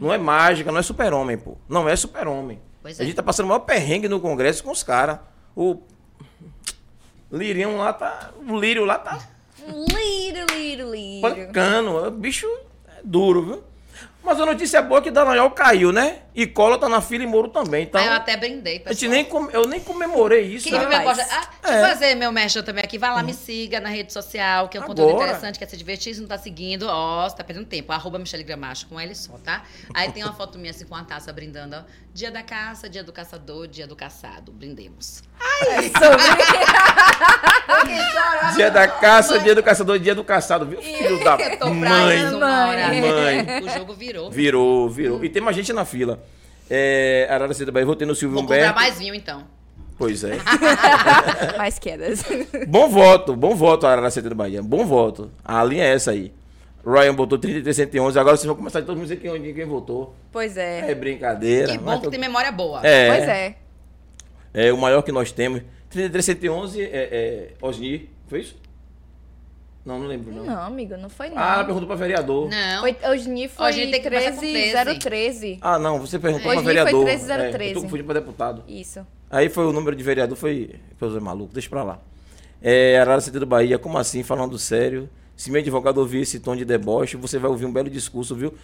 não 0.00 0.12
é 0.12 0.18
mágica, 0.18 0.72
não 0.72 0.78
é 0.78 0.82
super-homem, 0.82 1.38
pô. 1.38 1.56
Não 1.68 1.88
é 1.88 1.94
super-homem. 1.94 2.60
A 2.84 2.90
é. 2.90 2.94
gente 2.94 3.14
tá 3.14 3.22
passando 3.22 3.44
o 3.46 3.48
maior 3.48 3.60
perrengue 3.60 4.08
no 4.08 4.18
Congresso 4.20 4.64
com 4.64 4.70
os 4.70 4.82
caras. 4.82 5.18
O 5.54 5.80
Lirião 7.30 7.76
lá 7.76 7.92
tá. 7.92 8.32
O 8.48 8.58
Lírio 8.58 8.84
lá 8.84 8.98
tá 8.98 9.18
Lírio, 9.70 10.46
lírio, 10.50 10.90
lírio. 10.90 11.20
pancando. 11.22 12.06
O 12.06 12.10
bicho 12.10 12.46
é 12.88 13.00
duro, 13.02 13.44
viu? 13.44 13.62
Mas 14.22 14.40
a 14.40 14.46
notícia 14.46 14.82
boa 14.82 15.00
é 15.00 15.02
que 15.02 15.10
Dallagnol 15.10 15.50
caiu, 15.50 15.92
né? 15.92 16.18
E 16.34 16.46
Cola 16.46 16.78
tá 16.78 16.88
na 16.88 17.00
fila 17.00 17.24
e 17.24 17.26
Moro 17.26 17.48
também. 17.48 17.84
Então, 17.84 18.00
Aí 18.00 18.06
eu 18.06 18.12
até 18.12 18.36
brindei, 18.36 18.82
a 18.86 18.92
gente 18.92 19.08
pessoal. 19.08 19.12
nem 19.12 19.24
come- 19.24 19.50
eu 19.52 19.66
nem 19.66 19.80
comemorei 19.80 20.42
isso. 20.42 20.68
Quem 20.68 20.78
viu 20.78 20.88
né? 20.88 20.98
minha 20.98 21.02
posta? 21.14 21.26
Ah, 21.30 21.48
deixa 21.62 21.76
É. 21.78 21.82
eu 21.82 21.88
fazer 21.88 22.14
meu 22.14 22.30
merchan 22.30 22.62
também 22.62 22.84
aqui. 22.84 22.98
Vai 22.98 23.10
lá, 23.10 23.22
me 23.22 23.34
siga 23.34 23.80
na 23.80 23.88
rede 23.88 24.12
social, 24.12 24.68
que 24.68 24.76
é 24.76 24.80
um 24.80 24.84
Agora. 24.84 25.00
conteúdo 25.02 25.22
interessante, 25.22 25.58
quer 25.58 25.68
se 25.68 25.76
divertir. 25.76 26.14
Se 26.14 26.20
não 26.20 26.28
tá 26.28 26.38
seguindo, 26.38 26.86
ó, 26.88 27.28
você 27.28 27.36
tá 27.36 27.42
perdendo 27.42 27.66
tempo. 27.66 27.92
Arroba 27.92 28.18
Michele 28.18 28.44
Gramacho 28.44 28.86
com 28.86 29.00
L 29.00 29.12
só, 29.14 29.32
tá? 29.44 29.64
Aí 29.92 30.10
tem 30.12 30.22
uma 30.22 30.32
foto 30.32 30.56
minha 30.58 30.70
assim 30.70 30.86
com 30.86 30.94
a 30.94 31.02
taça 31.02 31.32
brindando, 31.32 31.76
ó. 31.76 31.82
Dia 32.14 32.30
da 32.30 32.42
caça, 32.42 32.88
dia 32.88 33.02
do 33.02 33.12
caçador, 33.12 33.66
dia 33.66 33.86
do 33.86 33.96
caçado. 33.96 34.52
Brindemos. 34.52 35.22
Dia 38.56 38.70
da 38.70 38.88
caça, 38.88 39.38
dia 39.38 39.54
do 39.54 39.62
caçador, 39.62 39.98
dia 39.98 40.14
do 40.14 40.24
caçado, 40.24 40.66
viu? 40.66 40.80
Filho 40.82 41.22
da 41.22 41.36
mãe. 41.72 42.26
isso 42.26 42.36
hora. 42.36 42.88
Mãe. 42.88 43.64
O 43.64 43.68
jogo 43.70 43.94
virou. 43.94 44.30
Virou, 44.30 44.88
virou. 44.88 45.24
E 45.24 45.28
tem 45.28 45.42
mais 45.42 45.56
gente 45.56 45.72
na 45.72 45.84
fila. 45.84 46.22
É, 46.70 47.26
Araraci 47.28 47.64
da 47.64 47.72
Bahia, 47.72 47.84
votei 47.86 48.06
no 48.06 48.14
Silvio 48.14 48.34
Vou 48.36 48.42
comprar 48.44 48.56
Humberto. 48.58 48.74
mais 48.78 48.98
vinho, 48.98 49.14
então. 49.14 49.44
Pois 49.98 50.22
é. 50.24 50.38
Mais 51.58 51.78
quedas. 51.78 52.22
bom 52.68 52.88
voto, 52.88 53.34
bom 53.36 53.54
voto, 53.54 53.86
Araraci 53.86 54.22
da 54.22 54.34
Bahia. 54.34 54.62
Bom 54.62 54.86
voto. 54.86 55.30
A 55.44 55.62
linha 55.64 55.84
é 55.84 55.92
essa 55.94 56.12
aí. 56.12 56.32
Ryan 56.86 57.14
botou 57.14 57.36
3311. 57.38 58.18
Agora 58.18 58.36
vocês 58.36 58.46
vão 58.46 58.56
começar 58.56 58.80
de 58.80 58.86
todo 58.86 58.96
mundo 58.96 59.06
dizer 59.08 59.16
quem, 59.16 59.52
quem 59.52 59.66
votou. 59.66 60.14
Pois 60.32 60.56
é. 60.56 60.90
É 60.90 60.94
brincadeira. 60.94 61.72
Que 61.72 61.78
bom 61.78 61.96
que 61.96 62.02
todo- 62.04 62.10
tem 62.12 62.18
memória 62.20 62.50
boa. 62.50 62.80
É, 62.86 63.08
Pois 63.08 63.28
é. 63.28 63.56
é 64.54 64.72
o 64.72 64.78
maior 64.78 65.02
que 65.02 65.12
nós 65.12 65.30
temos. 65.32 65.60
3311 65.90 66.80
é, 66.82 66.88
é 66.92 67.48
Osni. 67.60 68.08
Foi 68.28 68.40
isso? 68.40 68.56
Não, 69.90 69.98
não 69.98 70.06
lembro, 70.06 70.32
não. 70.32 70.44
Não, 70.44 70.62
amigo, 70.62 70.96
não 70.96 71.10
foi 71.10 71.30
não. 71.30 71.36
Ah, 71.36 71.54
ela 71.54 71.64
perguntou 71.64 71.88
pra 71.88 71.96
vereador. 71.96 72.48
Não. 72.48 72.80
Foi, 72.80 72.92
o 72.92 73.24
Gni 73.24 73.48
foi 73.48 73.66
Hoje 73.66 73.90
tem 73.90 74.00
que 74.00 74.08
começar 74.08 74.32
com 74.32 74.38
13013. 74.38 75.58
Ah, 75.60 75.80
não, 75.80 75.98
você 75.98 76.16
perguntou 76.16 76.46
Hoje 76.46 76.62
pra 76.62 76.64
foi 76.64 76.74
vereador. 76.74 77.04
13013. 77.04 77.64
É, 77.64 77.70
eu 77.70 77.74
tô 77.74 77.82
confundindo 77.82 78.04
pra 78.04 78.20
deputado. 78.20 78.62
Isso. 78.68 79.04
Aí 79.28 79.48
foi 79.48 79.66
o 79.66 79.72
número 79.72 79.96
de 79.96 80.04
vereador, 80.04 80.36
foi. 80.36 80.76
Foi 80.96 81.08
o 81.08 81.20
maluco, 81.20 81.52
deixa 81.52 81.68
pra 81.68 81.82
lá. 81.82 81.98
É, 82.62 83.00
Arara 83.00 83.20
Sentido 83.20 83.44
Bahia, 83.44 83.80
como 83.80 83.98
assim, 83.98 84.22
falando 84.22 84.56
sério? 84.60 85.10
Se 85.34 85.50
meu 85.50 85.60
advogado 85.60 85.98
ouvir 85.98 86.20
esse 86.20 86.38
tom 86.38 86.54
de 86.54 86.64
deboche, 86.64 87.16
você 87.16 87.36
vai 87.36 87.50
ouvir 87.50 87.66
um 87.66 87.72
belo 87.72 87.90
discurso, 87.90 88.36
viu? 88.36 88.54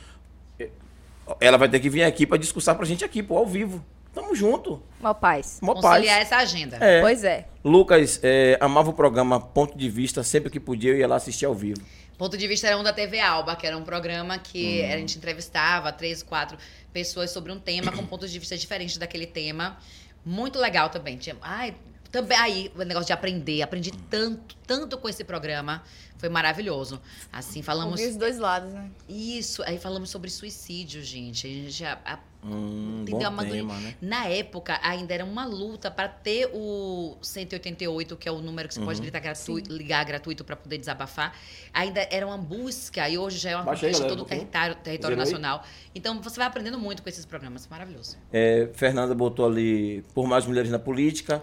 Ela 1.41 1.57
vai 1.57 1.69
ter 1.69 1.81
que 1.81 1.91
vir 1.91 2.05
aqui 2.05 2.25
pra 2.25 2.39
discursar 2.39 2.77
pra 2.77 2.87
gente 2.87 3.05
aqui, 3.05 3.21
pô, 3.21 3.37
ao 3.37 3.47
vivo. 3.47 3.85
Tamo 4.17 4.35
junto. 4.35 4.83
Mal 4.99 5.15
paz. 5.15 5.59
Mó 5.61 5.75
paz. 5.75 5.85
Conciliar 5.85 6.21
essa 6.23 6.37
agenda. 6.39 6.79
É. 6.81 7.03
Pois 7.03 7.23
é. 7.23 7.47
Lucas 7.63 8.19
é, 8.23 8.57
amava 8.63 8.89
o 8.89 8.95
programa 8.95 9.39
Ponto 9.39 9.77
de 9.77 9.91
Vista, 9.91 10.23
sempre 10.23 10.51
que 10.51 10.59
podia 10.59 10.93
eu 10.93 10.97
ia 10.97 11.07
lá 11.07 11.17
assistir 11.17 11.45
ao 11.45 11.55
vivo. 11.55 11.81
Ponto 12.17 12.35
de 12.39 12.49
vista 12.49 12.67
era 12.67 12.79
um 12.79 12.83
da 12.83 12.95
TV 12.95 13.21
Alba, 13.21 13.55
que 13.57 13.67
era 13.67 13.77
um 13.77 13.83
programa 13.85 14.39
que 14.39 14.81
Hum. 14.83 14.87
a 14.95 14.97
gente 14.97 15.19
entrevistava 15.19 15.93
três, 15.93 16.23
quatro 16.23 16.57
pessoas 16.95 17.31
sobre 17.31 17.53
um 17.53 17.59
tema 17.61 17.93
com 17.93 18.07
pontos 18.07 18.31
de 18.31 18.39
vista 18.39 18.57
diferentes 18.57 18.97
daquele 18.97 19.27
tema. 19.27 19.77
Muito 20.25 20.59
legal 20.59 20.89
também. 20.89 21.19
Tinha, 21.19 21.37
ai, 21.43 21.75
também 22.11 22.39
aí 22.39 22.73
o 22.75 22.79
negócio 22.85 23.07
de 23.09 23.13
aprender, 23.13 23.61
aprendi 23.61 23.93
tanto, 24.09 24.57
tanto 24.67 24.97
com 24.97 25.11
esse 25.11 25.25
programa. 25.25 25.83
Foi 26.17 26.31
maravilhoso. 26.31 26.99
Assim, 27.31 27.61
falamos 27.61 28.01
Ouvir 28.01 28.13
os 28.13 28.17
dois 28.17 28.39
lados, 28.39 28.73
né? 28.73 28.89
isso, 29.07 29.63
aí 29.65 29.77
falamos 29.79 30.09
sobre 30.09 30.31
suicídio, 30.31 31.03
gente. 31.03 31.47
A 31.47 31.51
gente 31.51 31.71
já 31.71 31.99
a- 32.03 32.19
Hum, 32.49 33.05
bom 33.09 33.25
Amadu- 33.25 33.51
tema, 33.51 33.75
né? 33.81 33.95
Na 34.01 34.27
época, 34.27 34.79
ainda 34.83 35.13
era 35.13 35.25
uma 35.25 35.45
luta 35.45 35.91
para 35.91 36.09
ter 36.09 36.49
o 36.55 37.17
188, 37.21 38.17
que 38.17 38.29
é 38.29 38.33
o 38.33 38.39
número 38.41 38.69
que 38.69 38.75
você 38.75 38.81
Uhum. 38.81 38.87
pode 38.87 39.01
ligar, 39.01 39.21
gratu 39.21 39.59
ligar 39.69 40.05
gratuito 40.05 40.45
para 40.45 40.55
poder 40.55 40.79
desabafar. 40.79 41.35
Ainda 41.73 42.07
era 42.11 42.27
uma 42.27 42.39
busca 42.39 43.09
e 43.09 43.19
hoje 43.19 43.39
já 43.39 43.51
é 43.51 43.57
uma 43.57 43.65
conquista 43.65 43.87
de 43.89 43.93
galera, 43.95 44.09
todo 44.09 44.21
o 44.21 44.23
um 44.23 44.27
território, 44.27 44.75
território 44.77 45.17
nacional. 45.17 45.65
Então 45.95 46.21
você 46.23 46.37
vai 46.37 46.47
aprendendo 46.47 46.79
muito 46.79 47.03
com 47.03 47.09
esses 47.09 47.25
programas, 47.27 47.67
maravilhoso. 47.67 48.17
É, 48.33 48.69
Fernanda 48.75 49.15
botou 49.15 49.47
ali 49.47 50.03
por 50.15 50.27
mais 50.27 50.47
mulheres 50.47 50.71
na 50.71 50.79
política. 50.79 51.43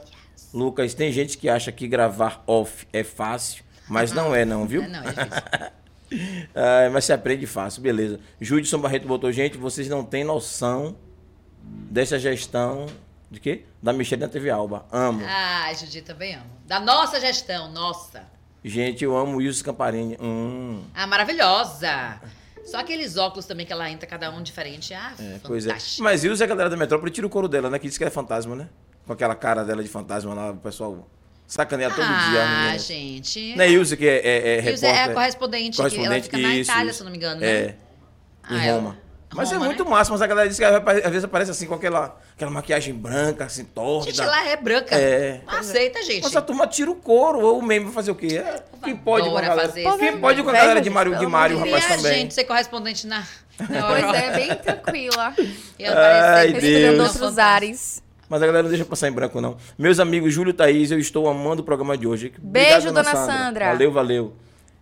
Lucas, 0.54 0.94
tem 0.94 1.12
gente 1.12 1.38
que 1.38 1.50
acha 1.50 1.72
que 1.72 1.88
gravar 1.88 2.44
off 2.48 2.88
é 2.94 3.04
fácil, 3.04 3.64
mas 3.88 4.12
não 4.12 4.34
é 4.34 4.46
não, 4.46 4.66
viu? 4.66 4.84
É, 4.84 4.88
não, 4.88 5.00
é 5.02 5.12
difícil. 5.12 5.44
Ah, 6.56 6.90
mas 6.92 7.06
se 7.06 7.14
aprende 7.14 7.46
fácil, 7.46 7.82
beleza. 7.82 8.20
Judson 8.40 8.80
Barreto 8.80 9.08
botou, 9.08 9.32
gente, 9.32 9.58
vocês 9.58 9.88
não 9.90 10.04
têm 10.04 10.24
noção 10.24 10.96
dessa 11.64 12.20
gestão 12.20 12.86
de 13.32 13.40
quê? 13.40 13.64
Da 13.82 13.92
Michelle 13.94 14.22
na 14.22 14.28
TV 14.30 14.50
Alba. 14.50 14.86
Amo. 14.92 15.22
ah, 15.28 15.72
Judi, 15.74 16.02
também 16.02 16.36
amo. 16.36 16.46
Da 16.68 16.80
nossa 16.80 17.20
gestão, 17.20 17.72
nossa. 17.72 18.24
Gente, 18.64 19.04
eu 19.04 19.18
amo 19.18 19.38
Wilson 19.38 19.64
Camparini. 19.66 20.18
Hum, 20.22 20.84
Ah, 20.94 21.06
maravilhosa. 21.08 22.22
Só 22.66 22.78
aqueles 22.80 23.18
óculos 23.18 23.46
também 23.46 23.66
que 23.66 23.74
ela 23.74 23.90
entra, 23.90 24.08
cada 24.08 24.32
um 24.32 24.42
diferente. 24.42 24.94
Ah, 24.94 25.14
é, 25.20 25.40
pois 25.44 25.68
é. 25.68 25.76
Mas 26.00 26.24
Wilson, 26.24 26.44
a 26.46 26.48
galera 26.48 26.70
da 26.70 26.78
Metrópole 26.78 27.12
tira 27.12 27.28
o 27.28 27.30
couro 27.30 27.50
dela, 27.50 27.70
né? 27.70 27.78
Que 27.78 27.88
diz 27.88 27.98
que 27.98 28.04
é 28.06 28.10
fantasma, 28.10 28.56
né? 28.56 28.70
Com 29.06 29.12
aquela 29.12 29.36
cara 29.36 29.66
dela 29.66 29.84
de 29.84 29.90
fantasma 29.90 30.34
lá, 30.34 30.52
o 30.52 30.58
pessoal 30.58 31.06
sacaneia 31.48 31.90
todo 31.90 32.04
ah, 32.04 32.30
dia. 32.30 32.44
a 32.44 32.48
menina. 32.48 32.80
gente. 32.80 33.56
Não 33.56 33.64
é 33.66 33.68
Wilson 33.68 33.96
que 33.98 34.08
é, 34.08 34.16
é, 34.18 34.58
é 34.66 34.72
Ilse 34.72 34.86
é 34.86 34.90
a 34.90 34.94
repórter? 34.94 35.14
correspondente, 35.16 35.76
que 35.76 35.82
ela 35.82 35.90
correspondente, 35.90 36.24
fica 36.26 36.38
na 36.38 36.56
isso, 36.56 36.72
Itália, 36.72 36.90
isso. 36.90 36.98
se 36.98 37.02
eu 37.02 37.06
não 37.06 37.12
me 37.12 37.18
engano, 37.18 37.42
né? 37.42 37.48
É, 37.48 37.76
em 38.50 38.58
Ah, 38.60 38.66
ela- 38.66 38.78
Roma. 38.80 39.04
Mas 39.36 39.52
é 39.52 39.56
Roma, 39.56 39.66
muito 39.66 39.84
né? 39.84 39.90
massa, 39.90 40.12
mas 40.12 40.22
a 40.22 40.28
galera 40.28 40.48
diz 40.48 40.60
que 40.60 40.64
às 40.64 41.10
vezes 41.10 41.24
aparece 41.24 41.50
assim 41.50 41.66
com 41.66 41.74
aquela, 41.74 42.16
aquela 42.36 42.52
maquiagem 42.52 42.94
branca, 42.94 43.46
assim, 43.46 43.64
torta. 43.66 44.06
Gente, 44.12 44.22
ela 44.22 44.48
é 44.48 44.56
branca. 44.56 44.96
É. 44.96 45.42
Não 45.48 45.56
aceita, 45.58 46.04
gente. 46.04 46.22
Mas 46.22 46.36
a 46.36 46.42
turma 46.42 46.68
tira 46.68 46.92
o 46.92 46.96
couro, 46.96 47.40
ou 47.40 47.58
o 47.58 47.62
meme 47.64 47.86
vai 47.86 47.94
fazer 47.96 48.12
o 48.12 48.16
quê? 48.16 48.38
É, 48.38 48.62
quem 48.84 48.96
pode 48.96 49.28
com 49.28 49.36
a 49.36 49.42
galera? 49.42 49.68
fazer 49.70 49.82
Quem 49.98 50.10
isso. 50.10 50.18
pode 50.20 50.44
com 50.44 50.50
a 50.50 50.52
Velho, 50.52 50.64
galera 50.64 50.82
de 50.82 50.90
Mário, 50.92 51.16
de 51.18 51.26
Mário, 51.26 51.58
rapaz 51.58 51.84
a 51.84 51.96
também? 51.98 52.14
gente 52.14 52.34
ser 52.36 52.44
correspondente 52.44 53.08
na, 53.08 53.24
na 53.70 53.88
Pois 53.88 54.04
é, 54.14 54.32
bem 54.36 54.56
tranquila. 54.56 55.34
E 55.80 55.86
aparecer 55.86 56.24
Ai, 56.30 56.48
Deus. 56.52 56.64
Respirando 56.64 56.86
programa 56.98 57.04
outros 57.08 57.38
ares. 57.40 58.03
Mas 58.34 58.42
a 58.42 58.48
galera 58.48 58.64
não 58.64 58.70
deixa 58.72 58.84
passar 58.84 59.08
em 59.08 59.12
branco, 59.12 59.40
não. 59.40 59.58
Meus 59.78 60.00
amigos 60.00 60.34
Júlio 60.34 60.50
e 60.50 60.54
Thaís, 60.54 60.90
eu 60.90 60.98
estou 60.98 61.30
amando 61.30 61.62
o 61.62 61.64
programa 61.64 61.96
de 61.96 62.08
hoje. 62.08 62.34
Beijo, 62.42 62.92
dona 62.92 63.04
Sandra. 63.16 63.68
Valeu, 63.74 63.92
valeu. 63.92 64.34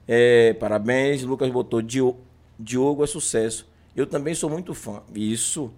É, 0.08 0.54
parabéns. 0.54 1.22
Lucas 1.24 1.50
botou 1.52 1.82
Dio- 1.82 2.16
Diogo 2.58 3.04
é 3.04 3.08
sucesso. 3.08 3.68
Eu 3.94 4.08
também 4.08 4.34
sou 4.34 4.50
muito 4.50 4.74
fã. 4.74 5.02
Isso. 5.14 5.70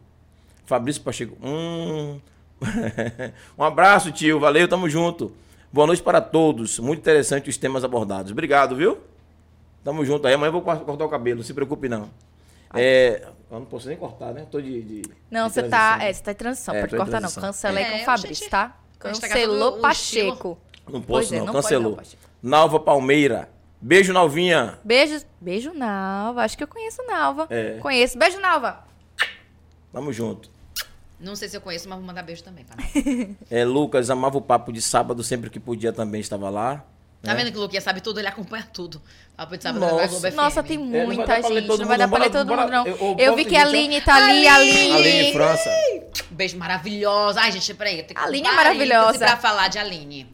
Fabrício 0.68 1.02
Pacheco. 1.02 1.36
Hum. 1.44 2.20
um 3.58 3.64
abraço, 3.64 4.12
tio. 4.12 4.40
Valeu, 4.40 4.68
tamo 4.68 4.88
junto. 4.88 5.32
Boa 5.72 5.88
noite 5.88 6.04
para 6.04 6.22
todos. 6.22 6.78
Muito 6.78 7.00
interessante 7.00 7.50
os 7.50 7.58
temas 7.58 7.84
abordados. 7.84 8.32
Obrigado, 8.32 8.76
viu? 8.76 9.00
Tamo 9.84 10.06
junto 10.06 10.28
aí. 10.28 10.36
Amanhã 10.36 10.50
eu 10.50 10.54
vou 10.54 10.62
cor- 10.62 10.78
cortar 10.82 11.06
o 11.06 11.10
cabelo, 11.10 11.38
não 11.38 11.44
se 11.44 11.56
preocupe, 11.56 11.90
não. 11.90 12.08
É, 12.74 13.28
eu 13.52 13.60
não 13.60 13.66
posso 13.66 13.88
nem 13.88 13.98
cortar, 13.98 14.34
né? 14.34 14.45
Tô 14.50 14.60
de. 14.62 14.82
de- 14.82 15.12
Não, 15.30 15.50
você 15.50 15.64
tá. 15.64 16.00
É, 16.02 16.12
você 16.12 16.24
tá 16.24 16.32
em 16.32 16.36
transição. 16.36 16.74
É, 16.76 16.82
pode 16.82 16.95
cortar, 16.95 17.12
não. 17.14 17.20
transição. 17.20 17.44
Cancela 17.44 17.78
aí 17.80 17.84
É, 17.86 17.90
com 17.91 18.02
o 18.02 18.06
Fabrício, 18.06 18.36
gente, 18.36 18.50
tá? 18.50 18.68
tá 18.70 18.76
Cancelou 19.00 19.80
Pacheco. 19.80 20.58
Não 20.90 21.02
Pois 21.02 21.26
posso, 21.28 21.36
é, 21.36 21.38
não. 21.40 21.45
não 21.45 21.54
pode 21.54 21.64
Cancelou. 21.64 21.98
não. 21.98 22.50
Nalva 22.50 22.80
Palmeira. 22.80 23.50
Beijo, 23.80 24.12
Nalvinha. 24.14 24.80
Beijo. 24.84 25.26
Beijo, 25.41 25.74
Nalva. 25.74 26.44
Acho 26.44 26.58
que 26.58 26.64
eu 26.64 26.68
conheço 26.68 27.02
Nalva. 27.06 27.48
É. 27.50 27.78
Conheço. 27.80 28.18
Beijo, 28.18 28.40
Nalva. 28.40 28.86
Tamo 29.91 30.12
junto. 30.12 30.50
Não 31.20 31.36
sei 31.36 31.48
se 31.48 31.56
eu 31.56 31.62
conheço, 31.62 31.88
mas 31.88 31.98
vou 31.98 32.06
mandar 32.08 32.24
beijo 32.24 32.44
também. 32.44 32.66
Pra 32.66 32.76
É, 33.50 33.64
Lucas 33.64 34.10
amava 34.10 34.38
o 34.38 34.41
papo 34.41 34.74
de 34.74 34.82
sábado, 34.82 35.24
sempre 35.24 35.50
que 35.50 35.60
podia 35.60 35.94
também 35.94 36.20
estava 36.20 36.50
lá. 36.50 36.86
Tá 37.24 37.34
vendo 37.34 37.52
que 37.54 37.58
o 37.58 37.62
Luquinha 37.62 37.80
sabe 37.82 38.02
tudo? 38.02 38.20
Ele 38.20 38.28
acompanha 38.28 38.68
tudo. 38.74 39.02
Papo 39.36 39.56
de 39.56 39.64
sábado 39.64 39.80
Nossa. 39.80 39.95
da 39.95 40.08
Globo 40.08 40.28
FM. 40.30 40.36
Nossa, 40.36 40.62
tem 40.62 40.78
vai 40.78 41.06
muita 41.06 41.41
gente. 41.41 41.68
Não 41.68 41.88
vai 41.88 41.98
dar 41.98 42.08
pra 42.10 42.20
ler 42.20 42.30
todo 42.30 42.48
mundo, 42.56 42.70
não. 42.70 42.86
eu- 43.18 43.36
vi 43.36 43.45
que 43.45 43.56
a 43.56 43.62
Aline 43.62 44.02
tá 44.02 44.16
ali. 44.16 44.45
A 44.48 44.56
Aline! 44.56 44.72
Aline 44.91 44.94
Aline. 44.94 45.34
França. 45.34 45.70
Beijo 46.30 46.58
maravilhosa. 46.58 47.40
Ai, 47.41 47.52
gente, 47.52 47.74
peraí. 47.74 48.00
Eu 48.00 48.04
tenho 48.06 48.20
que 48.20 48.26
Aline 48.26 48.48
é 48.48 48.52
maravilhosa. 48.52 49.20
pra 49.20 49.38
falar 49.38 49.70
de 49.70 49.80
Aline. 49.80 50.28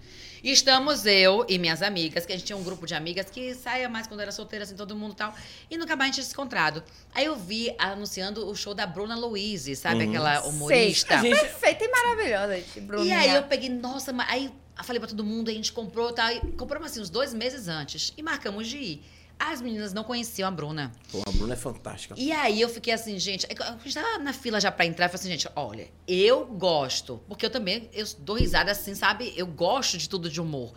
Estamos 0.43 1.05
eu 1.05 1.45
e 1.49 1.59
minhas 1.59 1.81
amigas, 1.81 2.25
que 2.25 2.31
a 2.31 2.35
gente 2.35 2.45
tinha 2.45 2.57
um 2.57 2.63
grupo 2.63 2.85
de 2.87 2.95
amigas 2.95 3.29
que 3.29 3.53
saía 3.53 3.89
mais 3.89 4.07
quando 4.07 4.21
era 4.21 4.31
solteira, 4.31 4.63
assim, 4.63 4.73
todo 4.75 4.95
mundo 4.95 5.11
e 5.11 5.15
tal. 5.17 5.33
E 5.69 5.77
nunca 5.77 5.95
mais 5.97 6.05
a 6.05 6.07
gente 6.07 6.15
tinha 6.15 6.25
se 6.25 6.31
encontrado. 6.33 6.81
Aí 7.13 7.25
eu 7.25 7.35
vi 7.35 7.75
anunciando 7.77 8.47
o 8.49 8.55
show 8.55 8.73
da 8.73 8.85
Bruna 8.87 9.15
Louise, 9.17 9.75
sabe? 9.75 10.05
Uhum. 10.05 10.09
Aquela 10.11 10.41
humorista. 10.43 11.15
A 11.15 11.21
gente- 11.21 11.37
Perfeita 11.39 11.83
e 11.83 11.87
maravilhosa, 11.89 12.55
gente. 12.55 12.83
E 13.05 13.11
aí 13.11 13.35
eu 13.35 13.43
peguei, 13.43 13.67
nossa, 13.69 14.13
mas 14.13 14.49
aí 14.79 14.85
falei 14.85 14.99
pra 14.99 15.09
todo 15.09 15.23
mundo, 15.23 15.49
a 15.49 15.53
gente 15.53 15.71
comprou, 15.73 16.11
tá? 16.13 16.29
Compramos 16.57 16.89
assim 16.91 17.01
uns 17.01 17.09
dois 17.09 17.33
meses 17.33 17.67
antes 17.67 18.13
e 18.17 18.23
marcamos 18.23 18.67
de 18.67 18.77
ir. 18.77 19.03
As 19.37 19.61
meninas 19.61 19.93
não 19.93 20.03
conheciam 20.03 20.47
a 20.49 20.51
Bruna. 20.51 20.91
Pô, 21.11 21.21
a 21.25 21.31
Bruna 21.31 21.53
é 21.53 21.57
fantástica. 21.57 22.13
E 22.17 22.29
aí 22.31 22.59
eu 22.59 22.67
fiquei 22.67 22.93
assim, 22.93 23.17
gente, 23.19 23.45
a 23.45 23.77
gente 23.83 23.93
tava 23.93 24.17
na 24.19 24.33
fila 24.33 24.59
já 24.59 24.69
pra 24.69 24.85
entrar, 24.85 25.05
eu 25.05 25.09
falei 25.09 25.21
assim, 25.21 25.29
gente, 25.31 25.47
olha, 25.55 25.87
eu 26.07 26.45
gosto, 26.45 27.21
porque 27.27 27.45
eu 27.45 27.49
também 27.49 27.89
eu 27.93 28.05
dou 28.19 28.35
risada 28.35 28.71
assim, 28.71 28.93
sabe? 28.95 29.33
Eu 29.37 29.47
gosto 29.47 29.97
de 29.97 30.09
tudo 30.09 30.29
de 30.29 30.41
humor. 30.41 30.73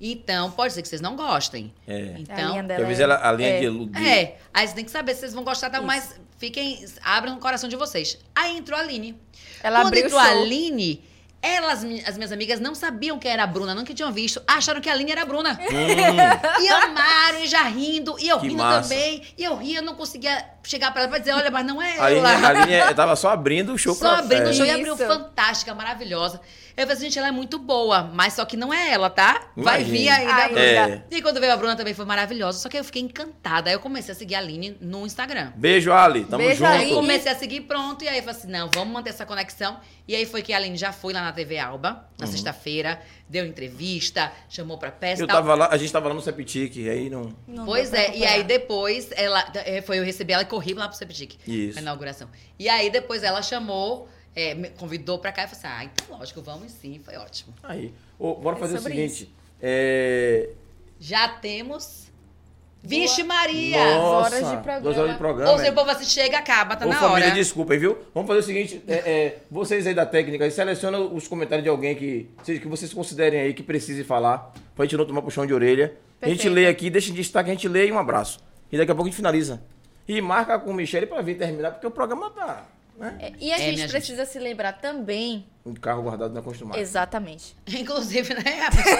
Então, 0.00 0.50
pode 0.50 0.72
ser 0.74 0.82
que 0.82 0.88
vocês 0.88 1.00
não 1.00 1.16
gostem. 1.16 1.72
É. 1.86 1.94
A 1.94 1.98
linha 2.02 2.16
Então, 2.20 2.66
dela 2.66 2.88
é- 2.92 3.00
ela, 3.02 3.28
a 3.28 3.32
linha 3.32 3.48
é. 3.48 3.60
de, 3.60 3.98
é, 4.08 4.38
aí 4.52 4.66
você 4.68 4.74
tem 4.74 4.84
que 4.84 4.90
saber 4.90 5.14
se 5.14 5.20
vocês 5.20 5.34
vão 5.34 5.44
gostar, 5.44 5.70
tá? 5.70 5.80
mas 5.80 6.20
fiquem, 6.38 6.84
abram 7.02 7.36
o 7.36 7.38
coração 7.40 7.68
de 7.68 7.76
vocês. 7.76 8.18
Aí 8.34 8.56
entrou 8.58 8.78
a 8.78 8.82
Aline. 8.82 9.16
Ela 9.62 9.78
Quando 9.80 9.86
abriu 9.88 10.02
o 10.02 10.06
entrou 10.06 10.20
a. 10.20 10.24
Aline, 10.24 11.02
elas, 11.46 11.84
as 12.06 12.16
minhas 12.16 12.32
amigas 12.32 12.58
não 12.58 12.74
sabiam 12.74 13.18
que 13.18 13.28
era 13.28 13.42
a 13.44 13.46
Bruna, 13.46 13.74
nunca 13.74 13.92
tinham 13.92 14.10
visto, 14.10 14.40
acharam 14.46 14.80
que 14.80 14.88
a 14.88 14.92
Aline 14.92 15.12
era 15.12 15.22
a 15.22 15.26
Bruna. 15.26 15.58
Hum, 15.60 16.62
E 16.62 16.68
amaram, 16.68 17.40
e 17.40 17.46
já 17.48 17.62
rindo, 17.64 18.16
e 18.18 18.28
eu 18.28 18.38
Que 18.40 18.48
rindo 18.48 18.62
massa. 18.62 18.88
também. 18.88 19.22
E 19.36 19.44
eu 19.44 19.54
ria, 19.56 19.82
não 19.82 19.94
conseguia 19.94 20.44
chegar 20.64 20.90
pra 20.92 21.02
ela 21.02 21.08
pra 21.10 21.18
dizer, 21.18 21.32
olha, 21.32 21.50
mas 21.50 21.64
não 21.66 21.80
é 21.80 21.98
a 21.98 22.04
Aline, 22.04 22.18
ela. 22.20 22.30
a 22.30 22.48
Aline 22.48 22.72
é- 22.72 22.94
tava 22.94 23.14
só 23.16 23.30
abrindo 23.30 23.72
o 23.72 23.78
show 23.78 23.94
Só 23.94 24.08
pra 24.08 24.18
abrindo 24.18 24.50
o 24.50 24.54
show 24.54 24.66
e 24.66 24.70
abriu 24.70 24.96
fantástica, 24.96 25.74
maravilhosa. 25.74 26.40
Eu 26.76 26.82
falei 26.82 26.96
assim, 26.96 27.04
gente, 27.04 27.18
ela 27.20 27.28
é 27.28 27.30
muito 27.30 27.56
boa, 27.56 28.10
mas 28.12 28.32
só 28.32 28.44
que 28.44 28.56
não 28.56 28.74
é 28.74 28.90
ela, 28.90 29.08
tá? 29.08 29.42
Vai 29.56 29.82
Imagina. 29.82 29.96
vir 29.96 30.08
ainda 30.08 30.32
a 30.32 30.36
Ai, 30.36 30.48
Bruna. 30.48 30.62
É. 30.62 31.04
E 31.08 31.22
quando 31.22 31.38
veio 31.38 31.52
a 31.52 31.56
Bruna 31.56 31.76
também 31.76 31.94
foi 31.94 32.04
maravilhosa, 32.04 32.58
só 32.58 32.68
que 32.68 32.76
eu 32.76 32.82
fiquei 32.82 33.00
encantada. 33.00 33.70
Aí 33.70 33.76
eu 33.76 33.78
comecei 33.80 34.10
a 34.10 34.14
seguir 34.16 34.34
a 34.34 34.38
Aline 34.38 34.76
no 34.80 35.06
Instagram. 35.06 35.52
Beijo, 35.54 35.92
Ali. 35.92 36.24
Tamo 36.24 36.42
Beijo, 36.42 36.58
junto. 36.64 36.70
Aí 36.72 36.92
comecei 36.92 37.30
a 37.30 37.36
seguir 37.36 37.60
pronto, 37.60 38.02
e 38.04 38.08
aí 38.08 38.16
eu 38.16 38.24
falei 38.24 38.38
assim, 38.40 38.50
não, 38.50 38.68
vamos 38.74 38.92
manter 38.92 39.10
essa 39.10 39.24
conexão. 39.24 39.78
E 40.08 40.16
aí 40.16 40.26
foi 40.26 40.42
que 40.42 40.52
a 40.52 40.56
Aline 40.56 40.76
já 40.76 40.90
foi 40.92 41.12
lá 41.12 41.22
na 41.22 41.32
TV 41.32 41.58
Alba, 41.60 42.08
na 42.18 42.26
sexta-feira, 42.26 43.00
deu 43.28 43.46
entrevista, 43.46 44.32
chamou 44.48 44.76
pra 44.78 44.90
peça 44.90 45.22
e 45.22 45.24
Eu 45.24 45.26
tal. 45.26 45.36
tava 45.36 45.54
lá, 45.54 45.68
a 45.70 45.76
gente 45.76 45.92
tava 45.92 46.08
lá 46.08 46.14
no 46.14 46.20
Septic, 46.20 46.76
aí 46.88 47.08
não. 47.08 47.34
Não 47.46 47.64
Pois 47.64 47.92
é, 47.92 48.16
e 48.16 48.24
aí 48.24 48.44
depois 48.44 49.10
ela 49.12 49.44
eh, 49.54 49.80
foi 49.82 49.98
eu 49.98 50.04
recebi 50.04 50.32
ela 50.32 50.42
e 50.42 50.46
corri 50.46 50.74
lá 50.74 50.88
pro 50.88 50.96
Septic. 50.96 51.36
Isso. 51.46 51.76
Na 51.76 51.82
inauguração. 51.82 52.28
E 52.58 52.68
aí 52.68 52.90
depois 52.90 53.22
ela 53.22 53.42
chamou, 53.42 54.08
eh, 54.36 54.54
me 54.54 54.68
convidou 54.70 55.18
pra 55.18 55.32
cá 55.32 55.44
e 55.44 55.48
falou 55.48 55.58
assim: 55.64 55.82
"Ah, 55.82 55.84
então 55.84 56.18
lógico, 56.18 56.42
vamos 56.42 56.70
sim", 56.72 57.00
foi 57.04 57.16
ótimo. 57.16 57.54
Aí. 57.62 57.92
Ô, 58.18 58.34
bora 58.34 58.56
É 58.56 58.60
fazer 58.60 58.78
o 58.78 58.80
seguinte. 58.80 59.32
É... 59.60 60.50
Já 61.00 61.28
temos 61.28 62.03
Vixe 62.84 63.22
Maria. 63.22 63.96
Nossa, 63.96 64.36
horas 64.36 64.50
de 64.50 64.56
programa. 64.62 64.80
Duas 64.80 64.98
horas 64.98 65.12
de 65.12 65.18
programa. 65.18 65.50
Ou 65.52 65.58
seja, 65.58 65.72
o 65.72 65.74
povo 65.74 65.90
assim 65.90 66.04
chega, 66.04 66.38
acaba, 66.38 66.76
tá 66.76 66.84
Ô, 66.84 66.88
na 66.90 66.94
família, 66.96 67.26
hora. 67.28 67.34
desculpa, 67.34 67.76
viu? 67.76 67.96
Vamos 68.14 68.28
fazer 68.28 68.40
o 68.40 68.42
seguinte: 68.42 68.82
é, 68.86 68.94
é, 68.94 69.38
vocês 69.50 69.86
aí 69.86 69.94
da 69.94 70.04
técnica, 70.04 70.48
seleciona 70.50 70.98
os 70.98 71.26
comentários 71.26 71.62
de 71.64 71.70
alguém 71.70 71.94
que, 71.94 72.28
seja, 72.42 72.60
que 72.60 72.68
vocês 72.68 72.92
considerem 72.92 73.40
aí 73.40 73.54
que 73.54 73.62
precise 73.62 74.04
falar, 74.04 74.52
pra 74.76 74.84
gente 74.84 74.96
não 74.98 75.06
tomar 75.06 75.22
puxão 75.22 75.46
de 75.46 75.54
orelha. 75.54 75.94
A 76.20 76.28
gente 76.28 76.36
Perfeito. 76.42 76.54
lê 76.54 76.66
aqui, 76.68 76.90
deixa 76.90 77.10
em 77.10 77.14
destaque, 77.14 77.50
a 77.50 77.52
gente 77.54 77.68
lê 77.68 77.86
e 77.88 77.92
um 77.92 77.98
abraço. 77.98 78.38
E 78.70 78.76
daqui 78.76 78.90
a 78.90 78.94
pouco 78.94 79.08
a 79.08 79.10
gente 79.10 79.16
finaliza. 79.16 79.62
E 80.06 80.20
marca 80.20 80.58
com 80.58 80.70
o 80.70 80.74
Michele 80.74 81.06
pra 81.06 81.20
vir 81.22 81.36
terminar, 81.38 81.70
porque 81.72 81.86
o 81.86 81.90
programa 81.90 82.30
tá. 82.30 82.64
Né? 82.98 83.16
É, 83.20 83.32
E 83.40 83.52
a 83.52 83.56
É, 83.56 83.58
gente 83.60 83.88
precisa 83.88 84.24
se 84.26 84.38
lembrar 84.38 84.74
também. 84.74 85.46
Um 85.66 85.72
carro 85.72 86.02
guardado 86.02 86.34
na 86.34 86.40
acostumado. 86.40 86.78
Exatamente. 86.78 87.56
Inclusive, 87.66 88.34
né? 88.34 88.66
A 88.66 88.70
pessoa 88.70 88.96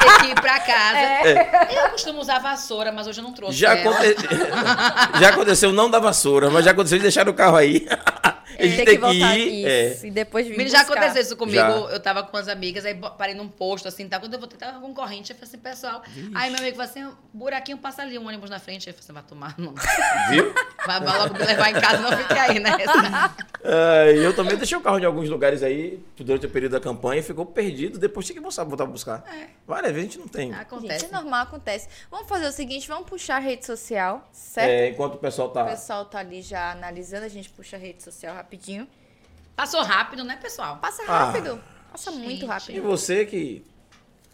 tem 0.00 0.18
que 0.20 0.26
ir 0.32 0.34
pra 0.40 0.58
casa. 0.58 0.98
É. 0.98 1.84
Eu 1.84 1.90
costumo 1.90 2.20
usar 2.20 2.40
vassoura, 2.40 2.90
mas 2.90 3.06
hoje 3.06 3.20
eu 3.20 3.24
não 3.24 3.32
trouxe. 3.32 3.56
Já, 3.56 3.74
aconte- 3.74 4.16
já 5.20 5.28
aconteceu 5.28 5.72
não 5.72 5.88
da 5.88 6.00
vassoura, 6.00 6.50
mas 6.50 6.64
já 6.64 6.72
aconteceu 6.72 6.98
de 6.98 7.02
deixar 7.02 7.28
o 7.28 7.34
carro 7.34 7.56
aí. 7.56 7.86
A 8.58 8.62
gente 8.64 8.76
Tem 8.76 8.84
tem 8.84 8.94
que 8.96 9.00
voltar 9.00 9.38
ir, 9.38 9.64
é. 9.66 9.98
E 10.04 10.10
depois 10.10 10.46
vir 10.46 10.68
já 10.68 10.80
buscar. 10.80 10.98
aconteceu 10.98 11.22
isso 11.22 11.34
comigo. 11.34 11.56
Já. 11.56 11.70
Eu 11.94 11.98
tava 12.00 12.22
com 12.24 12.36
as 12.36 12.46
amigas, 12.46 12.84
aí 12.84 12.94
parei 13.16 13.34
num 13.34 13.48
posto, 13.48 13.88
assim, 13.88 14.06
tá? 14.06 14.20
Quando 14.20 14.34
eu 14.34 14.38
voltei, 14.38 14.58
tava 14.58 14.78
com 14.80 14.92
corrente. 14.92 15.30
Eu 15.32 15.36
falei 15.38 15.48
assim, 15.48 15.58
pessoal. 15.58 16.02
Aí 16.34 16.50
meu 16.50 16.58
amigo 16.60 16.76
falou 16.76 16.90
assim: 16.90 17.10
buraquinho 17.32 17.78
passa 17.78 18.02
ali, 18.02 18.18
um 18.18 18.26
ônibus 18.26 18.50
na 18.50 18.58
frente. 18.58 18.86
Aí 18.86 18.94
eu 18.94 18.98
falei 18.98 19.04
assim, 19.04 19.12
vai 19.14 19.22
tomar, 19.22 19.54
não. 19.56 19.72
Viu? 20.28 20.52
Vai, 20.86 21.00
vai 21.00 21.18
logo 21.20 21.32
me 21.38 21.44
levar 21.46 21.70
em 21.70 21.80
casa, 21.80 21.98
não 22.02 22.14
fique 22.18 22.34
aí, 22.34 22.58
né? 22.58 22.70
É, 23.64 24.12
e 24.16 24.24
eu 24.24 24.34
também 24.36 24.56
deixei 24.56 24.76
o 24.76 24.82
carro 24.82 24.98
em 24.98 25.04
alguns 25.06 25.30
lugares 25.30 25.62
aí 25.62 25.99
durante 26.16 26.46
o 26.46 26.50
período 26.50 26.72
da 26.72 26.80
campanha 26.80 27.20
e 27.20 27.22
ficou 27.22 27.44
perdido. 27.46 27.98
Depois 27.98 28.26
tinha 28.26 28.34
que 28.36 28.40
voltar, 28.42 28.64
voltar 28.64 28.84
pra 28.84 28.92
buscar. 28.92 29.24
Várias 29.66 29.92
vezes 29.92 30.08
a 30.08 30.12
gente 30.12 30.18
não 30.20 30.28
tem. 30.28 30.52
Acontece. 30.54 31.00
Gente, 31.00 31.10
é 31.14 31.16
normal, 31.16 31.42
acontece. 31.42 31.88
Vamos 32.10 32.28
fazer 32.28 32.46
o 32.46 32.52
seguinte, 32.52 32.86
vamos 32.88 33.08
puxar 33.08 33.36
a 33.36 33.38
rede 33.40 33.64
social, 33.66 34.28
certo? 34.32 34.68
É, 34.68 34.88
enquanto 34.90 35.14
o 35.14 35.18
pessoal 35.18 35.48
O 35.48 35.50
tá. 35.52 35.64
pessoal 35.64 36.04
tá 36.04 36.18
ali 36.18 36.42
já 36.42 36.72
analisando, 36.72 37.24
a 37.24 37.28
gente 37.28 37.48
puxa 37.50 37.76
a 37.76 37.78
rede 37.78 38.02
social 38.02 38.34
rapidinho. 38.34 38.86
Passou 39.56 39.82
rápido, 39.82 40.24
né, 40.24 40.36
pessoal? 40.40 40.78
Passa 40.78 41.02
Ah. 41.06 41.24
rápido. 41.26 41.60
Passa 41.90 42.10
muito 42.10 42.30
Gente. 42.30 42.42
E 42.44 42.46
rápido. 42.46 42.82
você 42.82 43.26
que, 43.26 43.64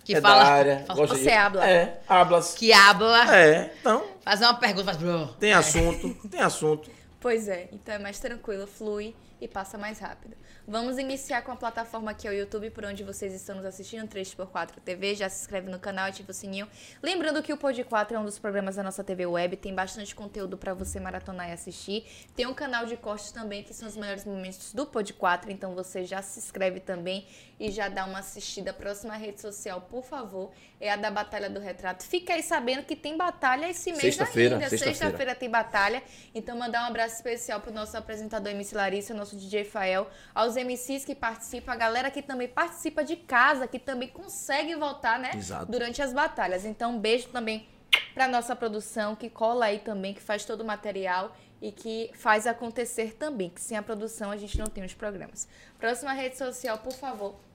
Que 0.04 0.14
é 0.14 0.20
fala. 0.20 0.44
da 0.44 0.50
área, 0.50 0.84
fala- 0.86 1.00
gosta 1.00 1.16
Você 1.16 1.22
de. 1.22 1.30
habla. 1.30 1.68
É, 1.68 2.00
hablas. 2.08 2.54
Que 2.54 2.72
habla. 2.72 3.34
É, 3.36 3.72
então, 3.80 4.04
Fazer 4.22 4.44
uma 4.44 4.54
pergunta, 4.54 4.84
faz. 4.84 4.96
bro. 4.98 5.26
tem 5.40 5.52
assunto, 5.52 6.14
tem 6.28 6.40
assunto. 6.40 6.90
Pois 7.18 7.48
é, 7.48 7.68
então 7.72 7.94
é 7.94 7.98
mais 7.98 8.20
tranquilo, 8.20 8.66
flui 8.68 9.14
e 9.40 9.46
passa 9.48 9.76
mais 9.76 9.98
rápido. 9.98 10.36
Vamos 10.66 10.98
iniciar 10.98 11.42
com 11.42 11.52
a 11.52 11.56
plataforma 11.56 12.12
que 12.14 12.26
é 12.26 12.30
o 12.30 12.34
YouTube, 12.34 12.70
por 12.70 12.84
onde 12.84 13.04
vocês 13.04 13.32
estão 13.32 13.56
nos 13.56 13.64
assistindo, 13.64 14.08
3x4 14.08 14.80
TV. 14.84 15.14
Já 15.14 15.28
se 15.28 15.40
inscreve 15.40 15.70
no 15.70 15.78
canal, 15.78 16.06
ativa 16.06 16.30
o 16.30 16.34
sininho. 16.34 16.68
Lembrando 17.02 17.42
que 17.42 17.52
o 17.52 17.56
Pod 17.56 17.82
4 17.84 18.16
é 18.16 18.20
um 18.20 18.24
dos 18.24 18.38
programas 18.38 18.76
da 18.76 18.82
nossa 18.82 19.04
TV 19.04 19.26
Web, 19.26 19.56
tem 19.56 19.74
bastante 19.74 20.14
conteúdo 20.14 20.56
para 20.56 20.74
você 20.74 20.98
maratonar 20.98 21.48
e 21.48 21.52
assistir. 21.52 22.04
Tem 22.34 22.46
um 22.46 22.54
canal 22.54 22.86
de 22.86 22.96
cortes 22.96 23.30
também, 23.32 23.62
que 23.62 23.72
são 23.74 23.88
os 23.88 23.96
melhores 23.96 24.24
momentos 24.24 24.72
do 24.72 24.86
Pod 24.86 25.12
4, 25.12 25.50
então 25.50 25.74
você 25.74 26.04
já 26.04 26.22
se 26.22 26.38
inscreve 26.38 26.80
também 26.80 27.26
e 27.58 27.70
já 27.70 27.88
dá 27.88 28.04
uma 28.04 28.18
assistida. 28.20 28.70
A 28.70 28.74
próxima 28.74 29.16
rede 29.16 29.40
social, 29.40 29.80
por 29.82 30.04
favor, 30.04 30.50
é 30.80 30.90
a 30.90 30.96
da 30.96 31.10
Batalha 31.10 31.48
do 31.48 31.60
Retrato. 31.60 32.04
Fica 32.04 32.34
aí 32.34 32.42
sabendo 32.42 32.84
que 32.84 32.94
tem 32.94 33.16
batalha 33.16 33.68
esse 33.68 33.90
mês 33.90 34.02
Sexta-feira, 34.02 34.56
ainda. 34.56 34.68
sexta-feira. 34.68 34.98
Sexta-feira 34.98 35.34
tem 35.34 35.50
batalha. 35.50 36.02
Então, 36.34 36.56
mandar 36.56 36.82
um 36.82 36.86
abraço 36.86 37.16
especial 37.16 37.60
pro 37.60 37.72
nosso 37.72 37.96
apresentador 37.96 38.52
MC 38.52 38.74
Larissa, 38.74 39.14
nosso 39.14 39.25
DJ 39.34 39.64
Fael, 39.64 40.08
aos 40.34 40.54
MCs 40.54 41.04
que 41.04 41.14
participam, 41.14 41.72
a 41.72 41.76
galera 41.76 42.10
que 42.10 42.20
também 42.20 42.46
participa 42.46 43.02
de 43.02 43.16
casa, 43.16 43.66
que 43.66 43.78
também 43.78 44.08
consegue 44.08 44.74
voltar, 44.76 45.18
né? 45.18 45.30
Exato. 45.34 45.72
Durante 45.72 46.02
as 46.02 46.12
batalhas. 46.12 46.64
Então, 46.64 46.92
um 46.92 46.98
beijo 46.98 47.28
também 47.28 47.66
pra 48.14 48.28
nossa 48.28 48.54
produção, 48.54 49.16
que 49.16 49.30
cola 49.30 49.66
aí 49.66 49.78
também, 49.78 50.12
que 50.14 50.20
faz 50.20 50.44
todo 50.44 50.60
o 50.60 50.64
material 50.64 51.34
e 51.60 51.72
que 51.72 52.10
faz 52.14 52.46
acontecer 52.46 53.14
também. 53.14 53.50
Que 53.50 53.60
sem 53.60 53.76
a 53.76 53.82
produção 53.82 54.30
a 54.30 54.36
gente 54.36 54.58
não 54.58 54.66
tem 54.66 54.84
os 54.84 54.94
programas. 54.94 55.48
Próxima 55.78 56.12
rede 56.12 56.36
social, 56.36 56.78
por 56.78 56.92
favor. 56.92 57.45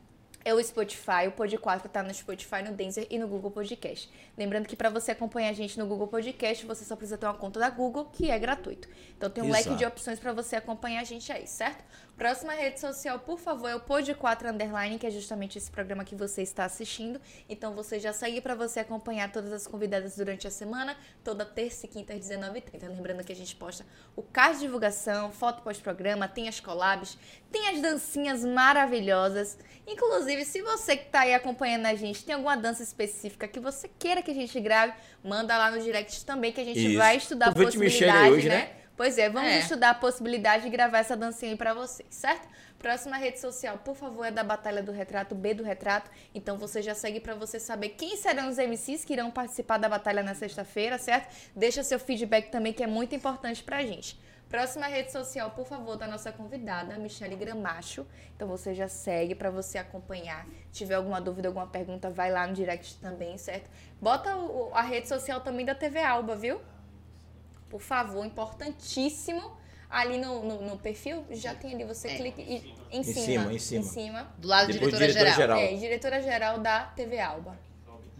É 0.43 0.53
o 0.53 0.63
Spotify, 0.63 1.27
o 1.27 1.31
Pod 1.31 1.55
4 1.55 1.88
tá 1.88 2.01
no 2.01 2.13
Spotify, 2.13 2.63
no 2.63 2.72
Deezer 2.73 3.05
e 3.09 3.19
no 3.19 3.27
Google 3.27 3.51
Podcast. 3.51 4.09
Lembrando 4.35 4.68
que 4.68 4.76
para 4.76 4.89
você 4.89 5.11
acompanhar 5.11 5.49
a 5.49 5.53
gente 5.53 5.77
no 5.77 5.85
Google 5.85 6.07
Podcast, 6.07 6.65
você 6.65 6.84
só 6.84 6.95
precisa 6.95 7.18
ter 7.18 7.27
uma 7.27 7.35
conta 7.35 7.59
da 7.59 7.69
Google, 7.69 8.05
que 8.05 8.31
é 8.31 8.39
gratuito. 8.39 8.88
Então 9.15 9.30
tem 9.30 9.43
um 9.43 9.51
leque 9.51 9.68
Exato. 9.68 9.77
de 9.77 9.85
opções 9.85 10.19
para 10.19 10.34
você 10.34 10.55
acompanhar 10.55 11.01
a 11.01 11.03
gente 11.03 11.31
aí, 11.31 11.45
certo? 11.45 11.84
Próxima 12.22 12.53
rede 12.53 12.80
social, 12.80 13.18
por 13.18 13.39
favor, 13.39 13.68
é 13.68 13.76
o 13.76 13.80
Pod 13.80 14.14
4 14.14 14.49
Underline, 14.49 14.99
que 14.99 15.07
é 15.07 15.10
justamente 15.10 15.57
esse 15.57 15.72
programa 15.72 16.06
que 16.06 16.14
você 16.14 16.43
está 16.43 16.65
assistindo. 16.65 17.19
Então 17.49 17.73
você 17.73 17.99
já 17.99 18.14
segue 18.14 18.39
para 18.39 18.53
você 18.53 18.80
acompanhar 18.80 19.31
todas 19.31 19.52
as 19.52 19.65
convidadas 19.65 20.18
durante 20.18 20.48
a 20.48 20.52
semana, 20.52 20.95
toda 21.23 21.43
terça 21.43 21.88
e 21.88 21.89
quinta 21.89 22.14
às 22.14 22.19
19h30. 22.19 22.88
Lembrando 22.89 23.23
que 23.23 23.31
a 23.31 23.35
gente 23.35 23.56
posta 23.56 23.84
o 24.15 24.22
card 24.22 24.60
de 24.60 24.65
divulgação, 24.65 25.31
foto 25.31 25.64
pós-programa, 25.64 26.27
tem 26.27 26.48
as 26.48 26.60
collabs, 26.60 27.18
tem 27.52 27.69
as 27.69 27.81
dancinhas 27.81 28.45
maravilhosas. 28.45 29.57
Inclusive, 29.88 30.45
se 30.45 30.61
você 30.61 30.95
que 30.98 31.10
tá 31.10 31.22
aí 31.22 31.34
acompanhando 31.34 31.88
a 31.88 31.95
gente 31.95 32.23
tem 32.23 32.35
alguma 32.35 32.56
dança 32.56 32.84
específica 32.84 33.48
que 33.48 33.60
você 33.60 33.89
queira 33.98 34.22
que 34.22 34.30
a 34.30 34.35
gente 34.35 34.60
grave, 34.60 34.93
manda 35.23 35.57
lá 35.57 35.72
no 35.72 35.81
direct 35.81 36.23
também 36.23 36.52
que 36.52 36.61
a 36.61 36.65
gente 36.65 36.85
Isso. 36.85 36.99
vai 36.99 37.18
estudar 37.18 37.48
a 37.48 37.52
possibilidade, 37.52 38.31
hoje, 38.31 38.48
né? 38.48 38.57
né? 38.57 38.80
Pois 39.02 39.18
é, 39.18 39.28
vamos 39.32 39.49
É. 39.49 39.57
estudar 39.57 39.90
a 39.90 39.94
possibilidade 39.95 40.61
de 40.65 40.69
gravar 40.69 40.99
essa 40.99 41.18
dancinha 41.18 41.53
aí 41.53 41.57
pra 41.57 41.73
vocês, 41.73 42.07
certo? 42.11 42.48
Próxima 42.78 43.18
rede 43.18 43.40
social, 43.40 43.80
por 43.80 43.95
favor, 43.95 44.23
é 44.26 44.30
da 44.30 44.44
Batalha 44.44 44.84
do 44.84 44.91
Retrato, 44.91 45.34
B 45.34 45.56
do 45.56 45.64
Retrato. 45.64 46.11
Então 46.36 46.56
você 46.56 46.84
já 46.84 46.94
segue 46.94 47.19
pra 47.19 47.34
você 47.34 47.60
saber 47.60 47.90
quem 47.90 48.15
serão 48.15 48.48
os 48.48 48.60
MCs 48.60 49.03
que 49.03 49.14
irão 49.14 49.32
participar 49.32 49.80
da 49.80 49.90
batalha 49.90 50.22
na 50.22 50.36
sexta-feira, 50.36 50.99
certo? 50.99 51.36
Deixa 51.56 51.82
seu 51.82 51.98
feedback 51.98 52.52
também, 52.52 52.73
que 52.73 52.84
é 52.84 52.86
muito 52.88 53.15
importante 53.15 53.64
pra 53.64 53.82
gente. 53.84 54.19
Próxima 54.48 54.86
rede 54.86 55.11
social, 55.11 55.49
por 55.49 55.65
favor, 55.65 55.98
da 55.98 56.06
nossa 56.06 56.32
convidada, 56.32 56.95
Michele 56.99 57.36
Gramacho. 57.36 58.06
Então 58.36 58.48
você 58.48 58.76
já 58.76 58.88
segue 58.88 59.34
pra 59.34 59.49
você 59.49 59.80
acompanhar. 59.80 60.45
Tiver 60.72 60.94
alguma 60.94 61.19
dúvida, 61.19 61.48
alguma 61.48 61.65
pergunta, 61.65 62.11
vai 62.11 62.30
lá 62.32 62.45
no 62.45 62.53
direct 62.53 62.98
também, 62.98 63.36
certo? 63.40 63.68
Bota 63.99 64.30
a 64.73 64.82
rede 64.84 65.07
social 65.07 65.41
também 65.41 65.65
da 65.65 65.73
TV 65.73 66.03
Alba, 66.03 66.36
viu? 66.36 66.61
Por 67.72 67.81
favor, 67.81 68.23
importantíssimo. 68.26 69.60
Ali 69.89 70.18
no, 70.18 70.41
no, 70.43 70.61
no 70.61 70.77
perfil, 70.77 71.26
já 71.31 71.53
tem 71.53 71.73
ali, 71.73 71.84
você 71.84 72.07
É. 72.10 72.15
clica 72.15 72.39
e, 72.41 72.73
em, 72.91 73.03
cima, 73.03 73.26
cima, 73.26 73.53
em 73.53 73.60
cima. 73.60 73.81
Em 73.81 73.84
cima. 73.84 74.31
Do 74.38 74.48
lado 74.48 74.68
da 74.68 74.73
Depois 74.73 74.93
diretora, 74.93 75.11
diretora 75.11 75.35
geral. 75.35 75.57
geral. 75.57 75.73
É, 75.73 75.77
diretora-geral 75.80 76.60
da 76.60 76.80
TV 76.95 77.19
Alba. 77.19 77.60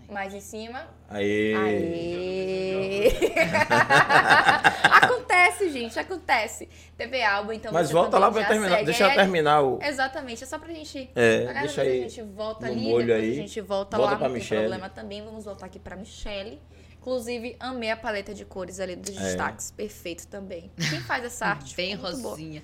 Mais 0.10 0.34
em 0.34 0.42
cima. 0.42 0.86
Aê. 1.10 1.54
Aê! 1.56 3.12
acontece, 4.92 5.70
gente, 5.70 5.98
acontece. 5.98 6.68
TV 6.98 7.24
Alba, 7.24 7.56
então 7.56 7.72
Mas 7.72 7.90
volta 7.92 8.18
lá 8.20 8.30
pra 8.30 8.44
terminar. 8.46 8.72
segue. 8.76 8.86
Deixa 8.86 9.04
eu 9.06 9.10
É, 9.10 9.16
terminar 9.16 9.62
o. 9.62 9.80
Exatamente, 9.82 10.44
é 10.44 10.48
só 10.48 10.60
pra 10.60 10.74
gente. 10.74 11.10
É, 11.16 11.42
Agora 11.44 11.60
deixa 11.62 11.82
aí 11.82 12.00
A 12.04 12.08
gente 12.10 12.22
volta 12.24 12.66
no 12.68 12.72
ali, 12.74 12.82
molho 12.82 13.06
depois 13.08 13.24
aí. 13.24 13.32
a 13.32 13.36
gente 13.36 13.62
volta, 13.62 13.98
Volta 13.98 14.12
lá, 14.12 14.18
pra 14.18 14.28
não 14.28 14.34
tem 14.36 14.42
Michele. 14.44 14.62
problema 14.62 14.90
também. 14.90 15.24
Vamos 15.24 15.46
voltar 15.46 15.66
aqui 15.68 15.80
pra 15.80 15.96
Michelle. 15.96 16.62
Inclusive, 17.02 17.56
amei 17.60 17.90
a 17.90 17.98
paleta 17.98 18.32
de 18.32 18.46
cores 18.46 18.80
ali 18.80 18.96
dos 18.96 19.18
É. 19.18 19.20
destaques. 19.24 19.72
Perfeito 19.72 20.28
também. 20.28 20.72
Quem 20.78 21.02
faz 21.02 21.26
essa 21.26 21.48
arte? 21.58 21.76
Bem 21.76 21.96
rosinha. 21.96 22.62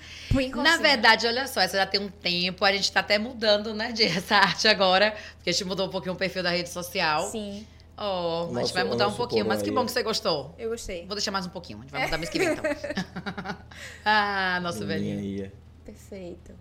Na 0.55 0.77
verdade, 0.77 1.25
olha 1.25 1.47
só, 1.47 1.59
essa 1.59 1.75
já 1.75 1.87
tem 1.87 1.99
um 1.99 2.07
tempo, 2.07 2.63
a 2.63 2.71
gente 2.71 2.91
tá 2.91 2.99
até 2.99 3.17
mudando, 3.17 3.73
né, 3.73 3.91
de 3.91 4.03
essa 4.05 4.35
arte 4.35 4.67
agora, 4.67 5.11
porque 5.37 5.49
a 5.49 5.53
gente 5.53 5.65
mudou 5.65 5.87
um 5.87 5.89
pouquinho 5.89 6.13
o 6.13 6.17
perfil 6.17 6.43
da 6.43 6.51
rede 6.51 6.69
social. 6.69 7.23
Sim, 7.31 7.65
Oh, 7.99 8.55
a 8.55 8.61
gente 8.61 8.75
vai 8.75 8.83
mudar 8.83 9.07
um 9.07 9.13
pouquinho, 9.15 9.43
mas 9.43 9.63
que 9.63 9.71
bom 9.71 9.83
que 9.83 9.91
você 9.91 10.03
gostou. 10.03 10.53
eu 10.59 10.69
gostei. 10.69 11.07
Vou 11.07 11.15
deixar 11.15 11.31
mais 11.31 11.47
um 11.47 11.49
pouquinho, 11.49 11.79
a 11.79 11.81
gente 11.81 11.89
vai 11.89 12.05
mudar 12.05 12.17
mês 12.19 12.29
que 12.29 12.37
vem, 12.37 12.49
então. 12.49 12.63
ah, 14.05 14.59
nosso 14.61 14.85
velhinho. 14.85 15.51
Perfeito. 15.83 16.53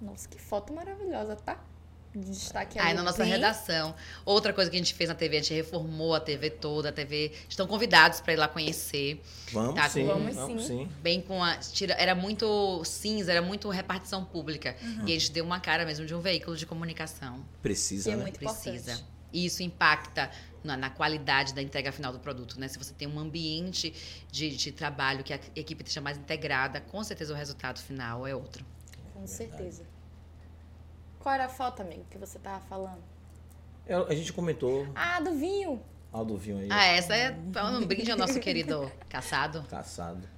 Nossa, 0.00 0.26
que 0.26 0.40
foto 0.40 0.72
maravilhosa, 0.72 1.36
tá? 1.36 1.58
De 2.14 2.30
destaque 2.30 2.78
Aí 2.78 2.88
ali 2.88 2.94
na 2.96 3.02
nossa 3.04 3.22
bem- 3.22 3.32
redação. 3.32 3.94
Outra 4.24 4.52
coisa 4.52 4.70
que 4.70 4.76
a 4.76 4.78
gente 4.78 4.92
fez 4.92 5.08
na 5.08 5.14
TV, 5.14 5.38
a 5.38 5.40
gente 5.40 5.54
reformou 5.54 6.14
a 6.14 6.20
TV 6.20 6.50
toda, 6.50 6.90
a 6.90 6.92
TV. 6.92 7.32
Estão 7.48 7.66
convidados 7.66 8.20
para 8.20 8.34
ir 8.34 8.36
lá 8.36 8.46
conhecer. 8.48 9.22
Vamos 9.50 9.74
Tá, 9.74 9.88
sim, 9.88 10.04
vamos 10.06 10.34
vamos, 10.34 10.64
sim. 10.66 10.86
Bem 11.00 11.22
com 11.22 11.42
a. 11.42 11.56
Tira, 11.56 11.94
era 11.94 12.14
muito 12.14 12.84
cinza, 12.84 13.32
era 13.32 13.40
muito 13.40 13.68
repartição 13.70 14.24
pública. 14.24 14.76
Uhum. 14.82 15.08
E 15.08 15.16
a 15.16 15.18
gente 15.18 15.32
deu 15.32 15.44
uma 15.44 15.58
cara 15.58 15.86
mesmo 15.86 16.04
de 16.04 16.14
um 16.14 16.20
veículo 16.20 16.54
de 16.56 16.66
comunicação. 16.66 17.44
Precisa, 17.62 18.10
Que 18.10 18.14
é 18.14 18.16
né? 18.16 18.22
muito 18.22 18.38
Precisa. 18.38 18.70
importante. 18.92 19.04
E 19.32 19.46
isso 19.46 19.62
impacta 19.62 20.30
na, 20.62 20.76
na 20.76 20.90
qualidade 20.90 21.54
da 21.54 21.62
entrega 21.62 21.90
final 21.90 22.12
do 22.12 22.18
produto, 22.20 22.60
né? 22.60 22.68
Se 22.68 22.76
você 22.78 22.92
tem 22.92 23.08
um 23.08 23.18
ambiente 23.18 23.94
de, 24.30 24.54
de 24.54 24.70
trabalho 24.70 25.24
que 25.24 25.32
a 25.32 25.40
equipe 25.56 25.82
esteja 25.82 26.02
mais 26.02 26.18
integrada, 26.18 26.78
com 26.82 27.02
certeza 27.02 27.32
o 27.32 27.36
resultado 27.36 27.80
final 27.80 28.26
é 28.26 28.34
outro. 28.34 28.62
Com 29.14 29.26
certeza. 29.26 29.84
Qual 31.22 31.34
era 31.34 31.44
a 31.46 31.48
foto, 31.48 31.82
amigo, 31.82 32.04
que 32.10 32.18
você 32.18 32.38
tava 32.38 32.60
falando? 32.68 33.02
É, 33.86 33.94
A 33.94 34.14
gente 34.14 34.32
comentou 34.32 34.86
Ah, 34.94 35.20
do 35.20 35.32
vinho. 35.34 35.80
Aldo 36.12 36.36
Vinho 36.36 36.58
aí. 36.58 36.68
Ah, 36.70 36.84
essa 36.88 37.16
é 37.16 37.30
um 37.80 37.86
brinde 37.86 38.10
ao 38.10 38.18
nosso 38.18 38.38
querido 38.38 38.90
caçado. 39.08 39.62
Caçado. 39.70 40.28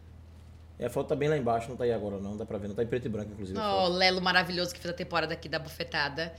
E 0.78 0.84
a 0.84 0.90
foto 0.90 1.08
tá 1.08 1.16
bem 1.16 1.28
lá 1.28 1.36
embaixo, 1.36 1.68
não 1.68 1.76
tá 1.76 1.82
aí 1.84 1.92
agora 1.92 2.18
não, 2.18 2.36
dá 2.36 2.46
pra 2.46 2.58
ver. 2.58 2.68
Não 2.68 2.74
tá 2.76 2.82
em 2.84 2.86
preto 2.86 3.06
e 3.06 3.08
branco, 3.08 3.32
inclusive. 3.32 3.58
Oh, 3.58 3.62
foto. 3.62 3.92
Lelo 3.94 4.20
maravilhoso 4.22 4.72
que 4.72 4.78
fez 4.80 4.94
a 4.94 4.96
temporada 4.96 5.32
aqui 5.34 5.48
da 5.48 5.58
bufetada. 5.58 6.32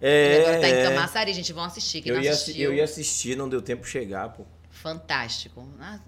É, 0.00 0.34
Ele 0.34 0.44
agora 0.44 0.60
tá 0.60 0.68
em 0.68 0.72
é. 0.72 0.82
Camaçari, 0.88 1.32
gente. 1.32 1.52
Vão 1.52 1.62
assistir. 1.64 2.02
Quem 2.02 2.10
eu, 2.10 2.16
não 2.16 2.22
ia, 2.24 2.32
assistiu, 2.32 2.70
eu 2.70 2.74
ia 2.74 2.84
assistir, 2.84 3.36
não 3.36 3.48
deu 3.48 3.62
tempo 3.62 3.82
de 3.82 3.88
chegar, 3.88 4.30
pô. 4.30 4.44
fantástico. 4.70 5.68
Ah, 5.80 6.00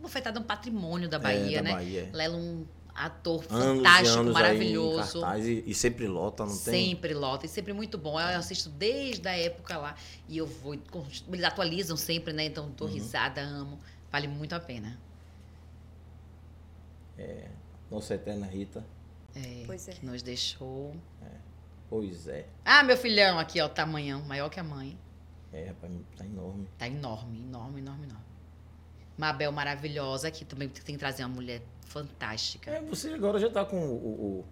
bufetada 0.00 0.38
é 0.38 0.42
um 0.42 0.44
patrimônio 0.44 1.08
da 1.08 1.18
Bahia, 1.18 1.58
é, 1.58 1.62
da 1.62 1.62
né? 1.62 1.72
Bahia. 1.72 2.10
Lelo 2.12 2.36
um 2.38 2.66
ator 2.96 3.44
Anos 3.50 3.76
fantástico, 3.78 4.16
e 4.16 4.20
anos 4.20 4.32
maravilhoso. 4.34 5.24
Aí 5.24 5.62
e, 5.66 5.70
e 5.70 5.74
sempre 5.74 6.06
lota, 6.08 6.44
não 6.44 6.56
tem? 6.56 6.88
Sempre 6.90 7.14
lota 7.14 7.46
e 7.46 7.48
sempre 7.48 7.72
muito 7.72 7.98
bom. 7.98 8.18
Eu 8.20 8.38
assisto 8.38 8.68
desde 8.70 9.26
a 9.28 9.36
época 9.36 9.76
lá 9.76 9.94
e 10.28 10.38
eu 10.38 10.46
vou. 10.46 10.74
Eles 10.74 11.44
atualizam 11.44 11.96
sempre, 11.96 12.32
né? 12.32 12.46
Então 12.46 12.64
Uhum. 12.64 12.70
dou 12.72 12.88
risada, 12.88 13.40
amo. 13.42 13.78
Vale 14.10 14.28
muito 14.28 14.54
a 14.54 14.60
pena. 14.60 14.98
Nossa 17.90 18.14
eterna 18.14 18.46
Rita. 18.46 18.84
É, 19.34 19.62
Pois 19.66 19.88
é. 19.88 19.92
Que 19.92 20.04
nos 20.04 20.22
deixou. 20.22 20.94
Pois 21.88 22.26
é. 22.26 22.46
Ah, 22.64 22.82
meu 22.82 22.96
filhão 22.96 23.38
aqui, 23.38 23.60
ó, 23.60 23.68
tamanhão, 23.68 24.22
maior 24.22 24.48
que 24.48 24.58
a 24.58 24.64
mãe. 24.64 24.98
É, 25.52 25.66
rapaz, 25.68 25.92
tá 26.16 26.24
enorme. 26.24 26.68
Tá 26.76 26.88
enorme, 26.88 27.38
enorme, 27.38 27.80
enorme, 27.80 28.04
enorme. 28.06 28.24
Mabel 29.16 29.52
maravilhosa, 29.52 30.30
que 30.30 30.44
também 30.44 30.68
tem 30.68 30.94
que 30.94 30.98
trazer 30.98 31.22
uma 31.24 31.34
mulher 31.34 31.62
fantástica. 31.86 32.70
É, 32.70 32.80
você 32.82 33.08
agora 33.10 33.38
já 33.38 33.48
tá 33.50 33.64
com 33.64 33.78
o, 33.78 33.94
o- 34.40 34.44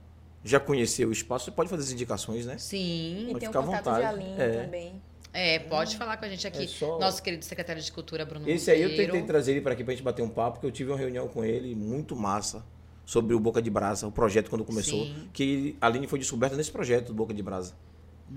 Já 0.47 0.61
conheceu 0.61 1.09
o 1.09 1.13
espaço, 1.13 1.47
você 1.47 1.51
pode 1.51 1.71
fazer 1.71 1.83
as 1.85 1.91
indicações, 1.93 2.45
né? 2.47 2.59
Sim. 2.59 3.23
E 3.23 3.27
Pode 3.29 3.41
tem 3.41 3.49
ficar 3.49 3.61
à 3.61 3.63
contato 3.63 3.85
de 3.85 3.91
vontade. 3.91 4.07
Aline 4.07 4.35
É. 4.41 4.63
também. 4.65 5.03
É, 5.33 5.59
pode 5.59 5.97
falar 5.97 6.17
com 6.19 6.25
a 6.27 6.29
gente 6.29 6.47
aqui. 6.47 6.65
É 6.65 6.67
só- 6.67 6.99
Nosso 6.99 7.23
querido 7.23 7.45
secretário 7.45 7.81
de 7.83 7.91
Cultura, 7.91 8.25
Bruno 8.25 8.49
Esse 8.49 8.71
aí 8.71 8.83
eu 8.83 8.91
Monteiro. 8.91 9.13
tentei 9.13 9.27
trazer 9.27 9.53
ele 9.53 9.61
para 9.63 9.73
aqui 9.73 9.83
pra 9.83 9.93
gente 9.95 10.03
bater 10.05 10.23
um 10.23 10.29
papo, 10.29 10.53
porque 10.59 10.67
eu 10.67 10.71
tive 10.71 10.91
uma 10.91 10.99
reunião 10.99 11.27
com 11.29 11.45
ele 11.45 11.75
muito 11.75 12.15
massa 12.15 12.65
sobre 13.07 13.35
o 13.35 13.41
Boca 13.41 13.61
de 13.61 13.69
Brasa, 13.71 14.07
o 14.07 14.13
projeto 14.13 14.49
quando 14.51 14.65
começou. 14.65 15.05
Sim. 15.07 15.29
Que 15.33 15.77
a 15.81 15.87
Aline 15.87 16.07
foi 16.07 16.19
descoberta 16.19 16.57
nesse 16.57 16.71
projeto 16.71 17.07
do 17.09 17.15
Boca 17.15 17.35
de 17.35 17.43
Brasa. 17.43 17.75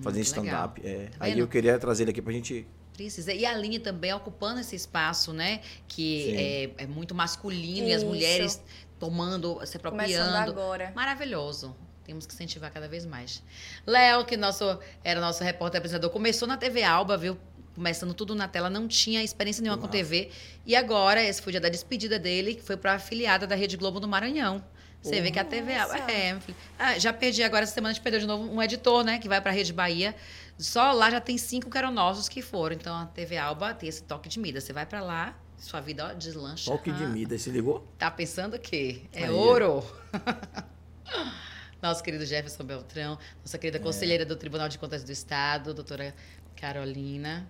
Fazendo 0.01 0.25
legal. 0.25 0.43
stand-up. 0.43 0.81
É. 0.85 1.05
Tá 1.07 1.17
aí 1.19 1.37
eu 1.39 1.47
queria 1.47 1.77
trazer 1.77 2.03
ele 2.03 2.11
aqui 2.11 2.21
pra 2.21 2.31
gente. 2.33 2.65
Precisa. 2.93 3.31
E 3.31 3.45
a 3.45 3.51
Aline 3.51 3.77
também 3.79 4.11
ocupando 4.13 4.59
esse 4.59 4.75
espaço, 4.75 5.31
né? 5.31 5.61
Que 5.87 6.35
é, 6.35 6.83
é 6.83 6.87
muito 6.87 7.13
masculino 7.13 7.87
e 7.87 7.93
as 7.93 8.01
Isso. 8.01 8.09
mulheres 8.11 8.61
tomando, 8.99 9.59
se 9.65 9.77
Começando 9.79 10.21
apropriando. 10.27 10.51
agora. 10.51 10.91
Maravilhoso. 10.95 11.75
Temos 12.03 12.25
que 12.25 12.33
incentivar 12.33 12.71
cada 12.71 12.87
vez 12.87 13.05
mais. 13.05 13.43
Léo, 13.85 14.25
que 14.25 14.37
nosso, 14.37 14.79
era 15.03 15.19
nosso 15.19 15.43
repórter 15.43 15.79
apresentador, 15.79 16.09
começou 16.09 16.47
na 16.47 16.55
TV 16.55 16.83
Alba, 16.83 17.17
viu? 17.17 17.37
Começando 17.75 18.13
tudo 18.13 18.33
na 18.33 18.47
tela, 18.47 18.69
não 18.69 18.87
tinha 18.87 19.21
experiência 19.21 19.61
nenhuma 19.61 19.79
com. 19.81 19.87
TV. 19.87 20.31
E 20.65 20.75
agora, 20.75 21.21
esse 21.21 21.41
foi 21.41 21.51
o 21.51 21.53
dia 21.53 21.61
da 21.61 21.69
despedida 21.69 22.17
dele, 22.17 22.55
que 22.55 22.63
foi 22.63 22.75
para 22.77 22.93
afiliada 22.93 23.45
da 23.45 23.55
Rede 23.55 23.77
Globo 23.77 23.99
do 23.99 24.07
Maranhão. 24.07 24.63
Você 25.01 25.21
vê 25.21 25.31
que 25.31 25.39
a 25.39 25.43
TV. 25.43 25.73
É, 25.73 26.31
meu 26.31 26.41
filho. 26.41 26.57
Ah, 26.77 26.97
já 26.97 27.13
perdi 27.13 27.43
agora, 27.43 27.63
essa 27.63 27.73
semana 27.73 27.91
a 27.91 27.93
gente 27.93 28.01
perdeu 28.01 28.19
de 28.19 28.25
novo 28.25 28.51
um 28.51 28.61
editor, 28.61 29.03
né? 29.03 29.19
Que 29.19 29.27
vai 29.29 29.39
para 29.39 29.51
a 29.51 29.53
Rede 29.53 29.71
Bahia. 29.71 30.15
Só 30.57 30.91
lá 30.91 31.11
já 31.11 31.21
tem 31.21 31.37
cinco 31.37 31.69
que 31.69 31.77
eram 31.77 31.91
nossos 31.91 32.27
que 32.27 32.41
foram. 32.41 32.75
Então 32.75 32.95
a 32.95 33.05
TV 33.05 33.37
Alba 33.37 33.73
tem 33.73 33.87
esse 33.87 34.01
toque 34.03 34.27
de 34.27 34.39
mida. 34.39 34.59
Você 34.59 34.73
vai 34.73 34.85
para 34.85 35.01
lá, 35.01 35.37
sua 35.57 35.81
vida 35.81 36.07
ó, 36.07 36.13
deslancha. 36.13 36.69
Toque 36.71 36.91
de 36.91 37.03
Ah. 37.03 37.07
Mida, 37.07 37.37
se 37.37 37.49
ligou? 37.49 37.85
Tá 37.97 38.09
pensando 38.11 38.55
o 38.55 38.59
quê? 38.59 39.01
É 39.13 39.25
Aí, 39.25 39.29
ouro. 39.31 39.83
Nosso 41.81 42.03
querido 42.03 42.25
Jefferson 42.25 42.63
Beltrão, 42.63 43.19
nossa 43.43 43.55
É. 43.55 43.59
querida 43.59 43.79
conselheira 43.79 44.25
do 44.25 44.35
Tribunal 44.35 44.67
de 44.67 44.77
Contas 44.79 45.03
do 45.03 45.11
Estado, 45.11 45.73
doutora 45.73 46.13
Carolina. 46.55 47.47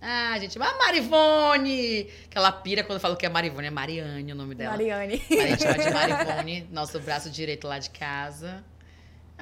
Ah, 0.00 0.38
gente, 0.38 0.58
a 0.58 0.78
Marivone! 0.78 2.04
Que 2.30 2.38
ela 2.38 2.50
pira 2.50 2.82
quando 2.82 2.98
fala 3.00 3.14
que 3.16 3.26
é 3.26 3.28
Marivone, 3.28 3.66
é 3.66 3.70
Mariane 3.70 4.32
o 4.32 4.34
nome 4.34 4.54
dela. 4.54 4.70
Mariane. 4.70 5.22
Mas 5.28 5.38
a 5.40 5.46
gente 5.48 5.62
chama 5.62 5.78
de 5.78 5.90
Marivone, 5.92 6.68
nosso 6.72 6.98
braço 7.00 7.28
direito 7.28 7.66
lá 7.68 7.78
de 7.78 7.90
casa. 7.90 8.64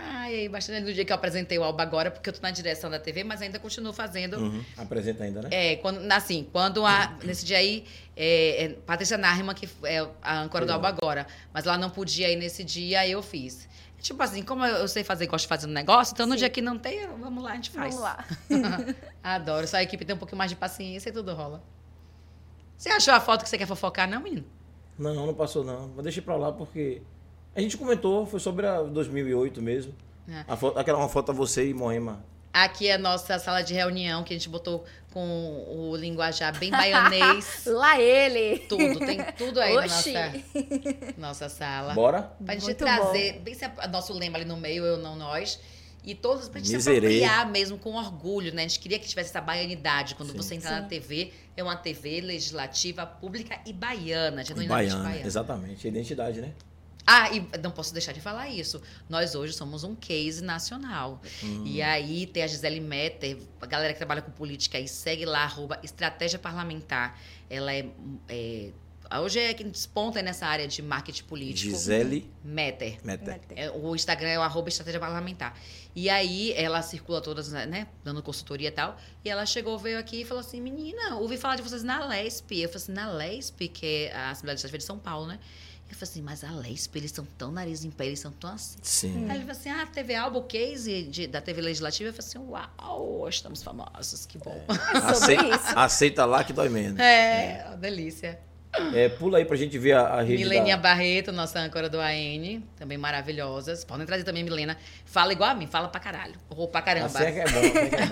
Ah, 0.01 0.31
e 0.31 0.41
aí, 0.41 0.49
bastante 0.49 0.85
do 0.85 0.93
dia 0.93 1.05
que 1.05 1.11
eu 1.13 1.17
apresentei 1.17 1.59
o 1.59 1.65
Alba 1.65 1.83
agora, 1.83 2.11
porque 2.11 2.29
eu 2.29 2.33
tô 2.33 2.41
na 2.41 2.51
direção 2.51 2.89
da 2.89 2.99
TV, 2.99 3.25
mas 3.25 3.43
ainda 3.43 3.59
continuo 3.59 3.93
fazendo 3.93 4.39
Uhum. 4.39 4.65
Apresenta 4.77 5.25
ainda, 5.25 5.43
né? 5.43 5.49
é, 5.51 5.77
quando, 5.77 6.11
assim, 6.13 6.47
quando 6.53 6.85
a, 6.87 7.17
nesse 7.25 7.45
dia 7.45 7.59
aí, 7.59 7.85
é, 8.17 8.65
é, 8.65 8.69
Patrícia 8.69 9.19
Narman, 9.19 9.55
que 9.55 9.69
é 9.83 10.07
a 10.23 10.41
âncora 10.41 10.65
do. 10.65 10.73
Alba 10.73 10.89
agora, 10.89 11.27
mas 11.53 11.67
ela 11.67 11.77
não 11.77 11.91
podia 11.91 12.31
ir 12.31 12.37
nesse 12.37 12.63
dia, 12.63 13.01
aí 13.01 13.13
eu 13.13 13.23
fiz. 13.23 13.69
Tipo 14.01 14.23
assim, 14.23 14.43
como 14.43 14.65
eu 14.65 14.87
sei 14.87 15.03
fazer, 15.03 15.27
gosto 15.27 15.45
de 15.45 15.49
fazer 15.49 15.67
um 15.67 15.71
negócio, 15.71 16.13
então 16.13 16.25
no 16.27 16.35
Sim. 16.35 16.39
dia 16.39 16.51
que 16.51 16.63
não 16.63 16.79
tem, 16.79 17.07
vamos 17.07 17.43
lá, 17.43 17.53
a 17.53 17.55
gente 17.57 17.71
faz. 17.71 17.97
Vamos 17.97 18.09
lá. 18.09 18.25
Adoro. 19.23 19.67
Só 19.67 19.79
a 19.79 19.83
equipe 19.83 20.05
tem 20.05 20.15
um 20.15 20.19
pouquinho 20.19 20.39
mais 20.39 20.51
de 20.51 20.57
paciência 20.57 21.09
e 21.09 21.13
tudo 21.13 21.35
rola. 21.35 21.63
Você 22.77 22.91
achou 22.91 23.13
a 23.13 23.19
foto 23.19 23.43
que 23.43 23.49
você 23.49 23.59
quer 23.59 23.67
fofocar, 23.67 24.09
não, 24.09 24.21
menino? 24.21 24.45
Não, 24.97 25.27
não 25.27 25.35
passou 25.35 25.65
não. 25.65 25.91
Mas 25.97 26.05
deixa 26.05 26.23
pra 26.23 26.37
lá 26.37 26.53
porque. 26.53 27.03
A 27.59 27.61
gente 27.61 27.77
comentou, 27.77 28.25
foi 28.25 28.39
sobre 28.39 28.65
a 28.69 28.83
2008 28.83 29.61
mesmo. 29.61 29.93
É. 30.29 30.45
A 30.47 30.57
foto, 30.57 30.79
aquela 30.79 30.97
uma 30.99 31.09
foto 31.09 31.33
a 31.33 31.35
você 31.35 31.69
e 31.69 31.75
Moema. 31.75 32.25
Aqui 32.53 32.87
é 32.87 32.95
a 32.95 32.99
nossa 32.99 33.37
sala 33.41 33.63
de 33.63 33.75
reunião, 33.75 34.23
que 34.23 34.33
a 34.33 34.37
gente 34.37 34.49
botou 34.49 34.85
com 35.13 35.65
o 35.69 35.97
linguajar 35.97 36.57
bem 36.57 36.71
baianês. 36.71 37.63
Lá 37.67 38.01
ele. 38.01 38.61
tudo, 38.61 39.01
tem 39.01 39.19
tudo 39.37 39.61
aí 39.61 39.75
na 39.75 39.81
Oxi. 39.87 40.13
nossa, 40.13 41.15
nossa 41.19 41.49
sala. 41.49 41.95
Bora? 41.95 42.23
Pra 42.45 42.55
gente 42.55 42.65
Muito 42.65 42.79
trazer, 42.79 43.41
bem 43.41 43.55
se 43.55 43.65
a- 43.65 43.89
nosso 43.89 44.13
lema 44.13 44.39
ali 44.39 44.45
no 44.45 44.57
meio, 44.57 44.85
eu 44.85 44.97
não 44.97 45.17
nós. 45.17 45.59
E 46.05 46.15
todos 46.15 46.49
pra 46.49 46.61
gente 46.61 46.69
se 46.69 46.77
Miserei. 46.77 47.25
apropriar 47.25 47.51
mesmo 47.51 47.77
com 47.77 47.95
orgulho, 47.97 48.55
né? 48.55 48.63
A 48.65 48.69
gente 48.69 48.79
queria 48.79 49.01
que 49.01 49.09
tivesse 49.09 49.31
essa 49.31 49.41
baianidade. 49.41 50.15
Quando 50.15 50.31
Sim. 50.31 50.37
você 50.37 50.55
entrar 50.55 50.71
na 50.77 50.83
Sim. 50.83 50.89
TV, 50.89 51.33
é 51.57 51.63
uma 51.63 51.77
TV 51.77 52.21
legislativa, 52.21 53.05
pública 53.05 53.59
e 53.67 53.73
baiana, 53.73 54.45
genuinamente 54.45 54.91
Baiana, 54.93 55.09
baiana. 55.11 55.27
exatamente. 55.27 55.89
Identidade, 55.89 56.41
né? 56.41 56.53
Ah, 57.11 57.31
e 57.33 57.41
não 57.63 57.71
posso 57.71 57.91
deixar 57.95 58.13
de 58.13 58.21
falar 58.21 58.51
isso. 58.51 58.83
Nós 59.09 59.35
hoje 59.35 59.55
somos 59.55 59.83
um 59.83 59.95
case 59.95 60.45
nacional. 60.45 61.23
Hum. 61.43 61.65
E 61.65 61.81
aí 61.81 62.27
tem 62.27 62.43
a 62.43 62.47
Gisele 62.47 62.81
Metter, 62.81 63.39
a 63.63 63.65
galera 63.65 63.95
que 63.95 63.99
trabalha 63.99 64.21
com 64.21 64.31
política 64.31 64.77
aí, 64.77 64.87
segue 64.87 65.25
lá, 65.25 65.45
arroba 65.45 65.81
Estratégia 65.83 66.39
Parlamentar. 66.39 67.19
Ela 67.49 67.73
é, 67.73 67.89
é- 68.29 68.73
Hoje 69.23 69.41
é 69.41 69.55
quem 69.55 69.71
desponta 69.71 70.21
nessa 70.21 70.47
área 70.47 70.69
de 70.69 70.83
marketing 70.83 71.25
político. 71.25 71.71
Gisele 71.71 72.31
Metter. 72.45 72.99
Meta. 73.03 73.41
É, 73.57 73.71
o 73.71 73.97
Instagram 73.97 74.29
é 74.29 74.39
o 74.39 74.43
arroba 74.43 74.69
estratégia 74.69 75.01
parlamentar. 75.01 75.59
E 75.97 76.11
aí 76.11 76.53
ela 76.53 76.83
circula 76.83 77.23
todas, 77.23 77.51
né, 77.51 77.87
dando 78.05 78.23
consultoria 78.23 78.69
e 78.69 78.71
tal. 78.71 78.99
E 79.25 79.31
ela 79.31 79.47
chegou, 79.47 79.79
veio 79.79 79.99
aqui 79.99 80.21
e 80.21 80.25
falou 80.27 80.43
assim: 80.43 80.61
menina, 80.61 81.17
ouvi 81.17 81.39
falar 81.39 81.57
de 81.57 81.63
vocês 81.63 81.83
na 81.83 82.05
LESP. 82.05 82.61
Eu 82.61 82.69
falei 82.69 82.83
assim, 82.83 82.93
na 82.93 83.11
LESP, 83.11 83.69
que 83.69 83.87
é 83.87 84.15
a 84.15 84.31
Assembleia 84.31 84.53
Legislativa 84.53 84.77
de 84.77 84.85
São 84.85 84.99
Paulo, 84.99 85.27
né? 85.27 85.39
Eu 85.91 85.95
falei 85.95 86.11
assim, 86.11 86.23
mas 86.23 86.45
a 86.45 86.51
LESP, 86.51 86.97
eles 86.99 87.11
são 87.11 87.25
tão 87.39 87.51
nariz 87.51 87.85
em 87.85 87.91
pé, 87.91 88.07
eles 88.07 88.21
são 88.21 88.31
tão 88.31 88.51
assim. 88.53 88.77
Sim. 88.83 89.25
Aí 89.31 89.37
ele 89.37 89.41
falou 89.41 89.53
assim: 89.53 89.71
ah, 89.71 89.87
TV 89.87 90.15
Albo 90.15 90.43
Case 90.43 91.03
de- 91.05 91.27
da 91.27 91.41
TV 91.41 91.63
Legislativa. 91.63 92.11
Eu 92.11 92.13
falei 92.13 92.29
assim: 92.29 92.39
uau, 92.39 93.29
estamos 93.29 93.63
famosos, 93.63 94.27
que 94.27 94.37
bom. 94.39 94.63
É 94.69 95.01
sobre 95.15 95.37
Acei- 95.37 95.51
isso. 95.51 95.79
Aceita 95.79 96.25
lá 96.27 96.45
que 96.45 96.53
dói 96.53 96.69
menos. 96.69 96.99
É, 97.01 97.65
uma 97.69 97.77
delícia. 97.77 98.39
É, 98.95 99.09
pula 99.09 99.39
aí 99.39 99.47
pra 99.47 99.57
gente 99.57 99.79
ver 99.79 99.93
a, 99.95 100.03
a 100.03 100.21
rede 100.23 100.43
Milenia 100.45 100.77
da... 100.77 100.83
Barreto, 100.83 101.33
nossa 101.33 101.59
âncora 101.59 101.89
do 101.89 101.99
AN, 101.99 102.61
também 102.77 102.99
maravilhosas. 102.99 103.83
Podem 103.83 104.07
trazer 104.07 104.25
também, 104.25 104.45
Milena. 104.45 104.77
Fala 105.07 105.33
igual 105.33 105.51
a 105.51 105.55
mim, 105.55 105.67
fala 105.67 105.89
pra 105.89 105.99
caralho. 105.99 106.35
Ou 106.51 106.69
pra 106.69 106.83
caramba. 106.83 107.07
A 107.07 107.09
Seca 107.09 107.41
é 107.41 107.45
bom, 107.51 107.59
a 107.59 107.63
Seca 107.63 107.97
é 107.97 108.07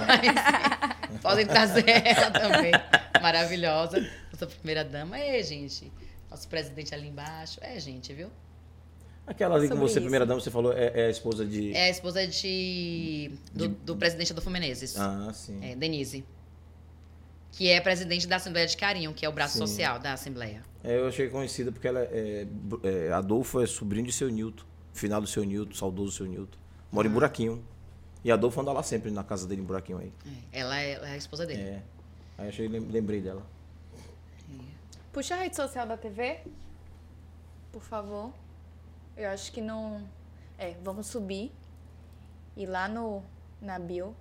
bom. 1.10 1.18
Podem 1.20 1.46
trazer 1.46 1.84
ela 1.88 2.30
também. 2.30 2.72
Maravilhosa. 3.20 4.00
Nossa 4.32 4.46
primeira 4.46 4.82
dama. 4.82 5.18
É, 5.18 5.42
gente. 5.42 5.92
Nosso 6.30 6.48
presidente 6.48 6.94
ali 6.94 7.08
embaixo. 7.08 7.58
É, 7.62 7.78
gente, 7.78 8.12
viu? 8.12 8.28
Aquela 9.26 9.56
ali 9.56 9.66
Sobre 9.66 9.80
você, 9.82 9.92
isso. 9.94 10.00
primeira 10.02 10.24
dama, 10.24 10.40
você 10.40 10.50
falou, 10.50 10.72
é, 10.72 10.92
é 10.94 11.06
a 11.06 11.10
esposa 11.10 11.44
de... 11.44 11.72
É 11.72 11.86
a 11.86 11.90
esposa 11.90 12.24
de, 12.26 13.32
do, 13.52 13.68
do 13.68 13.96
presidente 13.96 14.30
Adolfo 14.32 14.48
Menezes. 14.50 14.96
Ah, 14.96 15.32
sim. 15.34 15.58
É, 15.64 15.74
Denise. 15.74 16.24
Que 17.50 17.68
é 17.70 17.80
presidente 17.80 18.26
da 18.26 18.36
Assembleia 18.36 18.66
de 18.66 18.76
Carinho, 18.76 19.12
que 19.14 19.24
é 19.24 19.28
o 19.28 19.32
braço 19.32 19.54
Sim. 19.54 19.66
social 19.66 19.98
da 19.98 20.12
Assembleia. 20.12 20.62
É, 20.84 20.98
eu 20.98 21.08
achei 21.08 21.28
conhecida 21.28 21.72
porque 21.72 21.88
ela 21.88 22.00
é, 22.00 22.46
é- 22.84 23.12
Adolfo 23.12 23.60
é 23.60 23.66
sobrinho 23.66 24.06
de 24.06 24.12
seu 24.12 24.28
Nilton. 24.28 24.62
Final 24.92 25.20
do 25.22 25.26
seu 25.26 25.42
Nilton, 25.42 25.74
saudoso 25.74 26.12
seu 26.12 26.26
Nilton. 26.26 26.58
Mora 26.92 27.08
em 27.08 27.10
Buraquinho. 27.10 27.64
E 28.22 28.30
Adolfo 28.30 28.60
anda 28.60 28.72
lá 28.72 28.82
sempre 28.82 29.10
na 29.10 29.24
casa 29.24 29.46
dele 29.48 29.62
em 29.62 29.64
Buraquinho 29.64 29.98
aí. 29.98 30.12
É, 30.52 30.60
ela 30.60 30.78
é, 30.78 30.92
ela 30.92 31.08
é 31.08 31.12
a 31.12 31.16
esposa 31.16 31.46
dele. 31.46 31.62
É. 31.62 31.82
Aí 32.38 32.48
achei, 32.48 32.68
lem- 32.68 32.86
lembrei 32.90 33.20
dela. 33.22 33.42
Puxa 35.16 35.34
a 35.34 35.38
rede 35.38 35.56
social 35.56 35.86
da 35.86 35.96
TV. 35.96 36.40
Por 37.72 37.80
favor. 37.80 38.30
Eu 39.16 39.30
acho 39.30 39.50
que 39.50 39.62
não. 39.62 40.06
É, 40.58 40.74
vamos 40.82 41.06
subir. 41.06 41.50
E 42.54 42.66
lá 42.66 42.86
no. 42.86 43.22
Na 43.58 43.78
bio. 43.78 44.14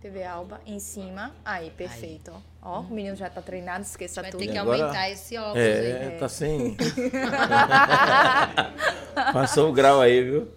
TV 0.00 0.24
Alba, 0.24 0.62
em 0.64 0.80
cima. 0.80 1.34
Aí, 1.44 1.70
perfeito, 1.72 2.32
ó. 2.62 2.78
Ó, 2.78 2.80
o 2.80 2.84
menino 2.84 3.14
já 3.16 3.28
tá 3.28 3.42
treinado, 3.42 3.82
esqueça 3.84 4.22
Vai 4.22 4.30
tudo. 4.30 4.40
ter 4.40 4.52
que 4.52 4.56
agora- 4.56 4.80
aumentar 4.84 5.10
esse 5.10 5.36
óculos 5.36 5.58
É, 5.58 6.12
aí. 6.14 6.18
tá 6.20 6.28
sem. 6.30 6.74
Passou 9.34 9.68
o 9.68 9.72
grau 9.74 10.00
aí, 10.00 10.24
viu? 10.24 10.50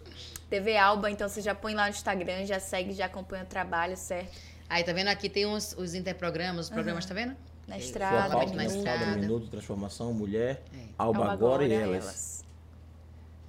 TV 0.50 0.78
Alba, 0.78 1.12
então 1.12 1.28
você 1.28 1.42
já 1.42 1.54
põe 1.54 1.76
lá 1.76 1.84
no 1.84 1.90
Instagram, 1.90 2.46
já 2.46 2.62
segue, 2.62 2.94
já 2.94 3.08
acompanha 3.08 3.44
o 3.44 3.48
trabalho, 3.48 3.98
certo? 3.98 4.32
Aí, 4.70 4.82
tá 4.82 4.94
vendo? 4.94 5.10
Aqui 5.10 5.28
tem 5.30 5.46
os, 5.46 5.74
os 5.78 5.94
interprogramas, 5.94 6.68
os 6.68 6.72
programas, 6.72 7.06
tá 7.06 7.14
vendo? 7.14 7.36
Na 7.70 7.76
É, 7.76 7.80
Sua 7.80 7.86
estrada, 7.86 8.34
pauta 8.36 8.54
na 8.56 8.66
estrada, 8.66 9.16
minuto, 9.18 9.48
transformação, 9.48 10.12
mulher, 10.14 10.64
É. 10.74 10.78
Alba, 10.98 11.20
Alba 11.20 11.32
agora 11.32 11.68
e 11.68 11.76
Agora, 11.76 11.98
elas. 11.98 12.44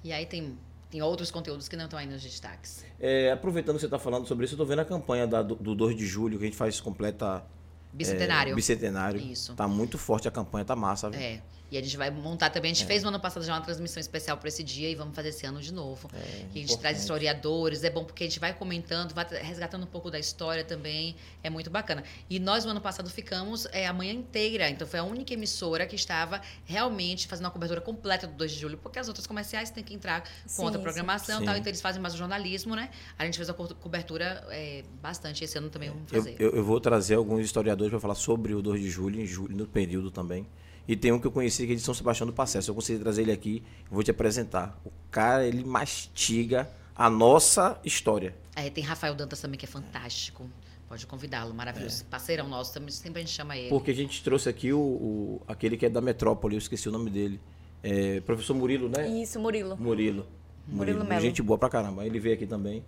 E 0.03 0.13
aí 0.13 0.25
tem, 0.27 0.57
tem 0.91 1.01
outros 1.01 1.31
conteúdos 1.31 1.67
que 1.67 1.75
não 1.75 1.85
estão 1.85 1.97
aí 1.97 2.05
nos 2.07 2.21
destaques. 2.21 2.85
É, 2.99 3.31
aproveitando 3.31 3.75
que 3.75 3.81
você 3.81 3.87
está 3.87 3.97
falando 3.97 4.27
sobre 4.27 4.45
isso, 4.45 4.53
eu 4.53 4.57
tô 4.59 4.65
vendo 4.65 4.79
a 4.79 4.85
campanha 4.85 5.25
da- 5.25 5.41
do, 5.41 5.55
do 5.55 5.73
2 5.75 5.95
de 5.95 6.05
julho, 6.05 6.37
que 6.37 6.43
a 6.43 6.47
gente 6.47 6.57
faz 6.57 6.79
completa. 6.79 7.43
Bicentenário. 7.91 8.51
É, 8.53 8.55
bicentenário. 8.55 9.19
Isso. 9.19 9.53
Tá 9.55 9.67
muito 9.67 9.97
forte 9.97 10.27
a 10.27 10.31
campanha, 10.31 10.63
tá 10.63 10.75
massa, 10.75 11.09
viu? 11.09 11.19
É. 11.19 11.41
E 11.71 11.77
a 11.77 11.81
gente 11.81 11.95
vai 11.95 12.11
montar 12.11 12.49
também. 12.49 12.69
A 12.69 12.73
gente 12.73 12.85
fez 12.85 13.01
no 13.01 13.07
ano 13.07 13.19
passado 13.19 13.45
já 13.45 13.53
uma 13.53 13.61
transmissão 13.61 14.01
especial 14.01 14.35
para 14.37 14.49
esse 14.49 14.61
dia 14.61 14.89
e 14.89 14.93
vamos 14.95 15.15
fazer 15.15 15.29
esse 15.29 15.45
ano 15.45 15.61
de 15.61 15.73
novo. 15.73 16.09
É, 16.13 16.17
E 16.17 16.19
a 16.19 16.23
gente 16.25 16.57
importante. 16.65 16.79
traz 16.81 16.99
historiadores, 16.99 17.81
é 17.85 17.89
bom 17.89 18.03
porque 18.03 18.25
a 18.25 18.27
gente 18.27 18.41
vai 18.41 18.53
comentando, 18.53 19.13
vai 19.13 19.25
resgatando 19.41 19.83
um 19.83 19.87
pouco 19.87 20.11
da 20.11 20.19
história 20.19 20.65
também. 20.65 21.15
É 21.41 21.49
muito 21.49 21.69
bacana. 21.69 22.03
E 22.29 22.39
nós, 22.39 22.65
no 22.65 22.71
ano 22.71 22.81
passado, 22.81 23.09
ficamos 23.09 23.65
é, 23.71 23.87
a 23.87 23.93
manhã 23.93 24.11
inteira. 24.11 24.69
Então, 24.69 24.85
foi 24.85 24.99
a 24.99 25.03
única 25.05 25.33
emissora 25.33 25.85
que 25.87 25.95
estava 25.95 26.41
realmente 26.65 27.25
fazendo 27.25 27.45
uma 27.45 27.51
cobertura 27.51 27.79
completa 27.79 28.27
do 28.27 28.33
2 28.33 28.51
de 28.51 28.59
julho, 28.59 28.77
porque 28.77 28.99
as 28.99 29.07
outras 29.07 29.25
comerciais 29.25 29.69
têm 29.69 29.81
que 29.81 29.93
entrar 29.93 30.23
com 30.23 30.27
Sim, 30.47 30.63
outra 30.63 30.79
programação 30.81 31.37
Sim. 31.37 31.43
e 31.43 31.45
tal. 31.45 31.55
Então, 31.55 31.69
eles 31.69 31.79
fazem 31.81 32.01
mais 32.01 32.13
o 32.13 32.17
jornalismo, 32.17 32.75
né? 32.75 32.89
A 33.17 33.23
gente 33.23 33.37
fez 33.37 33.49
a 33.49 33.53
co- 33.53 33.73
cobertura 33.75 34.45
é, 34.49 34.83
bastante. 35.01 35.41
Esse 35.45 35.57
ano 35.57 35.69
também 35.69 35.89
vamos 35.89 36.11
Eu, 36.11 36.19
fazer. 36.21 36.35
eu- 36.37 36.51
eu 36.51 36.63
vou 36.65 36.81
trazer 36.81 37.15
alguns 37.15 37.45
historiadores 37.45 37.91
para 37.91 37.99
falar 38.01 38.15
sobre 38.15 38.53
o 38.53 38.61
2 38.61 38.81
de 38.81 38.89
julho, 38.89 39.21
em 39.21 39.25
julho, 39.25 39.55
no 39.55 39.65
período 39.65 40.11
também. 40.11 40.45
E 40.87 40.95
tem 40.95 41.11
um 41.11 41.19
que 41.19 41.27
eu 41.27 41.31
conheci 41.31 41.65
que 41.65 41.73
é 41.73 41.75
de 41.75 41.81
São 41.81 41.93
Sebastião 41.93 42.25
do 42.27 42.33
Passeio. 42.33 42.61
Se 42.61 42.69
eu 42.69 42.75
conseguir 42.75 42.99
trazer 42.99 43.21
ele 43.21 43.31
aqui, 43.31 43.63
eu 43.85 43.91
vou 43.93 44.03
te 44.03 44.11
apresentar. 44.11 44.79
O 44.85 44.91
cara, 45.09 45.45
ele 45.47 45.63
mastiga 45.63 46.69
a 46.95 47.09
nossa 47.09 47.79
história. 47.83 48.35
Aí 48.55 48.69
tem 48.69 48.83
Rafael 48.83 49.15
Dantas 49.15 49.39
também, 49.39 49.57
que 49.57 49.65
é 49.65 49.67
fantástico. 49.67 50.49
Pode 50.89 51.07
convidá-lo, 51.07 51.53
maravilhoso. 51.53 52.03
Parceirão 52.05 52.49
nosso, 52.49 52.73
também, 52.73 52.89
sempre 52.91 53.21
a 53.21 53.25
gente 53.25 53.33
chama 53.33 53.55
ele. 53.55 53.67
É. 53.67 53.69
Porque 53.69 53.91
a 53.91 53.95
gente 53.95 54.21
trouxe 54.21 54.49
aqui 54.49 54.73
o, 54.73 54.79
o- 54.79 55.41
aquele 55.47 55.77
que 55.77 55.85
é 55.85 55.89
da 55.89 56.01
metrópole, 56.01 56.55
eu 56.55 56.59
esqueci 56.59 56.89
o 56.89 56.91
nome 56.91 57.09
dele. 57.09 57.39
É, 57.81 58.19
professor 58.21 58.53
Murilo, 58.53 58.89
né? 58.89 59.07
Isso, 59.07 59.39
Murilo. 59.39 59.77
Murilo. 59.77 60.27
Murilo 60.67 61.05
Melo. 61.05 61.21
Gente 61.21 61.41
boa 61.41 61.57
pra 61.57 61.69
caramba. 61.69 62.05
Ele 62.05 62.19
veio 62.19 62.35
aqui 62.35 62.45
também. 62.45 62.83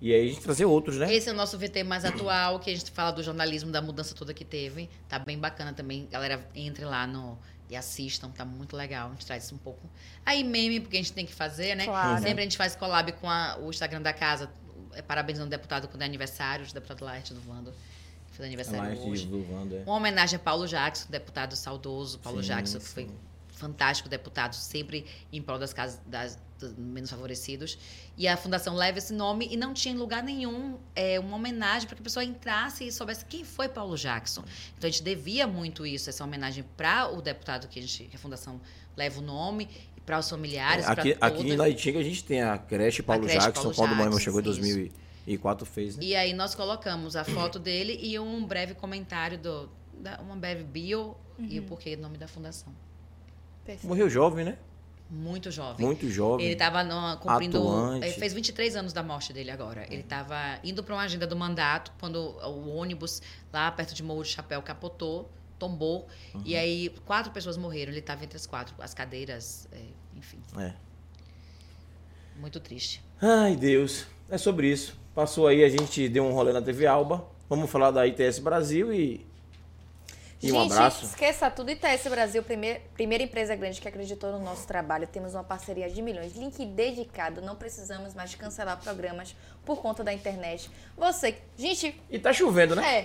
E 0.00 0.12
aí 0.12 0.26
a 0.26 0.28
gente 0.28 0.40
trazer 0.42 0.64
outros, 0.66 0.96
né? 0.98 1.12
Esse 1.14 1.28
é 1.28 1.32
o 1.32 1.34
nosso 1.34 1.56
VT 1.58 1.82
mais 1.84 2.04
atual, 2.04 2.58
que 2.60 2.70
a 2.70 2.74
gente 2.76 2.90
fala 2.90 3.10
do 3.12 3.22
jornalismo, 3.22 3.70
da 3.72 3.80
mudança 3.80 4.14
toda 4.14 4.34
que 4.34 4.44
teve. 4.44 4.90
Tá 5.08 5.18
bem 5.18 5.38
bacana 5.38 5.72
também. 5.72 6.06
Galera, 6.10 6.46
entre 6.54 6.84
lá 6.84 7.06
no 7.06 7.38
e 7.68 7.74
assistam, 7.74 8.30
tá 8.30 8.44
muito 8.44 8.76
legal. 8.76 9.08
A 9.08 9.10
gente 9.12 9.26
traz 9.26 9.44
isso 9.44 9.54
um 9.54 9.58
pouco. 9.58 9.88
Aí, 10.24 10.44
meme, 10.44 10.78
porque 10.80 10.96
a 10.96 11.00
gente 11.00 11.12
tem 11.12 11.26
que 11.26 11.34
fazer, 11.34 11.74
né? 11.74 11.84
Claro. 11.84 12.22
Sempre 12.22 12.40
a 12.40 12.44
gente 12.44 12.56
faz 12.56 12.76
collab 12.76 13.10
com 13.12 13.28
a- 13.28 13.58
o 13.60 13.70
Instagram 13.70 14.02
da 14.02 14.12
casa. 14.12 14.48
É, 14.92 15.02
Parabenizando 15.02 15.48
o 15.48 15.50
deputado 15.50 15.88
quando 15.88 16.02
é 16.02 16.04
aniversário, 16.04 16.64
o 16.68 16.72
deputado 16.72 17.04
Laerte 17.04 17.34
do 17.34 17.40
Vando. 17.40 17.72
que 18.30 18.36
Fez 18.36 18.46
aniversário 18.46 18.82
Lá, 18.84 18.92
esse 18.94 19.02
hoje. 19.08 19.26
do 19.26 19.50
Wanda, 19.52 19.76
é. 19.76 19.82
Uma 19.84 19.96
homenagem 19.96 20.36
a 20.36 20.38
Paulo 20.38 20.66
Jackson, 20.68 21.06
deputado 21.10 21.56
saudoso. 21.56 22.18
Paulo 22.20 22.40
Sim, 22.42 22.48
Jackson, 22.48 22.78
que 22.78 22.84
foi 22.84 23.04
sim. 23.04 23.10
Fantástico 23.56 24.08
deputado, 24.08 24.54
sempre 24.54 25.06
em 25.32 25.42
prol 25.42 25.58
das 25.58 25.72
casas 25.72 26.00
das, 26.06 26.38
dos 26.58 26.74
menos 26.76 27.10
favorecidos. 27.10 27.78
E 28.16 28.28
a 28.28 28.36
fundação 28.36 28.74
leva 28.74 28.98
esse 28.98 29.12
nome 29.12 29.48
e 29.50 29.56
não 29.56 29.74
tinha 29.74 29.94
em 29.94 29.98
lugar 29.98 30.22
nenhum 30.22 30.78
é, 30.94 31.18
uma 31.18 31.36
homenagem 31.36 31.88
para 31.88 31.96
que 31.96 32.02
a 32.02 32.04
pessoa 32.04 32.24
entrasse 32.24 32.86
e 32.86 32.92
soubesse 32.92 33.24
quem 33.24 33.44
foi 33.44 33.68
Paulo 33.68 33.96
Jackson. 33.96 34.44
Então 34.76 34.88
a 34.88 34.90
gente 34.90 35.02
devia 35.02 35.46
muito 35.46 35.86
isso, 35.86 36.08
essa 36.08 36.22
homenagem 36.22 36.64
para 36.76 37.08
o 37.08 37.20
deputado 37.20 37.66
que 37.66 37.78
a, 37.78 37.82
gente, 37.82 38.04
que 38.04 38.16
a 38.16 38.18
fundação 38.18 38.60
leva 38.96 39.18
o 39.18 39.22
nome 39.22 39.68
e 39.96 40.00
para 40.00 40.18
os 40.18 40.28
familiares, 40.28 40.86
É, 40.86 40.90
aqui, 40.90 41.16
aqui 41.20 41.42
em. 41.50 41.56
Laitinga 41.56 41.98
a 41.98 42.02
gente 42.02 42.24
tem 42.24 42.42
a 42.42 42.56
creche 42.58 43.02
Paulo 43.02 43.24
creche 43.24 43.38
Jackson, 43.38 43.62
Paulo 43.62 43.74
quando 43.74 43.92
o 43.92 43.96
Moema 43.96 44.10
Jackson, 44.12 44.24
chegou 44.24 44.40
em 44.40 44.50
isso. 44.50 44.60
2004 44.60 45.66
fez, 45.66 45.96
né? 45.96 46.04
E 46.04 46.14
aí 46.14 46.32
nós 46.32 46.54
colocamos 46.54 47.16
a 47.16 47.24
foto 47.24 47.58
dele 47.58 47.98
e 48.00 48.18
um 48.18 48.46
breve 48.46 48.74
comentário 48.74 49.38
do 49.38 49.68
da, 49.98 50.20
uma 50.20 50.36
breve 50.36 50.62
bio 50.62 51.16
e 51.38 51.58
o 51.58 51.62
porquê 51.64 51.96
do 51.96 52.02
nome 52.02 52.18
da 52.18 52.28
fundação. 52.28 52.72
Perfeito. 53.66 53.86
Morreu 53.86 54.08
jovem, 54.08 54.44
né? 54.44 54.56
Muito 55.10 55.50
jovem. 55.50 55.84
Muito 55.86 56.08
jovem. 56.08 56.44
Ele 56.46 56.54
estava 56.54 56.82
cumprindo. 57.20 57.58
Atuante. 57.58 58.12
Fez 58.12 58.32
23 58.32 58.76
anos 58.76 58.92
da 58.92 59.02
morte 59.02 59.32
dele 59.32 59.50
agora. 59.50 59.84
Ele 59.88 60.00
estava 60.02 60.36
indo 60.64 60.82
para 60.82 60.94
uma 60.94 61.02
agenda 61.02 61.26
do 61.26 61.36
mandato 61.36 61.92
quando 62.00 62.16
o 62.16 62.68
ônibus 62.76 63.22
lá 63.52 63.70
perto 63.70 63.94
de 63.94 64.02
Morro 64.02 64.22
do 64.22 64.28
Chapéu 64.28 64.60
capotou, 64.62 65.30
tombou. 65.58 66.08
E 66.44 66.54
Uhum. 66.54 66.60
aí 66.60 66.88
quatro 67.04 67.30
pessoas 67.30 67.56
morreram. 67.56 67.92
Ele 67.92 68.00
estava 68.00 68.24
entre 68.24 68.36
as 68.36 68.46
quatro. 68.46 68.74
As 68.80 68.94
cadeiras, 68.94 69.68
é, 69.72 69.78
enfim. 70.16 70.38
É. 70.58 70.72
Muito 72.36 72.58
triste. 72.60 73.02
Ai, 73.20 73.54
Deus. 73.56 74.06
É 74.28 74.36
sobre 74.36 74.70
isso. 74.70 74.98
Passou 75.14 75.46
aí, 75.46 75.62
a 75.64 75.68
gente 75.68 76.08
deu 76.08 76.24
um 76.24 76.32
rolê 76.32 76.52
na 76.52 76.60
TV 76.60 76.86
Alba. 76.86 77.24
Vamos 77.48 77.70
falar 77.70 77.90
da 77.90 78.06
ITS 78.06 78.40
Brasil 78.40 78.92
e. 78.92 79.24
E 80.42 80.52
um 80.52 80.60
Gente, 80.62 80.72
abraço. 80.72 81.04
esqueça 81.06 81.50
tudo. 81.50 81.70
ITS 81.70 82.06
Brasil, 82.08 82.42
primeir, 82.42 82.82
primeira 82.94 83.24
empresa 83.24 83.54
grande 83.56 83.80
que 83.80 83.88
acreditou 83.88 84.32
no 84.32 84.38
nosso 84.38 84.66
trabalho. 84.66 85.06
Temos 85.06 85.34
uma 85.34 85.42
parceria 85.42 85.88
de 85.88 86.02
milhões. 86.02 86.34
Link 86.36 86.64
dedicado. 86.66 87.40
Não 87.40 87.56
precisamos 87.56 88.12
mais 88.14 88.30
de 88.30 88.36
cancelar 88.36 88.78
programas 88.78 89.34
por 89.64 89.80
conta 89.80 90.04
da 90.04 90.12
internet. 90.12 90.70
Você, 90.96 91.38
gente, 91.56 92.00
E 92.10 92.18
tá 92.18 92.32
chovendo, 92.32 92.76
né? 92.76 92.86
é. 92.98 93.02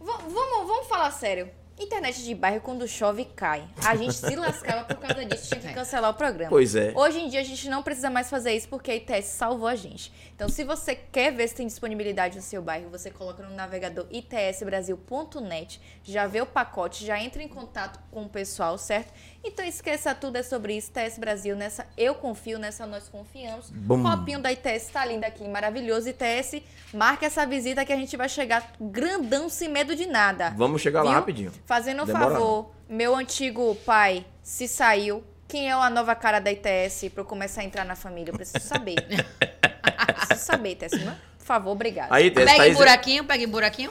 v- 0.00 0.06
vamos, 0.28 0.66
vamos 0.66 0.88
falar 0.88 1.10
sério. 1.12 1.48
Internet 1.78 2.22
de 2.24 2.34
bairro, 2.34 2.60
quando 2.62 2.88
chove, 2.88 3.26
cai. 3.36 3.62
A 3.84 3.94
gente 3.96 4.14
se 4.14 4.34
lascava 4.34 4.84
por 4.84 4.96
causa 4.96 5.24
disso, 5.26 5.48
tinha 5.48 5.60
que 5.60 5.66
É. 5.68 5.72
cancelar 5.74 6.10
o 6.10 6.14
programa. 6.14 6.48
Pois 6.48 6.74
é. 6.74 6.92
Hoje 6.94 7.20
em 7.20 7.28
dia 7.28 7.40
a 7.40 7.44
gente 7.44 7.68
não 7.68 7.82
precisa 7.82 8.08
mais 8.08 8.30
fazer 8.30 8.52
isso 8.54 8.66
porque 8.68 8.90
a 8.90 8.94
ITS 8.96 9.26
salvou 9.26 9.68
a 9.68 9.74
gente. 9.74 10.10
Então, 10.34 10.48
se 10.48 10.64
você 10.64 10.94
quer 10.94 11.32
ver 11.32 11.48
se 11.48 11.54
tem 11.54 11.66
disponibilidade 11.66 12.36
no 12.36 12.42
seu 12.42 12.62
bairro, 12.62 12.88
você 12.90 13.10
coloca 13.10 13.42
no 13.42 13.54
navegador 13.54 14.06
itsbrasil.net, 14.10 15.80
já 16.02 16.26
vê 16.26 16.40
o 16.40 16.46
pacote, 16.46 17.04
já 17.04 17.20
entra 17.20 17.42
em 17.42 17.48
contato 17.48 17.98
com 18.10 18.22
o 18.24 18.28
pessoal, 18.28 18.76
certo? 18.78 19.12
Então, 19.44 19.64
esqueça 19.64 20.14
tudo, 20.14 20.36
é 20.36 20.42
sobre 20.42 20.76
isso. 20.76 20.90
ITS 20.94 21.18
Brasil, 21.18 21.54
nessa 21.56 21.86
eu 21.96 22.14
confio, 22.14 22.58
nessa 22.58 22.86
nós 22.86 23.08
confiamos. 23.08 23.70
Bum. 23.70 24.02
Copinho 24.02 24.40
da 24.40 24.50
ITS 24.52 24.88
tá 24.92 25.04
lindo 25.04 25.24
aqui, 25.24 25.46
maravilhoso. 25.48 26.08
ITS, 26.08 26.62
marca 26.92 27.26
essa 27.26 27.46
visita 27.46 27.84
que 27.84 27.92
a 27.92 27.96
gente 27.96 28.16
vai 28.16 28.28
chegar 28.28 28.72
grandão, 28.80 29.48
sem 29.48 29.68
medo 29.68 29.94
de 29.94 30.06
nada. 30.06 30.50
Vamos 30.56 30.82
chegar 30.82 31.02
lá 31.02 31.10
Viu? 31.10 31.18
rapidinho. 31.20 31.52
Fazendo 31.66 32.04
um 32.04 32.06
Demora 32.06 32.30
favor, 32.30 32.70
meu 32.88 33.14
antigo 33.16 33.74
pai 33.84 34.24
se 34.40 34.68
saiu. 34.68 35.22
Quem 35.48 35.68
é 35.68 35.72
a 35.72 35.90
nova 35.90 36.14
cara 36.14 36.38
da 36.38 36.50
ITS 36.50 37.08
pra 37.12 37.22
eu 37.22 37.24
começar 37.24 37.60
a 37.60 37.64
entrar 37.64 37.84
na 37.84 37.96
família? 37.96 38.30
Eu 38.30 38.36
preciso 38.36 38.64
saber. 38.64 38.94
preciso 40.16 40.46
saber, 40.46 40.70
ITS. 40.70 41.04
Mas, 41.04 41.18
Por 41.38 41.44
favor, 41.44 41.72
obrigada. 41.72 42.14
Aí, 42.14 42.26
ITS, 42.26 42.34
Pega 42.36 42.52
em 42.52 42.56
Thaís, 42.56 42.76
buraquinho, 42.76 43.24
pega 43.24 43.44
em 43.44 43.48
buraquinho. 43.48 43.90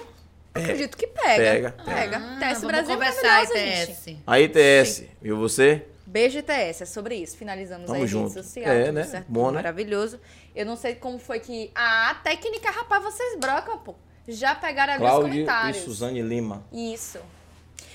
Acredito 0.54 0.96
que 0.96 1.06
pega. 1.06 1.36
Pega, 1.36 1.72
Pega. 1.84 2.18
Ah, 2.18 2.52
ITS 2.52 2.62
vamos 2.62 2.68
Brasil 2.68 2.92
é 2.92 2.94
conversar, 2.94 3.24
maravilhosa, 3.24 3.60
gente. 3.60 3.92
ITS. 3.92 4.18
A 4.26 4.40
ITS, 4.40 5.04
viu 5.22 5.38
você? 5.38 5.86
Beijo, 6.06 6.40
ITS. 6.40 6.82
É 6.82 6.86
sobre 6.86 7.16
isso. 7.16 7.36
Finalizamos 7.36 7.88
Tamo 7.88 7.98
aí 7.98 8.04
a 8.04 8.08
junto. 8.08 8.34
rede 8.34 8.48
social. 8.48 8.74
É, 8.74 8.92
né? 8.94 9.04
certo, 9.04 9.26
Bom, 9.28 9.48
né? 9.48 9.56
Maravilhoso. 9.56 10.18
Eu 10.56 10.66
não 10.66 10.78
sei 10.78 10.96
como 10.96 11.20
foi 11.20 11.42
que... 11.42 11.72
Ah, 11.76 12.12
a 12.12 12.16
técnica, 12.16 12.72
rapaz, 12.72 13.04
vocês 13.04 13.38
brocam, 13.38 13.78
pô. 13.80 13.96
Já 14.28 14.56
pegaram 14.56 14.94
ali 14.94 15.04
os 15.04 15.10
Cláudio 15.10 15.28
e 15.28 15.32
comentários. 15.32 15.84
Suzane 15.84 16.22
Lima. 16.22 16.66
Isso. 16.72 17.20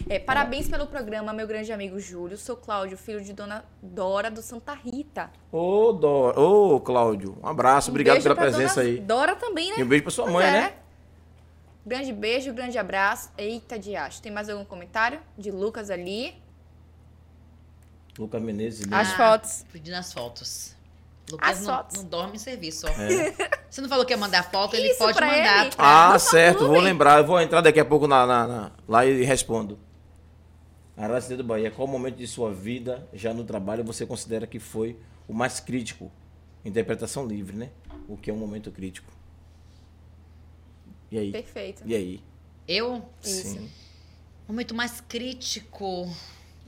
É, 0.09 0.19
parabéns 0.19 0.69
pelo 0.69 0.87
programa, 0.87 1.33
meu 1.33 1.47
grande 1.47 1.73
amigo 1.73 1.99
Júlio. 2.01 2.37
Sou 2.37 2.57
Cláudio, 2.57 2.97
filho 2.97 3.23
de 3.23 3.33
Dona 3.33 3.65
Dora 3.83 4.31
do 4.31 4.43
Santa 4.43 4.73
Rita. 4.75 5.31
Ô, 5.53 5.93
Dó- 5.93 6.33
Ô, 6.37 6.81
Cláudio, 6.81 7.37
um 7.43 7.47
abraço, 7.47 7.91
Um 7.91 7.93
obrigado 7.93 8.23
pela 8.23 8.35
presença 8.35 8.77
Dona 8.83 8.89
aí. 8.95 8.99
Dora 9.01 9.37
também, 9.37 9.71
né? 9.71 9.77
E 9.79 9.83
um 9.83 9.89
beijo 9.89 10.03
pra 10.05 10.11
sua 10.11 10.25
Pois 10.25 10.35
mãe, 10.35 10.47
é. 10.47 10.51
né? 10.53 10.73
Grande 11.87 12.13
beijo, 12.13 12.53
grande 12.53 12.77
abraço. 12.79 13.31
Eita, 13.39 13.79
de 13.79 13.95
acho. 13.97 14.21
Tem 14.21 14.31
mais 14.33 14.49
algum 14.49 14.65
comentário? 14.65 15.21
De 15.37 15.51
Lucas 15.51 15.91
ali. 15.91 16.35
Lucas 18.19 18.43
Menezes. 18.43 18.81
Lima. 18.81 19.01
As 19.01 19.13
fotos. 19.13 19.65
Pedindo 19.73 19.95
as 19.95 20.13
fotos. 20.13 20.77
Lucas 21.31 21.49
As 21.61 21.67
não, 21.67 21.75
fotos. 21.77 21.97
não 21.99 22.05
dorme 22.05 22.35
em 22.35 22.39
serviço, 22.39 22.87
ó. 22.87 22.91
Você 23.71 23.81
não 23.81 23.89
falou 23.89 24.05
que 24.05 24.13
ia 24.13 24.17
mandar 24.17 24.51
foto? 24.51 24.75
Ele 24.75 24.89
Isso 24.89 24.99
pode 24.99 25.19
mandar. 25.21 25.67
ele. 25.67 25.75
Ah, 25.79 26.11
no 26.13 26.19
certo, 26.19 26.67
vou 26.67 26.81
lembrar. 26.81 27.19
Eu 27.21 27.27
vou 27.27 27.41
entrar 27.41 27.61
daqui 27.61 27.79
a 27.81 27.85
pouco 27.85 28.07
na, 28.09 28.27
na- 28.27 28.47
na- 28.47 28.71
lá 28.89 29.07
e 29.07 29.23
respondo. 29.23 29.79
Aracide 31.01 31.37
do 31.37 31.45
Bahia, 31.45 31.71
qual 31.71 31.89
momento 31.89 32.17
de 32.17 32.27
sua 32.27 32.53
vida, 32.53 33.09
já 33.15 33.33
no 33.33 33.43
trabalho, 33.43 33.83
você 33.83 34.05
considera 34.05 34.47
que 34.47 34.59
foi 34.59 34.99
o 35.27 35.33
mais 35.33 35.59
crítico? 35.59 36.13
Interpretação 36.63 37.27
livre, 37.27 37.57
né? 37.57 37.71
O 38.07 38.19
que 38.19 38.31
é 38.31 38.35
um 38.35 38.37
momento 38.37 38.71
crítico. 38.71 39.11
E 41.11 41.19
aí? 41.19 41.33
Perfeito. 41.33 41.83
E 41.87 41.95
aí? 41.95 42.21
Eu? 42.69 43.03
Isso. 43.25 43.49
Sim. 43.49 43.71
Momento 44.47 44.75
mais 44.75 45.01
crítico. 45.01 46.15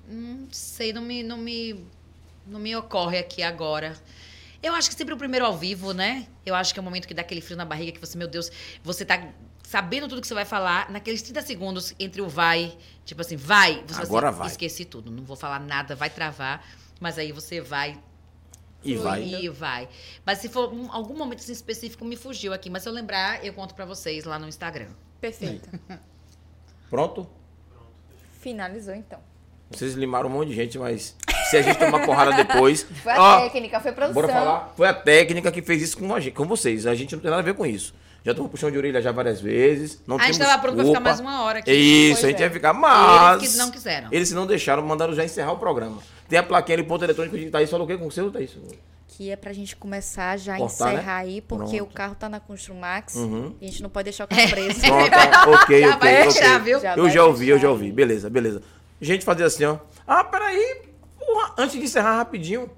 Não 0.08 0.48
sei, 0.50 0.94
não 0.94 1.02
me, 1.02 1.22
não 1.22 1.36
me, 1.36 1.84
não 2.46 2.58
me 2.58 2.74
ocorre 2.74 3.18
aqui 3.18 3.42
agora. 3.42 3.94
Eu 4.62 4.74
acho 4.74 4.88
que 4.88 4.94
sempre 4.94 5.12
o 5.12 5.18
primeiro 5.18 5.44
ao 5.44 5.58
vivo, 5.58 5.92
né? 5.92 6.26
Eu 6.46 6.54
acho 6.54 6.72
que 6.72 6.80
é 6.80 6.82
o 6.82 6.84
momento 6.84 7.06
que 7.06 7.12
dá 7.12 7.20
aquele 7.20 7.40
frio 7.40 7.56
na 7.56 7.64
barriga, 7.64 7.92
que 7.92 8.00
você, 8.00 8.16
meu 8.16 8.28
Deus, 8.28 8.50
você 8.82 9.04
tá 9.04 9.30
sabendo 9.72 10.06
tudo 10.06 10.20
que 10.20 10.26
você 10.26 10.34
vai 10.34 10.44
falar, 10.44 10.90
naqueles 10.90 11.22
30 11.22 11.40
segundos 11.40 11.94
entre 11.98 12.20
o 12.20 12.28
vai, 12.28 12.76
tipo 13.06 13.22
assim, 13.22 13.36
vai, 13.36 13.82
você 13.86 13.94
fala 13.94 14.06
Agora 14.06 14.28
assim, 14.28 14.38
vai. 14.38 14.46
esqueci 14.48 14.84
tudo, 14.84 15.10
não 15.10 15.24
vou 15.24 15.34
falar 15.34 15.58
nada, 15.60 15.96
vai 15.96 16.10
travar, 16.10 16.62
mas 17.00 17.16
aí 17.16 17.32
você 17.32 17.58
vai 17.58 17.98
E 18.84 18.94
vai. 18.96 19.22
e 19.22 19.48
vai. 19.48 19.88
Mas 20.26 20.40
se 20.40 20.50
for 20.50 20.70
um- 20.74 20.92
algum 20.92 21.16
momento 21.16 21.38
assim 21.40 21.52
específico, 21.52 22.04
me 22.04 22.16
fugiu 22.16 22.52
aqui, 22.52 22.68
mas 22.68 22.82
se 22.82 22.88
eu 22.90 22.92
lembrar, 22.92 23.42
eu 23.42 23.54
conto 23.54 23.74
pra 23.74 23.86
vocês 23.86 24.24
lá 24.24 24.38
no 24.38 24.46
Instagram. 24.46 24.88
Perfeito. 25.22 25.70
Pronto? 26.90 27.26
Finalizou 28.40 28.94
então. 28.94 29.20
Vocês 29.70 29.94
limaram 29.94 30.28
um 30.28 30.32
monte 30.32 30.48
de 30.48 30.54
gente, 30.54 30.78
mas 30.78 31.16
se 31.48 31.56
a 31.56 31.62
gente 31.62 31.78
tomar 31.78 32.04
porrada 32.04 32.32
depois. 32.34 32.82
Foi 33.02 33.12
a 33.12 33.22
Ó, 33.22 33.40
técnica, 33.40 33.80
foi 33.80 33.90
a 33.90 33.94
produção. 33.94 34.20
Bora 34.22 34.28
falar. 34.32 34.72
Foi 34.76 34.86
a 34.86 34.92
técnica 34.92 35.50
que 35.50 35.62
fez 35.62 35.80
isso 35.80 35.96
com, 35.96 36.14
a 36.14 36.20
gente, 36.20 36.34
com 36.34 36.44
vocês. 36.46 36.86
A 36.86 36.94
gente 36.94 37.14
não 37.14 37.22
tem 37.22 37.30
nada 37.30 37.40
a 37.40 37.44
ver 37.44 37.54
com 37.54 37.64
isso. 37.64 37.94
Já 38.24 38.34
tomou 38.34 38.48
puxão 38.48 38.70
de 38.70 38.78
orelha 38.78 39.02
já 39.02 39.10
várias 39.10 39.40
vezes. 39.40 40.00
Não 40.06 40.16
A 40.16 40.26
gente 40.26 40.38
temos 40.38 40.46
tava 40.48 40.62
pronto 40.62 40.76
pra 40.76 40.84
ficar 40.84 41.00
mais 41.00 41.20
uma 41.20 41.42
hora 41.42 41.58
aqui. 41.58 41.72
Isso, 41.72 42.24
a 42.24 42.28
gente 42.28 42.40
é. 42.40 42.46
ia 42.46 42.50
ficar, 42.50 42.72
mas... 42.72 43.38
Eles 43.42 43.52
que 43.52 43.58
não 43.58 43.70
quiseram. 43.70 44.08
Eles 44.12 44.28
se 44.28 44.34
não 44.34 44.46
deixaram, 44.46 44.82
mandaram 44.82 45.12
já 45.12 45.24
encerrar 45.24 45.52
o 45.52 45.58
programa. 45.58 45.98
Tem 46.28 46.38
a 46.38 46.42
plaquinha 46.42 46.76
ali, 46.78 46.86
ponto 46.86 47.04
eletrônico 47.04 47.36
de 47.36 47.50
Thaís. 47.50 47.68
Falou 47.68 47.84
o 47.84 47.88
quê 47.88 47.96
com 47.96 48.06
o 48.06 48.10
seu, 48.10 48.30
Thaís? 48.30 48.56
Que 49.08 49.30
é 49.30 49.36
pra 49.36 49.52
gente 49.52 49.74
começar 49.76 50.38
já 50.38 50.54
a 50.54 50.58
Cortar, 50.58 50.94
encerrar 50.94 51.24
né? 51.24 51.30
aí, 51.30 51.40
porque 51.40 51.76
Pronto. 51.76 51.90
o 51.90 51.94
carro 51.94 52.14
tá 52.14 52.28
na 52.28 52.40
Construmax. 52.40 53.16
Uhum. 53.16 53.54
E 53.60 53.66
a 53.66 53.68
gente 53.68 53.82
não 53.82 53.90
pode 53.90 54.04
deixar 54.04 54.24
o 54.24 54.28
carro 54.28 54.48
preso. 54.48 54.80
Pronto, 54.80 55.60
ok, 55.62 55.80
Já 55.80 55.88
ok, 55.88 55.98
vai 55.98 56.22
ok. 56.22 56.32
fechar, 56.32 56.58
viu? 56.60 56.80
Já 56.80 56.96
eu 56.96 57.02
vai 57.02 57.12
já 57.12 57.24
ouvi, 57.24 57.48
eu 57.48 57.56
fechar 57.56 57.66
já 57.66 57.70
ouvi. 57.70 57.92
Beleza, 57.92 58.30
beleza. 58.30 58.62
Gente, 59.00 59.24
fazer 59.24 59.44
assim, 59.44 59.64
ó. 59.64 59.78
Ah, 60.06 60.22
peraí. 60.22 60.82
Porra, 61.18 61.54
antes 61.58 61.76
de 61.78 61.84
encerrar 61.84 62.16
rapidinho. 62.16 62.70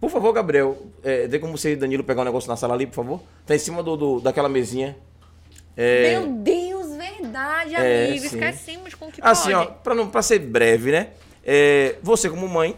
Por 0.00 0.10
favor, 0.10 0.32
Gabriel, 0.32 0.78
é, 1.04 1.28
dê 1.28 1.38
como 1.38 1.56
você 1.58 1.72
e 1.72 1.76
Danilo 1.76 2.02
pegar 2.02 2.22
um 2.22 2.24
negócio 2.24 2.48
na 2.48 2.56
sala 2.56 2.74
ali, 2.74 2.86
por 2.86 2.94
favor. 2.94 3.20
Tá 3.44 3.54
em 3.54 3.58
cima 3.58 3.82
do, 3.82 3.96
do- 3.96 4.20
daquela 4.20 4.48
mesinha. 4.48 4.96
É, 5.76 6.18
Meu 6.18 6.28
Deus, 6.32 6.96
verdade, 6.96 7.74
É, 7.74 8.06
amigo. 8.08 8.20
sim. 8.28 8.36
Esquecemos 8.38 8.94
com 8.94 9.06
o 9.08 9.12
que 9.12 9.20
assim, 9.22 9.52
ó, 9.52 9.64
pode. 9.66 9.78
pra, 9.84 9.94
não, 9.94 10.08
pra 10.08 10.22
ser 10.22 10.38
breve, 10.38 10.90
né? 10.90 11.08
É, 11.44 11.96
você, 12.02 12.28
como 12.30 12.48
mãe, 12.48 12.74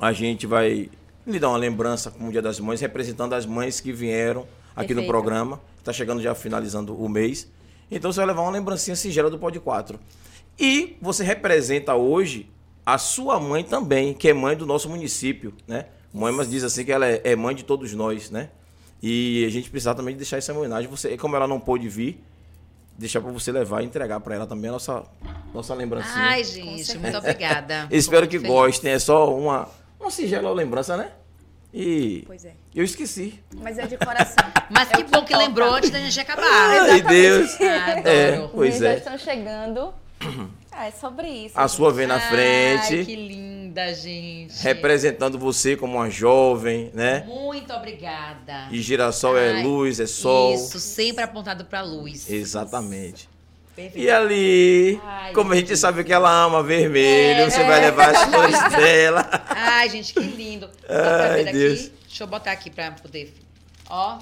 a 0.00 0.12
gente 0.12 0.46
vai 0.46 0.90
lhe 1.26 1.38
dar 1.38 1.48
uma 1.48 1.58
lembrança 1.58 2.10
como 2.10 2.30
Dia 2.30 2.42
das 2.42 2.58
Mães, 2.60 2.80
representando 2.80 3.32
as 3.34 3.46
mães 3.46 3.80
que 3.80 3.92
vieram 3.92 4.42
aqui 4.74 4.94
no 4.94 5.00
Perfeito. 5.02 5.08
programa. 5.08 5.60
Está 5.78 5.92
chegando 5.92 6.20
já 6.20 6.34
finalizando 6.34 6.94
o 7.00 7.08
mês. 7.08 7.48
Então 7.90 8.12
você 8.12 8.18
vai 8.18 8.26
levar 8.26 8.42
uma 8.42 8.50
lembrancinha 8.50 8.96
singela 8.96 9.30
do 9.30 9.38
Pod 9.38 9.58
4. 9.60 9.98
E 10.58 10.96
você 11.00 11.22
representa 11.24 11.94
hoje 11.94 12.48
a 12.84 12.98
sua 12.98 13.38
mãe 13.40 13.62
também, 13.64 14.12
que 14.12 14.28
é 14.28 14.32
mãe 14.34 14.56
do 14.56 14.66
nosso 14.66 14.88
município, 14.88 15.52
né? 15.66 15.86
Mãe, 16.16 16.32
mas 16.32 16.48
diz 16.48 16.64
assim 16.64 16.84
que 16.84 16.90
ela 16.90 17.06
é, 17.06 17.20
é 17.24 17.36
mãe 17.36 17.54
de 17.54 17.62
todos 17.62 17.92
nós, 17.92 18.30
né? 18.30 18.48
E 19.02 19.44
a 19.44 19.50
gente 19.50 19.68
precisa 19.68 19.94
também 19.94 20.16
deixar 20.16 20.38
essa 20.38 20.52
homenagem. 20.52 20.88
Você, 20.88 21.16
como 21.18 21.36
ela 21.36 21.46
não 21.46 21.60
pôde 21.60 21.88
vir, 21.88 22.24
deixar 22.98 23.20
para 23.20 23.30
você 23.30 23.52
levar 23.52 23.82
e 23.82 23.84
entregar 23.84 24.18
para 24.20 24.34
ela 24.34 24.46
também 24.46 24.70
a 24.70 24.72
nossa, 24.72 25.02
nossa 25.52 25.74
lembrancinha. 25.74 26.24
Ai, 26.24 26.42
gente, 26.42 26.96
muito 26.98 27.18
obrigada. 27.18 27.86
Espero 27.92 28.26
que 28.26 28.38
gostem. 28.38 28.92
É 28.92 28.98
só 28.98 29.36
uma, 29.36 29.68
uma 30.00 30.10
singela 30.10 30.50
lembrança, 30.52 30.96
né? 30.96 31.12
E 31.74 32.22
Pois 32.26 32.44
é. 32.46 32.54
eu 32.74 32.82
esqueci. 32.82 33.38
Mas 33.54 33.76
é 33.76 33.86
de 33.86 33.98
coração. 33.98 34.50
Mas 34.70 34.90
É 34.90 34.96
que 34.96 35.04
bom 35.04 35.22
que 35.22 35.36
lembrou 35.36 35.74
antes 35.74 35.90
da 35.90 35.98
gente 36.00 36.18
acabar. 36.18 36.42
Ai, 36.42 37.02
Deus. 37.02 37.54
Adoro. 37.60 38.08
É, 38.08 38.48
pois 38.54 38.74
Os 38.74 38.80
já 38.80 38.88
é. 38.88 38.96
estão 38.96 39.18
chegando. 39.18 39.92
Ah, 40.78 40.88
é 40.88 40.90
sobre 40.90 41.26
isso. 41.26 41.58
A 41.58 41.62
gente. 41.62 41.74
sua 41.74 41.90
vem 41.90 42.06
na 42.06 42.16
Ai, 42.16 42.20
frente, 42.20 43.06
que 43.06 43.16
linda, 43.84 43.94
gente. 43.94 44.62
representando 44.62 45.38
você 45.38 45.76
como 45.76 45.94
uma 45.98 46.08
jovem, 46.10 46.90
né? 46.94 47.24
Muito 47.26 47.72
obrigada. 47.72 48.68
E 48.70 48.80
girassol 48.80 49.36
é 49.36 49.52
Ai, 49.52 49.62
luz, 49.62 50.00
é 50.00 50.06
sol. 50.06 50.54
Isso, 50.54 50.80
sempre 50.80 51.22
apontado 51.24 51.64
pra 51.64 51.82
luz. 51.82 52.28
Exatamente. 52.30 53.28
Perfeito. 53.74 53.98
E 54.06 54.10
ali, 54.10 54.98
Ai, 55.04 55.32
como 55.34 55.52
a 55.52 55.56
gente 55.56 55.76
sabe 55.76 56.02
que 56.02 56.10
ela 56.12 56.30
ama 56.44 56.62
vermelho, 56.62 57.40
É. 57.42 57.50
você 57.50 57.62
vai 57.64 57.80
levar 57.82 58.08
as 58.16 58.24
flores 58.24 58.58
dela. 58.74 59.28
Ai, 59.50 59.90
gente, 59.90 60.14
que 60.14 60.20
lindo. 60.20 60.70
Ai, 60.88 61.44
Deus. 61.44 61.80
aqui? 61.80 61.92
Deixa 62.06 62.22
eu 62.24 62.26
botar 62.26 62.52
aqui 62.52 62.70
pra 62.70 62.92
poder. 62.92 63.34
Ó. 63.90 64.18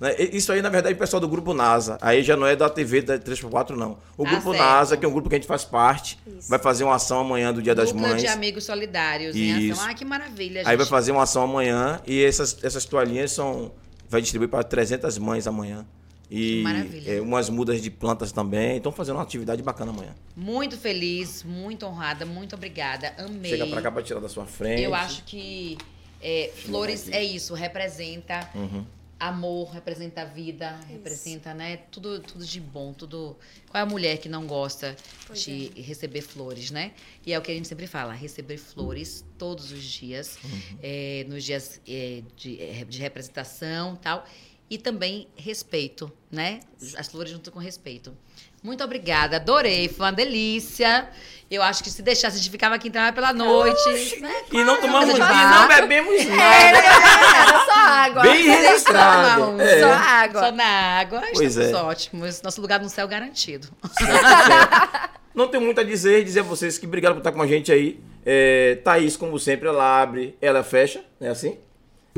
Né? 0.00 0.14
Isso 0.32 0.50
aí, 0.52 0.60
na 0.60 0.68
verdade, 0.68 0.94
é 0.94 0.96
o 0.96 0.98
pessoal 0.98 1.20
do 1.20 1.28
Grupo 1.28 1.54
NASA. 1.54 1.98
Aí 2.00 2.22
já 2.22 2.36
não 2.36 2.46
é 2.46 2.56
da 2.56 2.68
TV 2.68 3.00
da 3.02 3.18
3x4, 3.18 3.70
não. 3.76 3.96
O 4.16 4.24
Tá 4.24 4.30
Grupo 4.30 4.50
certo. 4.50 4.58
NASA, 4.62 4.96
que 4.96 5.04
é 5.04 5.08
um 5.08 5.12
grupo 5.12 5.28
que 5.28 5.34
a 5.36 5.38
gente 5.38 5.46
faz 5.46 5.64
parte, 5.64 6.18
Isso. 6.26 6.48
vai 6.48 6.58
fazer 6.58 6.82
uma 6.84 6.96
ação 6.96 7.20
amanhã 7.20 7.52
do 7.52 7.62
Dia 7.62 7.74
das 7.74 7.92
Núcleo 7.92 8.10
Mães. 8.10 8.22
de 8.22 8.28
amigos 8.28 8.64
solidários 8.64 9.36
em 9.36 9.70
ação. 9.70 9.84
Ai, 9.86 9.94
que 9.94 10.04
maravilha, 10.04 10.60
gente. 10.60 10.68
Aí 10.68 10.76
vai 10.76 10.86
fazer 10.86 11.12
uma 11.12 11.22
ação 11.22 11.44
amanhã 11.44 12.00
e 12.06 12.22
essas, 12.24 12.56
essas 12.62 12.84
toalhinhas 12.84 13.30
são 13.32 13.72
vai 14.08 14.20
distribuir 14.20 14.48
para 14.50 14.62
300 14.62 15.16
mães 15.18 15.46
amanhã. 15.46 15.86
E 16.30 16.62
maravilha. 16.62 17.12
é, 17.16 17.20
umas 17.20 17.48
mudas 17.48 17.80
de 17.82 17.90
plantas 17.90 18.32
também. 18.32 18.76
Estão 18.78 18.90
fazendo 18.90 19.16
uma 19.16 19.22
atividade 19.22 19.62
bacana 19.62 19.90
amanhã. 19.92 20.14
Muito 20.36 20.76
feliz, 20.76 21.42
muito 21.44 21.86
honrada, 21.86 22.24
muito 22.26 22.54
obrigada. 22.56 23.12
Amei. 23.18 23.50
Chega 23.50 23.66
para 23.66 23.82
cá 23.82 23.90
para 23.92 24.02
tirar 24.02 24.20
da 24.20 24.28
sua 24.28 24.44
frente. 24.46 24.82
Eu 24.82 24.94
acho 24.94 25.22
que 25.24 25.76
é, 26.22 26.50
flores 26.66 27.08
é 27.10 27.22
isso, 27.22 27.54
representa 27.54 28.48
Uhum. 28.54 28.84
Amor, 29.28 29.70
representa 29.70 30.24
vida, 30.24 30.78
representa, 30.88 31.54
né, 31.54 31.78
tudo, 31.90 32.20
tudo 32.20 32.44
de 32.44 32.60
bom, 32.60 32.92
tudo. 32.92 33.36
Qual 33.70 33.78
é 33.80 33.82
a 33.82 33.86
mulher 33.86 34.18
que 34.18 34.28
não 34.28 34.46
gosta 34.46 34.96
Pois 35.26 35.40
de 35.44 35.68
receber 35.80 36.20
flores, 36.20 36.70
né? 36.70 36.92
E 37.24 37.32
é 37.32 37.38
o 37.38 37.42
que 37.42 37.50
a 37.50 37.54
gente 37.54 37.66
sempre 37.68 37.86
fala, 37.86 38.12
receber 38.12 38.58
flores 38.58 39.24
todos 39.38 39.72
os 39.72 39.82
dias, 39.82 40.38
Uhum. 40.44 40.78
é, 40.82 41.24
nos 41.28 41.42
dias 41.44 41.80
é, 41.88 42.22
de, 42.36 42.60
é, 42.60 42.84
de 42.84 42.98
representação, 42.98 43.96
tal, 43.96 44.26
e 44.68 44.78
também 44.78 45.28
respeito, 45.36 46.10
né? 46.30 46.60
As 46.96 47.08
flores 47.08 47.30
junto 47.32 47.50
com 47.52 47.58
respeito. 47.58 48.16
Muito 48.64 48.82
obrigada, 48.82 49.36
adorei, 49.36 49.88
foi 49.90 50.06
uma 50.06 50.12
delícia. 50.12 51.06
Eu 51.50 51.62
acho 51.62 51.84
que 51.84 51.90
se 51.90 52.00
deixasse, 52.02 52.36
a 52.36 52.38
gente 52.38 52.50
ficava 52.50 52.74
aqui 52.74 52.88
entrava 52.88 53.12
pela 53.12 53.30
noite. 53.30 54.20
né? 54.20 54.32
E 54.50 54.64
não 54.64 54.80
tomamos 54.80 55.10
Coisa 55.10 55.32
e 55.32 55.46
não 55.50 55.68
bebemos 55.68 56.20
É, 56.22 56.24
nada. 56.24 56.78
era 56.78 57.64
só 57.66 57.72
água. 57.74 58.22
Bem 58.22 58.42
registrado. 58.48 59.40
Não, 59.52 59.60
É. 59.60 59.80
Só 59.80 59.92
água. 59.92 60.40
Só 60.40 60.50
na 60.52 60.64
água. 60.64 61.22
Pois 61.34 61.54
Estamos 61.56 61.78
é. 61.78 61.82
ótimos. 61.82 62.42
Nosso 62.42 62.60
lugar 62.62 62.80
no 62.80 62.88
céu 62.88 63.06
garantido. 63.06 63.68
Não 65.34 65.48
tem 65.48 65.60
muito 65.60 65.80
a 65.80 65.84
dizer, 65.84 66.24
dizer 66.24 66.40
a 66.40 66.44
vocês 66.44 66.78
que 66.78 66.86
obrigado 66.86 67.12
por 67.12 67.18
estar 67.18 67.32
com 67.32 67.42
a 67.42 67.46
gente 67.46 67.70
aí. 67.70 68.00
É, 68.24 68.78
Thaís, 68.82 69.16
como 69.16 69.38
sempre, 69.38 69.68
ela 69.68 70.00
abre, 70.00 70.36
ela 70.40 70.62
fecha, 70.64 71.04
é 71.20 71.28
assim? 71.28 71.58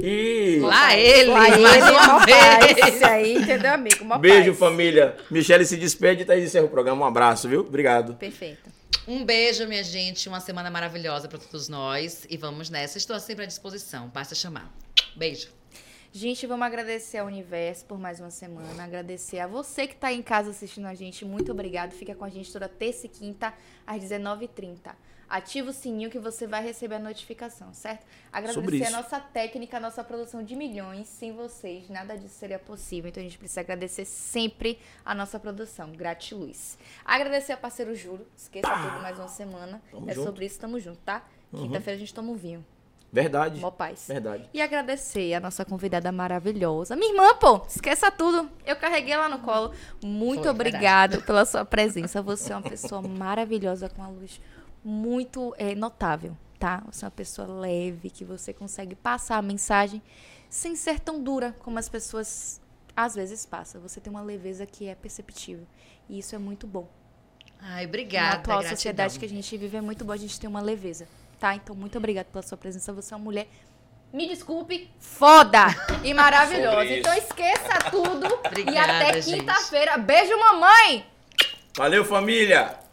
E 0.00 0.58
Lá 0.60 0.94
ele, 0.94 1.30
Lá 1.30 1.48
ele, 1.48 1.62
mais 1.62 1.82
uma 1.90 2.06
mó 2.06 2.18
paz. 2.26 2.74
vez. 2.74 2.94
Isso 2.94 3.06
aí, 3.06 3.36
entendeu, 3.36 3.72
amigo? 3.72 4.04
Mó 4.04 4.18
beijo, 4.18 4.48
paz. 4.50 4.58
família. 4.58 5.16
Michele 5.30 5.64
se 5.64 5.76
despede 5.76 6.22
e 6.22 6.24
Thaís 6.26 6.44
encerra 6.44 6.66
o 6.66 6.68
programa. 6.68 7.04
Um 7.04 7.08
abraço, 7.08 7.48
viu? 7.48 7.60
Obrigado. 7.60 8.14
Perfeito. 8.14 8.70
Um 9.08 9.24
beijo, 9.24 9.66
minha 9.66 9.82
gente. 9.82 10.28
Uma 10.28 10.40
semana 10.40 10.70
maravilhosa 10.70 11.28
para 11.28 11.38
todos 11.38 11.68
nós. 11.68 12.26
E 12.28 12.36
vamos 12.36 12.68
nessa. 12.68 12.98
Estou 12.98 13.18
sempre 13.18 13.44
à 13.44 13.46
disposição. 13.46 14.08
Basta 14.08 14.34
chamar. 14.34 14.70
Beijo. 15.16 15.48
Gente, 16.12 16.46
vamos 16.46 16.66
agradecer 16.66 17.18
ao 17.18 17.26
universo 17.26 17.84
por 17.86 17.98
mais 17.98 18.20
uma 18.20 18.30
semana. 18.30 18.84
Agradecer 18.84 19.38
a 19.38 19.46
você 19.46 19.86
que 19.86 19.94
está 19.94 20.12
em 20.12 20.22
casa 20.22 20.50
assistindo 20.50 20.86
a 20.86 20.94
gente. 20.94 21.24
Muito 21.24 21.52
obrigado. 21.52 21.92
Fica 21.92 22.14
com 22.14 22.24
a 22.24 22.28
gente 22.30 22.52
toda 22.52 22.68
terça 22.68 23.06
e 23.06 23.08
quinta, 23.08 23.52
às 23.86 24.02
19h30. 24.02 24.76
Ativa 25.28 25.70
o 25.70 25.72
sininho 25.72 26.08
que 26.08 26.18
você 26.18 26.46
vai 26.46 26.62
receber 26.62 26.96
a 26.96 26.98
notificação, 27.00 27.72
certo? 27.72 28.06
Agradecer 28.32 28.84
a 28.84 28.90
nossa 28.90 29.18
técnica, 29.18 29.76
a 29.76 29.80
nossa 29.80 30.04
produção 30.04 30.42
de 30.42 30.54
milhões. 30.54 31.08
Sem 31.08 31.32
vocês, 31.32 31.88
nada 31.88 32.16
disso 32.16 32.36
seria 32.36 32.58
possível. 32.58 33.08
Então 33.08 33.20
a 33.20 33.24
gente 33.24 33.36
precisa 33.36 33.60
agradecer 33.60 34.04
sempre 34.04 34.78
a 35.04 35.14
nossa 35.14 35.38
produção. 35.38 35.90
Gratiluz. 35.92 36.78
Agradecer 37.04 37.52
a 37.52 37.56
parceiro 37.56 37.94
Juro. 37.94 38.24
Esqueça 38.36 38.68
tudo 38.68 39.02
mais 39.02 39.18
uma 39.18 39.28
semana. 39.28 39.82
Tamo 39.90 40.08
é 40.08 40.14
junto. 40.14 40.26
sobre 40.26 40.46
isso, 40.46 40.60
tamo 40.60 40.78
junto, 40.78 40.98
tá? 40.98 41.24
Quinta-feira 41.50 41.96
a 41.96 41.98
gente 41.98 42.14
toma 42.14 42.30
um 42.30 42.36
vinho. 42.36 42.64
Verdade. 43.12 43.60
Mó 43.60 43.70
paz. 43.70 44.06
Verdade. 44.08 44.48
E 44.52 44.60
agradecer 44.60 45.32
a 45.34 45.40
nossa 45.40 45.64
convidada 45.64 46.12
maravilhosa. 46.12 46.94
Minha 46.94 47.12
irmã, 47.12 47.34
pô, 47.36 47.62
esqueça 47.66 48.10
tudo. 48.10 48.50
Eu 48.64 48.76
carreguei 48.76 49.14
ela 49.14 49.28
no 49.28 49.38
colo. 49.38 49.72
Muito 50.04 50.42
Foi, 50.42 50.50
obrigado 50.50 51.22
pela 51.22 51.44
sua 51.44 51.64
presença. 51.64 52.20
Você 52.22 52.52
é 52.52 52.56
uma 52.56 52.68
pessoa 52.68 53.00
maravilhosa 53.00 53.88
com 53.88 54.02
a 54.02 54.08
luz 54.08 54.40
muito 54.86 55.52
é, 55.58 55.74
notável, 55.74 56.36
tá? 56.60 56.80
Você 56.86 57.04
é 57.04 57.06
uma 57.06 57.10
pessoa 57.10 57.48
leve, 57.48 58.08
que 58.08 58.24
você 58.24 58.52
consegue 58.52 58.94
passar 58.94 59.36
a 59.36 59.42
mensagem 59.42 60.00
sem 60.48 60.76
ser 60.76 61.00
tão 61.00 61.20
dura 61.20 61.56
como 61.58 61.76
as 61.76 61.88
pessoas 61.88 62.60
às 62.96 63.16
vezes 63.16 63.44
passam. 63.44 63.80
Você 63.80 64.00
tem 64.00 64.12
uma 64.12 64.22
leveza 64.22 64.64
que 64.64 64.86
é 64.86 64.94
perceptível. 64.94 65.66
E 66.08 66.20
isso 66.20 66.36
é 66.36 66.38
muito 66.38 66.68
bom. 66.68 66.88
Ai, 67.60 67.82
Na 67.82 67.88
obrigada. 67.88 68.36
atual 68.36 68.58
gratidão. 68.58 68.76
sociedade 68.76 69.18
que 69.18 69.24
a 69.24 69.28
gente 69.28 69.56
vive 69.56 69.76
é 69.76 69.80
muito 69.80 70.04
bom 70.04 70.12
a 70.12 70.16
gente 70.16 70.38
ter 70.38 70.46
uma 70.46 70.60
leveza, 70.60 71.08
tá? 71.40 71.52
Então, 71.56 71.74
muito 71.74 71.98
obrigada 71.98 72.28
pela 72.30 72.42
sua 72.42 72.56
presença. 72.56 72.92
Você 72.92 73.12
é 73.12 73.16
uma 73.16 73.24
mulher, 73.24 73.48
me 74.12 74.28
desculpe, 74.28 74.88
foda 75.00 75.66
e 76.04 76.14
maravilhosa. 76.14 76.84
Então, 76.84 77.12
esqueça 77.14 77.90
tudo 77.90 78.24
e 78.26 78.46
Obrigada, 78.46 78.98
até 79.00 79.20
gente. 79.20 79.40
quinta-feira. 79.40 79.98
Beijo, 79.98 80.38
mamãe! 80.38 81.04
Valeu, 81.76 82.04
família! 82.04 82.85